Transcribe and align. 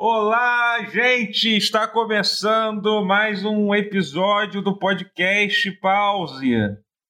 Olá, 0.00 0.84
gente! 0.92 1.56
Está 1.56 1.88
começando 1.88 3.04
mais 3.04 3.44
um 3.44 3.74
episódio 3.74 4.62
do 4.62 4.78
podcast 4.78 5.72
Pause. 5.80 6.54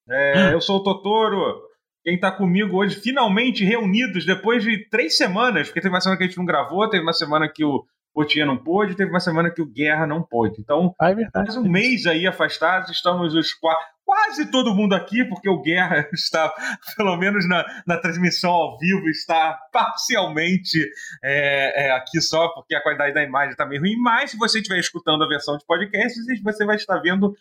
É, 0.08 0.54
eu 0.54 0.60
sou 0.62 0.78
o 0.78 0.82
Totoro. 0.82 1.60
Quem 2.02 2.14
está 2.14 2.32
comigo 2.32 2.78
hoje, 2.78 2.98
finalmente 2.98 3.62
reunidos 3.62 4.24
depois 4.24 4.64
de 4.64 4.88
três 4.88 5.18
semanas, 5.18 5.68
porque 5.68 5.82
teve 5.82 5.92
uma 5.92 6.00
semana 6.00 6.16
que 6.16 6.24
a 6.24 6.26
gente 6.28 6.38
não 6.38 6.46
gravou, 6.46 6.88
teve 6.88 7.02
uma 7.02 7.12
semana 7.12 7.46
que 7.46 7.62
o 7.62 7.84
Potinha 8.14 8.46
não 8.46 8.56
pôde, 8.56 8.96
teve 8.96 9.10
uma 9.10 9.20
semana 9.20 9.50
que 9.50 9.60
o 9.60 9.70
Guerra 9.70 10.06
não 10.06 10.22
pôde. 10.22 10.58
Então, 10.58 10.94
Ah, 10.98 11.10
é 11.10 11.44
mais 11.44 11.56
um 11.58 11.68
mês 11.68 12.06
aí 12.06 12.26
afastados, 12.26 12.88
estamos 12.90 13.34
os 13.34 13.52
quatro, 13.52 13.84
quase 14.08 14.50
todo 14.50 14.74
mundo 14.74 14.94
aqui, 14.94 15.22
porque 15.26 15.50
o 15.50 15.60
Guerra 15.60 16.08
está, 16.14 16.50
pelo 16.96 17.14
menos 17.18 17.46
na, 17.46 17.62
na 17.86 17.98
transmissão 17.98 18.50
ao 18.50 18.78
vivo, 18.78 19.06
está 19.06 19.52
parcialmente 19.70 20.78
é, 21.22 21.88
é, 21.88 21.90
aqui 21.92 22.18
só 22.22 22.48
porque 22.54 22.74
a 22.74 22.82
qualidade 22.82 23.12
da 23.12 23.22
imagem 23.22 23.50
está 23.50 23.66
meio 23.66 23.82
ruim. 23.82 23.96
Mas 23.98 24.30
se 24.30 24.38
você 24.38 24.60
estiver 24.60 24.78
escutando 24.80 25.22
a 25.24 25.28
versão 25.28 25.58
de 25.58 25.66
podcast, 25.66 26.18
você 26.42 26.64
vai 26.64 26.76
estar 26.76 26.98
vendo 27.00 27.34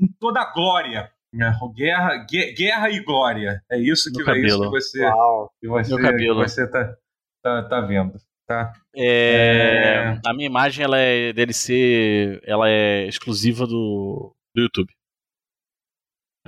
em 0.00 0.06
toda 0.18 0.40
a 0.40 0.50
glória. 0.54 1.10
né? 1.32 1.52
Guerra, 1.76 2.24
gue- 2.28 2.52
guerra 2.54 2.88
e 2.90 3.00
glória. 3.00 3.62
É 3.70 3.78
isso 3.78 4.10
que, 4.10 4.30
é 4.30 4.38
isso 4.38 4.62
que 4.62 4.68
você, 4.70 5.04
Uau. 5.04 5.50
que 5.60 5.68
você, 5.68 5.94
que 5.94 6.66
tá, 6.68 6.94
tá, 7.42 7.62
tá 7.68 7.80
vendo. 7.82 8.14
Tá? 8.46 8.72
É, 8.96 10.18
A 10.24 10.32
minha 10.32 10.46
imagem 10.46 10.82
ela 10.84 10.96
é 10.98 11.32
DLC, 11.32 12.40
ela 12.44 12.70
é 12.70 13.06
exclusiva 13.06 13.66
do, 13.66 14.34
do 14.54 14.62
YouTube. 14.62 14.95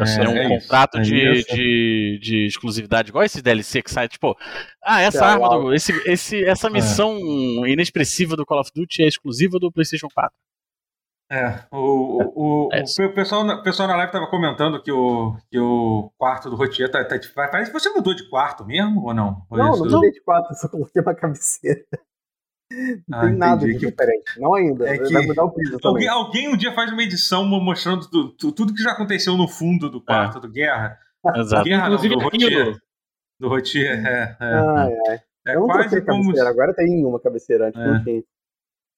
É, 0.05 0.25
É, 0.25 0.29
um 0.29 0.37
é 0.37 0.49
contrato 0.49 0.99
é 0.99 1.01
de, 1.03 1.43
de, 1.45 2.19
de 2.23 2.47
exclusividade, 2.47 3.09
igual 3.11 3.25
esse 3.25 3.41
DLC 3.43 3.83
que 3.83 3.91
sai, 3.91 4.09
tipo, 4.09 4.37
ah, 4.83 5.01
essa 5.01 5.25
É, 5.25 5.29
arma, 5.29 5.49
do, 5.49 5.75
esse, 5.75 5.93
esse, 6.09 6.45
essa 6.45 6.69
missão 6.71 7.17
inexpressiva 7.67 8.37
do 8.37 8.47
Call 8.47 8.61
of 8.61 8.71
Duty 8.75 9.03
é 9.03 9.07
exclusiva 9.09 9.59
do 9.59 9.71
PlayStation 9.73 10.09
4. 10.15 10.31
É, 11.31 11.61
o, 11.71 11.77
o, 11.77 12.67
o, 12.67 12.69
É 12.73 12.81
o 12.83 12.85
pe- 12.97 13.09
pessoal, 13.11 13.45
na- 13.45 13.57
o 13.57 13.63
pessoal 13.63 13.87
na 13.87 13.97
live 13.97 14.11
tava 14.11 14.27
comentando 14.29 14.83
que 14.83 14.91
o, 14.91 15.37
que 15.51 15.59
o 15.59 16.11
quarto 16.17 16.49
do 16.49 16.57
Rotier 16.57 16.91
tá, 16.91 17.05
tá. 17.05 17.17
Parece 17.51 17.71
que 17.71 17.79
você 17.79 17.91
mudou 17.91 18.15
de 18.15 18.27
quarto 18.31 18.65
mesmo 18.65 19.05
ou 19.05 19.13
não? 19.13 19.43
Ou 19.51 19.59
Não, 19.59 19.73
isso- 19.75 19.85
não 19.85 19.93
mudei 19.97 20.11
de 20.11 20.23
quatro, 20.23 20.55
só 20.55 20.69
coloquei 20.69 21.03
uma 21.03 21.15
cabeceira. 21.15 21.85
Não 23.09 23.19
Ah, 23.19 23.21
tem 23.27 23.35
nada 23.37 23.67
de. 23.67 23.73
Que- 23.79 23.87
diferente. 23.87 24.39
Não 24.39 24.55
ainda. 24.55 24.89
É 24.89 24.99
que- 24.99 25.13
Vai 25.13 25.27
mudar 25.27 25.45
o 25.45 25.51
piso 25.53 25.79
também. 25.79 26.07
Alguém, 26.07 26.09
alguém 26.09 26.49
um 26.55 26.57
dia 26.57 26.73
faz 26.75 26.93
uma 26.93 27.03
edição 27.03 27.45
mo- 27.45 27.61
mostrando 27.61 28.09
tu- 28.11 28.29
tu- 28.37 28.53
tudo 28.53 28.75
que 28.75 28.83
já 28.83 28.93
aconteceu 28.93 29.37
no 29.37 29.49
fundo 29.49 29.89
do 29.91 30.01
quarto 30.03 30.39
do 30.39 30.51
Guerra. 30.51 30.99
Exato. 31.35 31.65
Guerra 31.65 31.81
não, 31.89 31.95
Inclusive 31.95 32.15
do 32.15 32.21
Rotier. 32.21 32.77
Do 33.41 33.49
Rotier, 33.49 34.07
é. 34.07 34.37
É, 34.39 34.45
Ai, 34.55 34.93
ai. 35.09 35.21
é 35.47 35.55
eu 35.57 35.61
não 35.61 35.67
quase 35.67 36.01
como. 36.03 36.25
cabeceira, 36.25 36.51
agora 36.51 36.75
tem 36.75 37.05
uma 37.05 37.19
cabeceira, 37.21 37.69
antes 37.69 37.81
É. 37.81 37.87
não 37.87 38.05
tinha. 38.05 38.23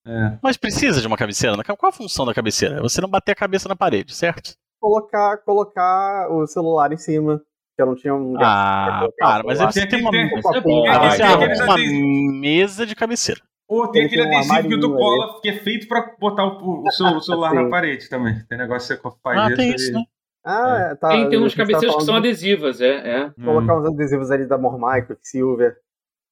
É. 0.06 0.38
Mas 0.42 0.56
precisa 0.56 1.00
de 1.00 1.06
uma 1.06 1.16
cabeceira? 1.16 1.56
né? 1.56 1.62
Qual 1.62 1.88
a 1.90 1.92
função 1.92 2.24
da 2.26 2.34
cabeceira? 2.34 2.78
É 2.78 2.80
você 2.80 3.00
não 3.00 3.08
bater 3.08 3.32
a 3.32 3.36
cabeça 3.36 3.68
na 3.68 3.76
parede, 3.76 4.14
certo? 4.14 4.54
Colocar, 4.80 5.36
colocar 5.44 6.28
o 6.32 6.46
celular 6.46 6.90
em 6.92 6.96
cima, 6.96 7.38
que 7.76 7.82
eu 7.82 7.86
não 7.86 7.94
tinha 7.94 8.14
um 8.14 8.34
Ah, 8.40 9.06
para, 9.18 9.44
mas 9.44 9.58
você 9.60 9.86
tem 9.86 10.00
uma, 10.00 10.10
Tem- 10.10 10.26
é 10.26 10.60
tem- 10.60 11.74
tem 11.76 12.40
mesa 12.40 12.86
de 12.86 12.96
cabeceira. 12.96 13.40
Ou 13.70 13.86
tem 13.86 14.02
Ele 14.02 14.06
aquele 14.08 14.22
tem 14.22 14.32
um 14.32 14.36
adesivo 14.36 14.54
armarinho 14.54 14.96
cola, 14.96 15.40
que 15.40 15.48
é 15.48 15.52
feito 15.52 15.86
pra 15.86 16.12
botar 16.18 16.44
o, 16.44 16.82
o 16.84 16.90
seu 16.90 17.06
o 17.06 17.20
celular 17.20 17.54
na 17.54 17.70
parede 17.70 18.08
também. 18.08 18.44
Tem 18.48 18.58
negócio 18.58 18.96
que 18.96 19.00
você 19.00 19.16
faz 19.22 19.38
Ah, 19.38 19.54
tem 19.54 19.72
isso, 19.72 19.92
né? 19.92 20.02
Ah, 20.44 20.88
é, 20.90 20.94
tá. 20.96 21.08
Tem, 21.10 21.28
tem 21.28 21.38
uns 21.38 21.52
gente 21.52 21.56
tá 21.56 21.62
cabeceiros 21.62 21.96
que 21.96 22.02
são 22.02 22.14
de 22.14 22.18
adesivas, 22.18 22.80
é. 22.80 22.96
é. 22.96 23.30
Colocar 23.44 23.78
uns 23.78 23.86
adesivos 23.86 24.32
ali 24.32 24.44
da 24.44 24.58
Mormai, 24.58 25.06
Quicksilver. 25.06 25.76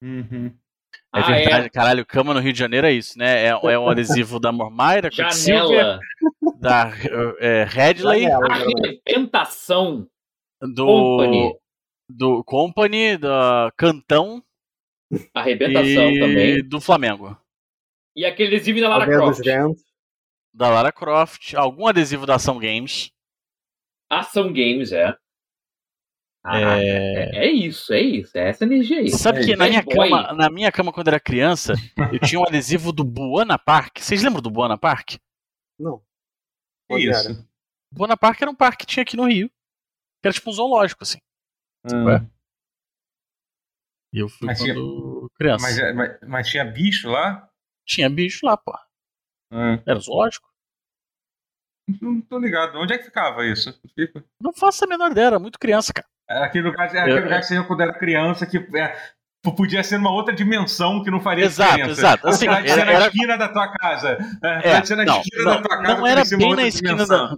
Uhum. 0.02 0.52
É 1.14 1.20
Ah, 1.20 1.22
verdade, 1.22 1.70
caralho, 1.70 2.04
cama 2.04 2.34
no 2.34 2.40
Rio 2.40 2.52
de 2.52 2.58
Janeiro 2.58 2.88
é 2.88 2.92
isso, 2.92 3.16
né? 3.16 3.44
É, 3.44 3.48
é 3.50 3.78
um 3.78 3.88
adesivo 3.88 4.40
da 4.40 4.50
Mormaira, 4.50 5.06
é. 5.06 5.10
Janela. 5.12 6.00
da 6.58 6.90
é, 7.38 7.64
Headley, 7.64 8.22
Janela, 8.22 8.54
geralmente. 8.56 9.02
Arrebentação. 9.06 10.08
do 10.60 10.86
Company. 10.86 11.54
do 12.08 12.42
Company, 12.44 13.16
da 13.16 13.72
Cantão 13.76 14.42
Arrebentação 15.34 16.10
e 16.10 16.18
também. 16.20 16.64
do 16.68 16.80
Flamengo. 16.80 17.36
E 18.14 18.24
aquele 18.24 18.56
adesivo 18.56 18.80
da 18.80 18.88
Lara 18.88 19.06
Croft. 19.06 19.42
Da 20.52 20.70
Lara 20.70 20.92
Croft, 20.92 21.54
algum 21.54 21.86
adesivo 21.86 22.26
da 22.26 22.34
Ação 22.34 22.58
Games. 22.58 23.10
Ação 24.10 24.52
Games, 24.52 24.92
é. 24.92 25.16
Ah, 26.44 26.60
É. 26.80 27.30
é... 27.34 27.46
é 27.46 27.50
isso, 27.52 27.92
é 27.92 28.00
isso. 28.00 28.36
É 28.36 28.48
essa 28.48 28.64
energia 28.64 28.98
aí. 29.00 29.10
Sabe 29.10 29.40
é 29.40 29.44
que 29.44 29.56
na 29.56 29.66
minha, 29.68 29.82
Bad 29.82 29.94
boy. 29.96 30.08
cama, 30.10 30.32
na 30.32 30.50
minha 30.50 30.72
cama, 30.72 30.92
quando 30.92 31.08
eu 31.08 31.12
era 31.12 31.20
criança, 31.20 31.74
eu 32.12 32.18
tinha 32.20 32.40
um 32.40 32.46
adesivo 32.46 32.92
do 32.92 33.04
Buana 33.04 33.58
Park. 33.58 33.98
Vocês 33.98 34.22
lembram 34.22 34.40
do 34.42 34.50
Buana 34.50 34.78
Park? 34.78 35.16
Não. 35.78 36.02
É 36.90 36.94
era? 36.94 37.10
isso. 37.10 37.48
Buana 37.92 38.16
Park 38.16 38.40
era 38.40 38.50
um 38.50 38.54
parque 38.54 38.78
que 38.84 38.86
tinha 38.86 39.02
aqui 39.02 39.16
no 39.16 39.26
Rio. 39.26 39.48
Que 40.20 40.28
era 40.28 40.32
tipo 40.32 40.50
um 40.50 40.52
zoológico, 40.52 41.02
assim. 41.04 41.18
Hum. 41.84 42.26
E 44.12 44.18
eu 44.20 44.28
fui 44.28 44.46
Mas 44.46 44.58
tinha- 44.60 44.74
quando 44.74 45.30
criança. 45.36 45.62
Mas, 45.66 45.78
é- 45.78 45.92
mas, 45.92 46.18
mas 46.26 46.48
tinha 46.48 46.64
bicho 46.64 47.08
lá? 47.10 47.48
Tinha 47.86 48.08
bicho 48.08 48.44
lá, 48.46 48.56
pô. 48.56 48.72
Hum. 49.52 49.80
Era 49.86 49.98
zoológico. 49.98 50.48
Não 52.02 52.20
tô 52.20 52.38
ligado. 52.38 52.78
Onde 52.78 52.92
é 52.94 52.98
que 52.98 53.04
ficava 53.04 53.46
isso? 53.46 53.78
Fica- 53.94 54.22
Não 54.40 54.52
faço 54.52 54.84
a 54.84 54.88
menor 54.88 55.10
ideia, 55.10 55.26
era 55.26 55.38
muito 55.38 55.58
criança, 55.58 55.92
cara. 55.92 56.06
Era 56.28 56.44
aquele 56.44 56.68
lugar, 56.68 56.88
era 56.90 57.00
aquele 57.00 57.18
Eu- 57.18 57.22
lugar 57.24 57.40
que 57.40 57.46
você 57.46 57.64
quando 57.64 57.80
era 57.80 57.98
criança, 57.98 58.46
que 58.46 58.58
é, 58.76 58.94
podia 59.56 59.82
ser 59.82 59.96
numa 59.96 60.12
outra 60.12 60.34
dimensão 60.34 61.02
que 61.02 61.10
não 61.10 61.20
faria 61.20 61.46
Exato, 61.46 61.70
diferença. 61.76 62.00
exato. 62.00 62.28
Assim, 62.28 62.46
de 62.48 62.68
ser 62.70 62.78
era- 62.80 62.98
na 63.00 63.06
esquina 63.06 63.38
da 63.38 63.48
tua 63.48 63.68
casa. 63.72 64.18
É, 64.44 64.68
É, 64.68 64.72
na 64.96 65.04
não, 65.06 65.20
esquina 65.22 65.44
não, 65.44 65.54
da 65.54 65.62
tua 65.62 65.78
casa. 65.82 65.94
não 65.98 66.06
era 66.06 66.22
uma 66.22 66.36
bem 66.38 66.54
na 66.56 66.66
esquina 66.68 66.92
dimensão. 66.92 67.28
da. 67.30 67.36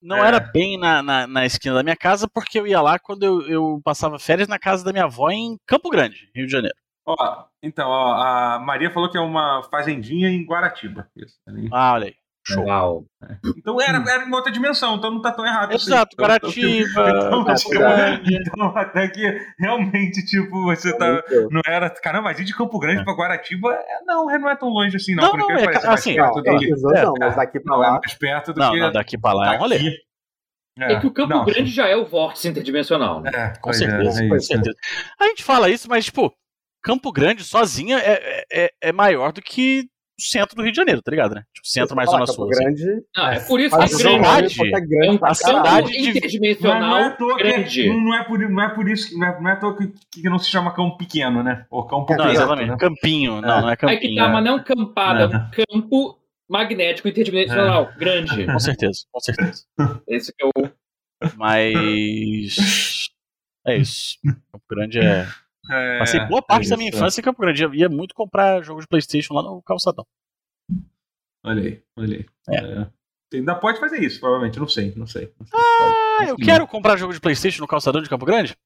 Não 0.00 0.24
É. 0.24 0.28
era 0.28 0.40
bem 0.40 0.78
na, 0.78 1.02
na, 1.02 1.26
na 1.26 1.46
esquina 1.46 1.74
da 1.74 1.82
minha 1.82 1.96
casa, 1.96 2.28
porque 2.28 2.58
eu 2.58 2.66
ia 2.66 2.80
lá 2.80 2.98
quando 2.98 3.24
eu, 3.24 3.42
eu 3.48 3.80
passava 3.84 4.18
férias 4.18 4.46
na 4.48 4.58
casa 4.58 4.84
da 4.84 4.92
minha 4.92 5.04
avó 5.04 5.30
em 5.30 5.56
Campo 5.66 5.90
Grande, 5.90 6.30
Rio 6.34 6.46
de 6.46 6.52
Janeiro. 6.52 6.76
Ó, 7.06 7.44
então, 7.62 7.88
ó, 7.88 8.12
a 8.22 8.58
Maria 8.58 8.90
falou 8.90 9.10
que 9.10 9.16
é 9.16 9.20
uma 9.20 9.62
fazendinha 9.70 10.28
em 10.28 10.44
Guaratiba. 10.44 11.08
Isso, 11.16 11.36
ali. 11.48 11.68
Ah, 11.72 11.94
olha 11.94 12.06
aí. 12.08 12.14
Show. 12.54 12.64
Uau. 12.64 13.04
Então 13.56 13.80
era, 13.80 13.98
era 14.10 14.24
em 14.24 14.32
outra 14.34 14.50
dimensão, 14.50 14.96
então 14.96 15.10
não 15.10 15.20
tá 15.20 15.32
tão 15.32 15.44
errado. 15.44 15.74
assim. 15.74 15.86
Exato, 15.90 16.10
Então, 16.14 16.24
Guaratiba, 16.26 17.10
Então, 17.10 17.44
Campo 17.44 17.54
tipo, 17.54 17.74
então, 18.30 18.76
até 18.76 19.08
que 19.08 19.40
realmente, 19.58 20.24
tipo, 20.24 20.64
você 20.64 20.96
tá. 20.96 21.22
Não 21.50 21.60
era. 21.66 21.90
Caramba, 21.90 22.24
mas 22.24 22.40
ir 22.40 22.44
de 22.44 22.54
Campo 22.56 22.78
Grande 22.78 23.04
pra 23.04 23.12
Guaratiba, 23.14 23.72
é, 23.74 24.04
não, 24.06 24.30
é- 24.30 24.38
não 24.38 24.48
é 24.50 24.56
tão 24.56 24.68
longe 24.68 24.96
assim, 24.96 25.14
não. 25.14 25.28
Não, 25.32 25.36
não, 25.48 25.50
é 25.50 25.64
pareça, 25.64 25.92
assim, 25.92 26.16
Não, 26.16 26.32
perto 26.32 26.48
é, 26.48 26.58
que- 26.58 26.66
dois 26.74 26.82
não, 27.02 27.14
mas 27.18 27.36
daqui 27.36 27.60
pra 27.60 27.76
Não, 27.76 27.84
é 27.84 27.86
lá. 27.88 27.92
mais 28.00 28.14
perto 28.14 28.52
do 28.52 28.60
Não, 28.60 28.72
que. 28.72 28.78
não, 28.80 28.92
daqui 28.92 29.18
pra 29.18 29.32
lá 29.32 29.54
é 29.54 29.56
um 29.56 29.60
rolê. 29.60 29.76
daqui. 29.78 29.96
É, 30.80 31.00
que 31.00 31.06
o 31.08 31.10
Campo 31.12 31.34
não, 31.34 31.44
Grande 31.44 31.70
já 31.72 31.88
é 31.88 31.96
o 31.96 32.06
vórtice 32.06 32.46
interdimensional, 32.46 33.20
né? 33.20 33.30
É, 33.34 33.58
Com 33.60 33.70
é, 33.70 33.72
certeza, 33.72 34.24
é 34.24 34.28
com 34.28 34.38
certeza. 34.38 34.76
A 35.20 35.24
gente 35.24 35.42
fala 35.42 35.68
isso, 35.68 35.88
mas, 35.88 36.04
tipo, 36.04 36.32
Campo 36.84 37.10
Grande 37.10 37.42
sozinha 37.42 37.98
é, 37.98 38.44
é, 38.52 38.70
é 38.80 38.92
maior 38.92 39.32
do 39.32 39.42
que 39.42 39.88
centro 40.18 40.56
do 40.56 40.62
Rio 40.62 40.72
de 40.72 40.76
Janeiro, 40.76 41.00
tá 41.02 41.10
ligado, 41.10 41.34
né? 41.34 41.42
Tipo, 41.54 41.66
centro 41.68 41.94
mais 41.96 42.10
zona 42.10 42.26
Campo 42.26 42.32
sul. 42.32 42.50
assim. 42.50 42.62
Grande. 42.64 42.84
Não, 43.16 43.28
é 43.28 43.36
É. 43.36 43.40
por 43.40 43.60
isso 43.60 43.76
que 43.76 43.82
a 43.82 43.84
é 43.84 43.88
cidade- 43.88 44.74
É 44.74 44.80
grande 44.80 45.18
a 45.22 45.34
cidade 45.34 45.92
de- 45.92 46.08
interdimensional 46.10 46.80
não 46.98 47.06
é 47.06 47.16
que, 47.36 47.42
grande. 47.44 47.88
não 47.88 48.14
é 48.14 48.24
por, 48.24 48.38
não 48.38 48.62
é 48.62 48.68
por 48.74 48.88
isso, 48.88 49.18
não 49.18 49.26
é, 49.26 49.40
não 49.40 49.48
é 49.50 49.52
à 49.52 49.56
toa 49.56 49.76
que, 49.76 49.92
que 50.12 50.28
não 50.28 50.38
se 50.38 50.50
chama 50.50 50.74
campo 50.74 50.96
pequeno, 50.98 51.42
né? 51.42 51.66
Ou 51.70 51.84
campo 51.86 52.10
Não, 52.10 52.16
perto, 52.18 52.30
exatamente. 52.32 52.70
né? 52.70 52.76
Campinho, 52.78 53.40
não, 53.40 53.58
É. 53.58 53.60
não 53.62 53.68
é 53.68 53.72
Aí 53.72 53.76
campinho. 53.76 54.00
que 54.00 54.14
tá, 54.16 54.28
mas 54.28 54.44
não 54.44 54.62
campada, 54.62 55.50
é 55.56 55.64
campo 55.64 56.18
magnético 56.48 57.08
interdimensional 57.08 57.90
grande. 57.98 58.46
Com 58.46 58.58
certeza, 58.58 59.00
com 59.12 59.20
certeza. 59.20 59.62
Esse 60.08 60.32
que 60.34 60.44
é 60.44 60.46
o. 60.46 60.70
Mas. 61.36 63.08
É 63.66 63.76
isso. 63.76 64.16
Campo 64.24 64.64
Grande 64.70 64.98
é. 64.98 65.26
É, 65.70 65.98
Passei 65.98 66.20
boa 66.26 66.40
parte 66.42 66.66
é 66.66 66.70
da 66.70 66.76
minha 66.76 66.88
isso. 66.88 66.98
infância 66.98 67.20
em 67.20 67.24
Campo 67.24 67.40
Grande. 67.40 67.62
Eu 67.62 67.74
ia 67.74 67.88
muito 67.88 68.14
comprar 68.14 68.62
jogo 68.62 68.80
de 68.80 68.86
PlayStation 68.88 69.34
lá 69.34 69.42
no 69.42 69.62
Calçadão. 69.62 70.06
Olha 71.44 71.62
aí, 71.62 71.82
olha 71.96 72.16
aí. 72.18 72.26
É. 72.50 72.56
É. 72.82 72.86
Você 73.30 73.36
ainda 73.38 73.54
pode 73.54 73.78
fazer 73.78 74.02
isso, 74.02 74.18
provavelmente. 74.20 74.58
Não 74.58 74.66
sei, 74.68 74.94
não 74.96 75.06
sei. 75.06 75.32
Não 75.38 75.46
sei. 75.46 75.58
Ah, 75.58 76.24
eu 76.28 76.36
quero 76.36 76.66
comprar 76.66 76.96
jogo 76.96 77.12
de 77.12 77.20
PlayStation 77.20 77.60
no 77.60 77.68
Calçadão 77.68 78.00
de 78.02 78.08
Campo 78.08 78.24
Grande? 78.26 78.56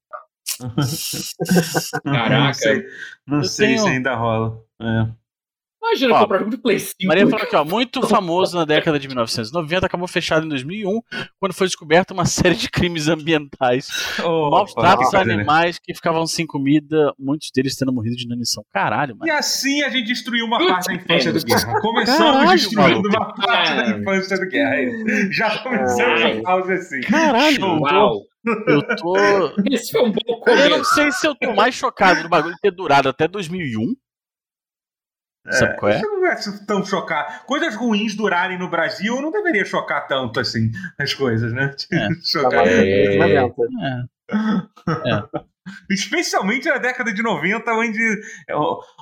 Caraca. 2.05 2.39
Não 2.47 2.53
sei, 2.55 2.87
não 3.27 3.45
sei 3.45 3.67
tenho- 3.69 3.83
se 3.83 3.89
ainda 3.89 4.15
rola. 4.15 4.63
É. 4.81 5.22
Imagina 5.93 6.15
Ó, 6.15 6.19
comprar 6.21 6.39
jogo 6.39 6.51
de 6.51 6.57
Play 6.59 6.79
5. 6.79 6.95
Maria 7.05 7.27
falou 7.29 7.45
aqui, 7.45 7.57
ó, 7.57 7.65
muito 7.65 8.03
famoso 8.09 8.57
na 8.57 8.65
década 8.65 8.99
de 8.99 9.07
1990, 9.09 9.87
acabou 9.87 10.09
fechado 10.09 10.47
em 10.47 10.49
2001, 10.49 11.01
quando 11.39 11.53
foi 11.53 11.67
descoberta 11.67 12.15
uma 12.15 12.25
série 12.27 12.55
de 12.55 12.71
crimes 12.71 13.09
ambientais, 13.09 13.89
maus 14.19 14.73
tratos 14.75 15.13
a 15.15 15.21
animais 15.21 15.79
que 15.79 15.95
ficavam 15.95 16.27
sem 16.27 16.47
comida, 16.47 17.13
muitos 17.19 17.51
deles 17.55 17.77
tendo 17.77 17.93
morrido 17.93 18.17
de 18.17 18.25
inanição. 18.25 18.65
Caralho, 18.73 19.15
E 19.15 19.19
mano. 19.19 19.33
assim 19.39 19.83
a 19.83 19.89
gente 19.91 20.07
destruiu 20.07 20.47
uma 20.47 20.59
parte 20.59 20.87
da 20.87 20.95
infância 20.95 21.33
do. 21.33 21.43
Guerra. 21.45 21.81
Começamos 21.81 22.19
Caralho, 22.33 22.51
destruindo 22.59 23.03
maluco. 23.03 23.09
uma 23.09 23.35
parte 23.35 23.75
da 23.75 23.89
infância 23.99 24.37
do 24.39 24.47
Guerra. 24.49 25.31
Já 25.31 25.59
começamos 25.63 26.23
a 26.23 26.43
pausa 26.43 26.73
assim. 26.75 27.01
Caralho, 27.03 27.57
Show. 27.57 27.81
Uau. 27.81 28.21
eu 28.69 28.97
tô. 28.97 29.15
Esse 29.71 29.91
foi 29.93 30.03
um 30.03 30.13
bom 30.13 30.43
Eu 30.47 30.57
não 30.71 30.71
começo. 30.79 30.95
sei 30.95 31.13
se 31.13 31.27
eu 31.27 31.35
tô 31.35 31.55
mais 31.55 31.75
chocado 31.75 32.23
do 32.23 32.29
bagulho 32.29 32.55
ter 32.63 32.71
durado 32.71 33.09
até 33.09 33.27
2001 33.29 33.95
Sabe 35.51 35.77
qual 35.77 35.91
é? 35.93 35.97
Isso 35.99 36.07
não 36.07 36.27
é 36.27 36.37
tão 36.67 36.85
chocar. 36.85 37.45
Coisas 37.47 37.75
ruins 37.75 38.15
durarem 38.15 38.59
no 38.59 38.71
Brasil 38.71 39.21
não 39.21 39.31
deveria 39.31 39.65
chocar 39.65 40.07
tanto 40.07 40.39
assim 40.39 40.71
as 40.99 41.13
coisas, 41.15 41.53
né? 41.53 41.75
É. 41.93 42.09
chocar. 42.25 42.67
É... 42.67 43.17
É. 43.17 44.03
Especialmente 45.91 46.69
na 46.69 46.79
década 46.79 47.13
de 47.15 47.23
90, 47.23 47.73
onde, 47.73 48.21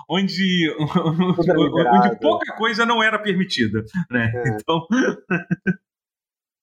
onde, 0.08 0.74
Tudo 0.76 1.44
era 1.50 1.58
liberado. 1.58 1.96
onde 2.08 2.18
pouca 2.20 2.54
coisa 2.56 2.84
não 2.84 3.02
era 3.02 3.18
permitida. 3.18 3.82
Né? 4.10 4.30
É. 4.34 4.48
Então, 4.60 4.86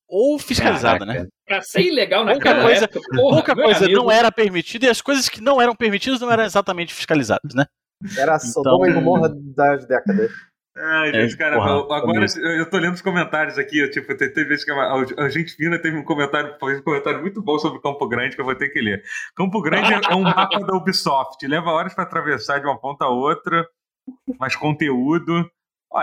Ou 0.07 0.37
fiscalizada, 0.39 0.99
Caraca. 1.05 1.23
né? 1.23 1.27
Pra 1.47 1.61
ser 1.61 1.81
ilegal 1.81 2.25
Pouca 2.25 2.35
naquela 2.37 2.63
coisa- 2.63 2.85
época, 2.85 3.01
porra, 3.15 3.35
Pouca 3.35 3.55
coisa 3.55 3.85
amigo, 3.85 3.99
não 4.01 4.11
era 4.11 4.31
permitida 4.31 4.85
e 4.85 4.89
as 4.89 5.01
coisas 5.01 5.27
que 5.29 5.41
não 5.41 5.59
eram 5.61 5.75
permitidas 5.75 6.19
não 6.21 6.31
eram 6.31 6.43
exatamente 6.43 6.93
fiscalizadas, 6.93 7.53
né? 7.55 7.65
Era 8.17 8.35
a 8.35 8.39
Sodoma 8.39 8.87
e 8.87 8.91
Então- 8.91 9.01
Gomorra 9.03 9.29
das 9.55 9.85
décadas. 9.87 10.31
ai, 10.77 11.09
É, 11.09 11.21
gente, 11.21 11.35
cara, 11.37 11.55
porra, 11.57 11.71
eu- 11.71 11.91
agora 11.93 12.25
também. 12.27 12.57
eu 12.59 12.69
tô 12.69 12.77
lendo 12.77 12.93
os 12.93 13.01
comentários 13.01 13.57
aqui. 13.57 13.79
eu, 13.79 13.89
Tipo, 13.89 14.15
tem, 14.15 14.31
tem 14.31 14.47
vezes 14.47 14.63
que 14.63 14.71
a, 14.71 14.93
a 15.25 15.29
gente 15.29 15.55
fina 15.55 15.81
teve 15.81 15.97
um 15.97 16.03
comentário, 16.03 16.55
fez 16.59 16.79
um 16.79 16.83
comentário 16.83 17.19
muito 17.21 17.41
bom 17.41 17.57
sobre 17.57 17.81
Campo 17.81 18.07
Grande 18.07 18.35
que 18.35 18.41
eu 18.41 18.45
vou 18.45 18.55
ter 18.55 18.69
que 18.69 18.79
ler. 18.79 19.01
Campo 19.35 19.61
Grande 19.61 19.91
é 19.93 20.15
um 20.15 20.21
mapa 20.21 20.59
da 20.59 20.75
Ubisoft, 20.75 21.45
leva 21.47 21.71
horas 21.71 21.93
pra 21.95 22.03
atravessar 22.03 22.59
de 22.59 22.65
uma 22.67 22.79
ponta 22.79 23.05
a 23.05 23.09
outra, 23.09 23.67
mais 24.39 24.55
conteúdo. 24.55 25.49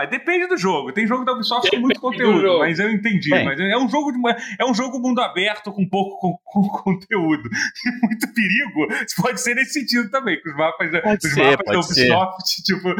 Depende 0.09 0.47
do 0.47 0.57
jogo. 0.57 0.91
Tem 0.91 1.07
jogo 1.07 1.23
da 1.23 1.31
Ubisoft 1.33 1.69
com 1.69 1.77
muito 1.77 1.99
Depende 2.01 2.17
do 2.17 2.25
conteúdo, 2.27 2.41
jogo. 2.47 2.59
mas 2.59 2.79
eu 2.79 2.89
entendi. 2.91 3.29
Bem. 3.29 3.45
Mas 3.45 3.59
é 3.59 3.77
um 3.77 3.87
jogo 3.87 4.11
de 4.11 4.19
é 4.59 4.65
um 4.65 4.73
jogo 4.73 4.99
mundo 4.99 5.21
aberto 5.21 5.71
com 5.71 5.87
pouco 5.87 6.19
com, 6.19 6.37
com 6.43 6.67
conteúdo. 6.83 7.49
E 7.49 8.05
muito 8.05 8.27
perigo. 8.33 8.87
Pode 9.21 9.39
ser 9.41 9.55
nesse 9.55 9.79
sentido 9.79 10.09
também, 10.11 10.41
que 10.41 10.49
os 10.49 10.55
mapas, 10.57 10.91
da- 10.91 11.01
Pode 11.01 11.25
os 11.27 11.33
ser, 11.33 11.43
mapas 11.43 11.65
da 11.65 11.73
pode 11.73 11.93
ser. 11.93 12.01
Ubisoft, 12.11 12.63
tipo, 12.65 12.95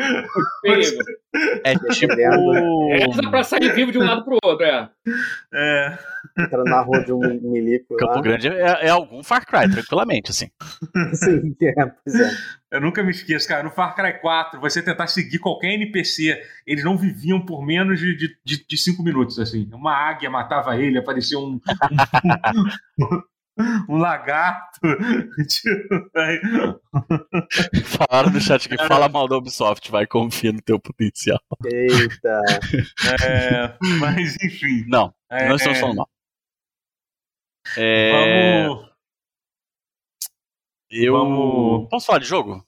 perigo. 0.61 1.03
É 1.65 1.73
tipo. 1.93 2.15
Reza 2.93 3.29
pra 3.29 3.43
sair 3.43 3.73
vivo 3.73 3.91
de 3.91 3.97
um 3.99 4.03
lado 4.05 4.23
pro 4.23 4.37
outro, 4.43 4.65
é. 4.65 4.89
é, 5.53 5.97
Entrando 6.37 6.65
na 6.65 6.81
rua 6.81 7.03
de 7.03 7.11
um 7.11 7.19
milico 7.19 7.95
Campo 7.97 8.15
lá. 8.15 8.21
Grande 8.21 8.47
é, 8.47 8.87
é 8.87 8.89
algum 8.89 9.23
Far 9.23 9.45
Cry, 9.45 9.69
tranquilamente, 9.71 10.31
assim. 10.31 10.49
Sim, 11.13 11.55
é, 11.61 11.85
pois 11.85 12.19
é. 12.19 12.31
Eu 12.71 12.81
nunca 12.81 13.03
me 13.03 13.11
esqueço, 13.11 13.47
cara. 13.47 13.63
No 13.63 13.71
Far 13.71 13.95
Cry 13.95 14.19
4, 14.19 14.59
você 14.59 14.81
tentar 14.81 15.07
seguir 15.07 15.39
qualquer 15.39 15.73
NPC, 15.73 16.41
eles 16.65 16.83
não 16.83 16.97
viviam 16.97 17.45
por 17.45 17.65
menos 17.65 17.99
de, 17.99 18.15
de, 18.15 18.37
de, 18.43 18.65
de 18.67 18.77
cinco 18.77 19.03
minutos, 19.03 19.39
assim. 19.39 19.69
Uma 19.73 19.93
águia 19.93 20.29
matava 20.29 20.75
ele, 20.77 20.97
aparecia 20.97 21.39
um. 21.39 21.59
um, 22.99 23.21
um 23.89 23.97
lagarto. 23.97 24.79
Falaram 27.85 28.31
no 28.31 28.41
chat 28.41 28.67
que 28.67 28.77
fala 28.87 29.09
mal 29.09 29.27
da 29.27 29.37
Ubisoft, 29.37 29.89
vai, 29.89 30.05
confia 30.05 30.51
no 30.51 30.61
teu 30.61 30.79
potencial. 30.79 31.39
Eita. 31.65 32.41
é, 33.23 33.73
mas, 33.99 34.35
enfim. 34.43 34.85
Não, 34.87 35.13
É, 35.29 35.47
não 35.47 35.55
estamos 35.55 35.79
falando 35.79 35.97
mal. 35.97 36.09
É, 37.77 38.63
Vamos. 38.67 38.89
eu. 40.91 41.13
vamos- 41.13 41.89
Posso 41.89 42.05
falar 42.05 42.19
de 42.19 42.25
jogo? 42.25 42.65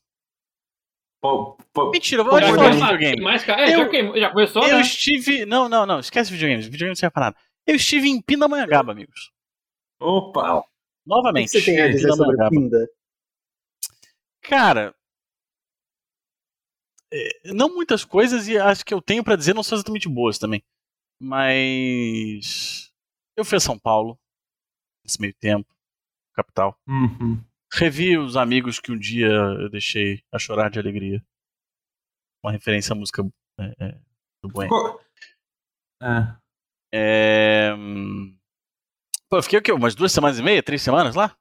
Mentira, 1.92 2.24
Pô, 2.24 2.32
vamos 2.32 2.46
pode 2.50 2.56
falar 2.56 2.70
de 2.72 2.78
videogame. 2.78 3.22
Mais, 3.22 3.44
cara. 3.44 3.62
É, 3.70 3.76
Eu- 3.76 3.92
já, 4.14 4.20
já 4.20 4.30
começou, 4.32 4.64
Eu 4.64 4.76
né? 4.76 4.82
estive. 4.82 5.46
Não, 5.46 5.68
não, 5.68 5.86
não, 5.86 6.00
esquece 6.00 6.32
videogames. 6.32 6.66
Videogame 6.66 6.90
não 6.92 6.96
serve 6.96 7.14
pra 7.14 7.24
nada. 7.26 7.38
Eu 7.66 7.76
estive 7.76 8.08
em 8.08 8.22
Pindamonhangaba, 8.22 8.92
amigos. 8.94 9.32
Opa! 10.00 10.60
O 10.60 10.62
que 10.64 10.70
Novamente. 11.06 11.50
você 11.52 11.64
tem 11.64 11.82
a 11.82 11.90
dizer 11.90 12.12
sobre. 12.14 12.50
Pinda? 12.50 12.90
Cara. 14.42 14.96
é, 17.12 17.30
Não 17.54 17.70
muitas 17.74 18.06
coisas 18.06 18.48
e 18.48 18.58
acho 18.58 18.86
que 18.86 18.94
eu 18.94 19.02
tenho 19.02 19.24
pra 19.24 19.36
dizer 19.36 19.54
não 19.54 19.64
são 19.64 19.76
exatamente 19.78 20.08
boas 20.08 20.38
também. 20.38 20.64
Mas. 21.20 22.92
Eu 23.36 23.44
fui 23.44 23.58
a 23.58 23.62
São 23.62 23.78
Paulo. 23.78 24.18
Nesse 25.08 25.22
meio 25.22 25.34
tempo. 25.40 25.68
Capital. 26.36 26.78
Uhum. 26.88 27.42
Revi 27.74 28.18
os 28.18 28.36
amigos 28.38 28.80
que 28.80 28.92
um 28.92 28.98
dia 28.98 29.28
eu 29.28 29.70
deixei 29.70 30.22
a 30.32 30.38
chorar 30.38 30.70
de 30.70 30.80
alegria. 30.80 31.24
Uma 32.44 32.52
referência 32.52 32.94
à 32.94 32.96
música 32.96 33.26
é, 33.60 33.74
é, 33.80 33.98
do 34.44 34.50
Bueno. 34.50 34.70
Co- 34.70 35.02
É. 36.02 36.36
É... 36.94 37.74
hum, 37.76 38.38
Pô, 39.30 39.38
eu 39.38 39.44
fiquei 39.44 39.60
o 39.60 39.62
quê? 39.62 39.72
Umas 39.74 39.96
duas 39.96 40.12
semanas 40.12 40.40
e 40.40 40.44
meia? 40.44 40.62
Três 40.64 40.82
semanas 40.82 41.16
lá? 41.16 41.36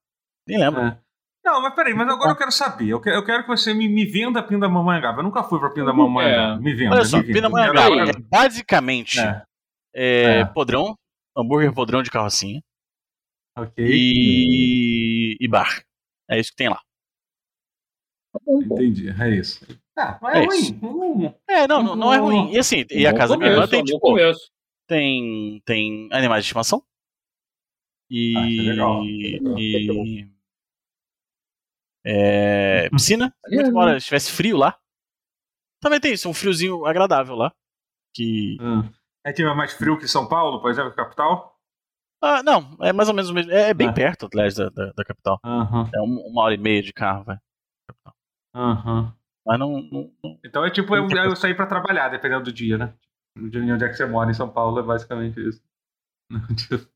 Nem 0.48 0.58
lembro. 0.58 0.80
É. 0.80 0.98
Não, 1.44 1.62
mas 1.62 1.74
peraí, 1.74 1.94
mas 1.94 2.08
agora 2.08 2.30
eu 2.32 2.36
quero 2.36 2.50
saber. 2.50 2.88
Eu 2.88 3.00
quero, 3.00 3.16
eu 3.16 3.24
quero 3.24 3.42
que 3.44 3.48
você 3.48 3.72
me, 3.72 3.88
me 3.88 4.04
venda 4.04 4.42
Pindamonhangaba. 4.42 5.20
Eu 5.20 5.24
nunca 5.24 5.44
fui 5.44 5.60
pra 5.60 5.70
Pindamonhangaba. 5.70 6.60
Me 6.60 6.74
venda. 6.74 6.96
Olha 6.96 7.04
só, 7.04 7.18
me 7.18 7.22
venda. 7.24 7.34
Pindamonhangaba 7.34 8.10
é 8.10 8.12
basicamente 8.18 9.20
É, 9.20 9.44
é, 9.94 10.40
É. 10.40 10.44
podrão, 10.46 10.96
hambúrguer 11.36 11.72
podrão 11.72 12.02
de 12.02 12.10
carrocinha 12.10 12.60
ok. 13.56 13.84
e, 13.86 15.36
e 15.40 15.48
bar. 15.48 15.84
É 16.28 16.38
isso 16.38 16.50
que 16.50 16.56
tem 16.56 16.68
lá. 16.68 16.80
Entendi, 18.48 19.08
é 19.08 19.30
isso. 19.30 19.64
Ah, 19.96 20.18
mas 20.20 20.34
é, 20.36 20.42
É 20.42 20.46
ruim. 20.46 20.58
isso. 20.58 20.74
Hum, 20.82 21.34
É, 21.48 21.66
não, 21.66 21.82
não, 21.82 21.96
não 21.96 22.12
é 22.12 22.18
ruim. 22.18 22.52
E 22.52 22.58
assim, 22.58 22.84
e 22.90 23.06
a 23.06 23.14
casa 23.14 23.34
da 23.34 23.38
minha 23.38 23.50
irmã 23.50 23.62
começo, 23.66 23.70
tem, 23.70 23.84
tipo, 23.84 24.00
começo. 24.00 24.50
tem, 24.86 25.62
tem 25.64 26.08
animais 26.12 26.44
de 26.44 26.48
estimação. 26.48 26.82
E. 28.10 28.34
Ah, 28.36 28.46
é 28.46 28.56
é 28.58 28.62
legal. 28.72 29.04
e 29.04 30.28
é, 32.04 32.88
piscina. 32.90 33.34
Muito 33.50 33.68
embora 33.70 33.96
estivesse 33.96 34.30
frio 34.30 34.56
lá. 34.56 34.78
Também 35.80 36.00
tem 36.00 36.12
isso, 36.12 36.28
um 36.28 36.34
friozinho 36.34 36.84
agradável 36.84 37.34
lá. 37.34 37.52
Que. 38.14 38.56
hum. 38.60 38.88
É 39.24 39.32
que 39.32 39.42
é 39.42 39.54
mais 39.54 39.72
frio 39.72 39.98
que 39.98 40.06
São 40.06 40.28
Paulo, 40.28 40.60
por 40.60 40.70
exemplo, 40.70 40.94
capital? 40.94 41.55
Ah, 42.22 42.42
não, 42.42 42.76
é 42.80 42.92
mais 42.92 43.08
ou 43.08 43.14
menos 43.14 43.30
o 43.30 43.34
mesmo. 43.34 43.52
É, 43.52 43.70
é 43.70 43.74
bem 43.74 43.88
Ah. 43.88 43.92
perto, 43.92 44.28
aliás, 44.32 44.54
da, 44.54 44.68
da, 44.70 44.92
da 44.92 45.04
capital. 45.04 45.38
Aham, 45.44 45.90
É 45.94 46.00
um- 46.00 46.26
uma 46.28 46.42
hora 46.42 46.54
e 46.54 46.58
meia 46.58 46.82
de 46.82 46.92
carro, 46.92 47.24
vai. 47.24 47.36
aham. 48.54 49.12
Mas 49.44 49.58
não. 49.58 49.80
não- 49.82 50.10
não- 50.24 50.38
Então 50.44 50.64
é 50.64 50.70
tipo 50.70 50.94
eu, 50.96 51.06
eu 51.08 51.36
sair 51.36 51.54
pra 51.54 51.66
trabalhar, 51.66 52.08
dependendo 52.08 52.44
do 52.44 52.52
dia, 52.52 52.76
né? 52.78 52.94
De 53.36 53.58
onde 53.60 53.84
é 53.84 53.88
que 53.88 53.94
você 53.94 54.06
mora 54.06 54.30
em 54.30 54.34
São 54.34 54.48
Paulo, 54.48 54.80
é 54.80 54.82
basicamente 54.82 55.38
isso. 55.40 55.62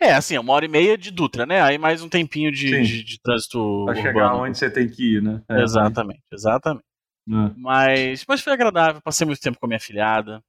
É, 0.00 0.14
assim, 0.14 0.34
é 0.34 0.40
uma 0.40 0.52
hora 0.52 0.64
e 0.64 0.68
meia 0.68 0.98
de 0.98 1.12
Dutra, 1.12 1.46
né? 1.46 1.60
Aí 1.62 1.78
mais 1.78 2.02
um 2.02 2.08
tempinho 2.08 2.50
de, 2.50 2.68
de, 2.82 3.04
de 3.04 3.20
trânsito 3.22 3.84
pra 3.84 3.94
chegar 3.94 4.24
urbano. 4.32 4.42
onde 4.46 4.58
você 4.58 4.68
tem 4.68 4.88
que 4.88 5.14
ir, 5.14 5.22
né? 5.22 5.40
É, 5.48 5.62
Exatamente, 5.62 6.20
exatamente. 6.32 6.84
mas- 7.24 7.52
Mas, 7.56 8.24
mas 8.26 8.40
foi 8.40 8.52
agradável, 8.52 9.00
passei 9.00 9.24
muito 9.24 9.40
tempo 9.40 9.60
com 9.60 9.66
a 9.66 9.68
minha 9.68 9.78
filhada. 9.78 10.42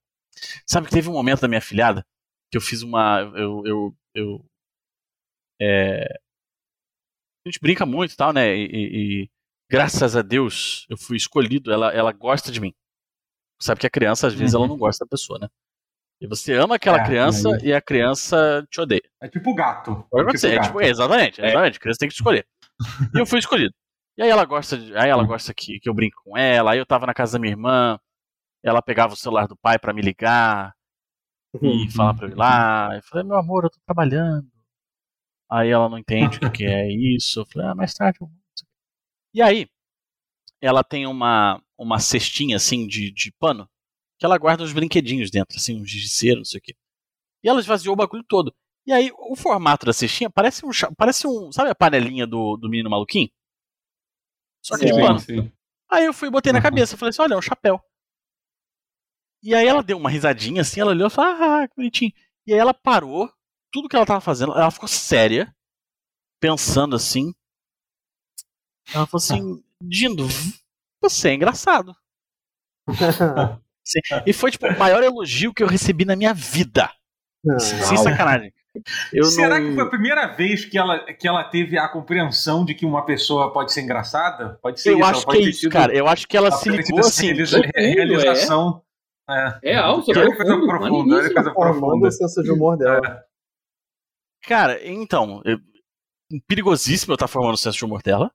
Sabe 0.66 0.88
que 0.88 0.94
teve 0.96 1.08
um 1.08 1.14
momento 1.14 1.42
da 1.42 1.48
minha 1.48 1.62
filhada 1.62 2.04
que 2.54 2.58
eu 2.58 2.62
fiz 2.62 2.84
uma. 2.84 3.22
Eu. 3.36 3.64
eu, 3.66 3.96
eu 4.14 4.46
é, 5.60 6.04
a 7.46 7.50
gente 7.50 7.60
brinca 7.60 7.84
muito 7.84 8.14
e 8.14 8.16
tal, 8.16 8.32
né? 8.32 8.56
E, 8.56 8.66
e- 8.66 9.24
e 9.24 9.30
graças 9.70 10.16
a 10.16 10.22
Deus 10.22 10.86
eu 10.88 10.96
fui 10.98 11.18
escolhido, 11.18 11.72
ela, 11.74 11.92
ela 11.92 12.12
gosta 12.12 12.52
de 12.52 12.62
mim. 12.62 12.72
Sabe 13.60 13.82
que 13.82 13.88
a 13.88 13.90
criança, 13.90 14.28
às 14.28 14.34
vezes, 14.36 14.54
ela 14.54 14.68
não 14.68 14.78
gosta 14.78 15.04
da 15.04 15.10
pessoa, 15.10 15.40
né? 15.40 15.48
E 16.22 16.28
você 16.28 16.54
ama 16.54 16.76
aquela 16.76 17.02
É, 17.02 17.06
criança 17.06 17.50
e 17.50 17.54
aí? 17.54 17.60
e 17.70 17.74
a 17.74 17.82
criança 17.82 18.66
te 18.70 18.80
odeia. 18.80 19.02
É 19.22 19.28
tipo 19.28 19.54
gato. 19.56 20.06
Pode 20.12 20.22
É 20.22 20.24
acontecer. 20.26 20.48
tipo 20.50 20.54
É 20.54 20.56
gato. 20.58 20.68
tipo, 20.68 20.82
é, 20.82 20.90
exatamente, 20.90 21.42
exatamente. 21.42 21.78
A 21.78 21.80
criança 21.82 22.00
tem 22.00 22.08
que 22.10 22.14
escolher. 22.16 22.48
E 23.16 23.20
eu 23.20 23.26
fui 23.26 23.40
escolhido. 23.40 23.74
E 24.16 24.22
aí 24.22 24.30
ela 24.30 24.46
gosta, 24.46 24.78
de- 24.78 24.96
aí 24.96 25.10
ela 25.10 25.24
gosta 25.24 25.54
que, 25.56 25.80
que 25.80 25.90
eu 25.90 25.94
brinque 25.94 26.16
com 26.24 26.38
ela. 26.38 26.74
Aí 26.74 26.78
eu 26.78 26.86
tava 26.86 27.08
na 27.08 27.14
casa 27.16 27.34
da 27.34 27.40
minha 27.40 27.52
irmã, 27.52 28.00
ela 28.64 28.82
pegava 28.82 29.14
o 29.14 29.18
celular 29.18 29.48
do 29.48 29.58
pai 29.58 29.80
pra 29.80 29.92
me 29.94 30.02
ligar 30.04 30.68
Uhum. 30.68 30.83
E 31.62 31.92
falar 31.92 32.14
pra 32.14 32.28
eu 32.28 32.32
ir 32.32 32.36
lá. 32.38 32.96
Eu 32.96 33.04
falei, 33.04 33.26
meu 33.26 33.38
amor, 33.38 33.64
eu 33.64 33.70
tô 33.70 33.80
trabalhando. 33.86 34.48
Aí 35.50 35.70
ela 35.70 35.88
não 35.88 35.98
entende 35.98 36.40
o 36.44 36.52
que, 36.52 36.64
é 36.66 36.92
isso. 36.92 37.42
Eu 37.42 37.46
falei, 37.46 37.68
ah, 37.70 37.76
mais 37.76 37.94
tarde 37.94 38.18
eu 38.22 38.28
vou. 38.28 38.36
E 39.34 39.42
aí, 39.42 39.68
ela 40.62 40.84
tem 40.84 41.06
uma, 41.06 41.62
uma 41.78 42.00
cestinha 42.00 42.56
assim 42.56 42.88
de, 42.88 43.12
de 43.12 43.32
pano 43.40 43.70
que 44.18 44.26
ela 44.26 44.38
guarda 44.38 44.64
uns 44.64 44.74
brinquedinhos 44.74 45.30
dentro, 45.30 45.58
assim, 45.58 45.80
uns 45.82 45.90
giz 45.90 46.04
de 46.04 46.10
cera, 46.10 46.38
não 46.38 46.46
sei 46.46 46.60
o 46.60 46.62
quê. 46.62 46.76
E 47.44 47.50
ela 47.50 47.60
esvaziou 47.60 47.94
o 47.94 47.98
bagulho 47.98 48.24
todo. 48.24 48.54
E 48.86 48.92
aí, 48.92 49.12
o 49.18 49.36
formato 49.36 49.86
da 49.86 49.94
cestinha 49.94 50.30
parece 50.30 50.66
um. 50.66 50.70
Parece 50.98 51.28
um. 51.28 51.52
Sabe 51.52 51.70
a 51.70 51.76
panelinha 51.76 52.28
do, 52.28 52.58
do 52.58 52.70
menino 52.70 52.90
maluquinho? 52.90 53.30
Só 54.62 54.78
que 54.78 54.86
de 54.86 54.94
Sim, 54.94 55.02
pano. 55.02 55.20
sim. 55.20 55.52
Aí 55.92 56.06
eu 56.06 56.14
fui 56.14 56.28
e 56.28 56.32
botei 56.32 56.52
na 56.52 56.60
Uhum. 56.60 56.64
cabeça. 56.64 56.98
Falei 56.98 57.10
assim: 57.10 57.22
olha, 57.22 57.34
é 57.34 57.38
um 57.38 57.42
chapéu. 57.42 57.82
E 59.44 59.54
aí 59.54 59.68
ela 59.68 59.84
deu 59.84 59.98
uma 59.98 60.10
risadinha 60.10 60.62
assim, 60.62 60.80
ela 60.80 60.92
olhou 60.92 61.08
e 61.08 61.12
falou: 61.12 61.32
ah, 61.32 61.68
que 61.68 61.76
bonitinho. 61.76 62.14
E 62.48 62.54
aí 62.54 62.60
ela 62.60 62.74
parou, 62.74 63.30
tudo 63.72 63.90
que 63.90 63.96
ela 63.96 64.06
tava 64.06 64.22
fazendo, 64.22 64.54
ela 64.54 64.72
ficou 64.72 64.88
séria, 64.88 65.54
pensando 66.40 66.96
assim. 66.96 67.34
Ela 68.94 69.06
falou 69.06 69.24
assim: 69.24 69.64
Dindo, 69.82 70.28
você 71.02 71.30
é 71.30 71.34
engraçado. 71.34 71.94
E 74.26 74.32
foi 74.32 74.52
tipo 74.52 74.66
o 74.66 74.80
maior 74.80 75.04
elogio 75.04 75.54
que 75.54 75.62
eu 75.62 75.68
recebi 75.68 76.06
na 76.06 76.16
minha 76.16 76.34
vida. 76.34 76.90
Não. 77.44 77.60
Sem 77.60 77.98
sacanagem. 77.98 78.54
Eu 79.12 79.26
Será 79.26 79.60
não... 79.60 79.70
que 79.70 79.76
foi 79.76 79.84
a 79.84 79.90
primeira 79.90 80.28
vez 80.28 80.66
que 80.66 80.78
ela, 80.78 81.00
que 81.14 81.28
ela 81.28 81.44
teve 81.44 81.78
a 81.78 81.88
compreensão 81.88 82.66
de 82.66 82.74
que 82.74 82.86
uma 82.86 83.06
pessoa 83.06 83.52
pode 83.52 83.74
ser 83.74 83.82
engraçada? 83.82 84.58
Pode 84.62 84.82
ser 84.82 84.92
Eu 84.92 85.00
isso, 85.00 85.06
acho 85.06 85.28
que 85.28 85.38
é 85.38 85.42
isso, 85.42 85.70
cara. 85.70 85.94
Eu 85.94 86.08
acho 86.08 86.28
que 86.28 86.38
ela 86.38 86.48
ela 86.48 86.58
se 86.58 86.70
ligou 86.70 87.00
essa 87.00 87.10
assim. 87.10 87.26
realiza- 87.28 87.62
profundo, 87.62 87.78
é. 87.78 88.82
É. 89.30 89.52
Que 89.62 90.04
super 90.06 90.18
é 90.32 90.36
coisa 90.36 90.44
profundo, 90.46 90.68
profunda, 90.68 91.16
é 91.28 91.34
coisa 91.34 91.54
formando 91.54 91.80
profunda. 91.80 92.08
o 92.08 92.12
senso 92.12 92.44
de 92.44 92.52
humor 92.52 92.78
dela. 92.78 93.24
Cara, 94.44 94.86
então, 94.88 95.42
eu- 95.46 95.60
perigosíssimo 96.48 97.14
eu 97.14 97.16
estar 97.16 97.28
formando 97.28 97.54
o 97.54 97.58
senso 97.58 97.78
de 97.78 97.86
humor 97.86 98.02
dela. 98.02 98.32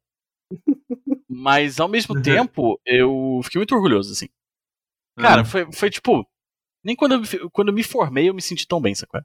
Mas 1.29 1.79
ao 1.79 1.89
mesmo 1.89 2.15
Uhum. 2.17 2.23
tempo, 2.23 2.81
eu 2.87 3.41
fiquei 3.45 3.59
muito 3.59 3.75
orgulhoso, 3.75 4.13
assim. 4.13 4.29
Cara, 5.19 5.41
Uhum. 5.43 5.45
foi, 5.45 5.73
foi 5.73 5.91
tipo. 5.91 6.27
Nem 6.85 6.97
quando 6.97 7.13
eu, 7.13 7.21
me- 7.21 7.51
quando 7.53 7.69
eu 7.69 7.75
me 7.75 7.83
formei 7.83 8.29
eu 8.31 8.35
me 8.35 8.41
senti 8.41 8.67
tão 8.67 8.81
bem, 8.81 8.95
sacou? 8.95 9.21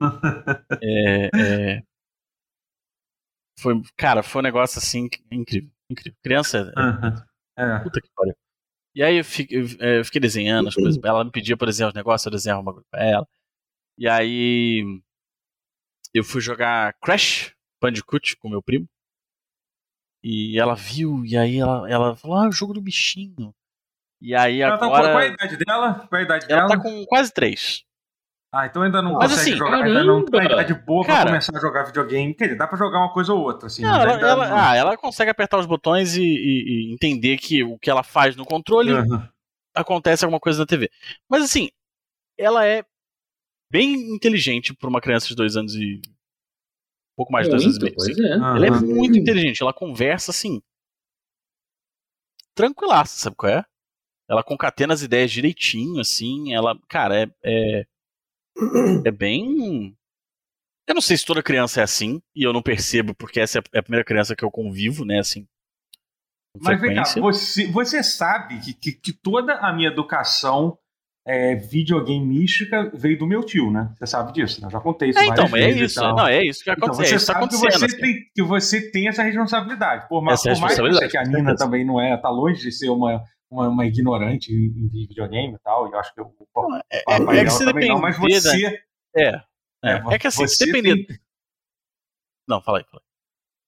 É, 0.82 1.30
é, 1.78 1.82
foi, 3.58 3.80
cara, 3.96 4.22
foi 4.22 4.40
um 4.40 4.44
negócio 4.44 4.78
assim 4.78 5.08
incrível. 5.30 5.70
incrível. 5.90 6.18
Criança, 6.22 6.72
Uhum. 6.76 7.14
É. 7.56 7.78
puta 7.80 8.00
que 8.00 8.08
pariu. 8.14 8.34
E 8.94 9.02
aí 9.02 9.16
eu 9.16 9.24
fiquei, 9.24 9.58
eu, 9.60 9.66
é, 9.80 9.98
eu 10.00 10.04
fiquei 10.04 10.20
desenhando 10.20 10.68
as 10.68 10.74
coisas. 10.74 10.98
pra 10.98 11.10
ela. 11.10 11.18
Ela 11.18 11.24
me 11.24 11.30
pedia 11.30 11.56
por 11.56 11.66
desenhar 11.66 11.88
os 11.88 11.94
negócios, 11.94 12.26
eu 12.26 12.32
desenhava 12.32 12.60
uma 12.60 12.72
coisa 12.72 12.86
pra 12.90 13.02
ela. 13.04 13.28
E 13.98 14.08
aí 14.08 14.84
eu 16.12 16.22
fui 16.24 16.40
jogar 16.40 16.94
Crash 17.02 17.54
Bandicoot 17.80 18.36
com 18.36 18.48
meu 18.48 18.62
primo. 18.62 18.86
E 20.22 20.58
ela 20.58 20.74
viu, 20.76 21.24
e 21.24 21.36
aí 21.36 21.58
ela, 21.58 21.90
ela 21.90 22.16
falou: 22.16 22.36
Ah, 22.36 22.48
o 22.48 22.52
jogo 22.52 22.72
do 22.72 22.80
bichinho. 22.80 23.54
E 24.20 24.36
aí 24.36 24.60
Ela 24.60 24.78
tá, 24.78 24.86
agora. 24.86 25.10
qual 25.10 25.20
é 25.20 25.28
a 25.28 25.32
idade 25.32 25.56
dela? 25.56 26.06
Qual 26.08 26.20
a 26.20 26.22
idade 26.22 26.46
ela 26.48 26.68
dela? 26.68 26.68
tá 26.68 26.80
com 26.80 27.04
quase 27.06 27.32
três. 27.34 27.84
Ah, 28.54 28.66
então 28.66 28.82
ainda 28.82 29.00
não 29.00 29.14
Mas 29.14 29.30
consegue 29.30 29.50
assim, 29.50 29.58
jogar. 29.58 29.82
Ainda 29.82 30.04
não 30.04 30.22
tá 30.24 30.32
caramba! 30.32 30.52
idade 30.62 30.74
boa 30.84 31.04
pra 31.06 31.14
Cara- 31.14 31.30
começar 31.30 31.56
a 31.56 31.60
jogar 31.60 31.84
videogame. 31.84 32.34
Quer 32.34 32.44
dizer, 32.44 32.58
dá 32.58 32.66
pra 32.66 32.76
jogar 32.76 32.98
uma 32.98 33.10
coisa 33.12 33.32
ou 33.32 33.40
outra, 33.40 33.66
assim. 33.68 33.80
Não, 33.82 33.94
ela, 33.98 34.12
ela- 34.20 34.48
não- 34.48 34.56
ah, 34.56 34.76
ela 34.76 34.96
consegue 34.96 35.30
apertar 35.30 35.58
os 35.58 35.64
botões 35.64 36.16
e, 36.16 36.22
e- 36.22 36.88
e 36.90 36.92
entender 36.92 37.38
que 37.38 37.64
o 37.64 37.78
que 37.78 37.88
ela 37.90 38.02
faz 38.02 38.36
no 38.36 38.44
controle 38.44 38.92
Uhum. 38.92 39.26
acontece 39.74 40.22
alguma 40.24 40.38
coisa 40.38 40.58
na 40.58 40.66
TV. 40.66 40.90
Mas 41.30 41.42
assim, 41.44 41.70
ela 42.36 42.66
é 42.66 42.84
bem 43.70 43.94
inteligente 44.14 44.74
para 44.74 44.88
uma 44.90 45.00
criança 45.00 45.26
de 45.28 45.34
dois 45.34 45.56
anos 45.56 45.74
e. 45.74 46.02
Um 47.14 47.16
pouco 47.16 47.32
mais 47.32 47.46
de 47.46 47.50
dois 47.52 47.64
anos 47.64 47.76
e 47.78 47.80
meio. 47.84 47.94
assim. 47.96 48.22
é. 48.22 48.32
Ela 48.34 48.66
é 48.66 48.70
Uhum. 48.70 48.80
muito 48.96 49.18
inteligente, 49.18 49.62
ela 49.62 49.72
conversa 49.72 50.30
assim. 50.30 50.60
Tranquilaça, 52.54 53.16
sabe 53.18 53.36
qual 53.36 53.50
é? 53.52 53.64
Ela 54.28 54.42
concatena 54.42 54.92
as 54.94 55.02
ideias 55.02 55.30
direitinho, 55.30 56.00
assim. 56.00 56.52
Ela, 56.54 56.78
cara, 56.88 57.22
é. 57.22 57.26
É, 57.42 57.86
é 59.04 59.10
bem. 59.10 59.96
Eu 60.86 60.94
não 60.94 61.02
sei 61.02 61.16
se 61.16 61.24
toda 61.24 61.42
criança 61.42 61.80
é 61.80 61.84
assim, 61.84 62.20
e 62.34 62.42
eu 62.42 62.52
não 62.52 62.62
percebo, 62.62 63.14
porque 63.14 63.40
essa 63.40 63.62
é 63.72 63.78
a 63.78 63.82
primeira 63.82 64.04
criança 64.04 64.34
que 64.34 64.44
eu 64.44 64.50
convivo, 64.50 65.04
né, 65.04 65.20
assim. 65.20 65.46
Mas 66.60 66.80
vem 66.80 66.94
cá, 66.94 67.04
você, 67.20 67.66
você 67.70 68.02
sabe 68.02 68.60
que, 68.60 68.74
que, 68.74 68.92
que 68.92 69.12
toda 69.12 69.54
a 69.54 69.72
minha 69.72 69.88
educação 69.88 70.76
é, 71.26 71.54
videogame 71.54 72.26
mística 72.26 72.90
veio 72.94 73.16
do 73.18 73.26
meu 73.26 73.44
tio, 73.44 73.70
né? 73.70 73.92
Você 73.96 74.06
sabe 74.06 74.32
disso, 74.32 74.60
né? 74.60 74.66
Eu 74.66 74.70
já 74.72 74.80
contei 74.80 75.10
isso 75.10 75.18
É, 75.20 75.26
então, 75.26 75.46
é 75.56 75.70
isso. 75.70 76.00
Não, 76.00 76.26
é 76.26 76.44
isso 76.44 76.64
que 76.64 76.70
Então, 76.70 76.88
acontece. 76.88 77.08
você 77.08 77.14
é 77.14 77.16
isso 77.16 77.26
que 77.26 77.32
tá 77.32 77.40
sabe 77.40 77.48
que 77.48 77.56
você, 77.56 77.84
assim. 77.84 77.96
tem, 77.96 78.14
que 78.34 78.42
você 78.42 78.90
tem 78.90 79.08
essa 79.08 79.22
responsabilidade. 79.22 80.08
Por, 80.08 80.30
Essa 80.30 80.52
por 80.52 80.60
mais 80.60 80.74
que, 80.74 80.82
você, 80.82 81.08
que 81.08 81.16
a 81.16 81.22
Nina 81.22 81.54
também 81.54 81.86
não 81.86 82.00
é, 82.00 82.16
tá 82.16 82.28
longe 82.28 82.60
de 82.60 82.72
ser 82.72 82.90
uma, 82.90 83.22
uma, 83.52 83.68
uma 83.68 83.86
ignorante 83.86 84.50
em 84.52 84.86
em 84.86 85.06
videogame 85.06 85.54
e 85.54 85.58
tal, 85.58 85.86
e 85.88 85.92
eu 85.92 85.98
acho 85.98 86.12
que 86.14 86.20
o 86.20 86.34
É, 86.90 87.02
papai 87.04 87.36
é 87.36 87.40
que 87.40 87.44
dela 87.46 87.50
se 87.50 87.64
também 87.64 87.88
não, 87.88 88.00
mas 88.00 88.16
depender 88.16 88.40
da- 88.42 88.50
você... 88.50 88.84
É. 89.16 89.52
É, 89.84 90.14
é 90.14 90.18
que 90.18 90.26
assim, 90.28 90.46
se 90.46 90.56
você 90.56 90.66
depender. 90.66 91.06
tem- 91.06 91.18
Não, 92.48 92.60
fala 92.62 92.78
aí, 92.78 92.84
fala 92.84 93.02
aí. 93.02 93.12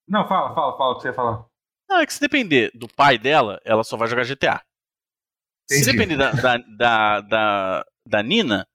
Não, 0.08 0.28
fala, 0.28 0.54
fala, 0.54 0.76
fala 0.76 0.92
o 0.92 0.96
que 0.96 1.02
você 1.02 1.08
ia 1.08 1.14
falar. 1.14 1.44
Não, 1.88 2.00
é 2.00 2.06
que 2.06 2.14
se 2.14 2.20
depender 2.20 2.70
do 2.74 2.86
pai 2.88 3.18
dela, 3.18 3.60
ela 3.64 3.82
só 3.84 3.96
vai 3.96 4.08
jogar 4.08 4.24
GTA. 4.24 4.62
Se 5.68 5.80
Entendi. 5.80 5.92
depender 5.96 6.16
da, 6.16 6.30
da, 6.32 6.56
da, 6.58 7.20
da, 7.20 7.86
da 8.06 8.22
Nina, 8.22 8.66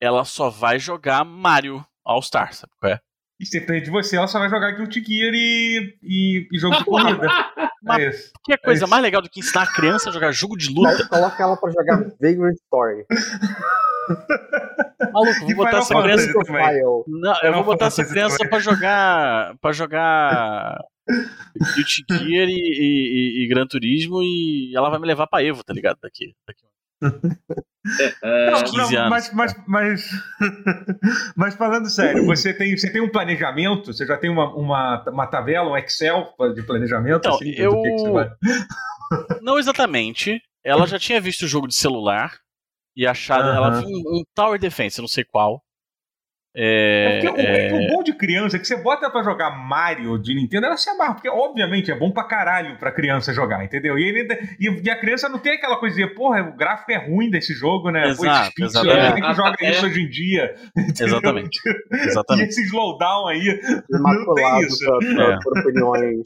ela 0.00 0.24
só 0.24 0.48
vai 0.48 0.78
jogar 0.78 1.24
Mario 1.24 1.84
All-Star, 2.04 2.54
sabe 2.54 2.72
qual 2.78 2.92
é? 2.92 3.00
E 3.40 3.44
se 3.46 3.58
depende 3.60 3.86
de 3.86 3.90
você, 3.90 4.16
ela 4.16 4.28
só 4.28 4.38
vai 4.38 4.48
jogar 4.48 4.70
Guilty 4.72 5.02
Gear 5.04 5.32
e, 5.34 5.98
e, 6.02 6.48
e 6.52 6.58
jogo 6.58 6.76
de 6.78 6.84
corrida. 6.86 7.26
Mas- 7.84 8.02
É 8.02 8.08
isso. 8.08 8.32
Que 8.44 8.52
é 8.52 8.56
coisa 8.56 8.84
isso. 8.84 8.90
mais 8.90 9.02
legal 9.02 9.20
do 9.22 9.28
que 9.30 9.40
ensinar 9.40 9.62
a 9.62 9.72
criança 9.72 10.08
a 10.10 10.12
jogar 10.12 10.32
jogo 10.32 10.56
de 10.56 10.68
luta? 10.72 10.82
Mas 10.98 11.06
Coloca 11.08 11.42
ela 11.42 11.56
pra 11.56 11.70
jogar 11.70 11.96
Vagrant 12.20 12.54
Story. 12.64 13.04
Maluco, 15.12 15.40
vou 15.40 15.54
botar 15.56 15.78
essa 15.78 15.94
criança. 16.02 16.32
Não, 17.06 17.30
eu 17.30 17.36
Final 17.36 17.54
vou 17.54 17.64
botar 17.64 17.86
essa 17.86 18.04
criança 18.04 18.36
também. 18.38 18.50
pra 18.50 18.58
jogar. 18.58 19.54
pra 19.60 19.72
jogar. 19.72 20.78
Guilty 21.74 22.02
Gear 22.10 22.48
e, 22.48 22.52
e, 22.52 23.40
e- 23.40 23.44
e 23.44 23.48
Gran 23.48 23.66
Turismo 23.66 24.22
e 24.22 24.72
ela 24.74 24.88
vai 24.90 24.98
me 24.98 25.06
levar 25.06 25.26
pra 25.26 25.42
Evo, 25.44 25.62
tá 25.62 25.72
ligado? 25.74 25.98
Daqui. 26.02 26.34
daqui. 26.46 26.64
É, 28.22 28.54
Uns 28.54 28.70
15 28.70 28.96
anos. 28.96 29.10
mas, 29.10 29.32
mas, 29.32 29.54
mas, 29.66 30.10
mas 31.36 31.54
falando 31.54 31.88
sério, 31.90 32.24
você 32.24 32.52
tem, 32.54 32.76
você 32.76 32.90
tem 32.90 33.02
um 33.02 33.10
planejamento? 33.10 33.92
Você 33.92 34.06
já 34.06 34.16
tem 34.16 34.30
uma, 34.30 34.54
uma, 34.54 35.04
uma 35.10 35.26
tabela, 35.26 35.70
um 35.70 35.76
Excel 35.76 36.32
de 36.54 36.62
planejamento? 36.62 37.18
Então, 37.18 37.34
assim, 37.34 37.50
eu- 37.50 37.70
Não 39.42 39.58
exatamente. 39.58 40.40
Ela 40.64 40.86
já 40.86 40.98
tinha 40.98 41.20
visto 41.20 41.42
o 41.42 41.48
jogo 41.48 41.68
de 41.68 41.74
celular 41.74 42.38
e 42.96 43.06
achado. 43.06 43.48
Ela 43.50 43.80
viu 43.80 43.88
um, 43.88 44.18
um 44.18 44.22
Tower 44.34 44.58
Defense, 44.58 45.00
não 45.00 45.08
sei 45.08 45.24
qual. 45.24 45.62
É 46.56 47.18
É, 47.18 47.20
porque 47.20 47.42
o, 47.42 47.44
é 47.44 47.66
é, 47.68 47.72
o 47.74 47.88
bom 47.92 48.02
de 48.04 48.12
criança 48.12 48.56
é 48.56 48.60
que 48.60 48.66
você 48.66 48.76
bota 48.76 49.10
pra 49.10 49.24
jogar 49.24 49.50
Mario 49.50 50.16
de 50.18 50.32
Nintendo, 50.34 50.66
ela 50.66 50.76
se 50.76 50.88
amarra, 50.88 51.14
porque 51.14 51.28
obviamente 51.28 51.90
é 51.90 51.98
bom 51.98 52.12
pra 52.12 52.22
caralho 52.24 52.78
pra 52.78 52.92
criança 52.92 53.32
jogar, 53.34 53.64
entendeu? 53.64 53.98
E, 53.98 54.04
ele- 54.08 54.28
e- 54.60 54.82
e 54.84 54.88
a 54.90 54.96
criança 54.96 55.28
não 55.28 55.38
tem 55.40 55.54
aquela 55.54 55.76
coisa 55.78 55.96
de, 55.96 56.06
porra, 56.14 56.42
o 56.42 56.56
gráfico 56.56 56.92
é 56.92 56.96
ruim 56.96 57.28
desse 57.28 57.52
jogo, 57.54 57.90
né? 57.90 58.02
Pô, 58.14 58.24
Exato, 58.24 58.42
esses 58.42 58.54
pixels, 58.54 58.74
exatamente. 58.86 59.14
quem 59.14 59.22
que 59.30 59.34
joga 59.34 59.56
É. 59.60 59.70
isso 59.72 59.86
hoje 59.86 60.00
em 60.02 60.08
dia? 60.08 60.54
entendeu? 60.78 61.06
Exatamente. 61.06 61.58
E 61.92 61.96
Exatamente. 62.06 62.48
esse 62.50 62.62
slowdown 62.66 63.26
aí, 63.26 63.60
Imaculado 63.90 64.64
isso. 64.66 64.78
pra- 64.86 64.98
pra- 64.98 65.32
É. 65.34 65.38
por 65.42 65.58
opiniões 65.58 66.18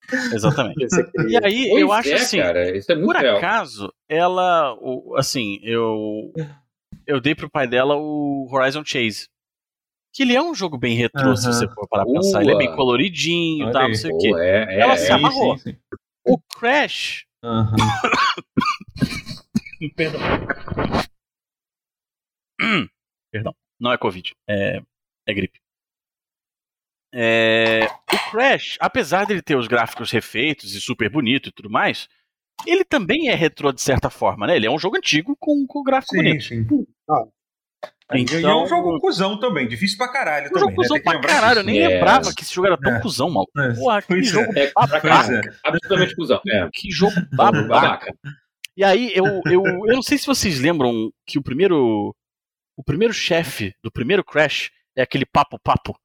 Exatamente. 0.32 0.86
E 1.28 1.36
aí, 1.44 1.66
pois 1.68 1.82
eu 1.82 1.92
acho 1.92 2.08
é, 2.10 2.14
assim. 2.14 2.38
cara, 2.38 2.76
isso 2.76 2.90
é 2.92 2.94
muito 2.94 3.08
Por 3.12 3.16
real. 3.16 3.36
acaso, 3.38 3.92
ela. 4.08 4.72
o- 4.80 5.14
Assim, 5.16 5.58
eu. 5.62 6.32
Eu 7.06 7.20
dei 7.20 7.34
pro 7.34 7.50
pai 7.50 7.66
dela 7.66 7.94
o 7.96 8.48
Horizon 8.50 8.82
Chase. 8.84 9.26
Que 10.16 10.22
ele 10.22 10.34
é 10.34 10.42
um 10.42 10.54
jogo 10.54 10.78
bem 10.78 10.96
retrô, 10.96 11.36
se 11.36 11.46
você 11.46 11.68
for 11.68 11.86
parar 11.86 12.04
pra 12.06 12.14
pensar. 12.14 12.40
Ele 12.40 12.52
é 12.52 12.56
bem 12.56 12.74
coloridinho 12.74 13.66
e 13.66 13.68
Olha 13.68 13.80
aí. 13.80 13.88
não 13.88 13.94
sei 13.94 14.10
o 14.10 14.16
quê. 14.18 14.32
é, 14.38 14.76
é, 14.76 14.80
Ela 14.80 14.94
é. 14.94 14.96
se 14.96 15.12
amarrou. 15.12 15.58
sim, 15.58 15.72
sim. 15.72 15.78
O 16.26 16.38
Crash. 16.58 17.26
Aham. 17.44 17.76
Perdão. 19.94 20.20
Perdão. 23.30 23.54
Não 23.78 23.92
é 23.92 23.98
Covid. 23.98 24.32
É, 24.48 24.80
é 25.28 25.34
gripe. 25.34 25.60
É, 27.12 27.80
o 27.84 28.30
Crash, 28.30 28.78
apesar 28.80 29.26
dele 29.26 29.42
ter 29.42 29.56
os 29.56 29.68
gráficos 29.68 30.10
refeitos 30.10 30.74
e 30.74 30.80
super 30.80 31.10
bonito 31.10 31.50
e 31.50 31.52
tudo 31.52 31.68
mais, 31.68 32.08
ele 32.66 32.84
também 32.84 33.28
é 33.28 33.34
retrô 33.34 33.70
de 33.70 33.82
certa 33.82 34.08
forma, 34.08 34.46
né? 34.46 34.56
Ele 34.56 34.66
é 34.66 34.70
um 34.70 34.78
jogo 34.78 34.96
antigo 34.96 35.36
com, 35.38 35.66
com 35.66 35.82
gráfico 35.82 36.14
Sim, 36.14 36.22
bonito. 36.22 36.44
sim. 36.44 36.66
Ah. 37.08 37.24
E 38.14 38.18
é 38.18 38.20
Então- 38.20 38.62
um 38.62 38.66
jogo 38.68 39.00
cuzão 39.00 39.38
também, 39.40 39.66
difícil 39.66 39.96
pra 39.98 40.06
caralho 40.12 40.46
Um 40.46 40.58
jogo 40.58 40.60
também. 40.60 40.76
né? 40.76 40.76
cuzão 40.76 41.00
pra 41.02 41.20
caralho, 41.20 41.58
eu 41.60 41.64
nem 41.64 41.80
É. 41.80 41.88
lembrava 41.88 42.32
que 42.32 42.42
esse 42.44 42.54
jogo 42.54 42.68
era 42.68 42.78
tão 42.78 42.94
É. 42.94 43.00
cuzão, 43.00 43.28
maluco. 43.30 43.50
É. 43.60 43.74
Porra, 43.74 44.00
que 44.02 44.08
Pois 44.08 44.28
jogo 44.28 44.52
É, 44.56 44.72
babaca. 44.72 45.08
É. 45.08 45.40
Absolutamente 45.68 46.14
cuzão. 46.14 46.40
É. 46.46 46.68
Que 46.72 46.90
jogo 46.90 47.14
babaca. 47.34 48.14
E 48.76 48.84
aí, 48.84 49.10
eu, 49.14 49.24
eu, 49.46 49.64
eu 49.64 49.94
não 49.94 50.02
sei 50.02 50.18
se 50.18 50.26
vocês 50.26 50.60
lembram 50.60 51.10
que 51.26 51.38
o 51.38 51.42
primeiro. 51.42 52.14
O 52.78 52.84
primeiro 52.84 53.12
chefe 53.14 53.74
do 53.82 53.90
primeiro 53.90 54.22
Crash 54.22 54.70
é 54.94 55.02
aquele 55.02 55.24
Papo 55.26 55.58
Papo. 55.58 55.98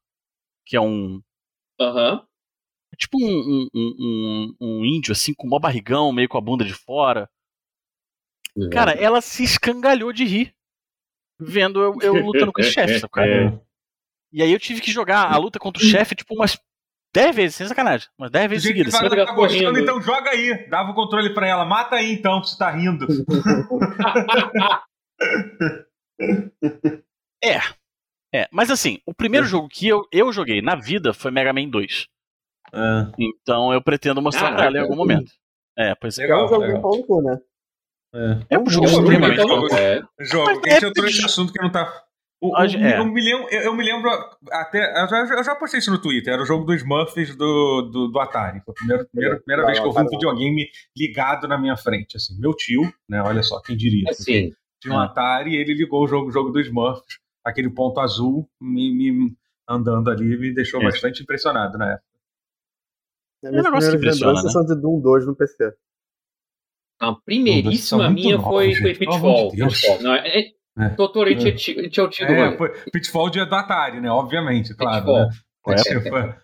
Que 0.65 0.77
é 0.77 0.81
um. 0.81 1.21
Aham. 1.79 2.25
É 2.93 2.97
tipo 2.97 3.17
um, 3.21 3.27
um, 3.29 3.67
um, 3.75 3.95
um- 3.99 4.55
um 4.79 4.85
índio, 4.85 5.11
assim, 5.11 5.33
com 5.33 5.47
mó 5.47 5.59
barrigão, 5.59 6.11
meio 6.11 6.27
com 6.29 6.37
a 6.37 6.41
bunda 6.41 6.63
de 6.65 6.73
fora. 6.73 7.29
Cara, 8.71 8.91
ela 8.91 9.21
se 9.21 9.43
escangalhou 9.43 10.11
de 10.11 10.25
rir. 10.25 10.53
Vendo 11.41 11.81
eu, 11.81 11.97
eu 12.01 12.13
lutando 12.25 12.53
com 12.53 12.61
esse 12.61 12.71
chefe, 12.71 12.99
sabe? 12.99 13.11
é? 13.17 13.45
É. 13.45 13.59
E 14.31 14.41
aí 14.43 14.51
eu 14.51 14.59
tive 14.59 14.79
que 14.79 14.91
jogar 14.91 15.31
a 15.31 15.37
luta 15.37 15.59
contra 15.59 15.81
o 15.81 15.85
chefe, 15.85 16.15
tipo, 16.15 16.33
umas 16.35 16.57
10 17.13 17.35
vezes, 17.35 17.55
sem 17.55 17.67
sacanagem. 17.67 18.07
Umas 18.17 18.31
10 18.31 18.45
Do 18.45 18.49
vezes 18.49 18.63
que 18.67 18.73
seguidas. 18.73 18.93
fala, 18.97 19.25
tá 19.25 19.33
gostando, 19.33 19.79
então 19.79 20.01
joga 20.01 20.29
aí. 20.29 20.69
Dava 20.69 20.91
o 20.91 20.95
controle 20.95 21.33
pra 21.33 21.47
ela. 21.47 21.65
Mata 21.65 21.97
aí 21.97 22.13
então, 22.13 22.41
se 22.43 22.57
tá 22.57 22.71
rindo. 22.71 23.05
É, 28.33 28.47
mas 28.51 28.71
assim, 28.71 28.99
o 29.05 29.13
primeiro 29.13 29.45
jogo 29.45 29.67
que 29.67 29.87
eu, 29.87 30.07
eu 30.11 30.31
joguei 30.31 30.61
na 30.61 30.75
vida 30.75 31.13
foi 31.13 31.31
Mega 31.31 31.51
Man 31.51 31.67
2. 31.67 32.07
Então 33.19 33.73
eu 33.73 33.81
pretendo 33.81 34.21
mostrar 34.21 34.53
pra 34.53 34.65
ela 34.65 34.77
em 34.77 34.81
algum 34.81 34.95
momento. 34.95 35.31
É, 35.77 35.93
pois 35.95 36.17
é. 36.17 36.23
É 36.23 36.25
um 36.27 36.29
Legal, 36.43 36.47
jogo 36.47 36.61
legal. 36.61 37.23
né? 37.23 37.41
É 38.49 38.59
um 38.59 38.69
jogo 38.69 38.87
jogo 38.87 39.03
extremamente 39.03 39.37
muito 39.45 39.47
bom. 39.61 39.67
bom. 39.69 39.75
É. 39.75 40.01
Jogo, 40.19 40.49
a 40.49 40.53
gente 40.55 40.85
é 40.85 40.87
entrou 40.89 41.05
nesse 41.05 41.25
assunto 41.25 41.53
que 41.53 41.61
não 41.61 41.71
tá. 41.71 41.91
O, 42.43 42.49
o- 42.59 42.63
é. 42.63 42.97
eu, 42.99 43.05
me 43.05 43.21
lembro, 43.21 43.47
eu, 43.51 43.61
eu 43.61 43.73
me 43.75 43.83
lembro 43.83 44.09
até. 44.51 45.03
Eu 45.03 45.07
já, 45.07 45.17
eu 45.37 45.43
já 45.43 45.55
postei 45.55 45.79
isso 45.79 45.91
no 45.91 46.01
Twitter. 46.01 46.33
Era 46.33 46.41
o 46.41 46.45
jogo 46.45 46.65
dos 46.65 46.77
Smurfs 46.81 47.35
do, 47.35 47.83
do, 47.83 48.07
do 48.09 48.19
Atari. 48.19 48.59
Foi 48.65 48.71
a 48.71 48.75
primeira, 48.75 49.05
primeira, 49.05 49.37
primeira 49.37 49.65
vez 49.65 49.79
que 49.79 49.85
eu 49.85 49.91
vi 49.93 50.01
um 50.01 50.07
videogame 50.09 50.67
ligado 50.97 51.47
na 51.47 51.57
minha 51.57 51.77
frente. 51.77 52.17
Assim, 52.17 52.37
meu 52.39 52.53
tio, 52.55 52.81
né? 53.07 53.21
Olha 53.21 53.43
só, 53.43 53.61
quem 53.61 53.77
diria. 53.77 54.09
Assim, 54.09 54.51
Tinha 54.81 54.93
um 54.95 54.97
Ah. 54.99 55.05
Atari 55.05 55.51
e 55.51 55.55
ele 55.57 55.73
ligou 55.75 56.03
o 56.03 56.07
jogo, 56.07 56.29
o 56.29 56.31
jogo 56.31 56.49
dos 56.49 56.65
Smurfs, 56.65 57.03
aquele 57.45 57.69
ponto 57.69 57.99
azul, 57.99 58.49
me, 58.59 58.91
me- 58.93 59.35
andando 59.69 60.09
ali, 60.09 60.35
me 60.37 60.51
deixou 60.53 60.81
Isso. 60.81 60.89
bastante 60.89 61.21
impressionado 61.23 61.77
na 61.77 61.91
época. 61.91 62.05
As 63.45 63.51
minhas 63.51 63.65
um 63.65 63.69
negócio 63.69 63.91
que 63.91 63.97
primeiras 63.97 64.17
impressiona, 64.17 64.33
lembranças 64.33 64.55
né? 64.55 64.67
são 64.67 64.75
de 64.75 64.81
Doom 64.81 64.99
2 64.99 65.25
no 65.27 65.35
PC. 65.35 65.73
A 67.01 67.15
primeiríssima 67.25 68.09
minha 68.09 68.39
foi, 68.39 68.75
foi 68.75 68.93
Pitfall. 68.93 69.51
Não, 70.01 70.13
é, 70.13 70.43
É. 70.79 70.89
Totoro, 70.89 71.29
a 71.29 71.33
gente 71.33 71.47
É. 71.47 71.79
é 71.79 71.83
gente 71.83 71.99
é 71.99 72.03
o 72.03 72.07
tio 72.07 72.27
do 72.27 72.33
É, 72.33 72.57
foi, 72.57 72.69
Pitfall 72.93 73.29
de 73.29 73.43
do 73.43 73.55
Atari, 73.55 73.99
né? 73.99 74.09
Obviamente, 74.09 74.73
claro. 74.75 75.03
Pitfall. 75.03 75.27
Né? 75.27 75.29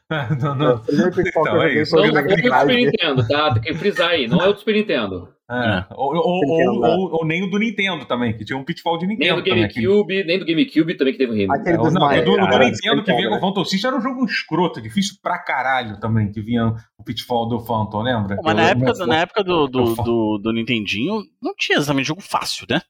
É. 0.09 0.35
Não, 0.41 0.53
não, 0.55 0.75
O 0.75 0.79
primeiro 0.79 1.11
Pitfall 1.11 1.43
que 1.43 1.49
Então, 1.49 1.55
eu 1.55 1.61
é 1.63 1.73
isso. 1.81 1.91
foi 1.91 2.11
Não, 2.11 2.19
é 2.19 2.23
do 2.23 2.29
Super. 2.29 2.75
Nintendo, 2.75 3.27
tá? 3.27 3.53
Tem 3.53 3.61
que 3.63 3.73
frisar 3.73 4.09
aí. 4.11 4.27
Não 4.27 4.41
é 4.41 4.47
o 4.49 4.53
do 4.53 4.59
Super 4.59 4.75
Nintendo. 4.75 5.29
É. 5.49 5.85
Ou, 5.95 6.13
ou, 6.13 6.41
ou, 6.45 6.81
né? 6.81 6.87
ou, 6.89 7.09
ou 7.19 7.25
nem 7.25 7.41
o 7.41 7.49
do 7.49 7.57
Nintendo 7.57 8.03
também, 8.05 8.35
que 8.35 8.43
tinha 8.43 8.57
um 8.57 8.65
Pitfall 8.65 8.97
de 8.97 9.07
Nem 9.07 9.15
Nintendo 9.17 9.41
do 9.41 9.45
também. 9.47 9.63
aquele- 9.63 9.85
GameCube, 9.87 10.23
nem 10.25 10.39
do 10.39 10.45
GameCube 10.45 10.97
também 10.97 11.13
que 11.13 11.19
teve 11.19 11.31
um 11.31 11.35
remake. 11.35 11.61
Aquele 11.61 11.75
É, 11.75 11.77
dos 11.77 11.87
o- 11.87 11.91
não, 11.93 12.07
do, 12.09 12.47
do 12.47 12.59
Nintendo 12.59 13.03
que 13.03 13.13
vinha 13.15 13.29
com 13.29 13.35
o 13.37 13.39
Phantom 13.39 13.63
System 13.63 13.87
era 13.89 13.97
um 13.97 14.01
jogo 14.01 14.25
escroto, 14.25 14.81
difícil 14.81 15.15
pra 15.23 15.37
caralho 15.39 15.99
também, 16.01 16.29
que 16.31 16.41
vinha 16.41 16.73
o 16.97 17.03
Pitfall 17.03 17.47
do 17.47 17.61
Phantom, 17.61 18.01
lembra? 18.01 18.37
Mas 18.43 18.55
na 18.55 18.69
época, 18.71 19.05
na 19.05 19.17
época 19.19 19.43
do, 19.43 19.67
do, 19.67 19.95
do, 19.95 20.37
do 20.37 20.51
Nintendinho, 20.51 21.23
não 21.41 21.55
tinha 21.55 21.77
exatamente 21.77 22.07
jogo 22.07 22.21
fácil, 22.21 22.65
né? 22.69 22.81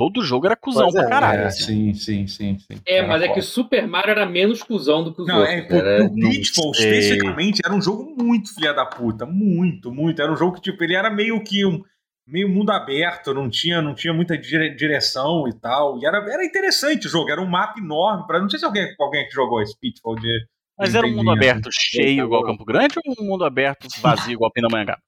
Todo 0.00 0.22
jogo 0.24 0.46
era 0.46 0.56
cuzão 0.56 0.84
Pois 0.84 0.94
é, 0.94 1.00
pra 1.02 1.10
caralho. 1.10 1.42
É, 1.42 1.44
assim. 1.48 1.92
sim, 1.92 1.94
sim, 1.94 2.26
sim, 2.26 2.58
sim. 2.58 2.80
É, 2.86 2.96
Era 3.00 3.06
mas 3.08 3.20
é 3.20 3.28
que 3.28 3.38
o 3.38 3.42
Super 3.42 3.86
Mario 3.86 4.12
era 4.12 4.24
menos 4.24 4.62
cuzão 4.62 5.04
do 5.04 5.14
que 5.14 5.20
os 5.20 5.28
Não, 5.28 5.40
outros. 5.40 5.54
é, 5.54 5.76
Era- 5.76 6.04
o 6.06 6.14
Pitfall, 6.14 6.70
especificamente, 6.72 7.60
era 7.62 7.74
um 7.74 7.82
jogo 7.82 8.14
muito 8.16 8.54
filha 8.54 8.72
da 8.72 8.86
puta. 8.86 9.26
Muito, 9.26 9.92
muito. 9.92 10.22
Era 10.22 10.32
um 10.32 10.36
jogo 10.36 10.54
que, 10.54 10.62
tipo, 10.62 10.82
ele 10.82 10.94
era 10.94 11.10
meio 11.10 11.38
que 11.44 11.66
um. 11.66 11.82
Meio 12.26 12.48
mundo 12.48 12.70
aberto, 12.70 13.34
não 13.34 13.50
tinha, 13.50 13.82
não 13.82 13.94
tinha 13.94 14.14
muita 14.14 14.38
dire- 14.38 14.74
direção 14.74 15.46
e 15.46 15.52
tal. 15.52 15.98
E 15.98 16.06
era, 16.06 16.16
era 16.32 16.46
interessante 16.46 17.06
o 17.06 17.10
jogo, 17.10 17.28
era 17.30 17.42
um 17.42 17.46
mapa 17.46 17.78
enorme. 17.78 18.26
Pra, 18.26 18.40
não 18.40 18.48
sei 18.48 18.58
se 18.58 18.64
alguém, 18.64 18.86
alguém 18.98 19.26
que 19.26 19.34
jogou 19.34 19.60
esse 19.60 19.78
Pitfall 19.78 20.14
de. 20.14 20.46
Mas 20.78 20.94
era 20.94 21.06
um 21.06 21.14
mundo 21.14 21.30
aberto 21.30 21.68
cheio 21.70 22.24
igual 22.24 22.42
Campo 22.44 22.64
Grande 22.64 22.94
ou 23.04 23.22
um 23.22 23.28
mundo 23.28 23.44
aberto 23.44 23.86
vazio 24.00 24.32
igual 24.32 24.50
Pindamonhangaba? 24.50 25.02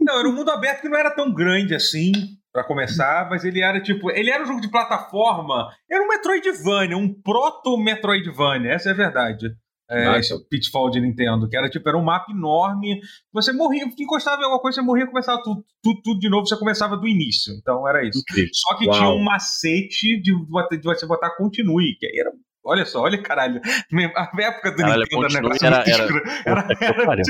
Não, 0.00 0.18
era 0.20 0.26
um 0.28 0.32
mundo 0.34 0.50
aberto 0.50 0.80
que 0.80 0.88
não 0.88 0.96
era 0.98 1.10
tão 1.10 1.30
grande 1.34 1.74
assim, 1.74 2.12
pra 2.52 2.64
começar, 2.64 3.28
mas 3.30 3.44
ele 3.44 3.60
era 3.62 3.80
tipo. 3.80 4.10
Ele 4.10 4.30
era 4.30 4.42
um 4.42 4.46
jogo 4.46 4.60
de 4.60 4.70
plataforma. 4.70 5.68
Era 5.90 6.02
um 6.02 6.08
Metroidvania, 6.08 6.96
um 6.96 7.12
proto-Metroidvania, 7.22 8.72
essa 8.72 8.90
é 8.90 8.92
a 8.92 8.96
verdade. 8.96 9.46
É, 9.92 10.18
esse 10.20 10.32
Pitfall 10.48 10.88
de 10.88 11.00
Nintendo, 11.00 11.48
que 11.48 11.56
era 11.56 11.68
tipo, 11.68 11.88
era 11.88 11.98
um 11.98 12.04
mapa 12.04 12.30
enorme. 12.30 13.00
Você 13.32 13.52
morria, 13.52 13.84
encostava 13.98 14.40
em 14.40 14.44
alguma 14.44 14.60
coisa, 14.62 14.76
você 14.80 14.86
morria, 14.86 15.04
começava 15.04 15.42
tudo, 15.42 15.64
tudo, 15.82 16.00
tudo 16.02 16.20
de 16.20 16.30
novo, 16.30 16.46
você 16.46 16.56
começava 16.56 16.96
do 16.96 17.08
início. 17.08 17.52
Então 17.54 17.88
era 17.88 18.06
isso. 18.06 18.20
Incrível. 18.20 18.50
Só 18.54 18.76
que 18.76 18.86
Uau. 18.86 18.96
tinha 18.96 19.08
um 19.10 19.20
macete 19.24 20.20
de, 20.22 20.32
de 20.32 20.82
você 20.84 21.06
botar 21.06 21.30
continue, 21.36 21.96
que 21.98 22.06
aí 22.06 22.20
era. 22.20 22.30
Olha 22.64 22.84
só, 22.84 23.00
olha 23.00 23.20
caralho. 23.20 23.60
A 24.14 24.30
época 24.42 24.70
do 24.70 24.76
Caralho, 24.76 25.00
Nintendo 25.02 25.24
era 25.24 25.42
negócio 25.42 25.66
era- 25.66 25.84
era-. 25.84 26.62
Puta 26.62 26.76
que 26.76 26.84
era, 26.84 27.24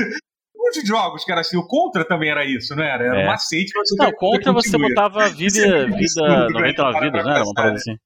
muitos 0.61 0.87
jogos 0.87 1.23
que 1.25 1.31
era 1.31 1.41
assim. 1.41 1.57
O 1.57 1.67
Contra 1.67 2.05
também 2.05 2.29
era 2.29 2.45
isso, 2.45 2.75
não 2.75 2.83
era? 2.83 3.03
Era 3.05 3.21
É. 3.21 3.23
um 3.23 3.27
macete. 3.27 3.71
pra 3.73 3.81
você 3.83 3.95
Não, 3.95 4.11
contra 4.13 4.53
você 4.53 4.77
botava 4.77 5.27
vida, 5.29 5.59
é 5.59 5.85
vida 5.85 5.95
absurdo, 5.95 6.53
99 6.53 6.99
velho. 6.99 7.11
vidas, 7.11 7.25
né? 7.25 7.31
Era 7.33 7.43
uma 7.43 7.53
parada 7.53 7.75
assim. 7.75 7.97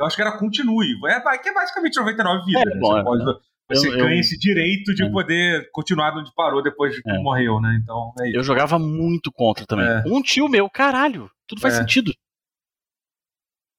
Eu 0.00 0.06
acho 0.06 0.16
que 0.16 0.22
era 0.22 0.38
continue. 0.38 0.86
É, 1.08 1.38
que 1.38 1.48
é 1.48 1.54
basicamente 1.54 1.96
99 1.98 2.44
vidas. 2.44 2.62
É, 2.62 2.74
né? 2.74 2.80
bom, 2.80 2.92
você 2.92 3.00
é. 3.00 3.02
pode- 3.02 3.24
você 3.70 3.88
Eu- 3.88 3.92
eu- 3.92 3.98
ganha 3.98 4.20
esse 4.20 4.38
direito 4.38 4.94
de 4.94 5.04
É. 5.04 5.10
poder 5.10 5.68
continuar 5.72 6.16
onde 6.16 6.32
parou 6.34 6.62
depois 6.62 6.94
de 6.94 7.02
que 7.02 7.10
É. 7.10 7.18
morreu, 7.18 7.60
né? 7.60 7.78
Então, 7.82 8.12
é 8.20 8.28
isso. 8.28 8.36
Eu 8.38 8.42
jogava 8.42 8.78
muito 8.78 9.30
contra 9.32 9.66
também. 9.66 9.86
É. 9.86 10.02
Um 10.06 10.22
tio 10.22 10.48
meu, 10.48 10.70
caralho, 10.70 11.30
tudo 11.46 11.60
faz 11.60 11.74
É. 11.74 11.78
sentido. 11.80 12.12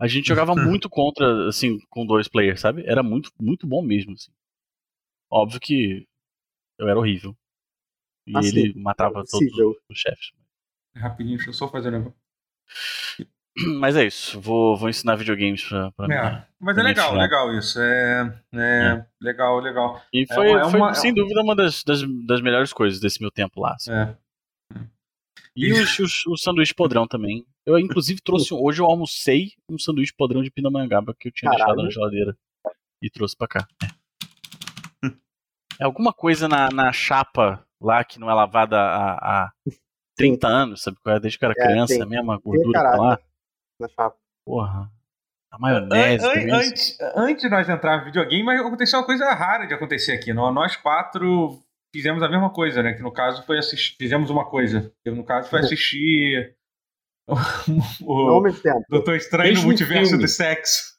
A 0.01 0.07
gente 0.07 0.27
jogava 0.27 0.53
muito 0.77 0.89
contra, 0.89 1.47
assim, 1.47 1.77
com 1.89 2.06
dois 2.06 2.27
players, 2.27 2.62
sabe? 2.62 2.84
Era 2.86 3.01
muito, 3.03 3.32
muito 3.39 3.65
bom 3.67 3.82
mesmo, 3.82 4.13
assim. 4.13 4.32
Óbvio 5.32 5.60
que 5.60 6.06
eu 6.77 6.88
era 6.88 6.97
horrível. 6.99 7.36
E 8.29 8.37
Assim, 8.37 8.59
ele 8.59 8.73
matava 8.79 9.13
todos 9.15 9.31
possível. 9.31 9.75
os 9.89 9.97
chefes. 9.97 10.31
Rapidinho, 10.95 11.37
deixa 11.37 11.49
eu 11.49 11.53
só 11.53 11.67
fazer 11.67 11.89
um 11.89 11.91
negócio. 11.91 12.15
Mas 13.79 13.95
é 13.97 14.05
isso, 14.05 14.39
vou, 14.39 14.77
vou 14.77 14.87
ensinar 14.87 15.15
videogames 15.15 15.63
pra, 15.67 15.91
pra 15.91 16.07
mim. 16.07 16.13
É, 16.13 16.45
mas 16.61 16.77
é 16.77 16.81
Pra 16.81 16.83
legal, 16.89 17.05
gente, 17.09 17.15
né? 17.17 17.21
legal 17.23 17.53
isso. 17.57 17.79
É, 17.81 18.41
é, 18.53 19.05
legal, 19.19 19.59
legal. 19.59 20.01
E 20.13 20.25
É 20.29 20.33
foi, 20.33 20.49
uma- 20.49 20.61
é 20.61 20.69
foi, 20.69 20.79
uma- 20.79 20.93
sem 20.93 21.13
dúvida, 21.13 21.41
uma 21.41 21.55
das, 21.55 21.83
das, 21.83 22.01
das 22.25 22.41
melhores 22.41 22.71
coisas 22.71 22.99
desse 23.01 23.19
meu 23.19 23.29
tempo 23.31 23.59
lá. 23.59 23.73
assim. 23.73 23.91
É. 23.91 24.15
E 25.55 25.73
os, 25.73 25.99
os, 25.99 26.25
o 26.27 26.37
sanduíche 26.37 26.73
podrão 26.73 27.05
também. 27.07 27.45
Eu, 27.65 27.77
inclusive, 27.77 28.21
trouxe. 28.21 28.53
Hoje 28.53 28.81
eu 28.81 28.85
almocei 28.85 29.51
um 29.69 29.77
sanduíche 29.77 30.13
podrão 30.15 30.41
de 30.41 30.51
Pindamonhangaba 30.51 31.13
que 31.19 31.27
eu 31.27 31.31
tinha 31.33 31.51
Caralho. 31.51 31.75
deixado 31.75 31.85
na 31.85 31.91
geladeira. 31.91 32.37
E 33.01 33.09
trouxe 33.09 33.35
pra 33.35 33.47
cá. 33.47 33.67
É 35.79 35.83
alguma 35.85 36.13
coisa 36.13 36.47
na, 36.47 36.69
na 36.69 36.91
chapa 36.93 37.65
lá 37.81 38.03
que 38.03 38.19
não 38.19 38.29
é 38.29 38.33
lavada 38.33 38.77
há, 38.79 39.43
há 39.45 39.51
30 40.17 40.47
anos, 40.47 40.81
sabe? 40.83 40.97
qual 41.01 41.15
é? 41.15 41.19
Desde 41.19 41.37
que 41.39 41.45
eu 41.45 41.49
era 41.51 41.61
É, 41.61 41.67
criança, 41.67 41.93
tem. 41.93 42.01
a 42.03 42.05
mesma 42.05 42.37
gordura 42.37 42.73
caralho. 42.73 43.01
lá. 43.01 43.19
Na 43.79 43.87
chapa. 43.87 44.17
Porra. 44.45 44.91
A 45.51 45.57
maionese. 45.57 46.25
An- 46.25 46.29
an- 46.29 46.57
antes, 46.59 46.97
antes 47.15 47.41
de 47.43 47.49
nós 47.49 47.67
entrar 47.69 47.99
no 47.99 48.05
videogame, 48.05 48.43
mas 48.43 48.59
aconteceu 48.61 48.99
uma 48.99 49.05
coisa 49.05 49.25
rara 49.33 49.65
de 49.65 49.73
acontecer 49.73 50.11
aqui. 50.13 50.31
Nó- 50.33 50.51
Nós 50.51 50.75
quatro 50.75 51.59
fizemos 51.93 52.21
a 52.21 52.29
mesma 52.29 52.51
coisa, 52.51 52.83
né? 52.83 52.93
Que 52.93 53.01
no 53.01 53.11
caso 53.11 53.43
foi 53.45 53.57
assistir. 53.57 53.95
Fizemos 53.97 54.29
uma 54.29 54.45
coisa. 54.47 54.93
Que 55.03 55.09
no 55.09 55.23
caso 55.23 55.49
foi 55.49 55.59
assistir. 55.59 56.55
Não 58.01 58.37
o 58.37 58.41
mesmo. 58.41 58.61
Doutor 58.89 59.15
Estranho 59.15 59.49
no 59.49 59.53
Mesmo 59.55 59.67
Multiverso 59.67 60.09
filme. 60.09 60.23
do 60.23 60.27
Sexo. 60.27 60.95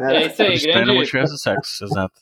Né? 0.00 0.16
É 0.16 0.26
isso 0.26 0.42
aí, 0.42 0.54
Estranho 0.54 0.78
no 0.80 0.84
grande. 0.84 0.98
multiverso 0.98 1.32
do 1.32 1.38
sexo, 1.38 1.84
exato. 1.84 2.12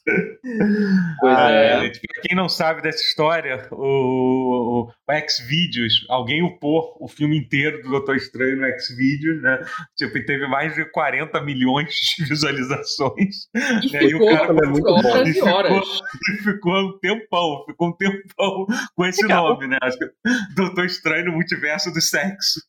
Pois 1.20 1.37
Ah, 1.37 1.50
é. 1.50 1.81
gente, 1.81 2.00
pra 2.00 2.22
quem 2.22 2.37
não 2.37 2.48
sabe 2.48 2.81
dessa 2.83 3.02
história, 3.02 3.66
o, 3.72 4.85
o, 4.87 4.88
o 5.09 5.12
X-Videos, 5.12 6.07
alguém 6.09 6.42
upou 6.42 6.96
o 7.00 7.09
filme 7.09 7.37
inteiro 7.37 7.83
do 7.83 7.90
Doutor 7.90 8.16
Estranho 8.16 8.57
no 8.59 8.64
X-Videos, 8.66 9.42
né? 9.42 9.59
Tipo, 9.96 10.16
e 10.18 10.24
teve 10.24 10.46
mais 10.46 10.74
de 10.74 10.85
40 10.90 11.40
milhões 11.42 11.92
de 12.16 12.24
visualizações. 12.31 13.48
E 13.83 13.92
E 13.92 13.96
aí 13.96 14.07
o 14.14 14.18
ficou 14.18 14.29
cara 14.37 14.52
é 14.52 14.66
muito 14.68 14.85
bom. 14.85 15.09
horas 15.09 15.26
E 15.26 15.31
e 15.31 15.35
ficou- 15.35 15.48
horas. 15.52 15.87
E 16.31 16.42
ficou 16.42 16.72
um 16.76 16.98
tempão, 16.98 17.64
ficou 17.66 17.88
um 17.88 17.92
tempão 17.92 18.66
com 18.94 19.05
esse 19.07 19.22
Legal. 19.22 19.48
nome, 19.55 19.66
né? 19.68 19.76
Acho 19.83 19.98
que 19.98 20.07
Doutor 20.55 20.85
Estranho 20.87 21.26
no 21.26 21.33
Multiverso 21.33 21.92
do 21.92 22.00
Sexo. 22.00 22.61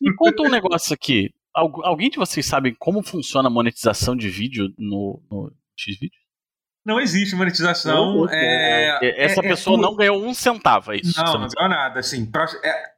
Me 0.00 0.14
conta 0.14 0.42
um 0.42 0.48
negócio 0.50 0.92
aqui. 0.94 1.30
Algu- 1.54 1.84
alguém 1.84 2.08
de 2.10 2.16
vocês 2.18 2.44
sabe 2.46 2.74
como 2.78 3.02
funciona 3.02 3.48
a 3.48 3.50
monetização 3.50 4.16
de 4.16 4.28
vídeo 4.28 4.72
no, 4.78 5.22
no 5.30 5.52
X-Video? 5.78 6.18
Não 6.84 6.98
existe 6.98 7.36
monetização. 7.36 8.16
Não 8.16 8.24
existe, 8.24 8.36
é, 8.36 9.24
Essa 9.24 9.40
é- 9.40 9.46
é 9.46 9.48
pessoa 9.48 9.78
não 9.78 9.94
ganhou 9.94 10.22
um 10.24 10.34
centavo, 10.34 10.92
é 10.92 10.96
isso? 10.96 11.16
Não, 11.18 11.26
você 11.26 11.38
não 11.38 11.48
ganhou 11.48 11.68
nada. 11.70 12.00
Assim, 12.00 12.28
pra- 12.28 12.46
é- 12.64 12.92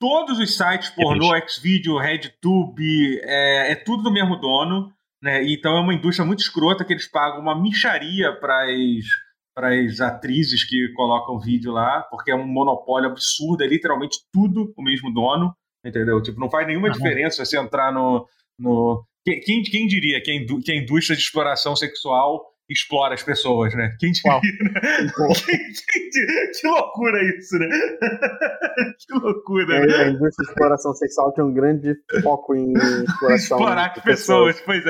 todos 0.00 0.38
os 0.38 0.56
sites 0.56 0.90
pornô, 0.90 1.30
Xvideo, 1.48 1.96
RedTube, 1.98 3.20
é, 3.22 3.72
é 3.72 3.74
tudo 3.76 4.02
do 4.02 4.12
mesmo 4.12 4.36
dono. 4.36 4.92
Né? 5.22 5.44
Então 5.52 5.76
é 5.76 5.80
uma 5.80 5.94
indústria 5.94 6.26
muito 6.26 6.40
escrota 6.40 6.84
que 6.84 6.92
eles 6.92 7.08
pagam 7.08 7.40
uma 7.40 7.54
micharia 7.58 8.32
para 8.40 8.66
as 9.68 10.00
atrizes 10.00 10.64
que 10.64 10.88
colocam 10.94 11.38
vídeo 11.38 11.70
lá, 11.70 12.02
porque 12.10 12.32
é 12.32 12.34
um 12.34 12.44
monopólio 12.46 13.08
absurdo, 13.08 13.62
é 13.62 13.66
literalmente 13.68 14.18
tudo 14.32 14.74
o 14.76 14.82
mesmo 14.82 15.12
dono, 15.14 15.54
entendeu? 15.84 16.20
Tipo, 16.22 16.40
não 16.40 16.50
faz 16.50 16.66
nenhuma 16.66 16.88
Aham. 16.88 16.96
diferença 16.96 17.44
você 17.44 17.58
entrar 17.58 17.92
no. 17.92 18.26
no... 18.58 19.04
Quem, 19.24 19.40
quem, 19.40 19.62
quem 19.62 19.86
diria 19.86 20.20
que 20.22 20.30
a, 20.30 20.34
indú- 20.34 20.60
que 20.60 20.72
a 20.72 20.76
indústria 20.76 21.16
de 21.16 21.22
exploração 21.22 21.76
sexual 21.76 22.42
explora 22.68 23.12
as 23.14 23.22
pessoas, 23.22 23.74
né? 23.74 23.94
Quem 24.00 24.12
diria, 24.12 24.40
né? 24.40 25.12
Pô, 25.14 25.28
Que, 25.34 25.56
que- 25.58 26.50
que 26.60 26.66
loucura 26.66 27.18
isso, 27.36 27.58
né? 27.58 27.68
que 28.98 29.12
loucura, 29.18 29.76
é, 29.76 29.86
né? 29.86 29.94
a 29.96 30.08
indústria 30.08 30.44
de 30.46 30.50
exploração 30.52 30.94
sexual 30.94 31.32
tem 31.32 31.44
um 31.44 31.52
grande 31.52 31.94
foco 32.22 32.54
em 32.54 32.72
exploração 32.72 33.58
Explorar 33.58 33.92
de 33.92 33.98
as 33.98 34.04
pessoas, 34.04 34.60
pois 34.62 34.82
é. 34.86 34.88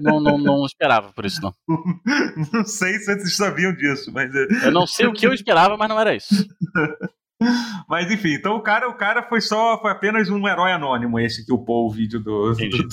Não, 0.00 0.20
não, 0.20 0.38
não 0.38 0.64
esperava 0.64 1.12
por 1.12 1.26
isso, 1.26 1.40
não. 1.42 1.54
Não 2.52 2.64
sei 2.64 2.94
se 2.94 3.04
vocês 3.06 3.36
sabiam 3.36 3.74
disso, 3.74 4.10
mas, 4.12 4.34
é- 4.34 4.66
Eu 4.68 4.72
não 4.72 4.86
sei 4.86 5.06
o 5.06 5.12
que 5.12 5.26
eu 5.26 5.34
esperava, 5.34 5.76
mas 5.76 5.88
não 5.88 6.00
era 6.00 6.14
isso. 6.14 6.46
mas 7.88 8.10
enfim, 8.10 8.34
então 8.34 8.56
o 8.56 8.62
cara, 8.62 8.88
o 8.88 8.94
cara 8.94 9.22
foi 9.22 9.40
só, 9.40 9.80
foi 9.80 9.90
apenas 9.90 10.28
um 10.28 10.46
herói 10.46 10.72
anônimo 10.72 11.18
esse 11.18 11.44
que 11.44 11.52
upou 11.52 11.86
o 11.86 11.90
vídeo 11.90 12.20
do, 12.20 12.52
do, 12.52 12.68
do, 12.68 12.88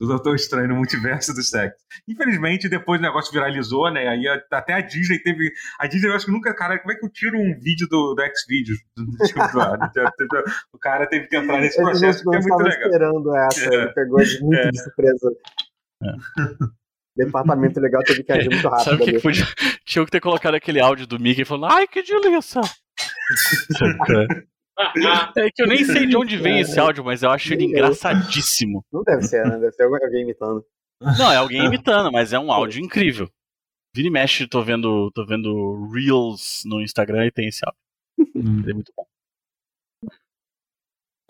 do 0.00 0.06
Doutor 0.08 0.34
Estranho 0.34 0.68
no 0.68 0.76
Multiverso 0.76 1.32
do 1.32 1.42
Sexo. 1.42 1.78
Infelizmente, 2.08 2.68
depois 2.68 2.98
o 3.00 3.02
negócio 3.02 3.32
viralizou, 3.32 3.90
né? 3.92 4.08
Aí 4.08 4.26
a- 4.26 4.42
até 4.52 4.72
a 4.74 4.80
Disney 4.80 5.18
teve. 5.22 5.52
A 5.78 5.86
Disney, 5.86 6.08
eu 6.10 6.14
acho 6.16 6.26
que 6.26 6.32
nunca, 6.32 6.52
cara, 6.54 6.78
como 6.78 6.92
é 6.92 6.96
que 6.96 7.04
eu 7.06 7.10
tiro 7.10 7.38
um 7.38 7.58
vídeo 7.60 7.86
do, 7.88 8.14
do 8.14 8.22
X-Videos? 8.22 8.78
O 10.72 10.78
cara 10.78 11.06
teve 11.06 11.26
que 11.28 11.36
entrar 11.36 11.60
nesse 11.60 11.76
processo, 11.80 12.24
não 12.24 12.32
que 12.32 12.38
é 12.38 12.40
muito 12.40 12.52
estava 12.54 12.62
legal. 12.68 12.88
esperando 12.90 13.36
essa, 13.36 13.64
É. 13.64 13.74
ele 13.74 13.88
pegou 13.92 14.18
muito 14.42 14.54
É. 14.54 14.70
de 14.70 14.82
surpresa. 14.82 15.30
Departamento 17.16 17.80
legal 17.80 18.02
teve 18.04 18.22
que 18.22 18.30
agir 18.32 18.48
muito 18.48 18.68
rápido. 18.68 18.84
Sabe 18.84 18.96
o 18.96 18.98
que, 18.98 19.10
ali. 19.10 19.16
que 19.16 19.22
podia. 19.22 19.44
Tinha 19.84 20.04
que 20.04 20.10
ter 20.10 20.20
colocado 20.20 20.54
aquele 20.54 20.80
áudio 20.80 21.06
do 21.06 21.18
Mickey 21.18 21.44
falando, 21.44 21.72
ai, 21.72 21.86
que 21.88 22.02
delícia! 22.02 22.60
É 25.36 25.50
que 25.50 25.62
eu 25.62 25.66
nem 25.66 25.84
sei 25.84 26.06
de 26.06 26.16
onde 26.16 26.36
vem 26.36 26.60
esse 26.60 26.78
áudio, 26.78 27.04
mas 27.04 27.22
eu 27.22 27.30
acho 27.30 27.52
ele 27.52 27.64
engraçadíssimo. 27.64 28.84
Não 28.92 29.02
deve 29.02 29.22
ser, 29.22 29.44
né? 29.44 29.58
Deve 29.58 29.72
ser 29.72 29.82
alguém 29.82 30.22
imitando. 30.22 30.64
Não, 31.00 31.32
é 31.32 31.36
alguém 31.36 31.64
imitando, 31.64 32.12
mas 32.12 32.32
é 32.32 32.38
um 32.38 32.52
áudio 32.52 32.80
incrível. 32.80 33.28
Vira 33.94 34.08
e 34.08 34.10
mexe, 34.10 34.46
tô 34.46 34.62
vendo, 34.62 35.10
tô 35.12 35.26
vendo 35.26 35.90
Reels 35.92 36.62
no 36.64 36.80
Instagram 36.80 37.26
e 37.26 37.32
tem 37.32 37.48
esse 37.48 37.64
áudio. 37.64 37.80
Hum. 38.36 38.60
Ele 38.62 38.70
é 38.70 38.74
muito 38.74 38.92
bom. 38.96 39.04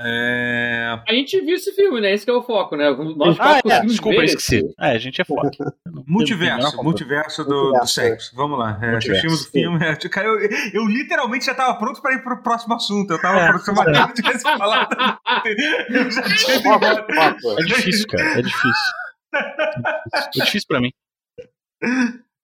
É... 0.01 0.97
A 1.09 1.13
gente 1.13 1.41
viu 1.41 1.57
esse 1.57 1.73
filme, 1.73 2.01
né? 2.01 2.13
Esse 2.13 2.25
que 2.25 2.31
é 2.31 2.35
o 2.35 2.43
foco, 2.43 2.77
né? 2.77 2.89
Nós 3.17 3.37
Ah, 3.41 3.59
é, 3.65 3.81
desculpa, 3.85 4.23
esqueci. 4.25 4.63
É, 4.79 4.93
a 4.93 4.99
gente 4.99 5.21
é 5.21 5.25
não 5.87 6.03
a 6.03 6.05
Multiverso, 6.07 6.83
multiverso 6.85 7.45
do, 7.45 7.73
do 7.73 7.87
sexo. 7.87 8.31
Vamos 8.37 8.59
lá. 8.59 8.79
É, 8.81 8.97
assistimos 8.97 9.43
o 9.47 9.51
filme. 9.51 9.85
é, 9.85 9.97
Cara, 10.09 10.29
eu, 10.29 10.39
eu 10.73 10.87
literalmente 10.87 11.47
já 11.47 11.55
tava 11.55 11.77
pronto 11.79 12.01
para 12.01 12.15
ir 12.15 12.23
pro 12.23 12.41
próximo 12.43 12.75
assunto. 12.75 13.13
Eu 13.13 13.21
tava 13.21 13.41
É. 13.41 13.49
pronto 13.49 13.65
se 13.65 13.71
o 13.71 13.75
Matheus 13.75 14.13
tivesse 14.15 14.43
falado. 14.43 14.97
Eu 15.91 16.11
já 16.11 16.23
tinha 16.37 16.63
Foco, 16.63 16.85
ligado. 16.85 17.41
foco. 17.43 17.61
É 17.61 17.65
difícil, 17.65 18.07
cara. 18.07 18.39
É 18.39 18.43
difícil. 18.43 18.73
É 19.35 20.45
difícil 20.45 20.67
pra 20.69 20.81
mim. 20.81 20.91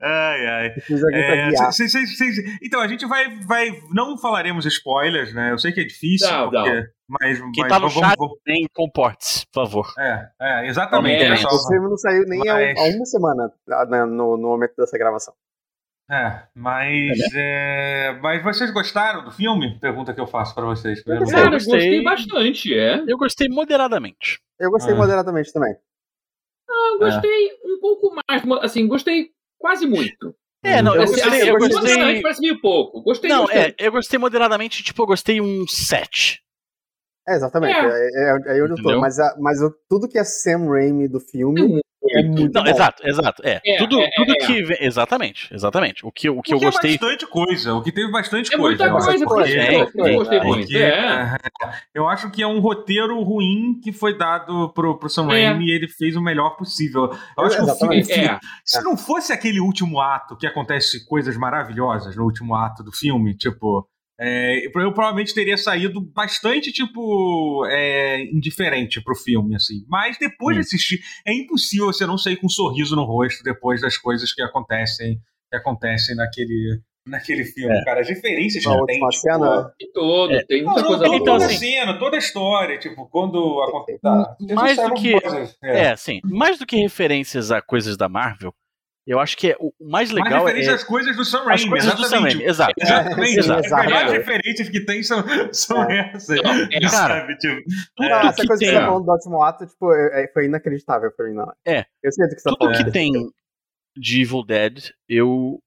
Ai, 0.02 0.46
ai. 0.46 0.70
Pra 0.70 1.18
É, 1.18 1.50
cês- 1.72 1.92
cês- 1.92 2.16
cês- 2.18 2.36
então, 2.62 2.80
a 2.80 2.88
gente 2.88 3.06
vai, 3.06 3.38
vai. 3.40 3.70
Não 3.92 4.18
falaremos 4.18 4.66
spoilers, 4.66 5.32
né? 5.32 5.52
Eu 5.52 5.58
sei 5.58 5.72
que 5.72 5.80
é 5.80 5.84
difícil, 5.84 6.28
Não, 6.30 6.50
porque, 6.50 6.86
mas. 7.08 7.38
Quem 7.38 7.50
mas 7.58 7.68
tá 7.68 7.78
no 7.80 7.88
vamos- 7.88 8.08
chat, 8.08 8.16
vamos- 8.18 8.38
nem 8.46 8.66
comporte-se, 8.74 9.46
por 9.46 9.64
favor. 9.66 9.92
É, 9.98 10.28
é, 10.40 10.66
exatamente. 10.66 11.26
Pessoal. 11.28 11.54
O 11.54 11.66
filme 11.68 11.88
não 11.88 11.96
saiu 11.96 12.24
nem 12.26 12.40
há, 12.48 12.54
Mas- 12.54 12.78
há 12.78 12.96
uma 12.96 13.04
semana 13.06 13.52
ah, 13.70 13.84
né, 13.86 14.04
no, 14.04 14.36
no 14.36 14.48
momento 14.48 14.74
dessa 14.76 14.96
gravação. 14.98 15.34
É, 16.10 16.42
mas. 16.54 17.18
é, 17.34 18.18
mas 18.22 18.42
vocês 18.42 18.70
gostaram 18.70 19.24
do 19.24 19.30
filme? 19.30 19.78
Pergunta 19.80 20.12
que 20.12 20.20
eu 20.20 20.26
faço 20.26 20.54
pra 20.54 20.64
vocês. 20.64 21.02
gostei. 21.02 21.26
Cara, 21.34 21.46
eu 21.46 21.50
gostei. 21.52 21.72
gostei 21.74 22.02
bastante, 22.04 22.74
é. 22.78 23.02
Eu 23.06 23.16
gostei 23.16 23.48
moderadamente. 23.48 24.40
Eu 24.60 24.70
gostei 24.70 24.92
Ah. 24.92 24.96
moderadamente 24.96 25.50
também. 25.52 25.74
Eu 26.68 26.98
gostei 26.98 27.48
um 27.64 27.80
pouco 27.80 28.14
mais, 28.28 28.42
assim, 28.62 28.86
gostei 28.86 29.30
quase 29.58 29.86
muito. 29.86 30.34
É, 30.62 30.80
não, 30.80 30.92
eu 30.94 30.98
Eu 30.98 31.02
Assim, 31.04 31.14
gostei. 31.14 31.30
gostei- 31.30 31.50
Eu 31.50 31.58
gostei. 31.58 31.76
Moderadamente 31.80 32.22
parece 32.22 32.40
meio 32.40 32.60
pouco. 32.60 33.02
Gostei 33.02 33.30
Não, 33.30 33.46
bastante. 33.46 33.74
é, 33.78 33.86
eu 33.86 33.92
gostei 33.92 34.18
moderadamente, 34.18 34.82
tipo, 34.82 35.02
eu 35.02 35.06
gostei 35.06 35.40
um 35.40 35.66
7. 35.66 36.42
É, 37.28 37.34
exatamente. 37.36 37.74
É. 37.76 37.86
É, 37.86 38.54
é, 38.54 38.58
é 38.58 38.62
onde 38.62 38.72
eu 38.72 38.82
tô. 38.82 39.00
Mas, 39.00 39.18
a- 39.18 39.34
mas 39.40 39.60
o- 39.62 39.74
tudo 39.88 40.08
que 40.08 40.18
é 40.18 40.24
Sam 40.24 40.68
Raimi 40.68 41.08
do 41.08 41.18
filme 41.20 41.80
é 42.16 42.22
muito 42.22 42.52
Não, 42.54 42.62
bom. 42.64 42.68
exato, 42.70 43.02
exato. 43.08 43.42
É. 43.46 43.60
É, 43.66 43.78
tudo 43.78 43.98
é, 43.98 44.10
tudo 44.14 44.32
é. 44.32 44.34
que 44.36 44.62
vem. 44.62 44.76
Exatamente, 44.80 45.52
exatamente. 45.52 46.04
O 46.06 46.12
que, 46.12 46.28
o 46.28 46.42
que 46.42 46.52
eu 46.52 46.58
Porque 46.58 46.66
gostei. 46.66 46.94
É 46.94 46.98
bastante 46.98 47.26
coisa. 47.26 47.74
O 47.74 47.82
que 47.82 47.90
teve 47.90 48.12
bastante 48.12 48.54
É 48.54 48.58
muita 48.58 48.90
coisa. 48.90 49.06
coisa, 49.06 49.24
coisa, 49.26 49.54
porque 49.56 49.58
é, 49.58 49.80
eu 49.80 50.06
eu 50.12 50.18
gostei 50.18 50.38
é, 50.38 50.44
muito. 50.44 50.60
Porque, 50.66 50.76
É. 50.76 50.90
é, 50.90 51.36
eu 51.94 52.06
acho 52.06 52.30
que 52.30 52.42
é 52.42 52.46
um 52.46 52.60
roteiro 52.60 53.18
ruim 53.22 53.80
que 53.82 53.90
foi 53.90 54.16
dado 54.18 54.68
pro, 54.74 54.98
pro 54.98 55.08
Sam 55.08 55.32
É. 55.32 55.46
Raimi 55.46 55.64
e 55.66 55.74
ele 55.74 55.88
fez 55.88 56.14
o 56.14 56.20
melhor 56.20 56.56
possível. 56.58 57.10
Eu 57.38 57.44
acho 57.44 57.56
que 57.56 57.62
o 57.62 57.74
filme. 57.74 58.00
É. 58.00 58.38
se 58.64 58.82
não 58.84 58.98
fosse 58.98 59.32
aquele 59.32 59.60
último 59.60 59.98
ato 59.98 60.36
que 60.36 60.46
acontece 60.46 61.06
coisas 61.06 61.38
maravilhosas 61.38 62.14
no 62.14 62.24
último 62.24 62.54
ato 62.54 62.84
do 62.84 62.92
filme, 62.92 63.34
tipo. 63.34 63.88
É, 64.18 64.66
eu 64.66 64.70
provavelmente 64.72 65.34
teria 65.34 65.56
saído 65.56 66.00
bastante, 66.00 66.72
tipo, 66.72 67.66
é, 67.68 68.22
indiferente 68.24 69.02
pro 69.02 69.14
filme, 69.14 69.56
assim. 69.56 69.84
Mas 69.88 70.16
depois 70.18 70.54
de 70.56 70.60
Hum. 70.60 70.64
assistir, 70.66 71.00
é 71.26 71.32
impossível 71.34 71.86
você 71.86 72.06
não 72.06 72.16
sair 72.18 72.36
com 72.36 72.46
um 72.46 72.50
sorriso 72.50 72.94
no 72.94 73.04
rosto 73.04 73.42
depois 73.42 73.80
das 73.80 73.96
coisas 73.96 74.32
que 74.32 74.42
acontecem, 74.42 75.18
que 75.50 75.56
acontecem 75.56 76.14
naquele, 76.16 76.80
naquele 77.06 77.44
filme, 77.44 77.74
É. 77.76 77.84
cara. 77.84 78.00
As 78.00 78.08
referências 78.08 78.64
Na 78.64 78.78
que 78.78 78.86
tem, 78.86 78.94
tipo, 79.00 79.12
cena, 79.12 79.72
E 79.80 79.92
todo, 79.92 80.32
É. 80.32 80.44
tem 80.44 80.62
não, 80.62 80.72
muita 80.72 80.82
não, 80.82 80.88
coisa 80.88 81.04
não. 81.06 81.14
Então, 81.14 81.24
toda 81.34 81.46
assim- 81.46 81.54
a 81.54 81.58
cena, 81.58 81.98
toda 81.98 82.16
a 82.16 82.18
história, 82.18 82.78
tipo, 82.78 83.06
quando 83.08 83.62
acontece. 83.62 83.98
Tá, 84.00 84.36
Mais 84.54 84.76
do 84.76 84.94
que- 84.94 85.20
coisas, 85.20 85.56
É, 85.62 85.88
assim, 85.90 86.20
mais 86.24 86.58
do 86.58 86.64
que 86.66 86.76
referências 86.76 87.50
a 87.50 87.60
coisas 87.60 87.96
da 87.96 88.08
Marvel, 88.08 88.54
eu 89.06 89.18
acho 89.20 89.36
que 89.36 89.50
é, 89.50 89.56
o 89.60 89.72
mais 89.80 90.10
Mais 90.10 90.24
legal 90.24 90.44
referência 90.44 90.70
é. 90.70 90.74
às 90.74 90.84
coisas 90.84 91.16
do 91.16 91.24
Sam 91.24 91.40
As 91.40 91.46
Raimi, 91.46 91.68
coisas 91.68 91.94
do 91.94 92.04
Sam. 92.06 92.20
Raimi, 92.20 92.42
exato. 92.44 92.72
Exatamente. 92.80 93.42
Sim, 93.42 93.50
As 93.52 93.64
exato. 93.66 93.84
melhores 93.86 94.12
É. 94.12 94.16
referências 94.18 94.68
que 94.68 94.80
tem 94.80 95.02
são, 95.02 95.24
são 95.52 95.82
essas. 95.90 96.42
Não, 96.42 96.50
é. 96.52 96.68
Cara, 96.80 96.90
sabe? 97.20 97.36
Tipo, 97.38 97.62
Tudo 97.96 98.12
Ah, 98.14 98.20
essa 98.26 98.34
que 98.40 98.46
coisa 98.46 98.60
que 98.60 98.66
tem. 98.66 98.74
você 98.74 98.80
tá 98.80 98.86
falando 98.86 99.04
do 99.04 99.12
último 99.12 99.42
ato, 99.42 99.66
tipo, 99.66 99.92
é- 99.92 100.24
é- 100.24 100.32
foi 100.32 100.46
inacreditável 100.46 101.10
pra 101.12 101.26
mim, 101.26 101.34
não. 101.34 101.52
É. 101.66 101.84
Eu 102.02 102.10
do 102.28 102.34
que 102.34 102.40
você 102.40 102.44
tá 102.44 102.50
Tudo 102.50 102.58
falando. 102.72 102.84
que 102.84 102.90
tem 102.92 103.12
de 103.96 104.22
Evil 104.22 104.44
Dead, 104.44 104.90
eu 105.08 105.60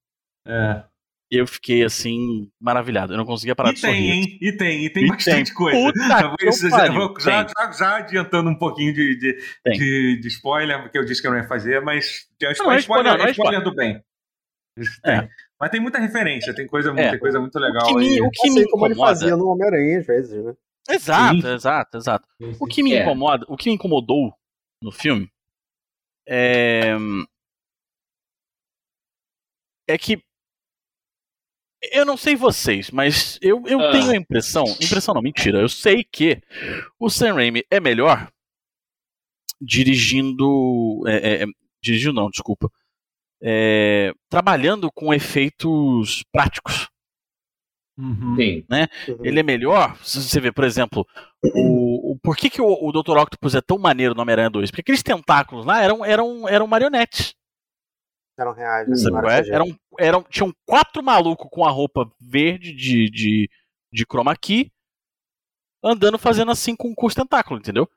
é. 0.47 0.83
Eu 1.29 1.45
fiquei 1.45 1.83
assim 1.83 2.49
maravilhado. 2.59 3.13
Eu 3.13 3.17
não 3.17 3.25
conseguia 3.25 3.55
parar 3.55 3.71
E 3.71 3.73
de 3.73 3.81
tem, 3.81 3.91
sorrir. 3.93 4.11
hein? 4.11 4.37
E 4.41 4.51
tem, 4.53 4.85
e 4.85 4.89
tem 4.89 5.03
E 5.05 5.07
bastante 5.07 5.45
tem. 5.47 5.53
coisa. 5.53 5.77
Puta 5.77 6.21
Eu 6.21 6.27
vou- 6.29 6.37
que 6.37 6.51
já, 6.51 6.91
vou- 6.91 7.19
já, 7.19 7.45
tem. 7.45 7.53
já- 7.57 7.71
já 7.71 7.95
adiantando 7.97 8.49
um 8.49 8.57
pouquinho 8.57 8.93
de, 8.93 9.17
de, 9.17 9.37
Tem. 9.63 9.77
de, 9.77 10.19
de 10.21 10.27
spoiler, 10.29 10.81
porque 10.83 10.97
eu 10.97 11.03
disse 11.05 11.21
que 11.21 11.27
eu 11.27 11.31
não 11.31 11.37
ia 11.39 11.47
fazer, 11.47 11.81
mas 11.81 12.27
é 12.41 12.45
Não, 12.45 12.51
spoiler, 12.53 12.77
é 12.77 12.79
spoiler, 12.79 13.17
não 13.17 13.25
é 13.25 13.27
é 13.27 13.31
spoiler 13.31 13.63
do 13.63 13.75
bem. 13.75 14.01
Tem. 15.03 15.15
É. 15.15 15.29
Mas 15.59 15.71
tem 15.71 15.79
muita 15.81 15.97
referência, 15.97 16.53
tem 16.53 16.67
coisa, 16.67 16.91
É. 16.97 17.09
tem 17.11 17.19
coisa 17.19 17.39
muito 17.41 17.57
legal 17.57 17.83
O 17.83 17.87
que 17.87 17.95
me, 17.95 18.21
o 18.21 18.29
que 18.29 18.49
me 18.51 18.69
como 18.69 18.85
ele 18.85 18.93
incomoda. 18.93 19.19
fazia 19.19 19.35
no 19.35 19.47
Homem-Aranha, 19.49 19.99
às 19.99 20.05
vezes, 20.05 20.45
né? 20.45 20.53
Exato, 20.89 21.41
Sim. 21.41 21.47
exato, 21.53 21.97
exato. 21.97 22.27
O 22.59 22.65
que 22.67 22.81
me 22.83 22.93
É. 22.93 23.01
incomoda, 23.01 23.43
o 23.49 23.57
que 23.57 23.67
me 23.69 23.75
incomodou 23.75 24.33
no 24.81 24.91
filme 24.91 25.29
é 26.27 26.93
é 29.87 29.97
que 29.97 30.21
eu 31.91 32.05
não 32.05 32.17
sei 32.17 32.35
vocês, 32.35 32.89
mas 32.91 33.37
eu, 33.41 33.63
eu 33.67 33.79
Ah. 33.79 33.91
tenho 33.91 34.09
a 34.11 34.15
impressão, 34.15 34.63
impressão 34.81 35.13
não, 35.13 35.21
mentira, 35.21 35.59
eu 35.61 35.69
sei 35.69 36.03
que 36.03 36.41
o 36.99 37.09
Sam 37.09 37.33
Raimi 37.35 37.63
é 37.69 37.79
melhor 37.79 38.29
dirigindo, 39.61 41.03
é, 41.07 41.43
é, 41.43 41.45
dirigindo 41.81 42.13
não, 42.13 42.29
desculpa, 42.29 42.69
é, 43.41 44.11
trabalhando 44.29 44.91
com 44.91 45.13
efeitos 45.13 46.23
práticos. 46.31 46.89
Uhum. 47.97 48.35
Sim. 48.35 48.63
Uhum. 49.09 49.25
Ele 49.25 49.39
é 49.39 49.43
melhor, 49.43 49.97
se 50.03 50.21
você 50.21 50.39
vê, 50.39 50.51
por 50.51 50.63
exemplo, 50.63 51.05
o, 51.43 52.11
o- 52.13 52.19
por 52.21 52.37
que, 52.37 52.47
que 52.49 52.61
o, 52.61 52.67
o 52.67 52.91
Dr. 52.91 53.17
Octopus 53.17 53.55
é 53.55 53.61
tão 53.61 53.79
maneiro 53.79 54.13
no 54.13 54.21
Homem-Aranha 54.21 54.51
2? 54.51 54.69
Porque 54.69 54.81
aqueles 54.81 55.01
tentáculos 55.01 55.65
lá 55.65 55.81
eram, 55.81 56.05
eram, 56.05 56.47
eram 56.47 56.67
marionetes. 56.67 57.33
Eram 58.37 58.53
reais, 58.53 58.87
né? 58.87 59.21
É? 59.49 59.53
Eram, 59.53 59.79
eram, 59.99 60.23
tinham 60.23 60.53
quatro 60.65 61.01
malucos 61.01 61.47
com 61.51 61.65
a 61.65 61.71
roupa 61.71 62.09
verde 62.19 62.71
de, 62.71 63.09
de, 63.09 63.49
de 63.91 64.05
chroma 64.05 64.35
key 64.35 64.71
andando 65.83 66.17
fazendo 66.17 66.51
assim 66.51 66.75
com, 66.75 66.93
com 66.93 67.05
os 67.07 67.15
tentáculos, 67.15 67.61
entendeu? 67.61 67.89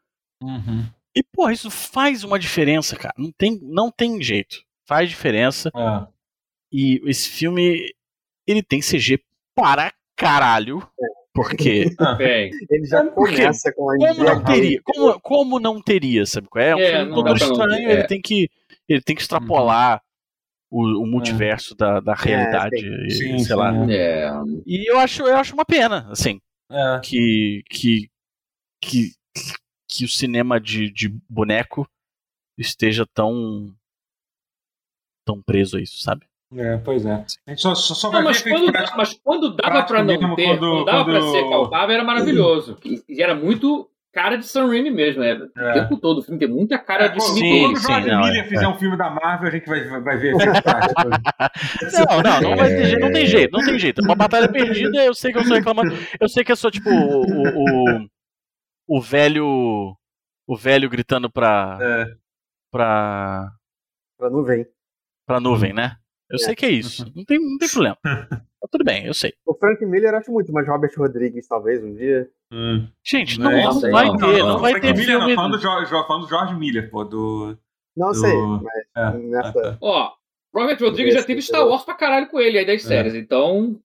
Uhum. 0.43 0.87
E, 1.15 1.23
porra, 1.23 1.53
isso 1.53 1.71
faz 1.71 2.25
uma 2.25 2.39
diferença, 2.39 2.97
cara. 2.97 3.15
Não 3.19 3.33
tem, 3.33 3.59
não 3.63 3.91
tem 3.91 4.23
jeito. 4.23 4.63
Faz 4.87 5.09
diferença. 5.09 5.71
É. 5.75 6.07
E 6.73 7.01
esse 7.05 7.29
filme, 7.29 7.93
ele 8.47 8.63
tem 8.63 8.81
CG 8.81 9.23
para 9.55 9.93
caralho. 10.17 10.87
Porque 11.33 11.87
Bem. 12.19 12.51
Ele 12.69 12.87
já 12.87 13.05
quê? 13.05 13.11
começa 13.11 13.73
com 13.73 13.91
a 13.91 13.97
Como 13.97 14.25
não 14.25 14.45
teria? 14.45 14.83
Como, 14.85 15.21
como 15.21 15.61
não 15.61 15.83
teria, 15.83 16.27
sabe 16.27 16.49
qual 16.49 16.63
é? 16.63 16.71
É 16.71 16.75
um 16.75 16.81
É, 16.81 16.97
filme 16.99 17.15
todo 17.15 17.37
estranho, 17.37 17.91
ele 17.91 18.03
é. 18.03 18.07
tem 18.07 18.21
que 18.21 18.51
ele 18.89 19.01
tem 19.01 19.15
que 19.15 19.23
extrapolar 19.23 20.03
o, 20.71 21.03
o 21.03 21.07
multiverso 21.07 21.75
da, 21.75 21.99
da 22.01 22.15
realidade, 22.15 22.77
e, 22.77 23.11
Sim, 23.11 23.39
sei 23.39 23.45
sim, 23.45 23.55
lá. 23.55 23.73
é. 23.91 24.27
É. 24.27 24.31
E 24.67 24.91
eu 24.91 24.99
acho, 24.99 25.23
eu 25.25 25.37
acho 25.37 25.53
uma 25.55 25.65
pena, 25.65 26.07
assim, 26.11 26.41
É. 26.71 27.01
que 27.03 27.63
que 27.69 28.09
que, 28.83 29.13
que 29.89 30.05
o 30.05 30.09
cinema 30.09 30.59
de, 30.61 30.91
de 30.91 31.09
boneco 31.29 31.87
esteja 32.57 33.05
tão 33.13 33.75
tão 35.27 35.43
preso 35.43 35.77
a 35.77 35.81
isso, 35.81 35.99
sabe? 35.99 36.27
É, 36.55 36.77
pois 36.79 37.05
é. 37.07 37.13
A 37.47 37.51
gente 37.51 37.61
só, 37.63 37.75
só, 37.75 37.95
só 37.95 38.11
Não, 38.11 38.23
mas, 38.23 38.43
quando, 38.43 38.73
prático. 38.73 38.97
mas 38.97 39.13
quando 39.23 39.55
dava 39.55 39.83
pra 39.85 40.03
não 40.03 40.35
ter, 40.35 40.57
quando- 40.59 40.61
quando, 40.61 40.85
dava 40.85 41.05
pra 41.05 41.21
quando- 41.21 41.31
ser 41.33 41.49
palpável, 41.49 41.95
era 41.95 42.05
maravilhoso. 42.05 42.79
E 42.85 43.03
e 43.09 43.23
era 43.23 43.35
muito 43.35 43.90
cara 44.13 44.37
de 44.37 44.47
Sam 44.47 44.67
Raimi 44.69 44.91
mesmo. 44.91 45.23
É. 45.23 45.35
O 45.35 45.51
É. 45.59 45.73
tempo 45.73 45.97
todo 45.99 46.19
o 46.19 46.23
filme 46.23 46.39
tem 46.39 46.49
muita 46.49 46.79
cara 46.79 47.09
de 47.09 47.19
quando, 47.19 47.35
filme 47.35 47.41
Sim, 47.51 47.63
quando 47.65 47.77
o 47.77 47.81
George 47.81 48.09
não, 48.09 48.21
Miller 48.21 48.45
é, 48.45 48.49
fizer 48.49 48.69
um 48.69 48.79
filme 48.79 48.97
da 48.97 49.11
Marvel, 49.11 49.49
a 49.49 49.51
gente 49.51 49.67
vai, 49.67 50.01
vai 50.01 50.17
ver 50.19 50.35
prático. 50.63 51.09
Não, 51.09 52.23
não, 52.23 52.41
não 52.51 52.57
vai 52.57 52.69
ter 52.69 52.87
jeito, 52.87 53.01
não 53.01 53.13
tem 53.13 53.27
jeito, 53.27 53.53
não 53.53 53.65
tem 53.65 53.79
jeito. 53.79 54.03
Uma 54.03 54.15
batalha 54.15 54.51
perdida, 54.51 55.05
eu 55.05 55.15
sei 55.15 55.33
que 55.33 55.39
eu 55.39 55.45
sou 55.45 55.57
reclamando. 55.57 55.95
Eu 56.21 56.29
sei 56.29 56.45
que 56.45 56.53
eu 56.53 56.57
sou 56.57 56.71
tipo 56.71 56.91
o, 56.91 57.23
o, 57.23 57.99
o, 57.99 58.09
o 58.99 59.01
velho. 59.01 59.97
O 60.47 60.57
velho 60.57 60.91
gritando 60.91 61.31
pra. 61.31 61.79
É. 61.81 62.07
pra. 62.73 63.49
Pra 64.19 64.29
nuvem. 64.29 64.67
pra 65.27 65.39
nuvem, 65.41 65.73
né? 65.73 65.97
Eu 66.29 66.39
sei 66.39 66.55
que 66.57 66.67
é 66.67 66.71
isso. 66.71 67.05
Não 67.15 67.25
tem, 67.25 67.39
não 67.39 67.57
tem 67.59 67.69
problema. 67.69 67.97
Tá 68.61 68.69
tudo 68.71 68.85
bem, 68.85 69.07
eu 69.07 69.15
sei. 69.15 69.33
O 69.47 69.55
Frank 69.55 69.85
Miller 69.87 70.13
eu 70.13 70.19
acho 70.19 70.31
muito, 70.31 70.53
mas 70.53 70.67
Robert 70.69 70.93
Rodrigues 70.97 71.49
talvez 71.49 71.83
um 71.83 71.95
dia. 71.95 72.29
Gente, 73.05 73.39
não, 73.41 73.51
É, 73.51 73.65
não 73.65 73.73
sei 73.73 73.91
vai 73.91 74.07
não. 74.07 74.17
ter, 74.19 74.39
não, 74.43 74.59
vai 74.59 74.73
Frank 74.73 74.87
ter 74.87 74.93
Miller, 74.93 75.07
filme. 75.07 75.29
Não, 75.29 75.35
falando 75.35 75.53
do, 75.53 75.59
George, 75.61 75.91
falando 75.91 76.23
do 76.23 76.29
George 76.29 76.55
Miller, 76.55 76.91
pô, 76.91 77.05
do... 77.05 77.57
Não 77.97 78.09
Do- 78.09 78.15
sei, 78.15 78.35
mas 78.37 78.85
É. 78.97 79.19
nessa. 79.19 79.79
Ó, 79.81 80.13
Robert 80.55 80.79
Rodrigues 80.81 81.15
já 81.15 81.23
teve 81.23 81.41
Star 81.43 81.67
Wars 81.67 81.85
pra 81.85 81.95
caralho 81.95 82.29
com 82.29 82.39
ele 82.41 82.59
aí 82.59 82.67
das 82.67 82.83
séries, 82.83 83.15
então 83.15 83.81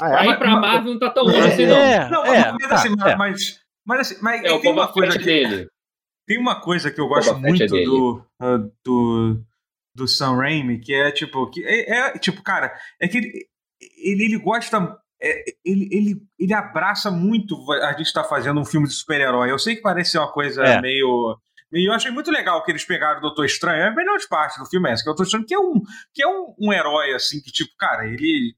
Ah, 0.00 0.08
pra 0.10 0.24
é? 0.24 0.28
ir 0.30 0.38
pra 0.38 0.50
Marvel 0.60 0.92
não 0.92 0.98
tá 1.00 1.10
tão 1.10 1.24
longe 1.24 1.48
assim, 1.48 1.66
não. 1.66 1.76
É, 1.76 2.10
Não, 2.10 2.24
é, 2.24 2.52
mas, 2.52 2.68
tá, 2.68 2.74
assim, 2.74 2.88
é. 3.04 3.16
mas, 3.16 3.60
mas, 3.84 4.00
assim, 4.00 4.22
mas 4.22 4.42
É, 4.44 4.52
o 4.52 4.60
tem 4.60 4.72
uma 4.72 4.88
coisa 4.92 5.18
que, 5.18 5.24
dele. 5.24 5.68
tem 6.26 6.38
uma 6.38 6.60
coisa 6.60 6.90
que 6.90 7.00
eu 7.00 7.08
gosto 7.08 7.30
é 7.32 7.34
muito 7.34 7.66
do, 7.66 8.22
ah, 8.40 8.58
do 8.84 9.40
do 9.94 10.06
Sam 10.06 10.36
Raimi, 10.36 10.78
que 10.78 10.92
é 10.94 11.10
tipo, 11.10 11.48
que 11.50 11.64
é, 11.64 11.90
é, 11.90 12.18
tipo, 12.18 12.42
cara, 12.42 12.72
é 13.00 13.08
que 13.08 13.46
ele 13.80 14.24
ele, 14.24 14.24
ele 14.24 14.38
gosta 14.38 14.96
é, 15.22 15.44
ele, 15.64 15.88
ele, 15.90 16.16
ele 16.38 16.52
abraça 16.54 17.10
muito 17.10 17.56
a 17.72 17.92
gente 17.96 18.12
tá 18.12 18.22
fazendo 18.22 18.60
um 18.60 18.64
filme 18.66 18.86
de 18.86 18.92
super-herói. 18.94 19.50
Eu 19.50 19.58
sei 19.58 19.76
que 19.76 19.80
parece 19.82 20.10
ser 20.12 20.18
uma 20.18 20.30
coisa 20.32 20.62
É. 20.62 20.80
meio 20.80 21.36
e 21.72 21.88
eu 21.88 21.92
achei 21.94 22.10
muito 22.12 22.30
legal 22.30 22.62
que 22.64 22.70
eles 22.70 22.84
pegaram 22.84 23.18
o 23.18 23.22
Doutor 23.22 23.44
Estranho. 23.44 23.82
É 23.82 23.88
a 23.88 23.94
melhor 23.94 24.18
parte 24.30 24.58
do 24.58 24.66
filme 24.66 24.88
é 24.88 24.92
essa, 24.92 25.02
que 25.02 25.08
é 25.08 25.12
o 25.12 25.14
Doutor 25.14 25.24
Estranho, 25.24 25.46
que 25.46 25.54
é 25.54 25.58
um, 25.58 25.80
que 26.14 26.22
é 26.22 26.26
um, 26.28 26.54
um 26.60 26.72
herói, 26.72 27.12
assim, 27.14 27.40
que, 27.42 27.50
tipo, 27.50 27.72
cara, 27.76 28.06
ele 28.06 28.54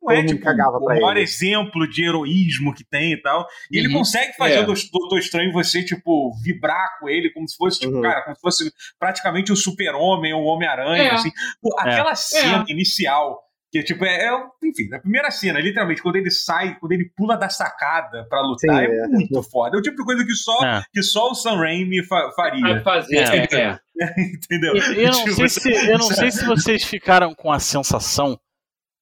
não 0.00 0.12
é 0.12 0.24
tipo, 0.24 0.40
cagava 0.44 0.78
o 0.78 0.84
maior 0.84 1.10
ele. 1.16 1.22
exemplo 1.22 1.88
de 1.90 2.04
heroísmo 2.04 2.72
que 2.72 2.84
tem 2.84 3.14
e 3.14 3.20
tal. 3.20 3.46
E 3.70 3.78
ele 3.78 3.88
Uhum. 3.88 3.94
consegue 3.94 4.32
fazer 4.36 4.54
É. 4.58 4.60
o 4.60 4.66
Doutor 4.92 5.18
Estranho 5.18 5.52
você, 5.52 5.84
tipo, 5.84 6.32
vibrar 6.42 6.98
com 7.00 7.08
ele 7.08 7.30
como 7.32 7.48
se 7.48 7.56
fosse, 7.56 7.80
tipo, 7.80 7.94
Uhum. 7.96 8.02
cara, 8.02 8.22
como 8.22 8.36
se 8.36 8.40
fosse 8.40 8.72
praticamente 8.98 9.50
o 9.50 9.56
super-homem 9.56 10.32
ou 10.32 10.42
o 10.42 10.46
Homem-Aranha, 10.46 11.02
É. 11.02 11.10
assim. 11.14 11.32
Pô, 11.60 11.74
aquela 11.80 12.14
cena 12.14 12.64
inicial, 12.68 13.40
que, 13.72 13.82
tipo, 13.82 14.04
é, 14.04 14.26
é, 14.26 14.30
enfim, 14.62 14.86
na 14.90 15.00
primeira 15.00 15.30
cena, 15.30 15.58
literalmente, 15.58 16.02
quando 16.02 16.16
ele 16.16 16.30
sai, 16.30 16.76
quando 16.78 16.92
ele 16.92 17.10
pula 17.16 17.36
da 17.38 17.48
sacada 17.48 18.24
pra 18.28 18.42
lutar, 18.42 18.84
Sim, 18.84 18.92
é, 18.92 19.04
é. 19.04 19.06
muito 19.08 19.42
foda. 19.44 19.76
É 19.76 19.80
o 19.80 19.82
tipo 19.82 19.96
de 19.96 20.04
coisa 20.04 20.24
que 20.24 20.34
só, 20.34 20.64
É. 20.64 20.82
que 20.92 21.02
só 21.02 21.30
o 21.30 21.34
Sam 21.34 21.56
Raimi 21.56 22.04
fa- 22.04 22.30
Vai 22.36 22.50
faria. 22.60 22.80
fazer, 22.82 23.16
É. 23.16 23.36
é, 23.50 23.56
é. 23.60 23.78
Entendeu? 24.36 24.76
Eu, 24.76 24.92
eu 24.92 25.10
não, 25.10 25.24
Tipo, 25.24 25.34
sei 25.36 25.48
se, 25.48 25.70
eu 25.90 25.98
não 25.98 26.06
sei 26.06 26.30
se 26.30 26.44
vocês 26.44 26.84
ficaram 26.84 27.34
com 27.34 27.50
a 27.50 27.58
sensação. 27.58 28.38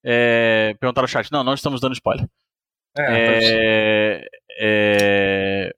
É, 0.05 0.75
perguntaram 0.81 1.05
no 1.05 1.09
chat. 1.09 1.31
Não, 1.33 1.43
não 1.45 1.55
estamos 1.55 1.81
dando 1.81 1.93
spoiler. 1.95 2.25
É, 2.97 3.03
tá- 3.05 3.13
É, 3.13 4.29
é, 4.61 5.75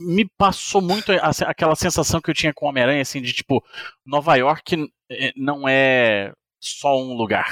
me 0.00 0.26
passou 0.38 0.80
muito 0.80 1.12
a- 1.12 1.30
aquela 1.46 1.74
sensação 1.74 2.20
que 2.20 2.30
eu 2.30 2.34
tinha 2.34 2.52
com 2.54 2.66
o 2.66 2.68
Homem-Aranha, 2.68 3.02
assim, 3.02 3.20
de 3.20 3.32
tipo, 3.32 3.62
Nova 4.04 4.34
York 4.36 4.90
é, 5.10 5.32
não 5.36 5.68
é 5.68 6.32
só 6.60 6.98
um 7.00 7.12
lugar. 7.14 7.50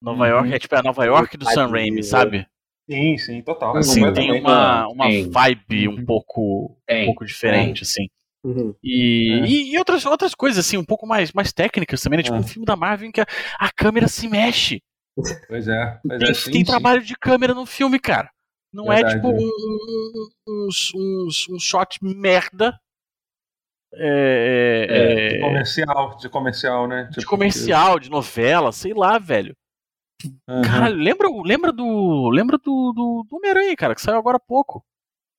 Nova 0.00 0.24
Uhum. 0.24 0.30
York 0.30 0.52
é 0.54 0.58
tipo 0.58 0.74
a 0.74 0.82
Nova 0.82 1.04
York 1.04 1.36
do 1.36 1.44
Sam 1.44 1.68
Raimi, 1.68 2.02
sabe? 2.02 2.46
Sim, 2.90 3.16
sim, 3.18 3.42
total. 3.42 3.76
Assim, 3.76 4.12
tem 4.12 4.32
uma, 4.40 4.88
uma 4.88 5.06
Tem. 5.06 5.30
vibe 5.30 5.88
um 5.88 5.92
Uhum. 5.92 6.04
pouco, 6.04 6.72
um 6.72 6.76
Tem. 6.86 7.04
pouco 7.06 7.24
diferente, 7.24 7.84
assim. 7.84 8.08
Uhum. 8.42 8.74
E, 8.82 9.30
É. 9.40 9.46
e, 9.46 9.72
e 9.72 9.78
outras, 9.78 10.04
outras 10.04 10.34
coisas, 10.34 10.66
assim, 10.66 10.76
um 10.76 10.84
pouco 10.84 11.06
mais, 11.06 11.32
mais 11.32 11.52
técnicas 11.52 12.00
também, 12.02 12.16
né? 12.16 12.22
Tipo 12.24 12.36
É. 12.36 12.40
um 12.40 12.46
filme 12.46 12.66
da 12.66 12.74
Marvel 12.74 13.08
em 13.08 13.12
que 13.12 13.20
a, 13.20 13.26
a 13.58 13.70
câmera 13.70 14.08
se 14.08 14.26
mexe. 14.26 14.82
Pois 15.46 15.68
é, 15.68 16.00
pois 16.02 16.18
Tem, 16.18 16.30
é, 16.30 16.34
sim, 16.34 16.50
tem 16.50 16.60
sim. 16.64 16.64
trabalho 16.64 17.02
de 17.02 17.14
câmera 17.14 17.54
no 17.54 17.64
filme, 17.66 18.00
cara. 18.00 18.31
Não 18.72 18.90
é 18.92 19.02
Verdade. 19.02 19.14
tipo 19.16 19.28
um, 19.28 20.66
uns- 20.66 20.92
uns- 20.94 21.48
um 21.50 21.58
shot 21.58 21.98
merda. 22.02 22.78
É, 23.94 24.86
é, 24.88 25.28
De 25.34 25.40
comercial, 25.40 26.16
de 26.16 26.28
comercial, 26.30 26.88
né? 26.88 27.04
de 27.04 27.16
Tipo, 27.20 27.28
comercial, 27.28 27.98
de 27.98 28.08
novela, 28.10 28.72
sei 28.72 28.94
lá, 28.94 29.18
velho. 29.18 29.54
Uhum, 30.48 30.62
Caralho, 30.62 30.96
lembra, 30.96 31.28
lembra 31.44 31.72
do. 31.72 32.30
Lembra 32.30 32.56
do, 32.56 32.92
do, 32.92 33.26
do 33.28 33.36
Homem-Aranha, 33.36 33.76
cara, 33.76 33.94
que 33.94 34.00
saiu 34.00 34.16
agora 34.18 34.36
há 34.38 34.40
pouco. 34.40 34.82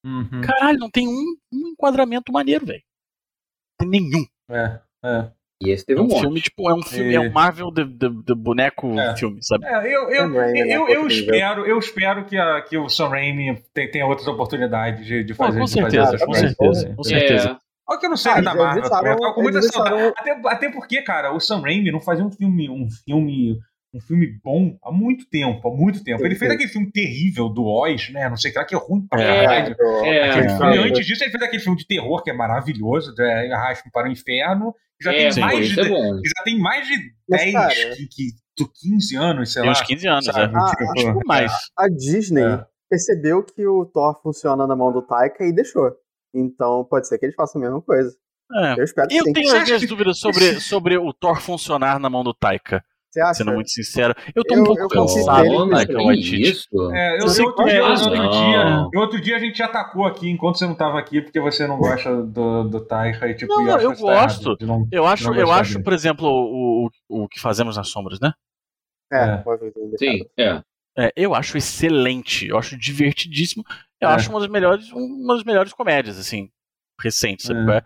uhum, 0.06 0.42
Caralho, 0.46 0.78
não 0.78 0.90
tem 0.92 1.08
um, 1.08 1.36
um 1.52 1.70
enquadramento 1.70 2.32
maneiro, 2.32 2.66
velho. 2.66 2.84
Tem 3.80 3.90
nenhum. 3.90 4.26
é, 4.52 4.82
é. 5.04 5.32
E 5.66 5.72
esse 5.72 5.84
É 5.84 5.86
teve 5.88 6.02
um 6.02 6.04
um 6.06 6.08
monte. 6.08 6.22
filme, 6.22 6.42
tipo, 6.42 6.70
é 6.70 6.74
um 6.74 6.82
filme, 6.84 7.12
E- 7.12 7.16
é 7.16 7.20
um 7.20 7.32
Marvel 7.32 7.72
de, 7.72 7.86
de, 7.86 8.10
de 8.24 8.36
boneco 8.36 9.00
É. 9.00 9.16
filme, 9.16 9.38
sabe? 9.42 9.66
É, 9.66 9.78
eu, 9.96 10.10
eu, 10.10 10.30
né, 10.30 10.52
eu, 10.58 10.88
eu 10.90 11.02
incrível. 11.04 11.08
espero, 11.08 11.66
eu 11.66 11.80
espero 11.80 12.26
que, 12.26 12.38
a, 12.38 12.62
que 12.62 12.78
o 12.78 12.90
Sam 12.90 13.10
Raimi 13.10 13.58
tenha, 13.74 14.06
outras 14.06 14.28
oportunidades 14.28 15.06
de, 15.06 15.24
de 15.24 15.34
Pô, 15.34 15.46
fazer, 15.46 15.60
com 15.60 15.66
de 15.66 15.72
fazer 15.72 15.82
certeza, 15.92 16.08
essas 16.16 16.20
com 16.22 16.26
coisas. 16.32 16.50
certeza, 16.52 16.96
com 16.96 17.04
certeza. 17.04 17.50
É, 17.50 17.64
Olha 17.90 18.00
que 18.00 18.06
eu 18.06 18.10
não 18.10 18.18
sei 18.18 18.32
Ah, 18.32 18.42
da 18.42 18.56
Marvel. 18.56 18.82
deixaram- 18.82 19.12
eu 19.24 19.34
com 19.34 19.42
muita 19.42 19.60
deixaram- 19.60 20.14
Até, 20.18 20.32
até 20.46 20.70
porque, 20.72 21.02
cara, 21.02 21.34
o 21.34 21.40
Sam 21.40 21.60
Raimi 21.62 21.92
não 21.92 22.00
fazia 22.00 22.26
um 22.26 22.32
filme, 22.32 22.70
um 22.70 22.88
filme, 23.06 23.58
um 23.94 24.00
filme 24.00 24.40
bom 24.42 24.78
há 24.82 24.90
muito 24.90 25.30
tempo, 25.30 25.68
há 25.68 25.76
muito 25.76 26.02
tempo. 26.02 26.20
Sim, 26.20 26.26
Ele 26.26 26.36
fez 26.36 26.50
sim. 26.50 26.56
aquele 26.56 26.70
filme 26.70 26.90
terrível 26.92 27.50
do 27.50 27.66
Oz, 27.66 28.10
né? 28.10 28.30
Não 28.30 28.38
sei 28.38 28.52
o 28.52 28.54
que 28.54 28.60
lá, 28.60 28.66
que 28.66 28.74
é 28.74 28.78
ruim 28.78 29.06
pra 29.06 29.22
É. 29.22 29.44
caralho. 29.46 29.76
é, 30.06 30.10
É. 30.10 30.28
é. 30.30 30.78
Antes 30.80 31.06
disso, 31.06 31.24
ele 31.26 31.32
fez 31.32 31.44
aquele 31.44 31.62
filme 31.62 31.78
de 31.78 31.86
terror 31.86 32.24
que 32.24 32.30
é 32.32 32.34
maravilhoso, 32.34 33.14
é, 33.20 33.52
Arrasta 33.52 33.90
para 33.92 34.08
o 34.08 34.12
Inferno. 34.12 34.74
Já 35.02 35.12
É, 35.14 35.18
tem 35.18 35.32
sim. 35.32 35.40
mais 35.42 35.68
de 35.70 35.80
é 35.80 35.84
já 35.84 36.44
tem 36.44 36.60
mais 36.60 36.88
de 36.88 36.94
Mas, 37.30 37.42
10, 37.42 37.54
cara, 37.54 37.74
que, 37.96 38.08
que, 38.08 38.28
do 38.58 38.72
15 38.72 39.16
anos, 39.18 39.52
sei 39.54 39.62
Tem 39.62 39.72
lá. 39.72 39.78
uns 39.78 39.82
15 39.82 40.08
anos, 40.08 40.26
sabe? 40.26 40.40
é. 40.40 40.44
Ah, 40.58 40.70
Tipo, 40.70 40.84
Acho 41.10 41.20
que 41.20 41.26
mais. 41.28 41.52
A 41.78 41.88
Disney 41.90 42.44
É. 42.44 42.66
percebeu 42.90 43.44
que 43.44 43.66
o 43.68 43.86
Thor 43.86 44.22
funciona 44.22 44.66
na 44.68 44.76
mão 44.76 44.92
do 44.94 45.02
Taika 45.02 45.44
e 45.46 45.52
deixou. 45.54 45.92
Então 46.34 46.86
pode 46.90 47.08
ser 47.08 47.18
que 47.18 47.26
eles 47.26 47.36
façam 47.36 47.62
a 47.62 47.66
mesma 47.66 47.82
coisa. 47.82 48.16
É. 48.56 48.80
Eu 48.80 48.84
espero 48.84 49.08
que 49.08 49.16
Eu 49.18 49.24
tenho 49.34 49.56
as 49.56 49.64
minhas 49.64 49.88
dúvidas 49.88 50.20
sobre, 50.20 50.60
sobre 50.60 50.98
o 50.98 51.12
Thor 51.14 51.42
funcionar 51.42 52.00
na 52.00 52.10
mão 52.10 52.24
do 52.24 52.34
Taika, 52.34 52.84
Você 53.14 53.22
acha? 53.22 53.34
sendo 53.36 53.54
muito 53.54 53.70
sincero. 53.70 54.16
Eu 54.36 54.44
tô 54.44 54.56
Eu- 54.56 54.62
um 54.62 54.64
pouco 54.66 54.88
cansado 54.88 55.48
do 55.48 55.56
com 55.56 55.70
Taika 55.70 55.92
isso. 55.92 56.00
que 56.00 56.06
Waititi. 56.06 56.42
isso? 56.42 56.92
É, 56.94 57.14
eu, 57.14 57.18
Eu 57.20 57.28
sei 57.30 57.46
outro, 57.46 57.68
é, 57.70 57.82
outro 57.84 58.16
não. 58.16 58.30
dia, 58.92 59.00
outro 59.02 59.22
dia 59.22 59.36
a 59.36 59.40
gente 59.40 59.62
atacou 59.62 60.06
aqui 60.06 60.30
enquanto 60.30 60.58
você 60.58 60.66
não 60.66 60.74
estava 60.74 60.98
aqui, 60.98 61.22
porque 61.22 61.40
você 61.40 61.68
não 61.68 61.78
gosta 61.78 62.24
do, 62.24 62.64
do 62.64 62.84
Taika 62.86 63.28
e 63.28 63.36
tipo, 63.36 63.54
Não, 63.54 63.80
eu 63.80 63.96
gosto. 63.96 64.58
não- 64.62 64.88
Eu 64.92 65.06
acho, 65.06 65.32
eu 65.34 65.52
acho 65.52 65.74
dele. 65.74 65.84
por 65.84 65.94
exemplo, 65.94 66.28
o, 66.28 66.90
o, 67.08 67.24
o 67.24 67.28
que 67.30 67.40
fazemos 67.40 67.78
nas 67.78 67.90
sombras, 67.90 68.20
né? 68.20 68.32
É, 69.12 69.26
É. 69.26 69.44
Sim, 70.00 70.26
é. 70.40 70.62
É, 70.98 71.12
eu 71.16 71.36
acho 71.36 71.56
excelente, 71.58 72.48
eu 72.48 72.58
acho 72.58 72.76
divertidíssimo. 72.78 73.64
Eu 74.02 74.10
É. 74.10 74.14
acho 74.14 74.30
uma 74.32 74.40
das 74.40 74.50
melhores, 74.50 74.92
uma 74.92 75.36
das 75.36 75.44
melhores 75.44 75.72
comédias, 75.74 76.18
assim, 76.18 76.50
recentes, 77.00 77.46
sabe? 77.46 77.60
É. 77.72 77.84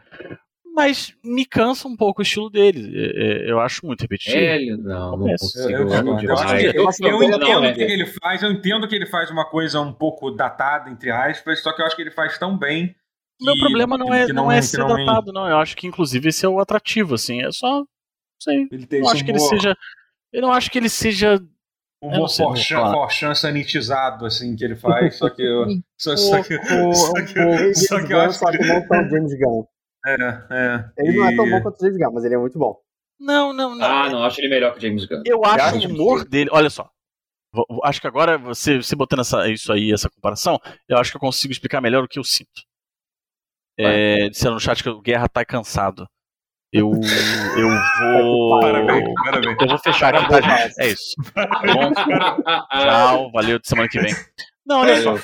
Mas 0.77 1.11
me 1.25 1.43
cansa 1.43 1.87
um 1.87 1.95
pouco 1.97 2.21
o 2.21 2.23
estilo 2.23 2.51
dele. 2.51 2.93
É, 2.95 3.47
é, 3.47 3.51
Eu 3.51 3.59
acho 3.59 3.83
muito 3.83 4.01
repetitivo. 4.01 4.37
Ele, 4.37 4.77
não, 4.77 5.17
não 5.17 5.27
consigo. 5.29 5.69
Eu, 5.69 5.85
não 6.03 6.17
que- 6.17 6.27
que 6.27 7.07
entendo 7.25 7.39
não, 7.39 7.61
o 7.61 7.65
é. 7.65 7.73
que 7.73 7.81
ele 7.81 8.05
faz, 8.05 8.43
eu 8.43 8.51
entendo 8.51 8.87
que 8.87 8.93
ele 8.95 9.07
faz 9.07 9.31
uma 9.31 9.43
coisa 9.43 9.81
um 9.81 9.91
pouco 9.91 10.29
datada, 10.29 10.91
entre 10.91 11.09
aspas, 11.09 11.63
só 11.63 11.73
que 11.73 11.81
eu 11.81 11.85
acho 11.87 11.95
que 11.95 12.03
ele 12.03 12.11
faz 12.11 12.37
tão 12.37 12.55
bem. 12.55 12.95
O 13.41 13.45
meu 13.45 13.55
que- 13.55 13.59
problema 13.59 13.97
não 13.97 14.13
é, 14.13 14.27
que 14.27 14.33
não 14.33 14.51
é 14.51 14.57
que 14.59 14.65
ser 14.67 14.77
não 14.77 14.87
datado, 14.89 15.33
não. 15.33 15.49
Eu 15.49 15.57
acho 15.57 15.75
que, 15.75 15.87
inclusive, 15.87 16.29
esse 16.29 16.45
é 16.45 16.49
o 16.49 16.59
atrativo, 16.59 17.15
assim. 17.15 17.41
É 17.43 17.51
só. 17.51 17.79
Não 17.79 17.87
sei. 18.39 18.67
Ele 18.71 18.85
tem 18.85 18.99
Eu 18.99 19.05
não 19.05 19.11
acho 19.11 19.25
que 19.25 19.31
ele 19.31 19.39
seja. 19.39 19.77
Eu 20.31 20.41
não 20.43 20.51
acho 20.53 20.69
que 20.69 20.77
ele 20.77 20.89
seja. 20.89 21.39
não 22.03 22.09
humor 22.09 22.19
não 22.19 22.27
vou 22.27 22.93
forchan, 22.93 23.33
sanitizado, 23.33 24.27
assim, 24.27 24.55
que 24.55 24.63
ele 24.63 24.75
faz, 24.75 25.15
só 25.17 25.27
que 25.27 25.41
eu. 25.41 25.65
Só, 25.97 26.15
só 26.15 26.43
que, 26.43 26.55
só 26.63 27.09
um 27.09 27.13
que, 27.25 27.73
só 27.73 28.05
que 28.05 28.13
eu 28.13 28.21
acho 28.21 28.39
que. 28.39 28.57
que 28.59 28.63
não 28.67 28.87
tão 28.87 29.09
James 29.09 29.33
Gunn. 29.39 29.63
É, 30.05 30.13
é. 30.13 30.85
Ele 30.97 31.17
não 31.17 31.27
é 31.27 31.35
tão 31.35 31.47
E- 31.47 31.51
bom 31.51 31.61
quanto 31.61 31.75
o 31.77 31.85
James 31.85 31.97
Gunn, 31.97 32.13
mas 32.13 32.23
ele 32.25 32.35
é 32.35 32.37
muito 32.37 32.57
bom. 32.57 32.77
Não, 33.19 33.51
não, 33.51 33.75
não. 33.75 33.85
Ah, 33.85 34.09
não, 34.09 34.23
acho 34.23 34.39
ele 34.39 34.49
melhor 34.49 34.71
que 34.73 34.79
o 34.79 34.81
James 34.81 35.05
Gunn. 35.05 35.23
Eu 35.25 35.43
acho 35.43 35.77
o 35.77 35.85
humor 35.89 36.23
dele. 36.27 36.49
Olha 36.53 36.69
só. 36.69 36.89
Acho 37.83 37.99
que 37.99 38.07
agora, 38.07 38.37
você, 38.37 38.77
você 38.77 38.95
botando 38.95 39.21
essa, 39.21 39.49
isso 39.49 39.71
aí, 39.73 39.91
essa 39.91 40.09
comparação, 40.09 40.59
eu 40.87 40.97
acho 40.97 41.11
que 41.11 41.17
eu 41.17 41.21
consigo 41.21 41.51
explicar 41.51 41.81
melhor 41.81 42.03
o 42.03 42.07
que 42.07 42.19
eu 42.19 42.23
sinto. 42.23 42.61
É, 43.79 44.29
disseram 44.29 44.55
no 44.55 44.59
chat 44.59 44.81
que 44.83 44.89
o 44.89 45.01
Guerra 45.01 45.27
tá 45.27 45.43
cansado. 45.45 46.07
Eu, 46.71 46.91
eu 47.57 47.69
vou. 47.99 48.59
Parabéns, 48.59 49.13
parabéns. 49.23 49.57
Eu 49.61 49.67
vou 49.67 49.77
fechar 49.79 50.15
aqui, 50.15 50.29
tá, 50.29 50.41
gente? 50.41 50.73
É 50.81 50.87
isso. 50.87 51.15
Bom? 51.73 51.93
Tchau, 52.81 53.31
valeu, 53.31 53.57
até 53.57 53.69
semana 53.69 53.89
que 53.89 53.99
vem. 53.99 54.13
Não, 54.65 54.81
olha 54.81 55.01
só. 55.01 55.15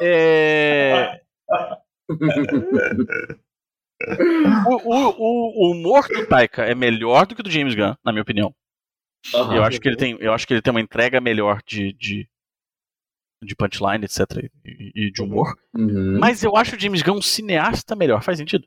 É, 0.00 1.20
o, 4.66 4.94
o, 4.94 5.14
o- 5.18 5.70
humor 5.72 6.06
do 6.08 6.26
Taika 6.26 6.62
é 6.64 6.74
melhor 6.74 7.26
do 7.26 7.34
que 7.34 7.40
o 7.40 7.44
do 7.44 7.50
James 7.50 7.74
Gunn, 7.74 7.94
na 8.04 8.12
minha 8.12 8.22
opinião. 8.22 8.54
Aham. 9.34 9.56
Eu 9.56 9.64
acho 9.64 9.80
que 9.80 9.88
ele 9.88 9.96
tem, 9.96 10.16
eu 10.20 10.32
acho 10.32 10.46
que 10.46 10.54
ele 10.54 10.62
tem 10.62 10.70
uma 10.70 10.80
entrega 10.80 11.20
melhor 11.20 11.62
de, 11.66 11.92
de, 11.92 12.28
de 13.42 13.54
punchline, 13.54 14.04
etc. 14.04 14.50
E, 14.64 14.92
e 14.94 15.10
de 15.10 15.22
humor. 15.22 15.54
Uhum. 15.76 16.18
Mas 16.18 16.42
eu 16.42 16.56
acho 16.56 16.76
o 16.76 16.80
James 16.80 17.02
Gunn 17.02 17.18
um 17.18 17.22
cineasta 17.22 17.94
melhor. 17.94 18.22
Faz 18.22 18.38
sentido? 18.38 18.66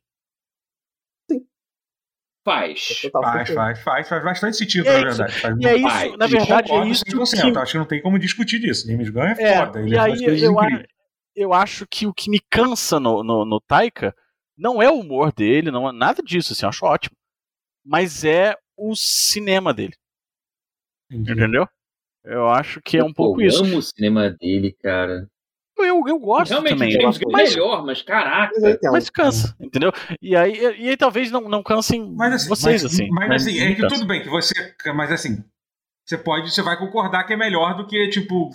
Faz. 2.45 2.99
Total 3.01 3.21
Faz, 3.23 3.33
certeza. 3.47 3.55
faz, 3.55 3.79
faz, 3.83 4.09
faz 4.09 4.23
bastante 4.23 4.57
sentido, 4.57 4.89
é 4.89 5.01
na 5.01 5.07
isso. 5.09 5.17
verdade. 5.17 5.41
Faz 5.41 5.57
E 5.59 5.65
é 5.67 5.75
isso, 5.77 5.87
Faz. 5.89 6.17
na 6.17 6.27
verdade, 6.27 6.71
é 6.73 6.85
isso 6.87 7.03
100%. 7.05 7.53
que, 7.53 7.57
Acho 7.59 7.71
que 7.71 7.77
não 7.77 7.85
tem 7.85 8.01
como 8.01 8.19
discutir 8.19 8.59
disso. 8.59 8.85
James 8.85 9.09
Gunn 9.09 9.23
é 9.23 9.35
É, 9.41 9.57
foda. 9.65 9.79
Ele 9.79 9.95
e 9.95 9.97
aí 9.97 10.09
faz 10.09 10.21
coisas 10.21 10.41
eu, 10.43 10.59
a- 10.59 10.83
eu 11.35 11.53
acho 11.53 11.87
que 11.87 12.05
o 12.05 12.13
que 12.13 12.29
me 12.29 12.41
cansa 12.49 12.99
no, 12.99 13.23
no, 13.23 13.45
no 13.45 13.61
Taika 13.61 14.13
não 14.57 14.81
é 14.81 14.89
o 14.89 14.99
humor 14.99 15.31
dele, 15.31 15.71
não 15.71 15.87
é 15.87 15.91
nada 15.91 16.21
disso, 16.21 16.53
assim, 16.53 16.65
eu 16.65 16.69
acho 16.69 16.85
ótimo. 16.85 17.15
Mas 17.85 18.23
é 18.23 18.55
o 18.77 18.95
cinema 18.95 19.73
dele, 19.73 19.93
Entendi. 21.11 21.31
entendeu? 21.31 21.67
Eu 22.23 22.47
acho 22.49 22.81
que 22.81 22.97
é 22.97 23.03
um 23.03 23.13
pouco 23.13 23.41
eu 23.41 23.47
isso. 23.47 23.63
amo 23.63 23.77
o 23.77 23.81
cinema 23.81 24.29
dele, 24.29 24.71
cara. 24.81 25.27
Eu, 25.77 26.01
eu 26.07 26.19
gosto 26.19 26.51
Realmente, 26.51 26.73
também. 26.73 26.89
o 26.89 26.91
James 27.01 27.17
Gunn 27.17 27.29
é 27.29 27.33
mas, 27.33 27.49
melhor, 27.49 27.85
mas 27.85 28.01
caraca. 28.01 28.53
Mas 28.61 28.77
eu 28.81 28.91
mas 28.91 29.09
cansa, 29.09 29.55
entendeu? 29.59 29.91
E 30.21 30.35
aí, 30.35 30.53
e 30.79 30.89
aí 30.89 30.95
talvez 30.95 31.31
não, 31.31 31.49
não 31.49 31.63
cansem 31.63 32.13
Mas 32.15 32.33
assim, 32.33 32.49
vocês, 32.49 32.83
mas, 32.83 32.93
assim. 32.93 33.09
Mas, 33.09 33.47
assim, 33.47 33.59
é 33.59 33.75
que 33.75 33.87
tudo 33.87 34.05
bem 34.05 34.21
que 34.21 34.29
você. 34.29 34.53
Mas 34.95 35.11
assim, 35.11 35.43
você 36.05 36.17
pode, 36.17 36.53
você 36.53 36.61
vai 36.61 36.77
concordar 36.77 37.25
que 37.25 37.33
é 37.33 37.37
melhor 37.37 37.75
do 37.75 37.87
que, 37.87 38.07
tipo, 38.09 38.51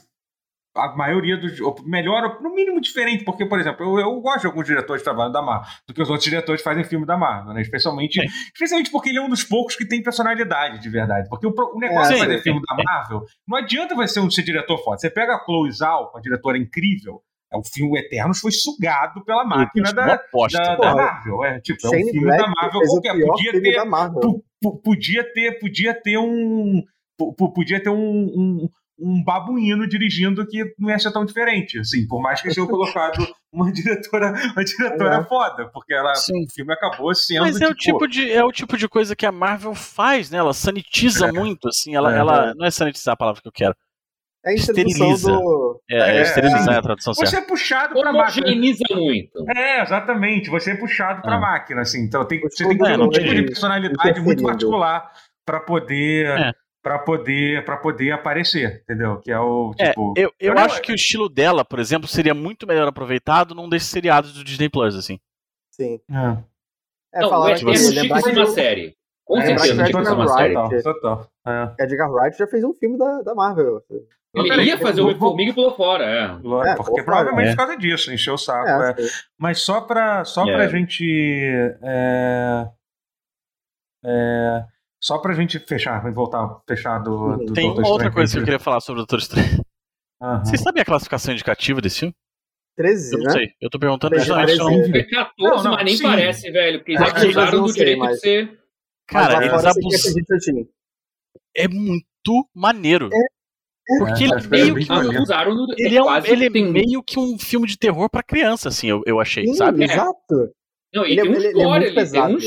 a 0.79 0.95
maioria 0.97 1.37
dos. 1.37 1.61
ou 1.61 1.77
Melhor, 1.85 2.41
no 2.41 2.55
mínimo 2.55 2.81
diferente, 2.81 3.25
porque, 3.25 3.45
por 3.47 3.59
exemplo, 3.61 3.85
eu, 3.85 3.99
eu 4.01 4.21
gosto 4.21 4.41
de 4.43 4.47
alguns 4.47 4.67
diretores 4.67 5.03
que 5.03 5.05
trabalham 5.05 5.33
da 5.33 5.43
Marvel, 5.43 5.69
do 5.87 5.95
que 5.95 6.03
os 6.03 6.09
outros 6.09 6.25
diretores 6.25 6.63
fazem 6.63 6.85
filme 6.85 7.05
da 7.07 7.17
Marvel, 7.17 7.53
né? 7.55 7.61
Especialmente, 7.61 8.21
Sim. 8.21 8.27
especialmente 8.55 8.91
porque 8.91 9.11
ele 9.11 9.19
é 9.19 9.23
um 9.23 9.29
dos 9.29 9.45
poucos 9.45 9.77
que 9.77 9.87
tem 9.87 10.03
personalidade 10.03 10.81
de 10.81 10.89
verdade. 10.89 11.29
Porque 11.29 11.47
o, 11.47 11.51
o 11.51 11.79
negócio 11.79 12.13
É, 12.13 12.17
de 12.17 12.21
fazer 12.23 12.37
sim. 12.39 12.43
filme 12.45 12.61
da 12.69 12.83
Marvel, 12.83 13.23
não 13.47 13.59
adianta 13.59 13.95
você 13.95 14.21
um 14.21 14.31
ser 14.31 14.43
diretor 14.43 14.79
foda. 14.85 14.99
Você 14.99 15.11
pega 15.11 15.35
a 15.35 15.45
Chloe 15.45 15.71
Zhao, 15.73 16.11
uma 16.13 16.21
diretora 16.21 16.57
incrível. 16.59 17.21
é, 17.53 17.57
O 17.57 17.63
filme 17.65 17.99
Eternos 17.99 18.41
foi 18.41 18.53
sugado 18.53 19.25
pela 19.25 19.45
máquina 19.45 19.93
da, 19.93 20.15
aposta. 20.15 20.59
da, 20.59 20.77
Pô, 20.77 20.83
da 20.83 20.95
Marvel. 20.95 21.45
É, 21.45 21.61
tipo, 21.61 21.87
é 21.87 21.91
um 21.91 21.93
filme 22.05 22.21
Black 22.21 22.43
da 22.43 22.49
Marvel 22.49 22.81
qualquer. 22.87 23.13
Podia 23.21 23.53
ter, 23.61 23.77
da 23.77 23.87
podia 24.83 25.33
ter 25.33 25.59
podia 25.59 25.95
ter 26.03 26.19
um 26.19 26.83
podia 27.55 27.83
ter 27.83 27.91
um, 27.91 27.95
um, 27.97 28.69
um 28.99 29.23
babuíno 29.23 29.87
dirigindo 29.89 30.45
que 30.47 30.75
não 30.79 30.91
ia 30.91 30.99
ser 30.99 31.13
tão 31.13 31.25
diferente 31.25 31.79
assim 31.79 32.07
por 32.09 32.21
mais 32.21 32.43
que 32.43 32.53
tenham 32.53 32.67
colocado 32.67 33.25
uma 33.53 33.71
diretora 33.73 34.33
uma 34.53 34.65
diretora 34.65 35.17
É. 35.19 35.25
foda 35.25 35.69
porque 35.73 35.95
ela 35.95 36.15
Sim. 36.17 36.45
o 36.45 36.53
filme 36.53 36.73
acabou 36.73 37.15
sendo 37.15 37.43
Mas 37.43 37.61
é 37.61 37.67
o, 37.69 37.75
tipo, 37.75 37.99
tipo 37.99 38.09
de, 38.09 38.33
é 38.33 38.43
o 38.45 38.51
tipo 38.51 38.77
de 38.77 38.89
coisa 38.89 39.15
que 39.15 39.25
a 39.25 39.31
Marvel 39.33 39.75
faz, 39.75 40.31
né? 40.31 40.39
Ela 40.39 40.53
sanitiza 40.53 41.33
muito, 41.33 41.69
assim. 41.69 41.95
Ela, 41.95 42.15
É. 42.15 42.19
ela 42.19 42.55
não 42.57 42.67
é 42.67 42.71
sanitizar 42.71 43.15
a 43.15 43.17
palavra 43.17 43.41
que 43.41 43.47
eu 43.49 43.53
quero. 43.53 43.75
É 44.45 44.51
a 44.51 44.55
esteriliza. 44.55 45.31
do. 45.33 45.81
É, 45.91 45.97
é 45.97 46.17
É, 46.19 46.23
esterilizar 46.23 46.75
é 46.75 46.79
a 46.79 46.83
tradução 46.83 47.13
certa. 47.15 47.31
você 47.31 47.37
é 47.37 47.41
puxado 47.47 47.95
pra 48.01 48.13
máquina 48.13 48.47
Homogeniza 48.47 48.85
muito. 48.91 49.45
é 49.57 49.83
exatamente 49.83 50.51
você 50.51 50.73
é 50.73 50.77
puxado 50.77 51.23
pra 51.23 51.37
Ah. 51.37 51.41
máquina 51.41 51.81
assim 51.83 52.03
então 52.05 52.25
tem, 52.27 52.41
você 52.41 52.65
tem 52.67 52.77
que 52.77 52.85
ter 52.85 52.91
É, 52.93 52.97
um 52.99 53.09
tipo 53.11 53.25
de 53.25 53.31
jeito. 53.31 53.47
personalidade 53.47 53.97
muito 54.21 54.41
Interferindo. 54.41 54.43
particular 54.47 55.13
pra 55.47 55.61
poder 55.61 56.27
É. 56.39 56.53
para 56.89 56.99
poder 57.01 57.65
para 57.67 57.77
poder 57.77 58.13
aparecer 58.13 58.81
entendeu 58.83 59.19
que 59.21 59.31
é 59.31 59.39
o 59.39 59.75
É, 59.79 59.89
tipo 59.91 60.15
eu, 60.17 60.33
eu 60.41 60.49
eu 60.49 60.55
não- 60.55 60.63
acho 60.63 60.81
que 60.81 60.91
o 60.91 60.95
estilo 60.95 61.29
dela, 61.29 61.63
por 61.65 61.79
exemplo, 61.79 62.09
seria 62.09 62.33
muito 62.33 62.67
melhor 62.67 62.89
aproveitado 62.89 63.55
num 63.55 63.69
desses 63.69 63.91
seriados 63.91 64.33
do 64.33 64.43
Disney 64.43 64.71
Plus, 64.71 64.95
assim. 64.97 65.21
Sim. 65.71 66.01
é. 66.11 66.39
É, 67.15 67.21
não, 67.21 67.27
o 67.29 67.31
falaram 67.31 67.53
Eterno 67.55 67.73
que 67.73 67.79
você- 67.79 67.91
tinha 67.91 68.03
lembrar 68.03 68.23
que 68.23 68.31
uma 68.31 68.47
série. 68.47 68.97
Com 69.25 69.39
É, 69.39 69.47
certeza 69.47 69.85
que 69.85 69.91
Edgar 69.97 70.15
uma 70.15 70.29
série. 70.29 70.57
Wright- 70.57 70.83
Total, 70.83 70.95
total. 70.95 71.31
É. 71.79 71.85
Edgar 71.85 72.11
Wright 72.11 72.39
já 72.39 72.47
fez 72.47 72.65
um 72.65 72.73
filme 72.75 72.97
da, 72.99 73.21
da 73.23 73.35
Marvel. 73.35 73.83
Ele 74.35 74.49
Peraí, 74.49 74.67
ia 74.69 74.79
fazer 74.79 75.01
o 75.03 75.05
vou- 75.05 75.19
Formiga 75.19 75.51
e 75.51 75.55
pulou 75.55 75.75
fora, 75.77 76.05
é. 76.05 76.25
É, 76.71 76.75
porque 76.77 77.03
provavelmente 77.03 77.49
é. 77.49 77.51
por 77.53 77.57
causa 77.59 77.77
disso, 77.77 78.13
encheu 78.13 78.35
o 78.35 78.39
saco. 78.39 78.69
É, 78.69 78.91
é. 78.93 78.95
Mas 79.39 79.61
só 79.61 79.81
pra, 79.83 80.25
só 80.25 80.47
É. 80.49 80.55
pra 80.55 80.69
gente. 80.69 81.05
É, 81.83 82.69
é, 84.05 84.65
só 85.01 85.19
pra 85.19 85.35
gente 85.35 85.59
fechar, 85.59 86.03
voltar, 86.13 86.61
fechar 86.67 86.99
do. 86.99 87.11
Uhum. 87.13 87.37
do 87.47 87.53
Tem 87.53 87.67
Doutor 87.67 87.83
uma 87.83 87.89
outra 87.91 88.11
coisa 88.11 88.33
que 88.33 88.39
eu 88.41 88.45
queria 88.45 88.59
falar 88.59 88.81
sobre 88.81 89.01
o 89.01 89.07
Doutor 89.07 89.19
Estranho. 89.21 89.63
Aham. 90.21 90.45
Vocês 90.45 90.61
sabem 90.61 90.83
a 90.83 90.85
classificação 90.85 91.33
indicativa 91.33 91.81
desse 91.81 92.01
filme? 92.01 92.15
13, 92.77 93.13
Eu 93.15 93.19
não 93.19 93.25
né? 93.27 93.33
sei. 93.33 93.49
Eu 93.61 93.71
tô 93.71 93.79
perguntando 93.79 94.17
justamente 94.17 94.57
não 94.57 94.67
14, 94.67 95.07
Não, 95.39 95.63
não, 95.65 95.73
mas 95.73 95.85
nem 95.85 95.97
sim. 95.97 96.03
parece, 96.05 96.51
velho. 96.51 96.79
Porque 96.79 96.93
eles 96.93 97.35
Brasil 97.35 97.61
do 97.63 97.69
sei, 97.69 97.79
direito 97.79 97.99
mas- 97.99 98.15
de 98.15 98.21
ser. 98.21 98.59
Cara, 99.09 99.45
eles 99.45 99.65
é 99.65 99.69
abusam. 99.69 100.13
PG-13. 100.15 100.69
É 101.57 101.67
muito 101.69 102.49
maneiro. 102.55 103.09
Porque 103.99 104.23
É, 104.25 104.27
ele 104.27 104.35
acho 104.35 104.49
que 104.49 104.55
é 104.55 104.59
meio 104.65 104.75
que. 104.77 104.93
Abusaram 104.93 105.55
do 105.57 105.75
Ele 105.79 105.97
é, 105.97 106.03
um, 106.03 106.05
quase 106.05 106.31
ele 106.31 106.45
é 106.47 106.51
tem- 106.51 106.71
meio 106.71 107.03
que 107.03 107.19
um 107.19 107.39
filme 107.39 107.67
de 107.67 107.79
terror 107.79 108.11
pra 108.11 108.23
criança, 108.23 108.69
assim, 108.69 108.89
eu, 108.91 109.03
eu 109.07 109.19
achei, 109.19 109.47
Sim, 109.47 109.55
sabe? 109.55 109.85
exato. 109.85 110.53
Não, 110.95 111.05
Ele 111.07 111.21
é- 111.21 111.23
tem 111.23 111.31
uns 111.33 111.37
ele- 111.39 111.47
ele 111.47 111.61
é 111.61 111.65
muito 111.65 111.75
ali, 111.75 111.85
tem 111.87 111.95
pesado. 111.95 112.35
uns. 112.37 112.45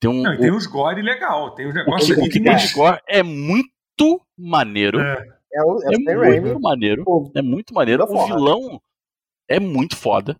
Tem 0.00 0.10
um. 0.10 0.22
Não, 0.22 0.36
tem 0.38 0.50
uns 0.50 0.66
gore 0.66 1.02
legal, 1.02 1.54
tem 1.54 1.66
uns 1.68 1.72
o, 1.72 1.74
negócios 1.74 2.06
que- 2.08 2.14
o 2.14 2.22
ali 2.24 2.30
que 2.32 2.38
que 2.38 2.44
tem 2.44 2.52
é. 2.54 2.56
de 2.56 2.72
gore 2.72 3.00
é 3.06 3.22
muito 3.22 4.20
maneiro. 4.38 4.98
É. 5.00 5.40
É 5.52 5.62
o, 5.64 5.82
é 5.82 5.88
o 6.16 6.24
É 6.24 6.40
muito 6.40 6.60
maneiro. 6.60 7.04
Pô, 7.04 7.30
É 7.34 7.42
muito 7.42 7.74
maneiro. 7.74 8.04
O 8.04 8.06
foda. 8.06 8.34
vilão 8.34 8.80
é 9.48 9.58
muito 9.60 9.96
foda. 9.96 10.36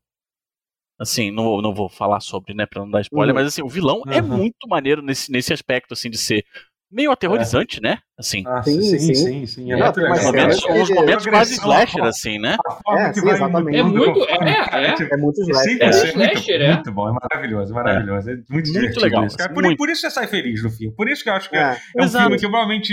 Assim, 0.98 1.30
não, 1.30 1.44
vou- 1.44 1.62
não 1.62 1.74
vou 1.74 1.88
falar 1.88 2.20
sobre, 2.20 2.52
né, 2.54 2.66
pra 2.66 2.80
não 2.82 2.90
dar 2.90 3.00
spoiler, 3.00 3.34
Uhum. 3.34 3.40
mas 3.40 3.48
assim, 3.48 3.62
o 3.62 3.68
vilão 3.68 4.02
é 4.06 4.20
Uhum. 4.20 4.28
muito 4.36 4.68
maneiro 4.68 5.00
nesse, 5.02 5.32
nesse 5.32 5.52
aspecto, 5.52 5.92
assim, 5.94 6.10
de 6.10 6.18
ser 6.18 6.44
meio 6.90 7.10
aterrorizante, 7.12 7.80
né? 7.80 7.98
Assim, 8.18 8.42
Ah, 8.46 8.62
Sim, 8.62 8.80
sim, 8.82 8.98
sim, 8.98 9.14
sim. 9.14 9.46
sim, 9.46 9.72
é 9.72 9.76
umas 9.76 9.96
legal. 9.96 10.14
momentos, 10.24 10.60
cenas 10.60 10.80
uns 10.82 10.90
momentos 10.90 11.26
quase 11.26 11.60
progressão, 11.60 11.64
slasher, 11.70 12.04
a- 12.04 12.08
assim, 12.08 12.38
né? 12.38 12.56
A 12.66 12.72
forma 12.82 13.00
É, 13.00 13.08
que 13.08 13.14
sim, 13.20 13.24
vai 13.26 13.34
exatamente. 13.34 13.78
É 13.78 13.82
muito- 13.82 14.24
é, 14.24 14.34
é. 14.90 14.94
tipo, 14.94 15.14
É 15.14 15.16
muito 15.16 15.36
Sim, 15.44 15.50
slasher. 15.50 15.70
é, 15.80 15.84
É 15.84 15.88
muito, 15.88 16.06
slasher, 16.32 16.60
é. 16.60 16.74
muito 16.74 16.92
bom, 16.92 17.08
é 17.08 17.12
maravilhoso, 17.12 17.74
maravilhoso. 17.74 18.30
É, 18.30 18.34
muito, 18.34 18.46
Muito 18.50 18.72
divertido 18.72 19.00
legal, 19.00 19.24
isso, 19.26 19.36
cara. 19.38 19.46
assim, 19.50 19.54
Por, 19.54 19.64
muito. 19.64 19.78
por 19.78 19.88
isso 19.88 20.00
você 20.02 20.10
sai 20.10 20.26
feliz 20.26 20.62
no 20.62 20.70
filme. 20.70 20.94
Por 20.94 21.08
isso 21.08 21.22
que 21.22 21.30
eu 21.30 21.34
acho 21.34 21.48
que 21.48 21.56
é, 21.56 21.60
É. 21.60 21.76
é 21.96 22.02
um 22.02 22.04
Exato. 22.04 22.24
filme 22.24 22.38
que 22.38 22.46
eu 22.46 22.50
provavelmente. 22.50 22.92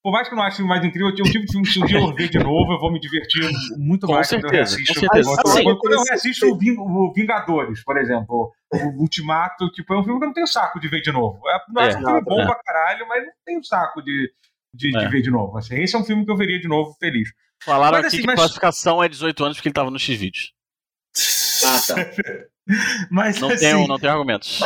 Por 0.00 0.12
mais 0.12 0.28
que 0.28 0.32
eu 0.34 0.38
não 0.38 0.44
ache 0.44 0.62
mais 0.62 0.82
incrível, 0.84 1.08
eu 1.08 1.14
tenho 1.14 1.28
um 1.28 1.30
tipo 1.30 1.44
de 1.44 1.50
filme 1.52 1.66
que 1.66 1.72
se 1.72 1.82
um 1.82 1.84
dia 1.86 1.98
eu 1.98 2.14
ver 2.14 2.28
de 2.28 2.38
novo, 2.38 2.72
eu 2.72 2.78
vou 2.78 2.90
me 2.90 3.00
divertir 3.00 3.42
muito 3.76 4.06
Com 4.06 4.12
mais 4.14 4.28
quando 4.28 4.44
eu 4.44 4.48
certeza, 4.50 4.76
reassisto. 4.76 4.94
com 4.94 5.00
certeza. 5.00 5.28
Quando- 5.34 5.48
Assim, 5.48 5.64
quando 5.76 5.92
eu 5.92 6.02
reassisto 6.04 6.46
o 6.46 7.12
Vingadores, 7.12 7.82
por 7.84 7.98
exemplo, 7.98 8.52
o 8.72 9.00
Ultimato, 9.02 9.68
tipo, 9.70 9.94
é 9.94 9.98
um 9.98 10.04
filme 10.04 10.18
que 10.18 10.24
eu 10.24 10.28
não 10.28 10.34
tenho 10.34 10.46
saco 10.46 10.78
de 10.80 10.88
ver 10.88 11.00
de 11.00 11.10
novo. 11.12 11.40
É, 11.48 11.58
não 11.72 11.82
É, 11.82 11.86
acho 11.88 11.98
um 11.98 12.04
filme 12.04 12.20
bom 12.22 12.40
é. 12.40 12.44
pra 12.46 12.54
caralho, 12.62 13.06
mas 13.08 13.22
não 13.24 13.32
tenho 13.46 13.64
saco 13.64 14.02
de, 14.02 14.30
de, 14.74 14.90
de 14.90 14.96
É. 15.04 15.08
ver 15.08 15.22
de 15.22 15.30
novo. 15.30 15.56
Assim, 15.58 15.76
esse 15.76 15.96
é 15.96 15.98
um 15.98 16.04
filme 16.04 16.24
que 16.24 16.30
eu 16.30 16.36
veria 16.36 16.60
de 16.60 16.68
novo 16.68 16.94
feliz. 17.00 17.28
Falaram 17.64 17.98
Mas, 17.98 18.06
aqui 18.06 18.06
assim, 18.08 18.20
que 18.20 18.26
mas- 18.26 18.34
a 18.34 18.42
classificação 18.42 19.02
é 19.02 19.08
18 19.08 19.44
anos 19.44 19.56
porque 19.56 19.68
ele 19.68 19.74
tava 19.74 19.90
no 19.90 19.98
X-Vídeos. 19.98 20.52
Ah, 21.66 21.80
tá. 21.86 21.94
Mas, 23.10 23.40
Não, 23.40 23.48
assim, 23.48 23.58
tem, 23.74 23.88
não 23.88 23.98
tem 23.98 24.10
argumentos. 24.10 24.60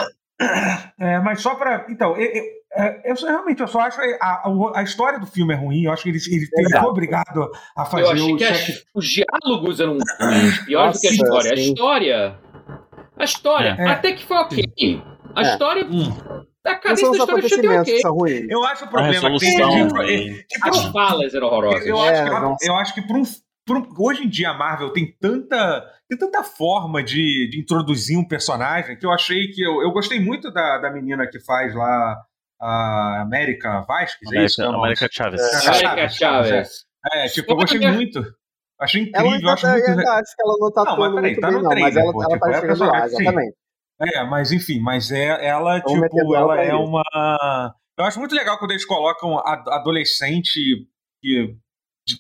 É, 0.98 1.20
mas 1.20 1.40
só 1.40 1.54
pra. 1.54 1.86
Então, 1.88 2.16
eu, 2.16 2.26
eu, 2.28 2.42
é, 2.74 3.12
eu 3.12 3.16
só- 3.16 3.28
realmente 3.28 3.60
eu 3.60 3.68
só 3.68 3.80
acho 3.82 3.96
que 3.96 4.18
a, 4.20 4.26
a, 4.44 4.80
a 4.80 4.82
história 4.82 5.20
do 5.20 5.26
filme 5.26 5.54
é 5.54 5.56
ruim. 5.56 5.84
Eu 5.84 5.92
acho 5.92 6.02
que 6.02 6.08
ele, 6.08 6.18
ele, 6.28 6.48
ele 6.52 6.70
foi 6.70 6.88
obrigado 6.88 7.48
a 7.76 7.84
fazer 7.84 8.02
Eu 8.02 8.10
achei 8.10 8.32
o 8.32 8.36
que 8.36 8.44
check- 8.44 8.76
as- 8.76 8.84
os 8.92 9.06
diálogos 9.08 9.78
eram 9.78 9.98
piores 10.66 10.96
do 10.96 11.00
que 11.00 11.06
a 11.06 11.10
história. 11.12 11.52
A 11.52 11.56
sim. 11.56 11.62
história. 11.62 12.38
A 13.16 13.24
história, 13.24 13.76
É. 13.78 13.88
até 13.88 14.12
que 14.12 14.24
foi 14.24 14.36
ok. 14.38 15.02
A 15.34 15.40
É. 15.42 15.52
história. 15.52 15.84
Hum. 15.86 16.44
A 16.64 16.74
cabeça 16.76 17.00
são 17.02 17.10
da 17.10 17.16
história 17.18 17.32
acontecimentos 17.40 17.84
que 17.92 18.06
ok. 18.06 18.10
ruins. 18.10 18.46
Eu 18.50 18.64
acho 18.64 18.84
o 18.84 18.86
A 18.86 18.90
problema 18.90 19.14
que 19.14 19.38
tem. 19.40 19.50
resolução. 19.58 19.88
tipo, 19.88 20.02
é, 20.02 20.14
é- 20.14 20.42
tipo, 20.44 20.68
As 20.68 20.84
falas 20.86 21.34
eram 21.34 21.46
horrorosas. 21.48 21.86
eu, 21.86 21.96
É, 21.98 22.08
acho 22.10 22.24
que, 22.24 22.30
nossa. 22.40 22.66
eu 22.66 22.76
acho 22.76 22.94
que 22.94 23.02
por 23.02 23.16
um, 23.16 23.22
por 23.66 23.88
hoje 23.98 24.22
em 24.24 24.28
dia 24.28 24.50
a 24.50 24.54
Marvel 24.54 24.90
tem 24.92 25.12
tanta, 25.20 25.84
tem 26.08 26.16
tanta 26.18 26.42
forma 26.44 27.02
de, 27.02 27.48
de 27.50 27.60
introduzir 27.60 28.16
um 28.16 28.26
personagem 28.26 28.96
que 28.96 29.04
eu 29.04 29.10
achei 29.12 29.48
que. 29.48 29.60
Eu, 29.60 29.82
eu 29.82 29.90
gostei 29.90 30.20
muito 30.20 30.52
da, 30.52 30.78
da 30.78 30.90
menina 30.90 31.26
que 31.26 31.40
faz 31.40 31.74
lá 31.74 32.16
a 32.60 33.22
América 33.22 33.80
Vasquez, 33.80 34.30
é 34.32 34.44
isso? 34.44 34.62
América, 34.62 34.78
América 34.78 35.08
Chaves. 35.10 35.40
É. 35.40 35.68
América 35.86 36.08
Chaves. 36.10 36.84
É, 37.12 37.26
tipo, 37.26 37.50
eu 37.52 37.56
gostei 37.56 37.80
muito. 37.80 38.22
Achei 38.82 39.02
Ela 39.14 39.28
incrível, 39.28 39.34
ainda, 39.36 39.52
acho 39.52 39.66
muito. 39.68 39.88
ainda 39.88 40.12
acho 40.12 40.36
que 40.36 40.42
ela 40.42 40.56
não 40.58 40.72
tá 40.72 40.80
Não, 40.84 40.90
mas 40.90 40.94
atuando 40.94 41.14
peraí, 41.14 41.30
muito 41.30 41.40
tá 41.40 41.48
bem, 41.48 41.56
no 41.56 41.62
não. 41.62 41.80
Mas 41.80 41.96
ela, 41.96 42.12
pô, 42.12 42.22
ela 42.22 42.32
tipo, 42.32 42.44
tá 42.44 42.50
é 42.50 42.60
chegando 42.60 42.80
lá, 42.80 42.90
personagem, 42.90 43.08
sim. 43.16 43.22
exatamente. 43.22 43.56
É, 44.00 44.24
mas 44.24 44.52
enfim, 44.52 44.80
mas 44.80 45.12
é 45.12 45.46
ela, 45.46 45.80
Vamos 45.80 46.02
tipo, 46.08 46.34
ela 46.34 46.54
ela 46.54 46.62
é 46.64 46.74
uma. 46.74 47.02
Eu 47.96 48.04
acho 48.04 48.18
muito 48.18 48.34
legal 48.34 48.58
quando 48.58 48.72
eles 48.72 48.84
colocam 48.84 49.38
a- 49.38 49.76
adolescente 49.76 50.88
que, 51.20 51.56
de, 52.04 52.16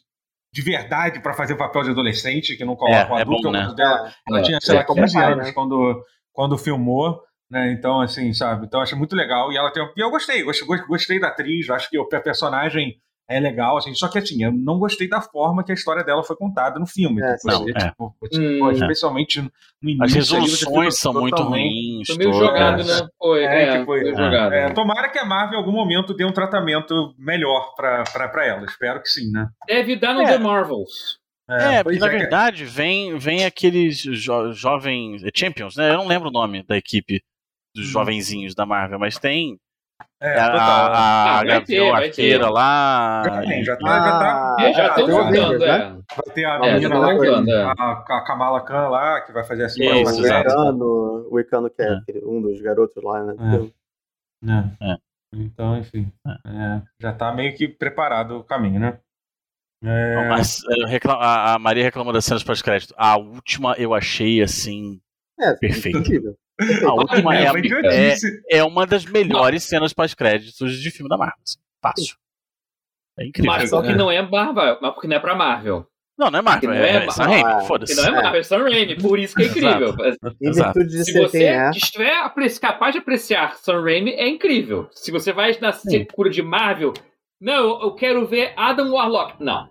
de 0.52 0.62
verdade 0.62 1.20
pra 1.20 1.34
fazer 1.34 1.54
o 1.54 1.58
papel 1.58 1.82
de 1.82 1.90
adolescente, 1.90 2.56
que 2.56 2.64
não 2.64 2.76
colocam 2.76 3.16
É, 3.16 3.20
é 3.20 3.22
adulto. 3.22 3.42
bom, 3.42 3.48
o 3.48 3.52
né? 3.52 3.74
dela, 3.74 4.12
ela 4.28 4.38
É, 4.38 4.42
tinha, 4.42 4.58
sei 4.60 4.74
lá, 4.76 4.80
é, 4.82 4.84
como 4.84 5.00
15 5.00 5.14
pai, 5.14 5.32
anos 5.32 5.46
né? 5.46 5.52
quando, 5.52 6.04
quando 6.32 6.58
filmou. 6.58 7.20
Né, 7.50 7.70
então, 7.72 8.00
assim, 8.00 8.32
sabe? 8.32 8.64
Então, 8.64 8.80
eu 8.80 8.84
achei 8.84 8.96
muito 8.96 9.14
legal. 9.14 9.52
E 9.52 9.58
ela 9.58 9.70
tem. 9.70 9.82
E 9.94 10.00
eu 10.00 10.10
gostei, 10.10 10.42
gostei, 10.42 10.66
gostei 10.86 11.20
da 11.20 11.28
atriz, 11.28 11.68
acho 11.68 11.90
que 11.90 11.98
o 11.98 12.06
personagem 12.08 12.94
é 13.28 13.40
legal, 13.40 13.76
assim, 13.78 13.94
só 13.94 14.08
que 14.08 14.18
assim, 14.18 14.42
eu 14.44 14.52
não 14.52 14.78
gostei 14.78 15.08
da 15.08 15.20
forma 15.22 15.64
que 15.64 15.70
a 15.72 15.74
história 15.74 16.04
dela 16.04 16.22
foi 16.22 16.36
contada 16.36 16.78
no 16.78 16.86
filme. 16.86 17.22
É, 17.22 17.36
tipo, 17.36 17.48
não, 17.48 17.58
você, 17.62 17.70
é. 17.70 17.74
tipo, 17.88 18.16
tipo, 18.30 18.64
Hum. 18.66 18.70
especialmente 18.72 19.40
no 19.40 19.88
início. 19.90 20.04
As 20.04 20.12
resoluções 20.12 20.98
são 20.98 21.14
muito 21.14 21.42
ruins. 21.42 22.06
Foi 22.08 22.16
meio 22.18 22.32
jogado, 22.32 22.84
né? 22.84 23.08
Foi, 23.18 23.44
É, 23.44 23.62
é, 23.62 23.72
tipo, 23.72 23.86
foi 23.86 24.00
é. 24.08 24.14
jogado. 24.14 24.52
É, 24.52 24.70
tomara 24.74 25.08
que 25.08 25.18
a 25.18 25.24
Marvel 25.24 25.54
em 25.54 25.62
algum 25.62 25.72
momento 25.72 26.12
dê 26.14 26.24
um 26.24 26.32
tratamento 26.32 27.14
melhor 27.18 27.74
pra, 27.74 28.04
pra, 28.04 28.28
pra 28.28 28.46
ela. 28.46 28.64
Espero 28.66 29.00
que 29.00 29.08
sim, 29.08 29.30
né? 29.30 29.48
Deve 29.66 29.96
dar 29.96 30.14
no 30.14 30.22
É. 30.22 30.26
The 30.26 30.38
Marvels. 30.38 31.20
É, 31.48 31.82
porque 31.82 31.98
pois 31.98 31.98
na 31.98 32.06
é. 32.06 32.18
verdade 32.18 32.64
vem, 32.64 33.18
vem 33.18 33.44
aqueles 33.44 33.98
jo 34.02 34.52
jovens 34.52 35.22
Champions, 35.34 35.76
né? 35.76 35.90
Eu 35.90 35.96
não 35.98 36.06
lembro 36.06 36.28
o 36.28 36.32
nome 36.32 36.62
da 36.62 36.76
equipe 36.76 37.22
dos 37.74 37.86
Hum. 37.88 37.90
jovenzinhos 37.90 38.54
da 38.54 38.64
Marvel, 38.66 38.98
mas 38.98 39.18
tem 39.18 39.58
É, 40.20 40.38
a, 40.38 40.50
total. 40.50 40.60
a, 40.60 40.86
a 40.88 41.30
Ah, 41.32 41.36
vai 41.38 41.46
Gavião 41.46 41.64
ter, 41.86 41.90
vai 41.92 42.08
Arqueira 42.08 42.44
ter. 42.46 42.50
lá. 42.50 43.22
Já 43.24 43.40
tem, 43.42 43.64
já, 43.64 43.76
tá, 43.76 43.86
já 43.86 44.18
tá. 44.18 44.56
Ah, 44.58 44.62
É, 44.62 44.72
já 44.74 44.82
Ah, 44.82 44.86
estão 44.88 45.06
tem 45.06 45.14
o 45.14 45.18
montando, 45.18 45.38
Avengers, 45.38 45.62
é. 45.62 45.78
né? 45.78 45.98
Vai 46.16 46.34
ter 46.34 46.44
a 46.44 46.54
É, 46.54 46.58
menina 46.74 46.80
já 46.80 46.98
lá, 46.98 47.06
tão 47.08 47.16
montando, 47.16 47.50
é. 47.50 47.62
a, 47.64 47.72
a 47.72 48.24
Kamala 48.24 48.60
Khan 48.64 48.88
lá, 48.88 49.20
que 49.22 49.32
vai 49.32 49.44
fazer 49.44 49.64
assim. 49.64 49.82
Isso, 49.84 50.22
O. 50.22 50.26
Icano, 50.26 51.28
o 51.30 51.40
Icano 51.40 51.70
que 51.70 51.82
é, 51.82 51.86
É. 51.92 51.98
um 52.24 52.40
dos 52.42 52.60
garotos 52.60 53.02
lá, 53.02 53.22
né? 53.24 53.34
É. 54.44 54.92
É. 54.92 54.96
Então, 55.34 55.76
enfim. 55.78 56.12
é, 56.46 56.82
já 57.00 57.12
tá 57.12 57.32
meio 57.32 57.56
que 57.56 57.66
preparado 57.66 58.36
o 58.38 58.44
caminho, 58.44 58.78
né? 58.80 58.98
É, 59.84 60.14
Não, 60.14 60.28
mas 60.28 60.60
eh, 60.70 60.86
recla- 60.86 61.14
a, 61.14 61.54
a 61.54 61.58
Maria 61.58 61.82
reclamou 61.82 62.12
das 62.12 62.24
cenas 62.24 62.44
pós-crédito. 62.44 62.94
A 62.96 63.16
última 63.16 63.74
eu 63.78 63.92
achei 63.94 64.40
assim. 64.42 65.00
É, 65.40 65.54
Perfeito. 65.54 65.98
incrível. 65.98 66.36
A 66.86 66.92
última 66.94 67.36
é, 67.36 67.46
é, 67.46 68.16
é 68.58 68.64
uma 68.64 68.86
das 68.86 69.04
melhores 69.04 69.64
cenas 69.64 69.92
pós-créditos 69.92 70.78
de 70.78 70.90
filme 70.90 71.08
da 71.08 71.16
Marvel. 71.16 71.36
Fácil. 71.80 72.16
É 73.18 73.26
incrível. 73.26 73.52
Mas 73.52 73.70
só 73.70 73.82
que 73.82 73.94
não 73.94 74.10
é 74.10 74.22
Marvel, 74.22 74.78
mas 74.80 74.92
porque 74.94 75.08
não 75.08 75.16
é 75.16 75.20
pra 75.20 75.34
Marvel. 75.34 75.86
Não, 76.16 76.30
não 76.30 76.38
é 76.38 76.42
Marvel, 76.42 76.70
não 76.70 76.76
é, 76.76 76.90
é 76.90 77.06
é 77.06 77.10
Sam 77.10 77.26
Marvel. 77.26 77.44
Raimi, 77.44 77.66
foda-se. 77.66 77.96
não 77.96 78.04
é 78.04 78.10
Marvel, 78.22 78.40
é 78.40 78.42
Sam 78.42 78.62
Raimi, 78.62 78.96
por 79.00 79.18
isso 79.18 79.34
que 79.34 79.42
é 79.42 79.46
incrível. 79.46 79.94
Em 80.40 80.48
Exato. 80.48 80.78
virtude 80.78 80.96
de 80.98 81.04
Se 81.04 81.18
você 81.18 81.44
é. 81.44 81.70
estiver 81.70 82.14
capaz 82.60 82.92
de 82.92 82.98
apreciar 83.00 83.56
Sam 83.56 83.82
Raimi, 83.82 84.12
é 84.12 84.28
incrível. 84.28 84.88
Se 84.92 85.10
você 85.10 85.32
vai 85.32 85.56
na 85.60 85.72
secura 85.72 86.30
de 86.30 86.42
Marvel, 86.42 86.92
não, 87.40 87.82
eu- 87.82 87.94
quero 87.94 88.26
ver 88.26 88.52
Adam 88.56 88.92
Warlock. 88.92 89.42
Não. 89.42 89.68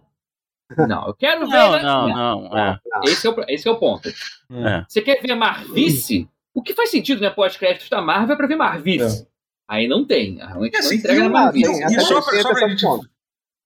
Não, 0.78 1.08
eu 1.08 1.14
quero 1.14 1.46
ver. 1.48 1.52
Não, 1.52 2.08
não, 2.08 2.42
não. 2.50 2.58
É. 2.58 2.80
Esse, 3.06 3.28
é 3.28 3.30
o, 3.30 3.36
esse 3.48 3.68
é 3.68 3.72
o 3.72 3.78
ponto. 3.78 4.10
É. 4.10 4.86
Você 4.88 5.02
quer 5.02 5.22
ver 5.22 5.36
Marvice? 5.36 6.28
O 6.54 6.62
que 6.62 6.74
faz 6.74 6.90
sentido, 6.92 7.22
né? 7.22 7.30
Pós-créditos 7.30 7.90
da 7.90 8.02
Marvel 8.02 8.34
é 8.34 8.38
pra 8.38 8.48
ver 8.48 8.56
Marvice. 8.56 9.28
Aí 9.70 9.88
não 9.88 10.06
tem. 10.06 10.36
Realmente 10.38 10.76
É 10.76 10.80
assim, 10.80 10.96
entrega 10.96 11.24
na 11.24 11.30
Marvice. 11.30 11.72
tem, 11.72 11.86
e 11.98 12.02
só 12.02 12.22
pra- 12.22 12.42
só 12.42 12.54
pra 12.54 12.68
gente-. 12.68 12.86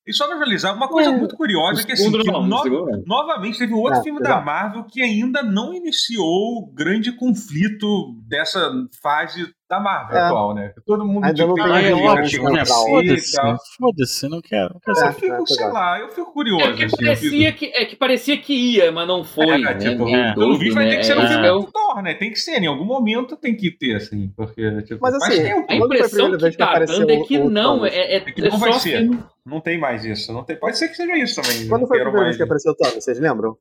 E 0.07 0.13
só 0.13 0.27
pra 0.27 0.36
finalizar, 0.36 0.75
uma 0.75 0.88
coisa 0.88 1.09
É. 1.09 1.17
muito 1.17 1.36
curiosa 1.36 1.81
é 1.81 1.83
que 1.83 1.93
assim, 1.93 2.11
que 2.11 2.29
no- 2.31 3.03
novamente 3.07 3.57
teve 3.57 3.73
um 3.73 3.77
outro 3.79 3.99
É, 4.01 4.03
filme 4.03 4.21
da. 4.21 4.39
Marvel 4.39 4.83
que 4.83 5.01
ainda 5.01 5.41
não 5.41 5.73
iniciou 5.73 6.59
o 6.59 6.71
grande 6.71 7.11
conflito 7.11 8.13
dessa 8.27 8.71
fase 9.01 9.51
da 9.68 9.80
Marvel 9.80 10.16
É. 10.18 10.22
atual, 10.22 10.53
né? 10.53 10.74
Todo 10.86 11.03
mundo 11.05 11.26
tipo, 11.34 11.53
tem 11.55 11.63
tem 11.63 11.74
Ah, 11.74 11.82
é 11.82 11.93
ótimo, 11.95 12.45
tem 12.45 12.53
né? 12.53 12.61
onde 12.61 12.70
Foda-se, 12.70 13.38
foda-se, 13.80 14.28
não 14.30 14.41
quero. 14.41 14.74
Não 14.76 14.80
quero 14.80 14.97
Eu 14.97 15.03
É, 15.03 15.05
saber. 15.11 15.20
fico, 15.20 15.34
é, 15.41 15.45
sei 15.47 15.68
lá, 15.70 15.99
eu 15.99 16.09
fico 16.09 16.32
curioso. 16.34 16.63
É 16.66 16.68
porque 16.70 16.84
assim, 16.84 16.95
eu 16.99 17.07
parecia 17.07 17.51
que, 17.53 17.66
é 17.66 17.86
que 17.86 17.95
parecia 17.95 18.38
que 18.38 18.53
ia, 18.53 18.91
mas 18.91 19.07
não 19.07 19.24
foi. 19.24 19.45
É, 19.47 19.57
né? 19.57 19.74
tipo, 19.76 20.07
é, 20.07 20.34
Pelo 20.36 20.57
visto 20.59 20.76
vai 20.76 20.86
né? 20.86 20.91
ter 20.91 20.97
que 20.97 21.03
ser 21.05 21.18
um 21.18 21.22
É, 21.22 21.28
filme 21.28 21.47
do 21.66 21.72
Thor, 21.72 22.01
né? 22.03 22.13
Tem 22.13 22.30
que 22.32 22.39
ser, 22.39 22.61
em 22.61 22.68
algum 22.68 22.86
momento 22.86 23.36
tem 23.36 23.55
que 23.55 23.72
ter, 23.72 23.95
assim, 23.95 24.32
porque, 24.38 24.82
tipo, 24.84 24.99
Mas, 25.01 25.16
assim. 25.16 25.41
A 25.41 25.63
Quando 25.63 25.66
foi 25.66 25.74
a 25.74 25.86
impressão 25.86 26.30
primeira 26.30 26.38
que 26.45 26.51
que 26.51 26.57
tá 26.57 26.80
dando 26.80 27.11
é 27.11 27.20
que 27.22 27.38
o- 27.39 27.45
o 27.45 27.49
não, 27.49 27.86
é, 27.86 27.89
é, 27.89 28.16
É 28.18 28.20
que 28.20 28.45
é 28.45 28.49
não 28.49 28.57
vai 28.59 28.74
ser. 28.74 29.09
Não 29.45 29.59
tem 29.61 29.80
mais 29.80 30.05
isso. 30.05 30.32
Não 30.32 30.43
tem... 30.43 30.55
Pode 30.57 30.78
ser 30.78 30.89
que 30.89 30.95
seja 30.95 31.16
isso 31.18 31.41
também. 31.41 31.68
Quando 31.68 31.88
foi 31.88 31.99
a 31.99 32.01
primeira 32.03 32.26
vez 32.26 32.38
que 32.38 32.43
apareceu 32.43 32.72
o 32.72 32.76
Thanos, 32.76 33.03
vocês 33.03 33.20
lembram? 33.20 33.55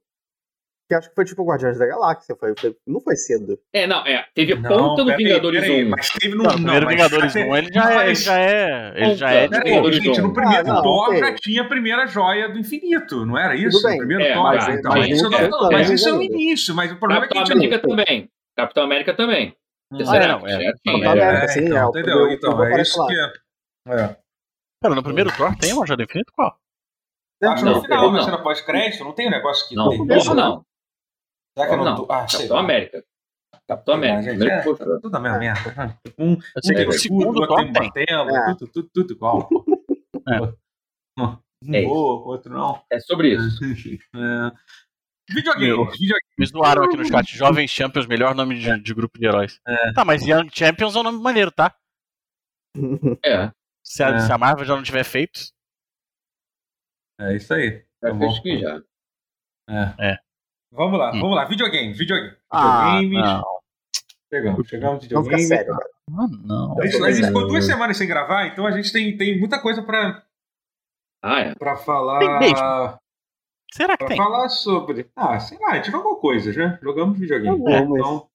Que 0.86 0.94
acho 0.94 1.08
que 1.08 1.14
foi 1.14 1.24
tipo 1.24 1.42
Guardiões 1.44 1.78
da 1.78 1.86
Galáxia, 1.86 2.36
foi, 2.38 2.52
foi- 2.58 2.76
não 2.86 3.00
foi 3.00 3.16
cedo. 3.16 3.58
É, 3.72 3.86
não, 3.86 4.04
é. 4.06 4.26
Teve 4.34 4.54
Não, 4.56 4.68
ponta 4.68 5.02
no 5.02 5.10
peraí, 5.12 5.24
Vingadores 5.24 5.60
peraí, 5.62 5.84
1. 5.86 5.88
Mas 5.88 6.08
teve 6.10 6.34
no. 6.34 6.42
Não, 6.42 6.52
primeiro 6.52 6.84
mas 6.84 6.94
Vingadores 6.94 7.30
até- 7.36 7.44
1, 7.46 7.56
ele 7.56 7.72
já 7.72 7.90
é. 7.90 8.04
Ele 8.06 8.14
já 8.14 8.38
é. 8.38 8.92
Ele 8.94 9.14
já 9.14 9.30
é. 9.30 9.42
Tipo, 9.48 9.62
Peraí, 9.64 9.92
gente, 9.94 10.20
no 10.20 10.28
Ah, 10.28 10.32
primeiro 10.34 10.66
não, 10.68 10.82
Thor 10.82 11.16
já 11.16 11.34
tinha 11.36 11.62
a 11.62 11.64
primeira 11.68 12.06
joia 12.06 12.48
do 12.50 12.58
infinito, 12.58 13.24
não 13.24 13.38
era 13.38 13.56
isso? 13.56 13.78
Tudo 13.78 13.88
bem. 13.88 13.94
O 13.94 13.98
primeiro 13.98 14.22
É, 14.24 14.34
Thor, 14.34 14.42
mas- 14.42 14.68
então. 14.68 14.92
mas- 14.92 15.08
isso 15.08 15.26
é, 15.34 15.48
mas 15.72 15.90
é. 15.90 15.94
isso 15.94 16.08
é 16.08 16.12
o 16.12 16.22
início, 16.22 16.74
mas 16.74 16.92
o 16.92 16.96
problema 16.96 17.24
é 17.24 17.28
que 17.28 17.38
a 17.38 17.40
Capitão 17.40 17.56
não. 17.56 17.64
América 17.64 17.88
também. 17.88 18.28
Capitão 18.54 18.84
América 18.84 19.14
também. 19.14 19.56
Ah, 19.90 19.96
não, 20.28 20.46
é. 20.46 20.50
já 20.50 20.72
Capitão 20.72 20.94
América. 20.96 21.24
é. 21.24 21.44
É, 21.44 21.48
sim, 21.48 21.60
então, 21.64 21.76
é, 21.78 21.86
o 21.86 21.88
entendeu? 21.88 22.02
primeiro- 22.04 22.32
Então, 22.34 22.50
primeiro 22.56 22.78
é 22.78 22.82
isso 22.82 23.06
que 23.06 23.14
é. 23.14 23.32
É. 23.88 24.16
Pera, 24.82 24.94
no 24.94 25.02
primeiro 25.02 25.34
Thor 25.34 25.56
tem 25.56 25.72
uma 25.72 25.86
joia 25.86 25.96
do 25.96 26.02
infinito? 26.02 26.30
Qual? 26.34 26.54
Acho 27.42 27.56
que 27.56 27.64
Não, 27.64 27.74
no 27.76 27.82
final, 27.82 28.02
não. 28.04 28.12
na 28.12 28.22
cena 28.22 28.38
pós-crédito, 28.42 29.04
não 29.04 29.12
tem 29.12 29.26
um 29.28 29.30
negócio 29.30 29.68
que 29.68 29.74
Não, 29.74 29.90
tem. 29.90 29.98
não, 30.06 30.34
não. 30.34 30.64
Será 31.56 31.68
que 31.68 31.72
eu 31.74 31.76
não 31.78 31.84
Não, 31.84 31.96
tô. 31.96 32.12
Ah, 32.12 32.26
Capitão. 32.30 32.56
América. 32.58 33.04
Capitão 33.68 33.94
América. 33.94 34.30
é, 34.44 34.60
que 34.62 34.68
mostrou. 34.68 35.00
Tudo 35.00 35.16
a 35.16 35.20
mesma 35.20 35.38
merda. 35.38 35.98
Um, 36.18 36.32
um 36.32 36.34
Eu 36.34 36.62
sei 36.62 36.74
tem 36.76 36.84
que 36.84 36.90
o 36.90 36.94
escudo, 36.94 37.20
segundo 37.20 37.40
outro 37.40 37.46
Thor 37.46 37.56
tem 37.58 37.68
um 37.68 37.72
tem. 37.72 37.82
martelo, 37.82 38.30
É. 38.30 38.54
tudo, 38.56 38.72
tudo, 38.72 38.90
tudo 38.92 39.12
igual. 39.12 39.48
É. 40.26 40.40
Um 41.20 41.74
É 41.74 41.82
voa, 41.82 42.26
outro 42.26 42.52
não. 42.52 42.82
É 42.90 42.98
sobre 42.98 43.34
isso. 43.34 43.60
É. 44.16 44.74
Videogame. 45.30 45.66
Meu. 45.68 45.84
videogame. 45.90 46.20
Me 46.38 46.46
zoaram 46.46 46.84
aqui 46.84 46.96
no 46.96 47.04
chat. 47.04 47.36
Jovens 47.36 47.70
Champions, 47.70 48.06
melhor 48.06 48.34
nome 48.34 48.58
de, 48.58 48.80
de 48.80 48.94
grupo 48.94 49.18
de 49.18 49.26
heróis. 49.26 49.60
Tá, 49.94 50.04
mas 50.04 50.22
Young 50.26 50.48
Champions 50.52 50.96
é 50.96 50.98
um 51.00 51.02
nome 51.02 51.18
maneiro, 51.22 51.50
tá? 51.50 51.74
É. 53.24 53.50
Se 53.82 54.02
a, 54.02 54.08
É. 54.10 54.18
se 54.20 54.32
a 54.32 54.36
Marvel 54.38 54.64
já 54.66 54.74
não 54.76 54.82
tiver 54.82 55.04
feito. 55.04 55.40
É 57.20 57.36
isso 57.36 57.54
aí. 57.54 57.86
Já 58.02 58.08
Tá 58.10 58.14
bom. 58.14 58.28
pesquisar. 58.28 58.82
É. 59.98 60.18
Vamos 60.74 60.98
lá, 60.98 61.10
Hum. 61.12 61.20
vamos 61.20 61.36
lá. 61.36 61.44
Videogame, 61.44 61.92
videogame. 61.92 62.36
Ah, 62.50 62.98
Videogames. 63.00 63.24
não. 63.24 63.44
Chegamos, 64.32 64.68
chegamos 64.68 65.04
ficar 65.04 65.20
videogame. 65.20 65.42
sério, 65.44 65.72
cara. 65.72 65.90
Ah, 66.10 66.26
não. 66.44 66.80
A 66.80 66.86
gente, 66.86 66.96
a 66.96 67.06
gente 67.06 67.14
Sério. 67.14 67.26
ficou 67.28 67.46
duas 67.46 67.64
semanas 67.64 67.96
sem 67.96 68.08
gravar, 68.08 68.46
então 68.46 68.66
a 68.66 68.72
gente 68.72 68.92
tem, 68.92 69.16
tem 69.16 69.38
muita 69.38 69.60
coisa 69.60 69.82
pra, 69.82 70.22
Ah, 71.22 71.40
é. 71.40 71.54
pra 71.54 71.76
falar. 71.76 72.18
Tem 72.18 72.38
mesmo? 72.40 72.98
Será 73.72 73.92
que 73.96 74.04
Pra 74.04 74.08
tem? 74.08 74.16
falar 74.16 74.48
sobre. 74.48 75.08
Ah, 75.16 75.38
sei 75.40 75.58
lá, 75.58 75.70
a 75.72 75.74
gente 75.76 75.90
jogou 75.90 76.16
coisas, 76.16 76.56
né? 76.56 76.78
Jogamos 76.82 77.18
videogame. 77.18 77.56
Jogamos. 77.58 77.98
Então, 77.98 78.28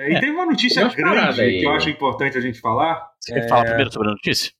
é, 0.00 0.10
e 0.10 0.14
É. 0.16 0.20
teve 0.20 0.32
uma 0.32 0.46
notícia 0.46 0.88
Tem 0.88 0.96
grande 0.96 1.40
aí. 1.40 1.60
que 1.60 1.66
eu 1.66 1.72
acho 1.72 1.88
importante 1.90 2.36
a 2.38 2.40
gente 2.40 2.60
falar. 2.60 3.10
Você 3.20 3.34
quer 3.34 3.48
falar 3.48 3.64
primeiro 3.64 3.92
sobre 3.92 4.08
a 4.08 4.12
notícia? 4.12 4.52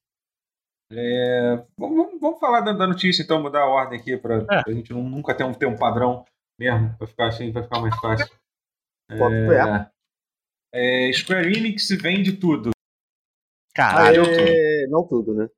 É, 0.92 1.64
vamos, 1.78 2.20
vamos- 2.20 2.38
falar 2.38 2.60
da, 2.60 2.72
da 2.72 2.86
notícia, 2.86 3.22
então, 3.22 3.42
mudar 3.42 3.62
a 3.62 3.66
ordem 3.66 3.98
aqui 3.98 4.16
pra, 4.18 4.36
É. 4.50 4.62
pra 4.62 4.72
gente 4.72 4.92
não- 4.92 5.02
nunca 5.02 5.34
ter 5.34 5.42
um, 5.44 5.52
ter 5.54 5.66
um 5.66 5.76
padrão 5.76 6.24
mesmo, 6.58 6.96
pra 6.96 7.06
ficar 7.06 7.28
assim, 7.28 7.50
vai 7.52 7.62
ficar 7.62 7.80
mais 7.80 7.96
fácil. 8.00 8.26
É, 9.10 11.08
é, 11.08 11.12
Square 11.12 11.46
Enix 11.56 11.88
vende 12.00 12.32
tudo. 12.32 12.70
Caralho. 13.74 14.24
Aê, 14.24 14.86
não 14.88 15.06
tudo, 15.06 15.34
né? 15.34 15.48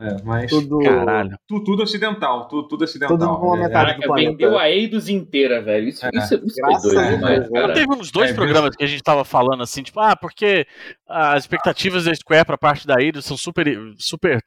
É, 0.00 0.20
mas 0.24 0.50
Tudo. 0.50 0.80
Caralho. 0.80 1.36
tu- 1.46 1.62
tudo 1.62 1.82
ocidental, 1.84 2.48
tu- 2.48 2.66
tudo 2.66 2.82
ocidental. 2.82 3.16
Tudo 3.16 3.26
numa 3.28 3.56
É, 3.56 3.60
metade. 3.60 3.72
Caraca, 3.74 4.00
do 4.00 4.06
planeta. 4.08 4.30
vendeu 4.32 4.58
a 4.58 4.68
Eidos 4.68 5.08
inteira, 5.08 5.62
velho. 5.62 5.88
Isso, 5.88 6.04
É. 6.04 6.10
isso, 6.14 6.34
isso 6.44 6.56
Graças 6.56 6.82
doido 6.82 6.98
a 6.98 7.10
demais, 7.10 7.38
Deus, 7.40 7.52
cara. 7.52 7.72
Teve 7.74 7.92
uns 7.92 8.10
dois 8.10 8.30
É, 8.30 8.34
programas 8.34 8.74
que 8.74 8.82
a 8.82 8.86
gente 8.88 9.02
tava 9.04 9.24
falando 9.24 9.62
assim, 9.62 9.84
tipo, 9.84 10.00
ah, 10.00 10.16
porque 10.16 10.66
as 11.06 11.44
expectativas 11.44 12.04
da 12.06 12.14
Square 12.14 12.44
pra 12.44 12.58
parte 12.58 12.86
da 12.88 13.00
Eidos 13.00 13.24
são 13.24 13.36
super, 13.36 13.66
super 13.96 14.40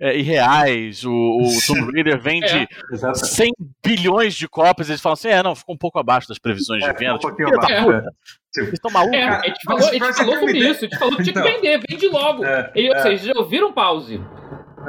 é, 0.00 0.16
irreais. 0.16 1.04
O, 1.04 1.10
o 1.12 1.48
Tomb 1.66 1.92
Raider 1.92 2.20
vende 2.20 2.46
É. 2.46 2.66
Exato. 2.92 3.18
100 3.26 3.52
bilhões 3.84 4.34
de 4.34 4.48
cópias. 4.48 4.88
Eles 4.88 5.00
falam 5.00 5.14
assim, 5.14 5.28
é, 5.28 5.42
não, 5.42 5.54
ficou 5.54 5.74
um 5.74 5.78
pouco 5.78 5.98
abaixo 5.98 6.28
das 6.28 6.38
previsões 6.38 6.82
de 6.82 6.88
É, 6.88 6.92
venda. 6.92 7.14
um 7.14 7.18
Tipo, 7.18 7.28
pouquinho 7.28 7.48
abaixo, 7.58 7.92
é. 7.92 8.00
Tipo, 8.00 8.10
Vocês 8.52 8.72
estão 8.72 8.90
malucos? 8.90 9.16
É, 9.18 9.22
a 9.28 9.42
gente 9.46 9.60
falou, 9.64 9.88
a 9.88 9.92
gente 9.92 10.14
falou 10.14 10.34
sobre 10.38 10.58
isso. 10.58 10.84
A 10.84 10.88
gente 10.88 10.98
falou 10.98 11.16
que 11.16 11.22
tinha 11.22 11.32
que 11.34 11.40
Então. 11.40 11.52
vender, 11.60 11.80
vende 11.88 12.08
logo. 12.08 12.44
É, 12.44 12.72
E, 12.74 12.88
ou 12.88 12.94
é. 12.96 13.02
seja, 13.02 13.26
já 13.34 13.40
ouviram 13.40 13.72
pause. 13.72 14.20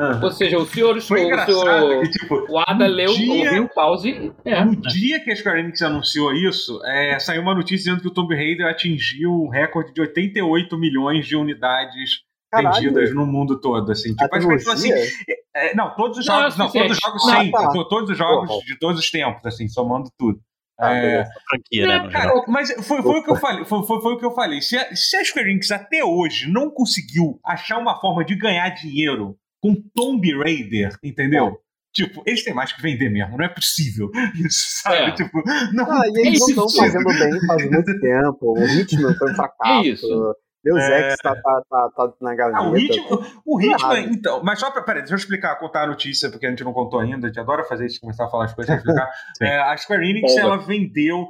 Ah. 0.01 0.20
Ou 0.24 0.32
seja, 0.32 0.57
o 0.57 0.66
senhor, 0.66 0.95
o 0.95 1.01
senhor, 1.01 1.34
o 1.34 2.01
que, 2.03 2.10
tipo, 2.12 2.45
o 2.47 2.57
Ada 2.60 2.88
no 2.88 2.93
leu, 2.93 3.12
dia- 3.14 3.34
ouviu 3.34 3.64
o 3.66 3.70
pause. 3.70 4.32
É. 4.45 4.64
No 4.64 4.76
dia 4.76 5.20
que 5.22 5.30
a 5.32 5.36
Square 5.36 5.60
Enix 5.60 5.82
anunciou 5.82 6.32
isso, 6.32 6.80
é, 6.86 7.20
saiu 7.20 7.41
uma 7.41 7.53
notícia 7.53 7.78
dizendo 7.91 8.01
que 8.01 8.07
o 8.07 8.12
Tomb 8.14 8.34
Raider 8.34 8.68
atingiu 8.68 9.32
um 9.32 9.49
recorde 9.49 9.91
de 9.93 9.99
88 9.99 10.78
milhões 10.78 11.26
de 11.26 11.36
unidades. 11.36 12.22
Vendidas 12.53 13.13
no 13.13 13.25
mundo 13.25 13.59
todo. 13.59 13.91
Assim, 13.91 14.15
tipo, 14.15 14.23
as 14.35 14.45
pessoas 14.45 14.67
assim, 14.79 14.89
tecnologia? 14.89 15.35
é, 15.55 15.75
não, 15.75 15.95
todos 15.95 16.17
os 16.17 16.25
Não, 16.25 16.35
jogos, 16.39 16.55
é 16.55 16.57
não, 16.57 16.71
todos 16.71 16.91
os 16.91 16.97
jogos 17.03 17.29
Ah, 17.29 17.41
sim, 17.43 17.51
tá. 17.51 17.69
to- 17.71 17.87
todos 17.89 18.09
os 18.09 18.17
jogos 18.17 18.47
Porra. 18.49 18.65
de 18.65 18.79
todos 18.79 18.99
os 18.99 19.09
tempos, 19.11 19.45
assim, 19.45 19.67
somando 19.67 20.09
tudo. 20.17 20.39
Ah, 20.81 20.93
É, 20.93 21.23
né, 21.23 22.05
é, 22.07 22.09
cara, 22.09 22.31
mas 22.47 22.71
foi, 22.87 23.01
foi 23.01 23.19
o 23.19 23.23
que 23.23 23.29
eu 23.31 23.35
falei. 23.35 23.65
Foi, 23.65 23.83
foi- 23.85 24.01
foi 24.01 24.13
o 24.13 24.17
que 24.17 24.25
eu 24.25 24.31
falei. 24.31 24.61
Se 24.61 24.77
a, 24.77 24.95
se 24.95 25.17
a 25.17 25.25
Square 25.25 25.49
Enix 25.51 25.69
até 25.71 26.03
hoje 26.05 26.49
não 26.49 26.69
conseguiu 26.69 27.37
achar 27.45 27.77
uma 27.77 27.99
forma 27.99 28.23
de 28.23 28.33
ganhar 28.35 28.69
dinheiro 28.69 29.35
com 29.61 29.75
Tomb 29.93 30.25
Raider, 30.41 30.95
entendeu? 31.03 31.57
Tipo, 31.93 32.23
eles 32.25 32.43
têm 32.45 32.53
mais 32.53 32.71
que 32.71 32.81
vender 32.81 33.09
mesmo, 33.09 33.35
não 33.37 33.43
é 33.43 33.49
possível. 33.49 34.09
Isso, 34.47 34.81
sabe? 34.83 34.95
É. 34.95 35.11
Tipo, 35.11 35.43
não 35.73 35.83
Ah, 35.91 36.01
e 36.15 36.27
eles 36.27 36.39
não 36.39 36.47
estão 36.47 36.69
fazendo 36.69 37.03
bem 37.03 37.45
faz 37.45 37.69
muito 37.69 37.99
tempo. 37.99 38.37
O 38.57 38.65
ritmo 38.65 39.13
foi 39.17 39.31
um 39.31 39.35
fracasso. 39.35 39.85
É 39.85 39.87
isso. 39.89 40.35
Deus 40.64 40.80
É. 40.82 41.07
Ex 41.12 41.18
tá, 41.18 41.36
tá, 41.36 41.62
tá, 41.70 41.89
tá 41.95 42.14
na 42.22 42.36
gaveta. 42.36 42.57
Ah, 42.60 42.70
o 42.70 42.74
ritmo, 42.74 43.41
o 43.45 43.57
ritmo 43.57 43.93
é, 43.93 44.01
então, 44.01 44.43
mas 44.43 44.60
só 44.60 44.70
pra, 44.72 44.82
peraí, 44.82 45.01
deixa 45.01 45.14
eu 45.14 45.18
explicar, 45.18 45.55
contar 45.57 45.84
a 45.84 45.88
notícia, 45.88 46.30
porque 46.30 46.45
a 46.45 46.49
gente 46.49 46.64
não 46.64 46.74
contou 46.74 46.99
ainda, 46.99 47.28
a 47.28 47.30
gente 47.30 47.39
adora 47.39 47.64
fazer 47.64 47.86
isso, 47.86 48.01
começar 48.01 48.26
a 48.26 48.30
falar 48.30 48.45
as 48.45 48.53
coisas 48.53 48.76
explicar. 48.76 49.10
É, 49.41 49.57
a 49.60 49.78
Square 49.78 50.10
Enix, 50.10 50.36
ela 50.36 50.57
vendeu 50.57 51.30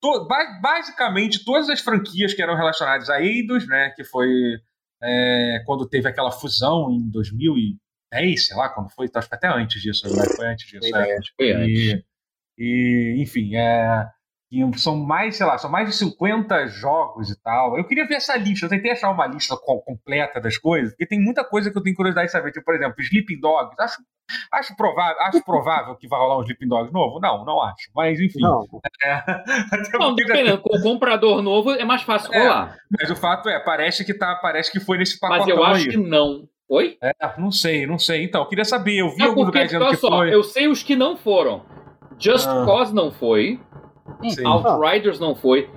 to- 0.00 0.26
ba- 0.28 0.58
basicamente 0.62 1.44
todas 1.44 1.68
as 1.68 1.80
franquias 1.80 2.32
que 2.32 2.42
eram 2.42 2.54
relacionadas 2.54 3.10
a 3.10 3.20
Eidos, 3.20 3.66
né, 3.66 3.90
que 3.90 4.04
foi 4.04 4.28
é, 5.02 5.62
quando 5.66 5.88
teve 5.88 6.08
aquela 6.08 6.30
fusão 6.30 6.90
em 6.90 7.10
2010, 7.10 8.46
sei 8.46 8.56
lá, 8.56 8.68
quando 8.68 8.90
foi, 8.90 9.08
acho 9.12 9.28
que 9.28 9.34
até 9.34 9.48
antes 9.48 9.82
disso, 9.82 10.06
verdade, 10.08 10.36
foi 10.36 10.46
antes 10.46 10.66
disso. 10.68 10.92
Bem 10.92 11.02
é. 11.02 11.16
que 11.18 11.32
foi 11.36 11.52
antes. 11.52 11.76
E, 11.76 12.04
e, 12.58 13.22
enfim, 13.22 13.56
é, 13.56 14.06
são 14.76 14.96
mais, 14.96 15.36
sei 15.36 15.46
lá, 15.46 15.56
são 15.58 15.70
mais 15.70 15.88
de 15.88 15.94
50 15.94 16.66
jogos 16.66 17.30
e 17.30 17.40
tal. 17.40 17.78
Eu 17.78 17.84
queria 17.84 18.06
ver 18.06 18.14
essa 18.16 18.36
lista, 18.36 18.66
eu 18.66 18.70
tentei 18.70 18.90
achar 18.90 19.10
uma 19.10 19.26
lista 19.26 19.56
co- 19.56 19.80
completa 19.82 20.40
das 20.40 20.58
coisas, 20.58 20.90
porque 20.90 21.06
tem 21.06 21.20
muita 21.20 21.44
coisa 21.44 21.70
que 21.70 21.78
eu 21.78 21.82
tenho 21.82 21.94
curiosidade 21.94 22.26
de 22.26 22.32
saber. 22.32 22.50
Tipo, 22.52 22.64
por 22.64 22.74
exemplo, 22.74 23.00
Sleeping 23.00 23.38
Dogs. 23.40 23.74
Acho, 23.78 23.96
acho, 24.52 24.76
provável, 24.76 25.20
acho 25.22 25.42
provável 25.44 25.94
que 25.96 26.08
vai 26.08 26.18
rolar 26.18 26.38
um 26.38 26.42
Sleeping 26.42 26.66
Dogs 26.68 26.92
novo? 26.92 27.20
Não, 27.20 27.44
não 27.44 27.62
acho. 27.62 27.90
Mas, 27.94 28.18
enfim. 28.20 28.40
Não, 28.40 28.66
é, 29.04 29.22
Não, 29.98 30.14
dependendo, 30.14 30.58
com 30.58 30.76
o 30.76 30.82
comprador 30.82 31.40
novo 31.42 31.70
é 31.70 31.84
mais 31.84 32.02
fácil 32.02 32.32
É, 32.34 32.42
rolar. 32.42 32.76
mas 32.90 33.08
o 33.10 33.14
fato 33.16 33.48
é, 33.48 33.58
parece 33.60 34.04
que, 34.04 34.12
tá, 34.14 34.34
parece 34.36 34.72
que 34.72 34.80
foi 34.80 34.98
nesse 34.98 35.16
Mas 35.22 35.30
pacotão 35.38 35.56
eu 35.56 35.64
acho 35.64 35.84
aí. 35.84 35.88
que 35.90 35.96
não. 35.96 36.48
Oi? 36.68 36.96
É, 37.02 37.12
não 37.38 37.50
sei, 37.50 37.84
não 37.86 37.98
sei. 37.98 38.24
Então, 38.24 38.42
eu 38.42 38.48
queria 38.48 38.64
saber. 38.64 38.96
Eu 38.96 39.10
vi 39.10 39.22
É 39.22 39.26
alguns 39.26 39.44
porque, 39.46 39.58
lugares 39.58 39.70
dizendo 39.70 39.84
olha 39.84 39.94
que 39.94 40.00
só, 40.00 40.08
foi. 40.08 40.34
eu 40.34 40.42
sei 40.44 40.68
os 40.68 40.82
que 40.84 40.94
não 40.96 41.16
foram. 41.16 41.64
Just 42.18 42.46
Ah. 42.46 42.64
Cause 42.64 42.94
não 42.94 43.10
foi. 43.10 43.58
Sim. 44.28 44.46
Outriders 44.46 45.18
não 45.18 45.34
foi. 45.34 45.68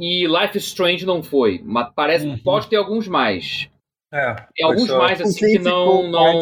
E 0.00 0.26
Life 0.26 0.56
is 0.56 0.64
Strange 0.64 1.04
não 1.04 1.22
foi. 1.22 1.60
Mas 1.64 1.88
parece 1.94 2.24
que 2.24 2.30
Uhum. 2.30 2.38
pode 2.38 2.68
ter 2.68 2.76
alguns 2.76 3.08
mais. 3.08 3.68
É, 4.10 4.34
Tem 4.56 4.64
alguns 4.64 4.86
só- 4.86 4.96
mais 4.96 5.20
assim 5.20 5.46
que 5.46 5.58
não. 5.58 6.08
não... 6.10 6.40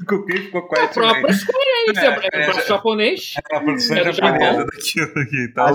Ficou 0.00 0.26
quem 0.26 0.36
ficou 0.36 0.62
com 0.68 0.76
É 0.76 0.80
a 0.80 0.84
esse 0.84 0.94
própria 0.94 1.32
Square 1.32 1.66
Enix, 1.86 1.98
É, 1.98 2.06
é, 2.06 2.08
é, 2.10 2.28
é, 2.34 2.46
é, 2.46 2.50
é. 2.50 2.66
japonês. 2.66 3.34
A 3.38 3.60
produção 3.60 3.96
É 3.96 4.12
japonesa 4.12 4.64
daquilo 4.66 5.12
aqui. 5.22 5.46
Então, 5.50 5.66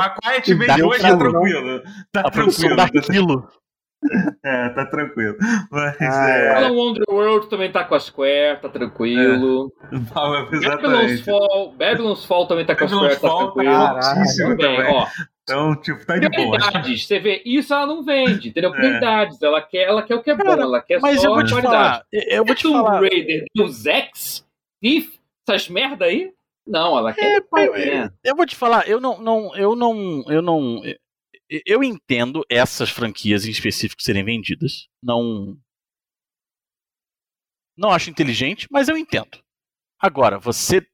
A 0.00 0.10
Quiet 0.10 0.54
Man 0.54 0.66
Dá 0.66 0.76
2 0.76 1.00
tá 1.02 1.08
pra- 1.16 1.30
tranquilo. 1.30 1.82
Tá 2.12 2.20
A 2.20 2.30
produção 2.30 2.76
tranquilo. 2.76 3.00
daquilo. 3.06 3.48
É, 4.44 4.68
tá 4.70 4.84
tranquilo. 4.86 5.36
Mas 5.70 5.96
Ah, 6.00 6.28
é. 6.28 6.48
Alan 6.56 6.72
Wonderworld 6.72 7.48
também 7.48 7.72
tá 7.72 7.82
com 7.84 7.94
a 7.94 8.00
Square, 8.00 8.60
tá 8.60 8.68
tranquilo. 8.68 9.72
Não, 9.90 10.34
é 10.36 10.42
Babylon's. 10.60 11.20
Fall, 11.22 11.72
Babylon's 11.72 12.24
Fall 12.24 12.46
também 12.46 12.66
tá 12.66 12.74
com 12.76 12.84
a 12.84 12.86
Babylon's 12.86 13.14
Square, 13.14 13.20
tá 13.22 13.28
Fall 13.28 13.46
tá 13.46 13.52
tranquilo. 13.54 13.74
altíssimo 13.76 14.48
Também, 14.56 14.76
também. 14.76 14.92
ó. 14.94 15.06
Então, 15.42 15.76
tipo, 15.80 16.06
tá 16.06 16.18
de 16.18 16.28
boa. 16.28 16.56
Prioridades, 16.58 17.06
você 17.06 17.18
vê, 17.18 17.42
isso 17.44 17.72
ela 17.74 17.86
não 17.86 18.02
vende, 18.02 18.48
entendeu? 18.48 18.70
É. 18.70 18.76
Prioridades, 18.76 19.42
ela 19.42 19.60
quer, 19.62 19.82
ela 19.88 20.02
quer 20.02 20.14
o 20.16 20.22
que 20.22 20.30
é 20.30 20.36
Cara, 20.36 20.56
bom, 20.56 20.62
ela 20.62 20.80
quer 20.82 21.00
Mas 21.00 21.20
só 21.20 21.28
eu 21.28 21.34
vou 21.34 21.44
te 21.44 21.50
qualidade. 21.52 21.74
falar. 21.74 22.02
Eu 22.12 22.44
vou 22.44 22.54
te 22.54 22.62
Tomb 22.62 22.74
falar. 22.84 23.00
Raider, 23.00 23.44
os 23.58 23.86
X, 23.86 24.46
Thief, 24.82 25.16
essas 25.48 25.68
merda 25.68 26.04
aí? 26.06 26.30
Não, 26.66 26.96
ela 26.96 27.12
quer. 27.12 27.42
eu- 27.56 27.74
É, 27.76 28.10
Eu 28.24 28.34
vou 28.36 28.46
te 28.46 28.56
falar, 28.56 28.88
eu 28.88 28.98
não, 29.00 29.20
não, 29.20 29.54
eu 29.56 29.76
não, 29.76 30.24
eu 30.28 30.40
não, 30.40 30.80
eu- 31.66 31.82
entendo 31.84 32.44
essas 32.50 32.90
franquias 32.90 33.44
em 33.46 33.50
específico 33.50 34.02
serem 34.02 34.24
vendidas. 34.24 34.88
Não, 35.02 35.58
não 37.76 37.90
acho 37.90 38.10
inteligente, 38.10 38.66
mas 38.70 38.88
eu 38.88 38.96
entendo. 38.96 39.38
Agora, 40.00 40.38
você, 40.38 40.86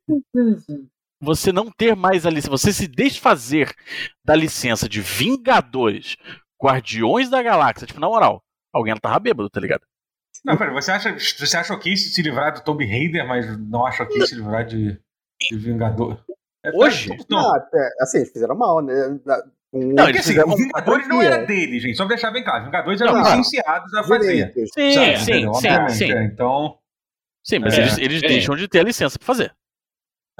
você 1.20 1.52
não 1.52 1.70
ter 1.70 1.94
mais 1.96 2.24
a 2.26 2.30
licença, 2.30 2.50
você 2.50 2.72
se 2.72 2.86
desfazer 2.86 3.74
da 4.24 4.34
licença 4.34 4.88
de 4.88 5.00
Vingadores, 5.00 6.16
Guardiões 6.62 7.28
da 7.28 7.42
Galáxia, 7.42 7.86
tipo, 7.86 8.00
na 8.00 8.08
moral, 8.08 8.42
alguém 8.72 8.94
tava 8.96 9.18
bêbado, 9.18 9.50
tá 9.50 9.60
ligado? 9.60 9.82
Não, 10.44 10.56
pera, 10.56 10.72
você 10.72 10.90
acha, 10.90 11.12
você 11.18 11.56
acha 11.56 11.74
ok 11.74 11.94
se 11.96 12.10
se 12.10 12.22
livrar 12.22 12.54
do 12.54 12.62
Tomb 12.64 12.84
Raider, 12.86 13.26
mas 13.26 13.58
não 13.58 13.84
acha 13.84 14.04
ok 14.04 14.26
se 14.26 14.34
livrar 14.34 14.64
de, 14.64 14.98
de 15.50 15.56
Vingador? 15.58 16.24
É, 16.64 16.70
Hoje? 16.74 17.08
Não, 17.28 17.42
Não, 17.42 17.56
é, 17.56 17.88
assim, 18.00 18.18
eles 18.18 18.32
fizeram 18.32 18.56
mal, 18.56 18.80
né? 18.80 18.94
Um, 19.72 19.94
Não, 19.94 20.04
porque 20.04 20.18
eles 20.18 20.28
assim, 20.30 20.40
o 20.40 20.56
Vingadores 20.56 21.08
não 21.08 21.22
era 21.22 21.38
dele, 21.46 21.78
gente. 21.78 21.96
Só 21.96 22.04
pra 22.04 22.14
deixar 22.16 22.30
bem 22.32 22.42
claro. 22.42 22.64
Vingadores 22.64 23.00
eram 23.00 23.18
licenciados 23.18 23.94
a 23.94 24.02
fazer. 24.02 24.52
Sim, 24.74 24.92
sabe? 24.92 25.16
sim, 25.18 25.54
sim, 25.54 25.88
sim. 25.90 26.12
é, 26.12 26.24
Então, 26.24 26.76
Sim, 27.42 27.60
mas 27.60 27.74
É, 27.78 27.82
eles, 27.82 27.98
eles 27.98 28.22
é. 28.22 28.28
deixam 28.28 28.56
de 28.56 28.68
ter 28.68 28.80
a 28.80 28.82
licença 28.84 29.18
pra 29.18 29.26
fazer. 29.26 29.52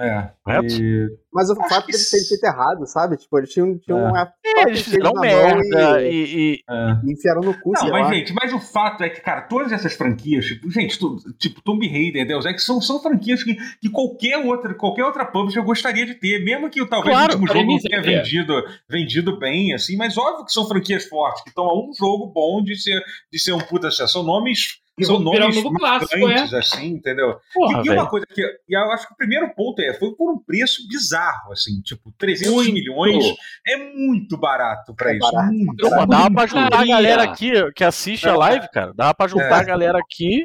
É. 0.01 0.31
Correto? 0.45 0.67
E- 0.83 1.09
Mas 1.33 1.49
o 1.49 1.53
Acho 1.53 1.69
fato 1.69 1.87
que 1.87 1.93
deles 1.93 2.11
terem 2.11 2.27
feito 2.27 2.45
errado, 2.45 2.87
sabe? 2.87 3.17
Tipo, 3.17 3.39
eles 3.39 3.51
tinham, 3.51 3.79
tinham 3.79 4.01
É. 4.01 4.11
uma 4.11 4.33
É, 4.45 4.63
eles 4.63 4.81
fizeram 4.83 5.05
na 5.05 5.13
mão 5.13 5.21
merda 5.23 6.03
e, 6.03 6.09
e- 6.09 6.53
e, 6.55 6.63
é. 6.69 6.97
e 7.05 7.13
enfiaram 7.13 7.41
no 7.43 7.55
cu, 7.61 7.71
Não, 7.73 7.81
sei 7.83 7.91
mas, 7.91 8.07
lá. 8.07 8.13
gente, 8.15 8.33
mas 8.35 8.53
o 8.53 8.59
fato 8.59 9.05
é 9.05 9.09
que, 9.11 9.21
cara, 9.21 9.43
todas 9.43 9.71
essas 9.71 9.95
franquias, 9.95 10.45
tipo, 10.47 10.69
gente, 10.71 10.99
tu- 10.99 11.17
tipo, 11.39 11.61
Tomb 11.63 11.87
Raider, 11.89 12.27
Deus 12.27 12.45
Ex, 12.47 12.65
são, 12.65 12.81
são 12.81 13.01
franquias 13.01 13.45
que, 13.45 13.55
que 13.81 13.89
qualquer 13.91 14.39
outra, 14.39 14.75
qualquer 14.75 15.05
outra 15.05 15.25
publisher 15.25 15.63
gostaria 15.63 16.05
de 16.05 16.15
ter, 16.15 16.43
mesmo 16.45 16.69
que 16.69 16.85
talvez 16.89 17.15
Claro, 17.15 17.35
o 17.35 17.37
último 17.41 17.53
jogo 17.59 17.71
não 17.73 17.79
tenha 17.79 17.99
é. 18.01 18.03
vendido, 18.03 18.65
vendido 18.89 19.39
bem, 19.39 19.73
assim, 19.73 19.97
mas 19.97 20.19
óbvio 20.19 20.45
que 20.47 20.53
são 20.53 20.67
franquias 20.67 21.05
fortes, 21.07 21.43
que 21.45 21.51
estão 21.51 21.65
a 21.65 21.75
um 21.79 21.93
jogo 21.97 22.27
bom 22.27 22.61
de 22.63 22.75
ser, 22.77 23.01
de 23.33 23.39
ser 23.39 23.53
um 23.53 23.61
puta 23.61 23.89
sucesso. 23.91 24.15
São 24.15 24.23
nomes. 24.25 24.81
E 25.01 25.07
São 25.07 25.23
vão 25.23 25.33
virar 25.33 25.45
um 25.47 25.49
nomes 25.49 25.65
novo 25.65 25.77
clássico, 25.77 26.29
é. 26.29 26.59
assim, 26.59 26.87
entendeu? 26.87 27.39
Porra, 27.55 27.83
e, 27.83 27.87
e 27.87 27.91
uma 27.91 28.09
coisa 28.09 28.27
que 28.27 28.41
e 28.43 28.75
eu 28.77 28.93
acho 28.93 29.07
que 29.09 29.15
o 29.15 29.17
primeiro 29.17 29.55
ponto 29.55 29.81
é, 29.81 29.95
foi 29.95 30.15
por 30.15 30.33
um 30.33 30.39
preço 30.39 30.87
bizarro, 30.89 31.53
assim, 31.53 31.81
tipo, 31.83 32.13
300 32.19 32.53
Muito. 32.55 32.73
milhões 32.73 33.25
é 33.67 33.77
muito 33.77 34.37
barato 34.37 34.95
pra 34.95 35.13
É 35.13 35.17
isso. 35.19 35.31
barato. 35.33 35.53
Muito, 35.53 35.77
Pô, 35.83 35.89
sabe? 35.89 36.11
dava 36.11 36.31
pra 36.35 36.47
juntar 36.47 36.81
a 36.81 36.87
galera 36.87 37.23
aqui 37.23 37.73
que 37.73 37.85
assiste 37.85 38.29
a 38.29 38.37
live, 38.37 38.69
cara. 38.71 38.93
Dava 38.95 39.15
pra 39.15 39.29
juntar 39.29 39.59
É. 39.59 39.61
a 39.61 39.65
galera 39.65 39.99
aqui 39.99 40.45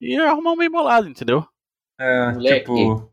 e 0.00 0.16
arrumar 0.16 0.52
um 0.52 0.56
meio 0.56 0.70
bolado, 0.70 1.08
entendeu? 1.08 1.44
É, 1.98 2.32
Moleque. 2.32 2.60
tipo. 2.60 3.12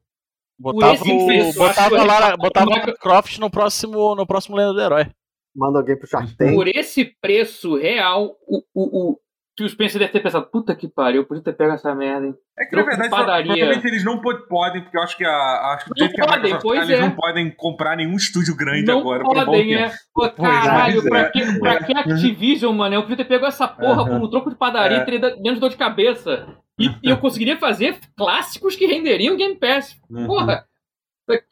Botava, 0.59 0.93
o, 1.03 1.25
preço, 1.25 1.57
botava, 1.59 1.97
que- 1.99 2.05
Lara, 2.05 2.37
botava 2.37 2.93
Croft 2.97 3.37
no 3.39 3.49
próximo, 3.49 4.15
no 4.15 4.25
próximo 4.25 4.55
Lenda 4.55 4.71
do 4.73 4.81
Herói. 4.81 5.07
Manda 5.55 5.79
alguém 5.79 5.97
pro 5.97 6.07
Shark 6.07 6.35
Tank. 6.37 6.53
Por 6.55 6.67
esse 6.67 7.05
preço 7.19 7.75
real, 7.75 8.35
o, 8.47 8.63
o, 8.73 9.11
o, 9.11 9.19
que 9.55 9.63
o 9.63 9.69
Spencer 9.69 9.99
deve 9.99 10.11
ter 10.11 10.19
pensado, 10.21 10.47
puta 10.47 10.75
que 10.75 10.87
pariu, 10.87 11.21
eu 11.21 11.25
podia 11.27 11.43
ter 11.43 11.53
pego 11.53 11.73
essa 11.73 11.93
merda, 11.93 12.25
hein? 12.27 12.35
É 12.57 12.65
que 12.65 12.75
na 12.75 12.81
Troco 12.83 12.89
de 12.89 13.01
verdade, 13.01 13.21
padaria. 13.21 13.47
provavelmente 13.53 13.87
eles 13.87 14.03
não 14.03 14.19
po- 14.19 14.47
podem, 14.47 14.81
porque 14.81 14.97
eu 14.97 15.01
acho 15.03 15.15
que 15.15 15.23
a, 15.23 15.73
acho 15.75 15.85
que 15.85 15.91
Não 15.91 15.97
jeito 16.07 16.15
que 16.15 16.21
a 16.21 16.25
podem, 16.27 16.59
pois 16.59 16.79
tá, 16.79 16.85
eles 16.85 16.97
é. 16.97 17.01
não 17.01 17.11
podem 17.11 17.51
comprar 17.51 17.95
nenhum 17.95 18.15
estúdio 18.15 18.55
grande 18.55 18.85
não 18.85 18.99
agora 18.99 19.23
por 19.23 19.37
um 19.37 19.39
bom 19.39 19.45
podem, 19.45 19.75
é. 19.75 19.91
Pô, 20.13 20.29
caralho, 20.31 20.93
Pois 21.01 21.05
é. 21.05 21.09
pra, 21.09 21.29
que, 21.29 21.59
pra 21.59 21.83
que 21.83 21.93
Activision, 21.97 22.73
mano? 22.75 22.95
Eu 22.95 23.01
podia 23.01 23.17
ter 23.17 23.25
pego 23.25 23.45
essa 23.45 23.67
porra 23.67 24.01
Aham. 24.01 24.09
como 24.09 24.29
troco 24.29 24.49
de 24.49 24.55
padaria 24.55 24.97
É. 24.97 25.01
e 25.01 25.05
teria 25.05 25.35
menos 25.39 25.59
dor 25.59 25.69
de 25.69 25.77
cabeça. 25.77 26.47
E, 26.79 26.87
e 27.03 27.09
eu 27.11 27.17
conseguiria 27.21 27.57
fazer 27.57 27.99
clássicos 28.17 28.75
que 28.75 28.87
renderiam 28.87 29.37
Game 29.37 29.55
Pass. 29.55 29.95
Uhum. 30.09 30.25
Porra! 30.25 30.65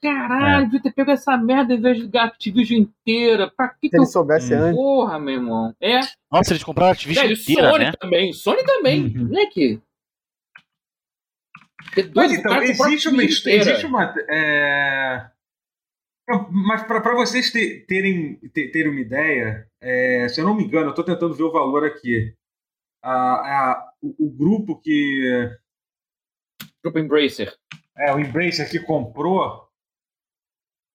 Caralho, 0.02 0.66
devia 0.66 0.82
ter 0.82 0.92
pego 0.94 1.12
essa 1.12 1.38
merda 1.38 1.74
em 1.74 1.80
vez 1.80 1.96
de 1.98 2.04
ligar 2.04 2.24
a 2.24 2.28
Activision 2.28 2.80
inteira. 2.82 3.50
Pra 3.56 3.70
que, 3.70 3.88
Se 3.88 3.90
que 3.90 3.98
eu. 3.98 4.02
ele 4.02 4.10
soubesse 4.10 4.54
Hum. 4.54 4.64
antes. 4.64 4.76
Porra, 4.76 5.20
meu 5.20 5.34
irmão. 5.36 5.74
É, 5.82 6.00
Nossa, 6.32 6.54
eles 6.54 6.64
compraram 6.64 6.90
a 6.90 6.94
Activision 6.94 7.28
velho, 7.28 7.40
inteira, 7.40 7.70
Sony 7.72 7.84
né? 7.86 7.92
também. 8.00 8.34
Sony 8.34 8.64
também. 8.64 9.06
Uhum. 9.18 9.26
Moleque. 9.28 9.82
Que 11.94 12.12
Mas 12.16 12.32
então, 12.32 12.62
existe 12.64 13.10
uma. 13.10 13.24
Existe 13.24 13.86
uma 13.86 14.16
é... 14.30 15.30
Mas 16.50 16.84
para 16.84 17.14
vocês 17.16 17.52
te- 17.52 17.82
terem, 17.88 18.36
te- 18.54 18.70
terem 18.72 18.90
uma 18.92 19.02
ideia, 19.02 19.68
é, 19.82 20.30
se 20.30 20.40
eu 20.40 20.46
não 20.46 20.56
me 20.56 20.64
engano, 20.64 20.86
eu 20.86 20.90
estou 20.92 21.04
tentando 21.04 21.34
ver 21.34 21.44
o 21.44 21.52
valor 21.52 21.84
aqui. 21.84 22.34
A- 23.04 23.72
a- 23.72 23.94
o, 24.02 24.28
o 24.28 24.30
grupo 24.30 24.80
que. 24.80 25.50
Grupo 26.82 27.00
Embracer. 27.00 27.54
É, 27.98 28.14
o 28.14 28.20
Embracer 28.20 28.70
que 28.70 28.80
comprou. 28.80 29.68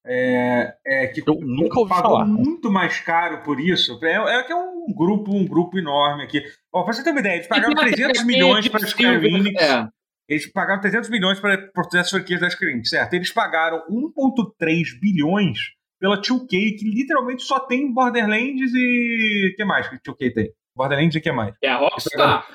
É, 0.09 0.75
é, 0.87 1.07
que 1.09 1.21
Eu 1.27 1.41
nunca 1.41 1.81
ouvi 1.81 1.91
pagou 1.91 2.13
falar. 2.13 2.25
muito 2.25 2.71
mais 2.71 3.01
caro 3.01 3.43
por 3.43 3.59
isso. 3.61 3.99
É, 4.05 4.39
é 4.39 4.43
que 4.45 4.53
é 4.53 4.57
um 4.57 4.87
grupo, 4.95 5.35
um 5.35 5.47
grupo 5.47 5.79
enorme 5.79 6.23
aqui. 6.23 6.45
Ó, 6.73 6.85
pra 6.85 6.93
você 6.93 7.03
ter 7.03 7.11
uma 7.11 7.21
ideia, 7.21 7.35
eles 7.37 7.49
pagaram 7.49 7.75
300 7.75 8.25
milhões 8.25 8.69
para 8.69 8.85
a 8.85 8.87
Square 8.89 9.27
Enix. 9.27 9.61
É. 9.63 9.89
Eles 10.29 10.51
pagaram 10.53 10.81
300 10.81 11.09
milhões 11.11 11.41
para 11.41 11.71
as 12.01 12.11
franquias 12.11 12.41
da 12.41 12.51
Square 12.51 12.73
Enix, 12.73 12.91
certo? 12.91 13.15
Eles 13.15 13.33
pagaram 13.33 13.83
1,3 13.89 14.99
bilhões 15.01 15.59
pela 15.99 16.21
2K, 16.21 16.49
que 16.49 16.85
literalmente 16.85 17.43
só 17.43 17.61
tem 17.61 17.93
Borderlands 17.93 18.73
e. 18.75 19.51
O 19.53 19.57
que 19.57 19.65
mais 19.65 19.89
que 19.89 19.97
2K 19.97 20.35
tem? 20.35 20.53
Borderlands 20.75 21.15
e 21.15 21.19
o 21.19 21.23
que 21.23 21.33
mais? 21.33 21.55
É 21.63 21.71
a 21.71 21.79
Rockstar. 21.79 22.47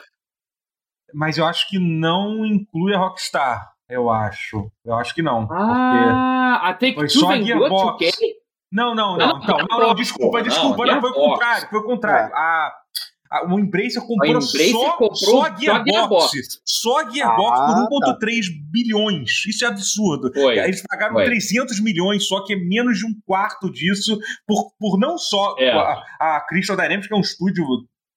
Mas 1.13 1.37
eu 1.37 1.45
acho 1.45 1.67
que 1.67 1.79
não 1.79 2.45
inclui 2.45 2.93
a 2.93 2.97
Rockstar. 2.99 3.70
Eu 3.91 4.09
acho. 4.09 4.71
Eu 4.85 4.93
acho 4.95 5.13
que 5.13 5.21
não. 5.21 5.47
Ah, 5.51 6.69
a 6.69 6.73
Take 6.73 6.95
Foi 6.95 7.07
Two 7.07 7.19
só 7.19 7.31
a 7.31 7.41
Gearbox. 7.41 8.05
2K? 8.05 8.11
Não, 8.71 8.95
não, 8.95 9.17
não. 9.17 9.27
Não, 9.27 9.43
Então, 9.43 9.57
não, 9.57 9.65
não, 9.67 9.77
Gearbox, 9.77 9.95
desculpa, 10.01 10.41
desculpa. 10.41 10.85
não, 10.85 10.93
Não, 10.95 11.01
foi 11.01 11.09
o 11.09 11.13
contrário. 11.13 11.69
Foi 11.69 11.79
o 11.79 11.83
contrário. 11.83 12.33
A, 12.33 12.73
a, 13.29 13.45
o 13.53 13.59
Embracer 13.59 14.01
comprou 14.01 14.29
Embracer 14.29 14.71
só, 14.71 14.91
comprou 14.91 15.15
só 15.15 15.43
a 15.45 15.55
Gearbox. 15.57 16.31
Só 16.65 16.99
a 17.01 17.09
Gearbox 17.09 17.59
Ah, 17.59 17.87
por 17.89 18.15
1,3 18.17 18.45
bilhões. 18.71 19.45
Isso 19.45 19.65
é 19.65 19.67
absurdo. 19.67 20.31
Foi. 20.33 20.57
Eles 20.57 20.81
pagaram 20.87 21.13
Foi. 21.15 21.25
300 21.25 21.81
milhões, 21.81 22.27
só 22.27 22.45
que 22.45 22.53
é 22.53 22.55
menos 22.55 22.97
de 22.99 23.05
um 23.05 23.13
quarto 23.25 23.69
disso, 23.69 24.17
por, 24.47 24.71
por 24.79 24.97
não 24.97 25.17
só 25.17 25.53
É. 25.59 25.71
a, 25.71 26.37
a 26.37 26.45
Crystal 26.47 26.77
Dynamics, 26.77 27.07
que 27.07 27.13
é 27.13 27.17
um 27.17 27.21
estúdio, 27.21 27.65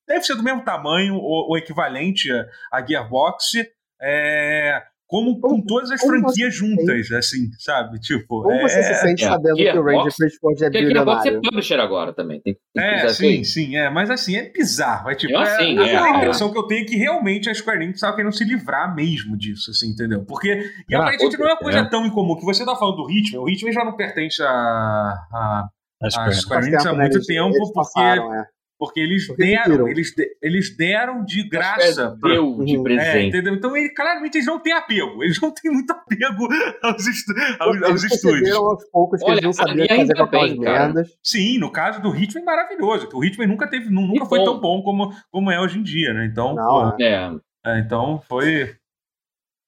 deve 0.07 0.22
ser 0.25 0.37
do 0.37 0.43
mesmo 0.45 0.62
tamanho, 0.64 1.14
ou, 1.16 1.49
ou 1.51 1.59
equivalente 1.59 2.29
a 2.72 2.85
Gearbox, 2.87 3.55
é, 4.01 4.83
como 5.07 5.39
com 5.39 5.61
todas 5.63 5.91
as 5.91 6.01
franquias 6.01 6.55
juntas, 6.55 7.11
assim, 7.13 7.51
sabe? 7.59 8.01
Tipo, 8.01 8.43
Como 8.43 8.53
é, 8.55 8.63
você 8.63 8.83
se 8.83 8.95
sente 8.97 9.25
é. 9.25 9.29
sabendo 9.29 9.55
que 9.57 9.63
o 9.63 9.65
Gearbox- 9.65 9.87
Ranger 9.95 10.13
Bridgeport 10.19 10.55
é 10.55 10.59
Gearbox 10.59 10.77
é 10.77 10.81
bilionário? 10.87 11.41
publisher 11.43 11.81
agora 11.81 12.13
também. 12.13 12.41
Tem, 12.41 12.55
tem 12.75 12.83
que 12.85 12.89
É, 12.89 13.09
sim, 13.11 13.27
aí. 13.29 13.45
sim, 13.45 13.77
é, 13.77 13.91
mas 13.91 14.11
assim, 14.11 14.37
é 14.37 14.51
bizarro. 14.51 15.11
É 15.11 15.15
tipo, 15.15 15.35
É 15.35 15.43
assim, 15.43 15.79
é, 15.79 15.93
é, 15.93 15.97
a 15.99 16.07
é. 16.07 16.17
impressão 16.17 16.51
que 16.51 16.59
eu 16.59 16.67
tenho 16.67 16.83
é 16.83 16.85
que 16.87 16.97
realmente 16.97 17.49
a 17.51 17.55
Square 17.55 17.83
Enix 17.85 17.97
estava 17.97 18.17
querendo 18.17 18.33
se 18.33 18.45
livrar 18.45 18.95
mesmo 18.95 19.37
disso, 19.37 19.71
assim, 19.71 19.91
entendeu? 19.91 20.25
Porque, 20.25 20.49
e 20.89 20.95
Ah, 20.95 21.01
aparentemente 21.01 21.39
não 21.39 21.47
é 21.49 21.53
uma 21.53 21.59
coisa 21.59 21.79
é. 21.81 21.85
tão 21.89 22.07
incomum, 22.07 22.37
que 22.37 22.45
você 22.45 22.65
tá 22.65 22.75
falando 22.75 22.97
do 22.97 23.11
Hitman, 23.11 23.41
o 23.43 23.49
Hitman 23.49 23.73
já 23.73 23.85
não 23.85 23.97
pertence 23.97 24.43
a, 24.43 24.49
a, 24.49 25.69
a 26.03 26.09
que 26.25 26.31
é. 26.31 26.33
Square 26.33 26.63
Faz 26.63 26.67
Enix 26.67 26.87
há 26.87 26.93
né, 26.93 26.99
muito 27.01 27.21
tempo, 27.25 27.57
porque, 27.59 27.73
passaram, 27.75 28.35
é. 28.35 28.47
Porque 28.85 29.01
eles 29.01 29.26
Porque 29.26 29.43
deram, 29.45 29.89
eles, 29.89 30.14
de- 30.14 30.37
eles 30.43 30.76
deram 30.76 31.24
de 31.24 31.49
graça. 31.49 32.16
Pra- 32.20 32.30
deu 32.32 32.62
de 32.64 32.76
Uhum. 32.76 32.80
é, 32.80 32.85
presente. 32.85 33.28
entendeu? 33.28 33.55
Então, 33.55 33.76
ele, 33.76 33.89
claramente, 33.91 34.37
eles 34.37 34.47
não 34.47 34.59
têm 34.61 34.72
apego. 34.72 35.22
Eles 35.24 35.41
não 35.41 35.51
têm 35.51 35.72
muito 35.72 35.91
apego 35.91 36.49
aos, 36.82 37.07
estu 37.07 37.32
aos, 37.61 37.76
Eles 37.76 37.89
aos 37.89 38.05
estúdios. 38.05 38.51
aos 38.57 38.91
poucos 38.91 39.20
que 39.20 39.24
Olha, 39.26 39.35
eles 39.35 39.45
não 39.45 39.53
sabiam 39.53 39.87
fazer 39.89 40.14
com 40.14 40.22
aquelas 40.22 40.57
merdas. 40.57 41.16
Sim, 41.22 41.59
no 41.59 41.70
caso 41.72 42.03
do 42.03 42.14
Hitman, 42.14 42.45
maravilhoso. 42.45 43.09
Que 43.09 43.16
o 43.16 43.24
Hitman 43.24 43.47
nunca 43.47 43.66
teve, 43.68 43.89
nu- 43.91 44.07
nunca 44.07 44.24
E 44.24 44.28
foi 44.28 44.39
bom. 44.41 44.45
tão 44.45 44.61
bom 44.61 44.82
como, 44.82 45.14
como 45.30 45.51
é 45.51 45.61
hoje 45.61 45.78
em 45.78 45.82
dia, 45.82 46.12
né? 46.12 46.26
Então, 46.26 46.55
Não, 46.55 46.91
pô, 46.93 47.03
É. 47.03 47.35
É, 47.66 47.78
então 47.78 48.20
foi. 48.28 48.74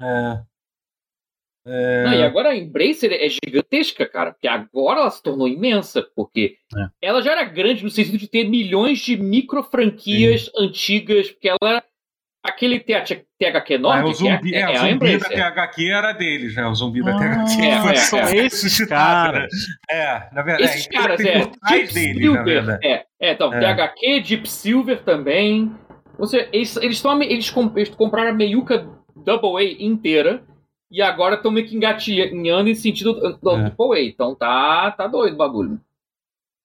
É, 0.02 0.40
é, 1.66 2.04
Não, 2.04 2.12
e 2.14 2.22
agora 2.22 2.50
a 2.50 2.56
Embracer 2.56 3.12
é 3.12 3.28
gigantesca, 3.28 4.06
cara, 4.06 4.32
porque 4.32 4.46
agora 4.48 5.00
ela 5.00 5.10
se 5.10 5.22
tornou 5.22 5.48
imensa, 5.48 6.06
porque 6.14 6.56
É. 6.76 7.08
ela 7.08 7.20
já 7.22 7.32
era 7.32 7.44
grande 7.44 7.82
no 7.82 7.90
sentido 7.90 8.18
de 8.18 8.28
ter 8.28 8.48
milhões 8.48 9.00
de 9.00 9.16
micro 9.16 9.62
franquias 9.62 10.50
antigas, 10.56 11.30
porque 11.30 11.48
ela 11.48 11.58
era 11.62 11.84
aquele 12.44 12.78
TH 12.78 13.22
THQ 13.38 13.74
é, 13.74 13.78
Nordic, 13.78 14.08
o 14.10 14.14
zumbi, 14.14 14.54
é, 14.54 14.58
é, 14.58 14.60
é 14.60 14.66
o 14.66 14.70
a 14.70 14.74
zumbi 14.76 14.88
da 14.88 14.90
Embracer. 15.10 15.52
THQ 15.52 15.90
era 15.90 16.12
deles, 16.12 16.54
né? 16.54 16.66
O 16.66 16.74
zumbi 16.74 17.02
da 17.04 17.14
Ah, 17.14 17.18
THQ 17.44 17.62
é, 17.66 17.80
foi 17.82 17.90
é, 17.92 17.96
só 17.96 18.16
é. 18.18 18.22
Esses 18.22 18.62
ressuscitado, 18.62 19.32
né? 19.32 19.40
caras. 19.40 19.52
É, 19.90 20.34
na 20.34 20.42
verdade. 20.42 20.62
Esses 20.70 20.86
é, 20.86 20.90
caras, 20.90 21.20
é. 21.20 21.38
Deep 21.40 21.92
deles, 21.94 22.18
Silver. 22.22 22.78
É, 22.82 23.04
é, 23.20 23.32
então, 23.32 23.52
É. 23.52 23.60
THQ, 23.60 24.20
Deep 24.20 24.48
Silver 24.48 25.02
também. 25.02 25.72
Ou 26.18 26.26
seja, 26.26 26.48
eles, 26.52 26.76
eles, 26.76 27.50
com- 27.50 27.72
eles 27.76 27.90
compraram 27.90 28.30
a 28.30 28.34
meiuca 28.34 28.88
Double 29.16 29.56
A 29.58 29.82
inteira 29.82 30.42
e 30.90 31.02
agora 31.02 31.34
estão 31.36 31.50
meio 31.50 31.66
que 31.66 31.76
engatinhando 31.76 32.68
em 32.68 32.74
sentido 32.74 33.14
do, 33.14 33.50
É. 33.56 33.66
A. 33.66 34.00
Então 34.00 34.34
tá, 34.34 34.90
tá 34.92 35.06
doido 35.06 35.34
o 35.34 35.38
bagulho. 35.38 35.80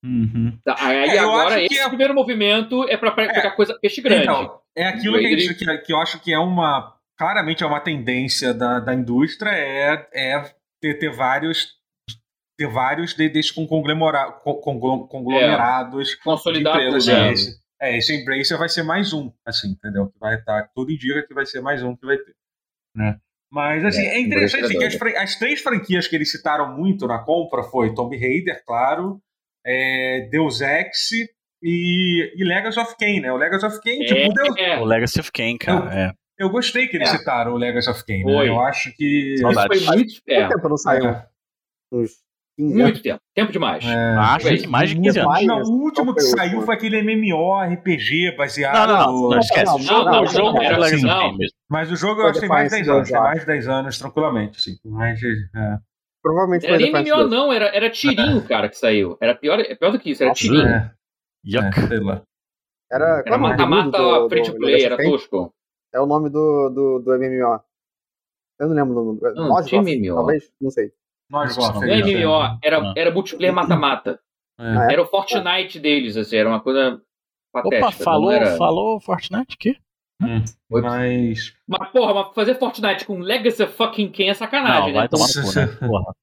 Uhum. 0.04 0.58
Tá, 0.64 0.76
aí 0.80 1.10
É, 1.10 1.20
agora, 1.20 1.62
esse 1.62 1.78
é- 1.78 1.88
primeiro 1.88 2.14
movimento 2.14 2.84
é 2.90 2.98
pra 2.98 3.12
pra 3.12 3.28
pegar 3.32 3.52
coisa 3.52 3.78
peixe 3.80 4.02
grande. 4.02 4.24
Então, 4.24 4.60
é 4.76 4.88
aquilo 4.88 5.18
que, 5.20 5.38
gente- 5.38 5.56
que, 5.56 5.78
que 5.80 5.94
eu 5.94 6.00
acho 6.00 6.20
que 6.20 6.34
é 6.34 6.40
uma. 6.40 6.96
Claramente 7.18 7.64
é 7.64 7.68
uma 7.68 7.80
tendência 7.80 8.52
da, 8.52 8.80
da 8.80 8.96
indústria, 8.96 9.52
é, 9.52 10.08
é 10.12 10.56
ter, 10.82 10.96
ter 10.98 11.12
vários. 11.12 11.80
Ter 12.58 12.68
vários 12.68 13.14
de- 13.16 13.30
desses 13.30 13.52
com 13.52 13.66
conglomera- 13.68 14.32
con- 14.32 14.56
conglo- 14.56 15.08
conglomerados. 15.08 16.16
Tudo. 16.24 17.10
É, 17.12 17.14
né? 17.22 17.32
esse, 17.32 17.60
é, 17.82 17.98
esse 17.98 18.16
Embracer 18.22 18.58
vai 18.58 18.70
ser 18.70 18.84
mais 18.84 19.14
um, 19.14 19.32
assim, 19.46 19.70
entendeu? 19.70 20.08
Que 20.10 20.20
vai 20.20 20.36
estar. 20.36 20.68
Tudo 20.76 20.92
indica 20.92 21.26
que 21.28 21.34
vai 21.34 21.46
ser 21.46 21.62
mais 21.62 21.82
um 21.84 21.96
que 21.96 22.06
vai 22.06 22.18
ter. 22.18 22.36
Né? 22.96 23.20
Mas 23.52 23.84
assim, 23.84 24.02
É, 24.02 24.16
é, 24.16 24.20
interessante 24.22 24.62
é 24.64 24.66
assim, 24.66 24.78
que 24.78 24.86
as, 24.86 25.02
as 25.24 25.36
três 25.38 25.62
franquias 25.62 26.08
que 26.08 26.16
eles 26.16 26.32
citaram 26.32 26.76
muito 26.78 27.06
na 27.06 27.20
compra 27.20 27.64
foi 27.64 27.93
Tomb 27.93 28.18
Raider, 28.18 28.64
claro, 28.66 29.20
é, 29.66 30.28
Deus 30.32 30.62
Ex 30.62 31.12
e, 31.62 32.34
e 32.36 32.43
Legacy 32.43 32.80
of 32.80 32.95
Kain, 32.97 33.20
né? 33.20 33.32
O 33.32 33.38
Legacy 33.38 33.66
of 33.66 33.82
Kain, 33.82 33.99
tipo, 34.06 34.32
o 34.32 34.34
Deus, 34.34 34.56
É, 34.58 34.78
O 34.80 34.86
Legacy 34.86 35.20
of 35.20 35.32
Kain, 35.34 35.58
cara. 35.58 35.93
É. 36.10 36.12
eu 36.39 36.49
gostei 36.49 36.88
que 36.88 36.95
eles 36.97 37.10
É. 37.14 37.18
citaram 37.18 37.54
o 37.54 37.58
Legacy 37.58 37.89
of 37.89 38.06
Kain, 38.06 38.24
né? 38.24 38.47
Eu 38.47 38.60
acho 38.62 38.91
que. 38.95 39.34
isso 39.34 39.41
Saudade. 39.43 39.80
foi 39.86 39.95
muito. 39.97 40.14
É, 40.28 40.47
tempo 40.47 40.70
não 40.70 40.78
saiu? 40.78 41.10
É. 41.10 41.28
Uns 41.91 42.12
15 42.68 42.74
anos. 42.74 42.84
muito 42.84 43.01
tempo. 43.03 43.20
Tempo 43.36 43.51
demais. 43.51 43.86
É. 43.86 44.16
Acho 44.18 44.47
que 44.47 44.68
mais 44.68 44.89
de 44.89 44.95
15 45.01 45.20
anos. 45.20 45.45
Não, 45.45 45.62
o 45.62 45.82
último 45.84 46.14
que 46.14 46.22
saiu 46.22 46.62
foi 46.62 46.76
aquele 46.76 46.97
MMORPG 47.01 48.36
baseado 48.38 48.88
Não, 48.88 48.88
não, 48.97 49.05
não. 49.05 49.22
no- 49.24 49.30
não 49.32 49.39
esquece. 49.39 49.66
Não, 49.66 49.76
o 49.76 50.26
jogo, 50.28 50.62
é 50.62 50.74
of 50.74 51.01
Kain 51.01 51.38
mesmo. 51.38 51.57
Mas 51.70 51.91
o 51.91 51.95
jogo 51.95 52.22
eu 52.22 52.26
acho 52.28 52.34
que 52.36 52.39
tem 52.41 52.49
mais 52.49 52.70
de 52.70 52.76
10 52.84 52.86
Defiance 52.88 52.91
anos, 52.91 53.09
tem 53.09 53.18
Ghost 53.18 53.24
mais 53.30 53.39
de 53.39 53.45
10 53.45 53.68
anos, 53.68 53.97
tranquilamente, 53.99 54.62
sim. 54.62 54.76
Mais 54.86 55.20
de, 55.20 55.28
é. 55.55 55.78
Provavelmente 56.24 56.66
Era 56.68 56.76
foi 56.80 56.91
nem 56.91 57.03
MMO, 57.03 57.28
não, 57.28 57.51
era, 57.51 57.66
era 57.76 57.89
tirinho, 57.89 58.41
cara, 58.47 58.70
que 58.70 58.78
saiu. 58.78 59.18
Era 59.20 59.34
pior, 59.34 59.59
é 59.59 59.74
pior 59.76 59.91
do 59.91 59.99
que 59.99 60.12
isso, 60.12 60.22
era 60.22 60.30
Nossa, 60.30 60.41
tirinho. 60.41 60.68
É, 60.68 60.91
Yuck. 61.45 61.80
é, 61.80 61.88
sei 61.88 61.99
lá. 61.99 62.22
Era, 62.91 63.24
Era 63.26 63.36
é 63.36 63.38
mata-mata 63.38 64.30
free 64.30 64.43
to 64.43 64.53
play, 64.55 64.84
era 64.84 64.97
tosco. 64.97 65.53
É 65.93 65.99
o 65.99 66.05
nome 66.05 66.30
do, 66.30 66.70
do, 66.70 66.99
do 66.99 67.18
MMO. 67.18 67.59
Eu 68.59 68.68
não 68.68 68.76
lembro 68.76 68.93
o 68.99 69.05
nome. 69.05 69.20
do- 69.20 69.34
Não, 69.34 69.47
Goth, 69.47 69.72
MMO. 69.74 70.16
Talvez? 70.16 70.51
Não 70.62 70.70
sei. 70.70 70.91
Nós 71.32 71.56
Não, 71.56 71.64
gostamos. 71.64 71.88
Não 71.88 71.94
é 71.94 72.02
MMO, 72.02 72.60
era, 72.62 72.82
Não. 72.82 72.94
era 72.96 73.12
multiplayer 73.12 73.56
mata-mata. 73.56 74.20
Ah, 74.60 74.88
é? 74.90 74.94
Era 74.94 75.02
o 75.02 75.08
Fortnite 75.08 75.80
deles, 75.80 76.18
assim, 76.18 76.36
era 76.36 76.50
uma 76.50 76.60
coisa 76.60 77.02
patética. 77.54 77.88
Opa, 77.88 77.92
falou, 77.92 78.32
era... 78.32 78.58
falou 78.58 79.00
Fortnite 79.00 79.56
aqui? 79.56 79.78
Oi. 80.70 80.82
Mas. 80.82 81.54
Mas, 81.68 81.90
porra, 81.92 82.14
mas 82.14 82.36
fazer 82.36 82.56
Fortnite 82.60 83.06
com 83.06 83.18
Legacy 83.20 83.64
of 83.64 83.74
fucking 83.74 84.12
Ken 84.12 84.30
é 84.30 84.34
sacanagem, 84.36 84.88
Não, 84.88 84.94
vai 84.94 85.04
né? 85.04 85.08
tomar 85.08 85.26
no 85.28 85.34
cu, 85.34 85.56
né? 85.56 85.68
Porra. 85.90 86.16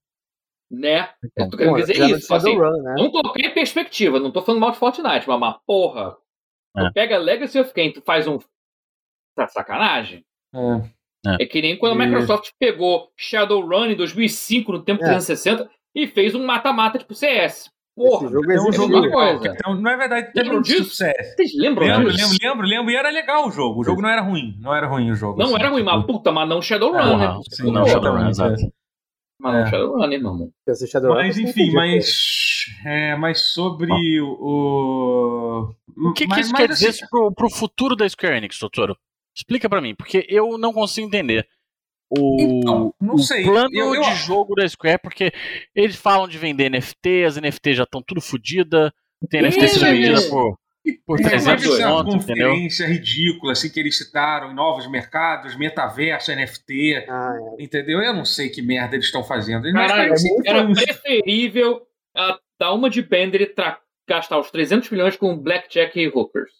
Né? 0.71 1.09
Então, 1.25 1.47
Eu 1.47 1.51
tô 1.51 1.57
querendo 1.57 1.73
Pô, 1.73 1.81
dizer 1.81 1.95
isso. 1.95 2.35
Assim, 2.35 2.51
Shadowrun, 2.51 2.83
né? 2.83 2.95
não 2.99 3.11
coloquei 3.11 3.47
em 3.47 3.55
perspectiva, 3.55 4.21
não 4.21 4.31
tô 4.31 4.43
falando 4.43 4.61
mal 4.61 4.71
de 4.71 4.77
Fortnite, 4.79 5.27
mas, 5.27 5.41
mas 5.41 5.57
porra, 5.67 6.17
tu 6.77 6.87
É. 6.87 6.93
pega 6.93 7.17
Legacy 7.17 7.59
of 7.59 7.73
Kain, 7.73 7.91
tu 7.93 8.03
faz 8.03 8.29
um. 8.29 8.39
Tá 9.35 9.49
sacanagem? 9.49 10.25
É. 10.55 10.59
É 11.41 11.45
que 11.47 11.61
nem 11.61 11.77
quando 11.77 12.01
a 12.01 12.05
E- 12.05 12.07
Microsoft 12.07 12.51
pegou 12.59 13.09
Shadowrun 13.16 13.87
em 13.87 13.97
2005, 13.97 14.73
no 14.73 14.83
tempo 14.83 15.03
É. 15.03 15.07
360, 15.09 15.69
e 15.95 16.07
fez 16.07 16.35
um 16.35 16.45
mata-mata 16.45 16.99
tipo 16.99 17.14
CS. 17.14 17.71
Porra, 17.97 18.27
Esse 18.27 18.33
jogo 18.35 18.53
É 18.53 18.61
um 18.61 18.73
jogo 18.73 19.01
legal. 19.01 19.39
coisa. 19.39 19.55
Então, 19.59 19.75
não 19.75 19.91
é 19.91 19.97
verdade, 19.97 20.31
Lembram 20.37 20.59
um 20.59 20.62
disso? 20.62 20.85
sucesso. 20.85 21.35
vocês 21.35 21.51
lembram 21.57 21.85
Lembro, 21.89 22.12
disso? 22.12 22.31
lembro, 22.31 22.47
lembro, 22.49 22.66
lembro. 22.69 22.91
E 22.93 22.97
era 22.97 23.11
legal 23.11 23.49
o 23.49 23.51
jogo. 23.51 23.81
O 23.81 23.85
jogo 23.85 24.01
não 24.01 24.09
era 24.09 24.21
ruim. 24.23 24.57
Não 24.61 24.73
era 24.73 24.87
ruim 24.87 25.11
o 25.11 25.16
jogo. 25.16 25.37
Não 25.37 25.47
assim, 25.47 25.55
era 25.57 25.69
ruim, 25.71 25.83
tipo, 25.85 25.97
mas 25.97 26.07
puta, 26.07 26.31
mas 26.31 26.49
não 26.49 26.62
Shadowrun, 26.62 26.97
Porra, 26.97 27.35
né? 27.35 27.41
sim, 27.51 27.73
não, 27.73 27.85
Shadowrun, 27.85 28.29
exato. 28.29 28.62
Mas 29.41 29.53
não 29.53 29.61
É. 29.61 29.66
Shadowrun, 29.71 30.07
né, 30.07 30.14
irmão? 30.14 30.51
Mas 31.09 31.39
enfim, 31.39 31.73
mas. 31.73 32.07
É, 32.87 33.16
mas 33.16 33.41
sobre 33.53 33.91
o. 34.21 35.75
O 35.97 36.12
que, 36.12 36.25
que 36.25 36.29
mas- 36.29 36.47
isso 36.47 36.53
mas 36.53 36.61
quer 36.61 36.71
assim, 36.73 36.87
dizer 36.91 37.07
pro, 37.11 37.33
pro 37.33 37.51
futuro 37.51 37.97
da 37.97 38.09
Square 38.09 38.37
Enix, 38.37 38.59
doutor? 38.61 38.97
Explica 39.39 39.68
pra 39.68 39.80
mim, 39.80 39.95
porque 39.95 40.26
eu 40.28 40.59
não 40.59 40.72
consigo 40.72 41.07
entender. 41.07 41.47
O, 42.11 42.36
Então, 42.41 42.95
não 43.01 43.14
o 43.14 43.18
sei. 43.18 43.45
plano 43.45 43.68
Eu- 43.72 43.95
eu- 43.95 44.03
de 44.03 44.14
jogo 44.16 44.55
da 44.55 44.66
Square, 44.68 44.99
porque 45.03 45.30
eles 45.74 45.95
falam 45.95 46.26
de 46.26 46.36
vender 46.39 46.64
NFT, 46.70 47.24
as 47.24 47.36
NFT 47.36 47.74
já 47.74 47.82
estão 47.84 48.03
tudo 48.03 48.20
fodidas, 48.20 48.91
tem 49.30 49.41
NFT 49.43 49.68
sendo 49.68 49.84
vendida 49.84 50.22
por, 50.30 50.59
por 51.07 51.16
Tem 51.18 51.26
300 51.28 51.66
uma 51.66 51.74
essa 51.76 51.89
conto, 51.89 52.16
entendeu? 52.16 52.49
conferência 52.51 52.86
ridícula 52.86 53.53
assim, 53.53 53.68
que 53.70 53.78
eles 53.78 53.99
citaram 53.99 54.51
em 54.51 54.55
novos 54.55 54.91
mercados, 54.91 55.55
metaverso, 55.57 56.32
NFT, 56.32 57.05
Ah, 57.09 57.30
é. 57.59 57.62
entendeu? 57.62 58.01
Eu 58.01 58.14
não 58.14 58.24
sei 58.24 58.49
que 58.49 58.62
merda 58.62 58.97
eles 58.97 59.07
estão 59.07 59.22
fazendo. 59.22 59.66
Eles 59.66 59.74
Caralho, 59.74 60.14
é 60.14 60.49
Era 60.49 60.66
preferível 60.72 61.82
ah, 62.16 62.39
dar 62.59 62.72
uma 62.72 62.89
de 62.89 63.03
Bender 63.03 63.43
e 63.43 63.55
gastar 64.09 64.39
os 64.39 64.51
300 64.51 64.89
milhões 64.91 65.14
com 65.16 65.36
Blackjack 65.39 66.01
e 66.01 66.09
Hookers. 66.09 66.51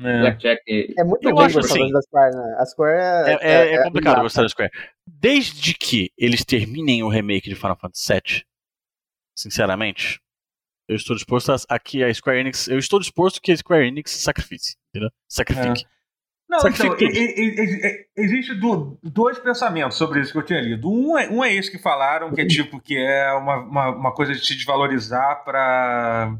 É. 0.00 0.20
Blackjack 0.20 0.62
e... 0.66 0.94
É 0.96 1.02
muito 1.04 1.28
Eu 1.28 1.34
ruim 1.34 1.46
acho 1.46 1.56
gostar 1.56 1.74
assim, 1.74 1.90
da 1.92 2.00
Square, 2.02 2.36
né? 2.36 2.56
A 2.58 2.66
Square 2.66 2.98
É, 2.98 3.32
é, 3.32 3.36
é- 3.40 3.74
é 3.74 3.82
complicado 3.82 4.12
ingrata. 4.12 4.22
gostar 4.22 4.42
da 4.42 4.48
Square. 4.48 4.70
Desde 5.06 5.74
que 5.74 6.12
eles 6.16 6.44
terminem 6.44 7.02
o 7.02 7.08
remake 7.08 7.48
de 7.48 7.54
Final 7.56 7.76
Fantasy 7.76 8.12
VII, 8.12 8.44
sinceramente, 9.36 10.20
eu 10.88 10.96
estou 10.96 11.14
disposto 11.16 11.52
a, 11.52 11.56
a 11.68 11.78
que 11.78 12.02
a 12.02 12.12
Square 12.12 12.38
Enix. 12.40 12.68
Eu 12.68 12.78
estou 12.78 12.98
disposto 12.98 13.40
que 13.42 13.52
a 13.52 13.56
Square 13.56 13.86
Enix 13.88 14.12
sacrifique, 14.12 14.74
entendeu? 14.90 15.10
Sacrifique. 15.28 15.84
Não, 16.48 16.60
Sacrifica 16.60 16.94
então, 17.04 17.08
e- 17.10 17.18
e- 17.18 17.60
e- 17.60 17.86
e- 17.86 18.06
existe 18.16 18.54
do- 18.54 18.98
dois 19.02 19.38
pensamentos 19.38 19.98
sobre 19.98 20.20
isso 20.20 20.32
que 20.32 20.38
eu 20.38 20.42
tinha 20.44 20.60
lido. 20.60 20.90
Um 20.90 21.18
é, 21.18 21.28
um 21.28 21.44
é 21.44 21.52
esse 21.54 21.70
que 21.70 21.76
falaram, 21.78 22.32
que 22.32 22.40
é 22.40 22.46
tipo, 22.72 22.80
que 22.80 22.96
é 22.96 23.30
uma, 23.32 23.56
uma, 23.58 23.88
uma 23.90 24.14
coisa 24.14 24.32
de 24.32 24.40
se 24.46 24.54
desvalorizar 24.54 25.44
para 25.44 26.38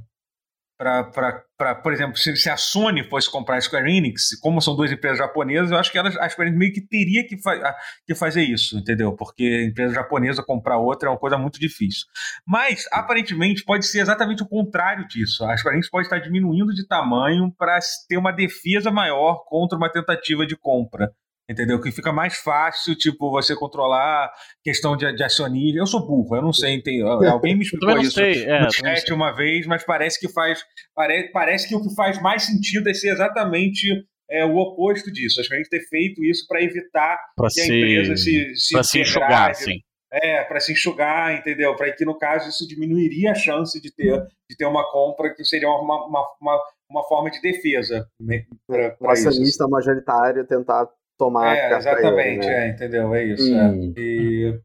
para, 0.78 1.74
por 1.82 1.92
exemplo, 1.92 2.16
se, 2.16 2.36
se 2.36 2.48
a 2.48 2.56
Sony 2.56 3.02
fosse 3.02 3.28
comprar 3.28 3.56
a 3.56 3.60
Square 3.60 3.90
Enix, 3.90 4.38
como 4.40 4.60
são 4.60 4.76
duas 4.76 4.92
empresas 4.92 5.18
japonesas, 5.18 5.72
eu 5.72 5.76
acho 5.76 5.90
que 5.90 5.98
elas, 5.98 6.16
a 6.16 6.28
Square 6.28 6.50
Enix 6.50 6.58
meio 6.58 6.72
que 6.72 6.80
teria 6.80 7.26
que, 7.26 7.36
fa 7.36 7.76
que 8.06 8.14
fazer 8.14 8.42
isso, 8.42 8.78
entendeu? 8.78 9.12
Porque 9.16 9.64
empresa 9.64 9.94
japonesa 9.94 10.42
comprar 10.42 10.78
outra 10.78 11.08
é 11.08 11.10
uma 11.10 11.18
coisa 11.18 11.36
muito 11.36 11.58
difícil. 11.58 12.06
Mas, 12.46 12.86
aparentemente, 12.92 13.64
pode 13.64 13.84
ser 13.86 14.00
exatamente 14.00 14.42
o 14.44 14.48
contrário 14.48 15.06
disso. 15.08 15.44
A 15.44 15.56
Square 15.56 15.76
Enix 15.76 15.90
pode 15.90 16.06
estar 16.06 16.20
diminuindo 16.20 16.72
de 16.72 16.86
tamanho 16.86 17.52
para 17.58 17.80
ter 18.08 18.16
uma 18.16 18.30
defesa 18.32 18.92
maior 18.92 19.44
contra 19.48 19.76
uma 19.76 19.90
tentativa 19.90 20.46
de 20.46 20.56
compra. 20.56 21.10
Entendeu? 21.50 21.80
Que 21.80 21.90
fica 21.90 22.12
mais 22.12 22.36
fácil, 22.36 22.94
tipo, 22.94 23.30
você 23.30 23.56
controlar 23.56 24.30
questão 24.62 24.94
de, 24.94 25.10
de 25.14 25.24
acionismo. 25.24 25.78
Eu 25.78 25.86
sou 25.86 26.06
burro, 26.06 26.36
eu 26.36 26.42
não 26.42 26.52
sei. 26.52 26.82
Tem, 26.82 27.00
alguém 27.02 27.54
me 27.54 27.60
Eu 27.60 27.64
explicou 27.64 27.98
isso 27.98 28.12
sei. 28.12 28.44
É, 28.44 28.60
no 28.60 28.70
chat 28.70 29.06
sei. 29.06 29.14
uma 29.14 29.34
vez, 29.34 29.66
mas 29.66 29.82
parece 29.82 30.20
que 30.20 30.30
faz. 30.30 30.62
Pare, 30.94 31.30
parece 31.32 31.66
que 31.66 31.74
o 31.74 31.82
que 31.82 31.94
faz 31.94 32.20
mais 32.20 32.42
sentido 32.42 32.90
é 32.90 32.94
ser 32.94 33.12
exatamente 33.12 33.86
é, 34.30 34.44
o 34.44 34.56
oposto 34.56 35.10
disso. 35.10 35.40
Acho 35.40 35.48
que 35.48 35.54
a 35.54 35.58
gente 35.58 35.70
ter 35.70 35.88
feito 35.88 36.22
isso 36.22 36.46
para 36.46 36.62
evitar 36.62 37.18
Pra 37.34 37.48
que 37.48 37.60
a 37.60 37.64
empresa 37.64 38.16
se, 38.16 38.54
se, 38.54 38.56
se, 38.56 38.74
pra 38.74 38.82
se 38.82 39.00
enxugar, 39.00 39.50
assim. 39.50 39.80
É, 40.10 40.42
para 40.44 40.60
se 40.60 40.72
enxugar, 40.72 41.34
entendeu? 41.34 41.74
Para 41.76 41.92
que, 41.92 42.04
no 42.04 42.16
caso, 42.16 42.48
isso 42.48 42.66
diminuiria 42.66 43.32
a 43.32 43.34
chance 43.34 43.78
de 43.80 43.90
ter, 43.94 44.22
de 44.50 44.56
ter 44.56 44.66
uma 44.66 44.90
compra 44.90 45.34
que 45.34 45.44
seria 45.44 45.68
uma, 45.68 46.06
uma, 46.06 46.26
uma, 46.40 46.62
uma 46.90 47.04
forma 47.04 47.30
de 47.30 47.40
defesa 47.42 48.08
né, 48.18 48.46
O 48.66 48.72
para 48.72 49.14
isso. 49.14 49.28
acionista 49.28 49.68
majoritário 49.68 50.46
tentar 50.46 50.88
tomar 51.18 51.56
É, 51.56 51.66
a 51.66 51.68
carta 51.70 51.90
pra 51.90 51.98
exatamente, 52.00 52.46
ele, 52.46 52.54
né? 52.54 52.66
é, 52.66 52.70
entendeu? 52.70 53.14
É 53.14 53.24
isso. 53.24 53.54
Hum. 53.54 53.94
é. 53.96 54.00
E- 54.00 54.60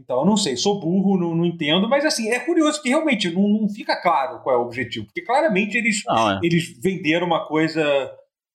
Então, 0.00 0.20
eu 0.20 0.26
não 0.26 0.36
sei, 0.36 0.56
sou 0.56 0.78
burro, 0.78 1.18
não, 1.18 1.34
não 1.34 1.44
entendo, 1.46 1.88
mas 1.88 2.04
assim, 2.04 2.30
é 2.30 2.38
curioso 2.38 2.82
que 2.82 2.88
realmente 2.90 3.30
não, 3.30 3.48
não 3.48 3.68
fica 3.68 3.96
claro 4.00 4.40
qual 4.42 4.54
é 4.54 4.58
o 4.58 4.62
objetivo, 4.62 5.06
porque 5.06 5.22
claramente 5.22 5.76
eles, 5.76 6.02
Não, 6.06 6.32
é. 6.32 6.40
eles 6.42 6.78
venderam 6.82 7.26
uma 7.26 7.46
coisa. 7.46 7.82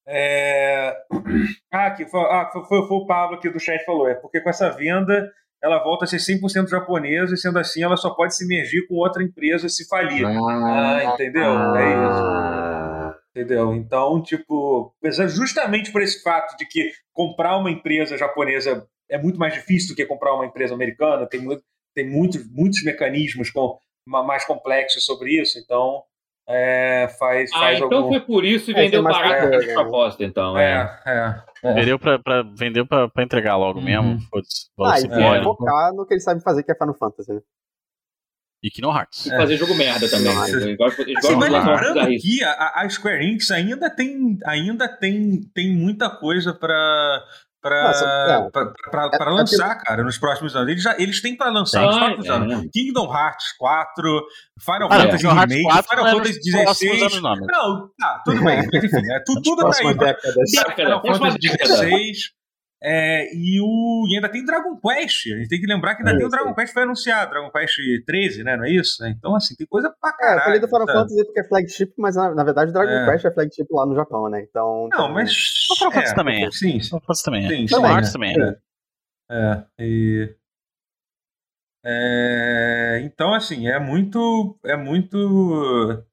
é, 0.07 0.95
Ah, 1.73 1.87
aqui, 1.87 2.05
foi, 2.05 2.19
ah, 2.21 2.49
foi, 2.53 2.63
foi- 2.65 2.87
foi 2.87 2.97
o 2.97 3.05
Pablo 3.07 3.37
aqui 3.37 3.49
do 3.49 3.59
chat 3.59 3.83
falou, 3.85 4.07
é 4.07 4.13
porque 4.15 4.39
com 4.41 4.49
essa 4.49 4.69
venda 4.69 5.31
ela 5.63 5.81
volta 5.83 6.05
a 6.05 6.07
ser 6.07 6.19
100% 6.19 6.67
japonesa 6.69 7.33
e 7.33 7.37
sendo 7.37 7.57
assim 7.59 7.81
ela 7.83 7.95
só 7.95 8.09
pode 8.15 8.35
se 8.35 8.43
emergir 8.43 8.85
com 8.87 8.95
outra 8.95 9.23
empresa 9.23 9.69
se 9.69 9.87
falir. 9.87 10.25
Ah, 10.25 11.13
entendeu? 11.13 11.75
É 11.75 11.85
isso. 12.07 12.23
Entendeu? 13.35 13.73
Então, 13.73 14.21
tipo, 14.21 14.93
justamente 15.29 15.91
por 15.91 16.01
esse 16.01 16.21
fato 16.21 16.57
de 16.57 16.65
que 16.65 16.91
comprar 17.13 17.57
uma 17.57 17.71
empresa 17.71 18.17
japonesa 18.17 18.85
é 19.09 19.17
muito 19.17 19.39
mais 19.39 19.53
difícil 19.53 19.89
do 19.89 19.95
que 19.95 20.05
comprar 20.05 20.33
uma 20.35 20.45
empresa 20.45 20.73
americana, 20.73 21.25
tem, 21.25 21.39
muito, 21.39 21.63
tem 21.95 22.09
muitos, 22.09 22.45
muitos 22.51 22.83
mecanismos 22.83 23.49
com, 23.49 23.77
mais 24.05 24.43
complexos 24.45 25.05
sobre 25.05 25.41
isso, 25.41 25.57
então 25.59 26.03
é, 26.49 27.07
faz, 27.19 27.49
ah, 27.53 27.59
faz 27.59 27.77
então 27.77 27.97
algum... 27.99 28.09
foi 28.09 28.19
por 28.19 28.43
isso 28.43 28.71
e 28.71 28.73
É, 28.73 28.77
vendeu 28.77 29.01
mais 29.01 29.15
barato 29.15 29.41
coisa, 29.49 29.59
de 29.59 29.67
né? 29.67 29.73
proposta, 29.73 30.23
então. 30.25 30.57
É. 30.57 31.01
É, 31.05 31.11
é, 31.11 31.69
é. 31.69 31.73
Vendeu 31.75 31.99
pra, 31.99 32.19
pra, 32.19 32.41
vendeu 32.43 32.85
pra, 32.85 33.07
pra 33.07 33.23
entregar 33.23 33.55
logo 33.55 33.79
Uhum. 33.79 33.85
mesmo. 33.85 34.19
Foda-se. 34.29 34.69
valor 34.77 34.91
Ah, 34.93 34.97
e 34.97 35.01
simbólico. 35.01 35.39
É. 35.39 35.43
focar 35.43 35.93
no 35.93 36.05
que 36.05 36.13
eles 36.13 36.23
sabem 36.23 36.41
fazer, 36.43 36.63
que 36.63 36.71
é 36.71 36.75
Final 36.75 36.95
Fantasy, 36.95 37.31
né? 37.33 37.41
E 38.63 38.69
Kingdom 38.69 38.95
Hearts. 38.95 39.25
E 39.25 39.29
fazer 39.31 39.57
jogo 39.57 39.73
merda 39.75 40.07
também. 40.07 40.33
Nossa. 40.35 40.51
Eles 40.51 40.77
gostam, 40.77 41.03
Assim, 41.05 41.13
de 41.27 41.33
lançar 41.33 41.71
lembrando 41.71 41.93
bizarrice. 41.95 42.27
que 42.37 42.43
a, 42.43 42.71
a 42.75 42.89
Square 42.89 43.23
Enix 43.25 43.49
ainda 43.51 43.89
tem, 43.89 44.37
ainda 44.45 44.87
tem, 44.87 45.41
tem 45.53 45.75
muita 45.75 46.09
coisa 46.09 46.53
pra. 46.53 47.23
Pra, 47.63 47.83
Nossa, 47.83 48.05
é. 48.05 48.49
pra, 48.49 48.65
pra, 48.89 49.05
É- 49.13 49.17
pra 49.19 49.29
é 49.31 49.33
lançar, 49.35 49.75
cara, 49.83 50.03
nos 50.03 50.17
próximos 50.17 50.55
anos. 50.55 50.69
Eles, 50.71 50.81
já, 50.81 50.95
eles 50.97 51.21
têm 51.21 51.37
pra 51.37 51.51
lançar 51.51 51.85
nos 51.85 51.95
próximos 51.95 52.25
é. 52.25 52.29
anos. 52.31 52.67
Kingdom 52.73 53.13
Hearts 53.15 53.55
4, 53.59 54.23
Final 54.59 54.87
Ah, 54.91 54.95
Fantasy 54.99 55.25
Hearts 55.27 55.53
Remake, 55.53 55.63
4 55.63 55.89
Final 55.91 56.07
é 56.07 56.11
Fantasy 56.11 56.33
nos 56.33 56.63
próximos 56.63 56.91
16. 56.99 57.23
anos, 57.23 57.47
não, 57.51 57.89
tá, 57.99 58.21
tudo 58.25 58.43
bem. 58.43 58.57
Mas, 58.57 58.65
enfim, 58.83 59.11
é, 59.11 59.19
tudo, 59.23 59.41
tudo 59.43 59.61
tá 59.61 59.77
aí. 59.77 59.93
Final 60.75 61.01
Fantasy 61.03 61.37
década. 61.39 61.67
16. 61.67 62.17
É, 62.83 63.31
e, 63.35 63.61
o, 63.61 64.07
e 64.09 64.15
ainda 64.15 64.27
tem 64.27 64.43
Dragon 64.43 64.75
Quest. 64.75 65.27
A 65.31 65.37
gente 65.37 65.49
tem 65.49 65.61
que 65.61 65.67
lembrar 65.67 65.93
que 65.95 66.01
ainda 66.01 66.11
É, 66.13 66.15
tem 66.17 66.25
o 66.25 66.27
isso 66.27 66.35
Dragon. 66.35 66.53
Quest 66.55 66.67
que 66.69 66.73
foi 66.73 66.83
anunciado, 66.83 67.29
Dragon 67.31 67.51
Quest 67.51 67.75
13, 68.07 68.43
né? 68.43 68.57
Não 68.57 68.65
é 68.65 68.71
isso? 68.71 69.05
Então, 69.05 69.35
assim, 69.35 69.55
tem 69.55 69.67
coisa 69.67 69.93
pra 70.01 70.09
É, 70.09 70.13
caralho. 70.13 70.39
eu 70.39 70.43
falei 70.45 70.59
do 70.59 70.67
Final 70.67 70.87
sabe? 70.87 70.97
Fantasy 70.99 71.25
porque 71.25 71.39
é 71.39 71.43
flagship, 71.43 71.93
mas 71.97 72.15
na, 72.15 72.33
na 72.33 72.43
verdade 72.43 72.71
o 72.71 72.73
Dragon 72.73 72.91
É. 72.91 73.11
Quest 73.11 73.25
é 73.25 73.31
flagship 73.31 73.67
lá 73.71 73.85
no 73.85 73.95
Japão, 73.95 74.27
né? 74.29 74.41
Então. 74.49 74.81
Não, 74.81 74.87
então- 74.87 75.09
mas. 75.13 75.31
O 75.71 75.75
Final 75.75 75.91
Fantasy 75.91 76.13
é, 76.13 76.15
também 76.15 76.43
é. 76.45 76.51
Sim, 76.51 76.79
Kingdom 76.79 77.01
Hearts 77.07 77.21
também 77.23 77.45
é. 77.45 77.49
sim, 77.49 77.67
sim, 77.67 77.75
é. 77.75 78.11
também 78.11 78.35
é. 78.41 78.57
É, 79.29 79.63
e. 79.79 80.35
É, 81.83 83.01
então, 83.03 83.33
assim, 83.33 83.67
é 83.67 83.79
muito. 83.79 84.57
É 84.65 84.75
muito. 84.75 86.03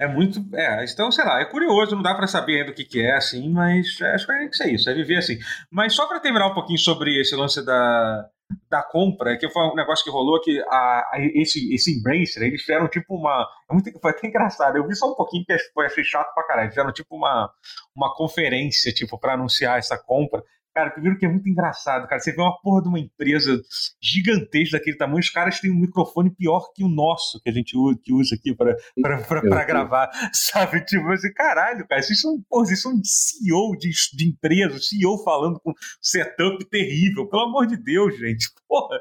É 0.00 0.08
muito. 0.08 0.40
É, 0.56 0.82
então, 0.84 1.12
sei 1.12 1.24
lá, 1.24 1.40
é 1.40 1.44
curioso, 1.44 1.94
não 1.94 2.02
dá 2.02 2.14
pra 2.14 2.26
saber 2.26 2.60
ainda 2.60 2.70
o 2.72 2.74
que, 2.74 2.84
que 2.84 3.02
é, 3.02 3.14
assim, 3.16 3.50
mas 3.50 4.00
é, 4.00 4.14
acho 4.14 4.26
que 4.26 4.62
é 4.62 4.68
isso, 4.72 4.88
é 4.88 4.94
viver 4.94 5.18
assim. 5.18 5.38
Mas 5.70 5.94
só 5.94 6.06
pra 6.08 6.18
terminar 6.18 6.46
um 6.46 6.54
pouquinho 6.54 6.78
sobre 6.78 7.20
esse 7.20 7.36
lance 7.36 7.62
da, 7.64 8.26
da 8.70 8.82
compra, 8.82 9.36
que 9.36 9.48
foi 9.50 9.62
um 9.66 9.74
negócio 9.74 10.02
que 10.02 10.10
rolou 10.10 10.40
que 10.40 10.58
a, 10.70 11.00
a- 11.12 11.16
esse, 11.34 11.72
esse 11.74 11.98
Embracer, 11.98 12.42
eles 12.42 12.62
fizeram 12.62 12.88
tipo 12.88 13.14
uma. 13.14 13.46
é 13.70 13.74
muito- 13.74 13.90
Foi 14.00 14.10
até 14.12 14.26
engraçado, 14.26 14.76
eu 14.76 14.86
vi 14.88 14.96
só 14.96 15.12
um 15.12 15.14
pouquinho 15.14 15.44
que 15.44 15.54
foi, 15.74 15.84
achei 15.84 16.02
chato 16.02 16.32
pra 16.34 16.46
caralho. 16.46 16.70
Fizeram 16.70 16.92
tipo 16.92 17.14
uma, 17.14 17.50
uma 17.94 18.14
conferência, 18.14 18.90
tipo, 18.92 19.18
pra 19.18 19.34
anunciar 19.34 19.78
essa 19.78 19.98
compra. 19.98 20.42
Cara, 20.74 20.90
primeiro 20.90 21.18
que 21.18 21.26
é 21.26 21.28
muito 21.28 21.48
engraçado, 21.48 22.06
cara. 22.06 22.20
Você 22.20 22.32
vê 22.32 22.40
uma 22.40 22.56
porra 22.60 22.82
de 22.82 22.88
uma 22.88 22.98
empresa 23.00 23.60
gigantesca 24.00 24.78
daquele 24.78 24.96
tamanho, 24.96 25.18
os 25.18 25.28
caras 25.30 25.58
têm 25.60 25.70
um 25.70 25.80
microfone 25.80 26.30
pior 26.30 26.70
que 26.74 26.84
o 26.84 26.88
nosso, 26.88 27.40
que 27.42 27.50
a 27.50 27.52
gente 27.52 27.76
usa, 27.76 27.98
que 28.02 28.12
usa 28.12 28.34
aqui 28.36 28.54
pra, 28.54 28.74
pra, 29.00 29.18
pra, 29.22 29.40
pra 29.42 29.64
gravar, 29.64 30.08
sabe? 30.32 30.84
Tipo 30.84 31.08
assim, 31.10 31.32
caralho, 31.32 31.86
cara, 31.88 32.00
vocês 32.02 32.20
são, 32.20 32.40
porra, 32.48 32.66
vocês 32.66 32.80
são 32.80 32.92
CEO 33.02 33.76
de, 33.78 33.90
de 34.14 34.28
empresa, 34.28 34.78
CEO 34.78 35.22
falando 35.24 35.58
com 35.60 35.72
setup 36.00 36.64
terrível, 36.70 37.28
pelo 37.28 37.42
amor 37.42 37.66
de 37.66 37.76
Deus, 37.76 38.16
gente. 38.18 38.48
Porra, 38.70 39.00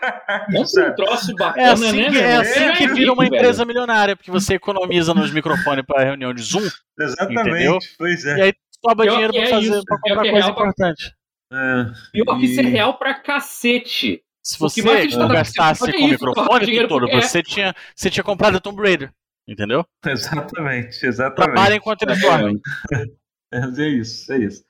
caralho, 0.00 0.46
Vamos 0.50 0.74
um 0.74 0.94
troço 0.94 1.30
É 1.32 1.34
bacana, 1.34 1.72
assim, 1.74 1.92
né, 1.92 2.06
é 2.06 2.06
irmão? 2.08 2.40
assim 2.40 2.72
que 2.72 2.84
é 2.84 2.94
vira 2.94 3.12
uma 3.12 3.26
empresa 3.26 3.58
velho. 3.58 3.66
milionária, 3.68 4.16
porque 4.16 4.30
você 4.30 4.54
economiza 4.54 5.12
nos 5.12 5.30
microfones 5.30 5.84
para 5.86 6.04
reunião 6.04 6.32
de 6.32 6.40
Zoom 6.42 6.66
Exatamente, 6.98 7.48
Entendeu? 7.50 7.78
pois 7.98 8.24
é. 8.24 8.36
e 8.38 8.42
aí 8.42 8.52
sobra 8.84 9.04
Pior 9.04 9.12
dinheiro 9.12 9.32
pra 9.32 9.42
é 9.42 9.46
fazer 9.46 9.66
isso, 9.66 9.84
pra 9.84 9.98
comprar 9.98 10.26
é 10.26 10.30
coisa 10.30 10.46
real 10.46 10.54
pra- 10.54 10.64
importante. 10.64 11.14
É, 11.52 11.84
Pior 12.12 12.38
que 12.38 12.44
isso 12.46 12.60
é 12.60 12.62
real 12.64 12.98
pra 12.98 13.14
cacete. 13.14 14.22
Se 14.42 14.56
O 14.56 14.58
você 14.60 14.80
está 14.80 15.18
dando 15.18 15.32
gastasse 15.34 15.80
com 15.92 15.98
é 15.98 16.04
o 16.04 16.08
microfone 16.08 16.78
o 16.84 16.88
todo, 16.88 17.00
porque 17.02 17.16
é. 17.16 17.20
você 17.20 17.42
tinha, 17.42 17.74
você 17.94 18.08
tinha 18.08 18.24
comprado 18.24 18.60
Tomb 18.60 18.80
Raider. 18.80 19.12
Entendeu? 19.48 19.84
Exatamente, 20.06 21.04
exatamente. 21.04 21.52
Trabalha 21.54 21.74
enquanto 21.74 22.02
eles 22.02 22.20
dormem. 22.20 22.60
É 23.52 23.88
isso, 23.88 24.32
é 24.32 24.38
isso. 24.38 24.62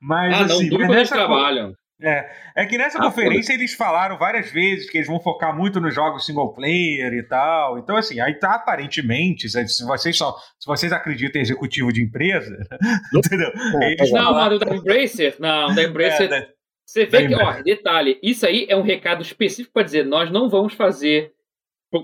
Mas 0.00 0.32
Ah, 0.32 0.46
não, 0.46 0.56
assim, 0.58 0.70
mas 0.70 0.88
nessa, 0.88 1.16
trabalham. 1.16 1.74
É, 2.00 2.30
é 2.54 2.66
que 2.66 2.78
nessa 2.78 2.98
Ah, 2.98 3.02
conferência 3.02 3.52
eles 3.52 3.74
falaram 3.74 4.16
várias 4.16 4.50
vezes 4.52 4.88
que 4.88 4.98
eles 4.98 5.08
vão 5.08 5.18
focar 5.18 5.56
muito 5.56 5.80
nos 5.80 5.92
jogos 5.94 6.24
single 6.24 6.52
player 6.54 7.12
e 7.12 7.22
tal. 7.24 7.76
Então, 7.78 7.96
assim, 7.96 8.20
aí 8.20 8.34
tá 8.34 8.54
aparentemente, 8.54 9.48
se 9.48 9.84
vocês 9.84 10.16
são, 10.16 10.32
se 10.58 10.66
vocês 10.66 10.92
acreditam 10.92 11.40
em 11.40 11.42
executivo 11.42 11.92
de 11.92 12.02
empresa, 12.02 12.56
entendeu? 13.14 13.50
É, 13.82 13.92
Eles 13.92 14.12
Não, 14.12 14.32
mas 14.32 14.58
da 14.60 14.74
Embracer, 14.76 15.36
não, 15.40 15.74
da 15.74 15.82
Embracer, 15.82 16.26
É, 16.26 16.40
né? 16.40 16.46
você 16.86 17.04
vê 17.04 17.26
da 17.26 17.36
que, 17.36 17.42
ó, 17.42 17.62
detalhe, 17.62 18.18
isso 18.22 18.46
aí 18.46 18.66
é 18.68 18.76
um 18.76 18.82
recado 18.82 19.22
específico 19.22 19.72
pra 19.74 19.82
dizer, 19.82 20.04
nós 20.04 20.30
não 20.30 20.48
vamos 20.48 20.74
fazer, 20.74 21.32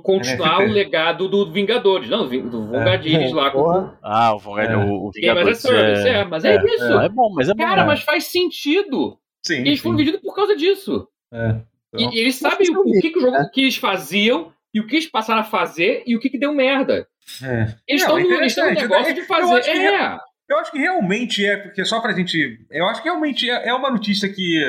continuar 0.02 0.58
NFT. 0.58 0.70
o 0.70 0.72
legado 0.74 1.28
do 1.28 1.52
Vingadores, 1.52 2.08
não, 2.10 2.26
do 2.26 2.50
do 2.50 2.66
Vingadores 2.72 3.32
lá 3.32 3.50
com. 3.52 3.90
Ah, 4.02 4.34
o, 4.34 4.38
Vongad, 4.38 4.72
É. 4.72 4.76
o, 4.76 5.06
o 5.06 5.10
Vingadores 5.12 5.58
Service, 5.58 6.08
é, 6.08 6.24
mas 6.24 6.44
é, 6.44 6.56
é, 6.56 6.64
isso. 6.64 7.00
é, 7.00 7.06
é 7.06 7.08
bom, 7.08 7.32
mas 7.32 7.48
é 7.48 7.54
bom. 7.54 7.62
Cara, 7.62 7.82
né? 7.82 7.86
mas 7.86 8.02
faz 8.02 8.24
sentido. 8.24 9.18
Sim, 9.46 9.58
Eles 9.60 9.78
sim. 9.78 9.82
foram 9.82 9.96
vendidos 9.98 10.20
por 10.20 10.34
causa 10.34 10.56
disso. 10.56 11.08
É. 11.32 11.60
Então, 11.94 12.12
E, 12.12 12.16
e 12.16 12.18
eles 12.20 12.36
sabem 12.36 12.68
o, 12.70 12.80
o 12.80 13.00
que, 13.00 13.10
que 13.10 13.18
o 13.18 13.20
jogo 13.20 13.32
né? 13.38 13.50
que 13.52 13.60
eles 13.62 13.76
faziam 13.76 14.52
e 14.72 14.80
o 14.80 14.86
que 14.86 14.96
eles 14.96 15.06
passaram 15.06 15.40
a 15.42 15.44
fazer 15.44 16.02
e 16.06 16.16
o 16.16 16.20
que, 16.20 16.28
que 16.30 16.38
deu 16.38 16.52
merda. 16.54 17.06
é. 17.42 17.74
Eles 17.86 18.02
Não, 18.02 18.08
estão 18.08 18.18
no, 18.18 18.22
no 18.22 18.26
interessante. 18.34 18.80
negócio 18.82 19.14
de 19.14 19.20
Eu 19.20 19.26
fazer. 19.26 19.54
acho 19.58 19.70
que 19.72 19.78
É. 19.78 20.18
Eu 20.46 20.58
acho 20.58 20.70
que 20.72 20.78
realmente 20.78 21.46
é, 21.46 21.56
porque 21.56 21.84
só 21.86 22.00
pra 22.00 22.12
gente. 22.12 22.58
Eu 22.70 22.86
acho 22.86 23.02
que 23.02 23.08
realmente 23.08 23.48
é, 23.48 23.68
é 23.68 23.72
uma 23.74 23.90
notícia 23.90 24.28
que, 24.28 24.60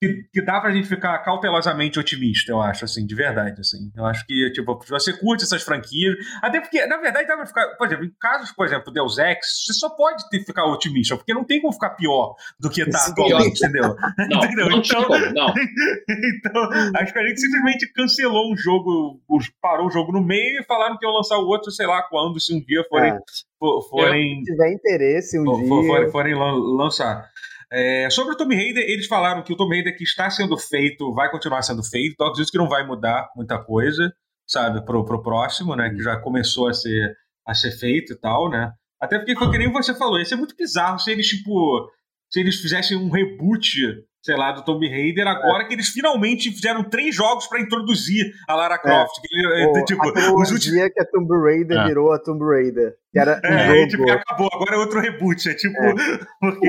que, 0.00 0.24
que 0.32 0.40
dá 0.42 0.58
pra 0.60 0.70
gente 0.72 0.88
ficar 0.88 1.18
cautelosamente 1.18 1.98
otimista, 1.98 2.50
eu 2.50 2.60
acho, 2.62 2.84
assim, 2.86 3.04
de 3.06 3.14
verdade, 3.14 3.60
assim. 3.60 3.92
Eu 3.94 4.06
acho 4.06 4.26
que, 4.26 4.50
tipo, 4.52 4.78
você 4.88 5.12
curte 5.12 5.44
essas 5.44 5.62
franquias. 5.62 6.16
Até 6.42 6.58
porque, 6.60 6.86
na 6.86 6.96
verdade, 6.96 7.28
dá 7.28 7.36
pra 7.36 7.44
ficar. 7.44 7.66
Por 7.76 7.86
exemplo, 7.86 8.04
em 8.06 8.12
casos, 8.18 8.50
por 8.52 8.64
exemplo, 8.66 8.90
Deus 8.92 9.18
Ex, 9.18 9.38
você 9.66 9.74
só 9.74 9.90
pode 9.90 10.28
ter, 10.30 10.40
ficar 10.44 10.64
otimista, 10.64 11.16
porque 11.16 11.34
não 11.34 11.44
tem 11.44 11.60
como 11.60 11.72
ficar 11.74 11.90
pior 11.90 12.34
do 12.58 12.70
que 12.70 12.84
tá 12.88 12.98
Sim. 12.98 13.12
atualmente, 13.12 13.58
entendeu? 13.62 13.94
Não, 14.30 14.38
Entendeu? 14.44 14.70
não 14.70 14.80
tinha 14.82 15.00
Então- 15.00 15.08
como, 15.20 15.32
não. 15.34 15.52
então, 16.08 16.70
acho 16.96 17.12
que 17.12 17.18
a 17.18 17.26
gente 17.26 17.40
simplesmente 17.40 17.92
cancelou 17.92 18.52
um 18.52 18.56
jogo, 18.56 19.20
parou 19.60 19.86
o 19.86 19.90
jogo 19.90 20.12
no 20.12 20.22
meio 20.22 20.60
e 20.60 20.64
falaram 20.64 20.96
que 20.96 21.04
iam 21.04 21.12
lançar 21.14 21.38
o 21.38 21.46
outro, 21.46 21.70
sei 21.70 21.86
lá 21.86 22.02
quando, 22.04 22.40
se 22.40 22.54
um 22.54 22.60
dia 22.60 22.84
forem. 22.88 23.12
É. 23.12 23.18
for- 23.58 23.82
forem 23.90 24.42
Se 24.44 24.52
tiver 24.52 24.72
interesse 24.72 25.38
um 25.38 25.44
for- 25.44 25.58
dia. 25.58 25.68
for- 25.68 25.86
forem, 25.86 26.10
forem 26.10 26.34
lan- 26.34 26.76
lançar. 26.76 27.29
É, 27.72 28.10
sobre 28.10 28.34
o 28.34 28.36
Tomb 28.36 28.54
Raider, 28.54 28.82
eles 28.82 29.06
falaram 29.06 29.42
que 29.44 29.52
o 29.52 29.56
Tomb 29.56 29.74
Raider 29.74 29.96
que 29.96 30.02
está 30.02 30.28
sendo 30.28 30.58
feito 30.58 31.12
vai 31.12 31.30
continuar 31.30 31.62
sendo 31.62 31.84
feito. 31.84 32.12
Então, 32.12 32.26
acredito 32.26 32.50
que 32.50 32.58
não 32.58 32.68
vai 32.68 32.84
mudar 32.84 33.30
muita 33.36 33.62
coisa, 33.62 34.12
sabe, 34.46 34.84
pro, 34.84 35.04
pro 35.04 35.22
próximo, 35.22 35.76
né? 35.76 35.88
Que 35.90 36.02
já 36.02 36.16
começou 36.20 36.68
a 36.68 36.74
ser, 36.74 37.16
a 37.46 37.54
ser 37.54 37.70
feito 37.70 38.12
e 38.12 38.16
tal, 38.16 38.50
né? 38.50 38.72
Até 39.00 39.18
porque 39.18 39.36
foi 39.36 39.50
que 39.50 39.58
nem 39.58 39.72
você 39.72 39.94
falou, 39.94 40.18
ia 40.18 40.24
ser 40.24 40.36
muito 40.36 40.54
bizarro 40.56 40.98
se 40.98 41.10
eles, 41.10 41.26
tipo, 41.26 41.90
se 42.30 42.40
eles 42.40 42.60
fizessem 42.60 42.96
um 42.96 43.08
reboot, 43.08 44.04
sei 44.22 44.36
lá, 44.36 44.52
do 44.52 44.62
Tomb 44.64 44.86
Raider, 44.88 45.26
agora 45.26 45.66
que 45.66 45.72
eles 45.74 45.88
finalmente 45.88 46.50
fizeram 46.50 46.84
três 46.84 47.14
jogos 47.14 47.46
pra 47.46 47.60
introduzir 47.60 48.30
a 48.46 48.54
Lara 48.54 48.76
Croft. 48.78 49.14
Que, 49.22 49.34
ele- 49.34 49.66
o- 49.66 49.84
tipo, 49.84 50.02
a 50.02 50.34
os 50.34 50.50
últimos. 50.50 50.92
que 50.92 51.00
a 51.00 51.04
Tomb 51.06 51.28
Raider 51.42 51.78
Ah. 51.78 51.86
virou 51.86 52.12
a 52.12 52.18
Tomb 52.18 52.44
Raider. 52.44 52.94
Que 53.12 53.18
era 53.18 53.40
um 53.44 53.48
É, 53.48 53.68
aí, 53.70 53.88
tipo, 53.88 54.02
jogo. 54.02 54.04
que 54.04 54.10
acabou, 54.10 54.48
agora 54.52 54.76
é 54.76 54.78
outro 54.78 55.00
reboot. 55.00 55.48
É 55.48 55.54
tipo, 55.54 55.74
É. 55.82 55.92
porque. 56.40 56.68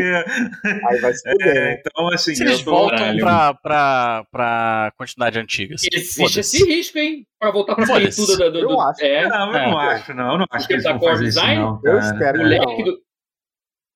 Aí 0.89 0.99
vai 0.99 1.13
se 1.13 1.29
fuder, 1.29 1.47
É, 1.47 1.53
né? 1.65 1.81
então, 1.85 2.07
assim, 2.07 2.33
Se 2.35 2.43
eles 2.43 2.63
tô- 2.63 2.71
voltam 2.71 3.17
pra, 3.19 3.53
pra, 3.53 4.25
pra 4.31 4.93
quantidade 4.97 5.37
antiga. 5.37 5.75
assim, 5.75 5.87
Existe 5.93 6.39
esse 6.39 6.65
risco, 6.65 6.97
hein? 6.97 7.27
Pra 7.39 7.51
voltar 7.51 7.75
pra 7.75 7.85
tudo 7.85 8.37
do, 8.37 8.51
do, 8.53 8.59
Eu 8.59 8.67
do- 8.69 8.79
acho. 8.81 9.03
É, 9.03 9.27
Não, 9.27 9.47
eu 9.47 9.53
não 9.71 9.81
É. 9.81 9.93
acho, 9.95 10.13
não. 10.13 10.31
Eu 10.33 10.37
não 10.39 10.45
acho 10.51 10.67
que 10.67 10.73
eles 10.73 10.83
Tá 10.83 10.93
vão 10.93 11.01
fazer 11.01 11.25
isso, 11.25 11.39
design? 11.39 11.61
não. 11.61 11.81
Eu 11.83 11.99
espero 11.99 12.37
o 12.37 12.41
que 12.41 12.45
É. 12.55 12.59
leque 12.59 12.83
do. 12.85 12.97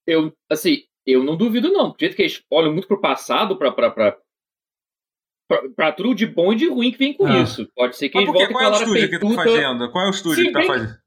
Eu, 0.07 0.31
assim, 0.51 0.77
eu 1.05 1.23
não 1.23 1.35
duvido, 1.37 1.71
não. 1.71 1.89
Do 1.91 1.97
jeito 1.99 2.15
que 2.15 2.21
eles 2.23 2.43
olham 2.51 2.71
muito 2.73 2.87
pro 2.87 2.99
passado, 3.01 3.57
pra. 3.57 3.71
pra, 3.71 3.91
pra... 3.91 4.17
Pra, 5.47 5.61
pra 5.75 5.91
tudo 5.91 6.15
de 6.15 6.25
bom 6.25 6.51
e 6.53 6.55
de 6.55 6.67
ruim 6.67 6.91
que 6.91 6.97
vem 6.97 7.13
com 7.13 7.27
Ah. 7.27 7.39
isso. 7.43 7.69
Pode 7.75 7.95
ser 7.95 8.09
que 8.09 8.17
eles 8.17 8.27
por 8.27 8.33
quê? 8.33 8.39
voltem 8.47 8.55
Qual 8.55 8.63
com 8.63 8.65
é 8.65 8.67
a 8.67 8.79
o 8.79 8.83
estúdio 8.83 9.09
que 9.09 9.19
tá 9.19 9.43
fazendo? 9.43 9.91
Qual 9.91 10.03
é 10.03 10.07
o 10.07 10.11
estúdio 10.11 10.45
que 10.45 10.51
tá 10.51 10.59
bem- 10.59 10.67
fazendo? 10.67 10.97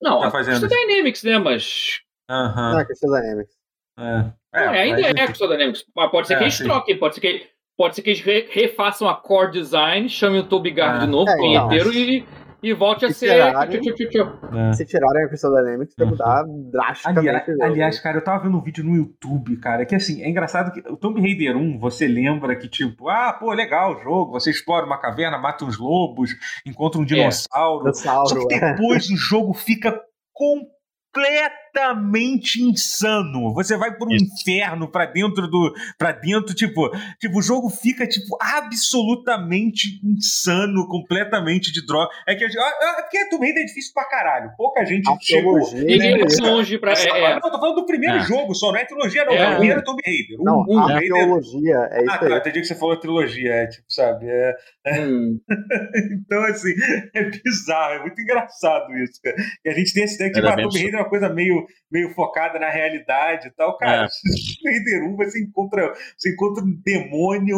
Não, 0.00 0.20
tá 0.20 0.26
a 0.28 0.30
fazendo 0.30 0.68
Dynamics, 0.68 1.22
né? 1.24 1.38
Mas. 1.38 2.00
Aham. 2.30 2.78
Ah, 2.78 2.84
Crystal 2.84 3.10
Dynamics. 3.10 3.52
É. 3.98 4.32
É, 4.54 4.68
ainda 4.82 5.00
mas- 5.02 5.10
é 5.10 5.26
Crystal 5.26 5.48
Dynamics. 5.48 5.84
Mas 5.96 6.10
pode 6.12 6.26
ser 6.28 6.34
É, 6.34 6.36
que 6.38 6.44
eles 6.44 6.58
troquem, 6.58 6.96
pode 6.98 7.14
ser 7.16 7.20
que, 7.20 7.48
pode 7.76 7.96
ser 7.96 8.02
que 8.02 8.10
eles 8.10 8.20
re- 8.20 8.46
refaçam 8.50 9.08
a 9.08 9.16
core 9.16 9.50
design, 9.50 10.08
chamem 10.08 10.40
o 10.40 10.46
Toby 10.48 10.70
Gard 10.70 10.98
Ah. 10.98 11.04
de 11.04 11.10
novo, 11.10 11.28
É, 11.28 11.34
o 11.34 11.38
punheteiro, 11.38 11.88
então. 11.90 12.00
e, 12.00 12.26
e 12.62 12.72
volte 12.72 13.04
a 13.04 13.08
Se 13.08 13.14
ser. 13.14 13.32
tirarem- 13.32 13.80
tchu, 13.80 13.94
tchu, 13.94 14.08
tchu. 14.08 14.56
É. 14.56 14.72
Se 14.72 14.84
tirarem 14.86 15.24
a 15.24 15.28
Crystal 15.28 15.52
Dynamics, 15.54 15.94
vai 15.98 16.06
Uhum. 16.06 16.12
mudar 16.12 16.44
drasticamente 16.70 17.28
Aliás, 17.28 17.60
aliás, 17.60 18.00
cara, 18.00 18.18
eu 18.18 18.24
tava 18.24 18.44
vendo 18.44 18.56
um 18.56 18.62
vídeo 18.62 18.84
no 18.84 18.94
YouTube, 18.94 19.56
cara, 19.58 19.84
que 19.84 19.94
assim, 19.94 20.22
é 20.22 20.28
engraçado 20.28 20.72
que 20.72 20.80
o 20.90 20.96
Tomb 20.96 21.20
Raider 21.20 21.56
1, 21.56 21.78
você 21.78 22.06
lembra 22.06 22.54
que, 22.56 22.68
tipo, 22.68 23.08
ah, 23.08 23.32
pô, 23.32 23.52
legal 23.52 23.94
o 23.96 23.98
jogo, 24.02 24.32
você 24.32 24.50
explora 24.50 24.86
uma 24.86 24.98
caverna, 24.98 25.38
mata 25.38 25.64
uns 25.64 25.78
lobos, 25.78 26.30
encontra 26.64 27.00
um 27.00 27.04
dinossauro. 27.04 27.92
Só 27.94 28.24
Dinossauro, 28.24 28.46
que 28.48 28.54
é. 28.54 28.72
depois 28.74 29.08
o 29.10 29.16
jogo 29.16 29.52
fica 29.54 30.00
completamente 30.32 31.61
completamente 31.72 32.62
insano. 32.62 33.52
Você 33.54 33.76
vai 33.76 33.96
por 33.96 34.08
um 34.08 34.12
Isso. 34.12 34.26
inferno 34.40 34.88
pra 34.90 35.06
dentro 35.06 35.48
do. 35.48 35.72
para 35.98 36.12
dentro, 36.12 36.54
tipo. 36.54 36.90
Tipo, 37.18 37.38
o 37.38 37.42
jogo 37.42 37.70
fica, 37.70 38.06
tipo, 38.06 38.36
absolutamente 38.40 40.00
insano, 40.04 40.86
completamente 40.86 41.72
de 41.72 41.84
droga. 41.86 42.10
É 42.26 42.34
que 42.34 42.44
a 42.44 42.48
gente. 42.48 42.58
ah, 42.58 42.62
ah, 42.82 42.96
É 42.98 43.02
porque 43.02 43.28
Tomb 43.30 43.44
Raider 43.46 43.62
é 43.62 43.66
difícil 43.66 43.92
pra 43.94 44.04
caralho. 44.08 44.50
Pouca 44.56 44.84
gente 44.84 45.04
chegou. 45.22 45.56
Arqueologia. 45.56 45.84
Ninguém 45.84 46.18
né? 46.18 46.26
longe 46.42 46.78
pra. 46.78 46.92
Essa- 46.92 47.08
É, 47.08 47.24
é. 47.24 47.28
Não, 47.30 47.36
eu 47.36 47.50
tô 47.50 47.58
falando 47.60 47.76
do 47.76 47.86
primeiro 47.86 48.16
É. 48.16 48.20
jogo 48.20 48.54
só, 48.54 48.70
não 48.72 48.78
é 48.78 48.84
trilogia, 48.84 49.24
não. 49.24 49.32
É. 49.32 49.36
É, 49.38 49.48
o 49.50 49.56
primeiro 49.56 49.82
Tomb 49.84 50.02
Raider. 50.04 50.40
O- 50.40 50.44
Não, 50.44 50.60
o 50.60 50.66
Tomb 50.66 50.92
Raider- 50.92 51.12
arqueologia, 51.16 51.76
é 51.90 51.98
Ah, 51.98 52.02
isso 52.02 52.18
tá, 52.20 52.26
aí. 52.26 52.38
entendi 52.38 52.60
que 52.60 52.66
você 52.66 52.74
falou 52.74 52.96
trilogia, 52.96 53.52
é, 53.52 53.66
tipo, 53.66 53.84
sabe? 53.88 54.26
É, 54.28 54.54
Hum. 54.86 55.38
então, 56.12 56.42
assim, 56.44 56.72
é 57.14 57.24
bizarro, 57.30 57.94
é 57.94 58.00
muito 58.00 58.20
engraçado 58.20 58.92
isso, 58.98 59.20
cara. 59.22 59.36
E 59.64 59.68
a 59.70 59.72
gente 59.74 59.92
tem 59.94 60.04
essa 60.04 60.14
ideia 60.16 60.30
que 60.30 60.36
tipo, 60.40 60.46
a 60.48 60.50
Tomb 60.52 60.62
mesmo. 60.64 60.78
Raider 60.80 60.94
é 60.98 61.02
uma 61.02 61.08
coisa 61.08 61.28
meio, 61.28 61.61
meio 61.90 62.14
focada 62.14 62.58
na 62.58 62.68
realidade 62.70 63.48
e 63.48 63.50
tal. 63.52 63.76
Cara, 63.78 64.06
É. 64.06 64.68
Raider 64.70 65.04
1 65.10 65.16
você 65.16 65.42
encontra, 65.42 65.92
você 66.16 66.32
encontra 66.32 66.64
um 66.64 66.80
demônio, 66.84 67.56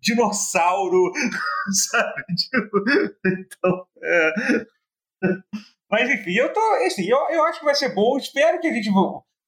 dinossauro, 0.00 1.12
sabe? 1.90 2.22
Tipo, 2.36 2.84
então, 3.26 3.86
é... 4.02 4.32
Mas 5.90 6.10
enfim, 6.10 6.32
eu 6.34 6.52
tô. 6.52 6.60
Assim, 6.86 7.08
eu, 7.08 7.18
eu 7.30 7.44
acho 7.44 7.60
que 7.60 7.64
vai 7.64 7.74
ser 7.74 7.94
bom. 7.94 8.16
Espero 8.16 8.60
que 8.60 8.66
a 8.66 8.72
gente. 8.72 8.90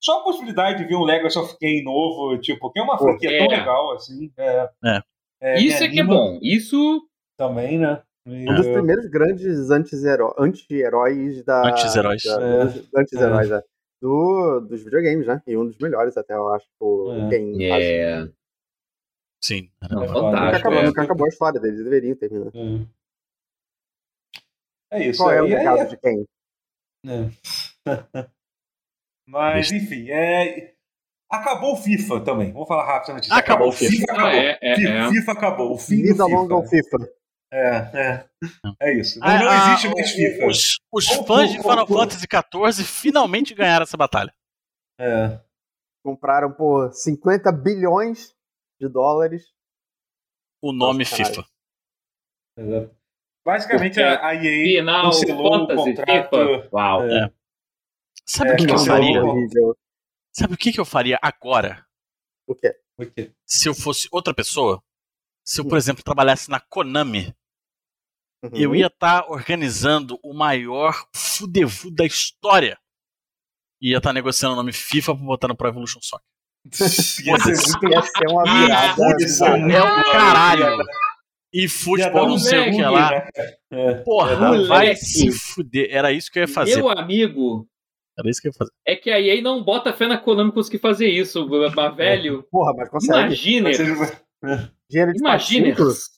Só 0.01 0.21
a 0.21 0.25
possibilidade 0.25 0.79
de 0.79 0.85
ver 0.89 0.95
um 0.95 1.03
Legacy 1.05 1.39
of 1.39 1.57
Kain 1.59 1.83
novo, 1.83 2.39
tipo, 2.39 2.71
que 2.71 2.79
é 2.79 2.83
uma 2.83 2.99
franquia 2.99 3.37
tão 3.39 3.47
é. 3.53 3.59
legal, 3.59 3.93
assim. 3.95 4.31
É, 4.39 4.69
É. 4.85 5.01
é, 5.43 5.59
Isso 5.61 5.83
é 5.83 5.89
que 5.89 6.01
é 6.01 6.05
bom. 6.05 6.39
Isso. 6.43 7.03
Também, 7.37 7.79
né? 7.79 8.01
Um 8.27 8.55
dos 8.55 8.67
É. 8.67 8.73
primeiros 8.73 9.07
grandes 9.09 9.71
anti-heró- 9.71 10.35
anti-heróis 10.39 11.45
da. 11.45 11.69
Anti-heróis. 11.69 12.25
É. 12.27 13.01
Anti-heróis, 13.01 13.51
é. 13.51 13.63
Do, 14.01 14.61
dos 14.61 14.83
videogames, 14.85 15.27
né? 15.27 15.43
E 15.47 15.57
um 15.57 15.67
dos 15.67 15.79
melhores, 15.79 16.17
até, 16.17 16.35
eu 16.35 16.49
acho. 16.53 16.67
O 16.81 17.13
É. 17.13 17.31
Kane. 17.31 17.65
É. 17.65 18.29
Sim. 19.43 19.71
era 19.83 19.95
Não, 19.95 20.01
mesmo. 20.03 20.15
Nunca 20.17 20.31
fantástico. 20.31 20.57
acabou, 20.61 20.79
é. 20.79 20.87
nunca 20.87 21.03
acabou 21.03 21.25
a 21.27 21.29
história 21.29 21.61
deles, 21.61 21.85
deveriam 21.85 22.17
terminar. 22.17 22.53
É 24.93 25.07
isso. 25.09 25.19
Qual 25.23 25.31
é 25.33 25.43
o 25.43 25.47
legado 25.47 25.79
é- 25.81 25.85
de 25.87 25.97
quem? 25.97 26.25
é. 27.07 27.31
Mas, 29.29 29.73
enfim, 29.73 30.09
é... 30.11 30.75
acabou 31.29 31.73
o 31.73 31.77
FIFA 31.77 32.21
também. 32.21 32.53
Vamos 32.53 32.69
falar 32.69 32.87
rápido 32.87 33.15
notícia. 33.15 33.35
Acabou 33.37 33.69
o 33.69 33.73
FIFA. 33.73 34.05
Ah, 34.11 34.13
acabou. 34.15 34.31
é, 34.31 34.59
é, 34.63 34.75
FIFA, 34.77 34.89
é. 34.89 35.09
FIFA 35.11 35.33
acabou. 35.33 35.73
O 35.73 35.79
fim 35.79 36.03
Vida 36.03 36.15
do 36.15 36.29
longa 36.29 36.55
ao 36.55 36.65
FIFA. 36.65 36.99
É, 37.59 37.99
é. 37.99 38.29
É 38.81 38.99
isso. 38.99 39.19
Não, 39.19 39.27
Ah, 39.29 39.39
não 39.39 39.49
ah, 39.49 39.73
existe 39.73 39.89
mais 39.95 40.11
o- 40.11 40.15
FIFA. 40.15 40.47
Os, 40.47 40.77
os 40.93 41.09
fãs 41.27 41.51
de 41.53 41.57
Final 41.63 41.87
Fantasy 41.87 42.27
XIV 42.27 42.85
finalmente 42.85 43.55
ganharam 43.55 43.85
essa 43.85 43.97
batalha. 43.97 44.35
É. 45.01 45.41
Compraram 46.05 46.53
por 46.53 46.93
50 46.93 47.51
bilhões 47.53 48.35
de 48.81 48.89
dólares. 48.89 49.53
O 50.63 50.73
nome 50.73 51.05
Nossa. 51.05 51.17
FIFA. 51.17 51.47
Exato. 52.59 52.97
Basicamente, 53.45 54.03
a 54.03 54.27
a 54.27 54.35
EA 54.35 54.81
Final 54.81 55.05
cancelou 55.05 55.47
o 55.47 55.59
Fantasy, 55.69 55.95
contrato. 55.95 56.37
FIFA. 56.37 56.69
Uau. 56.73 57.03
É. 57.09 57.33
Sabe 58.27 58.51
É, 58.51 58.55
o 58.55 58.57
que, 58.57 58.67
que 58.67 58.73
eu 58.73 58.79
faria? 58.79 59.25
horrível. 59.25 59.77
Sabe 60.33 60.55
o 60.55 60.57
que, 60.57 60.73
que 60.73 60.81
eu 60.81 60.85
faria 60.85 61.19
agora? 61.23 61.87
O 62.47 62.55
quê? 62.55 62.77
O 62.99 63.07
quê? 63.07 63.33
Se 63.47 63.69
eu 63.69 63.75
fosse 63.75 64.09
outra 64.11 64.35
pessoa? 64.35 64.83
Se 65.45 65.61
eu, 65.61 65.65
por 65.65 65.75
Hum. 65.75 65.79
exemplo, 65.79 66.03
trabalhasse 66.03 66.51
na 66.51 66.59
Konami, 66.59 67.33
Uhum. 68.43 68.51
eu 68.55 68.75
ia 68.77 68.87
estar 68.87 69.31
organizando 69.31 70.19
o 70.23 70.35
maior 70.35 71.07
fudevu 71.15 71.91
da 71.91 72.05
história. 72.05 72.79
E 73.81 73.91
ia 73.91 73.99
estar 73.99 74.13
negociando 74.13 74.55
o 74.55 74.57
nome 74.57 74.73
FIFA 74.73 75.15
pra 75.15 75.25
botar 75.25 75.49
no 75.49 75.57
Pro 75.57 75.69
Evolution 75.69 76.01
Soccer. 76.03 76.27
Ia 77.25 77.39
ser 77.39 77.79
muito 77.81 77.93
Ia 77.93 78.03
ser 78.03 78.29
uma 78.29 78.43
virada. 78.43 78.95
Muito 78.97 79.73
É 79.73 79.83
o 79.83 80.13
caralho. 80.13 80.85
E 81.53 81.69
futebol 81.69 82.27
um 82.27 82.29
não 82.31 82.39
sei 82.39 82.71
o 82.71 82.73
que 82.75 82.83
lá. 82.83 83.11
né? 83.11 83.29
É. 83.71 83.95
Porra, 84.03 84.35
vai 84.37 84.59
Moleque. 84.59 84.97
se 84.97 85.31
fuder. 85.31 85.89
Era 85.91 86.13
isso 86.13 86.31
que 86.31 86.39
eu 86.39 86.43
ia 86.43 86.49
fazer. 86.49 86.77
Meu 86.77 86.89
amigo, 86.91 87.67
Era 88.19 88.29
isso 88.29 88.41
que 88.43 88.49
eu 88.49 88.51
ia 88.51 88.59
fazer. 88.59 88.73
é 88.87 88.97
que 88.97 89.11
a 89.11 89.21
EA 89.21 89.41
não 89.41 89.63
bota 89.63 89.93
fé 89.93 90.07
na 90.07 90.19
Konami 90.19 90.53
conseguir 90.53 90.79
fazer 90.79 91.09
isso, 91.09 91.49
mas 91.49 91.97
velho. 91.97 92.43
Porra, 92.51 92.75
mas 92.77 92.89
consegue. 92.91 93.57
Imagina. 93.59 93.71
Dinheiro 94.89 95.13
de 95.13 95.19
Imagina. 95.19 95.75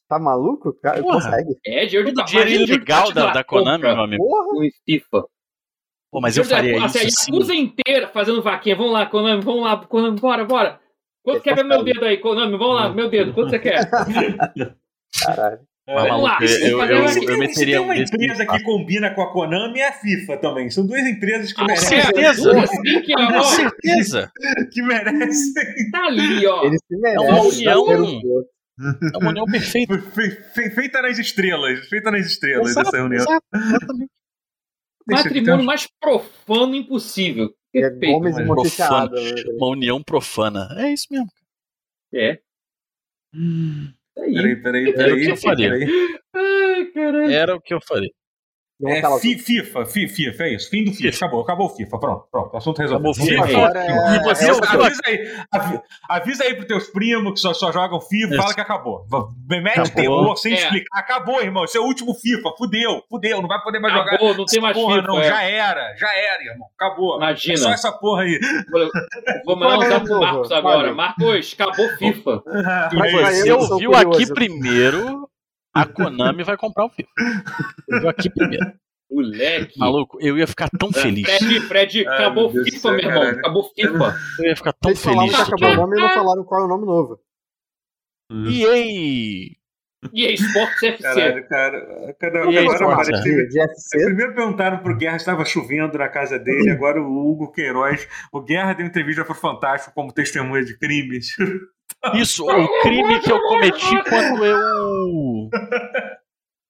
Tá 0.09 0.19
maluco? 0.19 0.73
Cara, 0.83 1.01
Porra. 1.03 1.15
consegue. 1.23 1.57
É 1.67 1.87
dinheiro 1.87 2.09
de 2.09 2.15
Todo 2.15 2.27
dinheiro 2.27 2.51
imagina 2.51 2.75
ilegal 2.75 3.09
de 3.09 3.15
da, 3.15 3.33
da 3.33 3.45
Konami, 3.45 3.83
meu 3.85 4.01
amigo. 4.01 4.25
Porra! 4.25 4.45
Com 4.49 4.69
FIFA. 4.87 5.25
Pô, 6.11 6.21
mas 6.23 6.37
eu 6.39 6.45
faria 6.45 6.79
da- 6.81 6.87
isso 6.87 6.99
assim, 6.99 7.11
sim. 7.11 7.31
A 7.31 7.35
Yakuza 7.35 7.55
inteira 7.55 8.09
fazendo 8.09 8.43
vaquinha. 8.43 8.75
Vamos 8.77 8.93
lá, 8.93 9.07
Konami, 9.07 9.43
vamos 9.43 9.63
lá, 9.63 9.77
Konami, 9.87 10.19
bora, 10.19 10.45
bora. 10.45 10.81
Quanto 11.23 11.43
quer 11.43 11.55
ver 11.55 11.65
meu 11.65 11.83
dedo 11.85 12.05
aí, 12.05 12.17
Konami? 12.19 12.57
Vamos 12.57 12.75
lá, 12.77 12.89
meu 12.91 13.11
dedo, 13.11 13.35
quanto 13.35 13.51
você 13.51 13.59
quer? 13.59 13.89
Caralho. 15.25 15.61
Mas, 15.87 16.07
Vamos 16.09 16.23
lá, 16.23 16.39
eu, 16.43 16.49
se 16.49 16.63
eu, 16.71 16.83
eu, 16.85 16.99
uma- 17.01 17.09
Se 17.09 17.19
eu 17.19 17.25
tem, 17.27 17.35
se 17.35 17.39
meteria 17.39 17.75
tem 17.77 17.81
um 17.81 17.85
uma 17.85 17.97
empresa 17.97 18.45
no 18.45 18.51
que 18.53 18.63
combina 18.63 19.15
com 19.15 19.23
a 19.23 19.33
Konami, 19.33 19.81
é 19.81 19.89
a 19.89 19.93
FIFA 19.93 20.37
também. 20.37 20.69
São 20.69 20.87
duas 20.87 21.01
empresas 21.07 21.51
que 21.53 21.63
Ah, 21.63 21.65
merecem. 21.65 22.01
certeza. 22.03 22.53
duas, 22.53 22.69
sim, 22.71 23.01
que, 23.03 23.15
Com 23.15 23.23
ó, 23.23 23.43
certeza. 23.43 24.31
Que 24.71 24.83
merecem. 24.83 25.91
tá 25.91 26.05
ali, 26.05 26.47
ó. 26.47 26.65
Ele 26.65 26.77
se 26.77 26.97
merece. 26.97 27.25
uma 27.25 27.43
união. 27.43 27.85
Tá 28.79 29.09
É 29.15 29.19
uma 29.19 29.31
união 29.31 29.45
perfeita. 29.51 29.99
Fe- 30.01 30.31
fe- 30.55 30.71
Feita 30.71 31.03
nas 31.03 31.19
estrelas. 31.19 31.87
Feita 31.89 32.11
nas 32.11 32.27
estrelas 32.27 32.71
Exato, 32.71 32.89
essa 32.89 32.97
reunião. 32.97 33.21
exato, 33.23 33.47
exatamente. 33.55 34.11
Matrimônio 35.07 35.65
mais 35.65 35.87
profano 36.01 36.75
impossível. 36.75 37.55
É 37.75 37.81
Perfeito. 37.83 38.13
Gomes 38.15 38.37
e 38.37 38.39
mas 38.41 38.47
Monticelado. 38.49 39.15
né? 39.15 39.43
Uma 39.57 39.69
união 39.69 40.03
profana. 40.03 40.69
É 40.79 40.93
isso 40.93 41.07
mesmo. 41.11 41.29
É. 42.15 42.35
Tá 44.15 44.23
aí. 44.23 44.33
Peraí, 44.35 44.63
peraí, 44.63 44.83
Era 44.85 44.93
o 44.93 44.95
peraí. 44.97 45.25
que 45.25 45.31
eu 45.31 45.37
faria. 45.37 45.71
peraí. 45.71 46.19
Ai, 46.35 46.85
caralho. 46.93 47.31
Era 47.31 47.57
o 47.57 47.61
que 47.61 47.75
eu 47.75 47.81
faria. 47.81 48.11
Não 48.81 48.91
É 48.93 49.19
fi- 49.21 49.37
FIFA, 49.37 49.87
fi- 49.87 50.07
FIFA, 50.09 50.45
é 50.45 50.55
isso. 50.55 50.71
Fim 50.71 50.85
do 50.85 50.93
FIFA. 50.93 51.17
Acabou, 51.17 51.41
acabou 51.43 51.67
o 51.67 51.71
FIFA. 51.71 51.99
Pronto, 51.99 52.29
pronto. 52.31 52.57
Assunto 52.57 52.79
resolvido. 52.79 53.11
Acabou 53.11 53.27
FIFA. 53.27 53.57
Agora 53.57 53.81
é- 53.81 54.17
E 54.17 54.19
você 54.23 54.45
é 54.47 54.51
avisa, 54.51 55.01
aí, 55.05 55.37
avi- 55.53 55.81
avisa 56.09 56.45
aí 56.45 56.55
pros 56.55 56.67
teus 56.69 56.87
primos 56.89 57.33
que 57.35 57.41
só, 57.41 57.53
só 57.53 57.73
jogam 57.73 58.01
FIFA, 58.01 58.29
Isso. 58.35 58.37
fala 58.43 58.55
que 58.55 58.61
acabou. 58.61 59.05
Mete 59.49 59.81
Acabou. 59.81 59.95
terror 59.95 60.37
sem 60.37 60.53
É. 60.53 60.57
explicar. 60.57 60.99
Acabou, 61.01 61.43
irmão. 61.43 61.65
Esse 61.65 61.77
é 61.77 61.81
o 61.81 61.85
último 61.85 62.15
FIFA. 62.15 62.51
Fudeu, 62.57 63.03
fudeu. 63.11 63.43
Não 63.43 63.49
vai 63.49 63.61
poder 63.63 63.81
mais 63.81 63.93
jogar. 63.93 64.15
Acabou, 64.15 64.35
não 64.37 64.45
tem 64.45 64.61
mais 64.61 64.77
porra, 64.77 64.95
FIFA. 64.97 65.09
não. 65.09 65.21
é. 65.21 65.25
Já 65.25 65.43
era, 65.43 65.97
já 65.97 66.15
era, 66.17 66.45
irmão. 66.45 66.69
Acabou. 66.79 67.17
Imagina. 67.17 67.55
É 67.55 67.57
só 67.57 67.71
essa 67.73 67.91
porra 67.93 68.23
aí. 68.23 68.39
Vou, 69.45 69.57
mandar 69.57 69.89
zap 69.89 70.05
o 70.05 70.09
pro? 70.09 70.21
Marcos 70.21 70.53
agora. 70.53 70.95
Marcos, 70.95 71.53
acabou 71.59 71.89
FIFA. 71.97 72.43
Mas 72.95 73.13
E 73.13 73.43
você 73.43 73.51
eu 73.51 73.59
ouviu 73.59 73.95
aqui 73.97 74.27
primeiro, 74.33 75.29
a 75.83 75.87
Konami 75.87 76.43
vai 76.43 76.57
comprar 76.57 76.87
o 76.87 76.91
FIFA. 76.91 77.11
Ouviu 77.91 78.09
aqui 78.09 78.31
primeiro. 78.31 78.73
Moleque. 79.11 79.79
Maluco, 79.79 80.19
eu 80.21 80.37
ia 80.37 80.47
ficar 80.47 80.69
tão 80.79 80.93
feliz. 80.93 81.25
Fred, 81.25 81.61
Fred, 81.63 82.07
Ai, 82.07 82.15
acabou 82.15 82.53
Deus 82.53 82.69
FIFA, 82.69 82.91
meu 82.93 83.01
irmão. 83.01 83.23
Acabou 83.23 83.71
FIFA. 83.75 84.17
Eu 84.39 84.45
ia 84.45 84.57
ficar 84.57 84.73
tão 84.75 84.95
falaram 84.95 85.29
feliz. 85.29 85.37
que 85.37 85.55
acabou 85.55 85.71
o 85.71 85.77
nome 85.77 85.97
e 85.97 86.01
não 86.01 86.15
falaram 86.15 86.45
qual 86.45 86.61
é 86.61 86.65
o 86.65 86.69
nome 86.69 86.87
novo. 86.87 87.21
E 88.31 88.67
aí? 88.67 89.59
E 90.13 90.27
aí, 90.27 90.35
Sports 90.35 90.83
FC. 90.83 91.03
Caralho, 91.03 91.49
cara. 91.49 92.17
Cada, 92.21 92.45
aí, 92.45 92.59
agora. 92.59 93.03
De, 93.05 93.49
de 93.49 93.61
FC? 93.61 94.05
Primeiro 94.05 94.35
perguntaram 94.35 94.79
pro 94.79 94.97
Guerra 94.97 95.19
se 95.19 95.23
estava 95.23 95.45
chovendo 95.45 95.99
na 95.99 96.09
casa 96.09 96.39
dele, 96.39 96.71
agora 96.71 97.03
o 97.03 97.31
Hugo 97.31 97.51
Queiroz. 97.51 98.07
O 98.31 98.41
Guerra 98.41 98.75
deu 98.75 98.87
entrevista 98.87 99.25
pro 99.25 99.35
Fantástico 99.35 99.95
como 99.95 100.13
testemunha 100.13 100.65
de 100.65 100.79
crimes. 100.79 101.35
Isso, 102.15 102.45
o 102.47 102.83
crime 102.83 103.21
que 103.21 103.31
eu 103.33 103.41
cometi 103.43 104.03
quando 104.09 104.45
eu. 104.45 105.49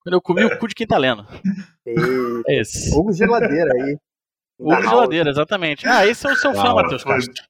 Quando 0.03 0.14
eu 0.14 0.23
comi 0.23 0.45
o 0.45 0.59
cu 0.59 0.69
de 0.69 0.75
quem 0.75 0.87
tá 0.87 0.97
lendo. 0.97 1.27
E... 1.87 1.95
É 2.49 2.61
esse. 2.61 2.95
Hugo 2.97 3.12
Geladeira 3.12 3.71
aí. 3.75 3.97
O 4.59 4.71
Da 4.71 4.77
de 4.77 4.83
House. 4.83 4.95
geladeira, 4.95 5.31
exatamente. 5.31 5.87
Ah, 5.87 6.07
esse 6.07 6.27
é 6.27 6.33
o 6.33 6.37
seu 6.37 6.53
fã. 6.55 6.75
Matheus 6.75 7.05
Castro. 7.05 7.45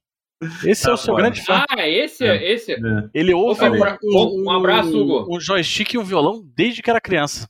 Esse 0.65 0.89
é 0.89 0.93
o 0.93 0.97
seu 0.97 1.07
Tá 1.07 1.11
bom. 1.13 1.17
grande 1.17 1.43
fã. 1.43 1.65
Ah, 1.69 1.87
esse, 1.87 2.23
é. 2.25 2.51
esse. 2.51 2.73
é. 2.73 2.77
Ele 3.13 3.33
ouve 3.33 3.63
um 3.67 3.73
um, 4.03 4.43
um 4.45 4.51
abraço, 4.51 4.95
Hugo. 4.97 5.25
um 5.35 5.39
joystick 5.39 5.93
e 5.93 5.97
um 5.97 6.03
violão 6.03 6.41
desde 6.55 6.81
que 6.81 6.89
era 6.89 7.01
criança. 7.01 7.47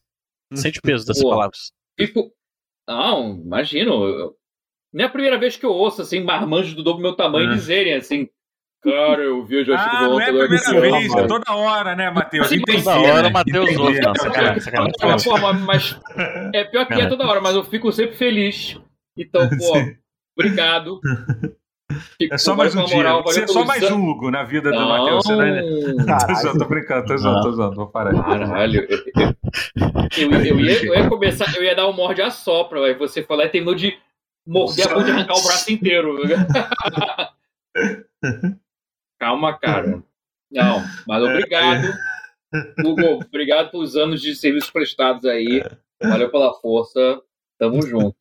Sente 0.54 0.80
o 0.80 0.82
peso 0.82 1.06
dessas 1.06 1.22
Boa. 1.22 1.36
palavras. 1.36 1.72
Fico. 2.00 2.32
Não, 2.88 3.36
imagino. 3.40 4.06
eu- 4.08 4.36
Não 4.94 5.04
é 5.04 5.08
a 5.08 5.12
primeira 5.12 5.38
vez 5.38 5.56
que 5.56 5.66
eu 5.66 5.72
ouço, 5.72 6.02
assim, 6.02 6.24
marmanjos 6.24 6.74
do 6.74 6.82
dobro 6.84 7.02
meu 7.04 7.16
tamanho 7.16 7.52
É. 7.52 7.54
dizerem 7.54 7.94
assim. 7.94 8.28
Cara, 8.82 9.22
eu 9.22 9.44
vi 9.44 9.58
o 9.58 9.66
joystick 9.66 9.94
Ah, 9.94 10.02
não 10.04 10.20
é 10.22 10.24
a 10.24 10.28
primeira 10.28 10.82
vez, 10.82 11.14
é 11.14 11.28
toda 11.28 11.54
hora, 11.54 11.96
né, 11.96 12.10
Matheus? 12.10 12.48
Sim, 12.48 12.56
Entendi, 12.56 12.82
toda 12.84 12.98
hora 12.98 13.24
né? 13.24 13.30
o 13.30 13.34
Matheus 13.34 13.66
Entendi. 13.66 13.82
ouve, 13.82 14.00
não, 14.00 14.16
sacanagem, 14.16 14.60
sacanagem, 14.62 14.94
De 14.98 15.06
uma 15.06 15.20
forma, 15.20 15.54
mas 15.54 16.00
é 16.54 16.64
pior 16.64 16.86
que 16.88 16.94
é 16.94 17.06
toda 17.08 17.28
hora, 17.28 17.42
mas 17.42 17.56
eu 17.56 17.64
fico 17.66 17.92
sempre 17.92 18.16
feliz. 18.16 18.80
Então, 19.18 19.48
pô, 19.58 19.76
Sim. 19.76 19.98
obrigado. 20.38 21.02
Fico 22.18 22.34
É 22.34 22.38
só 22.38 22.56
mais 22.56 22.74
um 22.74 22.86
dia. 22.86 23.22
Você 23.24 23.44
é 23.44 23.48
só 23.48 23.66
mais 23.66 23.84
um 23.92 24.10
Hugo 24.10 24.32
na 24.32 24.44
vida 24.44 24.72
do. 24.72 24.80
Matheus. 24.80 25.26
Você 25.26 25.36
não 25.36 25.44
é... 25.44 25.62
Tô 25.62 26.36
zoando, 26.36 26.60
tô 26.60 26.66
brincando, 26.66 27.06
tô 27.08 27.18
zoando, 27.18 27.42
tô 27.42 27.52
zoando. 27.52 27.76
Vou 27.76 27.88
parar. 27.88 28.14
Caralho, 28.24 28.88
eu, 28.88 28.98
eu, 29.18 29.36
eu, 30.18 30.32
eu 30.46 30.60
ia, 30.60 30.86
eu 30.86 30.94
ia 30.94 31.10
começar, 31.10 31.52
eu 31.58 31.64
ia 31.64 31.76
dar 31.76 31.88
um 31.88 31.94
morde 31.94 32.22
a 32.22 32.30
sopra, 32.30 32.80
aí 32.86 32.94
você 32.94 33.24
falou 33.24 33.44
e 33.44 33.50
terminou 33.50 33.74
de 33.76 33.98
morder 34.48 34.86
a 34.86 34.90
ponta 34.94 35.10
e 35.10 35.12
arrancar 35.12 35.34
o 35.34 35.44
braço 35.44 35.70
inteiro. 35.72 36.16
Calma, 39.20 39.58
cara. 39.58 40.02
Não, 40.50 40.84
mas 41.08 41.22
obrigado. 41.24 41.94
Hugo, 42.84 43.24
obrigado 43.26 43.70
pelos 43.70 43.96
anos 43.96 44.22
de 44.22 44.36
serviços 44.36 44.72
prestados 44.72 45.26
aí. 45.26 45.64
Valeu 46.02 46.32
pela 46.32 46.54
força. 46.54 47.22
Tamo 47.58 47.82
junto. 47.82 48.18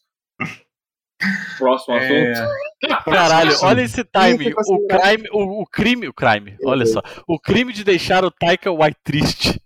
Próximo 1.59 1.97
É, 1.97 2.31
assunto. 2.33 3.05
Caralho, 3.05 3.49
Próximo 3.49 3.69
olha 3.69 3.83
esse 3.83 4.05
time. 4.05 4.45
Ih, 4.49 4.55
O 4.55 4.87
crime, 4.87 5.29
o, 5.33 5.63
o 5.63 5.67
crime, 5.67 6.09
o 6.09 6.13
crime, 6.13 6.57
olha 6.65 6.87
só. 6.87 7.03
O 7.27 7.41
crime 7.41 7.73
de 7.73 7.83
deixar 7.83 8.25
o 8.25 8.31
Taika 8.31 8.71
White 8.71 8.97
triste. 9.03 9.61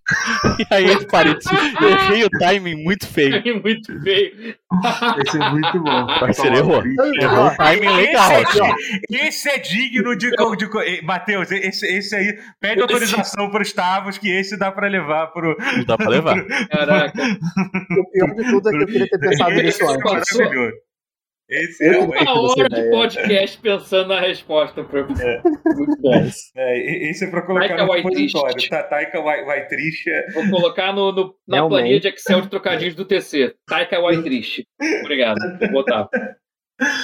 E 0.58 0.74
aí, 0.74 0.90
entre 0.90 1.06
parênteses, 1.06 1.50
errei 1.80 2.24
o 2.24 2.30
timing 2.30 2.82
muito 2.82 3.06
feio. 3.06 3.42
Muito 3.62 4.02
feio. 4.02 4.56
Esse 5.24 5.36
é 5.40 5.50
muito 5.50 5.80
bom. 5.80 6.06
Parceiro, 6.20 6.56
errou. 6.56 6.82
Errou 7.20 7.46
o 7.46 7.56
timing 7.56 7.96
legal. 7.96 8.30
Esse, 8.40 8.62
é, 8.62 9.28
esse 9.28 9.48
é 9.50 9.58
digno 9.58 10.16
de. 10.16 10.30
de, 10.30 10.56
de 10.56 11.02
Matheus, 11.02 11.50
esse, 11.50 11.86
esse 11.86 12.16
aí 12.16 12.38
pede 12.60 12.80
autorização 12.80 13.50
para 13.50 13.62
os 13.62 13.72
Tavos 13.72 14.18
que 14.18 14.30
esse 14.30 14.58
dá 14.58 14.72
para 14.72 14.88
levar 14.88 15.28
pro. 15.28 15.56
Não 15.76 15.84
dá 15.84 15.96
pra 15.96 16.08
levar. 16.08 16.42
Caraca. 16.68 17.22
O 17.22 18.10
pior 18.10 18.34
de 18.34 18.50
tudo 18.50 18.68
é 18.68 18.72
que 18.72 18.82
eu 18.82 18.86
queria 18.86 19.08
ter 19.08 19.18
pensado 19.18 19.52
Esse 19.52 19.62
nisso 19.62 19.82
é 19.84 19.94
antes. 19.94 20.91
Esse 21.54 21.84
Eu 21.84 21.92
é, 22.14 22.22
Uma 22.22 22.40
hora 22.50 22.68
de 22.68 22.90
podcast 22.90 23.58
pensando 23.58 24.08
na 24.08 24.20
resposta. 24.20 24.82
Muito 24.82 26.00
bom. 26.00 26.14
é, 26.56 27.08
esse 27.10 27.24
é 27.26 27.30
para 27.30 27.42
colocar 27.42 27.68
Taika 27.68 27.84
no 27.84 27.92
repositório. 27.92 28.68
Tá, 28.70 28.82
Taika 28.84 29.20
Wai- 29.20 29.44
Waititi. 29.44 30.08
é- 30.10 30.30
Vou 30.32 30.48
colocar 30.48 30.94
no, 30.94 31.12
no- 31.12 31.34
na 31.46 31.56
Realmente. 31.58 31.78
planilha 31.78 32.00
de 32.00 32.08
Excel 32.08 32.40
de 32.40 32.48
trocadilhos 32.48 32.94
do 32.94 33.04
TC. 33.04 33.54
Taika 33.68 34.00
Waititi. 34.00 34.66
Obrigado. 35.02 35.36
Vou 35.60 35.70
botar. 35.72 36.08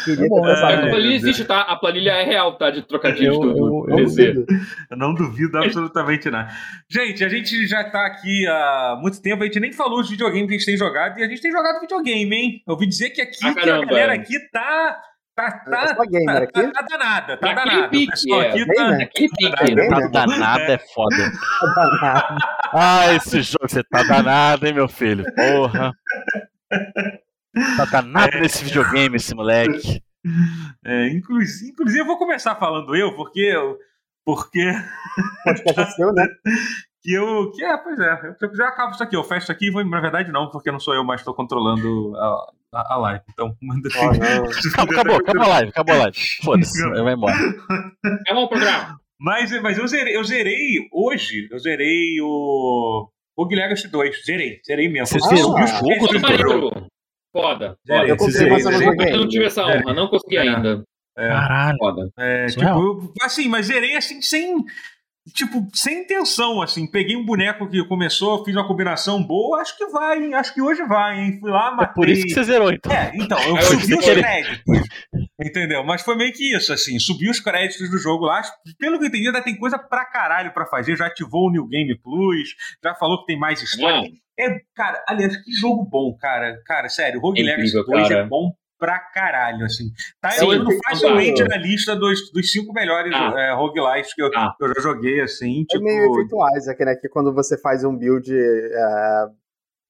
Queria 0.04 0.22
ter 0.22 0.28
bom, 0.28 0.44
A 0.46 0.56
planilha 0.56 1.14
existe, 1.16 1.44
tá? 1.44 1.60
A 1.62 1.76
planilha 1.76 2.10
é 2.12 2.24
real, 2.24 2.56
tá? 2.56 2.70
De 2.70 2.82
trocadilhos 2.82 3.34
Eu- 3.36 3.40
do, 3.40 3.86
eu- 3.90 3.96
duvido. 4.04 4.46
Eu 4.90 4.96
não 4.96 5.14
duvido 5.14 5.58
absolutamente 5.58 6.30
nada. 6.30 6.50
Gente, 6.90 7.24
a 7.24 7.28
gente 7.28 7.66
já 7.66 7.84
tá 7.84 8.06
aqui 8.06 8.46
há 8.46 8.96
muito 9.00 9.20
tempo, 9.22 9.42
a 9.42 9.46
gente 9.46 9.60
nem 9.60 9.72
falou 9.72 10.00
os 10.00 10.10
videogames 10.10 10.46
que 10.48 10.54
a 10.54 10.58
gente 10.58 10.66
tem 10.66 10.76
jogado, 10.76 11.18
e 11.18 11.24
a 11.24 11.28
gente 11.28 11.40
tem 11.42 11.50
jogado 11.52 11.80
videogame, 11.80 12.34
hein? 12.36 12.62
Eu 12.66 12.74
ouvi 12.74 12.86
dizer 12.86 13.10
que 13.10 13.20
aqui 13.20 13.38
Ah, 13.44 13.54
que 13.54 13.70
a 13.70 13.84
galera 13.84 14.12
aqui 14.14 14.38
tá. 14.50 15.00
Tá, 15.36 15.62
Eu 15.64 15.70
tá, 15.70 15.86
tá, 15.94 16.02
aqui. 16.02 16.24
tá, 16.24 16.72
tá 16.72 16.82
danada, 16.90 17.36
tá 17.36 17.46
Naquele 17.54 17.70
danada. 17.70 17.88
Pique, 17.90 18.10
pessoal 18.10 18.42
é. 18.42 18.48
aqui 18.48 18.66
tá. 18.74 18.88
Aquele 18.96 19.28
pique. 19.28 19.64
Gamer? 19.66 19.88
Tá 20.10 20.26
danado 20.26 20.62
é 20.62 20.78
foda. 20.78 21.16
Ah, 22.74 23.14
esse 23.14 23.40
jogo, 23.42 23.68
você 23.68 23.82
tá 23.84 24.02
danado, 24.02 24.66
hein, 24.66 24.74
meu 24.74 24.88
filho? 24.88 25.24
Porra. 25.36 25.92
Tá 27.76 27.84
danado 27.84 28.38
nesse 28.38 28.64
videogame, 28.64 29.16
esse 29.16 29.34
moleque. 29.34 30.02
É, 30.84 31.08
inclusive, 31.08 31.70
inclusive, 31.70 32.00
eu 32.00 32.06
vou 32.06 32.18
começar 32.18 32.54
falando 32.56 32.94
eu, 32.94 33.14
porque. 33.14 33.40
eu- 33.40 33.76
Porque 34.24 34.60
Podcast 35.44 35.80
é 35.80 35.86
seu, 35.96 36.12
né? 36.12 36.26
que 37.02 37.14
eu. 37.14 37.50
Que 37.52 37.64
é, 37.64 37.76
pois 37.78 37.98
é. 37.98 38.34
Eu 38.42 38.54
já 38.54 38.68
acabo 38.68 38.92
isso 38.92 39.02
aqui, 39.02 39.16
eu 39.16 39.24
fecho 39.24 39.50
aqui 39.50 39.66
e 39.68 39.70
vou. 39.70 39.82
Na 39.84 40.00
verdade, 40.00 40.30
não, 40.30 40.50
porque 40.50 40.70
não 40.70 40.78
sou 40.80 40.94
eu 40.94 41.02
mais 41.04 41.20
estou 41.22 41.32
controlando 41.34 42.14
a, 42.16 42.46
a, 42.74 42.94
a 42.94 42.96
live. 42.98 43.22
Então, 43.32 43.56
manda 43.62 43.88
Oh, 43.96 44.04
não. 44.04 44.44
Acabou, 44.72 44.92
acabou, 45.16 45.16
acabou 45.16 45.42
a 45.44 45.48
live, 45.48 45.70
acabou 45.70 45.94
a 45.94 45.98
live. 45.98 46.16
Foda-se, 46.44 46.90
vai 46.90 47.14
embora. 47.14 47.34
É 48.26 48.34
bom 48.34 48.46
programa. 48.48 49.00
Mas, 49.20 49.50
mas 49.62 49.78
eu, 49.78 49.86
zerei, 49.88 50.16
eu 50.16 50.22
zerei 50.24 50.88
hoje, 50.92 51.48
eu 51.50 51.58
zerei 51.58 52.20
o. 52.20 53.08
O 53.36 53.44
Legacy 53.46 53.88
2. 53.88 54.24
Zerei, 54.26 54.60
zerei 54.66 54.88
mesmo. 54.88 55.06
Você 55.06 55.18
Ah, 55.24 55.28
zerou 55.36 55.52
o 55.52 55.56
ah, 55.56 55.66
jogo 55.66 56.06
do 56.08 56.36
jogo. 56.36 56.86
Foda. 57.40 57.76
Zerei, 57.86 58.10
Eu 58.10 58.16
Foda. 58.16 58.32
comprei, 58.32 58.50
mas 58.50 58.64
eu 58.64 58.72
não 58.72 58.82
joguei. 58.82 59.12
Eu 59.12 59.16
não 59.18 59.28
tive 59.28 59.44
essa 59.44 59.64
honra, 59.64 59.94
não 59.94 60.08
consegui 60.08 60.36
É. 60.36 60.40
ainda. 60.40 60.82
É, 61.16 61.28
Caralho. 61.28 61.78
Foda. 61.78 62.10
é, 62.18 62.46
tipo, 62.46 62.64
eu- 62.64 63.12
assim, 63.22 63.48
mas 63.48 63.66
zerei 63.66 63.96
assim, 63.96 64.20
sem. 64.22 64.64
Tipo, 65.34 65.66
sem 65.74 66.02
intenção, 66.02 66.60
assim. 66.62 66.90
Peguei 66.90 67.16
um 67.16 67.24
boneco 67.24 67.68
que 67.68 67.84
começou, 67.86 68.44
fiz 68.44 68.54
uma 68.54 68.66
combinação 68.66 69.22
boa, 69.22 69.60
acho 69.60 69.76
que 69.76 69.86
vai, 69.86 70.22
hein? 70.22 70.34
Acho 70.34 70.54
que 70.54 70.60
hoje 70.62 70.82
vai, 70.84 71.18
hein? 71.20 71.38
Fui 71.40 71.50
lá, 71.50 71.68
É 71.68 71.74
matei. 71.76 71.94
por 71.94 72.08
isso 72.08 72.22
que 72.22 72.30
você 72.30 72.44
zerou, 72.44 72.70
então. 72.72 72.92
É, 72.92 73.12
então, 73.14 73.38
eu 73.42 73.56
eu 73.56 73.62
subi 73.62 73.94
os 73.94 74.04
créditos. 74.04 74.82
Entendeu? 75.40 75.84
Mas 75.84 76.02
foi 76.02 76.16
meio 76.16 76.32
que 76.32 76.54
isso, 76.56 76.72
assim. 76.72 76.98
Subi 76.98 77.28
os 77.30 77.40
créditos 77.40 77.90
do 77.90 77.98
jogo 77.98 78.24
lá. 78.26 78.42
Pelo 78.78 78.98
que 78.98 79.04
eu 79.04 79.08
entendi, 79.08 79.26
ainda 79.26 79.42
tem 79.42 79.56
coisa 79.56 79.78
pra 79.78 80.04
caralho 80.04 80.52
pra 80.52 80.66
fazer. 80.66 80.96
Já 80.96 81.06
ativou 81.06 81.48
o 81.48 81.52
New 81.52 81.66
Game 81.68 81.96
Plus, 81.98 82.48
já 82.82 82.94
falou 82.94 83.20
que 83.20 83.26
tem 83.26 83.38
mais 83.38 83.62
história. 83.62 84.08
É, 84.38 84.60
cara, 84.74 85.02
aliás, 85.08 85.36
que 85.36 85.52
jogo 85.52 85.84
bom, 85.84 86.16
cara. 86.16 86.60
Cara, 86.64 86.88
sério, 86.88 87.20
Rogue 87.20 87.40
É 87.40 87.44
Legacy 87.44 87.68
incrível, 87.76 87.84
2 87.86 88.08
cara. 88.08 88.20
é 88.20 88.26
bom 88.26 88.52
pra 88.78 88.98
caralho, 88.98 89.64
assim. 89.64 89.90
Tá 90.20 90.30
Sim, 90.30 90.44
entrando 90.46 90.70
facilmente 90.84 91.42
na 91.44 91.56
lista 91.56 91.96
dos, 91.96 92.30
dos 92.32 92.50
cinco 92.52 92.72
melhores 92.72 93.12
Ah. 93.14 93.34
é, 93.36 93.52
roguelites 93.54 94.14
que 94.14 94.22
eu, 94.22 94.30
Ah. 94.36 94.54
que 94.56 94.64
eu 94.64 94.68
já 94.74 94.80
joguei, 94.80 95.20
assim. 95.20 95.62
É 95.62 95.64
Tipo, 95.64 95.84
meio 95.84 96.12
efeito 96.12 96.36
Isaac, 96.56 96.84
né? 96.84 96.94
Que 96.96 97.08
quando 97.08 97.34
você 97.34 97.58
faz 97.60 97.82
um 97.84 97.96
build 97.96 98.30
é, 98.32 99.26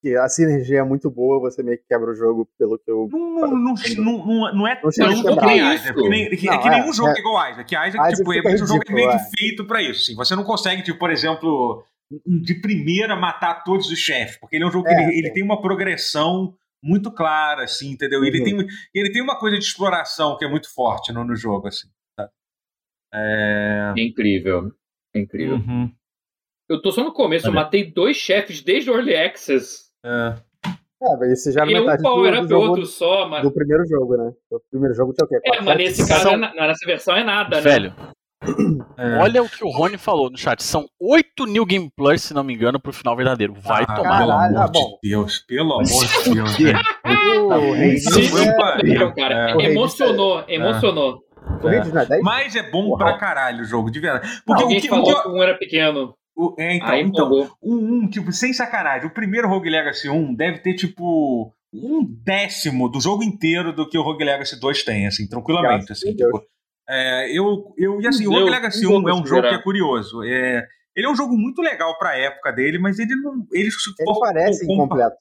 que 0.00 0.16
a 0.16 0.28
sinergia 0.28 0.78
é 0.78 0.82
muito 0.84 1.10
boa, 1.10 1.40
você 1.40 1.62
meio 1.62 1.76
que 1.76 1.84
quebra 1.88 2.10
o 2.10 2.14
jogo 2.14 2.48
pelo 2.58 2.78
que 2.78 2.90
eu. 2.90 3.08
não, 3.12 3.18
não, 3.18 3.48
não, 3.48 3.74
não, 3.98 4.54
não 4.54 4.68
é 4.68 4.80
Não 4.82 5.22
tão 5.22 5.36
que 5.36 5.46
nem. 5.46 5.74
Isaac. 5.74 5.94
Que, 5.94 6.08
nem, 6.08 6.30
que, 6.30 6.36
que 6.36 6.48
é, 6.48 6.70
nenhum 6.70 6.92
jogo 6.92 7.08
é. 7.10 7.14
é 7.16 7.18
igual 7.18 7.50
Isaac. 7.50 7.74
Isaac, 7.74 7.88
Isaac 7.96 8.16
tipo, 8.16 8.32
é, 8.32 8.38
esse 8.54 8.66
jogo 8.66 8.82
é 8.88 8.92
meio 8.92 9.10
é. 9.10 9.18
que 9.18 9.36
feito 9.36 9.64
pra 9.66 9.82
isso. 9.82 10.02
Assim. 10.02 10.14
Você 10.14 10.36
não 10.36 10.44
consegue, 10.44 10.82
tipo, 10.82 10.98
por 10.98 11.10
exemplo, 11.10 11.82
de 12.26 12.54
primeira 12.54 13.16
matar 13.16 13.64
todos 13.64 13.90
os 13.90 13.98
chefes, 13.98 14.36
porque 14.38 14.56
ele 14.56 14.64
é 14.64 14.66
um 14.68 14.70
jogo 14.70 14.84
que 14.86 14.94
É, 14.94 15.02
ele, 15.02 15.18
ele 15.18 15.28
sim. 15.28 15.34
tem 15.34 15.42
uma 15.42 15.60
progressão 15.60 16.54
muito 16.82 17.10
clara, 17.12 17.64
assim, 17.64 17.90
entendeu? 17.90 18.24
Ele, 18.24 18.38
Uhum. 18.38 18.44
tem, 18.44 18.66
ele 18.94 19.12
tem 19.12 19.22
uma 19.22 19.38
coisa 19.38 19.58
de 19.58 19.64
exploração 19.64 20.36
que 20.36 20.44
é 20.44 20.48
muito 20.48 20.72
forte 20.72 21.12
no, 21.12 21.24
no 21.24 21.34
jogo, 21.36 21.68
assim. 21.68 21.88
Tá? 22.16 22.28
É... 23.12 23.92
É 23.96 24.02
incrível. 24.02 24.72
É 25.14 25.20
incrível. 25.20 25.56
Uhum. 25.56 25.92
Eu 26.68 26.80
tô 26.82 26.92
só 26.92 27.02
no 27.02 27.12
começo, 27.12 27.46
eu 27.46 27.52
matei 27.52 27.90
dois 27.90 28.16
chefes 28.16 28.60
desde 28.60 28.90
o 28.90 28.94
Early 28.94 29.16
Access. 29.16 29.90
É. 30.04 30.34
É, 31.00 31.16
mas 31.16 31.38
isso 31.38 31.52
já 31.52 31.62
era 31.62 31.70
E 31.70 31.74
um 31.76 31.80
metade 31.80 31.98
do, 31.98 32.02
power 32.02 32.40
do 32.42 32.48
jogo 32.48 32.66
outro 32.70 32.86
só, 32.86 33.28
mas. 33.28 33.42
do 33.42 33.52
primeiro 33.52 33.86
jogo, 33.86 34.16
né? 34.16 34.32
O 34.50 34.60
primeiro 34.68 34.94
jogo 34.94 35.12
tinha 35.14 35.24
o 35.24 35.28
quê? 35.28 35.38
É, 35.44 35.60
mas 35.62 35.76
nesse 35.78 36.06
caso, 36.08 36.22
São- 36.24 36.32
é 36.32 36.36
na- 36.36 36.52
nessa 36.54 36.84
versão 36.84 37.16
é 37.16 37.22
nada, 37.24 37.60
né? 37.60 37.94
É. 38.96 39.16
olha 39.18 39.42
o 39.42 39.48
que 39.48 39.64
o 39.64 39.68
Rony 39.70 39.98
falou 39.98 40.30
no 40.30 40.38
chat. 40.38 40.62
São 40.62 40.86
oito 41.00 41.44
New 41.46 41.66
Game 41.66 41.90
Plus, 41.96 42.22
se 42.22 42.34
não 42.34 42.44
me 42.44 42.54
engano, 42.54 42.78
pro 42.80 42.92
final 42.92 43.16
verdadeiro. 43.16 43.52
Vai 43.54 43.84
Ah, 43.88 43.94
tomar. 43.96 44.18
Pelo 44.18 44.32
amor 44.32 44.56
ah, 44.62 44.68
bom. 44.68 44.98
de 45.02 45.08
Deus, 45.10 45.38
pelo 45.40 45.72
amor 45.74 45.84
de 45.84 46.34
Deus. 46.34 46.52
O 46.52 46.54
foi 48.30 48.42
um 48.42 48.50
é-. 48.50 49.32
É. 49.32 49.56
O 49.56 49.60
Emocionou, 49.60 50.44
emocionou. 50.48 51.18
O 51.62 51.66
Hades 51.68 51.92
não 51.92 52.00
é 52.02 52.06
10? 52.06 52.22
Mas 52.22 52.54
é 52.56 52.62
bom 52.70 52.88
Porra. 52.88 53.04
pra 53.06 53.18
caralho 53.18 53.62
o 53.62 53.64
jogo, 53.64 53.90
de 53.90 54.00
verdade. 54.00 54.40
Porque 54.44 54.62
Alguém 54.62 54.78
o 54.78 54.80
que, 54.82 54.86
o 54.86 54.90
falou 54.90 55.04
que- 55.16 55.22
que 55.22 55.28
um 55.28 55.42
era 55.42 55.54
pequeno. 55.56 56.14
o- 56.36 56.54
é, 56.58 56.76
então, 56.76 56.88
Aí 56.88 57.00
então 57.02 57.26
empolgou. 57.26 57.50
um, 57.62 58.02
um, 58.04 58.08
tipo, 58.08 58.30
sem 58.32 58.52
sacanagem, 58.52 59.06
o 59.08 59.12
primeiro 59.14 59.48
Rogue 59.48 59.68
Legacy 59.70 60.08
1 60.08 60.34
deve 60.34 60.58
ter, 60.58 60.74
tipo, 60.74 61.52
um 61.72 62.04
décimo 62.22 62.88
do 62.88 63.00
jogo 63.00 63.22
inteiro 63.24 63.72
do 63.72 63.88
que 63.88 63.96
o 63.98 64.02
Rogue 64.02 64.24
Legacy 64.24 64.60
2 64.60 64.84
tem, 64.84 65.06
assim, 65.06 65.26
tranquilamente. 65.28 65.86
Graças 65.86 66.02
Assim, 66.04 66.14
Deus. 66.14 66.30
tipo, 66.32 66.46
é, 66.88 67.30
eu, 67.38 67.74
eu, 67.76 68.00
e 68.00 68.06
assim, 68.06 68.26
o 68.26 68.30
Deus, 68.30 68.40
Rogue 68.40 68.50
Legacy 68.50 68.82
não 68.84 68.96
1 68.96 69.02
vou 69.02 69.10
é 69.10 69.14
um 69.14 69.26
jogo 69.26 69.48
que 69.48 69.54
é 69.54 69.62
curioso. 69.62 70.22
É, 70.24 70.66
ele 70.96 71.06
é 71.06 71.10
um 71.10 71.14
jogo 71.16 71.36
muito 71.36 71.60
legal 71.62 71.96
pra 71.98 72.16
época 72.16 72.50
dele, 72.52 72.78
mas 72.78 72.98
ele 72.98 73.14
não. 73.16 73.46
Ele, 73.52 73.70
se 73.70 73.90
Ele 73.98 74.18
parece 74.20 74.66
com- 74.66 74.72
incompleto. 74.72 75.16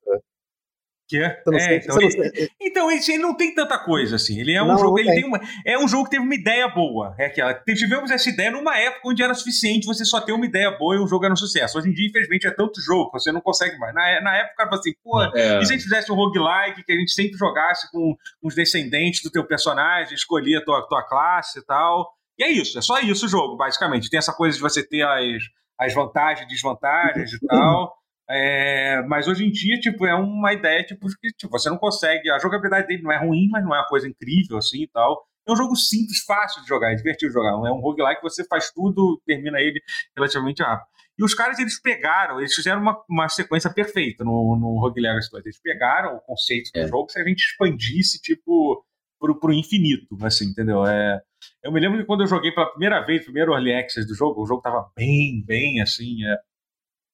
Que 1.09 1.17
é, 1.23 1.41
não 1.45 1.57
é, 1.57 1.75
então, 1.77 1.95
você 1.95 2.01
não 2.17 2.23
ele- 2.25 2.35
sei- 2.35 2.49
então, 2.61 2.91
esse 2.91 3.13
ele 3.13 3.21
não 3.23 3.33
tem 3.33 3.55
tanta 3.55 3.79
coisa 3.79 4.17
assim. 4.17 4.39
Ele 4.41 4.51
é 4.51 4.61
um 4.61 4.67
Não, 4.67 4.77
jogo, 4.77 4.91
não 4.91 4.99
ele 4.99 5.07
tem. 5.09 5.21
tem 5.21 5.25
uma, 5.25 5.39
é 5.65 5.79
um 5.79 5.87
jogo 5.87 6.03
que 6.03 6.09
teve 6.11 6.23
uma 6.23 6.35
ideia 6.35 6.67
boa. 6.67 7.15
É 7.17 7.27
aquela. 7.27 7.53
Tivemos 7.53 8.11
essa 8.11 8.29
ideia 8.29 8.51
numa 8.51 8.77
época 8.77 9.07
onde 9.07 9.23
era 9.23 9.33
suficiente 9.33 9.85
você 9.87 10.03
só 10.03 10.19
ter 10.19 10.33
uma 10.33 10.45
ideia 10.45 10.69
boa 10.71 10.95
e 10.95 10.99
um 10.99 11.07
jogo 11.07 11.23
era 11.23 11.33
um 11.33 11.37
sucesso. 11.37 11.77
Hoje 11.77 11.89
em 11.89 11.93
dia, 11.93 12.07
infelizmente, 12.09 12.45
é 12.45 12.51
tanto 12.51 12.81
jogo 12.81 13.09
que 13.11 13.19
você 13.21 13.31
não 13.31 13.39
consegue 13.39 13.77
mais. 13.77 13.93
Na, 13.95 14.19
na 14.21 14.35
época, 14.35 14.63
era 14.63 14.75
assim, 14.75 14.91
pô, 15.01 15.21
É. 15.33 15.61
e 15.61 15.65
se 15.65 15.71
a 15.73 15.75
gente 15.77 15.83
fizesse 15.83 16.11
um 16.11 16.15
roguelike 16.15 16.83
que 16.83 16.91
a 16.91 16.95
gente 16.95 17.11
sempre 17.11 17.37
jogasse 17.37 17.89
com, 17.89 18.13
com 18.41 18.47
os 18.47 18.53
descendentes 18.53 19.23
do 19.23 19.31
teu 19.31 19.45
personagem, 19.45 20.13
escolhia 20.13 20.59
a 20.59 20.65
tua, 20.65 20.85
tua 20.89 21.03
classe 21.07 21.59
e 21.59 21.65
tal. 21.65 22.11
E 22.37 22.43
é 22.43 22.51
isso, 22.51 22.77
é 22.77 22.81
só 22.81 22.99
isso 22.99 23.27
o 23.27 23.29
jogo, 23.29 23.55
basicamente. 23.55 24.09
Tem 24.09 24.17
essa 24.17 24.33
coisa 24.33 24.57
de 24.57 24.61
você 24.61 24.85
ter 24.85 25.03
as, 25.03 25.41
as 25.79 25.93
vantagens 25.93 26.45
e 26.45 26.47
desvantagens 26.49 27.31
e 27.31 27.39
tal. 27.47 27.95
É, 28.29 29.01
mas 29.07 29.27
hoje 29.27 29.45
em 29.45 29.51
dia, 29.51 29.79
tipo, 29.79 30.05
é 30.05 30.13
uma 30.13 30.53
ideia, 30.53 30.83
tipo, 30.83 31.07
que 31.21 31.29
tipo, 31.37 31.51
você 31.51 31.69
não 31.69 31.77
consegue. 31.77 32.29
A 32.29 32.39
jogabilidade 32.39 32.87
dele 32.87 33.03
não 33.03 33.11
é 33.11 33.17
ruim, 33.17 33.47
mas 33.49 33.63
não 33.63 33.73
é 33.73 33.79
uma 33.79 33.87
coisa 33.87 34.07
incrível 34.07 34.57
assim 34.57 34.83
e 34.83 34.87
tal. 34.87 35.25
É 35.47 35.51
um 35.51 35.55
jogo 35.55 35.75
simples, 35.77 36.23
fácil 36.25 36.61
de 36.61 36.67
jogar, 36.67 36.91
é 36.91 36.95
divertido 36.95 37.29
de 37.29 37.33
jogar. 37.33 37.51
É 37.51 37.71
um 37.71 37.79
roguelike 37.79 38.19
que 38.21 38.29
você 38.29 38.45
faz 38.45 38.69
tudo, 38.71 39.21
termina 39.25 39.61
ele 39.61 39.81
relativamente 40.15 40.61
rápido. 40.61 40.87
E 41.17 41.23
os 41.23 41.33
caras, 41.33 41.57
eles 41.57 41.81
pegaram, 41.81 42.39
eles 42.39 42.53
fizeram 42.53 42.81
uma, 42.81 43.01
uma 43.09 43.29
sequência 43.29 43.73
perfeita 43.73 44.23
no, 44.23 44.55
no 44.59 44.79
Rogue 44.79 45.01
Legacy 45.01 45.31
2. 45.31 45.45
Eles 45.45 45.59
pegaram 45.61 46.17
o 46.17 46.19
conceito 46.19 46.69
do 46.73 46.79
É. 46.81 46.87
jogo 46.87 47.09
se 47.09 47.19
a 47.19 47.23
gente 47.23 47.39
expandisse, 47.39 48.21
tipo, 48.21 48.85
pro, 49.19 49.39
pro 49.39 49.53
infinito, 49.53 50.15
assim, 50.21 50.45
entendeu? 50.49 50.85
É, 50.85 51.19
eu 51.63 51.71
me 51.71 51.79
lembro 51.79 51.97
que 51.97 52.05
quando 52.05 52.21
eu 52.21 52.27
joguei 52.27 52.51
pela 52.51 52.69
primeira 52.69 52.99
vez, 53.05 53.21
o 53.21 53.25
primeiro 53.25 53.53
Early 53.53 53.73
Access 53.73 54.05
do 54.07 54.13
jogo, 54.13 54.43
o 54.43 54.45
jogo 54.45 54.61
tava 54.61 54.91
bem, 54.95 55.43
bem, 55.43 55.81
assim, 55.81 56.23
é, 56.25 56.35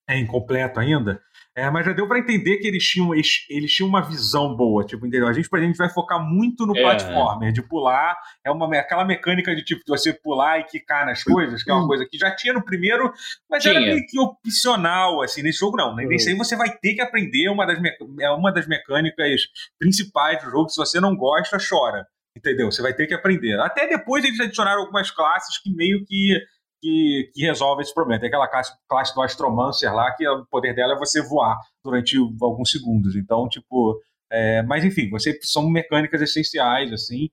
é 0.08 0.18
incompleto 0.18 0.80
ainda. 0.80 1.22
É, 1.56 1.70
mas 1.70 1.86
já 1.86 1.94
deu 1.94 2.08
para 2.08 2.18
entender 2.18 2.58
que 2.58 2.68
eles 2.68 2.84
tinham, 2.84 3.14
eles, 3.14 3.46
eles, 3.48 3.72
tinham 3.72 3.88
uma 3.88 4.02
visão 4.02 4.56
boa, 4.56 4.84
tipo, 4.84 5.06
entendeu? 5.06 5.28
A 5.28 5.34
gente, 5.34 5.48
a 5.54 5.60
gente 5.60 5.78
vai 5.78 5.88
focar 5.88 6.20
muito 6.20 6.66
no 6.66 6.76
é. 6.76 6.82
platformer, 6.82 7.52
de 7.52 7.62
pular, 7.62 8.18
é 8.44 8.50
uma 8.50 8.66
aquela 8.76 9.06
mecânica 9.06 9.56
de 9.56 9.64
tipo 9.64 9.82
de 9.86 9.88
você 9.88 10.12
pular 10.12 10.60
e 10.60 10.64
quicar 10.64 11.06
nas 11.06 11.24
coisas, 11.24 11.64
que 11.64 11.70
é 11.70 11.74
uma 11.74 11.86
coisa 11.86 12.08
que 12.10 12.18
já 12.18 12.36
tinha 12.36 12.54
no 12.54 12.66
primeiro, 12.66 13.14
mas 13.48 13.62
tinha. 13.62 13.76
era 13.76 13.86
meio 13.86 14.04
que 14.08 14.20
opcional, 14.20 15.22
assim, 15.22 15.44
nesse 15.44 15.60
jogo 15.60 15.78
não. 15.78 15.96
Né? 15.96 16.06
Nesse 16.06 16.30
aí 16.30 16.36
você 16.36 16.56
vai 16.56 16.76
ter 16.76 16.96
que 16.96 17.02
aprender 17.02 17.48
uma 17.50 17.68
das, 17.68 17.78
é 18.20 18.32
uma 18.32 18.52
das 18.52 18.68
mecânicas 18.68 19.42
principais 19.78 20.44
do 20.44 20.50
jogo, 20.50 20.70
se 20.70 20.78
você 20.78 21.00
não 21.00 21.16
gosta, 21.16 21.58
chora. 21.60 22.08
Entendeu? 22.36 22.72
Você 22.72 22.82
vai 22.82 22.96
ter 22.96 23.06
que 23.06 23.14
aprender. 23.14 23.60
Até 23.60 23.88
depois 23.88 24.26
eles 24.26 24.40
adicionaram 24.40 24.82
algumas 24.82 25.12
classes 25.12 25.60
que 25.62 25.72
meio 25.72 26.04
que 26.04 26.36
que, 26.84 27.32
que 27.34 27.42
resolve 27.42 27.82
esse 27.82 27.94
problema. 27.94 28.20
Tem 28.20 28.28
aquela 28.28 28.48
classe, 28.48 28.74
classe 28.90 29.16
do 29.16 29.22
Astromancer 29.22 29.94
lá, 29.94 30.14
que 30.14 30.28
o 30.28 30.46
poder 30.46 30.76
dela 30.76 30.94
é 30.94 30.98
você 30.98 31.22
voar 31.22 31.58
durante 31.84 32.18
alguns 32.42 32.72
segundos. 32.72 33.16
Então, 33.16 33.48
tipo. 33.48 34.00
É, 34.30 34.64
mas 34.64 34.84
enfim, 34.84 35.10
você, 35.10 35.40
são 35.44 35.70
mecânicas 35.70 36.22
essenciais, 36.22 36.92
assim. 36.92 37.30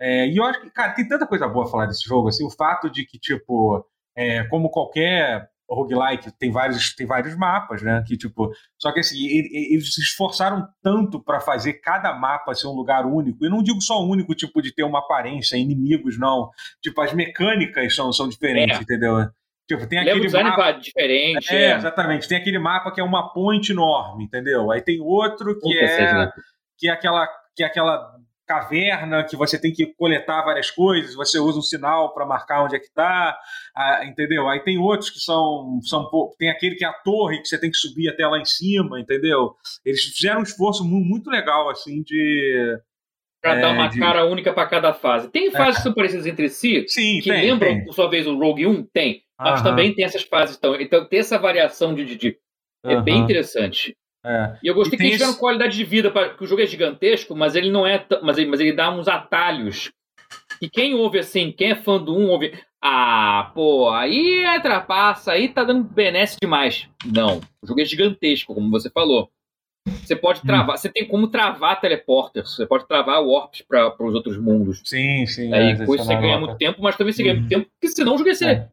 É, 0.00 0.26
e 0.28 0.36
eu 0.36 0.44
acho 0.44 0.60
que, 0.60 0.70
cara, 0.70 0.92
tem 0.94 1.06
tanta 1.06 1.26
coisa 1.26 1.48
boa 1.48 1.66
a 1.66 1.68
falar 1.68 1.86
desse 1.86 2.04
jogo, 2.04 2.28
assim, 2.28 2.46
o 2.46 2.50
fato 2.50 2.88
de 2.90 3.04
que, 3.04 3.18
tipo, 3.18 3.84
é, 4.16 4.44
como 4.44 4.70
qualquer 4.70 5.48
roguelike 5.70 6.30
tem 6.38 6.50
vários, 6.50 6.94
tem 6.94 7.06
vários 7.06 7.36
mapas, 7.36 7.82
né? 7.82 8.02
Que, 8.06 8.16
tipo, 8.16 8.50
só 8.78 8.92
que 8.92 9.00
assim, 9.00 9.16
eles 9.26 9.94
se 9.94 10.00
esforçaram 10.00 10.66
tanto 10.82 11.22
para 11.22 11.40
fazer 11.40 11.74
cada 11.74 12.12
mapa 12.14 12.54
ser 12.54 12.66
um 12.66 12.74
lugar 12.74 13.06
único. 13.06 13.44
E 13.44 13.48
não 13.48 13.62
digo 13.62 13.80
só 13.80 14.02
único, 14.02 14.34
tipo, 14.34 14.60
de 14.60 14.74
ter 14.74 14.84
uma 14.84 14.98
aparência, 15.00 15.56
inimigos, 15.56 16.18
não. 16.18 16.50
Tipo, 16.82 17.00
as 17.00 17.12
mecânicas 17.12 17.94
são, 17.94 18.12
são 18.12 18.28
diferentes, 18.28 18.78
é. 18.78 18.82
entendeu? 18.82 19.28
Tipo, 19.66 19.86
tem 19.86 19.98
aquele 19.98 20.28
mapa 20.30 20.72
diferente. 20.72 21.54
É, 21.54 21.72
é, 21.72 21.76
exatamente. 21.76 22.28
Tem 22.28 22.38
aquele 22.38 22.58
mapa 22.58 22.92
que 22.92 23.00
é 23.00 23.04
uma 23.04 23.32
ponte 23.32 23.72
enorme, 23.72 24.24
entendeu? 24.24 24.70
Aí 24.70 24.82
tem 24.82 25.00
outro 25.00 25.58
que 25.58 25.78
é 25.78 26.30
que 26.76 26.88
é 26.88 26.92
aquela 26.92 27.28
que 27.56 27.62
é 27.62 27.66
aquela 27.66 28.14
caverna 28.46 29.24
que 29.24 29.36
você 29.36 29.58
tem 29.60 29.72
que 29.72 29.86
coletar 29.94 30.42
várias 30.42 30.70
coisas, 30.70 31.14
você 31.14 31.38
usa 31.38 31.58
um 31.58 31.62
sinal 31.62 32.12
para 32.12 32.26
marcar 32.26 32.64
onde 32.64 32.76
é 32.76 32.78
que 32.78 32.86
está, 32.86 33.36
ah, 33.74 34.04
entendeu? 34.04 34.48
Aí 34.48 34.60
tem 34.60 34.78
outros 34.78 35.10
que 35.10 35.18
são, 35.18 35.80
são 35.82 36.08
tem 36.38 36.50
aquele 36.50 36.76
que 36.76 36.84
é 36.84 36.88
a 36.88 36.92
torre 36.92 37.40
que 37.40 37.48
você 37.48 37.58
tem 37.58 37.70
que 37.70 37.76
subir 37.76 38.08
até 38.08 38.26
lá 38.26 38.38
em 38.38 38.44
cima, 38.44 39.00
entendeu? 39.00 39.54
Eles 39.84 40.02
fizeram 40.04 40.40
um 40.40 40.44
esforço 40.44 40.84
muito 40.84 41.30
legal 41.30 41.68
assim 41.70 42.02
de 42.02 42.78
para 43.40 43.56
é, 43.56 43.60
dar 43.60 43.72
uma 43.72 43.88
de... 43.88 43.98
cara 43.98 44.24
única 44.24 44.54
para 44.54 44.66
cada 44.66 44.94
fase. 44.94 45.28
Tem 45.30 45.50
fases 45.50 45.74
é. 45.74 45.76
que 45.76 45.82
são 45.82 45.92
parecidas 45.92 46.26
entre 46.26 46.48
si, 46.48 46.84
Sim, 46.88 47.20
que 47.20 47.30
tem, 47.30 47.50
lembram, 47.50 47.68
tem. 47.68 47.84
por 47.84 47.92
sua 47.92 48.08
vez, 48.08 48.26
o 48.26 48.38
Rogue 48.38 48.66
1? 48.66 48.84
Tem. 48.84 49.22
Mas 49.38 49.62
também 49.62 49.94
tem 49.94 50.04
essas 50.04 50.22
fases. 50.22 50.56
Então, 50.56 50.74
então 50.80 51.06
ter 51.06 51.18
essa 51.18 51.38
variação 51.38 51.94
de, 51.94 52.04
de, 52.04 52.16
de 52.16 52.38
é 52.84 53.00
bem 53.00 53.18
interessante. 53.18 53.96
É. 54.24 54.56
E 54.62 54.68
eu 54.68 54.74
gostei 54.74 54.96
e 54.96 54.98
que 54.98 55.06
eles 55.06 55.18
tiveram 55.18 55.38
qualidade 55.38 55.76
de 55.76 55.84
vida, 55.84 56.10
porque 56.10 56.44
o 56.44 56.46
jogo 56.46 56.62
é 56.62 56.66
gigantesco, 56.66 57.36
mas 57.36 57.54
ele 57.54 57.70
não 57.70 57.86
é. 57.86 58.04
Mas 58.22 58.38
ele, 58.38 58.50
mas 58.50 58.60
ele 58.60 58.72
dá 58.72 58.90
uns 58.90 59.06
atalhos. 59.06 59.92
E 60.62 60.68
quem 60.68 60.94
ouve 60.94 61.18
assim, 61.18 61.52
quem 61.52 61.72
é 61.72 61.76
fã 61.76 62.02
do 62.02 62.16
1, 62.16 62.28
ouve. 62.28 62.58
Ah, 62.82 63.50
pô, 63.54 63.90
aí 63.90 64.44
é 64.44 64.60
trapaça, 64.60 65.32
aí 65.32 65.48
tá 65.48 65.64
dando 65.64 65.84
benesse 65.84 66.36
demais. 66.40 66.88
Não, 67.04 67.40
o 67.62 67.66
jogo 67.66 67.80
é 67.80 67.84
gigantesco, 67.84 68.54
como 68.54 68.70
você 68.70 68.90
falou. 68.90 69.30
Você 69.86 70.16
pode 70.16 70.40
hum. 70.40 70.46
travar, 70.46 70.74
hum. 70.74 70.78
você 70.78 70.88
tem 70.88 71.06
como 71.06 71.28
travar 71.28 71.80
teleporters, 71.80 72.54
você 72.54 72.66
pode 72.66 72.86
travar 72.86 73.22
warps 73.22 73.62
para 73.62 73.94
os 74.00 74.14
outros 74.14 74.38
mundos. 74.38 74.82
Sim, 74.84 75.26
sim. 75.26 75.52
Aí 75.52 75.72
é, 75.72 75.76
com 75.76 75.94
isso 75.94 76.04
você 76.04 76.14
ganha 76.14 76.38
muito 76.38 76.56
tempo, 76.56 76.82
mas 76.82 76.96
também 76.96 77.12
você 77.12 77.22
ganha 77.22 77.34
muito 77.34 77.44
uhum. 77.44 77.60
tempo, 77.60 77.70
porque 77.72 77.94
senão 77.94 78.14
o 78.14 78.18
jogo 78.18 78.28
ia 78.28 78.34
ser 78.34 78.48
é. 78.48 78.68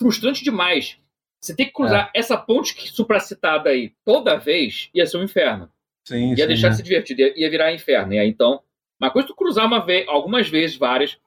frustrante 0.00 0.42
demais. 0.42 0.98
Você 1.40 1.54
tem 1.54 1.66
que 1.66 1.72
cruzar 1.72 2.10
é. 2.14 2.18
essa 2.18 2.36
ponte 2.36 2.74
que 2.74 2.88
supracitada 2.88 3.70
aí 3.70 3.92
toda 4.04 4.36
vez, 4.36 4.90
ia 4.94 5.06
ser 5.06 5.18
um 5.18 5.22
inferno. 5.24 5.70
Sim, 6.04 6.30
ia 6.30 6.36
sim, 6.36 6.46
deixar 6.46 6.68
é. 6.68 6.70
de 6.70 6.76
se 6.76 6.82
divertir, 6.82 7.18
ia, 7.18 7.38
ia 7.38 7.50
virar 7.50 7.72
inferno. 7.72 8.12
E 8.12 8.18
aí, 8.18 8.28
então, 8.28 8.62
uma 9.00 9.10
coisa 9.10 9.26
é 9.26 9.28
tu 9.28 9.34
cruzar 9.34 9.66
uma 9.66 9.84
vez, 9.84 10.06
algumas 10.08 10.48
vezes, 10.48 10.76
várias, 10.76 11.18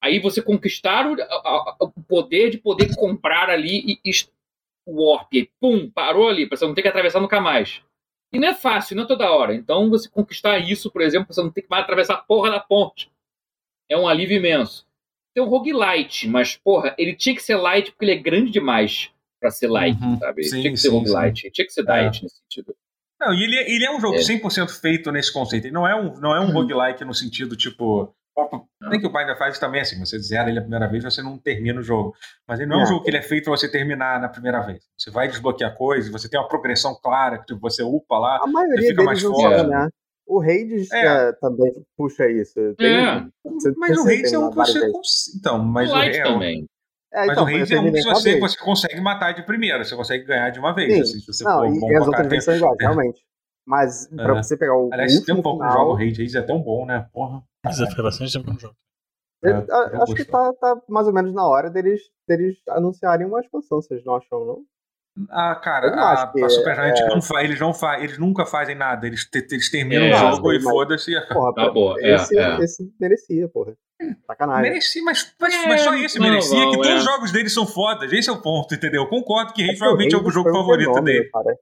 aí 0.00 0.18
você 0.18 0.40
conquistar 0.40 1.06
o, 1.06 1.20
a, 1.20 1.76
o 1.80 1.90
poder 2.02 2.50
de 2.50 2.58
poder 2.58 2.94
comprar 2.96 3.50
ali 3.50 3.98
e, 4.04 4.10
e 4.10 4.12
o 4.86 5.10
warp, 5.10 5.32
e 5.34 5.50
pum, 5.60 5.90
parou 5.90 6.28
ali, 6.28 6.46
pra 6.46 6.56
você 6.56 6.64
não 6.64 6.74
ter 6.74 6.82
que 6.82 6.88
atravessar 6.88 7.20
nunca 7.20 7.40
mais. 7.40 7.82
E 8.32 8.38
não 8.38 8.48
é 8.48 8.54
fácil, 8.54 8.96
não 8.96 9.04
é 9.04 9.06
toda 9.06 9.30
hora. 9.30 9.54
Então, 9.54 9.90
você 9.90 10.08
conquistar 10.08 10.58
isso, 10.58 10.90
por 10.90 11.02
exemplo, 11.02 11.32
você 11.32 11.42
não 11.42 11.50
tem 11.50 11.64
que 11.64 11.70
mais 11.70 11.82
atravessar 11.82 12.14
a 12.14 12.18
porra 12.18 12.50
da 12.50 12.60
ponte. 12.60 13.10
É 13.88 13.96
um 13.96 14.06
alívio 14.06 14.36
imenso. 14.36 14.86
Tem 15.34 15.42
um 15.42 15.48
roguelite, 15.48 16.28
mas, 16.28 16.56
porra, 16.56 16.94
ele 16.98 17.14
tinha 17.14 17.34
que 17.34 17.42
ser 17.42 17.56
light 17.56 17.90
porque 17.90 18.04
ele 18.04 18.12
é 18.12 18.22
grande 18.22 18.50
demais 18.50 19.10
para 19.40 19.50
ser 19.50 19.68
light, 19.68 20.00
uhum. 20.02 20.18
sabe? 20.18 20.44
Sim, 20.44 20.60
tinha 20.60 20.72
que 20.72 20.78
ser 20.78 20.88
roguelite, 20.88 21.50
tinha 21.50 21.66
que 21.66 21.72
ser 21.72 21.84
diet 21.84 22.18
é. 22.18 22.22
nesse 22.22 22.36
sentido. 22.36 22.74
Não, 23.20 23.32
e 23.32 23.44
ele, 23.44 23.56
ele 23.56 23.84
é 23.84 23.90
um 23.90 24.00
jogo 24.00 24.16
é. 24.16 24.18
100% 24.18 24.68
feito 24.80 25.10
nesse 25.10 25.32
conceito. 25.32 25.66
Ele 25.66 25.74
não 25.74 25.86
é 25.86 25.94
um, 25.94 26.14
não 26.20 26.34
é 26.34 26.40
um 26.40 26.46
uhum. 26.46 26.52
roguelike 26.52 27.04
no 27.04 27.14
sentido, 27.14 27.56
tipo... 27.56 28.14
Nem 28.82 29.00
que 29.00 29.06
o 29.06 29.10
Binder 29.10 29.36
faz 29.38 29.58
também 29.58 29.80
assim, 29.80 29.98
você 29.98 30.18
zera 30.18 30.50
ele 30.50 30.58
a 30.58 30.62
primeira 30.62 30.86
vez, 30.86 31.02
você 31.02 31.22
não 31.22 31.38
termina 31.38 31.80
o 31.80 31.82
jogo. 31.82 32.14
Mas 32.46 32.60
ele 32.60 32.68
não 32.68 32.76
é, 32.76 32.80
é 32.80 32.84
um 32.84 32.86
jogo 32.86 33.02
que 33.02 33.08
ele 33.08 33.16
é 33.16 33.22
feito 33.22 33.44
para 33.44 33.56
você 33.56 33.66
terminar 33.66 34.20
na 34.20 34.28
primeira 34.28 34.60
vez. 34.60 34.84
Você 34.94 35.10
vai 35.10 35.26
desbloquear 35.26 35.74
coisas, 35.74 36.12
você 36.12 36.28
tem 36.28 36.38
uma 36.38 36.46
progressão 36.46 36.94
clara, 37.02 37.38
que 37.38 37.46
tipo, 37.46 37.60
você 37.60 37.82
upa 37.82 38.18
lá, 38.18 38.38
a 38.42 38.46
maioria 38.46 38.90
fica 38.90 39.02
mais 39.04 39.22
forte. 39.22 39.66
Né? 39.66 39.88
O 40.26 40.42
Hades 40.42 40.90
é. 40.92 41.32
também 41.34 41.72
puxa 41.96 42.28
isso. 42.28 42.74
Tem, 42.76 42.94
é. 42.94 43.26
mas 43.76 43.96
o 43.96 44.02
Hades 44.02 44.32
é 44.32 44.38
um 44.38 44.50
que 44.50 44.56
você. 44.56 44.92
Então, 45.38 45.58
mas 45.64 45.90
o, 45.90 45.96
é, 45.96 46.22
também. 46.22 46.68
É, 47.16 47.20
mas 47.24 47.30
então, 47.30 47.44
o 47.44 47.46
Rage 47.46 47.74
é 47.74 47.80
um 47.80 47.90
que 47.90 48.02
você, 48.02 48.38
você 48.38 48.58
consegue 48.58 49.00
matar 49.00 49.32
de 49.32 49.42
primeira, 49.42 49.82
você 49.82 49.96
consegue 49.96 50.24
ganhar 50.24 50.50
de 50.50 50.58
uma 50.58 50.74
vez. 50.74 50.92
Sim. 50.92 51.00
Assim, 51.00 51.20
se 51.20 51.26
você 51.26 51.44
não, 51.44 51.60
for 51.60 51.74
e, 51.74 51.80
bom 51.80 51.90
e 51.90 51.96
as 51.96 52.06
outras 52.06 52.26
vezes 52.26 52.44
são 52.44 52.54
iguais, 52.54 52.76
realmente. 52.78 53.22
Mas 53.66 54.06
pra 54.08 54.36
é. 54.36 54.42
você 54.42 54.54
pegar 54.54 54.76
o. 54.76 54.90
Aliás, 54.92 55.20
tem 55.20 55.34
um 55.34 55.40
pouco 55.40 55.64
final... 55.64 55.78
jogo 55.78 55.94
Rage, 55.94 56.22
Rage 56.22 56.36
é 56.36 56.42
tão 56.42 56.60
bom, 56.60 56.84
né? 56.84 57.08
Porra. 57.14 57.42
Desafio 57.64 58.02
bastante 58.02 58.32
tempo 58.32 58.52
no 58.52 58.60
jogo. 58.60 58.74
É, 59.44 60.02
acho 60.02 60.14
que 60.14 60.24
tá, 60.24 60.52
tá, 60.60 60.76
mais 60.88 61.06
ou 61.06 61.12
menos 61.12 61.32
na 61.32 61.46
hora 61.46 61.70
deles, 61.70 62.00
deles 62.28 62.56
anunciarem 62.68 63.26
uma 63.26 63.40
expansão, 63.40 63.80
vocês 63.80 64.04
não 64.04 64.16
acham, 64.16 64.44
não? 64.44 64.58
Ah, 65.30 65.54
cara, 65.54 65.94
a, 65.94 66.24
a 66.24 66.48
Supergiant 66.48 66.98
é... 66.98 67.08
não 67.08 67.22
faz, 67.22 67.44
eles 67.48 67.60
não 67.60 67.72
faz, 67.72 68.02
eles 68.02 68.18
nunca 68.18 68.44
fazem 68.44 68.74
nada, 68.74 69.06
eles, 69.06 69.24
te, 69.24 69.46
eles 69.50 69.70
terminam 69.70 70.04
é, 70.04 70.14
o 70.14 70.34
jogo 70.34 70.52
e 70.52 70.60
foda-se. 70.60 71.12
Porra, 71.28 71.54
tá 71.54 71.70
boa. 71.70 71.96
Esse, 71.98 72.38
é, 72.38 72.58
esse 72.58 72.92
merecia, 73.00 73.48
porra. 73.48 73.74
Sacanagem. 74.26 74.70
Merecia, 74.70 75.02
mas, 75.02 75.34
mas, 75.40 75.54
é, 75.54 75.68
mas 75.68 75.80
só 75.80 75.94
esse 75.94 76.18
não, 76.18 76.28
merecia, 76.28 76.58
não, 76.58 76.70
que 76.70 76.76
todos 76.76 76.92
os 76.92 77.02
é. 77.02 77.04
jogos 77.04 77.32
deles 77.32 77.54
são 77.54 77.66
fodas. 77.66 78.12
Esse 78.12 78.28
é 78.28 78.32
o 78.32 78.42
ponto, 78.42 78.74
entendeu? 78.74 79.02
Eu 79.02 79.08
concordo 79.08 79.52
que 79.52 79.62
Rage 79.62 79.78
provavelmente 79.78 80.14
é 80.14 80.18
o 80.18 80.30
jogo 80.30 80.52
favorito 80.52 81.00
dele. 81.00 81.30
Cara. 81.30 81.56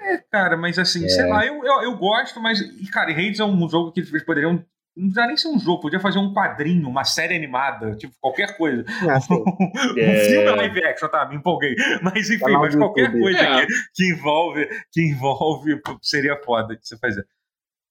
É, 0.00 0.18
cara, 0.30 0.56
mas 0.56 0.78
assim, 0.78 1.08
sei 1.08 1.26
lá, 1.26 1.46
eu, 1.46 1.64
eu, 1.64 1.82
eu 1.82 1.96
gosto, 1.96 2.40
mas, 2.40 2.60
cara, 2.90 3.12
Rage 3.12 3.40
é 3.40 3.44
um 3.44 3.68
jogo 3.68 3.92
que 3.92 4.00
eles 4.00 4.24
poderiam 4.24 4.64
não 4.96 5.06
precisa 5.06 5.26
nem 5.26 5.36
ser 5.36 5.48
um 5.48 5.58
jogo, 5.58 5.82
podia 5.82 5.98
fazer 5.98 6.20
um 6.20 6.32
quadrinho, 6.32 6.88
uma 6.88 7.02
série 7.02 7.34
animada, 7.34 7.96
tipo, 7.96 8.14
qualquer 8.20 8.56
coisa. 8.56 8.84
Ah, 9.02 9.18
um 9.34 9.98
é... 9.98 10.24
filme 10.24 10.50
live 10.50 10.84
action, 10.84 11.08
tá? 11.08 11.26
Me 11.26 11.36
empolguei. 11.36 11.74
Mas 12.00 12.30
enfim, 12.30 12.52
mas 12.52 12.76
qualquer 12.76 13.10
coisa 13.10 13.38
é. 13.38 13.66
que, 13.66 13.72
que, 13.92 14.12
envolve, 14.12 14.68
que 14.92 15.02
envolve 15.02 15.80
seria 16.00 16.40
foda 16.44 16.76
de 16.76 16.86
você 16.86 16.96
fazer. 16.96 17.26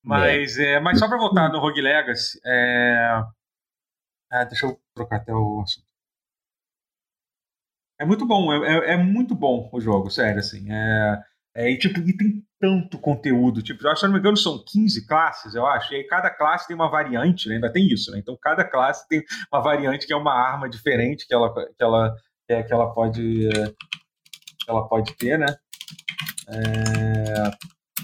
Mas, 0.04 0.58
é. 0.58 0.74
é 0.74 0.80
mas 0.80 1.00
só 1.00 1.08
pra 1.08 1.18
voltar 1.18 1.50
no 1.50 1.60
Rogue 1.60 1.82
Legacy, 1.82 2.40
é... 2.46 3.24
Ah, 4.32 4.44
deixa 4.46 4.66
eu 4.66 4.80
trocar 4.96 5.18
até 5.18 5.34
o 5.34 5.62
assunto. 5.62 5.86
É 8.00 8.06
muito 8.06 8.26
bom, 8.26 8.52
é, 8.52 8.90
é, 8.90 8.94
é 8.94 8.98
muito 8.98 9.36
bom 9.36 9.70
o 9.72 9.80
jogo, 9.80 10.10
sério, 10.10 10.40
assim. 10.40 10.72
É, 10.72 11.24
é, 11.56 11.72
e, 11.72 11.78
tipo, 11.78 12.00
e 12.00 12.18
tem 12.18 12.44
tanto 12.60 12.98
conteúdo. 12.98 13.62
Tipo, 13.62 13.86
eu 13.88 13.96
se 13.96 14.04
não 14.06 14.14
me 14.14 14.20
engano, 14.20 14.36
são 14.36 14.64
15 14.66 15.06
classes, 15.06 15.54
eu 15.54 15.66
acho. 15.66 15.94
E 15.94 15.98
aí 15.98 16.04
cada 16.06 16.30
classe 16.30 16.68
tem 16.68 16.76
uma 16.76 16.90
variante, 16.90 17.48
né? 17.48 17.56
ainda 17.56 17.72
tem 17.72 17.88
isso, 17.88 18.12
né? 18.12 18.20
Então 18.20 18.38
cada 18.42 18.64
classe 18.64 19.08
tem 19.08 19.24
uma 19.52 19.62
variante 19.62 20.08
que 20.08 20.14
é 20.14 20.16
uma 20.16 20.34
arma 20.34 20.70
diferente 20.70 21.28
que 21.28 21.34
ela, 21.34 21.54
que 21.54 21.84
ela, 21.84 22.16
é, 22.50 22.64
que 22.64 22.74
ela 22.74 22.94
pode. 22.94 23.50
Que 23.50 24.70
ela 24.70 24.88
pode 24.88 25.14
ter, 25.16 25.38
né? 25.38 25.46
É... 26.48 27.52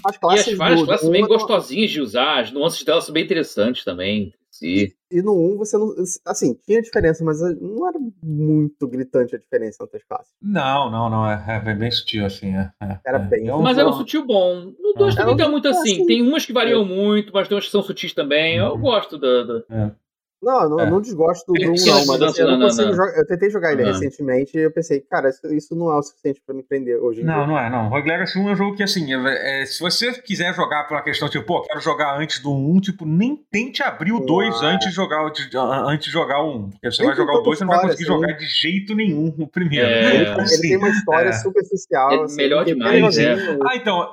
As 0.04 0.16
classes 0.16 0.46
e 0.46 0.50
as 0.52 0.58
várias 0.58 0.82
classes 0.82 1.08
bem 1.08 1.26
gostosinhas 1.26 1.90
de 1.90 2.00
usar, 2.00 2.40
as 2.40 2.52
nuances 2.52 2.82
delas 2.84 3.04
são 3.04 3.12
bem 3.12 3.24
interessantes 3.24 3.84
também. 3.84 4.32
E, 4.62 4.92
e 5.10 5.22
no 5.22 5.54
1 5.54 5.56
você 5.56 5.78
não. 5.78 5.94
Assim, 6.26 6.54
tinha 6.66 6.82
diferença, 6.82 7.24
mas 7.24 7.40
não 7.60 7.88
era 7.88 7.98
muito 8.22 8.86
gritante 8.86 9.34
a 9.34 9.38
diferença 9.38 9.82
entre 9.82 9.96
as 9.96 10.04
classes. 10.04 10.32
Não, 10.42 10.90
não, 10.90 11.08
não. 11.08 11.26
É, 11.26 11.62
é 11.64 11.74
bem 11.74 11.90
sutil, 11.90 12.26
assim. 12.26 12.54
É, 12.54 12.70
é 12.82 12.98
era 13.06 13.18
é. 13.18 13.20
bem. 13.20 13.46
mas 13.62 13.78
era 13.78 13.88
um 13.88 13.92
sutil 13.92 14.26
bom. 14.26 14.72
No 14.78 14.92
2 14.94 15.14
também 15.14 15.36
tá 15.36 15.48
muito 15.48 15.68
assim. 15.68 15.92
assim. 15.92 16.06
Tem 16.06 16.20
umas 16.20 16.44
que 16.44 16.52
variam 16.52 16.84
muito, 16.84 17.32
mas 17.32 17.48
tem 17.48 17.56
umas 17.56 17.64
que 17.64 17.70
são 17.70 17.82
sutis 17.82 18.12
também. 18.12 18.56
Eu 18.56 18.72
uhum. 18.72 18.80
gosto 18.80 19.18
da. 19.18 19.44
da... 19.44 19.94
Não, 20.42 20.68
não, 20.70 20.80
É. 20.80 20.88
não 20.90 21.00
desgosto 21.02 21.52
do, 21.52 21.52
do 21.52 21.60
1, 21.72 21.74
Não, 21.74 22.06
mas 22.06 22.18
não, 22.18 22.26
assim, 22.28 22.40
eu 22.40 22.46
não 22.48 22.58
não, 22.58 22.66
consigo 22.68 22.88
não. 22.88 22.94
jogar. 22.96 23.18
Eu 23.18 23.26
tentei 23.26 23.50
jogar 23.50 23.72
ele 23.72 23.82
Não. 23.84 23.92
recentemente 23.92 24.56
e 24.56 24.62
eu 24.62 24.70
pensei, 24.70 25.00
cara, 25.00 25.28
isso, 25.28 25.46
isso 25.54 25.76
não 25.76 25.90
é 25.90 25.96
o 25.98 26.02
suficiente 26.02 26.40
pra 26.46 26.54
me 26.54 26.62
prender 26.62 26.96
hoje 26.98 27.20
em 27.20 27.24
Não, 27.24 27.34
dia. 27.34 27.46
não 27.46 27.58
é, 27.58 27.68
não. 27.68 27.88
Rogue 27.90 28.08
Legacy 28.08 28.38
1 28.38 28.48
é 28.48 28.52
um 28.52 28.56
jogo 28.56 28.74
que, 28.76 28.82
assim, 28.82 29.12
é- 29.12 29.62
é, 29.62 29.66
se 29.66 29.78
você 29.80 30.12
quiser 30.12 30.54
jogar 30.54 30.84
por 30.88 30.94
uma 30.94 31.02
questão, 31.02 31.28
tipo, 31.28 31.44
pô, 31.44 31.62
quero 31.62 31.80
jogar 31.80 32.18
antes 32.18 32.40
do 32.40 32.50
1, 32.52 32.80
tipo, 32.80 33.04
nem 33.04 33.36
tente 33.50 33.82
abrir 33.82 34.12
o 34.12 34.20
2 34.20 34.54
Uau. 34.56 34.64
antes 34.64 34.88
de 34.88 34.94
jogar 34.94 35.28
de- 35.30 35.50
antes 35.58 36.06
de 36.06 36.10
jogar 36.12 36.40
o 36.42 36.56
1. 36.56 36.70
Porque 36.70 36.90
você 36.90 37.02
Nem 37.02 37.08
vai 37.08 37.16
jogar 37.16 37.34
o 37.34 37.42
2 37.42 37.58
você 37.58 37.64
não 37.64 37.72
vai 37.72 37.80
conseguir 37.82 38.02
história, 38.04 38.20
jogar 38.28 38.38
de 38.38 38.46
jeito 38.46 38.94
nenhum 38.94 39.34
o 39.38 39.46
primeiro. 39.46 39.86
É. 39.86 40.14
Ele, 40.14 40.24
ele 40.24 40.40
assim, 40.40 40.60
tem 40.62 40.76
uma 40.78 40.88
história 40.88 41.28
é. 41.28 41.32
superficial. 41.32 42.12
É 42.12 42.22
assim, 42.24 42.36
melhor 42.36 42.64
demais, 42.64 43.18
é. 43.18 43.34
Ah, 43.66 43.76
então, 43.76 44.08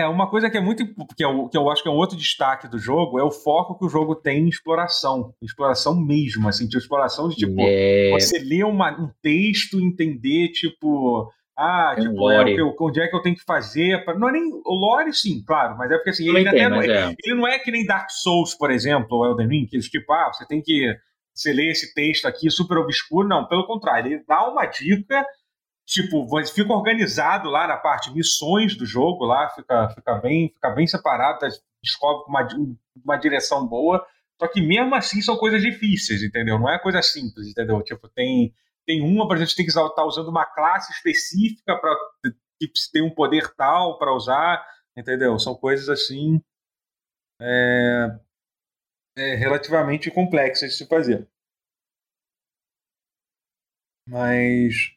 é, 0.00 0.06
uma 0.08 0.28
coisa 0.28 0.48
que 0.50 0.56
é 0.56 0.60
muito. 0.60 0.84
Que 1.16 1.24
eu, 1.24 1.48
que 1.48 1.56
eu 1.56 1.70
acho 1.70 1.82
que 1.82 1.88
é 1.88 1.92
um 1.92 1.96
outro 1.96 2.16
destaque 2.16 2.68
do 2.68 2.78
jogo 2.78 3.18
é 3.18 3.22
o 3.22 3.30
foco 3.30 3.78
que 3.78 3.84
o 3.84 3.88
jogo 3.88 4.14
tem 4.14 4.44
em 4.44 4.48
exploração. 4.48 5.34
Exploração 5.42 5.94
mesmo, 6.00 6.48
assim, 6.48 6.66
de 6.66 6.76
exploração 6.78 7.28
de 7.28 7.36
tipo. 7.36 7.54
É, 7.60 8.10
Você 8.12 8.38
ler 8.38 8.64
uma- 8.64 8.90
um 9.00 9.10
texto, 9.22 9.80
entender, 9.80 10.48
tipo. 10.52 11.30
Ah, 11.56 11.94
um 11.98 12.00
tipo, 12.02 12.30
é, 12.30 12.34
o 12.34 12.38
lore. 12.38 12.54
que 12.54 12.60
eu- 12.60 12.74
onde 12.80 13.00
é 13.00 13.06
que 13.08 13.14
eu 13.14 13.20
tenho 13.22 13.36
que 13.36 13.44
fazer? 13.44 14.04
pra- 14.04 14.18
Não 14.18 14.28
é 14.28 14.32
nem. 14.32 14.42
O 14.64 14.74
lore, 14.74 15.12
sim, 15.12 15.42
claro, 15.46 15.76
mas 15.76 15.90
é 15.90 15.96
porque 15.96 16.10
assim, 16.10 16.24
ele 16.28 16.44
também 16.44 16.64
até 16.64 16.68
não 16.68 16.82
é, 16.82 16.86
é. 17.10 17.14
ele 17.24 17.34
não 17.36 17.46
é 17.46 17.58
que 17.58 17.70
nem 17.70 17.84
Dark 17.86 18.10
Souls, 18.10 18.54
por 18.56 18.70
exemplo, 18.70 19.06
ou 19.18 19.26
Elden 19.26 19.48
Ring, 19.48 19.66
que 19.66 19.76
eles, 19.76 19.88
tipo, 19.88 20.10
ah, 20.12 20.30
você 20.32 20.46
tem 20.46 20.62
que. 20.62 20.94
Você 21.34 21.52
lê 21.52 21.70
esse 21.70 21.94
texto 21.94 22.26
aqui 22.26 22.50
super 22.50 22.78
obscuro. 22.78 23.26
Não, 23.28 23.46
pelo 23.46 23.66
contrário, 23.66 24.12
ele 24.12 24.22
dá 24.28 24.48
uma 24.50 24.66
dica 24.66 25.24
tipo, 25.92 26.26
fica 26.46 26.72
organizado 26.72 27.50
lá 27.50 27.66
na 27.66 27.76
parte 27.76 28.12
missões 28.12 28.74
do 28.76 28.86
jogo, 28.86 29.24
lá 29.24 29.50
fica, 29.50 29.90
fica, 29.90 30.14
bem, 30.14 30.48
fica 30.48 30.70
bem 30.70 30.86
separado, 30.86 31.40
tá, 31.40 31.48
descobre 31.82 32.24
uma, 32.28 32.48
uma 33.04 33.16
direção 33.16 33.66
boa. 33.66 34.04
Só 34.40 34.48
que 34.48 34.60
mesmo 34.60 34.94
assim 34.94 35.20
são 35.20 35.36
coisas 35.36 35.60
difíceis, 35.60 36.22
entendeu? 36.22 36.58
Não 36.58 36.68
é 36.68 36.78
coisa 36.78 37.02
simples, 37.02 37.46
entendeu? 37.46 37.82
Tipo, 37.82 38.08
tem, 38.08 38.54
tem 38.86 39.02
uma, 39.02 39.26
por 39.28 39.36
exemplo, 39.36 39.50
você 39.50 39.56
tem 39.56 39.66
que 39.66 39.70
estar 39.70 39.88
tá 39.90 40.04
usando 40.04 40.28
uma 40.28 40.46
classe 40.46 40.90
específica 40.92 41.78
para 41.78 41.94
que 42.58 42.70
tem 42.92 43.02
um 43.02 43.14
poder 43.14 43.54
tal 43.54 43.98
para 43.98 44.14
usar, 44.14 44.66
entendeu? 44.96 45.38
São 45.38 45.54
coisas 45.54 45.88
assim 45.88 46.40
é, 47.40 48.18
é, 49.16 49.34
relativamente 49.34 50.10
complexas 50.10 50.70
de 50.70 50.76
se 50.76 50.86
fazer. 50.86 51.28
Mas 54.06 54.92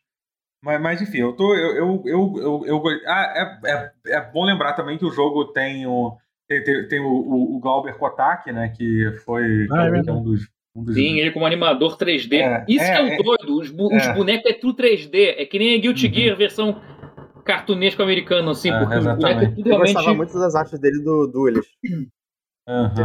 mas, 0.66 0.82
mas 0.82 1.02
enfim, 1.02 1.20
eu 1.20 1.32
tô. 1.34 1.56
Eu, 1.56 1.76
eu, 1.76 2.04
eu, 2.06 2.64
eu, 2.66 2.66
eu- 2.66 2.84
ah, 3.08 3.60
é, 3.64 3.72
é, 3.72 3.92
é 4.18 4.22
bom 4.32 4.44
lembrar 4.44 4.74
também 4.74 4.98
que 4.98 5.06
o 5.06 5.12
jogo 5.12 5.46
tem 5.46 5.86
o. 5.88 6.18
Tem, 6.48 6.64
tem, 6.64 6.88
tem 6.88 7.00
o, 7.00 7.08
o, 7.08 7.56
o 7.56 7.60
Glauber 7.60 7.96
Kotak, 7.98 8.52
né? 8.52 8.70
Que 8.76 9.12
foi 9.24 9.68
Ah, 9.72 9.88
é 9.88 10.02
que 10.02 10.10
é 10.10 10.14
um 10.14 10.24
dos. 10.24 10.50
Sim, 10.94 11.20
ele 11.20 11.32
como 11.32 11.46
animador 11.46 11.98
3D. 11.98 12.36
É, 12.42 12.66
Isso 12.68 12.84
é, 12.84 12.92
que 12.92 12.98
é 12.98 13.02
o 13.04 13.08
é. 13.08 13.18
doido. 13.24 13.60
Os, 13.62 13.70
bu- 13.72 13.94
É. 13.94 13.98
os 13.98 14.08
bonecos 14.14 14.52
é 14.52 14.54
tudo 14.54 14.74
3D. 14.76 15.36
É 15.38 15.46
que 15.46 15.58
nem 15.58 15.76
a 15.78 15.82
Guilty 15.82 16.08
Uhum. 16.08 16.14
Gear 16.14 16.36
versão 16.36 16.82
cartunesco 17.46 18.04
americano, 18.04 18.50
assim, 18.52 18.70
É, 18.72 18.80
porque 18.80 18.98
os 18.98 19.04
bonecos 19.06 19.24
é 19.26 19.30
exatamente. 19.30 19.56
tudo 19.56 19.68
Eu 19.70 19.72
realmente. 19.72 19.94
gostava 19.94 20.16
muito 20.18 20.40
das 20.40 20.56
artes 20.56 20.80
dele 20.80 21.00
do 21.02 21.28
Duelist. 21.28 21.70
Aham. 21.86 22.06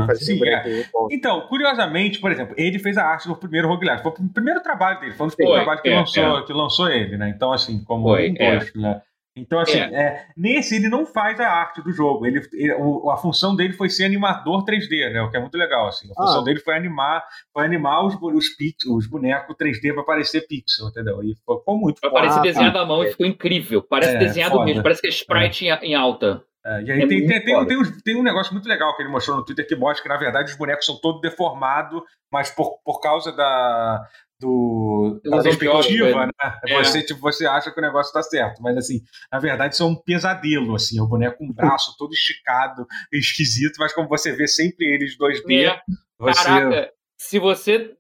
Fazia 0.07 0.17
Sim, 0.37 0.47
é. 0.49 0.85
Então, 1.11 1.43
curiosamente, 1.43 2.19
por 2.19 2.33
exemplo, 2.33 2.55
ele 2.57 2.79
fez 2.79 2.97
a 2.97 3.05
arte 3.05 3.29
do 3.29 3.37
primeiro 3.37 3.69
roguelike. 3.69 4.03
Foi 4.03 4.13
o 4.13 4.29
primeiro 4.33 4.63
trabalho 4.63 5.01
dele, 5.01 5.13
foi 5.15 5.25
um 5.25 5.29
dos 5.29 5.37
primeiros 5.37 5.63
trabalhos 5.65 5.83
que, 5.83 5.89
é, 5.91 5.97
lançou, 5.97 6.45
que 6.47 6.53
lançou 6.53 6.89
ele, 6.89 7.17
né? 7.17 7.29
Então, 7.29 7.53
assim, 7.53 7.85
como 7.85 8.09
Foi, 8.09 8.31
um 8.31 8.35
é. 8.39 8.57
dois, 8.57 8.75
né? 8.75 9.03
Então, 9.37 9.61
assim, 9.61 9.79
é, 9.79 10.27
nesse 10.37 10.75
ele 10.75 10.89
não 10.89 11.07
faz 11.07 11.39
a 11.41 11.49
arte 11.49 11.81
do 11.81 11.93
jogo. 11.93 12.27
Ele, 12.27 12.43
ele- 12.53 12.75
o- 12.75 13.11
a 13.11 13.17
função 13.17 13.55
dele 13.55 13.73
foi 13.73 13.89
ser 13.89 14.05
animador 14.05 14.65
3D, 14.65 15.09
né? 15.13 15.23
O 15.23 15.31
que 15.31 15.37
é 15.37 15.41
muito 15.41 15.57
legal, 15.57 15.87
assim. 15.87 16.11
A 16.11 16.15
função 16.15 16.41
Ah. 16.41 16.45
dele 16.45 16.59
foi 16.59 16.75
animar, 16.77 17.25
foi 17.53 17.65
animar 17.65 18.05
os, 18.05 18.15
os, 18.21 18.45
os 18.89 19.07
bonecos 19.07 19.55
3D 19.57 19.95
para 19.95 20.03
parecer 20.03 20.47
pixel, 20.49 20.89
entendeu? 20.89 21.23
E 21.23 21.35
ficou, 21.37 21.59
ficou 21.61 21.79
muito 21.79 22.01
parecer 22.11 22.39
Ah, 22.41 22.43
desenhado 22.43 22.79
à 22.79 22.85
mão 22.85 23.05
e 23.05 23.11
ficou 23.13 23.25
incrível. 23.25 23.83
Parece 23.83 24.17
É, 24.17 24.19
desenhado 24.19 24.55
foda. 24.57 24.65
mesmo, 24.67 24.83
parece 24.83 25.01
que 25.01 25.07
é 25.07 25.11
sprite 25.11 25.65
em, 25.67 25.71
em 25.91 25.95
alta. 25.95 26.43
É, 26.65 26.83
e 26.83 26.93
aí 26.93 27.03
É 27.03 27.07
tem, 27.07 27.27
tem, 27.27 27.45
tem, 27.45 27.67
tem, 27.67 27.79
uns- 27.81 28.03
tem 28.03 28.17
um 28.17 28.23
negócio 28.23 28.53
muito 28.53 28.69
legal 28.69 28.95
que 28.97 29.03
ele 29.03 29.09
mostrou 29.11 29.37
no 29.37 29.45
Twitter 29.45 29.67
que 29.67 29.75
mostra 29.75 30.03
que, 30.03 30.09
na 30.09 30.19
verdade, 30.19 30.51
os 30.53 30.59
bonecos 30.59 30.85
são 30.85 31.01
todos 31.01 31.21
deformados, 31.23 32.03
mas 32.31 32.51
por, 32.51 32.79
por 32.85 33.01
causa 33.01 33.33
da, 33.33 34.03
do, 34.39 35.21
da 35.25 35.43
perspectiva, 35.43 36.07
ótica, 36.07 36.27
né? 36.27 36.61
É. 36.67 36.75
Você, 36.85 37.03
tipo, 37.03 37.19
você 37.21 37.47
acha 37.47 37.71
que 37.71 37.79
o 37.79 37.83
negócio 37.83 38.13
tá 38.13 38.23
certo. 38.23 38.63
Mas, 38.63 38.77
assim, 38.77 39.01
na 39.33 39.39
verdade, 39.39 39.75
isso 39.75 39.83
é 39.83 39.87
um 39.87 39.95
pesadelo, 39.97 40.75
assim. 40.75 40.99
É 40.99 41.03
o 41.03 41.07
boneco 41.07 41.39
com 41.39 41.47
o 41.49 41.53
braço 41.55 41.95
todo 41.99 42.13
esticado, 42.13 42.87
esquisito, 43.11 43.77
mas 43.79 43.93
como 43.95 44.09
você 44.09 44.33
vê 44.33 44.47
sempre 44.47 44.87
eles 44.87 45.17
2D, 45.17 45.65
É. 45.67 45.81
você... 46.19 46.45
Caraca, 46.45 46.91
se 47.19 47.39
você. 47.39 47.95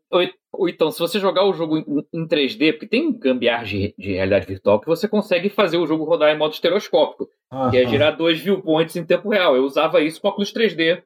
Ou, 0.60 0.68
então, 0.68 0.90
se 0.90 0.98
você 0.98 1.18
jogar 1.18 1.44
o 1.46 1.54
jogo 1.54 1.78
em, 1.78 1.84
em 2.12 2.26
3D, 2.28 2.72
porque 2.72 2.86
tem 2.86 3.10
gambiarra 3.18 3.64
de, 3.64 3.94
de 3.96 4.12
realidade 4.12 4.46
virtual 4.46 4.78
que 4.78 4.86
você 4.86 5.08
consegue 5.08 5.48
fazer 5.48 5.78
o 5.78 5.86
jogo 5.86 6.04
rodar 6.04 6.34
em 6.34 6.38
modo 6.38 6.52
estereoscópico, 6.52 7.26
que 7.70 7.76
é 7.78 7.82
Aham. 7.82 7.88
gerar 7.90 8.10
dois 8.10 8.40
viewpoints 8.40 8.94
em 8.94 9.04
tempo 9.06 9.30
real. 9.30 9.56
Eu 9.56 9.64
usava 9.64 10.02
isso 10.02 10.20
com 10.20 10.28
óculos 10.28 10.52
3D, 10.52 11.02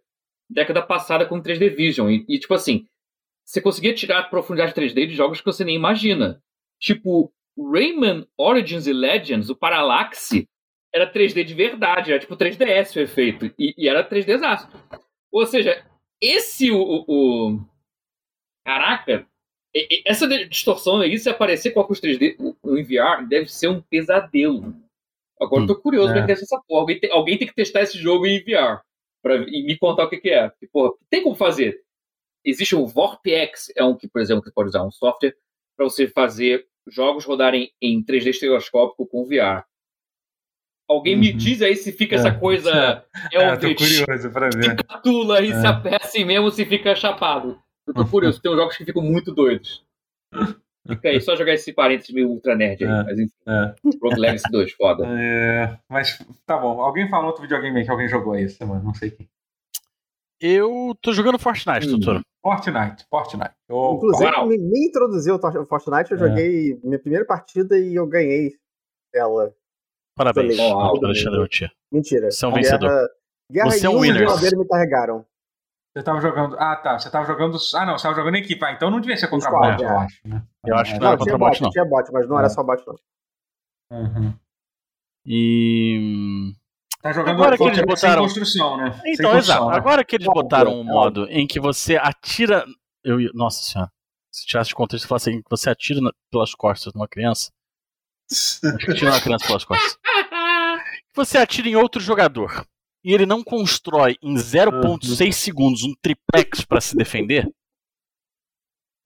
década 0.51 0.83
passada 0.83 1.25
com 1.25 1.41
3D 1.41 1.71
Vision. 1.75 2.11
E, 2.11 2.25
e, 2.29 2.39
tipo 2.41 2.53
assim, 2.53 2.87
você 3.45 3.61
conseguia 3.61 3.95
tirar 3.95 4.19
a 4.19 4.23
profundidade 4.25 4.73
3D 4.75 5.07
de 5.07 5.15
jogos 5.15 5.39
que 5.41 5.47
você 5.47 5.65
nem 5.65 5.77
imagina. 5.77 6.43
Tipo, 6.81 7.33
Rayman 7.57 8.27
Origins 8.37 8.89
e 8.89 8.93
Legends, 8.93 9.51
o 9.51 9.55
Parallaxe, 9.57 10.49
era 10.93 11.07
3D 11.13 11.45
de 11.45 11.55
verdade, 11.55 12.11
era 12.11 12.19
tipo 12.21 12.37
3DS 12.37 12.97
o 12.97 13.01
efeito. 13.01 13.47
E, 13.57 13.73
e 13.79 13.89
era 13.89 14.03
3D 14.03 14.31
exato. 14.31 14.67
Ou 15.31 15.47
seja, 15.47 15.81
esse 16.21 16.73
o. 16.73 16.77
o- 16.81 17.05
o- 17.09 17.61
Caraca! 18.65 19.27
E- 19.75 19.89
e- 19.99 20.03
Essa 20.07 20.27
distorção 20.49 21.01
aí, 21.01 21.19
se 21.19 21.29
aparecer 21.29 21.71
com 21.73 21.81
óculos 21.81 22.01
3D 22.01 22.37
o- 22.39 22.55
o- 22.63 22.79
em 22.79 22.83
VR, 22.85 23.27
deve 23.29 23.51
ser 23.53 23.69
um 23.69 23.81
pesadelo. 23.83 24.75
Agora 25.41 25.63
eu 25.65 25.67
tô 25.67 25.77
curioso 25.77 26.13
é. 26.13 26.25
pra 26.25 26.37
ser 26.37 26.45
essa 26.45 26.61
porra. 26.67 26.81
Alguém 26.83 27.01
tem, 27.01 27.11
alguém 27.11 27.37
tem 27.39 27.49
que 27.49 27.55
testar 27.55 27.83
esse 27.83 27.99
jogo 27.99 28.27
em 28.27 28.39
VR 28.43 28.81
pra, 29.23 29.37
e 29.49 29.63
me 29.65 29.77
contar 29.77 30.05
o 30.05 30.09
que, 30.11 30.19
que 30.19 30.31
é. 30.31 30.49
Porque, 30.49 30.69
porra, 30.69 30.93
tem 31.11 31.23
como 31.23 31.35
fazer. 31.35 31.81
Existe 32.45 32.77
o 32.77 32.87
VorpX, 32.87 33.73
é 33.77 33.83
um 33.85 33.97
que, 33.97 34.07
por 34.09 34.21
exemplo, 34.21 34.43
que 34.43 34.49
você 34.51 34.55
pode 34.55 34.69
usar 34.69 34.85
um 34.85 34.91
software 34.91 35.35
para 35.77 35.85
você 35.85 36.07
fazer 36.07 36.67
jogos 36.89 37.25
rodarem 37.25 37.73
em 37.81 38.03
3D 38.03 38.31
estereoscópico 38.31 39.07
com 39.07 39.25
VR. 39.25 39.65
Alguém 40.89 41.17
me 41.17 41.31
Uhum. 41.31 41.37
diz 41.39 41.63
aí 41.63 41.75
se 41.77 41.91
fica 41.93 42.15
essa 42.15 42.29
É. 42.29 42.39
coisa 42.39 43.05
É, 43.33 43.57
tô 43.57 43.67
Elvish, 43.67 44.01
curioso 44.05 44.31
pra 44.31 44.51
ver. 44.51 44.77
catula 44.85 45.41
e 45.41 45.51
É. 45.51 45.55
se 45.61 45.67
assim 46.03 46.25
mesmo 46.27 46.51
se 46.51 46.65
fica 46.67 46.95
chapado. 46.95 47.59
Eu 47.87 47.95
tô 47.95 48.07
curioso, 48.07 48.41
tem 48.41 48.51
uns 48.53 48.57
jogos 48.57 48.77
que 48.77 48.85
ficam 48.85 49.03
muito 49.03 49.33
doidos. 49.35 49.85
Fica 50.87 51.09
aí, 51.09 51.21
só 51.21 51.35
jogar 51.37 51.55
esse 51.55 51.73
parênteses 51.73 52.15
meio 52.15 52.29
ultra 52.31 52.55
nerd 52.55 52.85
aí. 52.85 52.91
É. 52.91 53.03
Mas 53.05 53.19
enfim, 53.19 53.33
É. 53.47 53.75
Rogue 54.03 54.21
Legacy 54.21 54.51
2, 54.51 54.73
foda. 54.73 55.05
É, 55.21 55.79
mas 55.89 56.19
tá 56.47 56.59
bom. 56.59 56.81
Alguém 56.81 57.09
falou 57.09 57.27
outro 57.27 57.43
videogame 57.43 57.79
aí 57.79 57.85
que 57.85 57.91
alguém 57.91 58.09
jogou 58.09 58.33
aí 58.35 58.45
essa 58.45 58.57
semana, 58.57 58.83
não 58.83 58.95
sei 58.95 59.11
quem. 59.11 59.29
Eu 60.41 60.95
tô 61.01 61.13
jogando 61.13 61.39
Fortnite, 61.39 61.87
Hum. 61.87 61.99
doutor. 61.99 62.23
Fortnite, 62.43 63.07
Fortnite. 63.09 63.55
Opa. 63.71 63.97
Inclusive, 63.97 64.31
Uau. 64.33 64.47
me, 64.47 64.59
me 64.59 64.87
introduziu 64.89 65.37
o 65.37 65.67
Fortnite, 65.67 66.11
eu 66.13 66.17
É. 66.17 66.29
joguei 66.29 66.79
minha 66.83 66.99
primeira 66.99 67.25
partida 67.25 67.79
e 67.79 67.95
eu 67.95 68.07
ganhei 68.07 68.53
ela. 69.15 69.55
Parabéns, 70.17 70.59
Alexandre 70.59 71.39
Routier. 71.39 71.73
Mentira. 71.91 72.31
Você 72.31 72.45
é 72.45 72.49
um 72.49 72.53
Guerra, 72.53 72.63
vencedor. 72.79 73.09
Guerra 73.51 73.71
Você 73.71 73.87
é 73.87 73.91
um 73.91 74.01
winner. 74.01 74.27
me 74.59 74.69
carregaram. 74.69 75.25
Você 75.97 76.03
tava 76.03 76.21
jogando. 76.21 76.57
Ah, 76.59 76.75
tá. 76.77 76.99
Você 76.99 77.09
tava 77.11 77.25
jogando. 77.27 77.57
Ah, 77.77 77.87
não, 77.87 77.97
você 77.97 78.03
tava 78.03 78.17
jogando 78.17 78.35
em 78.35 78.41
equipe. 78.41 78.65
Ah, 78.65 78.73
então 78.73 78.91
não 78.91 79.01
devia 79.01 79.17
ser 79.17 79.29
contra 79.29 79.49
Squad, 79.49 79.77
bot, 79.77 79.83
eu 79.85 79.89
é. 79.89 79.97
acho. 80.05 80.21
Né? 80.29 80.43
Eu 80.67 80.77
acho 80.77 80.91
que 80.91 80.97
É, 80.97 81.01
não 81.01 81.05
Não, 81.07 81.13
era 81.13 81.19
contra 81.19 81.25
tinha 81.31 81.39
bot, 81.39 81.51
bot, 81.53 81.63
não. 81.63 81.71
tinha 81.71 81.85
bot, 81.85 82.13
mas 82.13 82.29
não 82.29 82.37
É. 82.37 82.39
era 82.41 82.49
só 82.49 82.63
bot, 82.65 82.83
não. 82.87 83.99
Uhum. 84.01 84.35
E. 85.27 86.53
Tá 87.01 87.13
jogando 87.13 87.35
Agora 87.35 87.57
que 87.57 87.63
eles 87.65 87.81
botaram- 87.83 88.29
sem 88.29 88.35
construção, 88.43 88.77
né? 88.77 88.85
Então, 89.05 89.31
construção, 89.31 89.37
exato. 89.39 89.67
né? 89.69 89.77
Agora 89.77 90.05
que 90.05 90.17
eles 90.17 90.27
botaram 90.27 90.71
um 90.73 90.79
óbvio. 90.81 90.93
modo 90.95 91.27
em 91.31 91.47
que 91.47 91.61
você 91.61 91.97
atira. 91.97 92.65
Eu, 93.05 93.19
nossa 93.35 93.63
senhora. 93.63 93.91
Se 94.33 94.47
tirasse 94.47 94.69
de 94.71 94.75
contexto 94.75 95.05
e 95.05 95.09
falasse 95.09 95.31
assim, 95.31 95.41
que 95.43 95.49
você 95.51 95.71
atira 95.71 96.01
na- 96.01 96.13
pelas 96.31 96.55
costas 96.55 96.93
de 96.93 96.99
uma 96.99 97.07
criança. 97.07 97.53
Atira 98.99 99.11
uma 99.13 99.21
criança 99.21 99.47
pelas 99.47 99.65
costas. 99.65 99.99
Você 101.15 101.39
atira 101.39 101.69
em 101.69 101.77
outro 101.77 102.01
jogador 102.01 102.67
e 103.05 103.13
ele 103.13 103.27
não 103.27 103.45
constrói 103.45 104.17
em 104.23 104.35
0,6 104.35 105.33
segundos 105.33 105.85
um 105.85 105.95
triplex 106.01 106.65
pra 106.65 106.81
se 106.81 106.97
defender. 106.97 107.47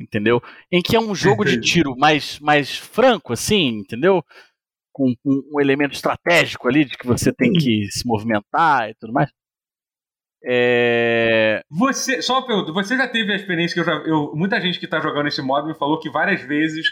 Entendeu? 0.01 0.41
Em 0.71 0.81
que 0.81 0.95
é 0.95 1.01
um 1.01 1.13
jogo 1.13 1.45
de 1.45 1.61
tiro 1.61 1.97
mais, 1.99 2.39
mais 2.39 2.79
franco, 2.79 3.33
assim, 3.33 3.81
entendeu? 3.81 4.25
Com, 4.93 5.13
com 5.17 5.43
um 5.53 5.61
elemento 5.61 5.95
estratégico 5.95 6.69
ali 6.69 6.85
de 6.85 6.97
que 6.97 7.07
você 7.07 7.33
tem 7.33 7.53
que 7.53 7.91
se 7.91 8.07
movimentar 8.07 8.89
e 8.89 8.95
tudo 8.95 9.13
mais. 9.13 9.29
É. 10.45 11.63
Você, 11.69 12.23
só 12.23 12.35
uma 12.39 12.47
pergunta, 12.47 12.73
você 12.73 12.97
já 12.97 13.09
teve 13.09 13.33
a 13.33 13.37
experiência 13.37 13.75
que 13.75 13.81
eu 13.81 13.85
já. 13.85 13.95
Eu, 14.07 14.33
muita 14.37 14.61
gente 14.61 14.79
que 14.79 14.87
tá 14.87 15.01
jogando 15.01 15.27
esse 15.27 15.43
modo 15.43 15.67
me 15.67 15.75
falou 15.75 15.99
que 15.99 16.09
várias 16.09 16.41
vezes 16.43 16.87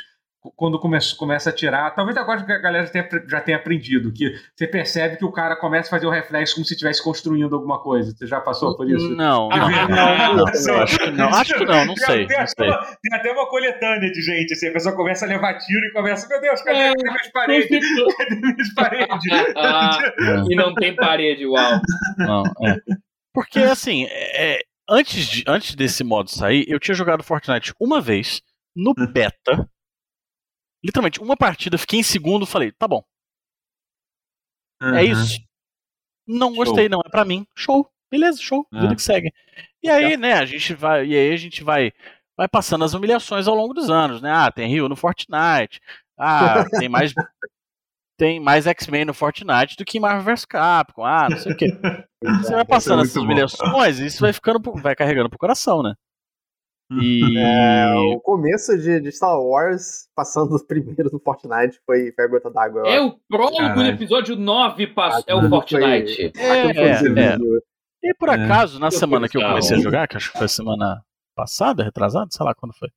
quando 0.55 0.79
começa, 0.79 1.17
começa 1.17 1.51
a 1.51 1.53
tirar, 1.53 1.91
talvez 1.95 2.17
agora 2.17 2.41
a 2.41 2.59
galera 2.59 2.87
tenha, 2.89 3.09
já 3.29 3.41
tenha 3.41 3.57
aprendido, 3.57 4.13
que 4.13 4.35
você 4.55 4.67
percebe 4.67 5.17
que 5.17 5.25
o 5.25 5.33
cara 5.33 5.57
começa 5.57 5.89
a 5.89 5.91
fazer 5.91 6.07
o 6.07 6.11
reflexo 6.11 6.55
como 6.55 6.65
se 6.67 6.75
estivesse 6.75 7.03
construindo 7.03 7.55
alguma 7.55 7.81
coisa. 7.81 8.15
Você 8.15 8.27
já 8.27 8.41
passou 8.41 8.77
por 8.77 8.89
isso? 8.89 9.09
Não, 9.11 9.49
não, 9.49 9.71
não, 9.71 9.89
não, 9.89 10.37
não, 10.37 10.47
acho 10.83 10.99
que 10.99 11.11
não, 11.11 11.29
acho 11.29 11.55
que 11.55 11.65
não, 11.65 11.87
não 11.87 11.97
sei. 11.99 12.27
Tem, 12.27 12.39
não 12.39 12.47
sei. 12.47 12.71
Até, 12.71 12.97
tem 13.03 13.19
até 13.19 13.33
uma 13.33 13.49
coletânea 13.49 14.11
de 14.11 14.21
gente, 14.21 14.53
assim, 14.53 14.69
a 14.69 14.73
pessoa 14.73 14.95
começa 14.95 15.25
a 15.25 15.29
levar 15.29 15.59
tiro 15.59 15.85
e 15.87 15.93
começa, 15.93 16.29
meu 16.29 16.41
Deus, 16.41 16.63
cadê, 16.63 16.79
É, 16.79 16.93
cadê 16.95 17.11
minhas 17.11 17.33
paredes? 17.33 17.67
Cadê 18.17 18.35
minhas 18.37 18.75
paredes? 18.75 19.09
Ah, 19.57 19.99
e 20.51 20.55
não 20.55 20.75
tem 20.75 20.95
parede, 20.95 21.47
uau. 21.47 21.81
Não, 22.19 22.43
é. 22.65 22.77
Porque, 23.33 23.59
assim, 23.59 24.07
é, 24.11 24.61
antes, 24.89 25.27
de, 25.27 25.45
antes 25.47 25.75
desse 25.75 26.03
modo 26.03 26.31
sair, 26.31 26.65
eu 26.69 26.81
tinha 26.81 26.95
jogado 26.95 27.23
Fortnite 27.23 27.73
uma 27.79 28.01
vez, 28.01 28.41
no 28.75 28.95
beta. 28.95 29.69
Literalmente, 30.87 31.21
uma 31.21 31.37
partida, 31.37 31.77
fiquei 31.77 31.99
em 32.01 32.03
segundo, 32.05 32.47
falei, 32.47 32.71
tá 32.73 32.87
bom, 32.87 33.03
é 34.81 34.87
Uhum. 34.87 35.01
isso. 35.01 35.41
Não 36.27 36.55
gostei, 36.55 36.89
não 36.89 37.01
é 37.05 37.09
pra 37.09 37.25
mim. 37.25 37.47
Show. 37.57 37.89
Beleza, 38.11 38.41
show. 38.41 38.67
Vida 38.73 38.93
É. 38.93 38.95
que 38.97 39.03
segue. 39.03 39.33
E 39.83 39.89
aí, 39.91 40.17
né, 40.17 40.35
a 40.35 40.45
gente 40.45 40.75
vai. 40.75 41.07
E 41.07 41.17
aí 41.17 41.33
a 41.33 41.37
gente 41.37 41.63
vai, 41.65 41.93
vai 42.37 42.47
passando 42.49 42.85
as 42.85 42.93
humilhações 42.95 43.47
ao 43.49 43.55
longo 43.55 43.73
dos 43.75 43.89
anos, 43.91 44.21
né? 44.21 44.31
Ah, 44.33 44.51
tem 44.51 44.69
Rio 44.69 44.89
no 44.89 44.97
Fortnite. 44.97 45.81
Ah, 46.19 46.65
tem 46.79 46.89
mais. 46.89 47.13
Tem 48.19 48.41
mais 48.41 48.67
X-Men 48.67 49.05
no 49.05 49.13
Fortnite 49.13 49.77
do 49.77 49.85
que 49.85 50.01
Marvel 50.01 50.25
vs 50.35 50.47
Capcom. 50.47 51.05
Ah, 51.05 51.29
não 51.29 51.37
sei 51.37 51.53
o 51.53 51.57
quê. 51.57 51.67
Você 52.43 52.55
vai 52.55 52.65
passando 52.65 53.01
é 53.01 53.03
essas 53.03 53.15
muito 53.17 53.27
bom. 53.27 53.33
humilhações 53.35 53.99
e 53.99 54.07
isso 54.07 54.21
vai 54.23 54.33
ficando, 54.33 54.59
vai 54.81 54.97
carregando 54.97 55.29
pro 55.29 55.39
coração, 55.39 55.83
né? 55.83 55.93
E. 56.91 57.37
É, 57.39 57.95
o 58.15 58.21
começo 58.21 58.77
de, 58.79 59.01
de 59.01 59.11
Star 59.11 59.41
Wars, 59.41 60.09
passando 60.15 60.57
primeiro 60.67 61.11
no 61.13 61.19
Fortnite, 61.19 61.81
foi, 61.85 62.13
foi 62.13 62.25
a 62.25 62.29
gota 62.29 62.51
d'água. 62.51 62.83
É 62.87 63.01
o 63.01 63.19
prólogo 63.29 63.75
do 63.75 63.83
episódio 63.85 64.37
9, 64.37 64.87
passo, 64.89 65.25
é 65.27 65.35
o 65.35 65.49
Fortnite. 65.49 66.31
foi- 66.31 66.43
foi 66.47 66.57
É, 66.57 66.71
incrível. 67.01 67.61
E 68.03 68.15
por 68.15 68.29
É. 68.29 68.35
acaso, 68.35 68.79
na 68.79 68.87
Eu 68.87 68.91
semana 68.93 69.29
que 69.29 69.37
eu 69.37 69.43
comecei 69.43 69.77
a 69.77 69.81
jogar, 69.81 70.07
que 70.07 70.17
acho 70.17 70.31
que 70.31 70.39
foi 70.39 70.45
a 70.47 70.49
semana 70.49 71.03
passada, 71.35 71.83
retrasada, 71.83 72.29
sei 72.31 72.47
lá 72.47 72.55
quando 72.55 72.73
foi. 72.73 72.89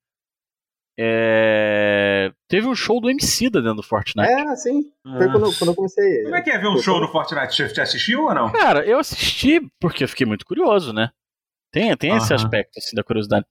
é, 1.02 2.32
Teve 2.48 2.68
um 2.68 2.76
show 2.76 2.99
do 2.99 3.10
MC 3.10 3.49
da 3.49 3.60
dentro 3.60 3.78
do 3.78 3.84
Fortnite. 3.84 4.30
É, 4.30 4.56
sim. 4.56 4.84
Foi 5.18 5.28
Ah. 5.28 5.32
quando, 5.32 5.57
quando 5.57 5.70
eu 5.70 5.76
comecei. 5.76 6.24
Como 6.24 6.36
é 6.36 6.41
que 6.41 6.49
é 6.52 6.57
ver 6.57 6.68
um 6.68 6.78
show 6.78 6.99
no 6.99 7.07
Fortnite? 7.07 7.56
Você 7.56 7.70
você 7.70 7.82
assistiu 7.82 8.24
ou 8.26 8.34
não? 8.34 8.52
Cara, 8.52 8.86
eu 8.86 8.99
assisti 8.99 9.61
porque 9.80 10.03
eu 10.03 10.07
fiquei 10.10 10.26
muito 10.28 10.45
curioso, 10.45 10.91
né? 10.94 11.10
Tem, 11.72 11.95
tem 11.95 12.16
esse 12.16 12.34
Aham. 12.34 12.44
aspecto 12.44 12.78
assim 12.78 12.95
da 12.95 13.03
curiosidade. 13.03 13.45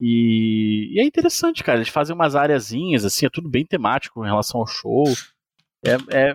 E, 0.00 0.94
e 0.94 1.00
é 1.00 1.04
interessante, 1.04 1.62
cara. 1.62 1.78
Eles 1.78 1.88
fazem 1.88 2.14
umas 2.14 2.34
areazinhas, 2.34 3.04
assim, 3.04 3.26
é 3.26 3.30
tudo 3.30 3.48
bem 3.48 3.66
temático 3.66 4.24
em 4.24 4.28
relação 4.28 4.60
ao 4.60 4.66
show. 4.66 5.04
É, 5.84 6.28
é, 6.28 6.34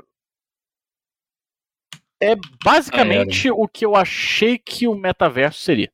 é 2.21 2.35
basicamente 2.63 3.49
o 3.51 3.67
que 3.67 3.85
eu 3.85 3.95
achei 3.95 4.57
que 4.57 4.87
o 4.87 4.95
metaverso 4.95 5.59
seria. 5.61 5.91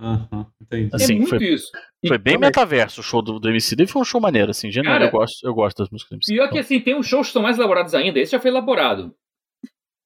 Uhum, 0.00 0.46
entendi. 0.60 0.90
Assim, 0.92 1.14
é 1.14 1.16
muito 1.18 1.28
foi- 1.30 1.44
isso. 1.44 1.70
E 2.02 2.08
Foi 2.08 2.18
bem 2.18 2.34
também. 2.34 2.48
metaverso 2.48 3.00
o 3.00 3.04
show 3.04 3.22
do, 3.22 3.38
do 3.38 3.48
MC. 3.48 3.74
E 3.78 3.86
foi 3.86 4.02
um 4.02 4.04
show 4.04 4.20
maneiro, 4.20 4.50
assim. 4.50 4.70
Cara, 4.82 5.06
eu 5.06 5.10
gosto, 5.10 5.46
eu 5.46 5.54
gosto 5.54 5.78
das 5.78 5.88
músicas 5.90 6.10
do 6.10 6.14
MC. 6.16 6.32
Pior 6.34 6.50
que 6.50 6.58
assim, 6.58 6.80
tem 6.80 6.94
uns 6.94 7.06
shows 7.06 7.28
que 7.28 7.32
são 7.32 7.42
mais 7.42 7.56
elaborados 7.58 7.94
ainda. 7.94 8.18
Esse 8.20 8.32
já 8.32 8.40
foi 8.40 8.50
elaborado. 8.50 9.14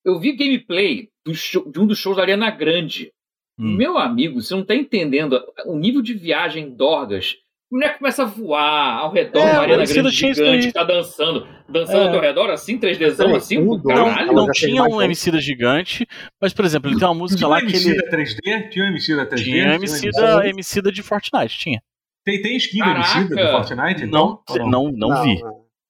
Eu 0.04 0.18
vi 0.20 0.36
gameplay 0.36 1.10
do 1.26 1.34
show- 1.34 1.68
de 1.70 1.80
um 1.80 1.86
dos 1.86 1.98
shows 1.98 2.16
da 2.16 2.22
Ariana 2.22 2.50
Grande. 2.50 3.12
Hum. 3.58 3.76
Meu 3.76 3.98
amigo, 3.98 4.40
você 4.40 4.54
não 4.54 4.64
tá 4.64 4.74
entendendo 4.74 5.40
o 5.66 5.76
nível 5.76 6.00
de 6.02 6.14
viagem 6.14 6.70
Dorgas. 6.70 7.34
O 7.70 7.74
moleque 7.76 7.98
começa 7.98 8.22
a 8.22 8.26
voar 8.26 8.98
ao 9.00 9.12
redor 9.12 9.40
É, 9.40 9.50
Ariana 9.56 9.82
MC 9.82 9.94
Grande 10.00 10.10
gigante, 10.16 10.72
tá 10.72 10.84
dançando. 10.84 11.46
Dançando 11.68 11.98
É. 11.98 12.04
ao 12.06 12.10
teu 12.12 12.20
redor, 12.20 12.50
assim, 12.50 12.78
3Dzão, 12.78 13.26
Peraí, 13.26 13.36
assim, 13.36 13.58
Não, 13.62 13.82
caralho. 13.82 14.32
não 14.32 14.44
fez 14.46 14.56
tinha 14.58 14.82
um. 14.84 15.02
MC 15.02 15.30
da 15.30 15.38
gigante, 15.38 16.06
mas, 16.40 16.54
por 16.54 16.64
exemplo, 16.64 16.88
ele 16.90 16.98
tem 16.98 17.06
uma 17.06 17.14
música 17.14 17.36
Tinha 17.38 17.48
lá 17.48 17.58
que 17.60 17.66
MC 17.66 17.90
ele. 17.90 18.02
da 18.02 18.08
3D? 18.10 18.68
Tinha 18.70 18.84
um 18.86 18.88
MC 18.88 19.16
da 19.16 19.26
3D? 19.26 19.44
Tinha 19.44 19.66
um 19.66 19.72
MC 19.74 20.10
da- 20.12 20.36
da, 20.38 20.48
MC 20.48 20.80
da 20.80 20.90
de 20.90 21.02
Fortnite, 21.02 21.58
tinha. 21.58 21.82
Tem, 22.24 22.40
tem 22.40 22.56
skin 22.56 22.78
do 22.78 22.88
MC 22.90 23.14
da- 23.14 23.20
do 23.24 23.34
Caraca! 23.34 23.52
Fortnite? 23.66 24.06
Não, 24.06 24.40
então? 24.50 24.70
não, 24.70 24.90
não, 24.90 25.22
vi. 25.24 25.38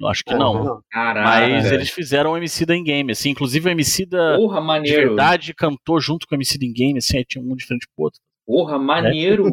Acho 0.07 0.23
que 0.25 0.35
não. 0.35 0.63
não. 0.65 0.83
Caralho. 0.91 1.55
Mas 1.55 1.65
velho. 1.65 1.75
eles 1.77 1.91
fizeram 1.91 2.33
o 2.33 2.37
MC 2.37 2.65
da 2.65 2.77
in-game, 2.77 3.11
assim. 3.13 3.31
Inclusive 3.31 3.69
o 3.69 3.73
MC 3.73 4.07
da 4.07 4.37
Porra, 4.37 4.81
de 4.81 4.93
verdade 4.95 5.53
cantou 5.55 6.01
junto 6.01 6.27
com 6.27 6.35
o 6.35 6.39
MC 6.39 6.59
da 6.59 6.67
in-game, 6.67 6.99
assim. 6.99 7.17
Aí 7.19 7.25
tinha 7.25 7.43
um 7.43 7.57
diferente 7.57 7.87
pro 7.97 8.05
outro. 8.05 8.21
Porra, 8.47 8.79
maneiro. 8.79 9.49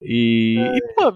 E, 0.00 0.56
É. 0.64 0.76
e, 0.78 0.94
pô, 0.96 1.14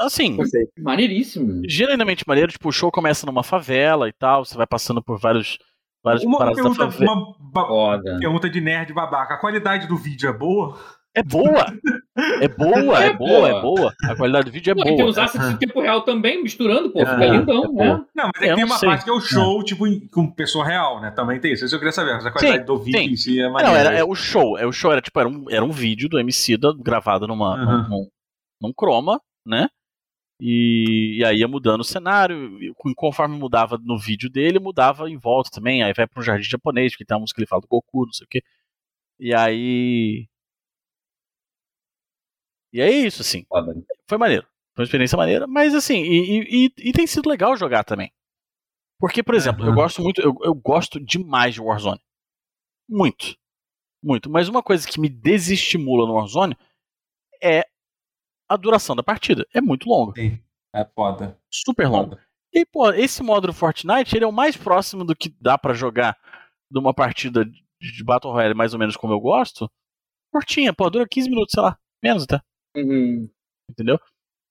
assim. 0.00 0.36
Maneiríssimo. 0.78 1.62
genuinamente 1.68 2.24
maneiro. 2.26 2.50
Tipo, 2.52 2.68
o 2.68 2.72
show 2.72 2.90
começa 2.90 3.24
numa 3.24 3.42
favela 3.42 4.08
e 4.08 4.12
tal. 4.12 4.44
Você 4.44 4.56
vai 4.56 4.66
passando 4.66 5.02
por 5.02 5.18
vários, 5.18 5.58
várias 6.02 6.24
Uma 6.24 6.38
paradas 6.38 6.56
da 6.58 6.62
pergunta, 6.70 6.90
favela. 6.90 7.12
uma 7.12 7.36
ba- 7.38 8.02
pergunta 8.18 8.50
de 8.50 8.60
nerd 8.60 8.92
babaca. 8.92 9.34
A 9.34 9.38
qualidade 9.38 9.86
do 9.86 9.96
vídeo 9.96 10.28
é 10.28 10.32
boa? 10.32 10.76
É 11.16 11.22
boa! 11.22 11.66
É 12.40 12.48
boa, 12.48 13.02
é 13.04 13.06
É 13.06 13.12
boa, 13.12 13.48
é 13.48 13.52
boa. 13.52 13.62
boa. 13.62 13.94
A 14.04 14.16
qualidade 14.16 14.46
do 14.46 14.50
vídeo 14.52 14.72
é 14.72 14.74
Não, 14.74 14.82
e 14.82 14.84
tem 14.86 14.96
boa. 14.96 15.08
os 15.10 15.18
assets 15.18 15.48
em 15.48 15.56
tempo 15.56 15.80
real 15.80 16.02
também, 16.02 16.42
misturando, 16.42 16.90
pô, 16.90 17.00
É, 17.00 17.06
fica 17.06 17.26
lindão, 17.26 17.64
é 17.64 17.68
né? 17.68 17.72
boa. 17.72 18.08
Não, 18.14 18.30
mas 18.34 18.42
é 18.42 18.48
que 18.48 18.54
tem 18.56 18.64
uma 18.64 18.78
sei. 18.78 18.88
parte 18.88 19.04
que 19.04 19.10
é 19.10 19.12
o 19.12 19.20
show, 19.20 19.62
tipo, 19.62 19.84
com 20.10 20.28
pessoa 20.30 20.64
real, 20.66 21.00
né? 21.00 21.10
Também 21.12 21.38
tem 21.40 21.52
isso. 21.52 21.64
Isso 21.64 21.74
eu 21.74 21.78
queria 21.78 21.92
saber. 21.92 22.14
Mas 22.14 22.26
a 22.26 22.32
qualidade 22.32 22.64
do 22.64 22.78
vídeo 22.78 23.00
sim. 23.00 23.06
em 23.10 23.16
si 23.16 23.40
é 23.40 23.44
É, 23.44 23.48
maneira. 23.48 23.72
Não, 23.72 23.78
era, 23.78 23.96
é 23.96 24.04
o 24.04 24.14
show. 24.14 24.58
É 24.58 24.66
o 24.66 24.72
show 24.72 24.90
era 24.90 25.00
tipo, 25.00 25.18
era 25.20 25.28
um, 25.28 25.44
era 25.48 25.64
um 25.64 25.70
vídeo 25.70 26.08
do 26.08 26.18
MC 26.18 26.56
da, 26.56 26.72
gravado 26.72 27.28
numa, 27.28 27.54
Aham. 27.54 27.88
num, 27.88 28.08
num 28.60 28.72
chroma, 28.76 29.20
né? 29.46 29.68
E, 30.40 31.18
e 31.20 31.24
aí 31.24 31.38
ia 31.38 31.46
mudando 31.48 31.80
o 31.82 31.84
cenário. 31.84 32.60
e 32.60 32.72
conforme 32.96 33.36
mudava 33.38 33.78
no 33.80 33.96
vídeo 33.96 34.28
dele, 34.28 34.58
mudava 34.58 35.08
em 35.08 35.16
volta 35.16 35.48
também. 35.52 35.82
Aí 35.84 35.92
vai 35.94 36.08
para 36.08 36.20
um 36.20 36.24
jardim 36.24 36.48
japonês, 36.48 36.92
porque 36.92 37.04
tem 37.04 37.14
uma 37.16 37.20
música 37.20 37.36
que 37.36 37.42
ele 37.42 37.48
fala 37.48 37.62
do 37.62 37.68
Goku, 37.68 38.04
não 38.06 38.12
sei 38.12 38.24
o 38.24 38.28
quê. 38.28 38.42
E 39.20 39.32
aí. 39.32 40.26
E 42.74 42.80
é 42.80 42.90
isso, 42.90 43.22
assim. 43.22 43.46
Foda. 43.48 43.72
Foi 44.08 44.18
maneiro. 44.18 44.44
Foi 44.74 44.82
uma 44.82 44.86
experiência 44.86 45.16
maneira, 45.16 45.46
mas 45.46 45.72
assim, 45.76 46.02
e, 46.02 46.66
e- 46.66 46.72
e- 46.78 46.92
tem 46.92 47.06
sido 47.06 47.30
legal 47.30 47.56
jogar 47.56 47.84
também. 47.84 48.12
Porque, 48.98 49.22
por 49.22 49.36
exemplo, 49.36 49.62
eu 49.62 49.68
Aham. 49.68 49.76
gosto 49.76 50.02
muito, 50.02 50.20
eu, 50.20 50.34
eu 50.42 50.52
gosto 50.52 50.98
demais 50.98 51.54
de 51.54 51.60
Warzone. 51.60 52.00
Muito. 52.88 53.36
Muito. 54.02 54.28
Mas 54.28 54.48
uma 54.48 54.60
coisa 54.62 54.88
que 54.88 55.00
me 55.00 55.08
desestimula 55.08 56.04
no 56.06 56.14
Warzone 56.14 56.56
é 57.40 57.64
a 58.48 58.56
duração 58.56 58.96
da 58.96 59.02
partida. 59.04 59.46
É 59.54 59.60
muito 59.60 59.88
longa. 59.88 60.20
É 60.74 60.84
foda. 60.96 61.38
Super 61.48 61.88
longa. 61.88 62.20
E, 62.52 62.66
pô, 62.66 62.90
esse 62.92 63.22
modo 63.22 63.46
do 63.46 63.52
Fortnite, 63.52 64.16
ele 64.16 64.24
é 64.24 64.28
o 64.28 64.32
mais 64.32 64.56
próximo 64.56 65.04
do 65.04 65.14
que 65.14 65.28
dá 65.40 65.56
pra 65.56 65.74
jogar 65.74 66.18
de 66.68 66.78
uma 66.78 66.92
partida 66.92 67.44
de 67.44 68.04
Battle 68.04 68.32
Royale, 68.32 68.54
mais 68.54 68.72
ou 68.72 68.80
menos 68.80 68.96
como 68.96 69.12
eu 69.12 69.20
gosto. 69.20 69.70
Curtinha, 70.32 70.72
pô, 70.72 70.90
dura 70.90 71.06
15 71.08 71.30
minutos, 71.30 71.52
sei 71.52 71.62
lá. 71.62 71.78
Menos 72.02 72.24
até 72.24 72.40
Uhum. 72.76 73.28
entendeu? 73.70 73.98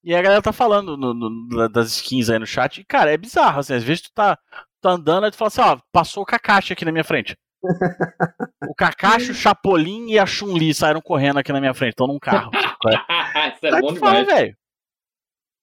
E 0.02 0.14
a 0.14 0.20
galera 0.20 0.42
tá 0.42 0.52
falando 0.52 0.96
no- 0.96 1.14
no- 1.14 1.68
das 1.68 1.88
skins 1.96 2.28
aí 2.28 2.38
no 2.38 2.46
chat. 2.46 2.80
E, 2.80 2.84
cara, 2.84 3.10
é 3.12 3.16
bizarro, 3.16 3.60
assim. 3.60 3.72
Às 3.74 3.82
vezes 3.82 4.02
tu 4.02 4.12
tá, 4.12 4.38
tá 4.80 4.90
andando 4.90 5.26
e 5.26 5.30
tu 5.30 5.36
fala 5.36 5.48
assim, 5.48 5.60
ó, 5.62 5.80
passou 5.90 6.22
o 6.22 6.26
Kakashi 6.26 6.72
aqui 6.74 6.84
na 6.84 6.92
minha 6.92 7.04
frente. 7.04 7.34
o 8.68 8.74
Kakashi, 8.74 9.30
o 9.30 9.34
Chapolin 9.34 10.10
e 10.10 10.18
a 10.18 10.26
Chun-Li 10.26 10.74
saíram 10.74 11.00
correndo 11.00 11.38
aqui 11.38 11.50
na 11.52 11.60
minha 11.60 11.72
frente, 11.72 11.92
estão 11.92 12.06
num 12.06 12.18
carro. 12.18 12.50
Isso 13.56 13.66
é 13.66 13.74
Aí 13.74 13.80
bom 13.80 13.96
fala, 13.96 14.24
velho. 14.24 14.54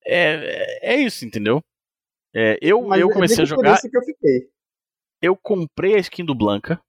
É, 0.04 0.90
é, 0.90 0.96
é 0.96 0.98
isso, 0.98 1.24
entendeu? 1.24 1.62
É, 2.34 2.58
eu, 2.62 2.82
Mas 2.82 3.00
eu 3.02 3.10
é 3.12 3.14
comecei 3.14 3.44
a 3.44 3.46
jogar, 3.46 3.80
eu 3.84 4.02
fiquei. 4.04 4.50
eu 5.22 5.38
comprei 5.38 5.94
a 5.96 6.00
skin 6.00 6.26
do 6.26 6.34
Blanca. 6.34 6.82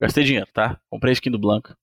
Gastei 0.00 0.22
dinheiro, 0.22 0.48
tá? 0.52 0.80
Comprei 0.88 1.10
a 1.10 1.14
skin 1.14 1.30
do 1.32 1.38
Blanca. 1.40 1.76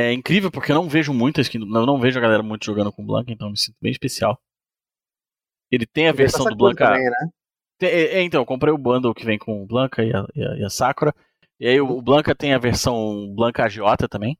É 0.00 0.12
incrível 0.12 0.50
porque 0.50 0.70
eu 0.70 0.76
não 0.76 0.88
vejo 0.88 1.12
muita 1.12 1.40
skin 1.40 1.58
Eu 1.58 1.86
não 1.86 1.98
vejo 1.98 2.18
a 2.18 2.22
galera 2.22 2.42
muito 2.42 2.64
jogando 2.64 2.92
com 2.92 3.04
Blanca, 3.04 3.32
então 3.32 3.48
eu 3.48 3.52
me 3.52 3.58
sinto 3.58 3.76
bem 3.82 3.90
especial. 3.90 4.40
Ele 5.72 5.84
tem 5.86 6.08
a 6.08 6.12
Veio 6.12 6.28
versão 6.28 6.46
do 6.46 6.56
Blanca. 6.56 6.86
Também, 6.86 7.04
né? 7.04 7.28
Tem- 7.78 7.90
é, 7.90 8.14
é, 8.18 8.22
então, 8.22 8.40
eu 8.40 8.46
comprei 8.46 8.72
o 8.72 8.78
bundle 8.78 9.12
que 9.14 9.24
vem 9.24 9.38
com 9.38 9.62
o 9.62 9.66
Blanca 9.66 10.04
e 10.04 10.12
a, 10.14 10.24
e 10.34 10.42
a, 10.44 10.56
e 10.58 10.64
a 10.64 10.70
Sakura. 10.70 11.12
E 11.58 11.66
aí 11.66 11.80
o, 11.80 11.88
o 11.98 12.02
Blanca 12.02 12.34
tem 12.34 12.54
a 12.54 12.58
versão 12.58 13.32
Blanca 13.34 13.64
agiota 13.64 14.08
também. 14.08 14.38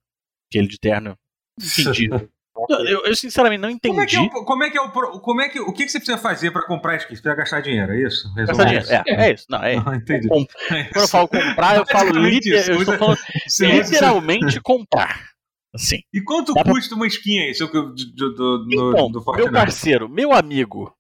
Aquele 0.49 0.69
de 0.69 0.79
terno. 0.79 1.17
Entendi. 1.61 2.09
eu, 2.69 3.05
eu 3.07 3.17
sinceramente 3.17 3.61
não 3.61 3.71
entendi. 3.71 3.89
Como 3.95 4.01
é 4.01 4.07
que 4.07 4.17
é 4.17 4.21
o, 4.21 4.45
como 4.45 4.63
é 4.65 4.71
que 4.71 4.79
é 4.79 4.81
o, 4.81 5.21
como 5.21 5.41
é 5.41 5.49
que, 5.49 5.61
o 5.61 5.73
que, 5.73 5.85
que 5.85 5.91
você 5.91 5.99
precisa 5.99 6.19
fazer 6.19 6.51
pra 6.53 6.65
comprar 6.67 6.97
skin? 6.97 7.15
Você 7.17 7.23
precisa 7.23 7.35
gastar 7.35 7.61
dinheiro, 7.61 7.93
é 7.93 8.03
isso? 8.03 8.33
Gastar 8.35 8.65
dinheiro. 8.65 8.87
É, 8.91 9.03
é 9.29 9.33
isso. 9.35 9.45
Não, 9.49 9.63
é, 9.63 9.75
Ah, 9.85 9.97
entendi. 9.97 10.29
Com- 10.29 10.47
Quando 10.47 11.03
eu 11.03 11.09
falo 11.09 11.29
comprar, 11.29 11.77
eu 11.77 11.87
falo 11.91 12.11
liter- 12.13 12.69
eu 12.71 12.81
falando 12.97 13.19
Você 13.47 13.67
usa- 13.67 13.83
literalmente 13.83 14.61
comprar. 14.61 15.29
Assim. 15.75 15.99
E 16.13 16.21
quanto 16.23 16.55
Dá 16.55 16.63
pra- 16.65 16.73
custa 16.73 16.95
uma 16.95 17.07
skin 17.07 17.41
aí, 17.41 17.55
seu, 17.55 17.71
do, 17.71 17.93
do, 17.95 18.35
do, 18.35 18.67
Então, 18.73 19.07
do 19.09 19.13
meu 19.13 19.23
Fortnite? 19.23 19.53
parceiro, 19.53 20.09
meu 20.09 20.33
amigo 20.33 20.93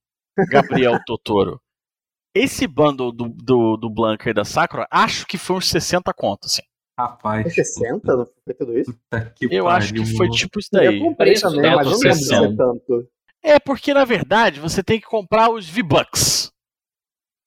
Gabriel 0.50 0.98
Totoro, 1.06 1.60
esse 2.34 2.66
bundle 2.66 3.10
do, 3.10 3.28
do, 3.30 3.76
do 3.76 3.90
Blanca 3.90 4.28
e 4.30 4.34
da 4.34 4.44
Sakura, 4.44 4.86
acho 4.90 5.26
que 5.26 5.38
foi 5.38 5.56
uns 5.56 5.68
60 5.68 6.12
contos, 6.12 6.52
assim. 6.52 6.62
Rapaz. 6.98 7.42
Foi 7.44 7.64
60? 7.64 8.16
Não 8.16 8.26
foi 8.44 8.54
tudo 8.54 8.78
isso? 8.78 8.92
puta 8.92 9.32
que 9.36 9.48
Eu 9.50 9.68
acho 9.68 9.92
que 9.94 10.00
pariu, 10.00 10.16
foi 10.16 10.28
tipo 10.30 10.58
isso 10.60 10.68
Eu 10.72 10.80
daí. 10.80 10.98
comprei 11.00 11.30
Preço 11.32 11.50
também, 11.50 11.74
mas 11.74 11.86
eu 11.86 11.92
não 11.92 12.40
lembro 12.42 12.56
tanto. 12.56 13.08
É 13.42 13.58
porque, 13.60 13.94
na 13.94 14.04
verdade, 14.04 14.60
você 14.60 14.82
tem 14.82 15.00
que 15.00 15.06
comprar 15.06 15.48
os 15.50 15.66
V-Bucks. 15.68 16.50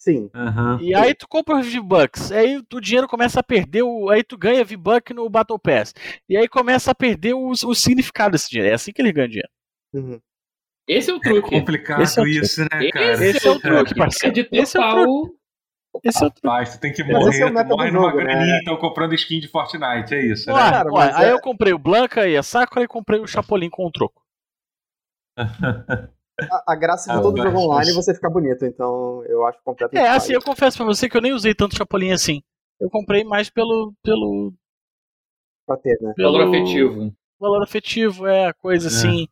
Sim. 0.01 0.31
Aham. 0.33 0.79
E 0.81 0.95
aí 0.95 1.13
tu 1.13 1.27
compra 1.27 1.57
os 1.59 1.71
V-Bucks, 1.71 2.31
aí 2.31 2.57
o 2.57 2.81
dinheiro 2.81 3.07
começa 3.07 3.39
a 3.39 3.43
perder, 3.43 3.83
o, 3.83 4.09
aí 4.09 4.23
tu 4.23 4.35
ganha 4.35 4.63
V-Buck 4.65 5.13
no 5.13 5.29
Battle 5.29 5.59
Pass. 5.59 5.93
E 6.27 6.35
aí 6.35 6.47
começa 6.47 6.89
a 6.89 6.95
perder 6.95 7.35
o, 7.35 7.49
o 7.51 7.75
significado 7.75 8.31
desse 8.31 8.49
dinheiro. 8.49 8.71
É 8.71 8.73
assim 8.73 8.91
que 8.91 8.99
ele 8.99 9.11
ganha 9.13 9.27
dinheiro. 9.27 9.49
Uhum. 9.93 10.19
Esse 10.87 11.11
é 11.11 11.13
o 11.13 11.17
É 11.17 11.19
truque. 11.19 11.49
complicado 11.51 12.01
Esse 12.01 12.19
é 12.19 12.23
o 12.23 12.27
isso, 12.27 12.61
né, 12.61 12.89
cara? 12.91 13.13
Esse, 13.13 13.37
Esse 13.37 13.47
é 13.47 13.51
o 13.51 13.59
truque, 13.59 13.91
É 13.93 13.95
parceiro. 13.95 14.33
de 14.33 14.49
Esse 14.51 14.75
é 14.75 14.81
o 14.81 15.07
o. 15.07 15.35
Esse 16.03 16.23
é 16.23 16.25
o 16.27 16.31
truque. 16.31 16.47
Rapaz, 16.47 16.75
tu 16.75 16.79
tem 16.81 16.93
que 16.93 17.03
Mas 17.03 17.11
morrer, 17.13 17.43
é 17.43 17.63
tu 17.63 17.67
morre 17.67 17.91
numa 17.91 18.05
jogo, 18.09 18.17
né? 18.17 18.23
graninha, 18.23 18.59
então 18.59 18.77
comprando 18.77 19.13
skin 19.13 19.39
de 19.39 19.47
Fortnite, 19.49 20.15
é 20.15 20.25
isso, 20.25 20.47
né? 20.47 20.55
Ué, 20.55 20.71
cara, 20.71 20.91
ué, 20.91 21.11
aí 21.13 21.25
é- 21.27 21.31
eu 21.33 21.39
comprei 21.39 21.73
o 21.73 21.77
Blanca 21.77 22.27
e 22.27 22.35
a 22.35 22.41
Sakura 22.41 22.83
e 22.83 22.87
comprei 22.87 23.19
o 23.19 23.27
Chapolin 23.27 23.69
com 23.69 23.85
o 23.85 23.91
troco. 23.91 24.19
A, 26.49 26.73
a 26.73 26.75
graça 26.75 27.11
de 27.11 27.17
Ah, 27.17 27.21
todo 27.21 27.37
jogo 27.41 27.57
online 27.57 27.87
é 27.89 27.91
isso. 27.91 28.01
você 28.01 28.13
ficar 28.13 28.29
bonito, 28.29 28.65
então 28.65 29.23
eu 29.25 29.45
acho 29.45 29.59
completamente 29.63 30.03
É, 30.05 30.09
assim, 30.09 30.29
válido. 30.33 30.41
eu 30.41 30.45
confesso 30.45 30.77
pra 30.77 30.85
você 30.85 31.09
que 31.09 31.15
eu 31.17 31.21
nem 31.21 31.33
usei 31.33 31.53
tanto 31.53 31.75
Chapolin 31.77 32.11
assim. 32.11 32.41
Eu 32.79 32.89
comprei 32.89 33.23
mais 33.23 33.49
pelo, 33.49 33.93
pelo, 34.03 34.53
pra 35.67 35.77
ter, 35.77 35.97
né? 36.01 36.13
pelo 36.15 36.31
Valor 36.33 36.47
afetivo. 36.47 37.13
valor 37.39 37.63
afetivo, 37.63 38.25
é 38.27 38.47
a 38.47 38.53
coisa 38.53 38.87
É. 38.87 38.89
assim. 38.89 39.27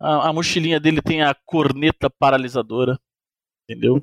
A, 0.00 0.28
a 0.28 0.32
mochilinha 0.32 0.80
dele 0.80 1.02
tem 1.02 1.22
a 1.22 1.34
corneta 1.44 2.08
paralisadora. 2.08 2.98
Entendeu? 3.68 4.02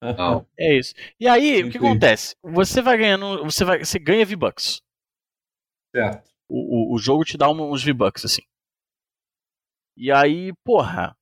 Não. 0.00 0.46
É 0.58 0.78
isso. 0.78 0.94
E 1.18 1.26
aí, 1.26 1.64
o 1.64 1.70
que 1.70 1.78
acontece? 1.78 2.36
Você 2.42 2.80
vai 2.80 2.96
ganhando. 2.96 3.42
Você, 3.44 3.64
vai, 3.64 3.84
você 3.84 3.98
ganha 3.98 4.24
V-Bucks. 4.24 4.80
Certo. 5.94 6.30
O, 6.48 6.92
o, 6.92 6.94
o 6.94 6.98
jogo 6.98 7.24
te 7.24 7.36
dá 7.36 7.50
um- 7.50 7.72
uns 7.72 7.82
V-Bucks, 7.82 8.24
assim. 8.24 8.42
E 9.96 10.12
aí, 10.12 10.52
porra. 10.64 11.16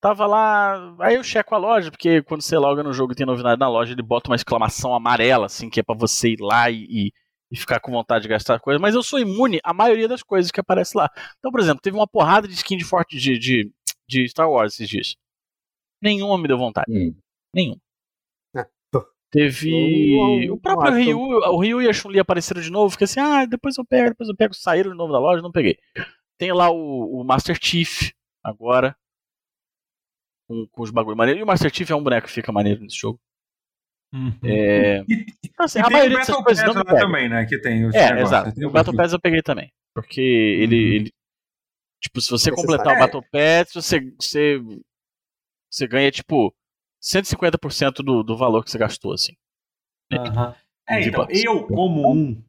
Tava 0.00 0.26
lá. 0.26 0.94
Aí 1.00 1.16
eu 1.16 1.24
checo 1.24 1.54
a 1.54 1.58
loja, 1.58 1.90
porque 1.90 2.22
quando 2.22 2.42
você 2.42 2.56
loga 2.56 2.82
no 2.82 2.92
jogo 2.92 3.12
e 3.12 3.16
tem 3.16 3.26
novidade 3.26 3.58
na 3.58 3.68
loja, 3.68 3.92
ele 3.92 4.02
bota 4.02 4.30
uma 4.30 4.36
exclamação 4.36 4.94
amarela, 4.94 5.46
assim, 5.46 5.68
que 5.68 5.80
é 5.80 5.82
pra 5.82 5.96
você 5.96 6.30
ir 6.30 6.40
lá 6.40 6.70
e, 6.70 7.12
e, 7.50 7.56
ficar 7.56 7.80
com 7.80 7.90
vontade 7.90 8.22
de 8.22 8.28
gastar 8.28 8.60
coisa. 8.60 8.78
Mas 8.78 8.94
eu 8.94 9.02
sou 9.02 9.18
imune 9.18 9.58
à 9.64 9.74
maioria 9.74 10.06
das 10.06 10.22
coisas 10.22 10.52
que 10.52 10.60
aparece 10.60 10.96
lá. 10.96 11.10
Então, 11.38 11.50
por 11.50 11.60
exemplo, 11.60 11.80
teve 11.82 11.96
uma 11.96 12.06
porrada 12.06 12.46
de 12.46 12.54
skin 12.54 12.76
de 12.76 12.84
forte 12.84 13.18
de, 13.18 13.38
de, 13.38 13.72
de 14.08 14.28
Star 14.28 14.48
Wars 14.48 14.74
esses 14.74 14.88
dias. 14.88 15.16
Nenhuma 16.00 16.38
me 16.38 16.46
deu 16.46 16.56
vontade. 16.56 16.86
Hum. 16.88 17.12
Nenhum. 17.52 17.76
É. 18.56 18.64
Teve. 19.32 20.46
Não- 20.46 20.54
o 20.54 20.60
próprio 20.60 20.92
não 20.92 20.96
Ryu, 20.96 21.18
o 21.18 21.58
Ryu 21.58 21.82
e 21.82 21.88
a 21.88 21.92
Chun-Li 21.92 22.20
apareceram 22.20 22.60
de 22.60 22.70
novo. 22.70 22.90
Fiquei 22.90 23.04
assim, 23.06 23.18
ah, 23.18 23.44
depois 23.46 23.76
eu 23.76 23.84
pego, 23.84 24.10
depois 24.10 24.28
eu 24.28 24.36
pego. 24.36 24.54
Saíram 24.54 24.92
de 24.92 24.96
novo 24.96 25.12
da 25.12 25.18
loja, 25.18 25.42
não 25.42 25.50
peguei. 25.50 25.76
Tem 26.38 26.52
lá 26.52 26.70
o, 26.70 27.20
o 27.20 27.24
Master 27.24 27.58
Chief 27.60 28.12
agora. 28.44 28.96
Com, 30.48 30.66
com 30.66 30.82
os 30.82 30.90
bagulho 30.90 31.16
maneiro. 31.16 31.40
E 31.40 31.42
o 31.42 31.46
Master 31.46 31.72
Chief 31.72 31.90
é 31.90 31.94
um 31.94 32.02
boneco 32.02 32.26
que 32.26 32.32
fica 32.32 32.50
maneiro 32.50 32.80
nesse 32.80 32.96
jogo. 32.96 33.20
É. 34.42 35.00
E, 35.08 35.26
Então, 35.44 35.66
assim, 35.66 35.78
e 35.78 35.82
a 35.82 35.84
tem 35.84 35.92
maioria 35.92 36.16
o 36.16 36.20
dessas 36.20 36.34
Battle 36.34 36.44
coisas 36.44 36.64
Pass 36.64 36.74
não 36.74 36.98
também, 36.98 37.28
né? 37.28 37.44
Que 37.44 37.60
tem 37.60 37.84
É, 37.94 38.20
exato. 38.20 38.54
tem 38.54 38.66
O 38.66 38.70
Battle 38.70 38.96
Pass 38.96 39.12
eu 39.12 39.20
peguei 39.20 39.42
também. 39.42 39.70
Porque 39.94 40.20
ele. 40.20 40.76
Uhum. 40.76 40.94
ele 40.94 41.12
tipo, 42.00 42.20
se 42.20 42.30
você 42.30 42.50
completar 42.50 42.86
o 42.86 42.90
É. 42.92 42.98
Battle 42.98 43.22
Pass, 43.30 43.72
você, 43.74 44.00
você, 44.18 44.60
você 45.70 45.86
ganha, 45.86 46.10
tipo, 46.10 46.54
150% 47.02 48.02
do, 48.02 48.22
do 48.22 48.36
valor 48.36 48.64
que 48.64 48.70
você 48.70 48.78
gastou, 48.78 49.12
assim. 49.12 49.34
Aham. 50.12 50.54
É, 50.88 51.02
então, 51.02 51.26
eu, 51.28 51.66
como 51.66 52.10
um, 52.10 52.42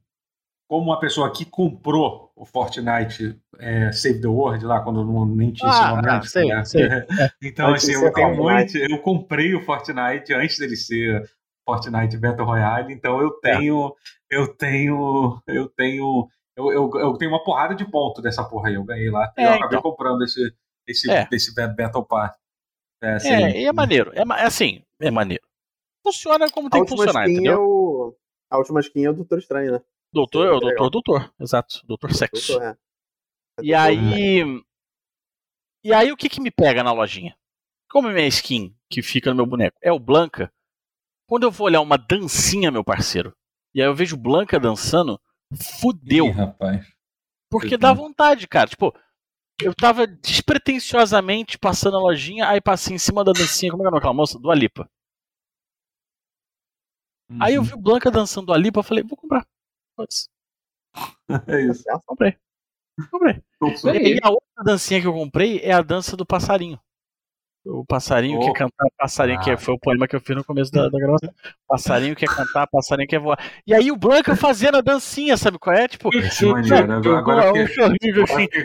como 0.70 0.86
uma 0.92 1.00
pessoa 1.00 1.34
que 1.34 1.44
comprou 1.46 2.32
o 2.36 2.46
Fortnite 2.46 3.36
é, 3.58 3.92
Save 3.92 4.22
the 4.22 4.28
World 4.28 4.64
lá, 4.64 4.82
quando 4.82 5.04
não, 5.04 5.26
nem 5.26 5.52
tinha 5.52 5.68
esse 5.68 5.82
Ah, 5.82 5.96
nome 5.96 6.08
ah, 6.08 6.22
sei, 6.22 6.46
né? 6.46 6.64
sei. 6.64 6.88
Então, 7.44 7.70
Antes 7.70 7.84
assim, 7.86 7.94
eu 7.94 8.02
ser 8.02 8.14
realmente, 8.16 8.78
eu 8.78 9.00
comprei 9.00 9.56
o 9.56 9.62
Fortnite 9.66 10.32
antes 10.32 10.60
dele 10.60 10.76
ser 10.76 11.28
Fortnite 11.66 12.16
Battle 12.18 12.46
Royale, 12.46 12.94
então 12.94 13.20
eu 13.20 13.30
É. 13.44 13.58
tenho, 13.58 13.96
eu 14.30 14.48
tenho, 14.56 15.42
eu 15.48 15.68
tenho, 15.70 16.28
eu, 16.56 16.72
eu, 16.72 16.92
eu 17.00 17.14
tenho 17.18 17.32
uma 17.32 17.44
porrada 17.44 17.74
de 17.74 17.84
ponto 17.90 18.22
dessa 18.22 18.44
porra 18.44 18.70
aí, 18.70 18.76
eu 18.76 18.84
ganhei 18.84 19.10
lá, 19.10 19.34
e 19.36 19.42
É, 19.42 19.46
eu 19.46 19.50
acabei 19.54 19.80
então. 19.80 19.82
comprando 19.82 20.24
esse, 20.24 20.54
esse, 20.88 21.10
É. 21.10 21.28
esse 21.32 21.52
Battle 21.56 22.06
Pass. 22.06 22.36
É, 23.02 23.14
assim, 23.16 23.30
É, 23.34 23.62
e 23.62 23.66
é 23.66 23.74
maneiro. 23.74 24.12
É, 24.14 24.20
é 24.22 24.46
assim, 24.46 24.84
é 25.02 25.10
maneiro. 25.10 25.44
Funciona 26.06 26.48
como 26.52 26.70
tem 26.70 26.84
que 26.84 26.90
funcionar, 26.90 27.24
skin 27.26 27.32
é 27.32 27.34
entendeu? 27.34 27.62
o. 27.64 28.16
A 28.52 28.58
última 28.58 28.80
skin 28.82 29.06
é 29.06 29.10
o 29.10 29.14
Doutor 29.14 29.40
Estranho, 29.40 29.72
né? 29.74 29.82
Doutor 30.12 30.46
é 30.48 30.50
o 30.50 30.60
doutor, 30.60 30.70
Legal. 30.70 30.90
doutor. 30.90 31.34
Exato, 31.40 31.82
doutor 31.86 32.14
sexo. 32.14 32.54
Doutor, 32.54 32.68
é. 32.68 32.72
É 32.72 32.76
E 33.62 33.72
doutor, 33.72 33.78
aí. 33.86 34.64
E 35.84 35.94
aí 35.94 36.12
o 36.12 36.18
que 36.18 36.28
que 36.30 36.42
me 36.42 36.52
pega 36.52 36.84
na 36.84 36.92
lojinha? 36.92 37.38
Como 37.90 38.08
a 38.08 38.12
minha 38.12 38.28
skin 38.28 38.76
que 38.90 39.02
fica 39.02 39.30
no 39.30 39.36
meu 39.38 39.46
boneco 39.46 39.78
é 39.82 39.92
o 39.92 40.00
Blanca, 40.00 40.52
quando 41.28 41.44
eu 41.44 41.52
vou 41.52 41.68
olhar 41.68 41.82
uma 41.82 41.98
dancinha, 41.98 42.72
meu 42.72 42.84
parceiro, 42.84 43.36
e 43.74 43.82
aí 43.82 43.88
eu 43.88 43.96
vejo 43.96 44.18
Blanca 44.18 44.60
dançando, 44.60 45.20
fudeu. 45.80 46.26
Ih, 46.28 46.32
rapaz. 46.32 46.88
Porque 47.52 47.78
dá 47.78 47.94
vontade, 47.94 48.48
cara. 48.48 48.70
Tipo, 48.70 48.94
eu 49.62 49.74
tava 49.74 50.06
despretensiosamente 50.06 51.58
passando 51.58 51.98
a 51.98 52.02
lojinha, 52.02 52.48
aí 52.48 52.60
passei 52.62 52.96
em 52.96 53.00
cima 53.00 53.24
da 53.24 53.32
dancinha, 53.32 53.72
como 53.72 53.84
é 53.84 53.86
que 53.86 53.88
é 53.88 53.90
o 53.90 53.92
nome 53.92 54.00
daquela 54.00 54.14
moça? 54.14 54.40
Do 54.40 54.52
Alipa. 54.52 54.90
Aí 57.40 57.54
eu 57.56 57.62
Uhum. 57.62 57.68
vi 57.68 57.74
o 57.76 57.80
Blanca 57.82 58.10
dançando 58.12 58.48
do 58.48 58.54
Alipa, 58.54 58.80
eu 58.80 58.84
falei, 58.84 59.04
vou 59.04 59.18
comprar. 59.18 59.48
Foda-se. 60.00 60.28
É 61.48 61.62
isso. 61.62 61.84
Certo? 61.84 62.02
Comprei. 62.08 62.36
Comprei. 63.12 63.44
E 64.16 64.20
a 64.24 64.30
outra 64.30 64.64
dancinha 64.66 65.00
que 65.00 65.08
eu 65.08 65.14
comprei 65.14 65.60
é 65.60 65.72
a 65.72 65.82
dança 65.82 66.18
do 66.18 66.26
passarinho. 66.26 66.80
O 67.66 67.86
passarinho 67.86 68.40
Oh. 68.40 68.46
quer 68.46 68.54
cantar, 68.54 68.88
passarinho 68.98 69.40
que 69.42 69.52
Ah. 69.52 69.58
foi 69.58 69.74
o 69.76 69.80
poema 69.80 70.08
que 70.08 70.16
eu 70.16 70.22
fiz 70.22 70.36
no 70.36 70.44
começo 70.44 70.72
da, 70.72 70.90
da 70.90 70.98
gravação. 70.98 71.30
Passarinho 71.68 72.16
quer 72.16 72.28
cantar, 72.28 72.66
passarinho 72.68 73.08
quer 73.08 73.20
voar. 73.20 73.38
E 73.68 73.74
aí 73.76 73.92
o 73.92 73.96
Blanca 73.98 74.36
fazendo 74.36 74.78
a 74.78 74.82
dancinha, 74.82 75.38
sabe 75.38 75.60
qual 75.60 75.76
é? 75.76 75.88
Tipo, 75.88 76.10
Esse 76.16 76.46
maneiro. 76.46 76.92
Agora, 76.94 77.20
agora 77.20 77.54
um 77.54 77.64
assim, 77.64 77.84
agora 77.84 78.28
fiquei 78.28 78.64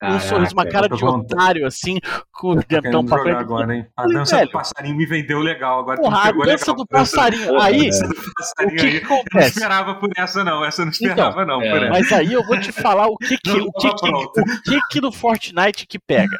com- 0.00 0.06
um 0.06 0.20
sorriso, 0.20 0.52
uma 0.52 0.66
cara 0.66 0.88
de 0.88 1.00
com- 1.00 1.06
otário, 1.06 1.66
assim, 1.66 1.98
com 2.32 2.54
Tô 2.56 2.62
dentão 2.68 3.04
pra 3.04 3.18
frente. 3.22 3.36
agora, 3.36 3.74
hein? 3.76 3.86
A 3.96 4.06
dança 4.06 4.36
velho. 4.36 4.48
do 4.48 4.52
passarinho 4.52 4.96
me 4.96 5.06
vendeu 5.06 5.40
legal. 5.40 5.80
Agora 5.80 6.00
Porra, 6.00 6.28
a 6.28 6.32
dança 6.32 6.70
legal. 6.70 6.76
do 6.76 6.86
passarinho. 6.86 7.46
Porra, 7.48 7.64
Aí, 7.66 7.86
dança 7.86 8.06
do 8.08 8.12
o 8.14 8.34
passarinho 8.34 8.76
que, 8.78 8.86
aí. 8.86 8.90
que 9.00 9.04
Eu 9.06 9.08
não 9.10 9.16
acontece? 9.18 9.48
esperava 9.48 9.94
por 9.96 10.10
essa, 10.16 10.44
não. 10.44 10.64
Essa 10.64 10.82
eu 10.82 10.86
não 10.86 10.92
esperava, 10.92 11.44
não. 11.44 11.60
é. 11.62 11.88
Mas 11.90 12.12
aí 12.12 12.32
eu 12.32 12.44
vou 12.46 12.58
te 12.60 12.70
falar 12.72 13.06
o 13.08 13.16
que 13.16 13.36
que, 13.38 13.50
o 13.50 13.72
que, 13.72 13.94
que, 13.94 14.08
o 14.10 14.62
que, 14.62 14.80
que 14.90 15.00
no 15.00 15.10
Fortnite 15.12 15.86
que 15.86 15.98
pega. 15.98 16.38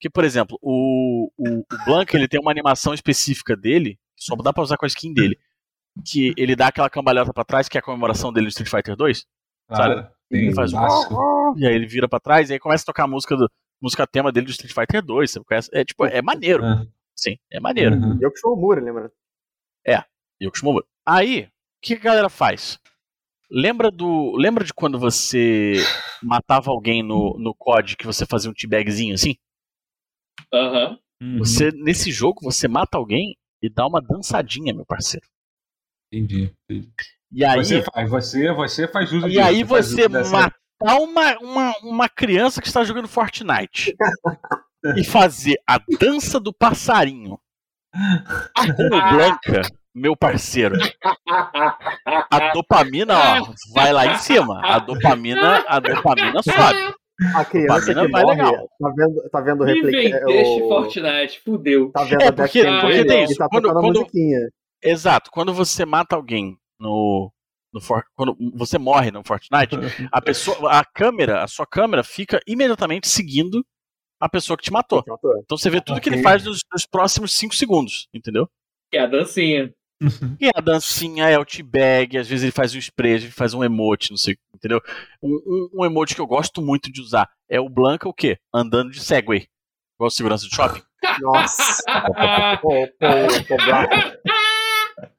Que, 0.00 0.08
por 0.10 0.24
exemplo, 0.24 0.58
o, 0.60 1.30
o, 1.38 1.58
o 1.60 1.84
Blanca 1.84 2.16
ele 2.16 2.26
tem 2.26 2.40
uma 2.40 2.50
animação 2.50 2.92
específica 2.92 3.56
dele, 3.56 3.98
que 4.16 4.24
só 4.24 4.34
dá 4.36 4.52
pra 4.52 4.62
usar 4.62 4.76
com 4.76 4.84
a 4.84 4.88
skin 4.88 5.12
dele. 5.14 5.38
Que 6.04 6.32
ele 6.36 6.56
dá 6.56 6.68
aquela 6.68 6.88
cambalhota 6.90 7.32
pra 7.32 7.44
trás, 7.44 7.68
que 7.68 7.76
é 7.76 7.80
a 7.80 7.82
comemoração 7.82 8.32
dele 8.32 8.44
no 8.46 8.48
Street 8.48 8.70
Fighter 8.70 8.96
2. 8.96 9.24
Claro, 9.68 10.06
tem 10.32 10.46
Ele 10.46 10.54
faz 10.54 10.72
um. 10.72 10.78
E 11.56 11.66
aí 11.66 11.74
ele 11.74 11.86
vira 11.86 12.08
pra 12.08 12.18
trás 12.18 12.50
e 12.50 12.54
aí 12.54 12.58
começa 12.58 12.82
a 12.82 12.86
tocar 12.86 13.04
a 13.04 13.08
música 13.08 13.36
do 13.36 13.50
música 13.80 14.06
tema 14.06 14.32
dele 14.32 14.46
do 14.46 14.52
Street 14.52 14.72
Fighter 14.72 15.04
2. 15.04 15.30
Você 15.30 15.40
conhece? 15.40 15.70
É 15.72 15.84
tipo, 15.84 16.04
é 16.04 16.22
maneiro. 16.22 16.64
Ah, 16.64 16.86
Sim, 17.14 17.36
é 17.50 17.60
maneiro. 17.60 17.94
uhum. 17.96 18.18
E 18.20 18.24
eu 18.24 18.32
que 18.32 18.38
sou 18.38 18.54
o 18.54 18.56
Mura, 18.56 18.80
lembra? 18.80 19.12
E 20.40 20.44
eu 20.44 20.50
costumo. 20.50 20.82
Aí, 21.06 21.44
o 21.44 21.50
que 21.80 21.94
a 21.94 21.98
galera 21.98 22.28
faz? 22.28 22.80
Lembra 23.50 23.90
do. 23.90 24.34
Lembra 24.36 24.64
de 24.64 24.72
quando 24.72 24.98
você 24.98 25.74
matava 26.22 26.70
alguém 26.70 27.02
no, 27.02 27.36
no 27.38 27.54
COD 27.54 27.96
que 27.96 28.06
você 28.06 28.24
fazia 28.24 28.50
um 28.50 28.54
teabagzinho 28.54 29.14
assim? 29.14 29.36
Aham. 30.52 30.98
Uhum. 31.20 31.38
Você, 31.38 31.70
nesse 31.70 32.10
jogo, 32.10 32.40
você 32.42 32.66
mata 32.66 32.98
alguém 32.98 33.36
e 33.62 33.68
dá 33.68 33.86
uma 33.86 34.00
dançadinha, 34.00 34.74
meu 34.74 34.84
parceiro. 34.84 35.26
Entendi. 36.12 36.52
entendi. 36.68 36.92
E 37.34 37.44
aí, 37.44 37.64
Você 37.64 37.82
faz, 37.82 38.10
você, 38.10 38.52
você 38.52 38.86
faz 38.88 39.12
uso 39.12 39.26
e 39.26 39.30
disso, 39.30 39.42
aí 39.42 39.62
você 39.64 40.06
matar 40.08 40.52
uma, 41.00 41.38
uma, 41.38 41.74
uma 41.82 42.08
criança 42.08 42.60
que 42.60 42.66
está 42.68 42.84
jogando 42.84 43.08
Fortnite 43.08 43.94
e 44.96 45.04
fazer 45.04 45.56
a 45.66 45.78
dança 45.98 46.38
do 46.38 46.52
passarinho 46.52 47.38
com 47.94 48.86
o 48.86 48.88
Blanca, 49.10 49.62
meu 49.94 50.16
parceiro. 50.16 50.76
A 52.30 52.52
dopamina, 52.52 53.14
ó, 53.16 53.52
vai 53.74 53.92
lá 53.92 54.06
em 54.06 54.18
cima. 54.18 54.60
A 54.64 54.78
dopamina, 54.78 55.64
a 55.66 55.78
dopamina 55.78 56.42
sobe. 56.42 56.94
A 57.34 57.44
criança 57.44 57.94
que 57.94 58.08
vai 58.08 58.22
morre, 58.24 58.42
legal. 58.42 58.68
tá 58.80 58.92
vendo, 58.96 59.30
tá 59.30 59.40
vendo 59.40 59.62
o 59.62 59.66
vendeste 59.66 60.62
o- 60.62 60.68
Fortnite, 60.68 61.40
fudeu. 61.44 61.90
Tá 61.92 62.02
vendo 62.04 62.22
É, 62.22 62.32
porque- 62.32 62.64
porque 62.80 63.04
tem 63.04 63.20
e 63.20 63.24
isso, 63.24 63.36
tá 63.36 63.48
quando- 63.48 63.70
a 63.70 63.72
quando- 63.74 64.00
musiquinha. 64.00 64.38
Exato. 64.82 65.30
Quando 65.30 65.54
você 65.54 65.84
mata 65.86 66.16
alguém 66.16 66.56
no, 66.82 67.32
no 67.72 67.80
For- 67.80 68.04
quando 68.14 68.36
você 68.54 68.76
morre 68.78 69.10
no 69.10 69.22
Fortnite, 69.24 69.76
a 70.10 70.20
pessoa, 70.20 70.72
a 70.72 70.84
câmera, 70.84 71.42
a 71.42 71.46
sua 71.46 71.66
câmera 71.66 72.02
fica 72.02 72.40
imediatamente 72.46 73.08
seguindo 73.08 73.64
a 74.20 74.28
pessoa 74.28 74.56
que 74.56 74.64
te 74.64 74.72
matou. 74.72 75.02
Então 75.44 75.56
você 75.56 75.70
vê 75.70 75.80
tudo 75.80 76.00
que 76.00 76.08
ele 76.08 76.22
faz 76.22 76.44
nos, 76.44 76.60
nos 76.72 76.84
próximos 76.86 77.32
5 77.32 77.54
segundos, 77.54 78.08
entendeu? 78.12 78.48
Que 78.90 78.98
é 78.98 79.00
a 79.02 79.06
dancinha. 79.06 79.72
E 80.40 80.50
a 80.52 80.60
dancinha 80.60 81.28
é 81.28 81.38
o 81.38 81.44
teabag, 81.44 82.18
às 82.18 82.26
vezes 82.26 82.42
ele 82.42 82.50
faz 82.52 82.74
um 82.74 82.78
spray, 82.78 83.12
ele 83.12 83.30
faz 83.30 83.54
um 83.54 83.62
emote, 83.62 84.10
não 84.10 84.16
sei, 84.16 84.36
entendeu? 84.54 84.80
Um, 85.22 85.30
um, 85.74 85.80
um 85.80 85.84
emote 85.84 86.14
que 86.14 86.20
eu 86.20 86.26
gosto 86.26 86.60
muito 86.60 86.90
de 86.90 87.00
usar 87.00 87.30
é 87.48 87.60
o 87.60 87.68
Blanca, 87.68 88.08
o 88.08 88.12
quê? 88.12 88.36
Andando 88.52 88.90
de 88.90 89.00
Segway. 89.00 89.46
Igual 89.96 90.10
segurança 90.10 90.48
de 90.48 90.54
shopping. 90.54 90.82
Nossa. 91.22 91.82
pô, 92.60 92.86
pô, 92.88 92.88
pô, 93.48 93.56
Black. 93.64 94.18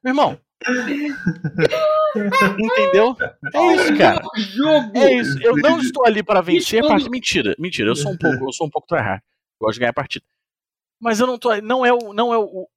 Meu 0.03 0.11
irmão. 0.11 0.37
Entendeu? 2.59 3.15
É 3.53 3.75
isso, 3.75 3.97
cara. 3.97 4.21
Jogo! 4.37 4.97
É 4.97 5.13
isso. 5.15 5.37
Eu 5.41 5.55
não 5.57 5.79
estou 5.79 6.05
ali 6.05 6.21
para 6.23 6.41
vencer 6.41 6.83
a 6.83 6.87
partida. 6.87 7.09
Mentira, 7.09 7.55
mentira. 7.57 7.89
Eu 7.89 7.95
sou 7.95 8.11
um 8.11 8.17
pouco, 8.17 8.45
eu 8.45 8.53
sou 8.53 8.67
um 8.67 8.69
pouco 8.69 8.87
tryhard. 8.87 9.21
Gosto 9.59 9.73
de 9.75 9.79
ganhar 9.79 9.91
a 9.91 9.93
partida. 9.93 10.25
Mas 11.01 11.19
eu 11.19 11.27
não 11.27 11.37
tô. 11.37 11.55
Não 11.61 11.85
é 11.85 11.91
o, 11.91 12.13
não 12.13 12.33
é 12.33 12.37
o, 12.37 12.67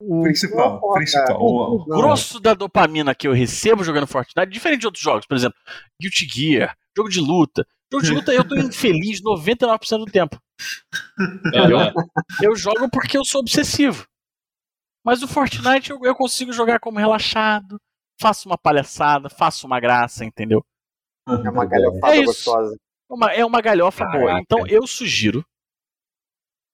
o, 0.00 0.22
Principal, 0.22 0.80
Não, 0.80 0.92
principal. 0.92 1.40
o, 1.40 1.76
o 1.76 1.84
grosso 1.84 2.38
da 2.38 2.54
dopamina 2.54 3.14
que 3.14 3.26
eu 3.26 3.32
recebo 3.32 3.82
jogando 3.82 4.06
Fortnite, 4.06 4.50
diferente 4.50 4.80
de 4.80 4.86
outros 4.86 5.02
jogos, 5.02 5.26
por 5.26 5.36
exemplo, 5.36 5.58
Guilty 6.00 6.28
Gear, 6.28 6.76
jogo 6.96 7.08
de 7.08 7.20
luta. 7.20 7.66
Jogo 7.90 8.04
de 8.04 8.12
luta 8.12 8.32
eu 8.32 8.46
tô 8.46 8.56
infeliz 8.56 9.22
99% 9.22 9.98
do 9.98 10.06
tempo. 10.06 10.38
Aham. 11.54 11.92
Eu 12.42 12.56
jogo 12.56 12.90
porque 12.90 13.16
eu 13.16 13.24
sou 13.24 13.40
obsessivo. 13.40 14.06
Mas 15.06 15.22
o 15.22 15.28
Fortnite 15.28 15.90
eu, 15.92 16.00
eu 16.02 16.14
consigo 16.16 16.52
jogar 16.52 16.80
como 16.80 16.98
relaxado, 16.98 17.80
faço 18.20 18.48
uma 18.48 18.58
palhaçada, 18.58 19.30
faço 19.30 19.64
uma 19.66 19.78
graça, 19.78 20.24
entendeu? 20.24 20.64
É 21.28 21.48
uma 21.48 21.64
galhofada 21.64 22.16
É 22.16 22.24
gostosa. 22.24 22.76
Uma- 23.08 23.32
é 23.32 23.44
uma 23.44 23.60
galhofa 23.60 24.04
Caraca. 24.04 24.18
boa. 24.18 24.40
Então 24.40 24.66
eu 24.66 24.84
sugiro 24.84 25.44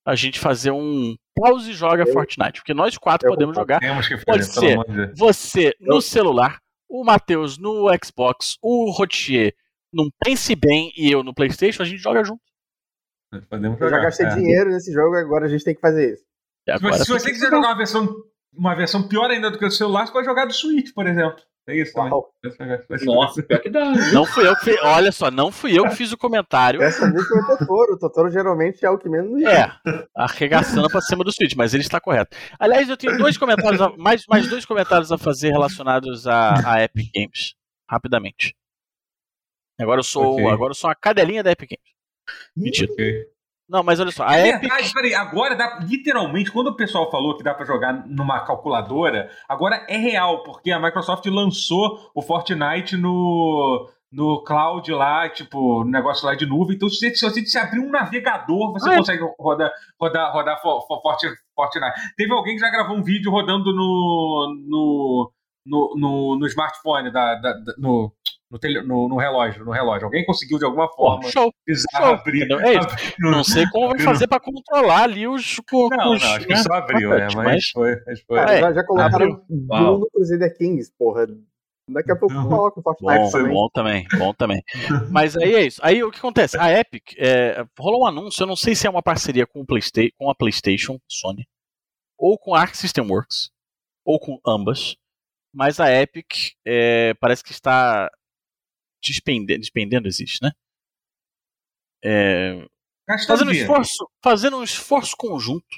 a 0.07 0.15
gente 0.15 0.41
fazer 0.41 0.71
um 0.71 1.15
pause 1.37 1.73
e 1.73 1.75
joga 1.75 2.05
Eu- 2.05 2.13
Fortnite, 2.13 2.61
porque 2.61 2.73
nós 2.75 2.97
quatro 2.97 3.29
eu 3.29 3.33
podemos 3.35 3.55
jogar. 3.55 3.81
Temos 3.81 4.09
que 4.09 4.17
fazer, 4.17 4.25
Pode 4.25 4.45
ser. 4.47 5.15
Você 5.15 5.75
no 5.79 6.01
celular, 6.01 6.59
o 6.89 7.05
Matheus 7.05 7.59
no 7.59 7.87
Xbox, 8.03 8.57
o 8.63 8.91
Rotier 8.91 9.55
num 9.93 10.09
Pense 10.25 10.55
Bem 10.57 10.91
e 10.97 11.11
eu 11.13 11.23
no 11.23 11.35
PlayStation, 11.35 11.83
a 11.83 11.87
gente 11.87 12.01
joga 12.01 12.25
junto. 12.25 12.41
Podemos 13.51 13.79
Eu 13.79 13.89
já 13.91 13.97
jogar. 13.97 14.03
gastei 14.05 14.27
é. 14.27 14.35
dinheiro 14.35 14.71
nesse 14.71 14.91
jogo, 14.91 15.17
agora 15.17 15.45
a 15.45 15.49
gente 15.49 15.65
tem 15.65 15.75
que 15.75 15.81
fazer 15.83 16.15
isso. 16.15 16.25
Se 16.65 16.71
agora 16.71 16.97
você, 16.99 17.05
se 17.05 17.11
você 17.13 17.31
quiser 17.33 17.51
jogar 17.51 17.69
uma 17.69 17.77
versão, 17.77 18.09
uma 18.55 18.75
versão 18.75 19.07
pior 19.09 19.31
ainda 19.31 19.51
do 19.51 19.59
que 19.59 19.65
o 19.65 19.71
celular, 19.71 20.07
você 20.07 20.13
pode 20.13 20.27
jogar 20.27 20.45
do 20.47 20.53
Switch, 20.53 20.93
por 20.95 21.07
exemplo. 21.07 21.41
É 21.69 21.77
isso 21.77 21.93
também. 21.93 22.11
Uau. 22.11 22.35
Nossa, 23.05 23.41
pior 23.41 23.61
que 23.61 23.71
dá. 23.71 23.85
Não 24.13 24.27
fui 24.27 24.45
eu 24.49 24.57
que 24.57 24.65
fiz. 24.65 24.77
Olha 24.83 25.13
só, 25.13 25.31
não 25.31 25.53
fui 25.53 25.79
eu 25.79 25.85
que 25.85 25.95
fiz 25.95 26.11
o 26.11 26.19
comentário. 26.19 26.83
Essa 26.83 27.07
música 27.07 27.29
foi 27.29 27.55
o 27.55 27.59
Totoro. 27.59 27.93
O 27.95 27.99
Totoro 27.99 28.31
geralmente 28.31 28.85
é 28.85 28.91
o 28.91 28.99
que 28.99 29.09
menos. 29.09 29.41
É, 29.45 29.71
arregaçando 30.17 30.89
pra 30.91 31.01
cima 31.01 31.23
do 31.23 31.31
Switch, 31.33 31.55
mas 31.57 31.73
ele 31.73 31.85
está 31.85 32.01
correto. 32.01 32.37
Aliás, 32.59 32.89
eu 32.89 32.97
tenho 32.97 33.17
dois 33.17 33.37
comentários, 33.39 33.81
a- 33.81 33.91
mais, 33.97 34.27
mais 34.27 34.49
dois 34.49 34.65
comentários 34.67 35.13
a 35.13 35.19
fazer 35.19 35.51
relacionados 35.51 36.27
a, 36.27 36.73
a 36.75 36.83
Epic 36.83 37.11
Games, 37.15 37.55
rapidamente. 37.89 38.57
Agora 39.81 40.01
eu 40.01 40.05
sou, 40.05 40.35
Ok. 40.35 40.47
agora 40.51 40.71
eu 40.73 40.75
sou 40.75 40.89
uma 40.91 40.97
cadelinha 40.97 41.45
da 41.45 41.53
Epic 41.53 41.71
Games. 41.71 41.93
Mentira. 42.57 42.93
Ok. 42.93 43.27
Não, 43.73 43.83
mas 43.83 43.99
olha 43.99 44.11
só, 44.11 44.25
a 44.25 44.37
É 44.37 44.49
Epic. 44.51 44.61
verdade, 44.69 44.93
peraí, 44.93 45.15
agora 45.15 45.57
dá, 45.57 45.79
literalmente, 45.83 46.53
quando 46.53 46.67
o 46.67 46.77
pessoal 46.77 47.11
falou 47.11 47.35
que 47.39 47.43
dá 47.43 47.55
pra 47.55 47.65
jogar 47.65 48.07
numa 48.07 48.41
calculadora, 48.41 49.31
agora 49.49 49.83
é 49.89 49.97
real, 49.97 50.43
porque 50.43 50.71
a 50.71 50.79
Microsoft 50.79 51.25
lançou 51.25 52.11
o 52.15 52.21
Fortnite 52.21 52.99
no, 52.99 53.89
no 54.13 54.45
cloud 54.45 54.93
lá, 54.93 55.27
tipo, 55.31 55.85
no 55.85 55.91
negócio 55.91 56.27
lá 56.27 56.35
de 56.35 56.45
nuvem. 56.45 56.77
Então, 56.77 56.87
se 56.91 56.97
você, 56.99 57.15
se 57.15 57.25
você 57.25 57.47
se 57.47 57.57
abrir 57.57 57.81
um 57.81 57.91
navegador, 57.91 58.73
você 58.75 58.91
Ah, 58.91 58.93
é? 58.93 58.97
consegue 58.99 59.23
rodar, 59.41 59.73
rodar, 59.99 60.33
rodar 60.35 60.61
Fo- 60.61 60.83
Fo- 60.87 61.01
Forti- 61.01 61.35
Fortnite. 61.57 61.95
Teve 62.15 62.31
alguém 62.35 62.55
que 62.57 62.61
já 62.61 62.71
gravou 62.71 62.95
um 62.95 63.03
vídeo 63.03 63.31
rodando 63.31 63.73
no, 63.75 64.55
no, 64.69 65.33
no, 65.65 65.95
no, 65.97 66.39
no 66.39 66.47
smartphone, 66.47 67.11
da, 67.11 67.37
da- 67.37 67.53
da- 67.55 67.75
no, 67.79 68.13
no, 68.53 68.83
no- 68.87 69.09
no 69.09 69.17
relógio, 69.17 69.65
no 69.65 69.71
relógio. 69.73 70.05
Alguém 70.07 70.25
conseguiu 70.25 70.59
de 70.59 70.65
alguma 70.65 70.89
forma 70.93 71.23
show. 71.31 71.53
show, 71.97 72.05
abrir. 72.05 72.51
É 72.51 72.77
abrir 72.77 73.15
Não 73.19 73.43
sei 73.43 73.65
como 73.71 73.89
vai 73.89 73.99
fazer 74.01 74.27
pra 74.27 74.39
controlar 74.41 75.05
ali 75.05 75.27
os. 75.27 75.59
com 75.71 75.89
não, 75.89 76.13
os, 76.15 76.23
não, 76.23 76.33
acho 76.35 76.47
que 76.47 76.53
né? 76.55 76.63
só 76.63 76.73
abriu, 76.75 77.11
né? 77.11 77.29
Mas- 77.35 77.35
Mas 77.35 77.69
foi. 77.71 77.97
Mas 78.07 78.21
foi. 78.23 78.39
Cara, 78.39 78.55
É, 78.55 78.61
já, 78.61 78.73
já 78.75 78.87
colocaram 78.87 79.27
Uau. 79.71 79.85
Doom 79.85 79.99
no 80.01 80.11
Crusader 80.11 80.57
Kings, 80.57 80.93
porra. 80.99 81.27
Daqui 81.89 82.13
a 82.13 82.17
pouco 82.17 82.35
Uhum. 82.35 82.49
coloca 82.49 82.79
o 82.79 82.83
Fortnite 82.83 83.19
Bom, 83.19 83.31
também. 83.31 83.53
bom 83.53 83.69
também, 83.75 84.07
bom 84.17 84.33
também. 84.35 84.63
Mas 85.11 85.37
aí 85.37 85.55
é 85.55 85.67
isso. 85.67 85.81
Aí 85.83 86.03
o 86.03 86.13
que 86.13 86.19
acontece? 86.19 86.57
A 86.57 86.71
Epic 86.79 87.13
é, 87.19 87.65
rolou 87.79 88.03
um 88.03 88.07
anúncio, 88.07 88.43
eu 88.45 88.47
não 88.47 88.55
sei 88.55 88.75
se 88.77 88.87
é 88.87 88.91
uma 88.91 89.03
parceria 89.03 89.47
com, 89.47 89.61
o 89.61 89.67
Playsta 89.67 90.01
com 90.17 90.31
a 90.31 90.35
PlayStation, 90.35 90.99
Sony, 91.11 91.45
ou 92.17 92.39
com 92.39 92.55
a 92.55 92.61
Arc 92.61 92.77
System 92.77 93.05
Works, 93.11 93.51
ou 94.07 94.19
com 94.21 94.39
ambas. 94.47 94.95
Mas 95.53 95.81
a 95.81 95.91
Epic 95.93 96.53
é, 96.65 97.15
parece 97.15 97.43
que 97.43 97.51
está 97.53 98.09
despendendo, 99.03 99.61
despendendo 99.61 100.09
existe, 100.09 100.39
né? 100.43 100.53
É, 102.05 102.67
fazendo 103.27 103.49
um 103.51 103.53
esforço, 103.55 104.09
fazendo 104.23 104.57
um 104.59 104.63
esforço 104.65 105.17
conjunto 105.17 105.77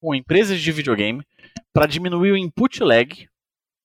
com 0.00 0.14
empresas 0.14 0.60
de 0.60 0.72
videogame 0.72 1.22
para 1.72 1.86
diminuir 1.86 2.32
o 2.32 2.36
input 2.36 2.82
lag 2.82 3.28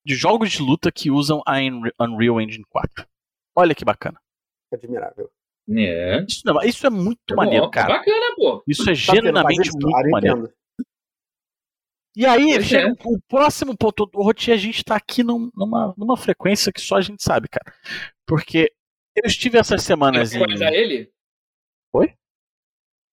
de 0.05 0.15
jogos 0.15 0.51
de 0.51 0.61
luta 0.61 0.91
que 0.91 1.11
usam 1.11 1.41
a 1.45 1.57
Unre- 1.57 1.93
Unreal 1.99 2.39
Engine 2.41 2.65
4. 2.69 3.05
Olha 3.55 3.75
que 3.75 3.83
bacana. 3.85 4.19
Admirável. 4.73 5.29
É. 5.69 6.23
Isso, 6.27 6.41
não- 6.45 6.61
isso 6.63 6.85
é 6.87 6.89
muito 6.89 7.19
Tá 7.27 7.35
maneiro, 7.35 7.65
bom, 7.65 7.71
cara. 7.71 7.97
Bacana, 7.97 8.35
pô. 8.35 8.63
Isso 8.67 8.81
é 8.83 8.85
faz 8.87 8.97
genuinamente 8.99 9.67
isso? 9.69 9.77
muito 9.79 10.09
maneiro. 10.09 10.37
Nintendo. 10.37 10.53
E 12.15 12.25
aí 12.25 12.61
chega 12.63 12.89
é. 12.89 12.93
o 13.05 13.21
próximo 13.21 13.77
ponto. 13.77 14.09
O 14.15 14.23
Rotier, 14.23 14.55
a 14.55 14.59
gente 14.59 14.83
tá 14.83 14.95
aqui 14.97 15.23
num- 15.23 15.49
numa, 15.55 15.93
numa 15.97 16.17
frequência 16.17 16.71
que 16.73 16.81
só 16.81 16.95
a 16.97 17.01
gente 17.01 17.23
sabe, 17.23 17.47
cara. 17.47 17.73
Porque 18.31 18.71
eu 19.13 19.27
estive 19.27 19.57
essas 19.57 19.81
Você 19.81 19.87
semanas 19.87 20.29
vai 20.31 20.39
em. 20.39 20.41
equalizar 20.43 20.73
ele? 20.73 21.11
Oi? 21.91 22.13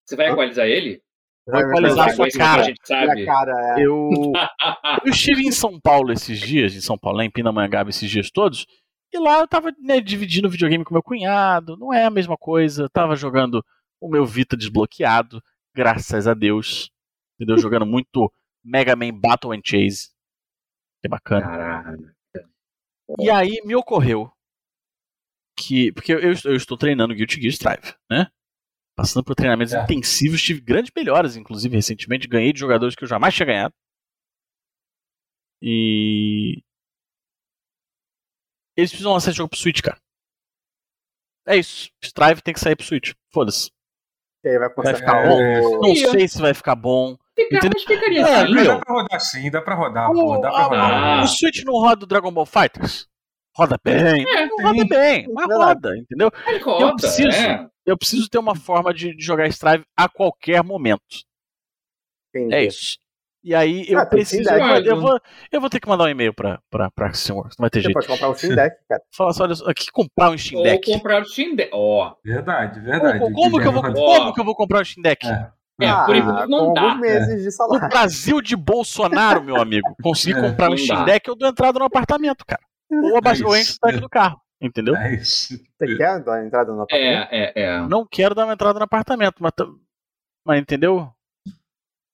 Você 0.07 0.15
vai 0.15 0.31
equalizar 0.31 0.65
ele? 0.65 1.03
Vou 1.45 1.59
equalizar 1.59 1.99
a 1.99 2.05
Vai 2.05 2.15
sua 2.15 2.27
que 2.29 2.35
a 2.37 2.39
cara. 2.39 2.63
gente 2.63 2.79
sabe. 2.87 3.25
Cara, 3.25 3.77
é. 3.77 3.85
Eu, 3.85 4.09
eu 5.03 5.11
estive 5.11 5.45
em 5.45 5.51
São 5.51 5.77
Paulo 5.77 6.13
esses 6.13 6.39
dias, 6.39 6.73
em 6.73 6.79
São 6.79 6.97
Paulo, 6.97 7.21
em 7.21 7.29
Pindamonhangaba 7.29 7.89
esses 7.89 8.09
dias 8.09 8.31
todos, 8.31 8.65
e 9.11 9.19
lá 9.19 9.39
eu 9.39 9.47
tava 9.47 9.73
né, 9.77 9.99
dividindo 9.99 10.49
videogame 10.49 10.85
com 10.85 10.93
meu 10.93 11.03
cunhado, 11.03 11.75
não 11.75 11.93
é 11.93 12.05
a 12.05 12.09
mesma 12.09 12.37
coisa, 12.37 12.83
eu 12.83 12.89
tava 12.89 13.17
jogando 13.17 13.61
o 13.99 14.07
meu 14.07 14.25
Vita 14.25 14.55
desbloqueado, 14.55 15.43
graças 15.75 16.27
a 16.27 16.33
Deus, 16.33 16.91
entendeu? 17.35 17.57
Jogando 17.59 17.85
muito 17.85 18.31
Mega 18.63 18.95
Man 18.95 19.19
Battle 19.19 19.51
and 19.51 19.61
Chase, 19.65 20.11
que 21.01 21.07
é 21.07 21.09
bacana. 21.09 21.45
Caralho. 21.45 22.15
E 23.19 23.29
aí 23.29 23.59
me 23.65 23.75
ocorreu 23.75 24.31
que, 25.59 25.91
porque 25.91 26.13
eu, 26.13 26.19
eu 26.19 26.55
estou 26.55 26.77
treinando 26.77 27.13
Guilty 27.13 27.41
Gear 27.41 27.51
Strive, 27.53 27.93
né? 28.09 28.27
Passando 28.95 29.23
por 29.23 29.35
treinamentos 29.35 29.73
É. 29.73 29.81
intensivos, 29.83 30.41
tive 30.41 30.59
grandes 30.61 30.91
melhoras, 30.95 31.35
inclusive, 31.35 31.75
recentemente. 31.75 32.27
Ganhei 32.27 32.51
de 32.51 32.59
jogadores 32.59 32.95
que 32.95 33.03
eu 33.03 33.07
jamais 33.07 33.33
tinha 33.33 33.45
ganhado. 33.45 33.73
E. 35.61 36.61
Eles 38.77 38.89
precisam 38.91 39.11
lançar 39.13 39.29
esse 39.31 39.37
jogo 39.37 39.49
pro 39.49 39.59
Switch, 39.59 39.81
cara. 39.81 39.97
É 41.47 41.57
isso. 41.57 41.89
Strive 42.03 42.41
tem 42.41 42.53
que 42.53 42.59
sair 42.59 42.75
pro 42.75 42.85
Switch. 42.85 43.13
Foda-se. 43.31 43.71
Vai 44.43 44.57
Vai 44.73 44.95
ficar 44.95 45.25
o- 45.29 45.81
Não 45.81 45.95
sei 45.95 46.27
se 46.27 46.39
vai 46.41 46.53
ficar 46.53 46.75
bom. 46.75 47.17
Fica, 47.35 47.59
mas 47.73 47.83
ficaria 47.83 48.21
É, 48.21 48.43
assim. 48.43 48.53
Dá 48.63 48.79
pra 48.79 48.93
rodar 48.93 49.19
sim, 49.21 49.51
dá 49.51 49.61
pra 49.61 49.75
rodar, 49.75 50.11
O, 50.11 50.13
pô, 50.13 50.37
dá 50.39 50.49
pra 50.49 50.59
a- 50.59 50.63
rodar. 50.63 51.19
Ah. 51.19 51.23
o 51.23 51.27
Switch 51.27 51.63
não 51.65 51.73
roda 51.73 52.05
o 52.05 52.07
Dragon 52.07 52.31
Ball 52.31 52.45
Fighters? 52.45 53.07
Roda 53.59 53.77
bem. 53.83 54.25
É, 54.27 54.45
não 54.45 54.57
roda 54.57 54.85
bem, 54.87 55.27
mas 55.33 55.47
roda, 55.47 55.97
entendeu? 55.97 56.31
Roda, 56.63 56.95
preciso. 56.95 57.29
é. 57.37 57.67
Eu 57.85 57.97
preciso 57.97 58.29
ter 58.29 58.37
uma 58.37 58.55
forma 58.55 58.93
de, 58.93 59.15
de 59.15 59.23
jogar 59.23 59.47
Strive 59.47 59.83
a 59.97 60.07
qualquer 60.07 60.63
momento. 60.63 61.01
Entendi. 62.33 62.53
É 62.55 62.63
isso. 62.63 62.97
E 63.43 63.55
aí 63.55 63.85
eu 63.87 63.99
Ah, 63.99 64.05
preciso. 64.05 64.49
Eu, 64.49 64.83
eu 64.85 64.99
vou, 65.01 65.19
eu 65.51 65.61
vou 65.61 65.69
ter 65.69 65.79
que 65.79 65.87
mandar 65.87 66.03
um 66.03 66.09
e-mail 66.09 66.33
pra, 66.33 66.59
pra, 66.69 66.91
pra 66.91 67.07
Action 67.07 67.37
Works, 67.37 67.55
não 67.57 67.63
vai 67.63 67.69
ter 67.69 67.79
Você 67.79 67.83
jeito. 67.85 67.93
pode 67.93 68.07
comprar 68.07 68.29
um 68.29 68.35
Steam 68.35 68.55
Deck, 68.55 68.75
cara. 68.87 69.01
Falar 69.15 69.29
assim, 69.31 69.43
olha 69.43 69.55
só, 69.55 69.69
aqui 69.69 69.91
comprar 69.91 70.29
um 70.29 70.37
Steam 70.37 70.59
Ou 70.59 70.63
Deck. 70.65 70.91
comprar 70.91 71.21
o 71.21 71.25
Steam 71.25 71.55
Deck. 71.55 71.69
Ó. 71.73 72.13
Verdade, 72.23 72.79
verdade. 72.81 73.19
Como, 73.19 73.33
como 73.33 73.59
que 73.61 73.67
eu 73.67 73.71
vou, 73.71 73.81
como 73.83 74.33
que 74.33 74.41
eu 74.41 74.45
vou 74.45 74.55
comprar 74.55 74.81
um 74.81 74.85
Steam 74.85 75.01
Deck? 75.01 75.25
É. 75.25 75.51
É, 75.81 75.87
ah, 75.87 76.03
por 76.05 76.13
enquanto 76.13 76.49
não 76.49 76.73
dá. 76.73 76.81
alguns 76.81 76.99
meses 76.99 77.41
de 77.41 77.47
O 77.47 77.51
salário. 77.53 77.87
Brasil 77.87 78.41
de 78.41 78.57
Bolsonaro, 78.57 79.41
meu 79.41 79.55
amigo, 79.55 79.95
conseguir 80.03 80.37
É, 80.37 80.41
comprar 80.41 80.69
um 80.69 80.75
Steam. 80.77 81.05
Deck, 81.05 81.25
eu 81.29 81.35
dou 81.37 81.47
entrada 81.47 81.79
no 81.79 81.85
apartamento, 81.85 82.45
cara. 82.45 82.61
Ou 82.91 83.17
abaixo, 83.17 83.45
ou 83.45 83.55
isso. 83.55 83.61
encho 83.61 83.75
o 83.77 83.79
tanque 83.79 83.99
do 84.01 84.09
carro, 84.09 84.41
entendeu? 84.61 84.95
É 84.95 85.13
isso. 85.15 85.57
Você 85.77 85.95
quer 85.97 86.23
dar 86.23 86.45
entrada 86.45 86.71
no 86.71 86.81
apartamento? 86.81 87.29
É, 87.31 87.53
é, 87.55 87.61
é. 87.63 87.81
Não 87.87 88.05
quero 88.05 88.33
dar 88.35 88.45
uma 88.45 88.53
entrada 88.53 88.79
no 88.79 88.85
apartamento, 88.85 89.35
mas, 89.39 89.51
mas 90.45 90.59
entendeu? 90.61 91.11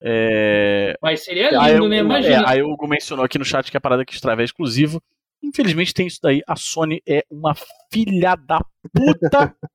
É, 0.02 0.95
Mas 1.02 1.23
seria 1.23 1.60
Aí, 1.60 1.73
lindo, 1.73 1.85
o- 1.85 1.89
né? 1.89 1.97
é, 1.97 1.99
Imagina. 2.02 2.49
aí 2.49 2.61
o 2.61 2.69
Hugo 2.69 2.88
mencionou 2.88 3.26
aqui 3.26 3.39
no 3.39 3.45
chat 3.45 3.72
que 3.72 3.77
a 3.77 3.81
parada 3.81 4.06
que 4.06 4.14
Strive 4.14 4.41
é 4.41 4.45
exclusivo. 4.45 5.02
Infelizmente 5.41 5.93
tem 5.93 6.06
isso 6.07 6.19
daí. 6.22 6.41
A 6.47 6.56
Sony 6.56 7.02
é 7.07 7.23
uma 7.30 7.53
filha 7.91 8.35
da 8.35 8.60
puta. 8.93 9.56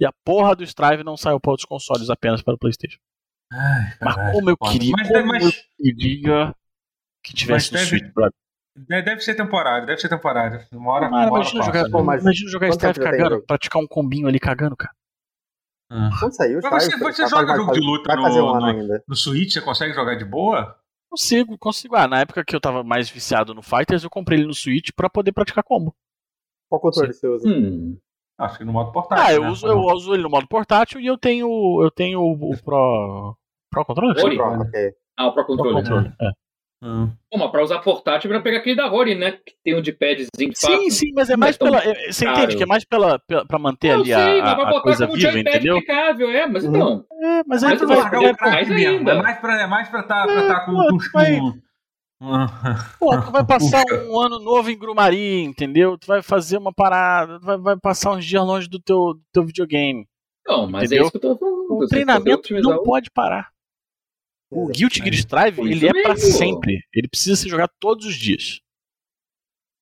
e 0.00 0.06
a 0.06 0.12
porra 0.24 0.54
do 0.54 0.62
Strive 0.64 1.02
não 1.02 1.16
saiu 1.16 1.40
para 1.40 1.50
outros 1.50 1.66
consoles 1.66 2.08
apenas 2.08 2.40
para 2.42 2.54
o 2.54 2.58
PlayStation. 2.58 2.98
Ai, 3.52 3.96
Mas 4.00 4.32
como 4.32 4.48
eu 4.50 4.56
queria, 4.56 4.92
Mas, 4.96 5.08
como 5.08 5.26
mas 5.26 5.44
eu 5.44 5.52
queria 5.76 6.54
que 7.22 7.34
tivesse 7.34 7.72
no 7.72 7.78
Mas 7.78 7.90
deve- 7.90 7.98
Switch, 8.00 8.14
brother. 8.14 8.32
De- 8.76 9.02
deve 9.02 9.20
ser 9.20 9.34
temporário, 9.34 9.86
deve 9.86 10.00
ser 10.00 10.08
temporário. 10.08 10.60
Uma 10.72 10.92
hora, 10.92 11.10
Cara, 11.10 11.12
uma 11.12 11.20
hora 11.20 11.30
imagina 11.30 11.62
jogar? 11.64 11.90
Pô, 11.90 12.02
mas 12.02 12.22
imagina 12.22 12.50
jogar 12.50 12.70
tem 12.70 12.92
cagando, 12.94 13.30
jogo? 13.36 13.46
praticar 13.46 13.82
um 13.82 13.86
combinho 13.86 14.26
ali 14.26 14.40
cagando, 14.40 14.76
cara. 14.76 14.94
Ah. 15.90 16.10
Quando 16.18 16.34
saiu, 16.34 16.60
Mas 16.62 16.84
você, 16.84 16.96
você 16.96 17.26
joga 17.28 17.54
jogo 17.54 17.72
de 17.72 17.80
luta 17.80 18.16
no, 18.16 18.22
um 18.22 18.60
no, 18.60 19.00
no 19.08 19.16
Switch? 19.16 19.52
Você 19.52 19.60
consegue 19.60 19.92
jogar 19.92 20.14
de 20.14 20.24
boa? 20.24 20.78
Consigo, 21.10 21.58
consigo. 21.58 21.94
Ah, 21.94 22.08
na 22.08 22.20
época 22.20 22.42
que 22.42 22.56
eu 22.56 22.60
tava 22.60 22.82
mais 22.82 23.10
viciado 23.10 23.52
no 23.52 23.60
Fighters, 23.60 24.02
eu 24.02 24.08
comprei 24.08 24.38
ele 24.38 24.46
no 24.46 24.54
Switch 24.54 24.88
pra 24.96 25.10
poder 25.10 25.32
praticar 25.32 25.62
combo. 25.62 25.94
Qual 26.70 26.80
controle 26.80 27.12
Sim. 27.12 27.20
você 27.20 27.28
usa? 27.28 27.48
Hum. 27.48 27.98
Acho 28.38 28.56
que 28.56 28.64
no 28.64 28.72
modo 28.72 28.90
portátil. 28.90 29.24
Ah, 29.24 29.32
eu, 29.34 29.42
né? 29.42 29.50
uso, 29.50 29.66
eu 29.66 29.78
uso 29.78 30.14
ele 30.14 30.22
no 30.22 30.30
modo 30.30 30.48
portátil 30.48 30.98
e 30.98 31.06
eu 31.06 31.18
tenho, 31.18 31.46
eu 31.82 31.90
tenho 31.90 32.20
o, 32.20 32.52
o 32.52 32.62
Pro. 32.62 33.36
Pro 33.70 33.84
Controller? 33.84 34.14
Pro, 34.14 34.62
okay. 34.62 34.92
Ah, 35.18 35.26
o 35.26 35.34
Pro 35.34 35.44
Controller. 35.44 35.84
Pro 35.84 35.94
controller. 35.94 36.16
É. 36.18 36.30
Hum. 36.82 37.08
Pô, 37.30 37.38
mas 37.38 37.50
pra 37.52 37.62
usar 37.62 37.78
portátil, 37.78 38.28
pra 38.28 38.40
pegar 38.40 38.58
aquele 38.58 38.74
da 38.74 38.88
Rory, 38.88 39.14
né? 39.14 39.32
Que 39.32 39.54
tem 39.62 39.76
um 39.76 39.80
de 39.80 39.92
padzinho 39.92 40.50
de 40.50 40.58
Sim, 40.58 40.90
sim, 40.90 41.12
mas 41.14 41.30
é 41.30 41.36
mais 41.36 41.56
pela. 41.56 41.78
É, 41.78 42.10
você 42.10 42.24
Caro. 42.24 42.38
entende 42.38 42.56
que 42.56 42.62
é 42.64 42.66
mais 42.66 42.84
pela, 42.84 43.20
pela, 43.20 43.46
pra 43.46 43.56
manter 43.56 43.90
eu 43.90 44.00
ali 44.00 44.06
sei, 44.06 44.40
a, 44.40 44.44
mas 44.44 44.56
vai 44.56 44.66
botar 44.66 44.80
coisa 44.80 45.06
como 45.06 45.16
viva, 45.16 45.38
entendeu? 45.38 45.76
Aplicável, 45.76 46.30
é, 46.30 46.46
mas 46.48 46.64
então. 46.64 47.04
É, 47.22 47.42
mas 47.46 47.62
aí 47.62 47.76
tu 47.76 47.86
vai. 47.86 47.98
Largar 47.98 48.20
o 48.20 48.36
crack 48.36 48.68
mesmo. 48.68 49.08
É 49.08 49.22
mais 49.22 49.38
pra, 49.38 49.62
é 49.62 49.66
mais 49.68 49.88
pra 49.88 50.02
tá, 50.02 50.26
pra 50.26 50.46
tá 50.48 50.60
com, 50.66 50.72
com, 50.72 50.98
com, 50.98 51.62
Pô, 52.98 53.20
tu 53.20 53.30
vai 53.30 53.44
passar 53.44 53.84
um 54.08 54.20
ano 54.20 54.40
novo 54.40 54.68
em 54.70 54.78
Grumari, 54.78 55.42
entendeu? 55.42 55.96
Tu 55.96 56.06
vai 56.06 56.20
fazer 56.20 56.56
uma 56.56 56.72
parada, 56.72 57.38
tu 57.38 57.46
vai, 57.46 57.58
vai 57.58 57.76
passar 57.76 58.12
uns 58.12 58.24
dias 58.24 58.44
longe 58.44 58.68
do 58.68 58.80
teu, 58.80 59.14
do 59.14 59.22
teu 59.32 59.44
videogame. 59.44 60.06
Não, 60.46 60.68
mas 60.68 60.90
é 60.90 60.96
entendeu? 60.96 61.04
é 61.04 61.06
isso 61.06 61.12
que 61.12 61.16
eu 61.18 61.20
tô 61.20 61.38
falando. 61.38 61.82
O 61.82 61.86
treinamento 61.86 62.54
não 62.60 62.82
pode 62.82 63.10
parar. 63.10 63.52
O 64.52 64.68
Guilty 64.68 64.98
Gear 64.98 65.14
Strive, 65.14 65.60
ele 65.62 65.88
é 65.88 66.02
para 66.02 66.16
sempre. 66.16 66.80
Ele 66.92 67.08
precisa 67.08 67.36
ser 67.36 67.48
jogado 67.48 67.70
todos 67.80 68.06
os 68.06 68.14
dias. 68.14 68.60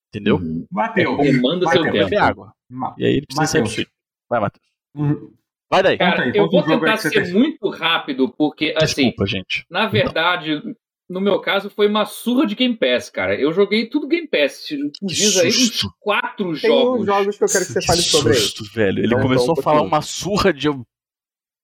Entendeu? 0.09 0.37
Uhum. 0.37 0.67
Mateus. 0.71 1.19
É, 1.21 1.33
demanda 1.33 1.69
seu 1.69 1.83
tempo. 1.83 1.93
Beber 1.93 2.21
água. 2.21 2.53
E 2.99 3.05
aí 3.05 3.13
ele 3.17 3.27
precisa 3.27 3.59
Mateus. 3.59 3.75
ser 3.75 3.89
Vai, 4.29 4.41
Matheus. 4.41 4.67
Uhum. 4.95 5.33
Vai 5.69 5.83
daí. 5.83 5.99
Cara, 5.99 6.25
aí, 6.25 6.33
eu 6.35 6.49
vou 6.49 6.63
tentar 6.65 6.97
ser 6.97 7.33
muito 7.33 7.69
rápido, 7.69 8.29
porque, 8.29 8.75
assim, 8.77 9.07
Desculpa, 9.07 9.27
gente. 9.27 9.65
na 9.71 9.87
verdade, 9.87 10.61
no 11.09 11.21
meu 11.21 11.41
caso, 11.41 11.71
foi 11.71 11.87
uma 11.89 12.05
surra 12.05 12.47
de 12.47 12.55
Game 12.55 12.77
Pass, 12.77 13.11
cara. 13.11 13.35
Eu 13.35 13.53
joguei 13.53 13.89
tudo 13.89 14.09
Game 14.09 14.29
Pass. 14.29 14.67
Diz 15.03 15.37
aí 15.39 15.49
uns 15.49 15.83
quatro 16.01 16.53
Tem 16.53 16.71
jogos. 16.71 16.93
Tem 16.93 17.03
uns 17.03 17.07
jogos 17.07 17.39
que 17.39 17.45
eu 17.45 17.49
quero 17.49 17.67
que 17.67 17.73
você 17.73 17.83
fale 17.83 18.03
sobre 18.03 18.35
susto, 18.35 18.65
velho. 18.73 18.99
Ele 18.99 19.07
então, 19.07 19.21
começou 19.21 19.53
então, 19.53 19.61
a 19.61 19.63
falar 19.63 19.83
uma 19.83 20.03
surra 20.03 20.53
de... 20.53 20.69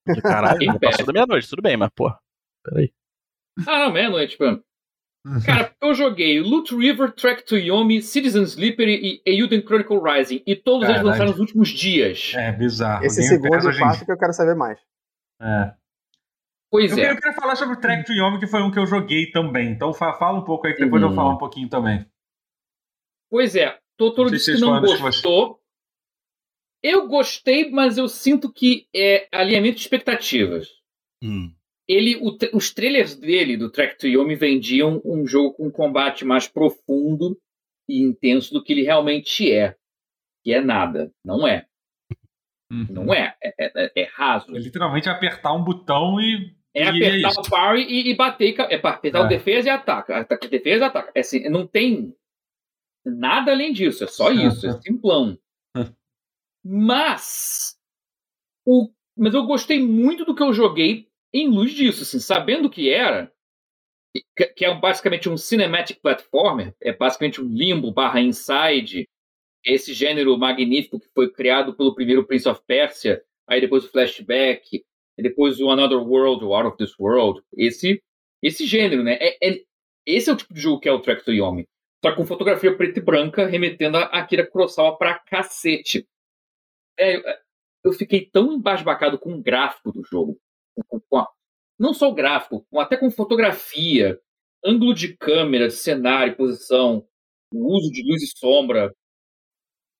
Caralho, 0.22 0.80
passou 0.80 1.06
da 1.06 1.12
meia-noite, 1.12 1.48
tudo 1.48 1.62
bem, 1.62 1.76
mas, 1.76 1.90
pô, 1.94 2.12
peraí. 2.68 2.92
Ah, 3.66 3.86
não, 3.86 3.92
meia-noite, 3.92 4.36
mano. 4.38 4.62
Cara, 5.44 5.74
eu 5.82 5.94
joguei 5.94 6.40
Loot 6.40 6.74
River, 6.74 7.12
Track 7.12 7.44
to 7.44 7.56
Yomi, 7.56 8.02
Citizen 8.02 8.44
Sleeper 8.44 8.88
e 8.88 9.22
Euden 9.26 9.62
Chronicle 9.62 9.98
Rising. 9.98 10.42
E 10.46 10.54
todos 10.54 10.86
Caralho. 10.86 11.00
eles 11.00 11.10
lançaram 11.10 11.30
nos 11.30 11.40
últimos 11.40 11.68
dias. 11.70 12.32
É, 12.36 12.52
bizarro. 12.52 13.04
Esse 13.04 13.20
Game 13.20 13.42
segundo 13.42 13.78
quarto 13.78 14.04
que 14.04 14.12
eu 14.12 14.18
quero 14.18 14.32
saber 14.32 14.54
mais. 14.54 14.78
É. 15.40 15.74
Pois 16.70 16.96
eu 16.96 17.04
é. 17.04 17.10
Eu 17.10 17.16
queria 17.16 17.32
falar 17.32 17.56
sobre 17.56 17.76
Track 17.80 18.04
to 18.04 18.12
Yomi, 18.12 18.38
que 18.38 18.46
foi 18.46 18.62
um 18.62 18.70
que 18.70 18.78
eu 18.78 18.86
joguei 18.86 19.30
também. 19.30 19.70
Então 19.70 19.92
fala 19.92 20.38
um 20.38 20.44
pouco 20.44 20.66
aí, 20.66 20.74
que 20.74 20.84
depois 20.84 21.02
uhum. 21.02 21.10
eu 21.10 21.14
falo 21.14 21.34
um 21.34 21.38
pouquinho 21.38 21.68
também. 21.68 22.06
Pois 23.30 23.56
é. 23.56 23.78
Totoro 23.96 24.30
disse 24.30 24.54
que 24.54 24.60
não 24.60 24.80
gostou. 24.80 25.60
Eu 26.82 27.08
gostei, 27.08 27.70
mas 27.70 27.98
eu 27.98 28.06
sinto 28.06 28.52
que 28.52 28.86
é 28.94 29.26
alinhamento 29.32 29.76
de 29.76 29.82
expectativas. 29.82 30.68
Hum 31.22 31.55
ele, 31.88 32.16
o, 32.16 32.36
os 32.52 32.72
trailers 32.72 33.14
dele, 33.14 33.56
do 33.56 33.70
Track 33.70 33.98
to 33.98 34.06
Yomi, 34.06 34.34
vendiam 34.34 35.00
um 35.04 35.26
jogo 35.26 35.54
com 35.54 35.66
um 35.68 35.70
combate 35.70 36.24
mais 36.24 36.48
profundo 36.48 37.38
e 37.88 38.02
intenso 38.02 38.52
do 38.52 38.62
que 38.62 38.72
ele 38.72 38.82
realmente 38.82 39.50
é. 39.50 39.76
Que 40.42 40.52
é 40.52 40.60
nada. 40.60 41.12
Não 41.24 41.46
é. 41.46 41.66
Uhum. 42.70 42.86
Não 42.90 43.14
é. 43.14 43.36
É, 43.42 43.54
é. 43.58 43.92
é, 44.02 44.08
raso. 44.12 44.54
É 44.56 44.58
literalmente 44.58 45.08
apertar 45.08 45.52
um 45.52 45.62
botão 45.62 46.20
e. 46.20 46.54
É 46.74 46.84
e 46.84 46.88
apertar 46.88 47.32
é 47.36 47.40
o 47.40 47.50
parry 47.50 47.82
e, 47.84 48.10
e 48.10 48.14
bater. 48.14 48.54
É 48.68 48.74
apertar 48.76 49.22
o 49.22 49.26
é. 49.26 49.28
defesa 49.28 49.68
e 49.68 49.70
ataca. 49.70 50.18
Ataca, 50.18 50.48
defesa 50.48 50.84
e 50.84 50.86
ataca. 50.86 51.12
É 51.14 51.20
assim, 51.20 51.48
não 51.48 51.66
tem 51.66 52.14
nada 53.04 53.52
além 53.52 53.72
disso. 53.72 54.04
É 54.04 54.06
só 54.08 54.32
isso. 54.32 54.66
É 54.66 54.72
simplão. 54.80 55.38
Mas. 56.64 57.76
O, 58.66 58.90
mas 59.16 59.32
eu 59.32 59.46
gostei 59.46 59.80
muito 59.80 60.24
do 60.24 60.34
que 60.34 60.42
eu 60.42 60.52
joguei 60.52 61.08
em 61.32 61.48
luz 61.48 61.72
disso, 61.72 62.02
assim, 62.02 62.18
sabendo 62.18 62.70
que 62.70 62.90
era, 62.90 63.32
que 64.56 64.64
é 64.64 64.74
basicamente 64.74 65.28
um 65.28 65.36
cinematic 65.36 66.00
platformer, 66.00 66.74
é 66.80 66.92
basicamente 66.92 67.40
um 67.40 67.48
limbo 67.48 67.92
barra 67.92 68.20
inside, 68.20 69.08
esse 69.64 69.92
gênero 69.92 70.36
magnífico 70.38 71.00
que 71.00 71.08
foi 71.14 71.30
criado 71.30 71.74
pelo 71.74 71.94
primeiro 71.94 72.26
Prince 72.26 72.48
of 72.48 72.60
Persia, 72.66 73.22
aí 73.46 73.60
depois 73.60 73.84
o 73.84 73.90
Flashback, 73.90 74.84
depois 75.18 75.60
o 75.60 75.70
Another 75.70 75.98
World, 75.98 76.44
o 76.44 76.54
Out 76.54 76.68
of 76.68 76.76
This 76.76 76.98
World, 76.98 77.42
esse 77.56 78.02
esse 78.42 78.66
gênero, 78.66 79.02
né? 79.02 79.16
É, 79.20 79.48
é, 79.48 79.60
esse 80.06 80.30
é 80.30 80.32
o 80.32 80.36
tipo 80.36 80.54
de 80.54 80.60
jogo 80.60 80.78
que 80.78 80.88
é 80.88 80.92
o 80.92 81.00
Track 81.00 81.24
to 81.24 81.32
Yomi. 81.32 81.66
Só 82.04 82.14
com 82.14 82.26
fotografia 82.26 82.76
preta 82.76 83.00
e 83.00 83.02
branca, 83.02 83.46
remetendo 83.46 83.96
a 83.96 84.02
Akira 84.04 84.46
Kurosawa 84.46 84.96
pra 84.96 85.18
cacete. 85.18 86.06
É, 86.98 87.16
eu 87.82 87.92
fiquei 87.92 88.26
tão 88.30 88.52
embasbacado 88.52 89.18
com 89.18 89.32
o 89.32 89.42
gráfico 89.42 89.90
do 89.90 90.04
jogo 90.04 90.38
com 91.08 91.18
a, 91.18 91.28
não 91.78 91.92
só 91.92 92.08
o 92.08 92.14
gráfico, 92.14 92.66
até 92.76 92.96
com 92.96 93.10
fotografia, 93.10 94.18
ângulo 94.64 94.94
de 94.94 95.16
câmera, 95.16 95.70
cenário, 95.70 96.36
posição, 96.36 97.06
o 97.52 97.76
uso 97.76 97.90
de 97.90 98.02
luz 98.02 98.22
e 98.22 98.38
sombra. 98.38 98.94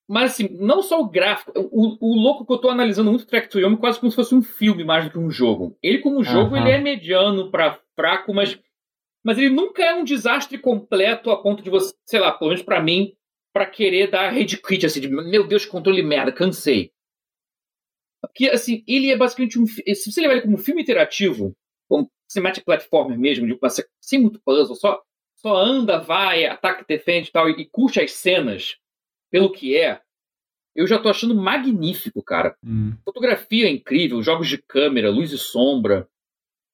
Mas 0.09 0.32
assim, 0.32 0.48
não 0.61 0.82
só 0.82 1.01
o 1.01 1.09
gráfico, 1.09 1.53
o, 1.57 1.97
o 2.01 2.15
louco 2.15 2.47
que 2.47 2.53
eu 2.53 2.57
estou 2.57 2.70
analisando 2.70 3.11
muito 3.11 3.27
Track 3.27 3.48
to 3.48 3.59
Yomi 3.59 3.77
quase 3.77 3.98
como 3.98 4.11
se 4.11 4.16
fosse 4.16 4.35
um 4.35 4.43
filme 4.43 4.85
mais 4.85 5.05
do 5.05 5.11
que 5.11 5.19
um 5.19 5.31
jogo. 5.31 5.77
Ele 5.82 5.98
como 5.98 6.23
jogo, 6.23 6.55
uhum. 6.55 6.57
ele 6.59 6.70
é 6.70 6.81
mediano 6.81 7.51
para 7.51 7.78
fraco, 7.94 8.32
mas 8.32 8.59
mas 9.24 9.39
ele 9.39 9.51
nunca 9.51 9.82
é 9.82 9.93
um 9.93 10.05
desastre 10.05 10.57
completo 10.57 11.32
a 11.32 11.43
ponto 11.43 11.61
de 11.61 11.69
você, 11.69 11.93
sei 12.05 12.20
lá, 12.20 12.31
pelo 12.31 12.51
menos 12.51 12.62
para 12.62 12.81
mim, 12.81 13.12
para 13.53 13.66
querer 13.66 14.09
dar 14.09 14.31
rage 14.31 14.57
quit 14.57 14.86
assim, 14.86 15.01
de 15.01 15.09
meu 15.09 15.48
Deus, 15.48 15.66
controle 15.66 16.01
merda, 16.01 16.31
cansei. 16.31 16.93
Porque, 18.21 18.49
assim, 18.49 18.83
ele 18.87 19.11
é 19.11 19.17
basicamente 19.17 19.59
um. 19.59 19.67
Se 19.67 20.11
você 20.11 20.21
levar 20.21 20.35
ele 20.35 20.43
como 20.43 20.55
um 20.55 20.59
filme 20.59 20.83
interativo, 20.83 21.55
como 21.89 22.11
cinematic 22.29 22.65
platformer 22.65 23.19
mesmo, 23.19 23.47
de, 23.47 23.59
sem 24.01 24.21
muito 24.21 24.41
puzzle, 24.45 24.75
só, 24.75 25.01
só 25.37 25.57
anda, 25.57 25.99
vai, 25.99 26.47
ataca, 26.47 26.85
defende 26.89 27.29
e 27.29 27.33
tal, 27.33 27.49
e, 27.49 27.53
e 27.61 27.67
curte 27.67 28.01
as 28.01 28.13
cenas 28.13 28.77
pelo 29.31 29.53
que 29.53 29.77
é, 29.77 30.01
eu 30.75 30.87
já 30.87 30.99
tô 30.99 31.09
achando 31.09 31.35
magnífico, 31.35 32.23
cara. 32.23 32.57
Hum. 32.63 32.95
Fotografia 33.05 33.67
é 33.67 33.71
incrível, 33.71 34.23
jogos 34.23 34.49
de 34.49 34.59
câmera, 34.59 35.11
luz 35.11 35.33
e 35.33 35.39
sombra. 35.39 36.09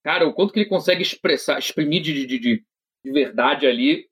Cara, 0.02 0.27
o 0.27 0.35
quanto 0.35 0.52
que 0.52 0.60
ele 0.60 0.69
consegue 0.69 1.02
expressar, 1.02 1.59
exprimir 1.59 2.02
de, 2.02 2.27
de, 2.27 2.39
de, 2.39 2.64
de 3.05 3.12
verdade 3.12 3.66
ali, 3.66 4.09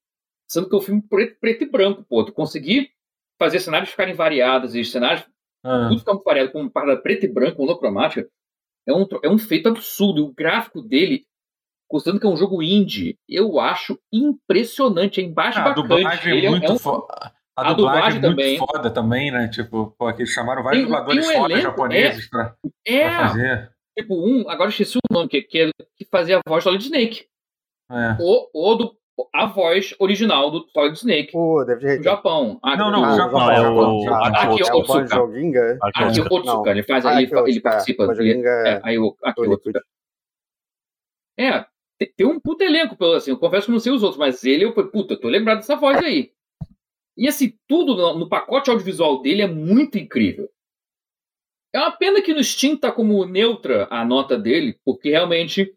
sendo 0.49 0.69
que 0.69 0.75
é 0.75 0.79
um 0.79 0.83
filme 0.83 1.03
preto, 1.03 1.37
preto 1.41 1.65
e 1.65 1.69
branco, 1.69 2.05
pô. 2.05 2.25
Tu 2.25 2.33
conseguir 2.33 2.93
fazer 3.37 3.59
cenários 3.59 3.91
ficarem 3.91 4.15
variados 4.15 4.77
e 4.77 4.85
cenários 4.85 5.27
ah. 5.65 5.89
Tudo 5.89 5.99
fica 5.99 6.15
variado 6.25 6.53
com 6.53 6.61
uma 6.61 6.71
parada 6.71 7.01
preta 7.01 7.27
e 7.27 7.33
branca, 7.33 7.59
monocromática. 7.59 8.29
É 8.87 8.93
um, 8.93 9.07
é 9.23 9.29
um 9.29 9.39
feito 9.39 9.69
absurdo. 9.69 10.25
O 10.25 10.33
gráfico 10.33 10.81
dele, 10.81 11.25
considerando 11.89 12.21
que 12.21 12.27
é 12.27 12.31
um 12.31 12.37
jogo 12.37 12.63
indie, 12.63 13.19
eu 13.29 13.61
acho 13.61 13.99
impressionante. 14.13 15.21
É 15.21 15.25
embaixo 15.25 15.59
ah, 15.59 15.65
bacante. 15.65 15.93
A 15.93 15.97
dublagem 15.97 16.47
é 16.47 16.51
muito 16.51 16.67
é 16.67 16.73
um... 16.73 16.79
foda. 16.79 17.33
A, 17.57 17.71
a 17.71 17.73
dublagem, 17.75 17.77
dublagem 17.77 18.19
é 18.19 18.23
muito 18.23 18.37
também. 18.37 18.59
foda 18.59 18.91
também, 18.91 19.31
né? 19.31 19.49
Tipo, 19.49 19.95
pô, 19.99 20.13
que 20.13 20.23
eles 20.23 20.33
chamaram 20.33 20.63
vários 20.63 20.83
tem, 20.83 20.91
dubladores 20.91 21.27
tem 21.27 21.37
um 21.37 21.41
foda 21.43 21.61
japoneses 21.61 22.25
é, 22.25 22.29
pra, 22.29 22.57
é, 22.87 23.09
pra 23.09 23.29
fazer. 23.29 23.73
Tipo, 23.99 24.15
um, 24.15 24.49
agora 24.49 24.69
eu 24.69 24.71
esqueci 24.71 24.97
o 24.97 25.15
nome, 25.15 25.29
que, 25.29 25.43
que, 25.43 25.59
é, 25.61 25.71
que 25.97 26.05
fazia 26.07 26.39
a 26.39 26.41
voz 26.49 26.65
do 26.65 26.71
Solid 26.71 26.85
Snake. 26.85 27.27
É. 27.91 28.17
Ou, 28.21 28.49
ou 28.55 28.79
do 28.79 29.00
a 29.35 29.47
voz 29.47 29.95
original 29.99 30.51
do 30.51 30.67
Solid 30.73 30.97
Snake. 30.97 31.33
Pô, 31.33 31.65
deve 31.65 31.99
No 31.99 32.03
Japão. 32.03 32.59
Aqui, 32.63 32.79
não, 32.79 32.91
não, 32.91 33.11
no 33.11 33.17
Japão. 33.17 33.51
É 33.51 33.71
o... 33.71 34.15
Aqui 34.15 34.63
é 34.63 34.73
o 34.73 34.79
Otsuka. 34.79 35.79
Aqui 35.83 36.21
é 36.21 36.23
o 36.23 36.35
Otsuka. 36.35 36.71
Ele 36.71 36.83
faz, 36.83 37.05
ele, 37.05 37.31
ele 37.47 37.61
participa. 37.61 38.05
Ele, 38.19 38.47
é, 38.47 38.81
aí 38.83 38.99
o, 38.99 39.17
aqui 39.23 39.45
é 39.45 39.49
o 39.49 39.53
Otsuka. 39.53 39.83
É, 41.39 41.65
tem 42.17 42.27
um 42.27 42.41
puta 42.41 42.65
elenco, 42.65 42.97
pelo 42.97 43.15
assim, 43.15 43.31
eu 43.31 43.39
confesso 43.39 43.67
que 43.67 43.73
não 43.73 43.81
sei 43.81 43.93
os 43.93 44.03
outros, 44.03 44.19
mas 44.19 44.45
ele, 44.45 44.65
eu 44.65 44.73
falei, 44.73 44.91
puta, 44.91 45.15
eu 45.15 45.21
tô 45.21 45.29
lembrado 45.29 45.59
dessa 45.59 45.77
voz 45.77 45.99
aí. 45.99 46.33
E 47.17 47.29
assim, 47.29 47.55
tudo 47.69 47.95
no, 47.95 48.19
no 48.19 48.29
pacote 48.29 48.71
audiovisual 48.71 49.21
dele 49.21 49.43
é 49.43 49.47
muito 49.47 49.99
incrível. 49.99 50.51
É 51.73 51.79
uma 51.79 51.93
pena 51.93 52.21
que 52.21 52.35
no 52.35 52.43
Steam 52.43 52.77
tá 52.77 52.91
como 52.91 53.25
neutra 53.25 53.87
a 53.91 54.05
nota 54.05 54.39
dele, 54.39 54.79
porque 54.85 55.11
realmente 55.11 55.75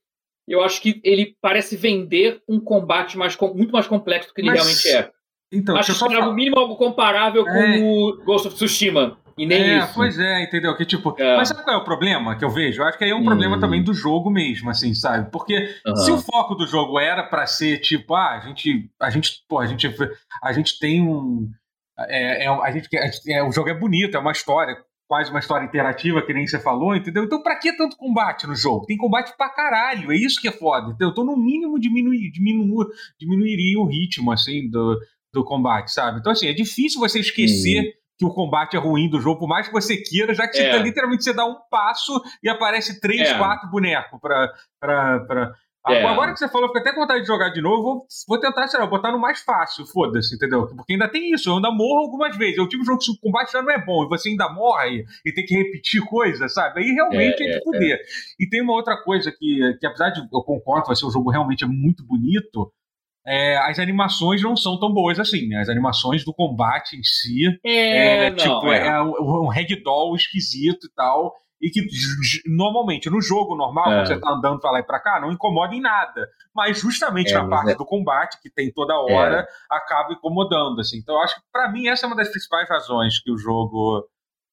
eu 0.47 0.63
acho 0.63 0.81
que 0.81 0.99
ele 1.03 1.35
parece 1.41 1.75
vender 1.75 2.41
um 2.47 2.59
combate 2.59 3.17
mais, 3.17 3.37
muito 3.55 3.71
mais 3.71 3.87
complexo 3.87 4.29
do 4.29 4.33
que 4.33 4.41
ele 4.41 4.49
Mas, 4.49 4.59
realmente 4.59 4.89
é. 4.89 5.11
Então, 5.51 5.75
acho 5.77 5.97
que 5.97 6.13
era 6.13 6.25
no 6.25 6.33
mínimo 6.33 6.57
algo 6.59 6.75
comparável 6.75 7.47
é... 7.47 7.77
com 7.77 7.87
o 7.87 8.23
Ghost 8.25 8.47
of 8.47 8.55
Tsushima. 8.55 9.17
E 9.37 9.45
nem 9.45 9.61
é, 9.61 9.77
isso. 9.79 9.93
Pois 9.95 10.19
é, 10.19 10.43
entendeu? 10.43 10.75
Que 10.75 10.85
tipo. 10.85 11.15
É. 11.17 11.37
Mas 11.37 11.47
sabe 11.47 11.63
qual 11.63 11.75
é 11.75 11.79
o 11.79 11.83
problema 11.83 12.35
que 12.35 12.45
eu 12.45 12.49
vejo? 12.49 12.81
Eu 12.81 12.87
acho 12.87 12.97
que 12.97 13.03
aí 13.03 13.09
é 13.09 13.15
um 13.15 13.19
hum. 13.19 13.25
problema 13.25 13.59
também 13.59 13.83
do 13.83 13.93
jogo 13.93 14.29
mesmo, 14.29 14.69
assim, 14.69 14.93
sabe? 14.93 15.31
Porque 15.31 15.75
uhum. 15.85 15.95
se 15.95 16.11
o 16.11 16.17
foco 16.19 16.53
do 16.53 16.67
jogo 16.67 16.99
era 16.99 17.23
para 17.23 17.47
ser 17.47 17.79
tipo, 17.79 18.13
ah, 18.13 18.31
a 18.31 18.39
gente. 18.41 18.91
A 18.99 19.09
gente. 19.09 19.43
Pô, 19.47 19.59
a 19.59 19.65
gente, 19.65 19.91
a 20.43 20.53
gente 20.53 20.77
tem 20.77 21.01
um. 21.01 21.49
É, 21.97 22.45
é, 22.45 22.47
a 22.47 22.71
gente, 22.71 22.87
é, 23.27 23.43
o 23.43 23.51
jogo 23.51 23.69
é 23.69 23.73
bonito, 23.73 24.15
é 24.15 24.19
uma 24.19 24.31
história 24.31 24.77
quase 25.13 25.29
uma 25.29 25.39
história 25.39 25.63
interativa, 25.63 26.25
que 26.25 26.33
nem 26.33 26.47
você 26.47 26.59
falou, 26.59 26.95
entendeu? 26.95 27.23
Então, 27.23 27.39
pra 27.43 27.55
que 27.55 27.71
tanto 27.77 27.95
combate 27.95 28.47
no 28.47 28.55
jogo? 28.55 28.87
Tem 28.87 28.97
combate 28.97 29.31
pra 29.37 29.47
caralho, 29.47 30.11
é 30.11 30.15
isso 30.15 30.41
que 30.41 30.47
é 30.47 30.51
foda? 30.51 30.91
Então, 30.95 31.23
no 31.23 31.37
mínimo, 31.37 31.79
diminuir, 31.79 32.31
diminuir, 32.31 32.87
diminuiria 33.19 33.79
o 33.79 33.85
ritmo, 33.85 34.31
assim, 34.31 34.67
do, 34.71 34.99
do 35.31 35.43
combate, 35.43 35.91
sabe? 35.91 36.19
Então, 36.19 36.31
assim, 36.31 36.47
é 36.47 36.53
difícil 36.53 36.99
você 36.99 37.19
esquecer. 37.19 37.79
Uhum 37.79 38.03
que 38.15 38.23
o 38.23 38.31
combate 38.31 38.75
é 38.75 38.79
ruim 38.79 39.09
do 39.09 39.19
jogo, 39.19 39.39
por 39.39 39.47
mais 39.47 39.65
que 39.65 39.73
você 39.73 39.97
queira, 39.97 40.35
já 40.35 40.47
que 40.47 40.59
é. 40.59 40.71
você 40.71 40.77
tá, 40.77 40.83
literalmente 40.83 41.23
você 41.23 41.33
dá 41.33 41.47
um 41.47 41.55
passo 41.67 42.21
e 42.43 42.47
aparece 42.47 43.01
três, 43.01 43.27
é. 43.27 43.37
quatro 43.39 43.67
bonecos 43.71 44.19
pra, 44.21 44.53
pra, 44.79 45.19
pra, 45.21 45.53
é. 45.89 46.03
Agora 46.05 46.31
que 46.31 46.39
você 46.39 46.47
falou, 46.47 46.69
fico 46.69 46.79
até 46.79 46.93
com 46.93 47.01
vontade 47.01 47.21
de 47.21 47.27
jogar 47.27 47.49
de 47.49 47.61
novo. 47.61 47.83
Vou, 47.83 48.07
vou 48.27 48.39
tentar, 48.39 48.67
sei 48.67 48.79
lá, 48.79 48.85
botar 48.85 49.11
no 49.11 49.19
mais 49.19 49.41
fácil, 49.41 49.85
foda-se, 49.85 50.35
entendeu? 50.35 50.65
Porque 50.67 50.93
ainda 50.93 51.09
tem 51.09 51.33
isso, 51.33 51.49
eu 51.49 51.55
ainda 51.55 51.71
morro 51.71 51.99
algumas 51.99 52.37
vezes. 52.37 52.57
Eu 52.57 52.69
tive 52.69 52.83
um 52.83 52.85
jogo 52.85 52.99
que 52.99 53.11
o 53.11 53.19
combate 53.19 53.51
já 53.51 53.61
não 53.61 53.71
é 53.71 53.83
bom 53.83 54.05
e 54.05 54.07
você 54.07 54.29
ainda 54.29 54.47
morre 54.49 55.03
e 55.25 55.33
tem 55.33 55.45
que 55.45 55.55
repetir 55.55 56.01
coisas, 56.05 56.53
sabe? 56.53 56.81
Aí 56.81 56.91
realmente 56.93 57.43
é, 57.43 57.47
é 57.47 57.49
de 57.51 57.57
é, 57.57 57.61
fuder. 57.63 57.97
É. 57.97 58.03
E 58.39 58.47
tem 58.47 58.61
uma 58.61 58.73
outra 58.73 58.95
coisa 59.03 59.29
que, 59.31 59.77
que, 59.79 59.85
apesar 59.85 60.11
de 60.11 60.21
eu 60.21 60.41
concordo, 60.43 60.87
vai 60.87 60.95
ser 60.95 61.05
um 61.05 61.11
jogo 61.11 61.29
realmente 61.29 61.65
é 61.65 61.67
muito 61.67 62.05
bonito. 62.05 62.71
É, 63.25 63.57
as 63.57 63.79
animações 63.79 64.41
não 64.41 64.55
são 64.55 64.79
tão 64.79 64.93
boas 64.93 65.19
assim, 65.19 65.47
né? 65.47 65.59
As 65.59 65.69
animações 65.69 66.23
do 66.23 66.33
combate 66.33 66.97
em 66.97 67.03
si 67.03 67.47
é, 67.65 68.25
é 68.25 68.29
não, 68.29 68.37
tipo, 68.37 68.71
é. 68.71 68.87
é 68.87 69.01
um, 69.01 69.43
um 69.43 69.47
ragdoll 69.47 70.15
esquisito 70.15 70.87
e 70.87 70.93
tal 70.93 71.33
e 71.63 71.69
que 71.69 71.81
normalmente 72.45 73.09
no 73.09 73.21
jogo 73.21 73.55
normal, 73.55 73.85
é. 73.89 73.95
quando 73.95 74.07
você 74.07 74.19
tá 74.19 74.31
andando 74.31 74.59
pra 74.59 74.71
lá 74.71 74.79
e 74.81 74.83
pra 74.83 74.99
cá, 74.99 75.21
não 75.21 75.31
incomoda 75.31 75.73
em 75.73 75.79
nada. 75.79 76.27
Mas 76.53 76.77
justamente 76.77 77.33
é, 77.33 77.37
na 77.37 77.47
parte 77.47 77.71
é... 77.71 77.75
do 77.75 77.85
combate, 77.85 78.37
que 78.41 78.49
tem 78.49 78.69
toda 78.69 78.93
hora, 78.99 79.39
é. 79.39 79.47
acaba 79.73 80.11
incomodando, 80.11 80.81
assim. 80.81 80.97
Então 80.97 81.15
eu 81.15 81.21
acho 81.21 81.35
que 81.35 81.41
pra 81.53 81.71
mim 81.71 81.87
essa 81.87 82.05
é 82.05 82.07
uma 82.07 82.17
das 82.17 82.27
principais 82.27 82.67
razões 82.67 83.17
que 83.23 83.31
o 83.31 83.37
jogo. 83.37 84.05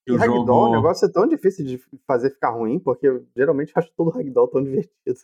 Que 0.07 0.13
e 0.13 0.15
o 0.15 0.19
Ragdoll, 0.19 0.47
jogo... 0.47 0.69
o 0.69 0.73
negócio 0.73 1.05
é 1.05 1.13
tão 1.13 1.27
difícil 1.27 1.67
de 1.67 1.81
fazer 2.07 2.31
ficar 2.31 2.51
ruim, 2.51 2.79
porque 2.79 3.09
eu 3.09 3.27
geralmente 3.37 3.73
acho 3.75 3.91
todo 3.97 4.11
Ragdoll 4.11 4.47
tão 4.47 4.63
divertido. 4.63 5.19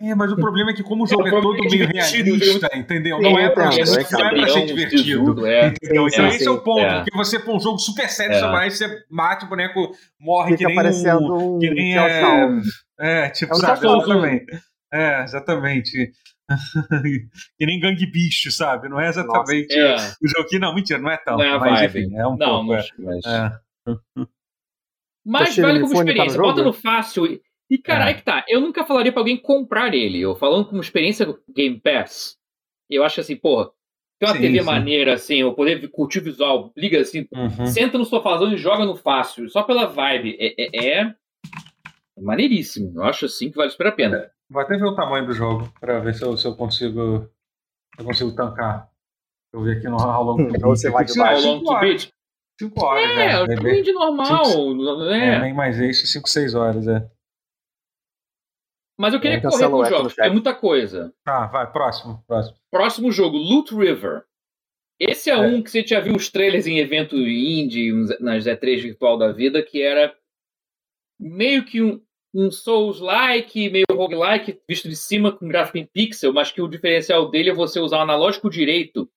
É, 0.00 0.14
mas 0.14 0.32
o 0.32 0.36
problema 0.36 0.72
é 0.72 0.74
que 0.74 0.82
como 0.82 1.04
o 1.04 1.06
jogo 1.06 1.24
é, 1.24 1.28
é 1.28 1.40
todo 1.40 1.56
meio 1.56 1.86
realista, 1.86 2.68
entendeu? 2.76 3.20
Não 3.20 3.38
é 3.38 3.48
pra, 3.48 3.72
é, 3.72 3.84
não 3.84 4.26
é 4.26 4.34
pra 4.34 4.48
ser 4.48 4.66
divertido. 4.66 5.46
É. 5.46 5.68
Entendeu? 5.68 6.08
Então 6.08 6.26
esse 6.28 6.46
é 6.46 6.50
o 6.50 6.60
ponto, 6.62 6.80
é. 6.80 6.96
porque 6.96 7.16
você 7.16 7.38
põe 7.38 7.56
um 7.56 7.60
jogo 7.60 7.78
super 7.78 8.08
sério, 8.08 8.34
é. 8.34 8.70
você 8.70 9.04
mate 9.08 9.44
o 9.44 9.48
boneco, 9.48 9.92
morre 10.20 10.56
Fica 10.56 10.68
que 10.68 10.74
nem 10.74 11.16
um... 11.16 11.58
Que 11.58 11.70
nem 11.70 11.96
é, 11.96 12.48
é, 12.98 13.30
tipo, 13.30 13.52
é 13.52 13.56
um 13.56 13.60
sabe, 13.60 13.86
exatamente. 13.86 14.46
É, 14.92 15.22
exatamente. 15.22 16.12
que 17.58 17.66
nem 17.66 17.80
gangue 17.80 18.06
bicho, 18.06 18.50
sabe? 18.50 18.88
Não 18.88 19.00
é 19.00 19.08
exatamente 19.08 19.74
Nossa, 19.76 20.06
é. 20.06 20.14
o 20.22 20.28
jogo 20.28 20.48
que 20.48 20.58
não, 20.58 20.74
mentira, 20.74 20.98
não 20.98 21.10
é 21.10 21.16
tão. 21.16 21.38
Não 21.38 21.44
é 21.44 21.58
mas, 21.58 21.82
enfim, 21.82 22.14
é 22.16 22.26
um 22.26 22.36
não, 22.36 22.66
pouco. 22.66 22.84
Mas, 22.98 23.24
é. 23.24 23.52
mas 25.24 25.56
vale 25.56 25.80
como 25.80 25.94
experiência. 25.94 26.36
Tá 26.36 26.42
Bota 26.42 26.62
no 26.62 26.72
fácil 26.72 27.40
e 27.70 27.78
caralho 27.78 28.10
é. 28.10 28.14
que 28.14 28.22
tá, 28.22 28.44
eu 28.48 28.60
nunca 28.60 28.84
falaria 28.84 29.12
pra 29.12 29.20
alguém 29.20 29.36
comprar 29.36 29.94
ele. 29.94 30.20
Eu 30.20 30.34
falando 30.34 30.66
como 30.66 30.80
experiência 30.80 31.26
Game 31.48 31.80
Pass, 31.80 32.36
eu 32.90 33.04
acho 33.04 33.20
assim, 33.20 33.36
porra, 33.36 33.70
tem 34.18 34.28
uma 34.28 34.34
sim, 34.34 34.40
TV 34.40 34.60
sim. 34.60 34.64
maneira, 34.64 35.14
assim, 35.14 35.36
eu 35.40 35.54
poder 35.54 35.88
curtir 35.88 36.18
o 36.18 36.24
visual, 36.24 36.72
liga 36.76 37.00
assim, 37.00 37.26
uhum. 37.32 37.66
senta 37.66 37.98
no 37.98 38.04
sofazão 38.04 38.52
e 38.52 38.56
joga 38.56 38.84
no 38.84 38.96
fácil, 38.96 39.48
só 39.48 39.62
pela 39.62 39.86
vibe. 39.86 40.36
É, 40.38 40.54
é, 40.58 41.00
é, 41.00 41.14
maneiríssimo. 42.20 42.92
Eu 42.96 43.04
acho 43.04 43.26
assim 43.26 43.50
que 43.50 43.56
vale 43.56 43.70
super 43.70 43.88
a 43.88 43.92
pena. 43.92 44.30
Vou 44.48 44.62
até 44.62 44.76
ver 44.76 44.84
o 44.84 44.94
tamanho 44.94 45.26
do 45.26 45.32
jogo 45.32 45.72
pra 45.80 45.98
ver 46.00 46.14
se 46.14 46.22
eu, 46.22 46.36
se 46.36 46.46
eu 46.46 46.54
consigo. 46.54 47.28
Se 47.96 48.02
eu 48.02 48.04
consigo 48.04 48.34
tancar. 48.34 48.88
Eu 49.52 49.62
vi 49.62 49.72
aqui 49.72 49.88
no 49.88 49.96
How 49.96 50.22
Long 50.22 50.48
to 50.52 50.60
Você 50.60 50.90
vai 50.90 51.04
de 51.04 51.18
How 51.18 51.40
Long 51.40 51.64
to 51.64 51.80
Beat? 51.80 52.12
5 52.60 52.84
horas, 52.84 53.10
é. 53.10 53.26
É, 53.26 53.42
é 53.42 53.60
bem 53.60 53.82
de 53.82 53.92
normal. 53.92 54.44
Cinco, 54.44 55.02
é. 55.10 55.34
é, 55.34 55.40
nem 55.40 55.52
mais 55.52 55.80
esse, 55.80 56.06
5, 56.06 56.28
6 56.28 56.54
horas, 56.54 56.86
é. 56.86 57.04
Mas 58.96 59.12
eu 59.12 59.20
queria 59.20 59.38
é, 59.38 59.40
correr 59.40 59.68
com 59.68 59.80
os 59.80 59.88
jogos, 59.88 60.18
é 60.18 60.30
muita 60.30 60.54
coisa. 60.54 61.12
Tá, 61.24 61.46
vai, 61.46 61.70
próximo, 61.70 62.22
próximo. 62.26 62.56
Próximo 62.70 63.12
jogo, 63.12 63.36
Loot 63.36 63.74
River. 63.74 64.24
Esse 64.98 65.30
é, 65.30 65.34
é. 65.34 65.38
um 65.38 65.62
que 65.62 65.70
você 65.70 65.84
já 65.84 65.98
viu 65.98 66.14
uns 66.14 66.30
trailers 66.30 66.66
em 66.66 66.78
evento 66.78 67.16
indie, 67.16 67.92
nas 68.20 68.44
E3 68.44 68.82
virtual 68.82 69.18
da 69.18 69.32
vida, 69.32 69.62
que 69.62 69.82
era 69.82 70.14
meio 71.18 71.64
que 71.64 71.82
um, 71.82 72.00
um 72.32 72.50
Souls-like, 72.50 73.68
meio 73.70 73.84
roguelike, 73.90 74.60
visto 74.68 74.88
de 74.88 74.96
cima 74.96 75.32
com 75.32 75.48
gráfico 75.48 75.78
em 75.78 75.86
pixel, 75.86 76.32
mas 76.32 76.52
que 76.52 76.62
o 76.62 76.68
diferencial 76.68 77.28
dele 77.28 77.50
é 77.50 77.54
você 77.54 77.80
usar 77.80 77.98
o 77.98 78.02
analógico 78.02 78.48
direito 78.48 79.10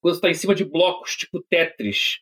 quando 0.00 0.14
está 0.14 0.30
em 0.30 0.34
cima 0.34 0.54
de 0.54 0.64
blocos 0.64 1.16
tipo 1.16 1.42
Tetris 1.42 2.20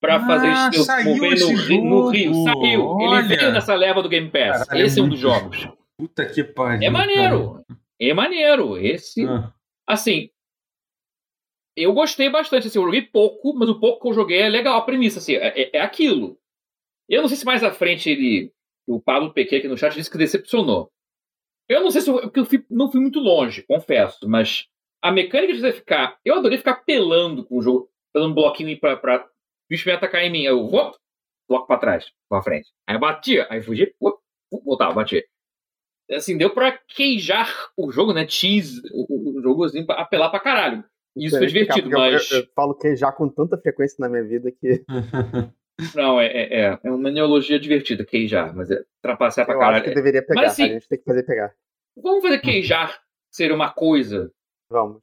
para 0.00 0.16
ah, 0.16 0.26
fazer 0.26 0.78
esse 0.78 1.04
mover 1.04 1.38
no, 1.40 1.84
no, 1.84 2.08
Rio. 2.08 2.34
Saiu. 2.44 2.86
Olha. 2.86 3.18
Ele 3.18 3.36
veio 3.36 3.52
nessa 3.52 3.74
leva 3.74 4.02
do 4.02 4.08
Game 4.08 4.30
Pass. 4.30 4.66
Caralho, 4.66 4.86
esse 4.86 5.00
é, 5.00 5.02
um 5.02 5.08
dos 5.08 5.18
jogos. 5.18 5.68
Puta 5.96 6.24
que 6.26 6.44
pariu. 6.44 6.86
É 6.86 6.90
maneiro. 6.90 7.52
Cara. 7.54 7.80
É 8.00 8.14
maneiro. 8.14 8.78
Esse. 8.78 9.24
Ah. 9.26 9.52
Assim. 9.86 10.30
Eu 11.76 11.92
gostei 11.92 12.28
bastante. 12.30 12.68
Assim, 12.68 12.78
eu 12.78 12.84
joguei 12.84 13.02
pouco, 13.02 13.52
mas 13.54 13.68
o 13.68 13.78
pouco 13.78 14.02
que 14.02 14.08
eu 14.08 14.14
joguei 14.14 14.38
é 14.38 14.48
legal. 14.48 14.76
A 14.76 14.82
premissa, 14.82 15.18
assim, 15.18 15.34
é, 15.34 15.76
é, 15.76 15.80
aquilo. 15.80 16.38
Eu 17.08 17.22
não 17.22 17.28
sei 17.28 17.36
se 17.36 17.44
mais 17.44 17.64
à 17.64 17.72
frente 17.72 18.10
ele. 18.10 18.52
O 18.86 19.00
Pablo 19.00 19.32
PQ 19.32 19.56
aqui 19.56 19.68
no 19.68 19.76
chat 19.76 19.94
disse 19.94 20.10
que 20.10 20.16
decepcionou. 20.16 20.90
Eu 21.68 21.82
não 21.82 21.90
sei 21.90 22.00
se 22.00 22.08
eu, 22.08 22.30
eu 22.34 22.44
fui, 22.46 22.64
não 22.70 22.90
fui 22.90 23.00
muito 23.00 23.20
longe, 23.20 23.62
confesso, 23.62 24.26
mas 24.26 24.66
a 25.02 25.12
mecânica 25.12 25.52
de 25.52 25.60
você 25.60 25.72
ficar. 25.72 26.18
Eu 26.24 26.36
adorei 26.36 26.56
ficar 26.56 26.76
pelando 26.76 27.44
com 27.44 27.58
o 27.58 27.62
jogo, 27.62 27.90
pelando 28.12 28.32
um 28.32 28.34
bloquinho 28.34 28.70
o 28.70 28.72
bicho 29.68 29.84
vai 29.84 29.94
atacar 29.94 30.22
em 30.22 30.30
mim. 30.30 30.42
Eu 30.42 30.68
vou, 30.68 30.94
bloco 31.48 31.66
pra 31.66 31.78
trás, 31.78 32.12
pra 32.28 32.42
frente. 32.42 32.70
Aí 32.86 32.96
eu 32.96 33.00
batia, 33.00 33.46
aí 33.50 33.62
fugia, 33.62 33.92
voltava, 34.64 34.94
batia. 34.94 35.24
Assim, 36.10 36.38
deu 36.38 36.50
pra 36.50 36.72
queijar 36.72 37.52
o 37.76 37.92
jogo, 37.92 38.14
né? 38.14 38.26
Cheese, 38.26 38.80
o, 38.92 39.38
o 39.38 39.42
jogo 39.42 39.64
assim, 39.64 39.84
pra 39.84 39.96
apelar 39.96 40.30
pra 40.30 40.40
caralho. 40.40 40.82
Isso 41.14 41.36
foi 41.36 41.46
divertido, 41.46 41.90
mas. 41.90 42.30
Eu, 42.30 42.38
eu, 42.38 42.46
falo 42.54 42.74
queijar 42.74 43.14
com 43.14 43.28
tanta 43.28 43.58
frequência 43.58 43.96
na 43.98 44.08
minha 44.08 44.24
vida 44.24 44.50
que. 44.50 44.84
Não, 45.94 46.20
é, 46.20 46.26
é, 46.26 46.60
é, 46.60 46.80
é 46.82 46.90
uma 46.90 47.10
neologia 47.10 47.58
divertida, 47.58 48.04
queijar, 48.04 48.54
mas 48.54 48.68
é 48.68 48.82
trapacear 49.00 49.46
pra 49.46 49.54
eu 49.54 49.60
caralho. 49.60 49.76
Acho 49.76 49.84
que 49.84 49.94
deveria 49.94 50.22
pegar, 50.22 50.40
mas, 50.40 50.52
assim, 50.52 50.64
a 50.64 50.68
gente 50.68 50.88
tem 50.88 50.98
que 50.98 51.04
fazer 51.04 51.22
pegar. 51.22 51.54
Vamos 51.96 52.22
fazer 52.22 52.40
queijar 52.40 53.00
ser 53.30 53.52
uma 53.52 53.70
coisa. 53.70 54.32
Vamos. 54.68 55.00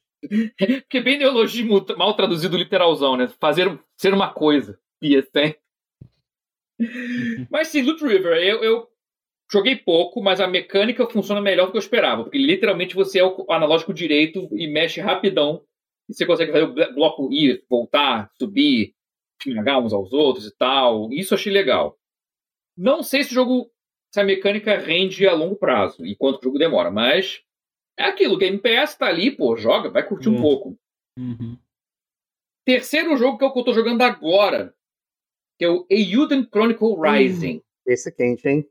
Porque 0.57 1.01
bem 1.01 1.17
neologismo 1.17 1.85
mal 1.97 2.13
traduzido 2.15 2.57
literalzão, 2.57 3.15
né? 3.17 3.27
Fazer 3.39 3.79
ser 3.97 4.13
uma 4.13 4.33
coisa. 4.33 4.79
Pia 4.99 5.23
tem. 5.23 5.55
mas 7.49 7.69
sim, 7.69 7.81
Loot 7.81 8.03
River, 8.03 8.37
eu, 8.37 8.63
eu, 8.63 8.87
joguei 9.51 9.75
pouco, 9.75 10.21
mas 10.21 10.39
a 10.39 10.47
mecânica 10.47 11.07
funciona 11.07 11.41
melhor 11.41 11.67
do 11.67 11.71
que 11.71 11.77
eu 11.77 11.81
esperava. 11.81 12.23
Porque 12.23 12.37
literalmente 12.37 12.95
você 12.95 13.19
é 13.19 13.25
o 13.25 13.45
analógico 13.49 13.93
direito 13.93 14.47
e 14.51 14.67
mexe 14.67 14.99
rapidão. 15.01 15.63
E 16.09 16.13
você 16.13 16.25
consegue 16.25 16.51
fazer 16.51 16.65
o 16.65 16.93
bloco 16.93 17.31
ir, 17.31 17.63
voltar, 17.69 18.31
subir, 18.37 18.93
esmagar 19.45 19.79
uns 19.79 19.93
aos 19.93 20.13
outros 20.13 20.47
e 20.47 20.55
tal. 20.55 21.11
Isso 21.11 21.33
eu 21.33 21.37
achei 21.37 21.51
legal. 21.51 21.97
Não 22.77 23.01
sei 23.01 23.23
se 23.23 23.31
o 23.31 23.33
jogo, 23.33 23.71
se 24.13 24.19
a 24.19 24.23
mecânica 24.23 24.77
rende 24.77 25.27
a 25.27 25.33
longo 25.33 25.55
prazo 25.55 26.05
e 26.05 26.15
quanto 26.15 26.39
o 26.39 26.43
jogo 26.43 26.59
demora, 26.59 26.91
mas 26.91 27.41
é 27.97 28.03
aquilo, 28.03 28.37
Game 28.37 28.57
Pass 28.57 28.95
tá 28.95 29.07
ali, 29.07 29.31
pô, 29.31 29.55
joga, 29.55 29.89
vai 29.89 30.07
curtir 30.07 30.29
um 30.29 30.41
pouco. 30.41 30.77
Uhum. 31.17 31.57
Terceiro 32.65 33.15
jogo 33.15 33.37
que 33.37 33.45
é 33.45 33.47
o 33.47 33.53
que 33.53 33.59
eu 33.59 33.63
tô 33.63 33.73
jogando 33.73 34.01
agora, 34.01 34.73
que 35.57 35.65
é 35.65 35.69
o 35.69 35.85
Euden 35.89 36.47
Chronicle 36.51 36.95
Rising. 36.99 37.61
Esse 37.85 38.09
é 38.09 38.11
quente, 38.11 38.47
hein? 38.47 38.65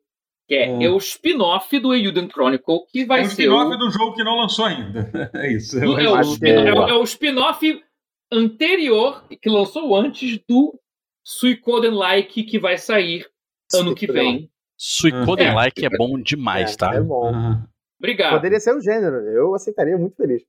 Que 0.46 0.56
é, 0.56 0.84
é 0.84 0.90
o 0.90 0.98
spin-off 0.98 1.78
do 1.78 1.94
Euden 1.94 2.28
Chronicle, 2.28 2.84
que 2.90 3.06
vai 3.06 3.22
é 3.22 3.28
ser. 3.28 3.46
É 3.46 3.50
o 3.50 3.54
spin-off 3.54 3.78
do 3.78 3.90
jogo 3.90 4.14
que 4.14 4.24
não 4.24 4.36
lançou 4.36 4.66
ainda. 4.66 5.10
É 5.34 5.52
isso. 5.52 5.78
É, 5.78 5.86
o, 5.86 6.20
spin 6.20 6.48
é, 6.48 6.68
é 6.68 6.94
o 6.94 7.02
spin-off 7.04 7.82
anterior, 8.30 9.24
que 9.40 9.48
lançou 9.48 9.96
antes 9.96 10.38
do 10.46 10.78
Suicoden 11.24 11.92
Like, 11.92 12.42
que 12.44 12.58
vai 12.58 12.76
sair 12.76 13.26
ano 13.72 13.94
que 13.94 14.06
vem. 14.06 14.50
Suicoden 14.76 15.54
Like 15.54 15.86
é, 15.86 15.88
bom 15.88 16.20
demais, 16.20 16.76
tá? 16.76 16.94
É 16.94 17.00
bom. 17.00 17.32
Uhum. 17.32 17.62
Obrigado. 18.04 18.34
Poderia 18.34 18.60
ser 18.60 18.76
o 18.76 18.82
gênero, 18.82 19.16
eu 19.30 19.54
aceitaria 19.54 19.96
muito 19.96 20.14
feliz. 20.14 20.44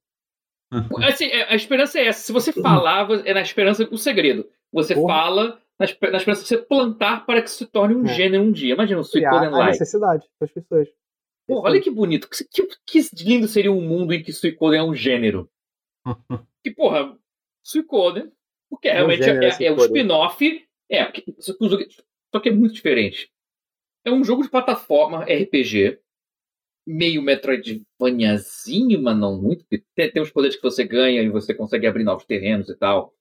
Assim, 1.07 1.27
é, 1.27 1.53
a 1.53 1.55
esperança 1.55 1.97
é 1.97 2.07
essa. 2.07 2.19
Se 2.19 2.33
você 2.33 2.51
falava, 2.51 3.15
é 3.25 3.33
na 3.33 3.41
esperança 3.41 3.87
o 3.89 3.97
segredo. 3.97 4.49
Você 4.73 4.93
Porra. 4.93 5.13
fala 5.13 5.61
na, 5.79 5.85
esperança 5.85 6.41
de 6.41 6.47
você 6.49 6.57
plantar 6.57 7.25
para 7.25 7.41
que 7.41 7.49
se 7.49 7.65
torne 7.65 7.95
um 7.95 8.05
é. 8.05 8.13
gênero 8.13 8.43
um 8.43 8.51
dia. 8.51 8.73
Imagina 8.73 8.99
um 8.99 9.03
Suicoden 9.03 9.51
Light. 9.51 9.71
necessidade 9.71 10.27
para 10.37 10.47
as 10.47 10.51
pessoas. 10.51 10.89
Pô, 11.47 11.61
olha 11.61 11.79
que 11.79 11.89
bonito. 11.89 12.27
Que, 12.29 12.67
que, 12.85 13.09
lindo 13.23 13.47
seria 13.47 13.71
um 13.71 13.81
mundo 13.81 14.13
em 14.13 14.21
que 14.21 14.33
Suicoden 14.33 14.79
é 14.79 14.83
um 14.83 14.93
gênero. 14.93 15.49
que, 16.61 16.71
porra, 16.71 17.17
Suicoden, 17.63 18.29
porque 18.69 18.89
é, 18.89 18.95
realmente 18.95 19.23
é, 19.23 19.63
é, 19.63 19.67
é 19.67 19.71
um 19.71 19.77
spin-off. 19.77 20.67
É, 20.91 21.09
só 21.39 22.39
que 22.41 22.49
é 22.49 22.51
muito 22.51 22.73
diferente. 22.73 23.31
É 24.03 24.11
um 24.11 24.25
jogo 24.25 24.43
de 24.43 24.49
plataforma 24.49 25.23
RPG 25.23 25.99
meio 26.85 27.21
Metroidvaniazinho, 27.21 29.01
mas 29.01 29.17
não 29.17 29.41
muito. 29.41 29.65
Tem, 29.95 30.11
tem 30.11 30.21
os 30.21 30.31
poderes 30.31 30.55
que 30.55 30.61
você 30.61 30.83
ganha 30.83 31.21
e 31.21 31.29
você 31.29 31.53
consegue 31.53 31.87
abrir 31.87 32.03
novos 32.03 32.25
terrenos 32.25 32.69
e 32.69 32.75
tal. 32.75 33.13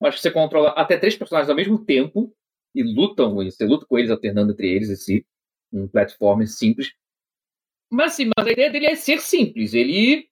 Que 0.00 0.10
você 0.10 0.30
controla 0.30 0.70
até 0.70 0.98
três 0.98 1.16
personagens 1.16 1.48
ao 1.48 1.56
mesmo 1.56 1.84
tempo. 1.84 2.34
e 2.74 2.82
lutam, 2.82 3.36
você 3.36 3.64
luta 3.64 3.86
com 3.86 3.98
eles 3.98 4.10
alternando 4.10 4.52
entre 4.52 4.68
eles, 4.68 4.88
esse 4.90 5.26
um 5.72 5.88
platformer 5.88 6.48
simples. 6.48 6.92
Mas 7.90 8.12
assim, 8.12 8.30
mas 8.36 8.46
a 8.46 8.52
ideia 8.52 8.70
dele 8.70 8.86
é 8.86 8.94
ser 8.94 9.20
simples. 9.20 9.74
Ele. 9.74 10.28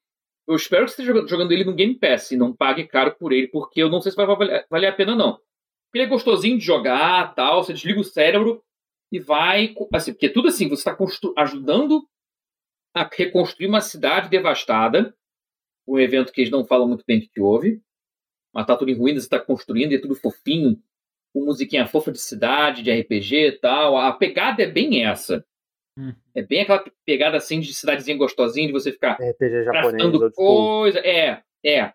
Eu 0.46 0.56
espero 0.56 0.84
que 0.84 0.92
você 0.92 1.02
esteja 1.02 1.26
jogando 1.28 1.52
ele 1.52 1.64
no 1.64 1.74
Game 1.74 1.94
Pass 1.94 2.32
e 2.32 2.36
não 2.36 2.52
pague 2.52 2.84
caro 2.84 3.14
por 3.14 3.32
ele, 3.32 3.46
porque 3.46 3.80
eu 3.80 3.88
não 3.88 4.00
sei 4.00 4.10
se 4.10 4.16
vai 4.16 4.26
valer, 4.26 4.66
valer 4.68 4.86
a 4.88 4.92
pena, 4.92 5.14
não. 5.14 5.38
Ele 5.94 6.04
é 6.04 6.06
gostosinho 6.06 6.58
de 6.58 6.64
jogar, 6.64 7.34
tal, 7.34 7.62
você 7.62 7.72
desliga 7.72 8.00
o 8.00 8.04
cérebro 8.04 8.62
e 9.12 9.20
vai. 9.20 9.74
Assim, 9.92 10.12
porque 10.12 10.28
tudo 10.28 10.48
assim, 10.48 10.68
você 10.68 10.88
está 10.88 10.96
ajudando 11.36 12.04
a 12.94 13.08
reconstruir 13.10 13.66
uma 13.66 13.80
cidade 13.80 14.28
devastada, 14.28 15.14
um 15.86 15.98
evento 15.98 16.32
que 16.32 16.40
eles 16.40 16.50
não 16.50 16.64
falam 16.64 16.88
muito 16.88 17.04
bem 17.06 17.20
que 17.20 17.40
houve. 17.40 17.80
Mas 18.52 18.66
tá 18.66 18.76
tudo 18.76 18.90
em 18.90 18.96
ruínas, 18.96 19.22
está 19.22 19.38
construindo, 19.38 19.92
e 19.92 19.96
é 19.96 20.00
tudo 20.00 20.14
fofinho, 20.14 20.80
com 21.32 21.44
musiquinha 21.44 21.86
fofa 21.86 22.10
de 22.10 22.18
cidade, 22.18 22.82
de 22.82 22.90
RPG 22.90 23.36
e 23.36 23.52
tal. 23.52 23.96
A 23.96 24.12
pegada 24.12 24.62
é 24.62 24.66
bem 24.66 25.04
essa. 25.04 25.44
Hum. 25.96 26.12
É 26.34 26.42
bem 26.42 26.62
aquela 26.62 26.84
pegada 27.04 27.36
assim 27.36 27.60
de 27.60 27.72
cidadezinha 27.72 28.16
gostosinha, 28.16 28.66
de 28.66 28.72
você 28.72 28.90
ficar 28.90 29.12
RPG 29.12 29.64
japonês, 29.64 30.34
coisa. 30.34 30.98
É, 31.00 31.42
é. 31.64 31.92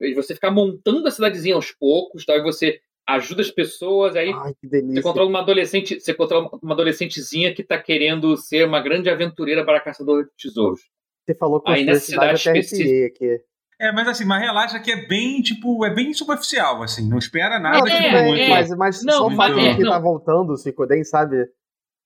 De 0.00 0.14
você 0.14 0.34
ficar 0.34 0.50
montando 0.50 1.08
a 1.08 1.10
cidadezinha 1.10 1.54
aos 1.54 1.72
poucos, 1.72 2.24
tal, 2.24 2.36
e 2.36 2.42
você 2.42 2.80
ajuda 3.08 3.42
as 3.42 3.50
pessoas, 3.50 4.16
aí 4.16 4.32
Ai, 4.32 4.52
você 4.62 5.02
controla 5.02 5.28
uma 5.28 5.40
adolescente, 5.40 6.00
você 6.00 6.12
controla 6.12 6.50
uma 6.62 6.74
adolescentezinha 6.74 7.54
que 7.54 7.62
está 7.62 7.78
querendo 7.78 8.36
ser 8.36 8.66
uma 8.66 8.80
grande 8.80 9.08
aventureira 9.08 9.64
para 9.64 9.80
caçador 9.80 10.24
de 10.24 10.30
tesouros. 10.36 10.80
Você 11.24 11.34
falou 11.34 11.60
com 11.60 11.70
aí 11.70 11.84
nessa 11.84 12.06
cidade 12.06 12.38
específica 12.38 13.06
aqui. 13.06 13.40
É, 13.78 13.92
mas 13.92 14.08
assim, 14.08 14.24
mas 14.24 14.40
relaxa 14.40 14.80
que 14.80 14.90
é 14.90 15.06
bem, 15.06 15.42
tipo, 15.42 15.84
é 15.84 15.94
bem 15.94 16.12
superficial, 16.14 16.82
assim, 16.82 17.08
não 17.08 17.18
espera 17.18 17.58
nada. 17.58 17.78
Não, 17.78 17.84
tipo, 17.84 18.02
é, 18.02 18.22
muito... 18.24 18.40
é, 18.40 18.48
mas, 18.48 18.70
mas 18.76 19.04
não, 19.04 19.18
só 19.18 19.26
o 19.26 19.36
fato 19.36 19.54
de 19.54 19.76
que 19.76 19.84
tá 19.84 19.98
voltando 19.98 20.52
o 20.52 20.56
Suicoden, 20.56 21.04
sabe? 21.04 21.46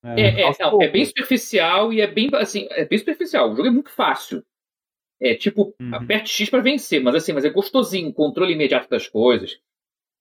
É, 0.03 0.21
é, 0.21 0.43
é, 0.43 0.53
não, 0.59 0.83
é, 0.83 0.89
bem 0.89 1.05
superficial 1.05 1.93
e 1.93 2.01
é 2.01 2.07
bem, 2.07 2.29
assim, 2.35 2.67
é 2.71 2.85
bem 2.85 2.99
superficial. 2.99 3.51
O 3.51 3.55
jogo 3.55 3.69
é 3.69 3.71
muito 3.71 3.91
fácil. 3.91 4.43
É 5.21 5.35
tipo, 5.35 5.75
uhum. 5.81 5.95
aperte 5.95 6.31
X 6.31 6.49
para 6.49 6.63
vencer, 6.63 7.03
mas 7.03 7.15
assim, 7.15 7.33
mas 7.33 7.45
é 7.45 7.51
gostosinho, 7.51 8.13
controle 8.13 8.55
imediato 8.55 8.89
das 8.89 9.07
coisas. 9.07 9.61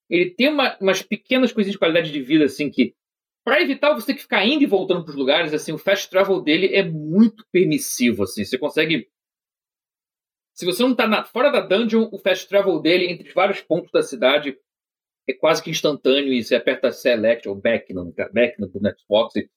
Ele 0.10 0.32
tem 0.32 0.50
uma, 0.50 0.78
umas 0.80 1.02
pequenas 1.02 1.52
coisinhas 1.52 1.74
de 1.74 1.80
qualidade 1.80 2.12
de 2.12 2.22
vida, 2.22 2.46
assim, 2.46 2.70
que 2.70 2.96
para 3.46 3.62
evitar 3.62 3.94
você 3.94 4.08
ter 4.08 4.16
que 4.16 4.22
ficar 4.22 4.46
indo 4.46 4.64
e 4.64 4.68
voltando 4.68 5.04
para 5.04 5.12
os 5.12 5.18
lugares, 5.18 5.54
assim, 5.54 5.72
o 5.72 5.78
fast 5.78 6.10
travel 6.10 6.42
dele 6.42 6.74
é 6.76 6.84
muito 6.84 7.46
permissivo, 7.52 8.24
assim. 8.24 8.44
Você 8.44 8.58
consegue 8.58 9.08
se 10.60 10.66
você 10.66 10.84
não 10.84 10.92
está 10.92 11.24
fora 11.24 11.50
da 11.50 11.62
dungeon, 11.62 12.10
o 12.12 12.20
fast 12.20 12.50
travel 12.50 12.82
dele 12.82 13.10
entre 13.10 13.32
vários 13.32 13.62
pontos 13.62 13.90
da 13.92 14.04
cidade 14.04 14.60
é 15.26 15.34
quase 15.34 15.64
que 15.64 15.70
instantâneo 15.70 16.34
e 16.34 16.44
você 16.44 16.54
aperta 16.54 16.92
select 16.92 17.48
ou 17.48 17.56
back 17.56 17.94
no, 17.94 18.14
back 18.34 18.60
no, 18.60 18.68
Xbox 18.68 19.38
e 19.38 19.50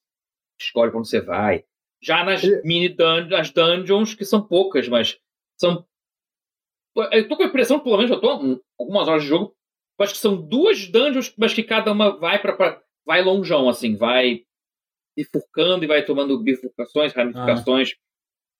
escolhe 0.57 0.91
para 0.91 0.99
onde 1.01 1.09
você 1.09 1.19
vai. 1.19 1.65
Já 2.01 2.23
nas 2.23 2.41
mini 2.63 2.87
dungeons, 2.87 3.51
dungeons, 3.51 4.15
que 4.15 4.23
são 4.23 4.47
poucas, 4.47 4.87
mas 4.87 5.19
são. 5.59 5.85
Eu 7.11 7.27
tô 7.27 7.35
com 7.35 7.43
a 7.43 7.47
impressão, 7.47 7.81
pelo 7.81 7.97
menos 7.97 8.09
eu 8.09 8.21
tô 8.21 8.61
algumas 8.79 9.07
horas 9.09 9.23
de 9.23 9.27
jogo, 9.27 9.53
acho 9.99 10.13
que 10.13 10.19
são 10.19 10.35
duas 10.35 10.87
dungeons, 10.87 11.33
mas 11.37 11.53
que 11.53 11.63
cada 11.63 11.91
uma 11.91 12.17
vai 12.17 12.39
para 12.39 12.81
vai 13.05 13.21
longeão, 13.21 13.67
assim, 13.67 13.95
vai 13.95 14.41
bifurcando 15.15 15.83
e 15.83 15.87
vai 15.87 16.03
tomando 16.03 16.41
bifurcações, 16.41 17.13
ramificações. 17.13 17.91
Ah. 17.93 18.03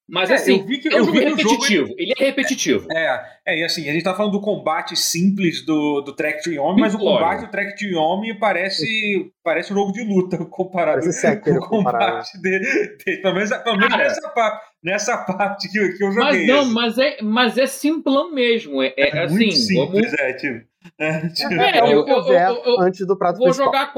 Mas 0.06 0.30
é, 0.30 0.34
assim, 0.34 0.66
que, 0.66 0.88
é 0.88 1.00
um 1.00 1.06
jogo 1.06 1.18
repetitivo. 1.18 1.86
Jogo... 1.86 1.94
Ele 1.96 2.12
é 2.18 2.24
repetitivo. 2.24 2.92
É, 2.92 3.38
é, 3.46 3.58
e 3.60 3.64
assim, 3.64 3.88
a 3.88 3.92
gente 3.92 4.04
tá 4.04 4.14
falando 4.14 4.32
do 4.32 4.40
combate 4.40 4.94
simples 4.96 5.64
do, 5.64 6.02
do 6.02 6.14
Track 6.14 6.42
to 6.42 6.52
Yomi, 6.52 6.82
mas 6.82 6.94
o 6.94 6.98
combate 6.98 7.46
do 7.46 7.50
Track 7.50 7.74
to 7.78 7.86
Yomi 7.86 8.38
parece, 8.38 9.32
parece 9.42 9.72
um 9.72 9.76
jogo 9.76 9.92
de 9.92 10.04
luta 10.04 10.36
comparado 10.44 11.00
com 11.42 11.50
o 11.52 11.60
combate 11.60 12.38
dele. 12.42 12.66
De, 12.98 13.16
pelo 13.22 13.34
menos, 13.34 13.50
pelo 13.50 13.78
menos 13.78 13.96
nessa, 13.96 14.28
parte, 14.28 14.66
nessa 14.82 15.16
parte 15.16 15.68
que, 15.70 15.96
que 15.96 16.04
eu 16.04 16.12
joguei. 16.12 16.46
Mas 16.46 16.46
não, 16.46 16.60
assim. 16.60 16.72
mas 16.74 16.98
é, 16.98 17.22
mas 17.22 17.58
é 17.58 17.66
simplão 17.66 18.30
mesmo. 18.30 18.82
É, 18.82 18.92
é, 18.98 19.08
é 19.08 19.22
assim. 19.24 19.50
simples, 19.52 20.10
vamos... 20.10 20.12
é, 20.20 20.32
tipo. 20.34 20.73
É, 20.98 21.28
tipo, 21.28 21.54
é, 21.54 21.78
é 21.78 21.80
eu, 21.80 22.06
eu, 22.06 22.26
eu, 22.26 22.62
eu, 22.64 22.80
antes 22.80 23.06
do 23.06 23.16
prato 23.16 23.38
vou 23.38 23.46
principal. 23.46 23.66
jogar 23.66 23.94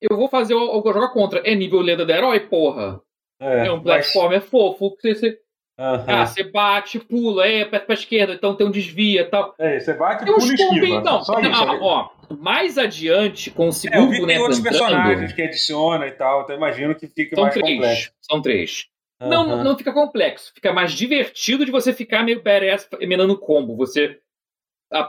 Eu 0.00 0.16
vou 0.16 0.28
fazer 0.28 0.54
o, 0.54 0.80
vou 0.80 0.92
jogar 0.92 1.08
contra. 1.08 1.40
É 1.40 1.54
nível 1.54 1.80
lenda 1.80 2.04
do 2.04 2.12
herói, 2.12 2.40
porra. 2.40 3.00
É, 3.40 3.66
é 3.66 3.72
um 3.72 3.82
platform 3.82 4.32
mas... 4.34 4.44
fofo 4.44 4.96
que 4.96 5.14
você. 5.14 5.38
Uhum. 5.78 6.04
Ah, 6.06 6.26
você 6.26 6.44
bate, 6.44 6.98
pula, 6.98 7.46
é, 7.46 7.62
aperta 7.62 7.86
pra 7.86 7.94
esquerda, 7.94 8.34
então 8.34 8.54
tem 8.54 8.66
um 8.66 8.70
desvia 8.70 9.22
e 9.22 9.24
tal. 9.24 9.54
É, 9.58 9.80
você 9.80 9.94
bate, 9.94 10.24
tem 10.24 10.34
pula 10.34 10.46
e 10.46 10.54
esquiva. 10.54 10.86
Então, 10.86 11.22
só 11.22 11.40
isso, 11.40 11.50
ah, 11.50 11.78
ó, 11.80 12.10
mais 12.38 12.76
adiante, 12.76 13.50
com 13.50 13.68
o 13.68 13.72
segundo 13.72 14.12
é, 14.12 14.18
eu 14.18 14.20
vi 14.20 14.26
tem 14.26 14.38
outros 14.38 14.58
entrando, 14.58 14.78
personagens 14.78 15.32
que 15.32 15.40
adiciona 15.40 16.06
e 16.06 16.10
tal, 16.10 16.42
então 16.42 16.54
imagino 16.54 16.94
que 16.94 17.06
fique 17.06 17.34
são 17.34 17.44
mais 17.44 17.54
três, 17.54 17.76
complexo. 17.76 18.12
São 18.20 18.42
três. 18.42 18.86
Uhum. 19.22 19.28
Não, 19.30 19.64
não 19.64 19.78
fica 19.78 19.90
complexo, 19.90 20.52
fica 20.54 20.70
mais 20.70 20.92
divertido 20.92 21.64
de 21.64 21.70
você 21.70 21.94
ficar 21.94 22.22
meio 22.22 22.42
badass 22.42 22.86
emenando 23.00 23.38
combo. 23.38 23.74
Você 23.76 24.18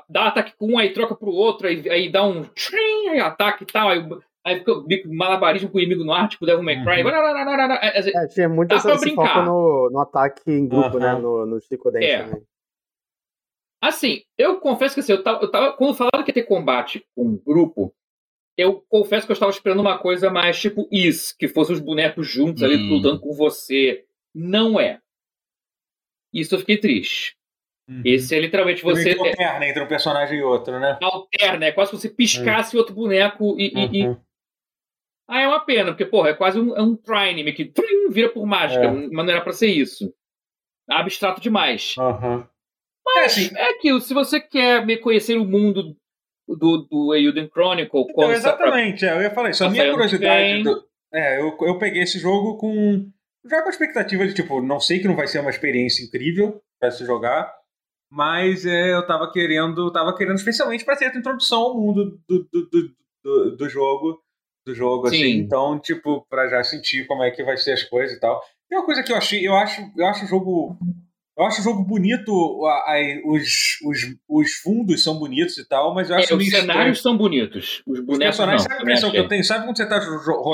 dá 0.09 0.27
ataque 0.27 0.53
com 0.57 0.73
um, 0.73 0.77
aí 0.77 0.93
troca 0.93 1.15
pro 1.15 1.31
outro, 1.31 1.67
aí, 1.67 1.89
aí 1.89 2.11
dá 2.11 2.23
um 2.23 2.43
trim, 2.43 3.09
aí 3.09 3.19
ataque 3.19 3.63
e 3.63 3.67
tal, 3.67 3.89
aí 3.89 4.03
Aí 4.43 4.57
fica 4.57 4.73
malabarismo 5.05 5.69
com 5.69 5.77
o 5.77 5.81
inimigo 5.81 6.03
no 6.03 6.11
ar, 6.11 6.27
tipo 6.27 6.47
Devil 6.47 6.63
May 6.63 6.83
Cry. 6.83 7.03
Uhum. 7.03 7.09
É, 8.23 8.27
tinha 8.27 8.49
muito 8.49 8.73
essa, 8.73 8.93
esse 8.93 9.13
foco 9.13 9.41
no, 9.43 9.89
no 9.91 9.99
ataque 9.99 10.41
em 10.47 10.67
grupo, 10.67 10.95
uhum. 10.95 10.99
né? 10.99 11.13
No, 11.13 11.45
no 11.45 11.61
Chico 11.61 11.91
Dance 11.91 12.05
é. 12.05 12.23
também. 12.23 12.43
Assim, 13.79 14.21
eu 14.37 14.59
confesso 14.59 14.95
que 14.95 15.01
assim, 15.01 15.11
eu 15.11 15.23
tava, 15.23 15.43
eu 15.43 15.51
tava, 15.51 15.73
quando 15.73 15.95
falaram 15.95 16.23
que 16.23 16.31
ia 16.31 16.33
ter 16.33 16.43
combate 16.43 17.05
com 17.15 17.37
grupo, 17.37 17.93
eu 18.57 18.83
confesso 18.89 19.27
que 19.27 19.31
eu 19.31 19.35
estava 19.35 19.51
esperando 19.51 19.79
uma 19.79 19.97
coisa 19.99 20.31
mais 20.31 20.59
tipo 20.59 20.87
isso, 20.91 21.35
que 21.37 21.47
fossem 21.47 21.75
os 21.75 21.79
bonecos 21.79 22.27
juntos 22.27 22.63
ali 22.63 22.77
hum. 22.77 22.95
lutando 22.95 23.19
com 23.19 23.33
você. 23.33 24.05
Não 24.33 24.79
é. 24.79 24.99
Isso 26.33 26.55
eu 26.55 26.59
fiquei 26.59 26.77
triste. 26.77 27.35
Uhum. 27.91 28.01
Esse 28.05 28.33
é 28.33 28.39
literalmente 28.39 28.81
você. 28.81 29.11
Alterna 29.11 29.67
entre 29.67 29.83
um 29.83 29.87
personagem 29.87 30.39
e 30.39 30.43
outro, 30.43 30.79
né? 30.79 30.97
Alterna, 31.01 31.65
é 31.65 31.71
quase 31.73 31.91
se 31.91 31.97
você 31.97 32.09
piscasse 32.09 32.75
uhum. 32.75 32.79
outro 32.79 32.95
boneco 32.95 33.55
e, 33.59 33.73
uhum. 33.75 33.93
e, 33.93 34.17
ah, 35.31 35.41
é 35.41 35.47
uma 35.47 35.59
pena, 35.59 35.91
porque, 35.91 36.05
porra, 36.05 36.29
é 36.29 36.33
quase 36.33 36.59
um, 36.59 36.75
é 36.75 36.81
um 36.81 36.95
trinime 36.95 37.53
que 37.53 37.65
trim, 37.65 38.09
vira 38.09 38.29
por 38.29 38.45
mágica, 38.45 38.85
é. 38.85 38.91
mas 38.91 39.25
não 39.25 39.31
era 39.31 39.41
pra 39.41 39.51
ser 39.51 39.67
isso. 39.67 40.13
Abstrato 40.89 41.41
demais. 41.41 41.95
Uhum. 41.97 42.45
Mas 43.05 43.17
é, 43.17 43.25
assim, 43.25 43.57
é 43.57 43.69
aquilo, 43.71 43.99
se 43.99 44.13
você 44.13 44.39
quer 44.39 44.85
me 44.85 44.97
conhecer 44.97 45.37
o 45.37 45.45
mundo 45.45 45.95
do, 46.47 46.85
do 46.89 47.15
Euden 47.15 47.49
Chronicle... 47.49 48.05
Então, 48.09 48.31
exatamente, 48.31 48.99
pra... 48.99 49.09
é, 49.09 49.17
eu 49.17 49.21
ia 49.21 49.31
falar 49.31 49.49
isso. 49.49 49.63
A 49.63 49.69
minha 49.69 49.89
curiosidade... 49.89 50.63
Do, 50.63 50.85
é, 51.13 51.39
eu, 51.39 51.57
eu 51.61 51.77
peguei 51.77 52.03
esse 52.03 52.19
jogo 52.19 52.57
com... 52.57 53.09
Já 53.49 53.61
com 53.61 53.67
a 53.67 53.71
expectativa 53.71 54.27
de, 54.27 54.33
tipo, 54.33 54.61
não 54.61 54.79
sei 54.79 54.99
que 54.99 55.07
não 55.07 55.15
vai 55.15 55.27
ser 55.27 55.39
uma 55.39 55.49
experiência 55.49 56.03
incrível 56.03 56.61
para 56.79 56.91
se 56.91 57.05
jogar, 57.05 57.51
mas 58.11 58.65
é, 58.65 58.93
eu 58.93 59.05
tava 59.07 59.31
querendo, 59.31 59.91
tava 59.91 60.15
querendo 60.15 60.35
especialmente 60.35 60.83
para 60.83 60.97
ter 60.97 61.05
a 61.05 61.17
introdução 61.17 61.61
ao 61.61 61.79
mundo 61.79 62.19
do, 62.27 62.43
do, 62.51 62.69
do, 62.69 62.95
do, 63.23 63.55
do 63.55 63.69
jogo 63.69 64.21
do 64.65 64.75
jogo, 64.75 65.07
assim. 65.07 65.17
Sim. 65.17 65.23
assim. 65.23 65.37
Então, 65.39 65.79
tipo, 65.79 66.25
pra 66.29 66.47
já 66.47 66.63
sentir 66.63 67.05
como 67.07 67.23
é 67.23 67.31
que 67.31 67.43
vai 67.43 67.57
ser 67.57 67.73
as 67.73 67.83
coisas 67.83 68.15
e 68.15 68.19
tal. 68.19 68.41
Tem 68.69 68.77
uma 68.77 68.85
coisa 68.85 69.03
que 69.03 69.11
eu 69.11 69.17
achei, 69.17 69.45
eu 69.45 69.55
acho, 69.55 69.81
eu 69.97 70.05
acho 70.05 70.25
o 70.25 70.27
jogo. 70.27 70.77
Eu 71.37 71.45
acho 71.45 71.61
o 71.61 71.63
jogo 71.63 71.83
bonito, 71.83 72.31
a, 72.65 72.93
a, 72.93 72.97
os, 73.25 73.79
os, 73.85 74.15
os 74.29 74.53
fundos 74.55 75.01
são 75.01 75.17
bonitos 75.17 75.57
e 75.57 75.67
tal, 75.67 75.93
mas 75.93 76.09
eu 76.09 76.17
acho 76.17 76.33
é, 76.33 76.35
Os 76.35 76.49
cenários 76.49 76.67
estranho. 76.67 76.95
são 76.95 77.17
bonitos. 77.17 77.81
Os 77.87 77.99
bonecos 78.01 78.13
os 78.13 78.17
personagens, 78.17 78.63
não, 78.63 78.69
sabe 78.69 78.79
a 78.79 78.81
impressão 78.83 79.11
que 79.11 79.17
eu 79.17 79.27
tenho? 79.27 79.43
Sabe 79.43 79.65
quando 79.65 79.77
você 79.77 79.87
tá 79.87 79.99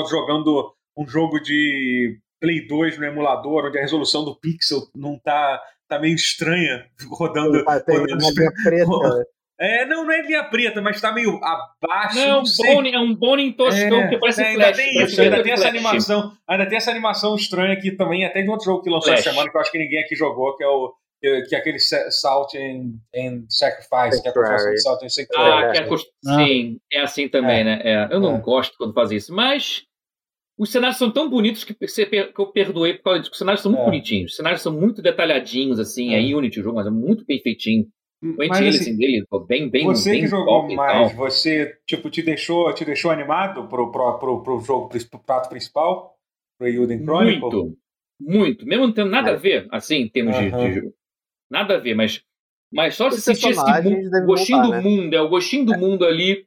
jogando 0.08 0.72
um 0.96 1.06
jogo 1.06 1.40
de 1.40 2.18
Play 2.40 2.66
2 2.66 2.96
no 2.96 3.04
emulador, 3.04 3.66
onde 3.66 3.76
a 3.76 3.82
resolução 3.82 4.24
do 4.24 4.36
pixel 4.36 4.80
não 4.94 5.18
tá, 5.18 5.60
tá 5.88 5.98
meio 5.98 6.14
estranha, 6.14 6.86
rodando. 7.10 7.64
Tem 7.84 7.98
rodando 7.98 8.24
uma 8.24 8.52
preta. 8.64 9.28
É, 9.60 9.84
não, 9.86 10.04
não 10.04 10.12
é 10.12 10.22
linha 10.22 10.44
preta, 10.44 10.80
mas 10.80 11.00
tá 11.00 11.10
meio 11.10 11.40
abaixo. 11.42 12.14
Não, 12.14 12.22
é 12.22 12.38
um 12.38 12.44
bone, 12.74 12.94
é 12.94 12.98
um 13.00 13.12
bone 13.12 13.52
toscão 13.54 14.02
é, 14.02 14.08
que 14.08 14.16
parece 14.16 14.40
é, 14.40 14.46
ainda 14.46 14.64
flash. 14.66 14.76
Tem 14.76 15.02
isso, 15.02 15.20
ainda 15.20 15.42
tem 15.42 15.52
essa 15.52 15.68
animação. 15.68 16.32
Ainda 16.46 16.66
tem 16.66 16.78
essa 16.78 16.90
animação 16.92 17.34
estranha 17.34 17.72
aqui 17.72 17.90
também, 17.90 18.24
até 18.24 18.40
de 18.40 18.48
outro 18.48 18.66
jogo 18.66 18.84
que 18.84 18.88
lançou 18.88 19.12
essa 19.12 19.30
semana, 19.30 19.50
que 19.50 19.56
eu 19.56 19.60
acho 19.60 19.72
que 19.72 19.78
ninguém 19.78 19.98
aqui 19.98 20.14
jogou, 20.14 20.56
que 20.56 20.62
é 20.62 20.68
o. 20.68 20.94
Que 21.20 21.56
é 21.56 21.58
aquele 21.58 21.80
Salt 21.80 22.54
and, 22.54 22.92
and 23.12 23.46
Sacrifice, 23.48 24.22
que 24.22 24.28
é 24.28 24.30
a 24.30 24.34
construção 24.34 24.70
de 24.70 24.80
Salt 24.80 25.02
and 25.02 25.08
Sacrifice. 25.08 25.50
Ah, 25.50 25.72
que 25.72 25.78
é 25.78 25.88
ah. 26.28 26.36
sim, 26.36 26.78
é 26.92 27.00
assim 27.00 27.28
também, 27.28 27.62
é. 27.62 27.64
né? 27.64 27.80
É. 27.82 28.08
Eu 28.14 28.20
não 28.20 28.36
é. 28.36 28.40
gosto 28.40 28.76
quando 28.78 28.94
faz 28.94 29.10
isso, 29.10 29.34
mas 29.34 29.87
os 30.58 30.72
cenários 30.72 30.98
são 30.98 31.10
tão 31.10 31.30
bonitos 31.30 31.62
que, 31.62 31.74
você, 31.80 32.04
que 32.04 32.40
eu 32.40 32.46
perdoei 32.48 32.94
por 32.94 33.04
causa 33.04 33.20
disso. 33.20 33.30
Os 33.30 33.38
cenários 33.38 33.62
são 33.62 33.70
muito 33.70 33.84
bonitinhos. 33.84 34.32
Os 34.32 34.36
cenários 34.36 34.60
são 34.60 34.72
muito 34.72 35.00
detalhadinhos, 35.00 35.78
assim. 35.78 36.14
É, 36.14 36.34
Unity 36.34 36.58
o 36.58 36.62
jogo, 36.64 36.76
mas 36.76 36.86
é 36.86 36.90
muito 36.90 37.24
bem 37.24 37.40
feitinho. 37.40 37.86
O 38.20 38.34
mas, 38.36 38.50
assim, 38.50 38.68
assim, 38.68 38.96
dele, 38.96 39.24
bem, 39.46 39.70
bem 39.70 39.84
Você 39.86 40.10
bem 40.10 40.20
que 40.22 40.26
jogou 40.26 40.74
mais, 40.74 41.14
você 41.14 41.78
tipo, 41.86 42.10
te 42.10 42.20
deixou, 42.20 42.72
te 42.74 42.84
deixou 42.84 43.12
animado 43.12 43.68
pro, 43.68 43.92
pro, 43.92 44.18
pro, 44.18 44.42
pro 44.42 44.60
jogo, 44.60 44.88
pro 44.88 45.20
prato 45.20 45.48
principal? 45.48 46.16
Pro 46.58 46.66
Elden 46.66 47.04
Chronicle? 47.04 47.40
Muito, 47.40 47.78
muito. 48.20 48.66
Mesmo 48.66 48.86
não 48.88 48.92
tendo 48.92 49.10
nada 49.10 49.30
a 49.30 49.36
ver, 49.36 49.68
assim, 49.70 49.98
em 49.98 50.08
termos 50.08 50.34
uh 50.36 50.40
-huh. 50.40 50.74
de, 50.74 50.80
de, 50.80 50.92
Nada 51.48 51.76
a 51.76 51.78
ver, 51.78 51.94
mas, 51.94 52.20
mas 52.72 52.96
só 52.96 53.08
se 53.08 53.20
sentir 53.20 53.50
esse 53.50 53.60
o 53.60 54.26
gostinho 54.26 54.62
voltar, 54.62 54.66
do 54.66 54.70
né? 54.72 54.80
mundo, 54.80 55.14
é 55.14 55.20
o 55.20 55.28
gostinho 55.28 55.64
do 55.64 55.74
é. 55.74 55.76
mundo 55.76 56.04
ali. 56.04 56.44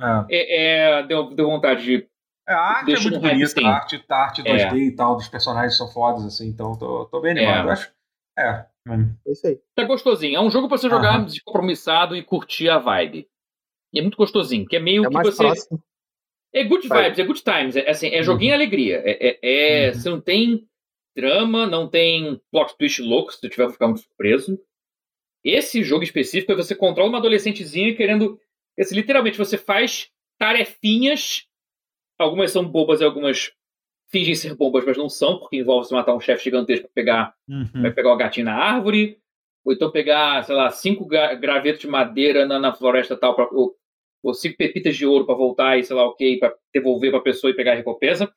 Ah. 0.00 0.26
É, 0.30 1.00
é, 1.00 1.06
deu, 1.06 1.34
deu 1.34 1.46
vontade 1.46 1.84
de 1.84 1.98
É, 1.98 2.09
a 2.52 2.58
arte 2.60 2.82
é 2.82 2.86
Deixa 2.94 3.02
muito 3.02 3.14
no 3.16 3.20
hype, 3.22 3.38
bonita, 3.38 3.60
a 3.66 3.68
arte, 3.74 4.04
a 4.08 4.16
arte 4.16 4.42
2D 4.42 4.72
É. 4.72 4.76
e 4.76 4.92
tal, 4.94 5.16
dos 5.16 5.28
personagens 5.28 5.76
são 5.76 5.88
fodas, 5.88 6.24
assim, 6.24 6.48
então 6.48 6.76
tô, 6.78 7.06
tô 7.06 7.20
bem 7.20 7.32
animado. 7.32 7.58
É. 7.60 7.68
Eu 7.68 7.70
acho. 7.72 7.92
É. 8.38 8.66
É 9.26 9.32
isso 9.32 9.46
aí. 9.46 9.58
Tá 9.74 9.84
gostosinho. 9.84 10.36
É 10.36 10.40
um 10.40 10.50
jogo 10.50 10.66
pra 10.68 10.78
você 10.78 10.88
jogar 10.88 11.16
Aham. 11.16 11.24
descompromissado 11.26 12.16
e 12.16 12.22
curtir 12.22 12.68
a 12.68 12.78
vibe. 12.78 13.28
E 13.92 13.98
é 13.98 14.02
muito 14.02 14.16
gostosinho, 14.16 14.66
que 14.66 14.76
é 14.76 14.80
meio 14.80 15.04
É 15.04 15.08
que 15.08 15.12
você. 15.22 15.42
próximo. 15.44 15.82
É 16.52 16.64
good 16.64 16.88
Vai. 16.88 17.04
vibes, 17.04 17.18
é 17.18 17.24
good 17.24 17.42
times. 17.44 17.76
É, 17.76 17.90
assim, 17.90 18.08
é 18.08 18.22
joguinho 18.22 18.50
e 18.50 18.54
alegria. 18.54 19.02
É, 19.04 19.28
é- 19.28 19.38
é- 19.42 19.88
Uhum. 19.88 19.94
Você 19.94 20.10
não 20.10 20.20
tem 20.20 20.66
drama, 21.14 21.66
não 21.66 21.88
tem 21.88 22.40
plot 22.50 22.76
twist 22.78 23.02
louco, 23.02 23.32
se 23.32 23.40
tu 23.40 23.48
tiver 23.48 23.70
ficar 23.70 23.86
muito 23.86 24.00
surpreso. 24.02 24.58
Esse 25.44 25.82
jogo 25.84 26.02
específico 26.02 26.52
é 26.52 26.56
você 26.56 26.74
controla 26.74 27.08
uma 27.10 27.18
adolescentezinha 27.18 27.94
querendo. 27.94 28.38
Assim, 28.78 28.94
literalmente, 28.94 29.38
você 29.38 29.56
faz 29.58 30.10
tarefinhas. 30.38 31.46
Algumas 32.20 32.50
são 32.52 32.64
bobas 32.64 33.00
e 33.00 33.04
algumas 33.04 33.52
fingem 34.10 34.34
ser 34.34 34.54
bobas, 34.54 34.84
mas 34.84 34.96
não 34.96 35.08
são, 35.08 35.38
porque 35.38 35.56
envolve 35.56 35.86
você 35.88 35.94
matar 35.94 36.14
um 36.14 36.20
chefe 36.20 36.44
gigantesco 36.44 36.86
pra 36.86 36.92
pegar 36.94 37.34
Uhum. 37.48 37.82
vai 37.82 37.92
pegar 37.92 38.12
o 38.12 38.16
gatinho 38.16 38.46
na 38.46 38.54
árvore, 38.56 39.18
ou 39.64 39.72
então 39.72 39.90
pegar, 39.90 40.42
sei 40.44 40.54
lá, 40.54 40.68
cinco 40.70 41.06
gra- 41.06 41.34
gravetos 41.34 41.80
de 41.80 41.86
madeira 41.88 42.44
na, 42.46 42.58
na 42.58 42.72
floresta 42.74 43.16
tal, 43.16 43.34
pra, 43.34 43.48
ou, 43.52 43.74
ou 44.22 44.34
cinco 44.34 44.56
pepitas 44.56 44.96
de 44.96 45.06
ouro 45.06 45.24
pra 45.24 45.34
voltar 45.34 45.78
e 45.78 45.84
sei 45.84 45.94
lá 45.96 46.04
o 46.06 46.14
que, 46.14 46.36
pra 46.38 46.52
devolver 46.74 47.10
pra 47.10 47.20
pessoa 47.20 47.50
e 47.50 47.54
pegar 47.54 47.72
a 47.72 47.76
recompensa. 47.76 48.30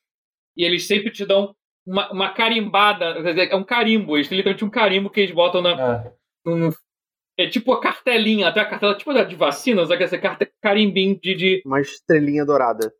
E 0.55 0.63
eles 0.63 0.85
sempre 0.85 1.09
te 1.11 1.25
dão 1.25 1.55
uma, 1.85 2.11
uma 2.11 2.29
carimbada, 2.33 3.15
quer 3.21 3.33
dizer, 3.33 3.51
é 3.51 3.55
um 3.55 3.63
carimbo, 3.63 4.15
eles 4.15 4.27
têm 4.29 4.37
literalmente 4.37 4.63
um 4.65 4.69
carimbo 4.69 5.09
que 5.09 5.19
eles 5.21 5.33
botam 5.35 5.61
na. 5.61 5.71
É. 6.05 6.13
num- 6.45 6.71
é 7.35 7.47
tipo 7.47 7.73
a 7.73 7.81
cartelinha, 7.81 8.47
até 8.47 8.59
a 8.59 8.65
cartela 8.65 8.95
tipo 8.95 9.11
da 9.11 9.23
de 9.23 9.35
vacina, 9.35 9.83
só 9.87 9.97
que 9.97 10.03
essa 10.03 10.19
carta 10.19 10.47
carimbinho 10.61 11.19
de. 11.19 11.33
de 11.33 11.63
Uma 11.65 11.81
estrelinha 11.81 12.45
dourada. 12.45 12.93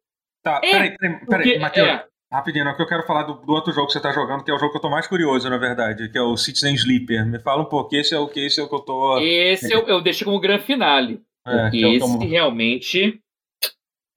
Tá, 0.44 0.60
É, 0.64 0.72
peraí, 0.72 0.98
peraí, 0.98 1.26
peraí, 1.28 1.60
Matheus. 1.60 1.88
é, 1.88 2.06
Rapidinho, 2.32 2.68
é 2.68 2.74
que 2.76 2.82
eu 2.82 2.88
quero 2.88 3.04
falar 3.06 3.24
do, 3.24 3.36
do 3.36 3.54
outro 3.54 3.72
jogo 3.72 3.88
que 3.88 3.94
você 3.94 4.02
tá 4.02 4.12
jogando, 4.12 4.44
que 4.44 4.50
é 4.50 4.54
o 4.54 4.58
jogo 4.58 4.72
que 4.72 4.78
eu 4.78 4.82
tô 4.82 4.90
mais 4.90 5.06
curioso, 5.08 5.48
na 5.50 5.58
verdade, 5.58 6.10
que 6.10 6.18
é 6.18 6.22
o 6.22 6.36
Citizen 6.36 6.74
Sleeper. 6.74 7.26
Me 7.28 7.40
fala 7.40 7.62
um 7.62 7.66
pouco, 7.70 7.96
esse 7.96 8.14
é 8.16 8.18
o 8.20 8.28
que 8.28 8.40
esse 8.40 8.60
é 8.60 8.64
o 8.64 8.68
que 8.68 8.74
eu 8.76 8.80
tô. 8.80 9.20
esse 9.20 9.72
eu, 9.72 9.88
eu 9.88 10.02
deixei 10.02 10.26
como 10.26 10.40
grande 10.40 10.64
finale. 10.64 11.22
É, 11.46 11.64
Porque 11.66 11.78
que 11.78 11.86
é 11.86 11.94
esse 11.94 12.26
realmente. 12.26 13.22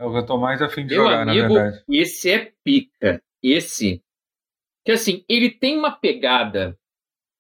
é 0.01 0.05
o 0.05 0.11
que 0.13 0.19
eu 0.19 0.27
tô 0.27 0.39
mais 0.39 0.63
afim 0.63 0.87
de 0.87 0.95
Meu 0.95 1.05
jogar, 1.05 1.29
amigo, 1.29 1.43
na 1.43 1.49
verdade. 1.63 1.85
esse 1.91 2.31
é 2.31 2.53
pica. 2.65 3.23
Esse. 3.43 4.03
Que 4.85 4.93
assim, 4.93 5.25
ele 5.29 5.51
tem 5.51 5.77
uma 5.79 5.91
pegada. 5.93 6.77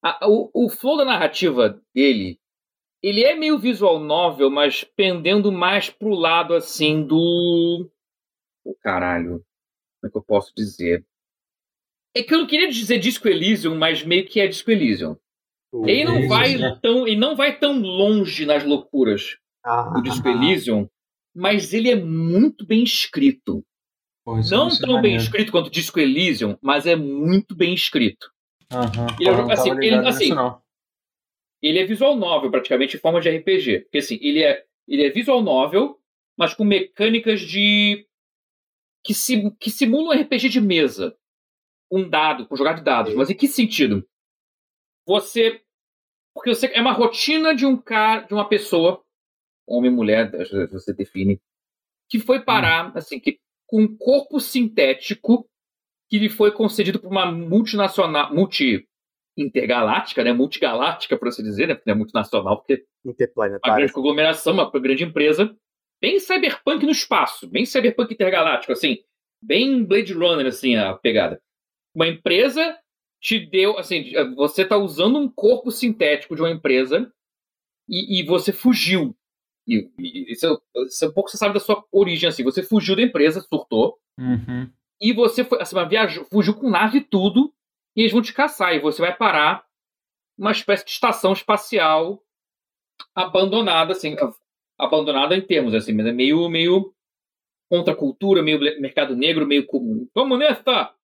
a- 0.04 0.28
o, 0.28 0.50
o 0.52 0.68
flow 0.68 0.98
da 0.98 1.04
narrativa 1.06 1.80
dele. 1.94 2.38
Ele 3.02 3.24
é 3.24 3.34
meio 3.34 3.58
visual 3.58 3.98
novel, 3.98 4.50
mas 4.50 4.84
pendendo 4.84 5.50
mais 5.50 5.88
pro 5.88 6.10
lado 6.10 6.52
assim 6.54 7.02
do. 7.02 7.88
O 8.66 8.74
caralho. 8.74 9.44
Como 10.00 10.08
é 10.08 10.10
que 10.10 10.16
eu 10.18 10.22
posso 10.22 10.52
dizer? 10.56 11.04
É 12.14 12.22
que 12.22 12.34
eu 12.34 12.38
não 12.38 12.46
queria 12.46 12.68
dizer 12.70 12.98
Disco 12.98 13.28
Elysium, 13.28 13.76
mas 13.76 14.02
meio 14.02 14.26
que 14.26 14.40
é 14.40 14.46
Disco 14.48 14.70
Elysium. 14.70 15.16
Ele 15.84 16.04
não 16.04 16.26
vai 16.28 16.56
né? 16.56 16.78
tão, 16.82 17.06
ele 17.06 17.16
não 17.16 17.36
vai 17.36 17.58
tão 17.58 17.78
longe 17.80 18.46
nas 18.46 18.64
loucuras 18.64 19.36
Ah, 19.62 19.90
do 19.94 20.02
Disco 20.02 20.26
Elysium, 20.26 20.88
mas 21.34 21.74
ele 21.74 21.90
é 21.90 21.96
muito 21.96 22.64
bem 22.66 22.82
escrito. 22.82 23.62
Pô, 24.24 24.38
isso 24.38 24.50
Não 24.50 24.68
tão 24.70 24.88
bem 24.94 25.12
maneiro. 25.12 25.22
escrito 25.22 25.52
quanto 25.52 25.70
Disco 25.70 26.00
Elysium, 26.00 26.56
mas 26.62 26.86
é 26.86 26.96
muito 26.96 27.54
bem 27.54 27.74
escrito. 27.74 28.30
Aham. 28.72 29.06
Ele 29.20 29.28
é 29.28 29.32
um 29.32 29.50
assim, 29.50 29.70
ele- 29.70 29.94
assim. 29.96 30.30
Ele 31.62 31.78
é 31.78 31.84
visual 31.84 32.16
novel, 32.16 32.50
praticamente, 32.50 32.96
em 32.96 33.00
forma 33.00 33.20
de 33.20 33.28
RPG. 33.28 33.80
Porque 33.80 33.98
assim, 33.98 34.18
ele 34.22 34.42
é, 34.42 34.64
ele 34.88 35.04
é 35.04 35.10
visual 35.10 35.42
novel, 35.42 35.98
mas 36.38 36.54
com 36.54 36.64
mecânicas 36.64 37.40
de. 37.40 38.05
Que, 39.06 39.14
sim, 39.14 39.50
que 39.60 39.70
simulam 39.70 40.16
um 40.16 40.20
RPG 40.20 40.48
de 40.48 40.60
mesa. 40.60 41.16
Um 41.90 42.08
dado, 42.08 42.46
com 42.48 42.56
jogar 42.56 42.72
de 42.72 42.82
dados. 42.82 43.14
Mas 43.14 43.30
em 43.30 43.36
que 43.36 43.46
sentido? 43.46 44.04
Você. 45.06 45.62
Porque 46.34 46.52
você, 46.54 46.66
é 46.74 46.80
uma 46.80 46.92
rotina 46.92 47.54
de 47.54 47.64
um 47.64 47.76
cara, 47.76 48.22
de 48.22 48.34
uma 48.34 48.46
pessoa, 48.46 49.02
homem 49.66 49.90
mulher, 49.90 50.30
você 50.70 50.92
define, 50.92 51.40
que 52.10 52.18
foi 52.18 52.40
parar, 52.40 52.94
assim, 52.94 53.18
que, 53.18 53.38
com 53.66 53.80
um 53.80 53.96
corpo 53.96 54.38
sintético 54.38 55.48
que 56.10 56.18
lhe 56.18 56.28
foi 56.28 56.52
concedido 56.52 57.00
por 57.00 57.10
uma 57.10 57.24
multinacional, 57.24 58.34
multi 58.34 58.86
intergaláctica, 59.36 60.22
né, 60.22 60.32
multigaláctica, 60.32 61.16
por 61.16 61.28
assim 61.28 61.42
dizer, 61.42 61.68
né, 61.68 61.74
porque 61.74 61.88
não 61.88 61.94
é 61.94 61.98
multinacional, 61.98 62.58
porque 62.58 62.84
uma 63.02 63.12
Interplanetário. 63.12 63.76
grande 63.76 63.92
conglomeração, 63.92 64.52
uma 64.52 64.70
grande 64.70 65.04
empresa, 65.04 65.56
bem 66.06 66.20
cyberpunk 66.20 66.86
no 66.86 66.92
espaço, 66.92 67.48
bem 67.48 67.66
cyberpunk 67.66 68.14
intergaláctico, 68.14 68.72
assim, 68.72 68.98
bem 69.42 69.82
Blade 69.84 70.12
Runner, 70.12 70.46
assim, 70.46 70.76
a 70.76 70.94
pegada. 70.94 71.42
Uma 71.92 72.06
empresa 72.06 72.78
te 73.20 73.40
deu, 73.40 73.76
assim, 73.76 74.12
você 74.36 74.62
está 74.62 74.76
usando 74.76 75.18
um 75.18 75.28
corpo 75.28 75.72
sintético 75.72 76.36
de 76.36 76.42
uma 76.42 76.50
empresa 76.50 77.12
e, 77.88 78.20
e 78.20 78.24
você 78.24 78.52
fugiu. 78.52 79.16
E, 79.66 79.90
e 79.98 80.32
isso, 80.32 80.62
isso 80.86 81.04
é 81.04 81.08
um 81.08 81.12
pouco 81.12 81.28
você 81.28 81.36
sabe 81.36 81.54
da 81.54 81.60
sua 81.60 81.84
origem, 81.90 82.28
assim, 82.28 82.44
você 82.44 82.62
fugiu 82.62 82.94
da 82.94 83.02
empresa, 83.02 83.40
surtou, 83.40 83.98
Uhum. 84.18 84.70
e 84.98 85.12
você 85.12 85.44
foi, 85.44 85.60
assim, 85.60 85.76
viajou, 85.88 86.24
fugiu 86.26 86.54
com 86.54 86.70
nave 86.70 86.98
e 86.98 87.04
tudo, 87.04 87.52
e 87.96 88.02
eles 88.02 88.12
vão 88.12 88.22
te 88.22 88.32
caçar, 88.32 88.74
e 88.74 88.80
você 88.80 89.02
vai 89.02 89.14
parar 89.14 89.66
uma 90.38 90.52
espécie 90.52 90.84
de 90.84 90.92
estação 90.92 91.32
espacial 91.32 92.22
abandonada, 93.14 93.92
assim, 93.92 94.14
abandonada 94.78 95.36
em 95.36 95.40
termos, 95.40 95.74
assim, 95.74 95.92
mas 95.92 96.06
é 96.06 96.12
meio, 96.12 96.48
meio 96.48 96.94
contra 97.70 97.92
a 97.94 97.96
cultura, 97.96 98.42
meio 98.42 98.58
mercado 98.80 99.16
negro, 99.16 99.46
meio 99.46 99.66
comum. 99.66 100.08
Comunista! 100.14 100.94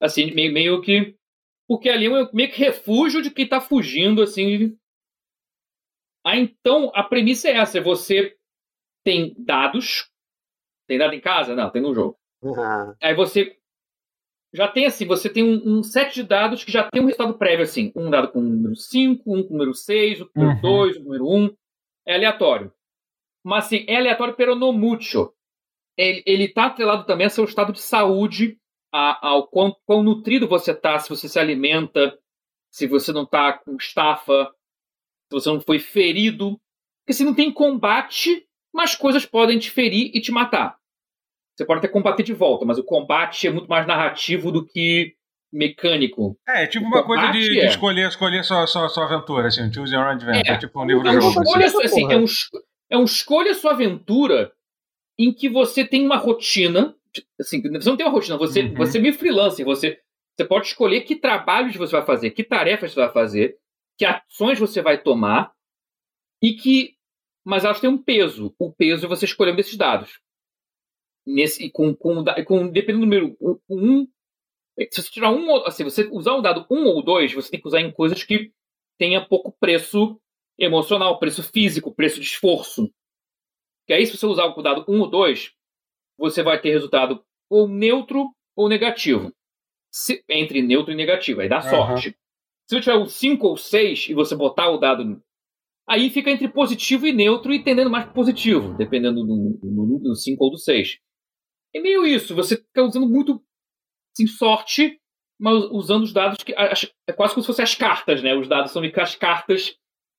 Assim, 0.00 0.30
meio, 0.32 0.52
meio 0.52 0.80
que. 0.82 1.16
Porque 1.68 1.88
ali 1.88 2.06
é 2.06 2.10
um- 2.10 2.30
meio 2.32 2.50
que 2.50 2.58
refúgio 2.58 3.20
de 3.22 3.30
quem 3.30 3.48
tá 3.48 3.60
fugindo, 3.60 4.22
assim. 4.22 4.76
Ah, 6.24 6.36
então, 6.36 6.90
a 6.94 7.02
premissa 7.02 7.48
é 7.48 7.52
essa: 7.56 7.80
você 7.80 8.36
tem 9.04 9.34
dados. 9.38 10.10
Tem 10.88 10.98
dado 10.98 11.14
em 11.14 11.20
casa? 11.20 11.54
Não, 11.56 11.70
tem 11.70 11.82
no 11.82 11.94
jogo. 11.94 12.16
Ah, 12.58 12.94
Aí 13.02 13.14
você 13.14 13.56
já 14.54 14.68
tem 14.68 14.86
assim, 14.86 15.04
você 15.06 15.28
tem 15.28 15.42
um, 15.42 15.78
um 15.78 15.82
set 15.82 16.14
de 16.14 16.22
dados 16.22 16.62
que 16.64 16.70
já 16.70 16.88
tem 16.90 17.02
um 17.02 17.06
resultado 17.06 17.36
prévio, 17.36 17.64
assim. 17.64 17.92
Um 17.96 18.08
dado 18.10 18.28
com 18.30 18.38
o 18.38 18.42
número 18.42 18.76
5, 18.76 19.22
um 19.34 19.42
com 19.42 19.48
o 19.48 19.52
número 19.52 19.74
6, 19.74 20.20
um 20.20 20.26
com 20.26 20.40
o 20.40 20.42
número 20.44 20.56
Uhum. 20.56 20.76
2, 20.84 20.96
um 20.96 21.00
com 21.00 21.10
o 21.10 21.12
número 21.18 21.28
1. 21.28 21.56
É 22.06 22.14
aleatório. 22.14 22.72
Mas 23.46 23.66
assim, 23.66 23.84
é 23.88 23.96
aleatório 23.96 24.34
pero 24.34 24.56
no 24.56 24.72
mucho. 24.72 25.32
Ele, 25.96 26.22
ele 26.26 26.48
tá 26.48 26.66
atrelado 26.66 27.04
também 27.06 27.26
ao 27.26 27.30
seu 27.30 27.44
estado 27.44 27.72
de 27.72 27.80
saúde, 27.80 28.58
a- 28.92 29.28
ao 29.28 29.46
quão, 29.46 29.74
quão 29.86 30.02
nutrido 30.02 30.48
você 30.48 30.74
tá, 30.74 30.98
se 30.98 31.08
você 31.08 31.28
se 31.28 31.38
alimenta, 31.38 32.18
se 32.72 32.86
você 32.88 33.12
não 33.12 33.24
tá 33.24 33.52
com 33.52 33.76
estafa, 33.76 34.50
se 35.30 35.32
você 35.40 35.48
não 35.48 35.60
foi 35.60 35.78
ferido. 35.78 36.60
Porque 37.04 37.12
se 37.14 37.24
não 37.24 37.32
tem 37.34 37.52
combate, 37.52 38.44
mas 38.74 38.96
coisas 38.96 39.24
podem 39.24 39.58
te 39.60 39.70
ferir 39.70 40.10
e 40.12 40.20
te 40.20 40.32
matar. 40.32 40.76
Você 41.56 41.64
pode 41.64 41.78
até 41.78 41.88
combater 41.88 42.24
de 42.24 42.34
volta, 42.34 42.64
mas 42.66 42.78
o 42.78 42.84
combate 42.84 43.46
é 43.46 43.50
muito 43.50 43.68
mais 43.68 43.86
narrativo 43.86 44.50
do 44.50 44.66
que 44.66 45.14
mecânico. 45.52 46.36
É, 46.46 46.66
tipo 46.66 46.84
O 46.84 46.88
uma 46.88 47.04
coisa 47.04 47.28
de, 47.28 47.40
de 47.48 47.60
é. 47.60 47.66
escolher, 47.66 48.08
escolher 48.08 48.44
sua, 48.44 48.66
sua, 48.66 48.88
sua 48.88 49.04
aventura, 49.04 49.46
assim, 49.46 49.72
choose 49.72 49.94
your 49.94 50.04
own 50.04 50.10
adventure. 50.10 50.50
É. 50.50 50.54
É, 50.54 50.58
tipo 50.58 50.82
um 50.82 50.84
livro 50.84 51.06
É 51.08 51.12
de 51.12 51.20
jogo. 51.20 51.42
escolha, 51.42 51.66
Assim. 51.66 51.84
assim, 51.84 52.12
é, 52.12 52.16
um, 52.16 52.24
é 52.90 52.96
um 52.96 53.04
escolha 53.04 53.54
sua 53.54 53.72
aventura 53.72 54.52
em 55.18 55.32
que 55.32 55.48
você 55.48 55.84
tem 55.86 56.04
uma 56.04 56.16
rotina. 56.16 56.96
Assim, 57.40 57.60
você 57.62 57.88
não 57.88 57.96
tem 57.96 58.06
uma 58.06 58.12
rotina, 58.12 58.36
você, 58.36 58.62
Uhum. 58.62 58.74
você 58.74 58.98
é 58.98 59.00
meio 59.00 59.14
freelancer, 59.14 59.64
você, 59.64 60.00
você 60.36 60.46
pode 60.46 60.66
escolher 60.66 61.00
que 61.02 61.16
trabalhos 61.16 61.74
você 61.76 61.92
vai 61.92 62.04
fazer, 62.04 62.30
que 62.32 62.44
tarefas 62.44 62.92
você 62.92 63.00
vai 63.00 63.12
fazer, 63.12 63.58
que 63.98 64.04
ações 64.04 64.58
você 64.58 64.82
vai 64.82 65.02
tomar, 65.02 65.52
e 66.42 66.52
que. 66.54 66.94
Mas 67.44 67.64
elas 67.64 67.80
têm 67.80 67.88
um 67.88 67.96
peso. 68.02 68.54
O 68.58 68.72
peso 68.72 69.06
é 69.06 69.08
você 69.08 69.24
escolher 69.24 69.52
um 69.52 69.56
desses 69.56 69.76
dados. 69.76 70.20
Nesse, 71.26 71.64
e 71.64 71.70
com, 71.70 71.94
com, 71.94 72.24
com, 72.44 72.68
dependendo 72.68 72.98
do 73.00 73.06
número 73.06 73.36
1, 73.40 73.58
um, 73.70 74.08
se 74.92 75.02
você 75.02 75.10
tirar 75.10 75.30
um, 75.30 75.48
ou- 75.48 75.66
assim, 75.66 75.82
você 75.82 76.08
usar 76.12 76.32
o 76.34 76.42
dado 76.42 76.66
1 76.70 76.84
ou 76.86 77.02
2, 77.02 77.32
você 77.32 77.50
tem 77.50 77.60
que 77.60 77.66
usar 77.66 77.80
em 77.80 77.90
coisas 77.90 78.22
que 78.22 78.52
tenha 78.98 79.24
pouco 79.24 79.50
preço 79.58 80.20
emocional, 80.58 81.18
preço 81.18 81.42
físico, 81.42 81.94
preço 81.94 82.20
de 82.20 82.26
esforço. 82.26 82.90
Que 83.86 83.92
aí, 83.92 84.06
se 84.06 84.16
você 84.16 84.26
usar 84.26 84.46
o 84.46 84.62
dado 84.62 84.84
1 84.88 85.00
ou 85.00 85.08
2, 85.10 85.52
você 86.18 86.42
vai 86.42 86.60
ter 86.60 86.70
resultado 86.70 87.24
ou 87.48 87.68
neutro 87.68 88.30
ou 88.56 88.68
negativo. 88.68 89.32
Se- 89.92 90.24
entre 90.28 90.62
neutro 90.62 90.92
e 90.92 90.96
negativo, 90.96 91.40
aí 91.40 91.48
dá 91.48 91.58
Aham. 91.58 91.68
sorte. 91.70 92.10
Se 92.68 92.74
você 92.74 92.80
tiver 92.80 92.96
o 92.96 93.06
5 93.06 93.46
ou 93.46 93.56
6 93.56 94.08
e 94.08 94.14
você 94.14 94.34
botar 94.34 94.68
o 94.70 94.78
dado. 94.78 95.22
Aí 95.88 96.10
fica 96.10 96.30
entre 96.30 96.48
positivo 96.48 97.06
e 97.06 97.12
neutro 97.12 97.52
e 97.54 97.62
tendendo 97.62 97.88
mais 97.88 98.10
positivo, 98.12 98.74
dependendo 98.76 99.24
do, 99.24 99.58
do, 99.62 99.98
do 100.00 100.14
5 100.16 100.44
ou 100.44 100.50
do 100.50 100.58
6. 100.58 100.98
É 101.72 101.80
meio 101.80 102.04
isso, 102.04 102.34
você 102.34 102.56
fica 102.56 102.82
usando 102.82 103.08
muito 103.08 103.40
assim, 104.12 104.26
sorte, 104.26 105.00
mas 105.38 105.62
usando 105.70 106.02
os 106.02 106.12
dados 106.12 106.42
que. 106.42 106.52
É 107.06 107.12
quase 107.12 107.34
como 107.34 107.42
se 107.42 107.46
fossem 107.46 107.62
as 107.62 107.74
cartas, 107.76 108.20
né? 108.22 108.34
Os 108.34 108.48
dados 108.48 108.72
são 108.72 108.80
meio 108.82 108.92
que 108.92 109.00
as 109.00 109.14
cartas 109.14 109.76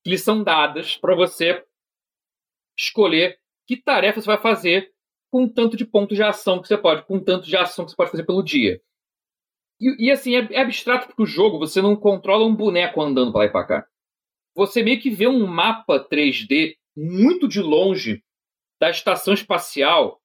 lhe 0.08 0.18
são 0.18 0.42
dadas 0.42 0.96
para 0.96 1.14
você 1.14 1.64
escolher 2.78 3.38
que 3.68 3.76
tarefa 3.76 4.22
você 4.22 4.28
vai 4.28 4.38
fazer 4.38 4.94
com 5.30 5.48
tanto 5.48 5.76
de 5.76 5.86
pontos 5.86 6.16
de 6.16 6.24
ação 6.24 6.62
que 6.62 6.68
você 6.68 6.78
pode, 6.78 7.04
com 7.06 7.20
tanto 7.20 7.46
de 7.46 7.58
ação 7.58 7.84
que 7.84 7.92
você 7.92 7.98
pode 7.98 8.12
fazer 8.12 8.26
pelo 8.26 8.42
dia. 8.42 8.82
E, 9.80 10.08
e 10.08 10.12
assim, 10.12 10.36
é, 10.36 10.48
é, 10.52 10.62
abstrato 10.62 11.08
porque 11.08 11.22
o 11.22 11.26
jogo 11.26 11.60
você 11.60 11.82
não 11.82 11.96
controla 11.96 12.46
um 12.46 12.56
boneco 12.56 13.02
andando 13.02 13.32
para 13.34 13.40
lá 13.40 13.46
e 13.46 13.52
para 13.52 13.68
cá. 13.68 13.88
Você 14.56 14.82
meio 14.82 15.00
que 15.00 15.10
vê 15.10 15.28
um 15.28 15.46
mapa 15.46 16.00
3D 16.00 16.78
muito 16.96 17.48
de 17.48 17.62
longe 17.62 18.24
da 18.80 18.90
estação 18.90 19.34
espacial 19.34 20.22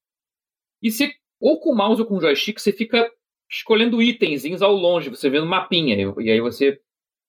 e 0.80 0.90
você, 0.90 1.12
ou 1.40 1.58
com 1.58 1.70
o 1.70 1.76
mouse 1.76 2.00
ou 2.00 2.06
com 2.06 2.16
o 2.16 2.20
joystick, 2.20 2.60
você 2.60 2.72
fica 2.72 3.10
escolhendo 3.50 4.00
itenzinhos 4.00 4.62
ao 4.62 4.72
longe, 4.72 5.10
você 5.10 5.28
vê 5.28 5.40
no 5.40 5.46
mapinha, 5.46 5.96
e 6.20 6.30
aí 6.30 6.40
você 6.40 6.80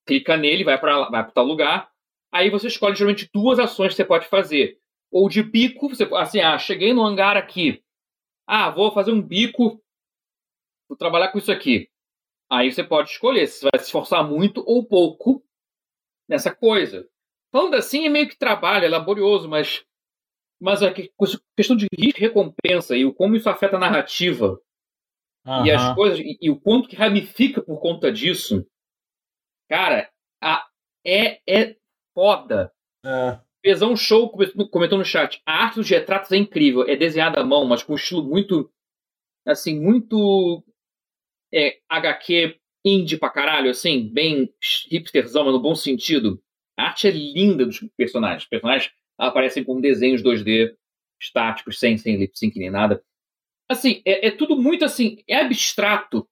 clica 0.06 0.38
nele, 0.38 0.64
vai 0.64 0.80
para 0.80 1.10
vai 1.10 1.32
tal 1.32 1.46
lugar, 1.46 1.93
aí 2.34 2.50
você 2.50 2.68
escolhe 2.68 2.96
geralmente 2.96 3.30
duas 3.34 3.60
ações 3.60 3.90
que 3.90 3.96
você 3.96 4.06
pode 4.06 4.28
fazer. 4.28 4.80
Ou 5.12 5.30
de 5.30 5.44
bico, 5.44 5.90
você 5.90 6.04
assim, 6.16 6.42
ah, 6.42 6.58
cheguei 6.58 6.94
no 6.94 7.06
hangar 7.06 7.38
aqui, 7.38 7.84
ah, 8.48 8.70
vou 8.70 8.92
fazer 8.92 9.12
um 9.12 9.22
bico, 9.22 9.82
vou 10.90 10.98
trabalhar 10.98 11.30
com 11.30 11.38
isso 11.38 11.52
aqui. 11.52 11.90
Aí 12.52 12.72
você 12.72 12.84
pode 12.84 13.10
escolher 13.10 13.48
se 13.48 13.62
vai 13.64 13.80
se 13.80 13.86
esforçar 13.86 14.28
muito 14.28 14.64
ou 14.66 14.86
pouco 14.86 15.44
nessa 16.28 16.54
coisa. 16.54 17.08
Falando 17.52 17.76
assim, 17.76 18.06
é 18.06 18.10
meio 18.10 18.28
que 18.28 18.38
trabalho, 18.38 18.86
é 18.86 18.90
laborioso, 18.90 19.48
mas 19.48 19.86
mas 20.60 20.82
a 20.82 20.94
questão 20.94 21.76
de 21.76 21.88
risco 21.98 22.22
recompensa 22.22 22.96
e 22.96 23.04
o 23.04 23.14
como 23.14 23.36
isso 23.36 23.50
afeta 23.50 23.76
a 23.76 23.80
narrativa 23.80 24.58
Uhum. 25.46 25.66
E 25.66 25.72
as 25.72 25.94
coisas, 25.94 26.20
e, 26.20 26.38
e, 26.42 26.50
o 26.50 26.60
quanto 26.60 26.88
que 26.88 26.96
ramifica 26.96 27.62
por 27.62 27.80
conta 27.80 28.12
disso, 28.12 28.66
cara, 29.70 30.10
a, 30.42 30.66
é, 31.06 31.42
é 31.48 31.76
foda. 32.14 32.72
É. 33.06 33.40
Pesão 33.62 33.96
Show 33.96 34.30
comentou 34.70 34.98
no 34.98 35.06
chat. 35.06 35.42
A 35.46 35.66
arte 35.66 35.76
dos 35.76 35.90
retratos 35.90 36.32
é 36.32 36.38
incrível. 36.38 36.88
É 36.88 36.96
desenhada 36.96 37.42
à 37.42 37.46
mão, 37.46 37.66
mas 37.66 37.84
com 37.84 37.94
um 37.94 37.96
estilo 37.96 38.24
muito. 38.24 38.70
Assim, 39.46 39.80
muito. 39.80 40.64
É, 41.54 41.80
HQ 41.90 42.60
indie 42.86 43.18
pra 43.18 43.30
caralho, 43.30 43.70
assim, 43.70 44.10
bem 44.10 44.54
hipsterzão, 44.92 45.46
mas 45.46 45.54
no 45.54 45.62
bom 45.62 45.76
sentido. 45.76 46.42
A 46.78 46.88
arte 46.88 47.08
é 47.08 47.12
linda 47.12 47.66
dos 47.66 47.80
personagens. 47.96 48.44
Os 48.44 48.50
personagens 48.50 48.92
aparecem 49.18 49.64
com 49.64 49.80
desenhos 49.80 50.22
2D 50.22 50.76
estáticos, 51.22 51.80
sem, 51.80 51.98
sem 51.98 52.18
lip 52.18 52.38
sync 52.38 52.58
nem 52.58 52.70
nada. 52.70 53.04
Assim, 53.70 54.02
é, 54.06 54.28
é 54.28 54.32
tudo 54.32 54.58
muito 54.58 54.84
assim, 54.84 55.24
é 55.28 55.38
abstrato, 55.38 56.28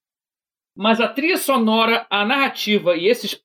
mas 0.75 0.99
a 0.99 1.07
trilha 1.07 1.37
sonora, 1.37 2.05
a 2.09 2.25
narrativa 2.25 2.95
e 2.97 3.07
esses 3.07 3.41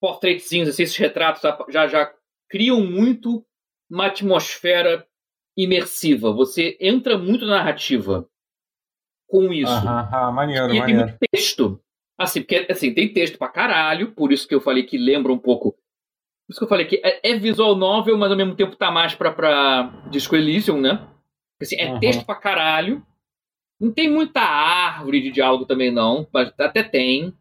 portretezinhos, 0.00 0.68
assim, 0.68 0.82
esses 0.82 0.96
retratos 0.96 1.42
já, 1.70 1.88
já 1.88 2.12
criam 2.48 2.84
muito 2.84 3.44
uma 3.90 4.06
atmosfera 4.06 5.06
imersiva. 5.56 6.32
Você 6.32 6.76
entra 6.80 7.18
muito 7.18 7.44
na 7.44 7.56
narrativa 7.56 8.28
com 9.26 9.52
isso. 9.52 9.70
Ah, 9.70 10.30
maneiro, 10.32 10.72
e 10.72 10.78
maneiro. 10.78 10.86
tem 10.86 10.96
muito 10.96 11.18
texto. 11.30 11.80
Assim, 12.18 12.40
porque 12.40 12.66
assim, 12.70 12.92
tem 12.92 13.12
texto 13.12 13.38
pra 13.38 13.48
caralho, 13.48 14.12
por 14.12 14.32
isso 14.32 14.48
que 14.48 14.54
eu 14.54 14.60
falei 14.60 14.82
que 14.82 14.98
lembra 14.98 15.32
um 15.32 15.38
pouco. 15.38 15.72
Por 15.72 16.52
isso 16.52 16.58
que 16.58 16.64
eu 16.64 16.68
falei 16.68 16.86
que 16.86 17.00
é, 17.04 17.30
é 17.30 17.38
visual 17.38 17.76
novel, 17.76 18.16
mas 18.16 18.30
ao 18.30 18.36
mesmo 18.36 18.56
tempo 18.56 18.74
tá 18.74 18.90
mais 18.90 19.14
pra, 19.14 19.30
pra 19.30 20.06
Disco 20.10 20.34
Elysium, 20.34 20.80
né? 20.80 21.06
Assim, 21.60 21.76
é 21.76 21.92
uhum. 21.92 22.00
texto 22.00 22.24
pra 22.24 22.34
caralho. 22.34 23.04
Não 23.80 23.92
tem 23.92 24.10
muita 24.10 24.40
árvore 24.40 25.20
de 25.20 25.30
diálogo 25.30 25.66
também, 25.66 25.92
não. 25.92 26.26
Mas 26.32 26.52
até 26.58 26.82
tem, 26.82 27.32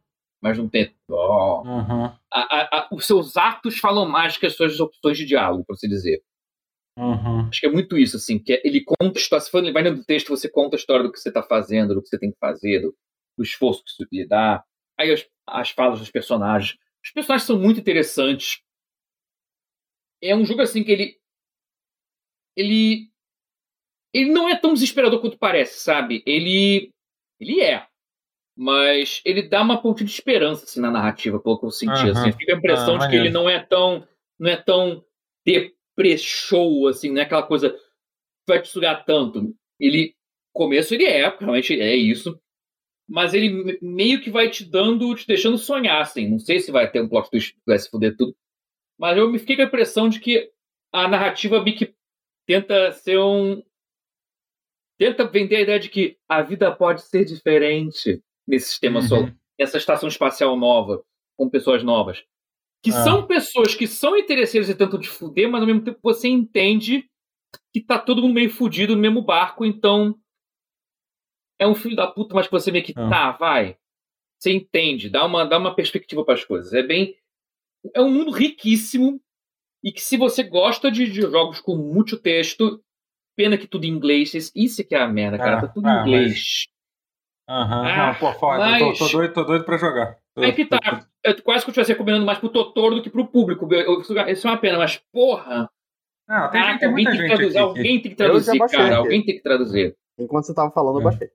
mas 0.48 0.58
não 0.58 0.70
tem. 0.70 0.94
Oh. 1.10 1.62
Uhum. 1.62 2.06
A, 2.06 2.20
a, 2.32 2.80
a, 2.80 2.90
os 2.92 3.06
seus 3.06 3.38
atos 3.38 3.78
falam 3.80 4.08
mais 4.08 4.38
que 4.38 4.46
as 4.46 4.56
suas 4.56 4.80
opções 4.80 5.18
de 5.18 5.26
diálogo, 5.26 5.64
por 5.66 5.74
assim 5.74 5.88
dizer. 5.88 6.22
Uhum. 6.98 7.48
Acho 7.48 7.60
que 7.60 7.68
é 7.68 7.72
muito 7.72 7.98
isso, 7.98 8.18
assim, 8.18 8.40
que 8.40 8.54
é, 8.54 8.62
ele 8.64 8.84
conta 8.84 9.20
a 9.20 9.22
história. 9.22 9.44
Se 9.44 9.52
for, 9.52 9.60
ele 9.60 9.72
vai 9.72 9.84
dentro 9.84 10.00
do 10.00 10.06
texto, 10.06 10.30
você 10.30 10.50
conta 10.50 10.76
a 10.76 10.80
história 10.80 11.04
do 11.04 11.12
que 11.12 11.20
você 11.20 11.30
está 11.30 11.44
fazendo, 11.44 11.94
do 11.94 12.02
que 12.02 12.08
você 12.08 12.18
tem 12.18 12.32
que 12.32 12.40
fazer, 12.40 12.82
do, 12.82 12.96
do 13.38 13.44
esforço 13.44 13.84
que 13.84 13.92
você 13.92 14.06
lhe 14.12 14.28
dá. 14.28 14.64
Aí 15.00 15.12
as, 15.12 15.26
as 15.46 15.70
falas 15.70 16.00
dos 16.00 16.10
personagens. 16.10 16.78
Os 17.04 17.12
personagens 17.12 17.46
são 17.46 17.60
muito 17.60 17.80
interessantes. 17.80 18.62
É 20.22 20.36
um 20.36 20.46
jogo 20.46 20.62
assim 20.62 20.84
que 20.84 20.92
ele. 20.92 21.18
Ele 22.56 23.12
ele 24.14 24.32
não 24.32 24.50
é 24.50 24.56
tão 24.56 24.74
desesperador 24.74 25.22
quanto 25.22 25.38
parece, 25.38 25.80
sabe? 25.80 26.24
Ele. 26.26 26.92
Ele 27.40 27.62
é. 27.62 27.88
Mas 28.60 29.22
ele 29.24 29.44
dá 29.44 29.62
uma 29.62 29.80
ponte 29.80 30.04
de 30.04 30.10
esperança 30.10 30.66
assim, 30.66 30.82
na 30.82 30.90
narrativa, 30.90 31.40
pelo 31.40 31.60
que 31.60 31.66
eu 31.68 31.72
senti. 31.72 32.06
Uhum. 32.06 32.12
Assim. 32.12 32.32
Fica 32.32 32.56
a 32.56 32.58
impressão 32.58 32.96
ah, 32.96 32.98
de 32.98 33.10
que 33.10 33.16
ele 33.16 33.30
não 33.30 33.48
é 33.48 33.60
tão. 33.60 34.08
não 34.40 34.50
é 34.50 34.58
tão 34.58 35.06
depressou, 35.46 36.88
assim, 36.88 37.12
não 37.12 37.20
é 37.20 37.24
aquela 37.24 37.44
coisa 37.44 37.70
que 37.70 37.80
vai 38.48 38.60
te 38.60 38.68
sugar 38.68 39.06
tanto. 39.06 39.56
Ele. 39.80 40.16
Começo 40.52 40.96
ele 40.96 41.06
é, 41.06 41.30
realmente 41.38 41.80
é 41.80 41.96
isso. 41.96 42.42
Mas 43.08 43.36
ele 43.36 43.78
meio 43.80 44.20
que 44.22 44.32
vai 44.32 44.50
te 44.50 44.66
dando, 44.66 45.14
te 45.14 45.28
deixando 45.28 45.56
sonhar, 45.60 46.02
assim. 46.02 46.28
Não 46.28 46.40
sei 46.40 46.60
se 46.60 46.72
vai 46.72 46.90
ter 46.90 47.00
um 47.00 47.08
plot 47.08 47.30
twist 47.30 47.54
que 47.54 47.62
vai 47.64 47.78
se 47.78 47.88
fuder 47.92 48.18
tudo. 48.18 48.36
Mas 48.98 49.16
eu 49.16 49.30
me 49.30 49.38
fiquei 49.38 49.56
com 49.56 49.62
a 49.62 49.66
impressão 49.66 50.10
de 50.10 50.20
que 50.20 50.52
a 50.92 51.08
narrativa 51.08 51.64
meio 51.64 51.78
que 51.78 51.94
tenta 52.48 52.92
ser 52.92 53.20
um, 53.20 53.62
tenta 54.98 55.28
vender 55.28 55.58
a 55.58 55.62
ideia 55.62 55.80
de 55.80 55.90
que 55.90 56.18
a 56.28 56.42
vida 56.42 56.76
pode 56.76 57.04
ser 57.04 57.24
diferente 57.24 58.24
nesse 58.48 58.70
sistema 58.70 59.00
uhum. 59.00 59.08
solar, 59.08 59.36
nessa 59.60 59.78
estação 59.78 60.08
espacial 60.08 60.56
nova, 60.56 61.04
com 61.38 61.50
pessoas 61.50 61.84
novas. 61.84 62.24
Que 62.84 62.92
ah. 62.92 63.04
são 63.04 63.26
pessoas 63.26 63.76
que 63.76 63.88
são 63.88 64.16
interesseiras 64.16 64.70
e 64.70 64.76
tentam 64.76 65.00
te 65.00 65.10
fuder, 65.10 65.50
mas 65.50 65.62
ao 65.62 65.68
mesmo 65.68 65.84
tempo 65.84 66.00
você 66.02 66.28
entende 66.28 67.10
que 67.74 67.82
tá 67.82 67.98
todo 68.00 68.22
mundo 68.22 68.34
meio 68.34 68.50
fudido 68.50 68.96
no 68.96 69.02
mesmo 69.02 69.22
barco, 69.22 69.66
então 69.66 70.18
é 71.60 71.68
um 71.68 71.76
filho 71.76 71.96
da 71.96 72.08
puta, 72.08 72.36
mas 72.36 72.48
você 72.48 72.72
meio 72.72 72.84
que 72.84 72.94
ah. 72.96 73.10
tá, 73.10 73.32
vai. 73.32 73.78
Você 74.40 74.52
entende, 74.52 75.10
dá 75.10 75.26
uma, 75.26 75.44
dá 75.44 75.58
uma 75.58 75.76
perspectiva 75.76 76.24
para 76.24 76.36
as 76.36 76.46
coisas. 76.46 76.72
É 76.74 76.84
bem. 76.84 77.16
É 77.94 78.02
um 78.02 78.12
mundo 78.12 78.32
riquíssimo 78.32 79.20
e 79.84 79.92
que 79.92 80.02
se 80.02 80.18
você 80.18 80.44
gosta 80.44 80.92
de, 80.92 81.10
de 81.10 81.22
jogos 81.22 81.60
com 81.60 81.76
muito 81.76 82.18
texto, 82.18 82.84
Pena 83.38 83.56
que 83.56 83.68
tudo 83.68 83.86
em 83.86 83.90
inglês. 83.90 84.52
Isso 84.56 84.84
que 84.84 84.96
é 84.96 85.00
a 85.00 85.08
merda, 85.08 85.38
cara. 85.38 85.60
Ah, 85.60 85.62
tá 85.62 85.68
tudo 85.68 85.88
em 85.88 85.92
ah, 85.92 86.02
inglês. 86.02 86.66
Aham. 87.48 87.84
Mas... 87.84 87.94
Ah, 87.94 88.08
não, 88.08 88.16
pô, 88.16 88.34
foda. 88.34 88.60
Mas... 88.60 88.80
Tô, 88.98 89.06
tô, 89.06 89.12
doido, 89.12 89.34
tô 89.34 89.44
doido 89.44 89.66
pra 89.66 89.78
jogar. 89.78 90.18
É 90.38 90.52
que 90.52 90.66
tá. 90.66 90.80
Eu 91.24 91.42
quase 91.42 91.64
que 91.64 91.70
eu 91.70 91.72
estivesse 91.72 91.92
recomendando 91.92 92.26
mais 92.26 92.38
pro 92.38 92.50
Totoro 92.50 92.96
do 92.96 93.02
que 93.02 93.10
pro 93.10 93.28
público. 93.28 93.68
Isso 94.30 94.48
é 94.48 94.52
uma 94.52 94.58
pena, 94.58 94.78
mas 94.78 95.02
porra. 95.12 95.70
Não, 96.28 96.52
tem, 96.52 96.62
Caraca, 96.62 96.80
tem 96.80 96.92
muita 96.92 97.12
tem 97.12 97.20
gente 97.20 97.28
traduzir, 97.30 97.58
aqui. 97.58 97.58
Alguém 97.58 98.02
tem 98.02 98.12
que 98.12 98.18
traduzir, 98.18 98.60
cara. 98.60 98.98
Alguém 98.98 99.26
tem 99.26 99.36
que 99.36 99.42
traduzir. 99.42 99.96
Enquanto 100.20 100.46
você 100.46 100.54
tava 100.54 100.72
falando, 100.72 101.00
eu 101.00 101.04
baixei. 101.04 101.30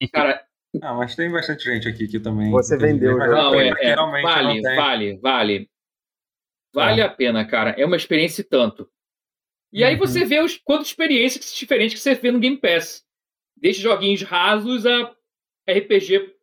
É. 0.00 0.06
Cara. 0.08 0.44
Ah, 0.82 0.94
mas 0.94 1.16
tem 1.16 1.30
bastante 1.30 1.64
gente 1.64 1.88
aqui 1.88 2.06
que 2.06 2.20
também. 2.20 2.50
Você 2.50 2.76
vendeu, 2.76 3.16
já. 3.16 3.26
Não, 3.26 3.54
é, 3.54 3.68
é, 3.68 3.96
vale, 3.96 4.60
vale, 4.60 5.18
vale. 5.18 5.70
Vale 6.74 7.00
é. 7.00 7.04
a 7.04 7.08
pena, 7.08 7.46
cara. 7.46 7.70
É 7.70 7.86
uma 7.86 7.96
experiência 7.96 8.44
tanto. 8.44 8.86
E 9.72 9.82
aí 9.82 9.96
você 9.96 10.22
uhum. 10.22 10.28
vê 10.28 10.40
os, 10.42 10.58
quantas 10.58 10.88
experiências 10.88 11.54
diferentes 11.54 11.94
que 11.94 12.00
você 12.00 12.14
vê 12.14 12.30
no 12.30 12.38
Game 12.38 12.58
Pass. 12.58 13.05
Desde 13.56 13.82
joguinhos 13.82 14.22
rasos 14.22 14.84
a 14.86 15.12
RPG 15.68 16.36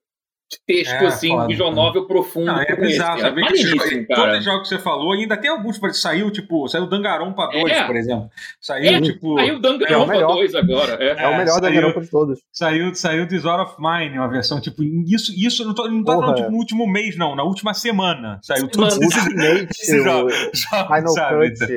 de 0.53 0.59
texto, 0.65 0.93
é, 0.93 1.07
assim, 1.07 1.29
foda, 1.29 1.47
visual 1.47 1.71
novel 1.71 2.05
profundo. 2.05 2.45
Não, 2.45 2.61
é 2.61 2.75
bizarro? 2.75 3.21
É 3.21 3.47
que, 3.47 4.05
todos 4.05 4.37
os 4.37 4.43
jogos 4.43 4.69
que 4.69 4.75
você 4.75 4.79
falou, 4.79 5.13
ainda 5.13 5.35
tem 5.37 5.49
alguns, 5.49 5.77
que 5.77 5.93
saiu, 5.93 6.29
tipo, 6.31 6.67
saiu 6.67 6.87
Danganronpa 6.87 7.49
2, 7.51 7.71
é. 7.71 7.83
por 7.85 7.95
exemplo. 7.95 8.29
Saiu, 8.61 8.91
é, 8.91 9.01
tipo... 9.01 9.35
Saiu 9.35 9.59
Danganronpa 9.59 10.15
é 10.15 10.21
2 10.21 10.55
agora. 10.55 11.03
É, 11.03 11.23
é 11.23 11.27
o 11.27 11.37
melhor 11.37 11.59
Danganronpa 11.59 12.01
de 12.01 12.09
todos. 12.09 12.39
Saiu, 12.51 12.93
saiu 12.93 13.25
Desire 13.25 13.61
of 13.61 13.75
Mine, 13.79 14.17
uma 14.17 14.29
versão, 14.29 14.61
tipo, 14.61 14.83
isso, 14.83 15.33
isso 15.35 15.65
não 15.65 15.73
tô, 15.73 15.87
não 15.87 16.03
tô 16.03 16.11
falando, 16.11 16.35
tipo, 16.35 16.51
no 16.51 16.57
último 16.57 16.87
mês, 16.87 17.17
não, 17.17 17.35
na 17.35 17.43
última 17.43 17.73
semana. 17.73 18.39
Saiu 18.43 18.67
tudo 18.67 18.87
esses 19.71 20.03
jogos, 20.03 20.33
Final 20.69 21.07
sabe? 21.07 21.49
Cut... 21.49 21.73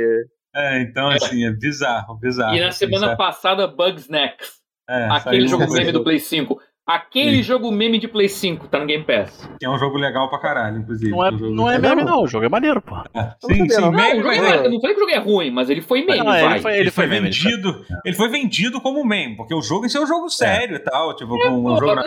É, 0.54 0.80
então, 0.80 1.10
assim, 1.10 1.44
é 1.44 1.50
bizarro, 1.50 2.16
bizarro. 2.16 2.56
E 2.56 2.60
na 2.60 2.68
assim, 2.68 2.78
semana 2.78 3.08
sabe? 3.08 3.18
passada, 3.18 3.66
Bugsnax. 3.66 4.65
É, 4.88 5.08
aquele 5.10 5.48
jogo 5.48 5.72
meme 5.72 5.92
do 5.92 6.02
Play 6.02 6.18
5. 6.18 6.60
Aquele 6.86 7.38
Sim. 7.38 7.42
jogo 7.42 7.72
meme 7.72 7.98
de 7.98 8.06
Play 8.06 8.28
5 8.28 8.68
tá 8.68 8.78
no 8.78 8.86
Game 8.86 9.02
Pass. 9.02 9.50
Que 9.58 9.66
é 9.66 9.68
um 9.68 9.76
jogo 9.76 9.98
legal 9.98 10.30
pra 10.30 10.38
caralho, 10.38 10.78
inclusive. 10.78 11.10
Não 11.10 11.26
é, 11.26 11.30
um 11.30 11.50
não 11.50 11.68
é 11.68 11.78
meme, 11.80 12.04
não. 12.04 12.22
O 12.22 12.28
jogo 12.28 12.44
é 12.44 12.48
maneiro, 12.48 12.80
pô. 12.80 12.94
É. 13.12 13.34
Sim, 13.40 13.68
sim, 13.68 13.80
não, 13.80 13.90
meme, 13.90 14.22
não, 14.22 14.30
é, 14.30 14.68
não 14.68 14.80
falei 14.80 14.94
que 14.94 15.02
o 15.02 15.08
jogo 15.08 15.10
é 15.10 15.18
ruim, 15.18 15.50
mas 15.50 15.68
ele 15.68 15.80
foi 15.80 16.04
meme. 16.04 16.18
Não, 16.18 16.26
vai. 16.26 16.44
Ele 16.44 16.60
foi, 16.60 16.70
ele, 16.70 16.80
ele 16.82 16.90
foi, 16.92 17.08
foi 17.08 17.20
vendido. 17.20 17.84
Ele 18.04 18.14
foi 18.14 18.28
vendido 18.28 18.80
como 18.80 19.04
meme, 19.04 19.36
porque 19.36 19.52
o 19.52 19.60
jogo 19.60 19.84
em 19.84 19.88
si 19.88 19.96
é 19.96 20.00
um 20.00 20.06
jogo 20.06 20.30
sério 20.30 20.76
e 20.76 20.78
tal. 20.78 21.16
Tipo, 21.16 21.34
é, 21.36 21.48
com 21.48 21.56
um 21.56 21.76
jogo 21.76 22.00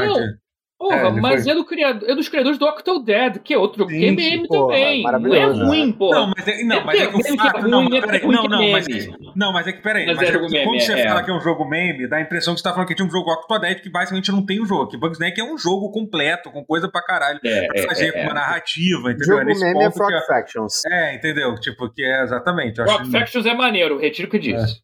Porra, 0.79 0.95
é, 0.95 1.11
mas 1.11 1.43
foi... 1.43 1.51
é, 1.51 1.55
do 1.55 1.65
criador, 1.65 2.09
é 2.09 2.15
dos 2.15 2.29
criadores 2.29 2.57
do 2.57 2.65
Octodad, 2.65 3.37
que 3.39 3.53
é 3.53 3.57
outro 3.57 3.79
jogo 3.79 3.91
que 3.91 4.05
é 4.05 4.11
meme 4.11 4.47
também. 4.47 5.03
Não 5.03 5.35
é 5.35 5.45
ruim, 5.45 5.91
pô. 5.91 6.09
Não, 6.09 6.31
mas 6.33 6.47
é, 6.47 6.63
não, 6.63 6.77
é, 6.77 6.83
mas 6.85 7.01
é 7.01 7.07
que 7.07 7.17
o 7.17 7.37
fato. 7.37 7.67
Não, 7.67 7.83
mas 7.83 7.99
peraí, 7.99 8.21
não, 8.21 8.43
não, 8.43 8.71
mas, 8.71 8.87
não, 9.35 9.51
mas 9.51 9.67
é 9.67 9.73
que 9.73 9.81
peraí. 9.81 10.05
Mas, 10.05 10.15
mas 10.15 10.29
é, 10.29 10.31
é 10.31 10.39
meme, 10.39 10.63
quando 10.63 10.79
você 10.79 10.93
é, 10.93 11.07
fala 11.09 11.21
que 11.21 11.31
é 11.31 11.33
um 11.33 11.41
jogo 11.41 11.65
meme, 11.65 12.07
dá 12.07 12.15
a 12.15 12.21
impressão 12.21 12.53
que 12.53 12.61
você 12.61 12.63
tá 12.63 12.71
falando 12.71 12.87
que 12.87 12.95
tinha 12.95 13.05
um 13.05 13.11
jogo 13.11 13.29
Octodad 13.29 13.75
que 13.81 13.89
basicamente 13.89 14.31
não 14.31 14.45
tem 14.45 14.61
o 14.61 14.63
um 14.63 14.65
jogo. 14.65 14.87
Que 14.87 14.97
Bugsnack 14.97 15.37
é 15.37 15.43
um 15.43 15.57
jogo 15.57 15.91
completo, 15.91 16.49
com 16.49 16.63
coisa 16.63 16.89
pra 16.89 17.03
caralho. 17.03 17.41
É, 17.43 17.67
pra 17.67 17.83
fazer 17.89 18.13
com 18.13 18.21
uma 18.21 18.33
narrativa, 18.35 19.11
entendeu? 19.11 19.35
O 19.35 19.39
jogo 19.39 19.59
meme 19.59 19.83
é 19.83 19.91
Frog 19.91 20.13
Factions. 20.27 20.85
É, 20.85 21.15
entendeu? 21.15 21.55
Tipo, 21.55 21.89
que 21.89 22.05
é 22.05 22.23
exatamente. 22.23 22.81
Frog 22.81 23.11
Factions 23.11 23.45
é 23.45 23.53
maneiro, 23.53 23.99
retiro 23.99 24.29
o 24.29 24.31
que 24.31 24.39
disse. 24.39 24.81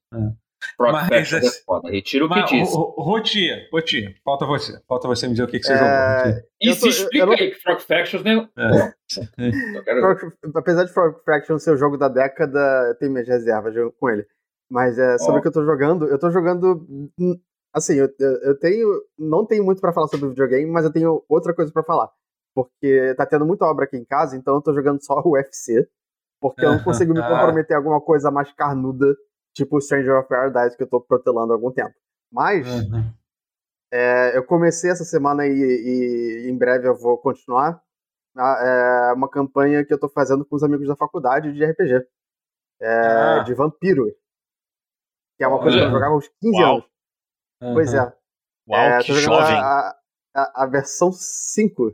Frog 0.78 0.92
Mas, 0.92 1.08
Factions 1.10 1.34
é 1.44 1.48
assim, 1.48 1.64
foda. 1.66 1.90
Retiro 1.90 2.26
o 2.26 2.30
que 2.30 2.44
disse. 2.44 2.76
Ro- 2.76 2.94
Ro- 2.98 3.04
Roti, 3.04 3.50
Roti, 3.72 4.16
falta 4.24 4.46
você. 4.46 4.80
Falta 4.88 5.08
você 5.08 5.28
me 5.28 5.34
dizer 5.34 5.44
o 5.44 5.48
que, 5.48 5.60
que 5.60 5.66
você 5.66 5.74
É, 5.74 5.78
jogou. 5.78 6.42
E 6.62 6.68
eu 6.70 6.74
se 6.74 6.88
explica 6.90 7.30
aí 7.32 7.52
que 7.52 7.62
Frog 7.62 7.80
Factions, 7.82 8.24
né? 8.24 8.50
É. 8.58 8.94
Apesar 10.56 10.84
de 10.84 10.94
Frog 10.94 11.16
Fraction 11.24 11.58
ser 11.60 11.72
o 11.72 11.78
jogo 11.78 11.98
da 11.98 12.08
década, 12.08 12.60
eu 12.90 12.96
tenho 12.96 13.12
minhas 13.12 13.28
reservas 13.28 13.74
jogo 13.74 13.96
com 14.00 14.10
ele. 14.10 14.26
Mas 14.70 14.98
é, 14.98 15.18
sobre 15.20 15.40
o 15.40 15.42
que 15.42 15.48
eu 15.48 15.52
tô 15.54 15.64
jogando, 15.64 16.08
eu 16.08 16.18
tô 16.20 16.30
jogando. 16.32 16.86
hum, 17.20 17.40
Assim, 17.74 17.96
eu, 17.96 18.10
eu 18.20 18.58
tenho. 18.58 18.88
Não 19.20 19.46
tenho 19.46 19.64
muito 19.64 19.82
pra 19.82 19.92
falar 19.92 20.08
sobre 20.08 20.30
videogame, 20.30 20.66
mas 20.72 20.86
eu 20.86 20.92
tenho 20.94 21.24
outra 21.28 21.54
coisa 21.54 21.72
pra 21.72 21.84
falar. 21.84 22.10
Porque 22.56 23.14
tá 23.18 23.26
tendo 23.26 23.46
muita 23.46 23.66
obra 23.66 23.84
aqui 23.84 23.98
em 23.98 24.06
casa, 24.06 24.38
então 24.38 24.56
eu 24.56 24.62
tô 24.62 24.74
jogando 24.74 25.04
só 25.04 25.20
o 25.26 25.32
UFC. 25.34 25.86
Porque 26.42 26.64
eu 26.66 26.72
não 26.72 26.80
consigo 26.84 27.14
me 27.14 27.20
Ah. 27.20 27.28
comprometer 27.30 27.76
a 27.76 27.80
alguma 27.80 28.00
coisa 28.00 28.32
mais 28.32 28.52
carnuda, 28.54 29.14
tipo 29.56 29.80
Stranger 29.82 30.20
of 30.20 30.28
Paradise, 30.30 30.76
que 30.78 30.84
eu 30.84 30.88
tô 30.90 31.02
protelando 31.02 31.54
há 31.54 31.56
algum 31.56 31.72
tempo. 31.72 31.94
Mas. 32.32 32.68
Uhum. 32.68 33.12
É, 33.92 34.36
eu 34.36 34.44
comecei 34.44 34.90
essa 34.92 35.06
semana 35.06 35.48
e, 35.48 35.52
e 35.52 36.50
em 36.50 36.58
breve 36.58 36.88
eu 36.88 36.96
vou 36.96 37.18
continuar. 37.18 37.82
a- 38.38 39.10
É 39.12 39.14
uma 39.14 39.30
campanha 39.30 39.86
que 39.86 39.94
eu 39.94 40.00
tô 40.00 40.10
fazendo 40.10 40.46
com 40.46 40.56
os 40.56 40.64
amigos 40.64 40.88
da 40.88 40.96
faculdade 40.96 41.54
de 41.54 41.64
RPG. 41.64 42.06
É, 42.82 42.88
Ah. 42.88 43.40
De 43.44 43.54
vampiro. 43.54 44.06
Que 45.38 45.44
é 45.44 45.48
uma 45.48 45.60
coisa 45.62 45.78
que 45.78 45.84
eu 45.84 45.90
jogava 45.92 46.14
aos 46.16 46.28
15 46.42 46.62
Uau. 46.62 46.74
anos. 46.76 46.86
Pois 47.74 47.94
é. 47.94 48.00
Uau, 48.68 48.80
é, 48.82 49.00
que 49.04 49.14
jovem. 49.14 49.56
A, 49.58 49.96
a, 50.36 50.64
a 50.64 50.66
versão 50.66 51.12
5, 51.14 51.92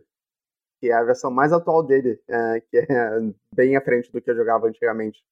que 0.80 0.90
é 0.90 0.94
a 0.94 1.04
versão 1.04 1.30
mais 1.30 1.52
atual 1.54 1.84
dele, 1.86 2.20
é, 2.28 2.62
que 2.62 2.78
é 2.78 3.20
bem 3.54 3.76
à 3.76 3.82
frente 3.82 4.12
do 4.12 4.20
que 4.22 4.30
eu 4.32 4.36
jogava 4.36 4.68
antigamente. 4.68 5.24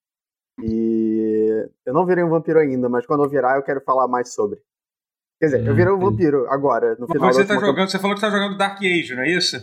E 0.61 1.69
eu 1.85 1.93
não 1.93 2.05
virei 2.05 2.23
um 2.23 2.29
vampiro 2.29 2.59
ainda, 2.59 2.89
mas 2.89 3.05
quando 3.05 3.23
eu 3.23 3.29
virar 3.29 3.55
eu 3.57 3.63
quero 3.63 3.81
falar 3.81 4.07
mais 4.07 4.33
sobre. 4.33 4.61
Quer 5.39 5.45
dizer, 5.47 5.67
eu 5.67 5.73
Hum, 5.73 5.75
virei 5.75 5.93
um 5.93 5.99
vampiro 5.99 6.47
agora, 6.49 6.95
no 6.99 7.07
final 7.07 7.31
Você 7.31 7.41
da 7.43 7.47
tá 7.47 7.53
jogando, 7.65 7.89
você 7.89 7.99
falou 7.99 8.15
que 8.15 8.21
tá 8.21 8.29
jogando 8.29 8.57
Dark 8.57 8.77
Age, 8.81 9.15
não 9.15 9.23
é 9.23 9.29
isso? 9.29 9.57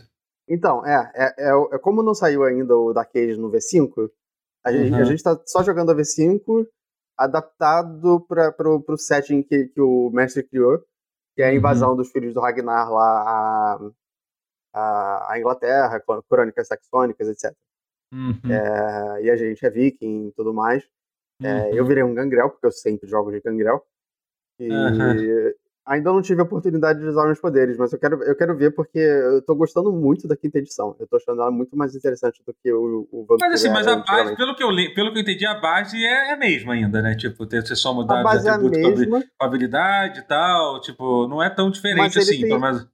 Então, 0.48 0.84
é, 0.86 1.12
é, 1.14 1.34
é, 1.50 1.50
é 1.74 1.78
como 1.78 2.02
não 2.02 2.14
saiu 2.14 2.44
ainda 2.44 2.74
o 2.76 2.92
Dark 2.92 3.10
Age 3.14 3.36
no 3.38 3.50
V5, 3.50 4.10
a, 4.64 4.72
gente, 4.72 4.92
Uhum. 4.92 5.00
a 5.00 5.04
gente 5.04 5.22
tá 5.22 5.38
só 5.46 5.62
jogando 5.62 5.90
a 5.90 5.94
V5 5.94 6.66
adaptado 7.18 8.20
para 8.28 8.52
pro, 8.52 8.80
pro 8.82 8.96
setting 8.98 9.42
que, 9.42 9.66
que 9.68 9.80
o 9.80 10.10
mestre 10.10 10.42
criou, 10.42 10.78
que 11.34 11.42
é 11.42 11.48
a 11.48 11.52
Uhum. 11.52 11.56
invasão 11.56 11.96
dos 11.96 12.10
filhos 12.10 12.32
do 12.34 12.40
Ragnar 12.40 12.90
lá 12.90 13.22
a, 13.74 13.90
a, 14.74 15.32
a 15.32 15.38
Inglaterra, 15.38 16.02
crônicas 16.28 16.68
saxônicas, 16.68 17.28
etc. 17.28 17.54
Uhum. 18.16 18.50
É, 18.50 19.22
e 19.24 19.30
a 19.30 19.36
gente 19.36 19.64
é 19.66 19.70
viking 19.70 20.28
e 20.28 20.32
tudo 20.32 20.54
mais. 20.54 20.82
É, 21.42 21.52
Uhum. 21.70 21.74
eu 21.74 21.84
virei 21.84 22.02
um 22.02 22.14
gangrel, 22.14 22.48
porque 22.50 22.66
eu 22.66 22.72
sempre 22.72 23.08
jogo 23.08 23.30
de 23.30 23.40
gangrel. 23.40 23.82
E 24.58 24.72
Aham. 24.72 25.52
ainda 25.84 26.10
não 26.12 26.22
tive 26.22 26.40
a 26.40 26.44
oportunidade 26.44 26.98
de 26.98 27.04
usar 27.06 27.26
meus 27.26 27.38
poderes, 27.38 27.76
mas 27.76 27.92
eu 27.92 27.98
quero, 27.98 28.22
eu 28.22 28.34
quero 28.34 28.56
ver 28.56 28.70
porque 28.74 28.98
eu 28.98 29.42
tô 29.42 29.54
gostando 29.54 29.92
muito 29.92 30.26
da 30.26 30.34
quinta 30.36 30.58
edição. 30.58 30.96
Eu 30.98 31.06
tô 31.06 31.16
achando 31.16 31.42
ela 31.42 31.50
muito 31.50 31.76
mais 31.76 31.94
interessante 31.94 32.42
do 32.44 32.54
que 32.54 32.72
o, 32.72 33.06
o 33.12 33.20
Vampiro 33.26 33.50
Mas 33.50 33.60
assim, 33.60 33.68
mas 33.70 33.86
a 33.86 33.96
base, 33.96 34.34
pelo 34.34 34.56
que, 34.56 34.62
eu 34.64 34.70
le, 34.70 34.94
pelo 34.94 35.12
que 35.12 35.18
eu 35.18 35.22
entendi, 35.22 35.44
a 35.44 35.60
base 35.60 35.96
é, 36.02 36.30
é 36.30 36.32
a 36.32 36.36
mesma 36.38 36.72
ainda, 36.72 37.02
né? 37.02 37.14
Tipo, 37.14 37.46
ter- 37.46 37.60
você 37.64 37.76
só 37.76 37.92
mudar 37.92 38.24
os 38.24 38.46
é 38.46 38.50
atributos 38.50 38.80
com 38.80 38.88
mesma, 38.88 39.22
com 39.38 39.44
habilidade 39.46 40.20
e 40.20 40.22
tal. 40.22 40.80
Tipo, 40.80 41.28
não 41.28 41.42
é 41.42 41.50
tão 41.50 41.70
diferente 41.70 42.18
assim, 42.18 42.40
tem- 42.40 42.48
pelo 42.48 42.60
menos. 42.60 42.88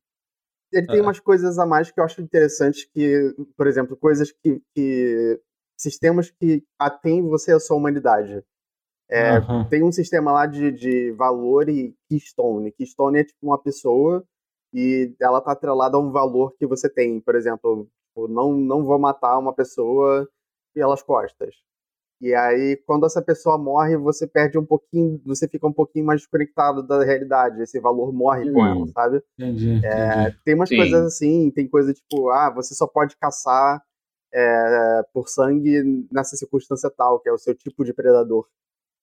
Ele 0.72 0.86
tem 0.86 1.00
umas 1.00 1.20
coisas 1.20 1.58
a 1.58 1.66
mais 1.66 1.90
que 1.90 2.00
eu 2.00 2.04
acho 2.04 2.20
interessantes 2.22 2.84
que, 2.84 3.34
por 3.56 3.66
exemplo, 3.66 3.96
coisas 3.96 4.32
que, 4.32 4.60
que 4.74 5.40
sistemas 5.76 6.30
que 6.30 6.64
atêm 6.78 7.28
você 7.28 7.52
à 7.52 7.60
sua 7.60 7.76
humanidade. 7.76 8.42
É, 9.10 9.36
Aham. 9.36 9.68
tem 9.68 9.82
um 9.82 9.92
sistema 9.92 10.32
lá 10.32 10.46
de, 10.46 10.72
de 10.72 11.12
valor 11.12 11.68
e 11.68 11.94
keystone. 12.08 12.72
Keystone 12.72 13.18
é 13.18 13.24
tipo 13.24 13.38
uma 13.42 13.60
pessoa 13.60 14.24
e 14.72 15.14
ela 15.20 15.40
tá 15.40 15.52
atrelada 15.52 15.96
a 15.96 16.00
um 16.00 16.10
valor 16.10 16.54
que 16.58 16.66
você 16.66 16.88
tem. 16.88 17.20
Por 17.20 17.34
exemplo, 17.34 17.86
tipo, 18.08 18.26
não, 18.28 18.52
não 18.52 18.84
vou 18.84 18.98
matar 18.98 19.38
uma 19.38 19.52
pessoa 19.52 20.26
pelas 20.74 21.02
costas. 21.02 21.54
E 22.22 22.32
aí, 22.36 22.76
quando 22.86 23.04
essa 23.04 23.20
pessoa 23.20 23.58
morre, 23.58 23.96
você 23.96 24.28
perde 24.28 24.56
um 24.56 24.64
pouquinho, 24.64 25.20
você 25.26 25.48
fica 25.48 25.66
um 25.66 25.72
pouquinho 25.72 26.06
mais 26.06 26.20
desconectado 26.20 26.80
da 26.80 27.02
realidade. 27.02 27.60
Esse 27.60 27.80
valor 27.80 28.12
morre 28.12 28.48
com 28.52 28.64
ela, 28.64 28.86
sabe? 28.86 29.20
Entendi. 29.36 29.70
entendi. 29.70 29.86
É, 29.86 30.30
tem 30.44 30.54
umas 30.54 30.68
Sim. 30.68 30.76
coisas 30.76 31.04
assim, 31.04 31.50
tem 31.50 31.66
coisa 31.66 31.92
tipo, 31.92 32.30
ah, 32.30 32.48
você 32.48 32.76
só 32.76 32.86
pode 32.86 33.16
caçar 33.16 33.82
é, 34.32 35.02
por 35.12 35.28
sangue 35.28 36.06
nessa 36.12 36.36
circunstância 36.36 36.88
tal, 36.96 37.18
que 37.18 37.28
é 37.28 37.32
o 37.32 37.38
seu 37.38 37.56
tipo 37.56 37.84
de 37.84 37.92
predador. 37.92 38.46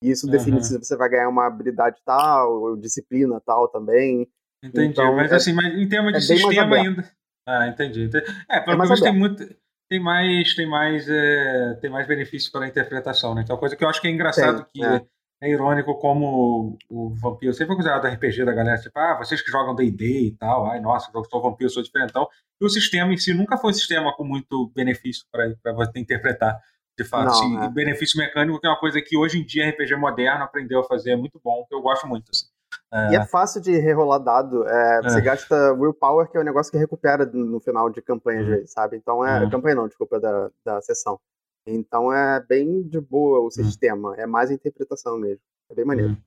E 0.02 0.12
isso 0.12 0.26
define 0.26 0.56
Aham. 0.56 0.64
se 0.64 0.78
você 0.80 0.96
vai 0.96 1.10
ganhar 1.10 1.28
uma 1.28 1.46
habilidade 1.46 2.02
tal, 2.06 2.54
ou 2.62 2.78
disciplina 2.78 3.42
tal 3.46 3.68
também. 3.68 4.30
Entendi. 4.64 4.92
então, 4.92 5.14
mas 5.14 5.30
é- 5.34 5.36
assim, 5.36 5.52
mas 5.52 5.78
em 5.78 5.90
termos 5.90 6.14
de 6.14 6.20
é 6.20 6.22
bem 6.22 6.42
mais 6.42 6.56
sistema 6.56 6.76
ainda. 6.78 7.12
Ah, 7.46 7.68
entendi. 7.68 8.06
entendi. 8.06 8.26
É, 8.50 8.62
pelo 8.62 8.82
É 8.82 8.86
menos 8.86 9.02
tem 9.02 9.14
muito. 9.14 9.44
Tem 9.90 10.00
mais, 10.00 10.54
tem 10.54 10.68
mais, 10.68 11.10
é, 11.10 11.74
tem 11.82 11.90
mais 11.90 12.08
benefício 12.08 12.52
para 12.52 12.66
a 12.66 12.68
interpretação, 12.68 13.34
né? 13.34 13.44
Uma 13.50 13.58
coisa 13.58 13.76
que 13.76 13.84
eu 13.84 13.90
acho 13.90 14.00
que 14.00 14.08
é 14.08 14.12
engraçado, 14.12 14.64
Tem, 14.72 14.84
que 14.84 14.86
é. 14.86 15.02
é. 15.42 15.52
irônico 15.52 15.98
como 15.98 16.78
o, 16.88 17.10
vampiro 17.16 17.52
sempre 17.54 17.70
foi 17.70 17.78
considerado 17.78 18.06
RPG 18.06 18.46
da 18.46 18.54
galera, 18.54 18.80
tipo, 18.80 18.98
ah, 19.00 19.18
vocês 19.18 19.42
que 19.42 19.50
jogam 19.50 19.74
D&D 19.74 20.28
e 20.28 20.32
tal, 20.38 20.68
ai, 20.68 20.80
nossa, 20.80 21.10
eu 21.12 21.24
sou 21.24 21.42
vampiro, 21.42 21.72
sou 21.72 21.82
diferentão. 21.82 22.28
E 22.62 22.66
o 22.66 22.70
sistema 22.70 23.12
em 23.12 23.18
si 23.18 23.34
nunca 23.34 23.58
foi 23.58 23.72
um 23.72 23.74
sistema 23.74 24.16
com 24.16 24.24
muito 24.24 24.72
benefício 24.76 25.26
para 25.32 25.74
você 25.74 26.00
interpretar, 26.00 26.60
de 26.96 27.04
fato. 27.04 27.26
Não, 27.26 27.32
assim, 27.32 27.60
é. 27.60 27.66
e 27.66 27.70
benefício 27.70 28.20
mecânico, 28.20 28.60
que 28.60 28.68
é 28.68 28.70
uma 28.70 28.80
coisa 28.80 29.02
que 29.02 29.18
hoje 29.18 29.40
em 29.40 29.44
dia 29.44 29.68
RPG 29.72 29.96
moderno 29.96 30.44
aprendeu 30.44 30.82
a 30.82 30.84
fazer, 30.84 31.12
é 31.12 31.16
muito 31.16 31.42
bom, 31.44 31.66
que 31.68 31.74
eu 31.74 31.82
gosto 31.82 32.06
muito, 32.06 32.30
assim. 32.30 32.46
E 32.92 33.16
é 33.16 33.26
fácil 33.26 33.62
de 33.62 33.78
rerolar 33.78 34.20
dado. 34.20 34.68
é, 34.68 35.02
Você 35.04 35.20
É. 35.20 35.22
gasta 35.22 35.74
willpower, 35.74 36.28
que 36.28 36.38
é 36.38 36.42
um 36.42 36.44
negócio 36.44 36.72
que 36.72 36.78
recupera 36.78 37.26
no 37.26 37.60
final 37.60 37.90
de 37.90 38.02
campanha, 38.02 38.42
Uhum. 38.42 38.64
sabe? 38.68 38.98
Então 38.98 39.24
é. 39.26 39.44
Uhum. 39.44 39.50
Campanha 39.50 39.76
não, 39.76 39.88
desculpa, 39.88 40.20
da, 40.20 40.50
da 40.66 40.82
sessão. 40.82 41.20
Então 41.68 42.12
é 42.12 42.40
bem 42.48 42.82
de 42.82 43.00
boa 43.00 43.42
o 43.42 43.52
sistema. 43.52 44.16
É 44.18 44.26
mais 44.26 44.50
a 44.50 44.54
interpretação 44.54 45.18
mesmo. 45.20 45.42
É 45.70 45.76
bem 45.76 45.86
maneiro. 45.86 46.12
Uhum. 46.12 46.18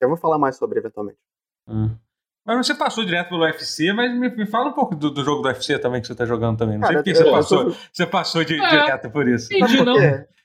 Eu 0.00 0.08
vou 0.08 0.16
falar 0.18 0.38
mais 0.38 0.56
sobre 0.56 0.80
eventualmente. 0.80 1.18
Hum. 1.68 1.90
Mas 2.44 2.66
você 2.66 2.74
passou 2.74 3.04
direto 3.04 3.28
pelo 3.28 3.42
UFC, 3.42 3.92
mas 3.92 4.12
me, 4.18 4.28
me 4.28 4.46
fala 4.46 4.70
um 4.70 4.72
pouco 4.72 4.96
do, 4.96 5.08
do 5.12 5.22
jogo 5.22 5.42
do 5.42 5.46
UFC 5.48 5.78
também 5.78 6.00
que 6.00 6.08
você 6.08 6.14
tá 6.16 6.26
jogando 6.26 6.58
também. 6.58 6.76
Não 6.76 6.88
sei 6.88 6.96
Cara, 6.96 7.04
por 7.04 7.12
que 7.12 7.14
você 7.16 7.30
passou, 7.30 7.64
tô- 7.66 7.76
você 7.92 8.04
passou 8.06 8.42
de, 8.44 8.60
É. 8.60 8.68
direto 8.68 9.10
por 9.12 9.28
isso. 9.28 9.54
Entendi, 9.54 9.84
não. 9.84 9.94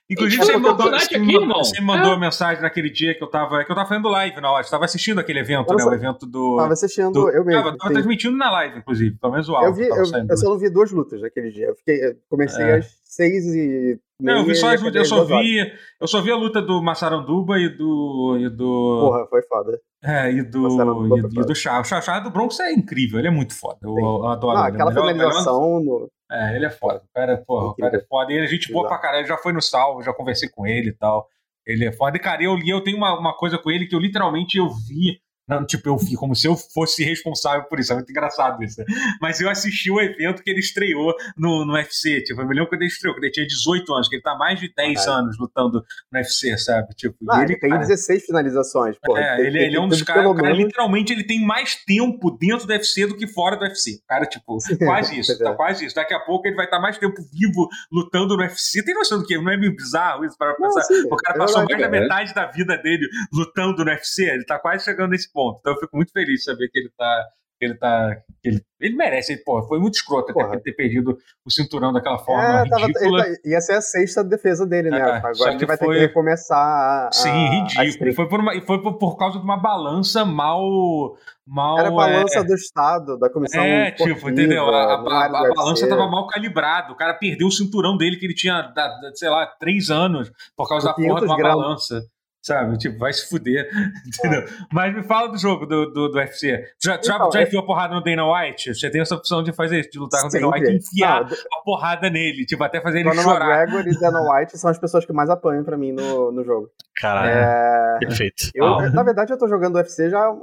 Inclusive, 0.09 0.41
É 0.41 0.45
você 0.45 0.57
mandou, 0.57 0.89
você 0.89 1.15
aqui, 1.15 1.19
mandou, 1.19 1.57
você 1.63 1.81
mandou 1.81 2.13
É. 2.13 2.19
mensagem 2.19 2.61
naquele 2.61 2.89
dia 2.89 3.13
que 3.13 3.21
eu 3.21 3.27
tava. 3.27 3.65
Que 3.65 3.71
eu 3.71 3.75
tava 3.75 3.89
fazendo 3.89 4.07
live 4.07 4.39
na 4.39 4.49
hora. 4.51 4.63
Você 4.63 4.71
tava 4.71 4.85
assistindo 4.85 5.19
aquele 5.19 5.39
evento, 5.39 5.73
né? 5.73 5.83
só. 5.83 5.89
O 5.89 5.93
evento 5.93 6.25
do. 6.25 6.55
Tava 6.57 6.73
assistindo 6.73 7.11
do 7.11 7.29
eu 7.29 7.43
mesmo. 7.43 7.63
tava, 7.63 7.77
tava 7.77 7.93
transmitindo 7.93 8.37
na 8.37 8.49
live, 8.49 8.77
inclusive, 8.79 9.17
pelo 9.19 9.33
menos 9.33 9.49
o 9.49 9.55
áudio. 9.55 9.69
Eu, 9.69 9.73
vi, 9.73 9.83
eu, 10.17 10.25
eu 10.29 10.37
só 10.37 10.49
não 10.49 10.57
vi 10.57 10.69
duas 10.69 10.91
lutas 10.91 11.21
naquele 11.21 11.49
dia. 11.51 11.65
Eu, 11.67 11.75
fiquei, 11.75 12.05
eu 12.05 12.15
comecei 12.29 12.63
É. 12.63 12.77
às 12.77 12.87
seis 13.03 13.45
e 13.47 13.99
Não, 14.21 14.37
eu 14.39 14.45
vi 14.45 14.55
só 14.55 14.69
as, 14.73 14.81
acabei 14.81 15.01
eu 15.01 15.05
só 15.05 15.25
vi. 15.25 15.57
Eu 15.99 16.07
só 16.07 16.21
vi 16.21 16.31
a 16.31 16.35
luta 16.37 16.61
do 16.61 16.81
Massaranduba 16.81 17.59
e 17.59 17.67
do. 17.67 18.37
E 18.39 18.49
do 18.49 18.99
Porra, 19.01 19.27
foi 19.27 19.41
foda. 19.41 19.77
é, 20.03 20.31
e 20.31 20.41
do. 20.41 21.17
E, 21.17 21.41
e 21.41 21.45
do 21.45 21.53
Chá. 21.53 21.81
O 21.81 21.83
Chá, 21.83 22.19
do 22.19 22.29
Bronx 22.31 22.57
é 22.61 22.71
incrível, 22.71 23.19
ele 23.19 23.27
é 23.27 23.31
muito 23.31 23.53
foda. 23.53 23.79
Eu, 23.83 23.93
eu 23.97 24.25
adoro 24.27 24.57
Não, 24.57 24.67
ele. 24.67 24.73
aquela 24.75 24.91
finalização 24.93 25.79
no. 25.83 26.09
É, 26.29 26.55
ele 26.55 26.65
é 26.65 26.69
foda. 26.69 27.01
O 27.03 27.13
cara, 27.13 27.37
porra, 27.37 27.67
o 27.67 27.75
cara 27.75 27.97
é 27.97 28.01
foda. 28.01 28.31
E 28.31 28.35
ele 28.35 28.45
é 28.45 28.49
gente 28.49 28.71
boa 28.71 28.87
pra 28.87 28.97
caralho. 28.97 29.21
Ele 29.21 29.27
já 29.27 29.37
foi 29.37 29.53
no 29.53 29.61
salvo, 29.61 30.03
já 30.03 30.13
conversei 30.13 30.49
com 30.49 30.67
ele 30.67 30.89
e 30.89 30.93
tal. 30.93 31.27
Ele 31.65 31.85
é 31.85 31.91
foda. 31.91 32.17
E, 32.17 32.19
cara, 32.19 32.43
eu 32.43 32.55
li, 32.55 32.69
eu 32.69 32.81
tenho 32.81 32.97
uma, 32.97 33.17
uma 33.17 33.33
coisa 33.35 33.57
com 33.57 33.71
ele 33.71 33.87
que 33.87 33.95
eu 33.95 33.99
literalmente 33.99 34.57
eu 34.57 34.69
vi. 34.69 35.21
Não, 35.47 35.65
tipo, 35.65 35.87
eu 35.89 35.97
como 36.17 36.35
se 36.35 36.47
eu 36.47 36.55
fosse 36.55 37.03
responsável 37.03 37.63
por 37.69 37.79
isso. 37.79 37.91
É 37.93 37.95
muito 37.95 38.09
engraçado 38.09 38.61
isso. 38.63 38.79
né? 38.79 38.85
Mas 39.21 39.39
eu 39.39 39.49
assisti 39.49 39.89
o 39.89 39.99
evento 40.01 40.43
que 40.43 40.49
ele 40.49 40.59
estreou 40.59 41.13
no, 41.37 41.65
no 41.65 41.73
UFC. 41.73 42.21
Tipo, 42.21 42.41
eu 42.41 42.47
me 42.47 42.53
lembro 42.53 42.69
quando 42.69 42.81
ele 42.81 42.89
estreou, 42.91 43.15
quando 43.15 43.23
ele 43.23 43.31
tinha 43.33 43.47
18 43.47 43.93
anos, 43.93 44.09
que 44.09 44.15
ele 44.15 44.21
tá 44.23 44.35
mais 44.35 44.59
de 44.59 44.71
10 44.75 45.05
Caralho. 45.05 45.23
anos 45.23 45.37
lutando 45.39 45.83
no 46.11 46.19
UFC, 46.19 46.57
sabe? 46.57 46.93
Tipo, 46.95 47.15
Ah, 47.29 47.43
ele, 47.43 47.53
ele 47.53 47.59
tem 47.59 47.69
cara, 47.69 47.81
16 47.81 48.25
finalizações. 48.25 48.97
Porra, 49.03 49.21
é, 49.21 49.41
ele, 49.45 49.57
ele 49.59 49.75
é 49.77 49.79
um 49.79 49.87
dos 49.87 49.99
que 50.01 50.05
caras. 50.05 50.23
cara, 50.23 50.41
menos- 50.41 50.57
literalmente, 50.57 51.13
ele 51.13 51.23
tem 51.23 51.39
mais 51.45 51.75
tempo 51.85 52.31
dentro 52.37 52.67
do 52.67 52.71
UFC 52.71 53.05
do 53.07 53.15
que 53.15 53.25
fora 53.27 53.55
do 53.55 53.63
UFC. 53.63 54.01
O 54.03 54.07
cara, 54.07 54.25
tipo, 54.25 54.57
quase 54.83 55.19
isso. 55.19 55.31
É. 55.31 55.37
Tá 55.37 55.53
quase 55.55 55.85
isso. 55.85 55.95
Daqui 55.95 56.13
a 56.13 56.19
pouco 56.19 56.47
ele 56.47 56.55
vai 56.55 56.65
estar 56.65 56.79
mais 56.79 56.97
tempo 56.97 57.15
vivo 57.31 57.67
lutando 57.91 58.35
no 58.35 58.41
UFC. 58.43 58.83
Tem 58.83 58.93
noção 58.93 59.19
do 59.19 59.25
que? 59.25 59.37
Não 59.37 59.49
é 59.51 59.55
meio 59.57 59.75
bizarro 59.75 60.25
isso 60.25 60.37
para 60.37 60.49
Não, 60.59 60.67
pensar? 60.67 60.81
sim, 60.83 61.03
o 61.09 61.15
cara 61.15 61.37
é 61.37 61.39
passou 61.39 61.65
verdade, 61.65 61.81
mais 61.81 61.91
da 61.91 61.97
é. 61.97 62.01
metade 62.01 62.33
da 62.33 62.45
vida 62.51 62.77
dele 62.77 63.07
lutando 63.31 63.83
no 63.85 63.89
UFC. 63.91 64.23
Ele 64.25 64.43
tá 64.45 64.59
quase 64.59 64.83
chegando 64.83 65.11
nesse 65.11 65.31
ponto. 65.37 65.59
Então 65.59 65.73
eu 65.73 65.79
fico 65.79 65.95
muito 65.95 66.11
feliz 66.11 66.39
de 66.39 66.43
saber 66.43 66.67
que 66.69 66.79
ele 66.79 66.89
tá. 66.97 67.25
Ele 67.59 67.73
tá. 67.73 68.15
Ele, 68.43 68.61
ele 68.79 68.95
merece, 68.95 69.33
ele, 69.33 69.41
pô, 69.43 69.63
foi 69.63 69.79
muito 69.79 69.95
escroto 69.95 70.29
até 70.31 70.43
Porra. 70.43 70.59
ter 70.61 70.73
perdido 70.73 71.17
o 71.43 71.51
cinturão 71.51 71.91
daquela 71.91 72.19
forma 72.19 72.43
É, 72.43 72.69
tava, 72.69 72.85
ridícula. 72.85 73.25
ele 73.25 73.35
tá- 73.35 73.41
ia 73.49 73.59
ser 73.61 73.73
a 73.73 73.81
sexta 73.81 74.23
defesa 74.23 74.63
dele, 74.63 74.91
né? 74.91 74.99
É, 74.99 75.01
Agora 75.01 75.53
ele 75.53 75.65
vai 75.65 75.75
foi- 75.75 75.87
ter 75.87 75.93
que 76.01 76.05
recomeçar 76.05 76.55
a. 76.59 77.07
a- 77.07 77.11
Sim, 77.11 77.29
a 77.29 77.49
ridículo. 77.63 77.87
streak. 77.89 78.15
Foi 78.15 78.29
por, 78.29 78.39
uma, 78.41 78.53
e 78.53 78.61
foi 78.61 78.79
por, 78.79 78.99
por 78.99 79.17
causa 79.17 79.39
de 79.39 79.43
uma 79.43 79.57
balança 79.57 80.23
mal. 80.23 81.17
mal 81.47 81.79
Era 81.79 81.87
a 81.87 81.91
balança 81.91 82.39
é, 82.39 82.43
do 82.43 82.53
Estado, 82.53 83.17
da 83.17 83.27
comissão. 83.27 83.63
É, 83.63 83.89
tipo, 83.89 84.29
entendeu? 84.29 84.65
A, 84.69 84.77
a- 84.77 84.93
a- 84.93 85.25
a 85.25 85.29
balança 85.55 85.81
UFC. 85.83 85.87
tava 85.89 86.07
mal 86.07 86.27
calibrada. 86.27 86.93
O 86.93 86.95
cara 86.95 87.15
perdeu 87.15 87.47
o 87.47 87.51
cinturão 87.51 87.97
dele 87.97 88.17
que 88.17 88.25
ele 88.27 88.35
tinha, 88.35 88.61
da- 88.61 88.87
da- 88.99 89.11
sei 89.15 89.29
lá, 89.29 89.47
três 89.47 89.89
anos 89.89 90.31
por 90.55 90.69
causa 90.69 90.89
da 90.89 90.93
Por 90.93 91.01
porra 91.07 91.21
de 91.21 91.25
500 91.25 91.29
uma 91.29 91.37
gramas. 91.37 91.57
balança. 91.65 92.01
Sabe? 92.47 92.77
Tipo, 92.77 92.97
vai 92.97 93.13
se 93.13 93.29
fuder, 93.29 93.69
entendeu? 94.07 94.43
Mas 94.71 94.95
me 94.95 95.03
fala 95.03 95.27
do 95.29 95.37
jogo 95.37 95.65
do, 95.65 95.85
do, 95.91 96.09
do 96.09 96.17
UFC. 96.17 96.63
Já, 96.81 96.93
já, 97.03 97.15
Então, 97.15 97.31
já 97.31 97.39
é- 97.39 97.43
enfiou 97.43 97.61
a 97.61 97.65
porrada 97.65 97.93
no 97.93 98.01
Dana 98.01 98.25
White? 98.25 98.73
Você 98.73 98.89
tem 98.89 99.01
essa 99.01 99.15
opção 99.15 99.43
de 99.43 99.51
fazer 99.53 99.81
isso, 99.81 99.89
de 99.91 99.99
lutar 99.99 100.21
com 100.21 100.27
o 100.27 100.31
Dana. 100.31 100.47
White 100.47 100.71
e 100.71 100.75
enfiar 100.77 101.21
Não, 101.25 101.27
a 101.27 101.63
porrada 101.63 102.09
nele, 102.09 102.45
tipo, 102.45 102.63
até 102.63 102.81
fazer 102.81 102.99
ele 103.01 103.09
Conor 103.09 103.23
chorar. 103.23 103.63
McGregor 103.63 103.87
e 103.93 103.99
Dana 103.99 104.19
White 104.21 104.57
são 104.57 104.69
as 104.71 104.79
pessoas 104.79 105.05
que 105.05 105.13
mais 105.13 105.29
apanham 105.29 105.63
pra 105.63 105.77
mim 105.77 105.91
no, 105.91 106.31
no 106.31 106.43
jogo. 106.43 106.69
Caralho, 106.99 107.29
É, 107.29 107.97
perfeito. 107.99 108.49
eu, 108.55 108.65
Ah. 108.65 108.89
Na 108.89 109.03
verdade, 109.03 109.31
eu 109.33 109.37
tô 109.37 109.47
jogando 109.47 109.75
UFC 109.75 110.09
já, 110.09 110.33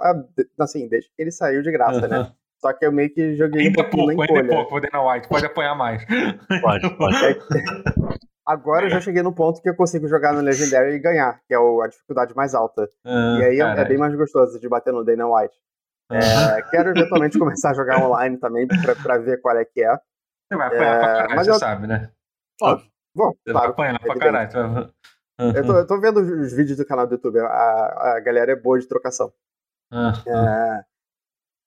assim, 0.61 0.87
desde 0.89 1.09
que 1.09 1.23
ele 1.23 1.31
saiu 1.33 1.63
de 1.63 1.73
graça, 1.73 2.07
né? 2.07 2.19
Aham. 2.19 2.33
Só 2.61 2.73
que 2.73 2.87
eu 2.87 2.93
meio 2.93 3.13
que 3.13 3.35
joguei 3.37 3.63
um 3.63 3.67
Ainda 3.67 3.81
é 3.81 3.85
pouquinho 3.85 4.07
pouco, 4.07 4.17
na 4.17 4.23
ainda 4.23 4.41
é 4.41 4.43
encolha. 4.45 4.63
pouco, 4.65 4.77
o 4.77 4.81
Dana 4.81 5.13
White, 5.13 5.29
pode 5.29 5.45
apanhar 5.47 5.75
mais. 5.75 6.03
Pode, 6.63 6.97
pode. 6.97 7.39
Agora 8.47 8.87
eu 8.87 8.91
já 8.91 9.01
cheguei 9.01 9.23
no 9.23 9.35
ponto 9.35 9.61
que 9.63 9.69
eu 9.69 9.75
consigo 9.77 10.07
jogar 10.07 10.33
no 10.35 10.41
Legendary 10.43 10.93
e 10.95 10.99
ganhar, 10.99 11.41
que 11.47 11.55
é 11.55 11.59
o- 11.59 11.81
a 11.81 11.89
dificuldade 11.89 12.35
mais 12.37 12.55
alta. 12.55 12.89
Ah, 13.05 13.39
e 13.41 13.45
aí 13.45 13.55
é- 13.57 13.63
é, 13.63 13.65
caralho. 13.65 13.89
bem 13.89 13.99
mais 13.99 14.15
gostoso 14.15 14.61
de 14.61 14.69
bater 14.69 14.93
no 14.93 15.03
Dana 15.05 15.27
White. 15.27 15.55
É, 16.13 16.61
quero 16.71 16.91
eventualmente 16.91 17.39
começar 17.39 17.71
a 17.71 17.75
jogar 17.75 18.05
online 18.07 18.37
também 18.37 18.67
pra, 18.69 18.95
pra 18.95 19.17
ver 19.19 19.41
qual 19.41 19.57
é 19.57 19.65
que 19.65 19.83
é. 19.83 19.97
Você 19.97 20.57
vai 20.59 20.67
apanhar 20.67 20.99
pra 21.01 21.09
É, 21.09 21.13
caralho, 21.15 21.37
mas 21.37 21.47
você 21.47 21.51
eu- 21.53 21.59
sabe, 21.59 21.87
né? 21.87 22.11
Óbvio. 22.61 22.91
Bom, 23.17 23.31
Você 23.31 23.53
vai 23.53 23.63
claro. 23.63 23.71
apanhar 23.73 23.99
pra 24.01 24.19
caralho. 24.19 24.51
vai- 24.75 24.91
Eu 25.57 25.67
tô, 25.67 25.73
eu 25.79 25.87
tô 25.87 26.01
vendo 26.01 26.19
os 26.21 26.53
vídeos 26.53 26.77
do 26.77 26.85
canal 26.87 27.07
do 27.07 27.15
YouTube, 27.15 27.39
a, 27.41 27.47
a 28.17 28.21
galera 28.21 28.53
é 28.53 28.57
boa 28.57 28.79
de 28.79 28.87
trocação. 28.87 29.33
Ah, 29.91 30.13
ah. 30.29 30.81
É, 30.81 30.85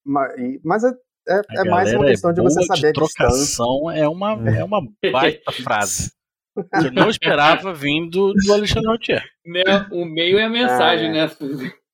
ma- 0.05 0.29
mas 0.63 0.83
é, 0.83 0.89
é- 1.27 1.41
é 1.57 1.63
mais 1.65 1.89
uma 1.89 1.93
galera 1.99 2.11
questão 2.11 2.31
de 2.33 2.41
você 2.41 2.63
saber 2.65 2.87
a 2.89 2.91
distância. 2.91 2.93
trocação 2.93 3.91
é 3.91 4.07
uma, 4.07 4.33
é 4.49 4.63
uma 4.63 4.81
baita 5.11 5.51
frase. 5.51 6.11
Que 6.79 6.87
eu 6.87 6.91
não 6.91 7.09
esperava 7.09 7.73
vindo 7.73 8.33
do 8.33 8.53
Alexandre 8.53 8.87
Rotier. 8.89 9.23
Né, 9.45 9.63
O 9.91 10.05
meio 10.05 10.37
é 10.39 10.43
a 10.43 10.49
mensagem, 10.49 11.09
Ah, 11.09 11.27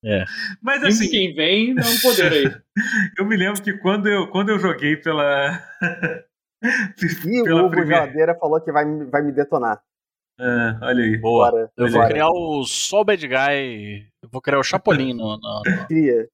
né? 0.03 0.26
Mas 0.61 0.84
E 0.84 0.88
assim, 0.88 1.10
quem 1.10 1.34
vem 1.34 1.76
dá 1.76 1.81
um 1.88 1.98
poder 2.02 2.31
aí. 2.31 2.56
eu 3.18 3.26
me 3.26 3.38
lembro 3.38 3.61
que 3.61 3.73
quando 3.80 4.07
eu, 4.07 4.27
quando 4.27 4.49
eu 4.49 4.60
joguei 4.60 4.98
pela. 4.98 5.60
E 6.61 6.64
pela 7.44 7.61
o 7.61 7.65
Hugo 7.65 7.72
primeira. 7.72 8.02
Geladeira 8.03 8.35
falou 8.40 8.60
que 8.61 8.72
vai, 8.72 8.85
me- 8.85 9.06
vai 9.06 9.22
me 9.22 9.31
detonar. 9.31 9.81
Ah, 10.40 10.80
olha 10.81 11.03
aí. 11.03 11.18
Boa. 11.18 11.52
Bora, 11.52 11.72
Eu 11.77 11.88
vou 11.90 12.06
criar 12.07 12.27
o 12.27 12.64
Sol 12.65 13.06
Bad 13.06 13.26
Guy. 13.27 14.07
Eu 14.23 14.30
vou 14.31 14.41
criar 14.41 14.60
o 14.60 14.64
Chapolin 14.64 15.14
no. 15.14 15.38
no- 15.38 15.61
no- 15.64 15.88
Cria. 15.88 16.27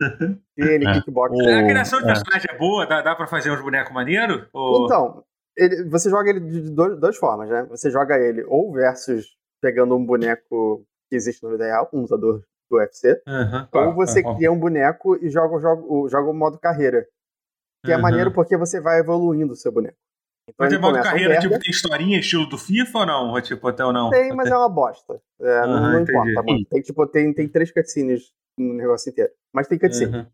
Cria 0.58 0.72
ele 0.72 0.88
É. 0.88 0.94
kickbox. 0.94 1.36
O- 1.36 1.42
A 1.42 1.64
criação 1.64 2.00
de 2.00 2.06
é. 2.06 2.08
personagem 2.14 2.48
é 2.50 2.58
boa? 2.58 2.86
Dá, 2.86 3.02
dá 3.02 3.14
pra 3.14 3.28
fazer 3.28 3.52
uns 3.52 3.62
bonecos 3.62 3.94
maneiros? 3.94 4.48
Ou... 4.54 4.86
Então, 4.86 5.24
ele- 5.64 5.90
você 5.90 6.10
joga 6.10 6.30
ele 6.30 6.40
de 6.40 6.62
dois, 6.72 7.00
duas 7.00 7.18
formas, 7.18 7.50
né? 7.50 7.64
Você 7.70 7.90
joga 7.92 8.18
ele 8.18 8.44
ou 8.48 8.72
versus 8.72 9.38
pegando 9.62 9.96
um 9.96 10.06
boneco 10.06 10.86
que 11.10 11.16
existe 11.16 11.44
na 11.44 11.50
vida 11.50 11.66
real, 11.66 11.90
um 11.94 12.02
lutador 12.02 12.44
do 12.70 12.78
UFC, 12.78 13.22
Aham, 13.28 13.68
ou 13.74 13.94
você 13.94 14.22
claro. 14.22 14.38
cria 14.38 14.52
um 14.52 14.60
boneco 14.60 15.16
e 15.24 15.30
joga, 15.30 15.56
o- 15.76 16.08
joga 16.08 16.30
o 16.30 16.34
modo 16.34 16.58
carreira. 16.60 17.08
Que 17.84 17.92
é 17.92 17.96
Aham. 17.96 18.02
maneiro 18.02 18.32
porque 18.32 18.58
você 18.58 18.80
vai 18.82 19.00
evoluindo 19.00 19.54
o 19.54 19.56
seu 19.56 19.72
boneco. 19.72 19.98
Então 20.48 20.66
Mas 20.66 20.74
é 20.74 20.76
ele 20.76 20.82
modo 20.84 20.98
um 20.98 21.02
carreira, 21.02 21.40
tipo, 21.40 21.60
tem 21.60 21.70
historinha 21.72 22.20
estilo 22.20 22.48
do 22.50 22.58
FIFA 22.58 23.00
ou 23.00 23.06
não? 23.06 23.30
Ou 23.32 23.42
tipo, 23.42 23.68
até 23.68 23.86
ou 23.86 23.94
não? 23.94 24.10
Tem, 24.10 24.34
mas 24.34 24.50
é 24.50 24.58
uma 24.58 24.68
bosta. 24.70 25.22
É, 25.40 25.68
não, 25.68 25.80
não 25.82 26.00
entendi. 26.02 26.18
importa 26.18 26.44
muito. 26.44 26.70
Tem, 26.70 26.82
tipo, 26.82 27.08
tem, 27.08 27.34
tem 27.34 27.48
três 27.48 27.72
cutscenes 27.72 28.34
no 28.58 28.74
negócio 28.74 29.10
inteiro. 29.10 29.32
Mas 29.54 29.68
tem 29.68 29.78
cutscene. 29.80 30.28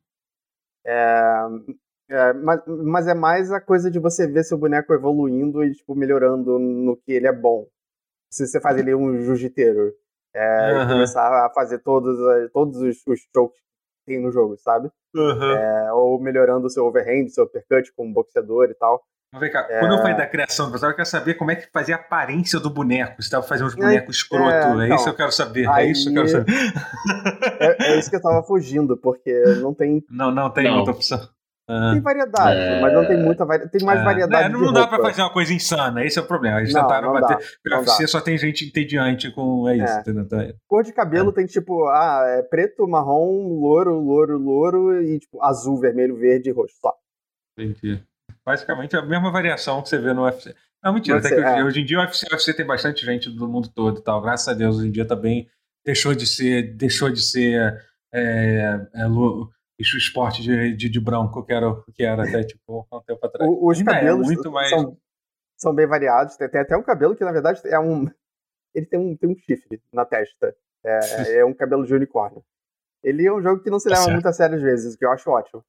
Aham. 0.86 1.76
É, 2.10 2.34
mas, 2.34 2.62
mas 2.68 3.08
é 3.08 3.14
mais 3.14 3.52
a 3.52 3.60
coisa 3.60 3.90
de 3.90 3.98
você 4.00 4.28
ver 4.28 4.44
seu 4.44 4.58
boneco 4.58 4.94
evoluindo 4.94 5.64
e 5.64 5.72
tipo, 5.74 5.96
melhorando 5.96 6.60
no 6.60 6.96
que 6.98 7.12
ele 7.12 7.28
é 7.28 7.34
bom. 7.34 7.66
Se 8.30 8.46
você 8.46 8.60
faz 8.62 8.78
ele 8.78 8.94
um 8.94 9.22
jiu-jiteiro, 9.22 9.92
é, 10.34 10.72
e 10.72 10.76
Aham. 10.76 10.88
começar 10.94 11.46
a 11.46 11.50
fazer 11.54 11.80
todos, 11.80 12.18
todos 12.52 12.78
os, 12.82 12.98
os 13.08 13.20
chokes 13.34 13.60
que 13.60 14.14
tem 14.14 14.22
no 14.22 14.32
jogo, 14.32 14.56
sabe? 14.58 14.90
Aham. 15.16 15.54
É, 15.54 15.94
ou 15.94 16.20
melhorando 16.22 16.68
o 16.68 16.70
seu 16.70 16.86
overhand, 16.86 17.28
seu 17.30 17.46
uppercut 17.46 17.92
como 17.96 18.14
boxeador 18.14 18.66
e 18.70 18.74
tal. 18.76 19.02
Mas 19.32 19.42
vem 19.42 19.52
cá, 19.52 19.66
É. 19.70 19.80
quando 19.80 19.94
eu 19.94 19.98
falei 20.00 20.16
da 20.16 20.28
criação 20.28 20.66
do 20.68 20.72
personagem, 20.72 20.94
eu 20.94 20.98
quero 20.98 21.10
saber 21.10 21.34
como 21.36 21.52
é 21.52 21.56
que 21.56 21.70
fazia 21.72 21.96
a 21.96 22.00
aparência 22.00 22.60
do 22.60 22.70
boneco. 22.70 23.22
Se 23.22 23.30
dava 23.32 23.42
pra 23.44 23.50
fazer 23.50 23.64
uns 23.64 23.76
bonecos 23.76 24.18
escroto. 24.18 24.52
é, 24.52 24.84
É, 24.84 24.86
então, 24.86 24.96
isso 24.96 25.04
que 25.06 25.10
eu 25.10 25.16
quero 25.16 25.32
saber. 25.32 25.64
É 25.66 25.70
aí- 25.70 25.92
isso 25.92 26.04
que 26.12 26.20
eu 26.20 26.24
quero 26.26 26.30
saber. 26.30 26.54
É, 27.60 27.94
é 27.94 28.00
isso 28.00 28.10
que 28.10 28.16
eu 28.18 28.22
tava 28.22 28.44
fugindo, 28.44 28.96
porque 28.98 29.34
não 29.62 29.74
tem, 29.74 30.04
Não, 30.10 30.30
não 30.32 30.50
tem 30.52 30.66
Não. 30.66 30.76
muita 30.76 30.92
opção. 30.92 31.20
Ah. 31.68 31.94
tem 31.94 32.02
variedade, 32.02 32.60
É. 32.60 32.80
mas 32.82 32.94
não 32.94 33.08
tem 33.08 33.18
muita 33.18 33.44
variedade. 33.44 33.72
Tem 33.78 33.86
mais 33.86 34.00
É. 34.00 34.04
variedade 34.04 34.54
Não, 34.54 34.62
não 34.62 34.74
dá 34.74 34.86
pra 34.88 35.00
fazer 35.02 35.22
uma 35.24 35.34
coisa 35.34 35.52
insana, 35.54 36.06
esse 36.06 36.20
é 36.20 36.22
o 36.22 36.26
problema. 36.28 36.60
Eles 36.60 36.72
Não, 36.74 36.82
tentaram 36.84 37.12
não 37.14 37.20
bater. 37.20 37.38
dá, 37.38 37.44
Porque 37.44 37.70
não 37.70 37.78
o 37.78 37.80
UFC 37.82 38.04
dá. 38.04 38.08
só 38.08 38.22
tem 38.22 38.38
gente 38.38 38.66
entediante 38.66 39.32
com. 39.32 39.68
É 39.68 39.76
isso, 39.78 39.94
É. 39.94 40.00
entendeu? 40.02 40.24
Então, 40.24 40.54
Cor 40.68 40.84
de 40.84 40.94
cabelo 40.94 41.32
tem 41.32 41.46
tipo, 41.48 41.88
ah, 41.88 42.24
é 42.38 42.44
preto, 42.44 42.88
marrom, 42.88 43.60
louro, 43.60 44.00
louro, 44.00 44.38
louro 44.38 45.02
e 45.02 45.18
tipo 45.20 45.42
azul, 45.44 45.80
vermelho, 45.80 46.16
verde 46.16 46.50
e 46.50 46.54
roxo. 46.54 46.76
Só. 46.80 46.94
Entendi. 47.58 48.04
Basicamente 48.46 48.96
a 48.96 49.02
mesma 49.02 49.32
variação 49.32 49.82
que 49.82 49.90
você 49.90 49.98
vê 49.98 50.14
no 50.14 50.24
UFC. 50.24 50.54
Não, 50.84 50.94
mentira, 50.94 51.18
até 51.18 51.30
que 51.30 51.36
é. 51.42 51.54
hoje, 51.56 51.64
hoje 51.64 51.82
em 51.82 51.86
dia 51.86 51.98
o 51.98 52.02
UFC, 52.02 52.28
o 52.30 52.34
UFC 52.34 52.54
tem 52.54 52.66
bastante 52.66 53.04
gente 53.04 53.28
do 53.30 53.48
mundo 53.48 53.70
todo 53.74 54.00
e 54.00 54.04
tal. 54.04 54.22
Graças 54.22 54.48
a 54.48 54.54
Deus, 54.54 54.78
hoje 54.78 54.90
em 54.90 54.92
dia 54.92 55.06
também 55.08 55.48
deixou 55.84 56.14
de 56.14 56.28
ser, 56.28 56.76
deixou 56.76 57.10
de 57.10 57.22
ser 57.24 57.76
é, 58.14 58.78
é, 58.94 59.08
esporte 59.80 60.42
de, 60.42 60.76
de, 60.76 60.90
de 60.90 61.00
branco 61.00 61.44
que 61.44 61.54
era, 61.54 61.76
que 61.94 62.04
era 62.04 62.24
até 62.24 62.44
tipo 62.44 62.88
há 62.90 62.98
um 62.98 63.02
tempo 63.02 63.26
atrás. 63.26 63.50
O- 63.50 63.68
os 63.70 63.80
é 63.80 63.84
cabelos 63.84 64.26
muito 64.28 64.52
mais- 64.52 64.70
são, 64.70 64.98
são 65.58 65.76
bem 65.76 65.86
variados. 65.88 66.38
Tem, 66.38 66.50
tem 66.50 66.62
até 66.62 66.76
um 66.78 66.84
cabelo 66.84 67.16
que, 67.16 67.24
na 67.24 67.32
verdade, 67.32 67.62
é 67.66 67.80
um. 67.80 68.10
Ele 68.74 68.86
tem 68.86 69.00
um, 69.00 69.16
tem 69.16 69.30
um 69.30 69.36
chifre 69.38 69.82
na 69.92 70.06
testa. 70.06 70.56
É, 70.84 71.00
é 71.40 71.46
um 71.46 71.54
cabelo 71.54 71.86
de 71.86 71.94
unicórnio. 71.94 72.44
Ele 73.04 73.26
é 73.26 73.32
um 73.34 73.42
jogo 73.42 73.62
que 73.62 73.70
não 73.70 73.80
se 73.80 73.90
Tá 73.90 73.96
leva 74.00 74.12
muito 74.12 74.28
a 74.28 74.34
sério 74.34 74.56
às 74.56 74.62
vezes, 74.64 74.96
o 74.96 74.98
que 74.98 75.06
eu 75.06 75.12
acho 75.12 75.30
ótimo. 75.30 75.64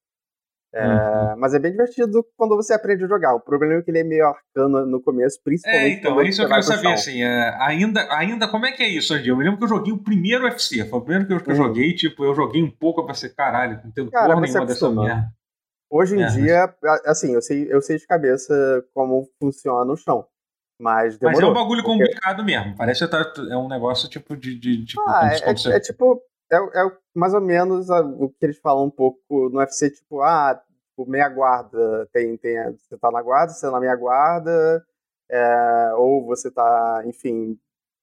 É, 0.79 0.87
Uhum. 0.87 1.37
Mas 1.39 1.55
é 1.55 1.59
bem 1.59 1.71
divertido 1.73 2.23
quando 2.37 2.55
você 2.55 2.75
aprende 2.75 3.05
a 3.05 3.09
jogar. 3.09 3.35
O 3.35 3.41
problema 3.41 3.75
é 3.75 3.83
que 3.83 3.91
ele 3.91 4.01
é 4.01 4.05
meio 4.05 4.27
arcano 4.27 4.85
no 4.85 5.01
começo, 5.01 5.39
É, 5.39 5.43
principalmente 5.45 5.99
então, 6.01 6.13
quando 6.15 6.27
é 6.27 6.29
isso 6.29 6.39
que 6.41 6.45
eu 6.45 6.49
quero 6.49 6.63
saber, 6.63 6.93
assim, 6.93 7.23
é, 7.23 7.57
ainda, 7.61 8.07
ainda, 8.13 8.47
como 8.49 8.67
é 8.67 8.73
que 8.73 8.83
é 8.83 8.89
isso 8.89 9.19
dia? 9.23 9.33
Eu 9.33 9.37
me 9.37 9.45
lembro 9.45 9.59
que 9.59 9.65
eu 9.65 9.69
joguei 9.69 9.93
o 9.93 9.99
primeiro 10.03 10.45
UFC, 10.45 10.85
foi 10.85 10.99
o 10.99 11.03
primeiro 11.03 11.27
que 11.27 11.33
eu, 11.33 11.41
que 11.41 11.51
eu 11.51 11.55
Uhum. 11.57 11.63
joguei, 11.65 11.95
tipo, 11.95 12.25
eu 12.25 12.35
joguei 12.35 12.63
um 12.63 12.71
pouco 12.71 13.05
pra 13.05 13.15
ser 13.15 13.35
caralho, 13.35 13.81
não 13.83 13.89
entendo 13.91 14.11
Cara, 14.11 14.29
porra 14.35 14.41
nenhuma 14.43 14.67
dessa 14.67 14.91
merda. 14.91 15.29
Hoje 15.91 16.17
em 16.17 16.23
É, 16.23 16.27
dia, 16.29 16.65
a- 16.85 17.03
assim, 17.11 17.33
eu 17.33 17.41
sei, 17.41 17.67
eu 17.73 17.81
sei 17.81 17.97
de 17.97 18.07
cabeça 18.07 18.85
como 18.93 19.29
funciona 19.41 19.91
o 19.91 19.97
chão. 19.97 20.27
Mas 20.81 21.17
demorou. 21.17 21.41
Mas 21.41 21.49
é 21.49 21.51
um 21.51 21.55
bagulho 21.55 21.83
porque- 21.83 21.99
complicado 22.05 22.45
mesmo. 22.45 22.77
Parece 22.77 23.05
que 23.05 23.11
tá- 23.11 23.33
é 23.51 23.57
um 23.57 23.69
negócio 23.69 24.11
tipo 24.11 24.37
de. 24.37 24.59
de 24.59 24.85
tipo, 24.85 25.01
Ah, 25.09 25.31
é, 25.33 25.37
é- 25.51 25.77
é 25.77 25.81
tipo, 25.81 26.21
é, 26.53 26.57
é 26.57 26.91
mais 27.15 27.33
ou 27.33 27.41
menos 27.41 27.91
a- 27.91 28.03
o 28.03 28.29
que 28.29 28.45
eles 28.45 28.59
falam 28.59 28.85
um 28.85 28.91
pouco 28.91 29.49
no 29.49 29.59
UFC, 29.59 29.89
tipo, 29.91 30.21
ah, 30.21 30.61
tipo, 30.97 31.09
meia 31.11 31.29
guarda, 31.29 32.09
tem, 32.13 32.37
tem, 32.39 32.57
você 32.73 32.97
tá 32.97 33.11
na 33.11 33.21
guarda, 33.23 33.53
você 33.53 33.67
tá 33.67 33.71
na 33.73 33.81
meia 33.81 33.95
guarda, 33.95 34.85
é, 35.31 35.93
ou 35.95 36.25
você 36.25 36.51
tá, 36.51 37.03
enfim, 37.05 37.59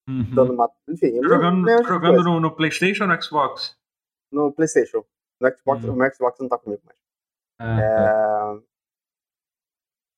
Uhum. 0.07 0.36
dando 0.36 0.53
uma. 0.53 0.70
Enfim, 0.90 1.20
Tá 1.22 1.28
jogando, 1.30 1.65
tá 1.65 1.84
jogando 1.84 2.14
coisa. 2.15 2.30
no, 2.30 2.40
no 2.40 2.56
PlayStation 2.56 3.03
ou 3.06 3.10
no 3.10 3.22
Xbox? 3.22 3.76
no 4.32 4.52
PlayStation. 4.52 5.06
No 5.40 5.49
Xbox, 5.57 5.84
Uhum. 5.84 5.94
o 5.94 5.95
meu 5.95 6.14
Xbox 6.14 6.40
não 6.40 6.49
tá 6.49 6.57
comigo 6.57 6.82
mais. 6.86 6.98
Ah, 7.60 7.78
tá. 7.78 8.61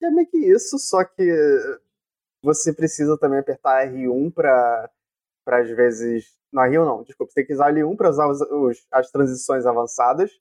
É 0.04 0.10
meio 0.10 0.28
que 0.28 0.38
isso, 0.38 0.78
só 0.80 1.04
que 1.04 1.80
você 2.44 2.74
precisa 2.74 3.18
também 3.18 3.40
apertar 3.40 3.86
R1 3.88 4.32
pra, 4.34 4.90
pra 5.46 5.60
às 5.62 5.70
vezes. 5.70 6.36
Não, 6.52 6.64
R1 6.64 6.86
não, 6.86 7.04
desculpa. 7.04 7.32
Você 7.32 7.36
tem 7.42 7.46
que 7.46 7.54
usar 7.54 7.72
L1 7.74 7.96
pra 7.98 8.10
usar 8.10 8.28
os, 8.28 8.42
os- 8.42 8.88
as 8.92 9.12
transições 9.12 9.66
avançadas, 9.66 10.32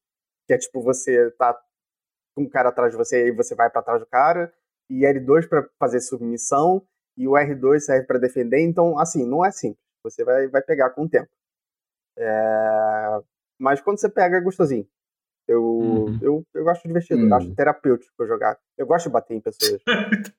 que 0.47 0.55
é 0.55 0.59
tipo 0.59 0.81
você 0.83 1.31
tá 1.33 1.59
um 2.37 2.49
cara 2.49 2.69
atrás 2.71 2.91
de 2.93 2.97
você 2.97 3.29
e 3.29 3.33
você 3.33 3.55
vai 3.55 3.71
pra 3.71 3.83
trás 3.83 4.01
do 4.01 4.07
cara, 4.07 4.53
e 4.91 5.01
L2 5.03 5.49
pra 5.49 5.65
fazer 5.79 6.01
submissão, 6.01 6.83
e 7.17 7.27
o 7.29 7.33
R2 7.33 7.81
serve 7.81 8.07
pra 8.07 8.19
defender. 8.19 8.61
Então, 8.61 8.99
assim, 8.99 9.25
não 9.27 9.45
é 9.45 9.51
simples. 9.51 9.79
Você 10.05 10.25
vai, 10.25 10.49
vai 10.49 10.61
pegar 10.63 10.91
com 10.91 11.05
o 11.05 11.09
tempo. 11.09 11.31
É, 12.19 13.21
Mas 13.59 13.81
quando 13.81 13.99
você 14.01 14.09
pega, 14.09 14.37
é 14.37 14.41
gostosinho. 14.41 14.87
Eu, 15.47 15.63
Uhum. 15.63 16.19
eu, 16.23 16.43
eu 16.55 16.69
acho 16.71 16.87
divertido, 16.89 17.21
eu 17.23 17.29
Hum. 17.29 17.35
acho 17.35 17.55
terapêutico 17.55 18.27
jogar. 18.27 18.59
Eu 18.79 18.87
gosto 18.87 19.07
de 19.07 19.13
bater 19.13 19.35
em 19.35 19.41
pessoas. 19.41 19.81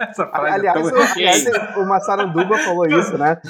Essa 0.00 0.26
frase 0.28 0.54
Aliás, 0.54 0.86
é 0.86 0.90
tão... 0.90 1.02
aliás, 1.02 1.76
o 1.78 1.84
Massaranduba 1.86 2.58
falou 2.58 2.86
isso, 3.14 3.18
né? 3.18 3.40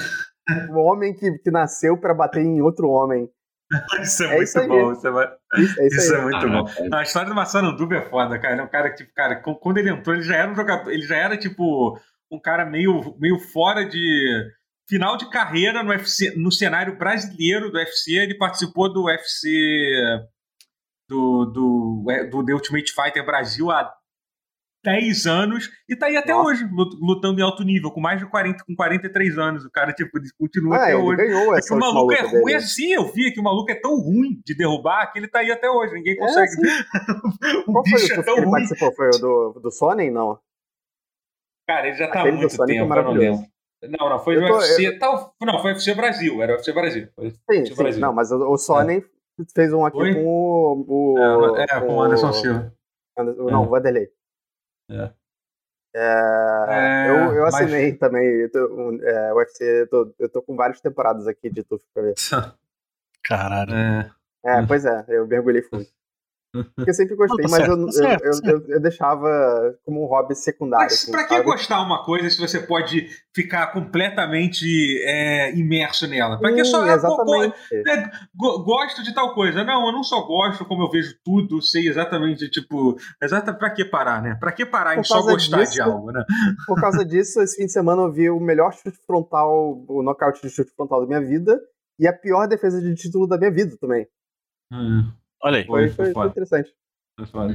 O 0.71 0.79
homem 0.79 1.13
que, 1.13 1.37
que 1.39 1.51
nasceu 1.51 1.97
pra 1.97 2.13
bater 2.13 2.41
em 2.41 2.61
outro 2.61 2.89
homem. 2.89 3.29
Isso 4.01 4.23
é, 4.23 4.25
é 4.25 4.35
muito 4.35 4.43
isso 4.43 4.67
bom. 4.67 4.91
Isso 4.91 5.07
é, 5.07 5.37
Isso, 5.57 5.81
é 5.81 5.87
isso, 5.87 5.97
isso 5.97 6.13
aí. 6.13 6.19
é 6.19 6.23
muito 6.23 6.49
bom. 6.49 6.95
A 6.95 7.03
história 7.03 7.29
do 7.29 7.35
Massaranduba 7.35 7.95
é 7.95 8.09
foda, 8.09 8.37
cara. 8.37 8.53
Ele 8.53 8.61
é 8.61 8.65
um 8.65 8.69
cara 8.69 8.89
que, 8.89 8.97
tipo, 8.97 9.13
cara, 9.13 9.35
quando 9.37 9.77
ele 9.77 9.89
entrou, 9.89 10.15
ele 10.15 10.23
já 10.23 10.35
era 10.35 10.51
um 10.51 10.55
jogador. 10.55 10.91
Ele 10.91 11.03
já 11.03 11.15
era, 11.15 11.37
tipo, 11.37 11.97
um 12.29 12.39
cara 12.39 12.65
meio, 12.65 13.15
meio 13.19 13.39
fora 13.39 13.85
de. 13.85 14.51
Final 14.89 15.15
de 15.15 15.29
carreira 15.29 15.83
no 15.83 15.91
UFC, 15.91 16.35
no 16.35 16.51
cenário 16.51 16.97
brasileiro 16.97 17.71
do 17.71 17.77
UFC, 17.77 18.11
ele 18.11 18.37
participou 18.37 18.91
do 18.91 19.05
UFC 19.05 19.47
do, 21.11 21.45
do, 21.45 22.05
é, 22.09 22.23
do 22.25 22.43
The 22.43 22.53
Ultimate 22.53 22.93
Fighter 22.93 23.25
Brasil 23.25 23.69
há 23.69 23.93
10 24.83 25.27
anos 25.27 25.69
e 25.87 25.95
tá 25.95 26.07
aí 26.07 26.17
até 26.17 26.33
Nossa. 26.33 26.49
hoje, 26.49 26.65
lut- 26.71 26.97
lutando 26.99 27.39
em 27.39 27.43
alto 27.43 27.63
nível, 27.63 27.91
com 27.91 28.01
mais 28.01 28.19
de 28.19 28.25
40, 28.29 28.63
com 28.65 28.75
43 28.75 29.37
anos. 29.37 29.63
O 29.65 29.69
cara, 29.71 29.93
tipo, 29.93 30.11
continua 30.39 30.77
Ah, 30.77 30.83
até 30.85 30.95
hoje. 30.95 31.17
ganhou 31.17 31.53
É 31.55 31.59
essa 31.59 31.67
que 31.67 31.73
o 31.73 31.77
maluco 31.79 32.13
é 32.13 32.21
ruim 32.21 32.43
dele. 32.45 32.55
assim, 32.55 32.91
eu 32.93 33.05
vi 33.11 33.31
que 33.31 33.39
o 33.39 33.43
maluco 33.43 33.71
é 33.71 33.75
tão 33.75 33.95
ruim 33.99 34.41
de 34.45 34.55
derrubar 34.55 35.11
que 35.11 35.19
ele 35.19 35.27
tá 35.27 35.39
aí 35.39 35.51
até 35.51 35.69
hoje. 35.69 35.93
Ninguém 35.93 36.13
É, 36.13 36.17
consegue. 36.17 36.49
sim. 36.51 36.61
o 37.67 37.71
Qual 37.73 37.83
foi 37.87 37.99
o 37.99 38.01
bicho 38.01 38.13
é 38.19 38.23
tão 38.23 38.35
que 38.35 38.41
ruim. 38.41 38.51
participou? 38.51 38.95
Foi 38.95 39.07
o 39.09 39.19
do, 39.19 39.59
do 39.61 39.71
Sonnen? 39.71 40.09
Não. 40.11 40.39
Cara, 41.67 41.87
ele 41.87 41.97
já 41.97 42.07
tá 42.09 42.21
há 42.21 42.25
muito 42.31 42.49
Sonic 42.49 42.77
é 42.77 42.81
tempo, 42.81 42.93
eu 42.95 43.03
não 43.03 43.11
lembro. 43.13 43.45
Não, 43.83 44.09
não, 44.09 44.19
foi 44.19 44.35
Eu 44.37 44.47
tô- 44.47 44.57
UFC. 44.57 44.97
Tal, 44.99 45.33
não, 45.41 45.59
foi 45.59 45.71
UFC 45.73 45.93
Brasil. 45.95 46.41
Era 46.41 46.53
UFC 46.53 46.71
Brasil. 46.73 47.07
Foi 47.15 47.29
Sim, 47.31 47.37
UFC 47.49 47.75
sim. 47.75 47.75
Brasil. 47.83 48.01
Não, 48.01 48.13
mas 48.13 48.31
o, 48.31 48.37
o 48.51 48.57
Sonnen 48.57 49.03
fez 49.55 49.73
um 49.73 49.85
aqui 49.85 49.97
Foi? 49.97 50.13
com 50.13 50.23
o. 50.25 50.85
o 51.15 51.55
É, 51.57 51.63
é, 51.63 51.79
com 51.79 51.95
o 51.95 52.01
Anderson 52.01 52.33
Silva. 52.33 52.73
Ander- 53.17 53.35
Não, 53.37 53.63
É. 53.63 53.65
o 53.65 53.69
Vanderlei. 53.69 54.07
É. 54.91 55.11
É, 55.93 57.05
É, 57.05 57.09
eu, 57.09 57.33
eu 57.33 57.41
mas- 57.43 57.55
assinei 57.55 57.93
também 57.97 58.23
eu 58.25 58.51
tô, 58.51 58.59
um, 58.73 59.03
é, 59.03 59.33
UFC, 59.33 59.81
eu 59.81 59.89
tô, 59.89 60.13
eu 60.19 60.29
tô 60.29 60.41
com 60.41 60.55
várias 60.55 60.79
temporadas 60.79 61.27
aqui 61.27 61.49
de 61.49 61.63
TUF 61.63 61.83
pra 61.93 62.03
ver. 62.03 62.13
Caralho. 63.23 63.73
É. 63.73 64.11
É, 64.43 64.59
Hum. 64.61 64.67
pois 64.67 64.85
é, 64.85 65.05
eu 65.09 65.27
mergulhei 65.27 65.61
fundo. 65.61 65.85
Porque 66.51 66.89
eu 66.89 66.93
sempre 66.93 67.15
gostei, 67.15 67.45
Não, 67.45 67.49
tá 67.49 67.57
mas 67.57 67.65
certo, 67.65 67.79
eu, 67.79 67.85
tá 67.85 67.91
certo, 67.93 68.23
eu, 68.25 68.41
tá 68.41 68.49
eu, 68.51 68.57
eu, 68.59 68.67
eu 68.75 68.79
deixava 68.81 69.75
como 69.85 70.03
um 70.03 70.05
hobby 70.07 70.35
secundário. 70.35 70.83
Mas 70.85 70.93
assim, 71.01 71.11
pra 71.11 71.23
que 71.23 71.33
sabe? 71.35 71.45
gostar 71.45 71.81
uma 71.81 72.03
coisa 72.03 72.29
se 72.29 72.37
você 72.37 72.59
pode 72.59 73.07
ficar 73.33 73.67
completamente 73.67 74.65
é, 75.05 75.55
imerso 75.55 76.07
nela? 76.07 76.37
Pra 76.39 76.51
que 76.53 76.65
Sim, 76.65 76.71
só. 76.71 76.83
ah, 76.83 76.93
exatamente. 76.93 77.55
go- 78.35 78.63
gosto 78.63 79.01
de 79.01 79.13
tal 79.13 79.33
coisa. 79.33 79.63
Não, 79.63 79.85
eu 79.85 79.91
não 79.93 80.03
só 80.03 80.21
gosto, 80.23 80.65
como 80.65 80.83
eu 80.83 80.89
vejo 80.89 81.15
tudo, 81.23 81.61
sei 81.61 81.87
exatamente, 81.87 82.49
tipo. 82.49 82.97
Exata, 83.23 83.53
pra 83.53 83.69
que 83.69 83.85
parar, 83.85 84.21
né? 84.21 84.35
Pra 84.39 84.51
que 84.51 84.65
parar 84.65 84.97
em 84.97 85.03
só 85.03 85.21
gostar 85.21 85.57
de 85.63 85.69
disso- 85.69 85.81
algo, 85.83 86.11
né? 86.11 86.23
Por 86.67 86.79
causa 86.81 87.05
disso, 87.05 87.41
esse 87.41 87.55
fim 87.55 87.65
de 87.65 87.71
semana 87.71 88.01
eu 88.01 88.11
vi 88.11 88.29
o 88.29 88.39
melhor 88.39 88.73
chute 88.73 88.97
frontal, 89.07 89.85
o 89.87 90.03
nocaute 90.03 90.41
de 90.41 90.49
chute 90.49 90.71
frontal 90.75 90.99
da 91.01 91.07
minha 91.07 91.21
vida 91.21 91.59
e 91.97 92.07
a 92.07 92.13
pior 92.13 92.45
defesa 92.47 92.81
de 92.81 92.93
título 92.95 93.25
da 93.25 93.37
minha 93.37 93.51
vida 93.51 93.77
também. 93.79 94.05
Olha 95.43 95.57
aí. 95.59 95.65
Foi, 95.65 95.89
Foi, 95.89 96.13
foi 96.13 96.27
interessante. 96.27 96.73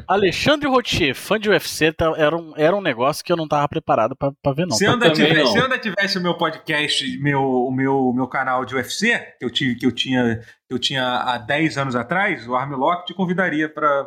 Alexandre 0.07 0.69
Rotier, 0.69 1.15
fã 1.15 1.41
de 1.41 1.49
UFC, 1.51 1.93
tá- 1.93 2.15
era, 2.17 2.37
um, 2.37 2.53
era 2.57 2.77
um 2.77 2.81
negócio 2.81 3.25
que 3.25 3.33
eu 3.33 3.37
não 3.37 3.49
tava 3.49 3.67
preparado 3.69 4.15
pra, 4.15 4.31
pra 4.41 4.53
ver, 4.53 4.67
não. 4.67 4.77
Se 4.77 4.85
eu, 4.85 4.93
ainda 4.93 5.11
tivesse, 5.11 5.53
se 5.53 5.59
ainda 5.59 5.79
tivesse 5.79 6.19
o 6.19 6.23
meu 6.23 6.37
podcast, 6.37 7.19
meu, 7.19 7.43
o 7.43 7.73
meu, 7.73 8.13
meu 8.13 8.29
canal 8.29 8.65
de 8.65 8.77
UFC, 8.77 9.19
que 9.39 9.45
eu, 9.45 9.51
tive, 9.51 9.75
que 9.77 9.87
eu, 9.87 9.91
tinha, 9.93 10.39
que 10.69 10.75
eu 10.75 10.79
tinha 10.79 11.05
há 11.21 11.39
10 11.39 11.79
anos 11.79 11.97
atrás, 11.97 12.47
o 12.47 12.55
Armlock 12.55 13.07
te 13.07 13.15
convidaria 13.15 13.69
pra, 13.69 14.05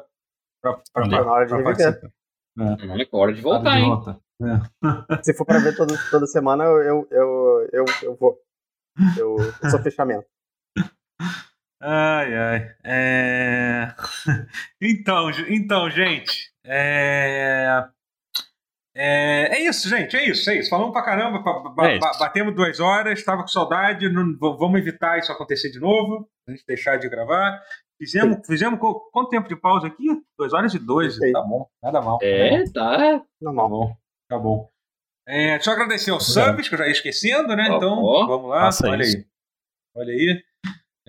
pra, 0.62 0.74
pra, 0.94 1.10
pra, 1.10 1.24
pra 1.24 1.40
reviver. 1.40 1.64
participar. 1.64 2.10
Olha, 2.58 3.04
é 3.04 3.08
hora 3.12 3.34
de 3.34 3.42
voltar, 3.42 3.76
De 3.76 3.82
hein? 3.82 4.20
É. 4.42 5.20
Se 5.24 5.34
for 5.34 5.46
pra 5.46 5.60
ver 5.60 5.76
todo, 5.76 5.94
toda 6.10 6.26
semana, 6.26 6.64
eu, 6.64 6.82
eu, 6.82 7.08
eu, 7.12 7.70
eu, 7.74 7.86
eu 8.04 8.16
vou. 8.16 8.38
Eu, 9.18 9.36
eu 9.62 9.70
sou 9.70 9.82
fechamento. 9.82 10.26
Ai, 11.82 12.36
ai. 12.38 12.76
É... 12.84 13.94
Então, 14.82 15.30
então, 15.48 15.90
gente. 15.90 16.52
É... 16.66 17.84
É, 18.96 19.58
é 19.58 19.62
isso, 19.62 19.88
gente. 19.88 20.16
É 20.18 20.28
isso, 20.30 20.50
é 20.50 20.56
isso. 20.58 20.70
Falamos 20.70 20.92
pra 20.92 21.04
caramba. 21.04 21.40
ba- 21.40 21.70
ba- 21.70 21.90
É 21.90 22.00
batemos 22.00 22.54
duas 22.56 22.80
horas. 22.80 23.24
Tava 23.24 23.44
com 23.44 23.48
saudade. 23.48 24.10
não- 24.12 24.36
vamos 24.40 24.80
evitar 24.80 25.18
isso 25.20 25.32
acontecer 25.32 25.70
de 25.72 25.80
novo. 25.80 26.28
A 26.48 26.52
gente 26.52 26.66
deixar 26.66 26.98
de 26.98 27.08
gravar. 27.08 27.62
Fizemos, 27.98 28.46
fizemos 28.46 28.80
qu- 28.80 29.10
quanto 29.12 29.30
tempo 29.30 29.48
de 29.48 29.56
pausa 29.56 29.88
aqui? 29.88 30.06
Duas 30.38 30.52
horas 30.54 30.74
e 30.74 30.80
dois. 30.80 31.18
Tá 31.18 31.42
bom. 31.42 31.68
Nada 31.82 32.02
mal. 32.02 32.18
É, 32.22 32.64
tá. 32.72 32.98
Tá 32.98 33.26
Normal. 33.42 33.70
bom. 33.70 33.96
Tá 34.30 34.38
bom. 34.40 34.70
É, 35.28 35.52
deixa 35.56 35.70
eu 35.70 35.74
agradecer 35.76 36.12
aos 36.12 36.34
subs, 36.34 36.68
que 36.68 36.74
eu 36.74 36.80
já 36.80 36.86
ia 36.88 36.92
esquecendo, 36.92 37.56
né? 37.56 37.68
Ó, 37.70 37.78
Então, 37.78 38.04
ó. 38.04 38.26
vamos 38.26 38.50
lá. 38.50 38.70
Olha 38.84 39.04
isso. 39.04 39.18
aí. 39.18 39.26
Olha 39.96 40.14
aí. 40.14 40.44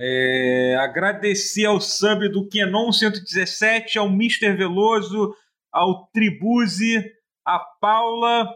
É, 0.02 0.76
agradecer 0.80 1.66
ao 1.66 1.78
sub 1.80 2.26
do 2.30 2.48
Kenon 2.48 2.90
117, 2.90 3.98
ao 3.98 4.06
Mr. 4.06 4.52
Veloso, 4.56 5.34
ao 5.70 6.06
Tribuse, 6.06 7.04
a 7.46 7.58
Paula. 7.80 8.48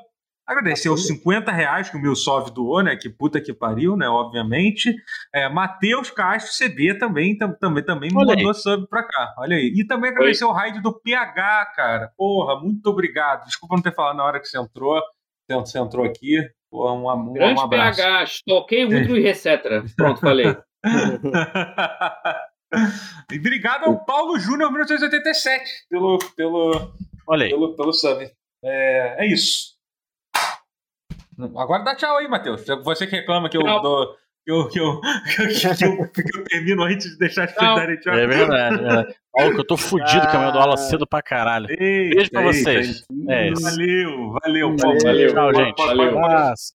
Agradecer 0.47 0.89
aos 0.89 1.07
50 1.07 1.51
reais 1.53 1.89
que 1.89 1.97
o 1.97 2.01
meu 2.01 2.15
sov 2.15 2.51
doou, 2.51 2.83
né? 2.83 2.97
Que 2.97 3.09
puta 3.09 3.41
que 3.41 3.53
pariu, 3.53 3.97
né? 3.97 4.07
Obviamente. 4.09 4.95
É, 5.35 5.49
Matheus 5.49 6.11
Castro 6.11 6.53
CB 6.53 6.99
também, 6.99 7.37
tam- 7.37 7.55
também, 7.59 7.83
também 7.85 8.11
aí. 8.11 8.15
mandou 8.15 8.53
sub 8.55 8.87
pra 8.89 9.03
cá. 9.05 9.35
Olha 9.39 9.57
aí. 9.57 9.73
E 9.75 9.87
também 9.87 10.11
agradecer 10.11 10.45
ao 10.45 10.53
raid 10.53 10.81
do 10.83 10.93
PH, 11.01 11.73
cara. 11.77 12.11
Porra, 12.17 12.61
muito 12.61 12.87
obrigado. 12.87 13.47
Desculpa 13.47 13.75
não 13.77 13.83
ter 13.83 13.95
falado 13.95 14.17
na 14.17 14.25
hora 14.25 14.39
que 14.41 14.47
você 14.47 14.59
entrou. 14.59 15.01
Você 15.51 15.79
entrou 15.79 16.05
aqui. 16.05 16.39
Porra, 16.71 16.93
um, 16.93 17.11
um, 17.11 17.33
Grande 17.33 17.61
um 17.61 17.65
abraço. 17.65 18.03
PH, 18.03 18.25
toquei 18.47 18.85
muito 18.87 19.17
e 19.17 19.27
etc. 19.27 19.63
Pronto, 19.97 20.21
falei. 20.21 20.55
e 23.33 23.39
obrigado 23.39 23.85
ao 23.85 24.05
Paulo 24.05 24.39
Júnior 24.39 24.71
1987 24.71 25.63
pelo, 25.89 26.19
pelo, 26.37 26.93
Olha 27.27 27.45
aí. 27.45 27.51
pelo, 27.51 27.75
pelo 27.77 27.93
sub. 27.93 28.25
É, 28.65 29.25
é 29.25 29.27
isso. 29.27 29.75
Agora 31.57 31.83
dá 31.83 31.95
tchau 31.97 32.17
aí, 32.17 32.29
Matheus. 32.29 32.65
Você 32.85 33.07
que 33.07 33.17
reclama 33.17 33.49
que 33.49 33.57
eu 33.57 33.63
dou. 33.63 34.15
Que 34.47 34.53
eu, 34.53 34.69
que, 34.69 34.79
eu, 34.79 35.01
que, 35.35 35.67
eu, 35.67 35.75
que 35.75 35.85
eu- 35.85 36.09
que 36.11 36.39
eu 36.39 36.45
termino 36.45 36.83
antes 36.83 37.11
de 37.13 37.17
deixar 37.19 37.45
as 37.45 37.53
pessoas 37.53 37.67
Tchau. 37.71 37.77
darem 37.77 37.99
tchau. 37.99 38.13
É 38.15 38.27
verdade. 38.27 38.85
É. 38.85 39.15
Olha 39.43 39.55
que 39.55 39.61
eu 39.61 39.67
tô 39.67 39.77
fudido 39.77 40.21
que 40.21 40.37
amanhã 40.37 40.49
eu 40.49 40.53
dou 40.53 40.61
aula 40.61 40.77
cedo 40.77 41.07
pra 41.07 41.23
caralho. 41.23 41.67
Eita, 41.71 42.15
Beijo 42.15 42.31
pra 42.31 42.43
eita, 42.43 42.53
vocês. 42.53 43.05
eita. 43.11 43.33
É 43.33 43.49
isso. 43.51 43.63
Valeu, 43.63 44.33
valeu. 44.43 44.77
Valeu. 44.77 45.33
Tchau, 45.35 45.55
gente. 45.55 45.77
Valeu. 45.87 46.19
Abraço. 46.19 46.75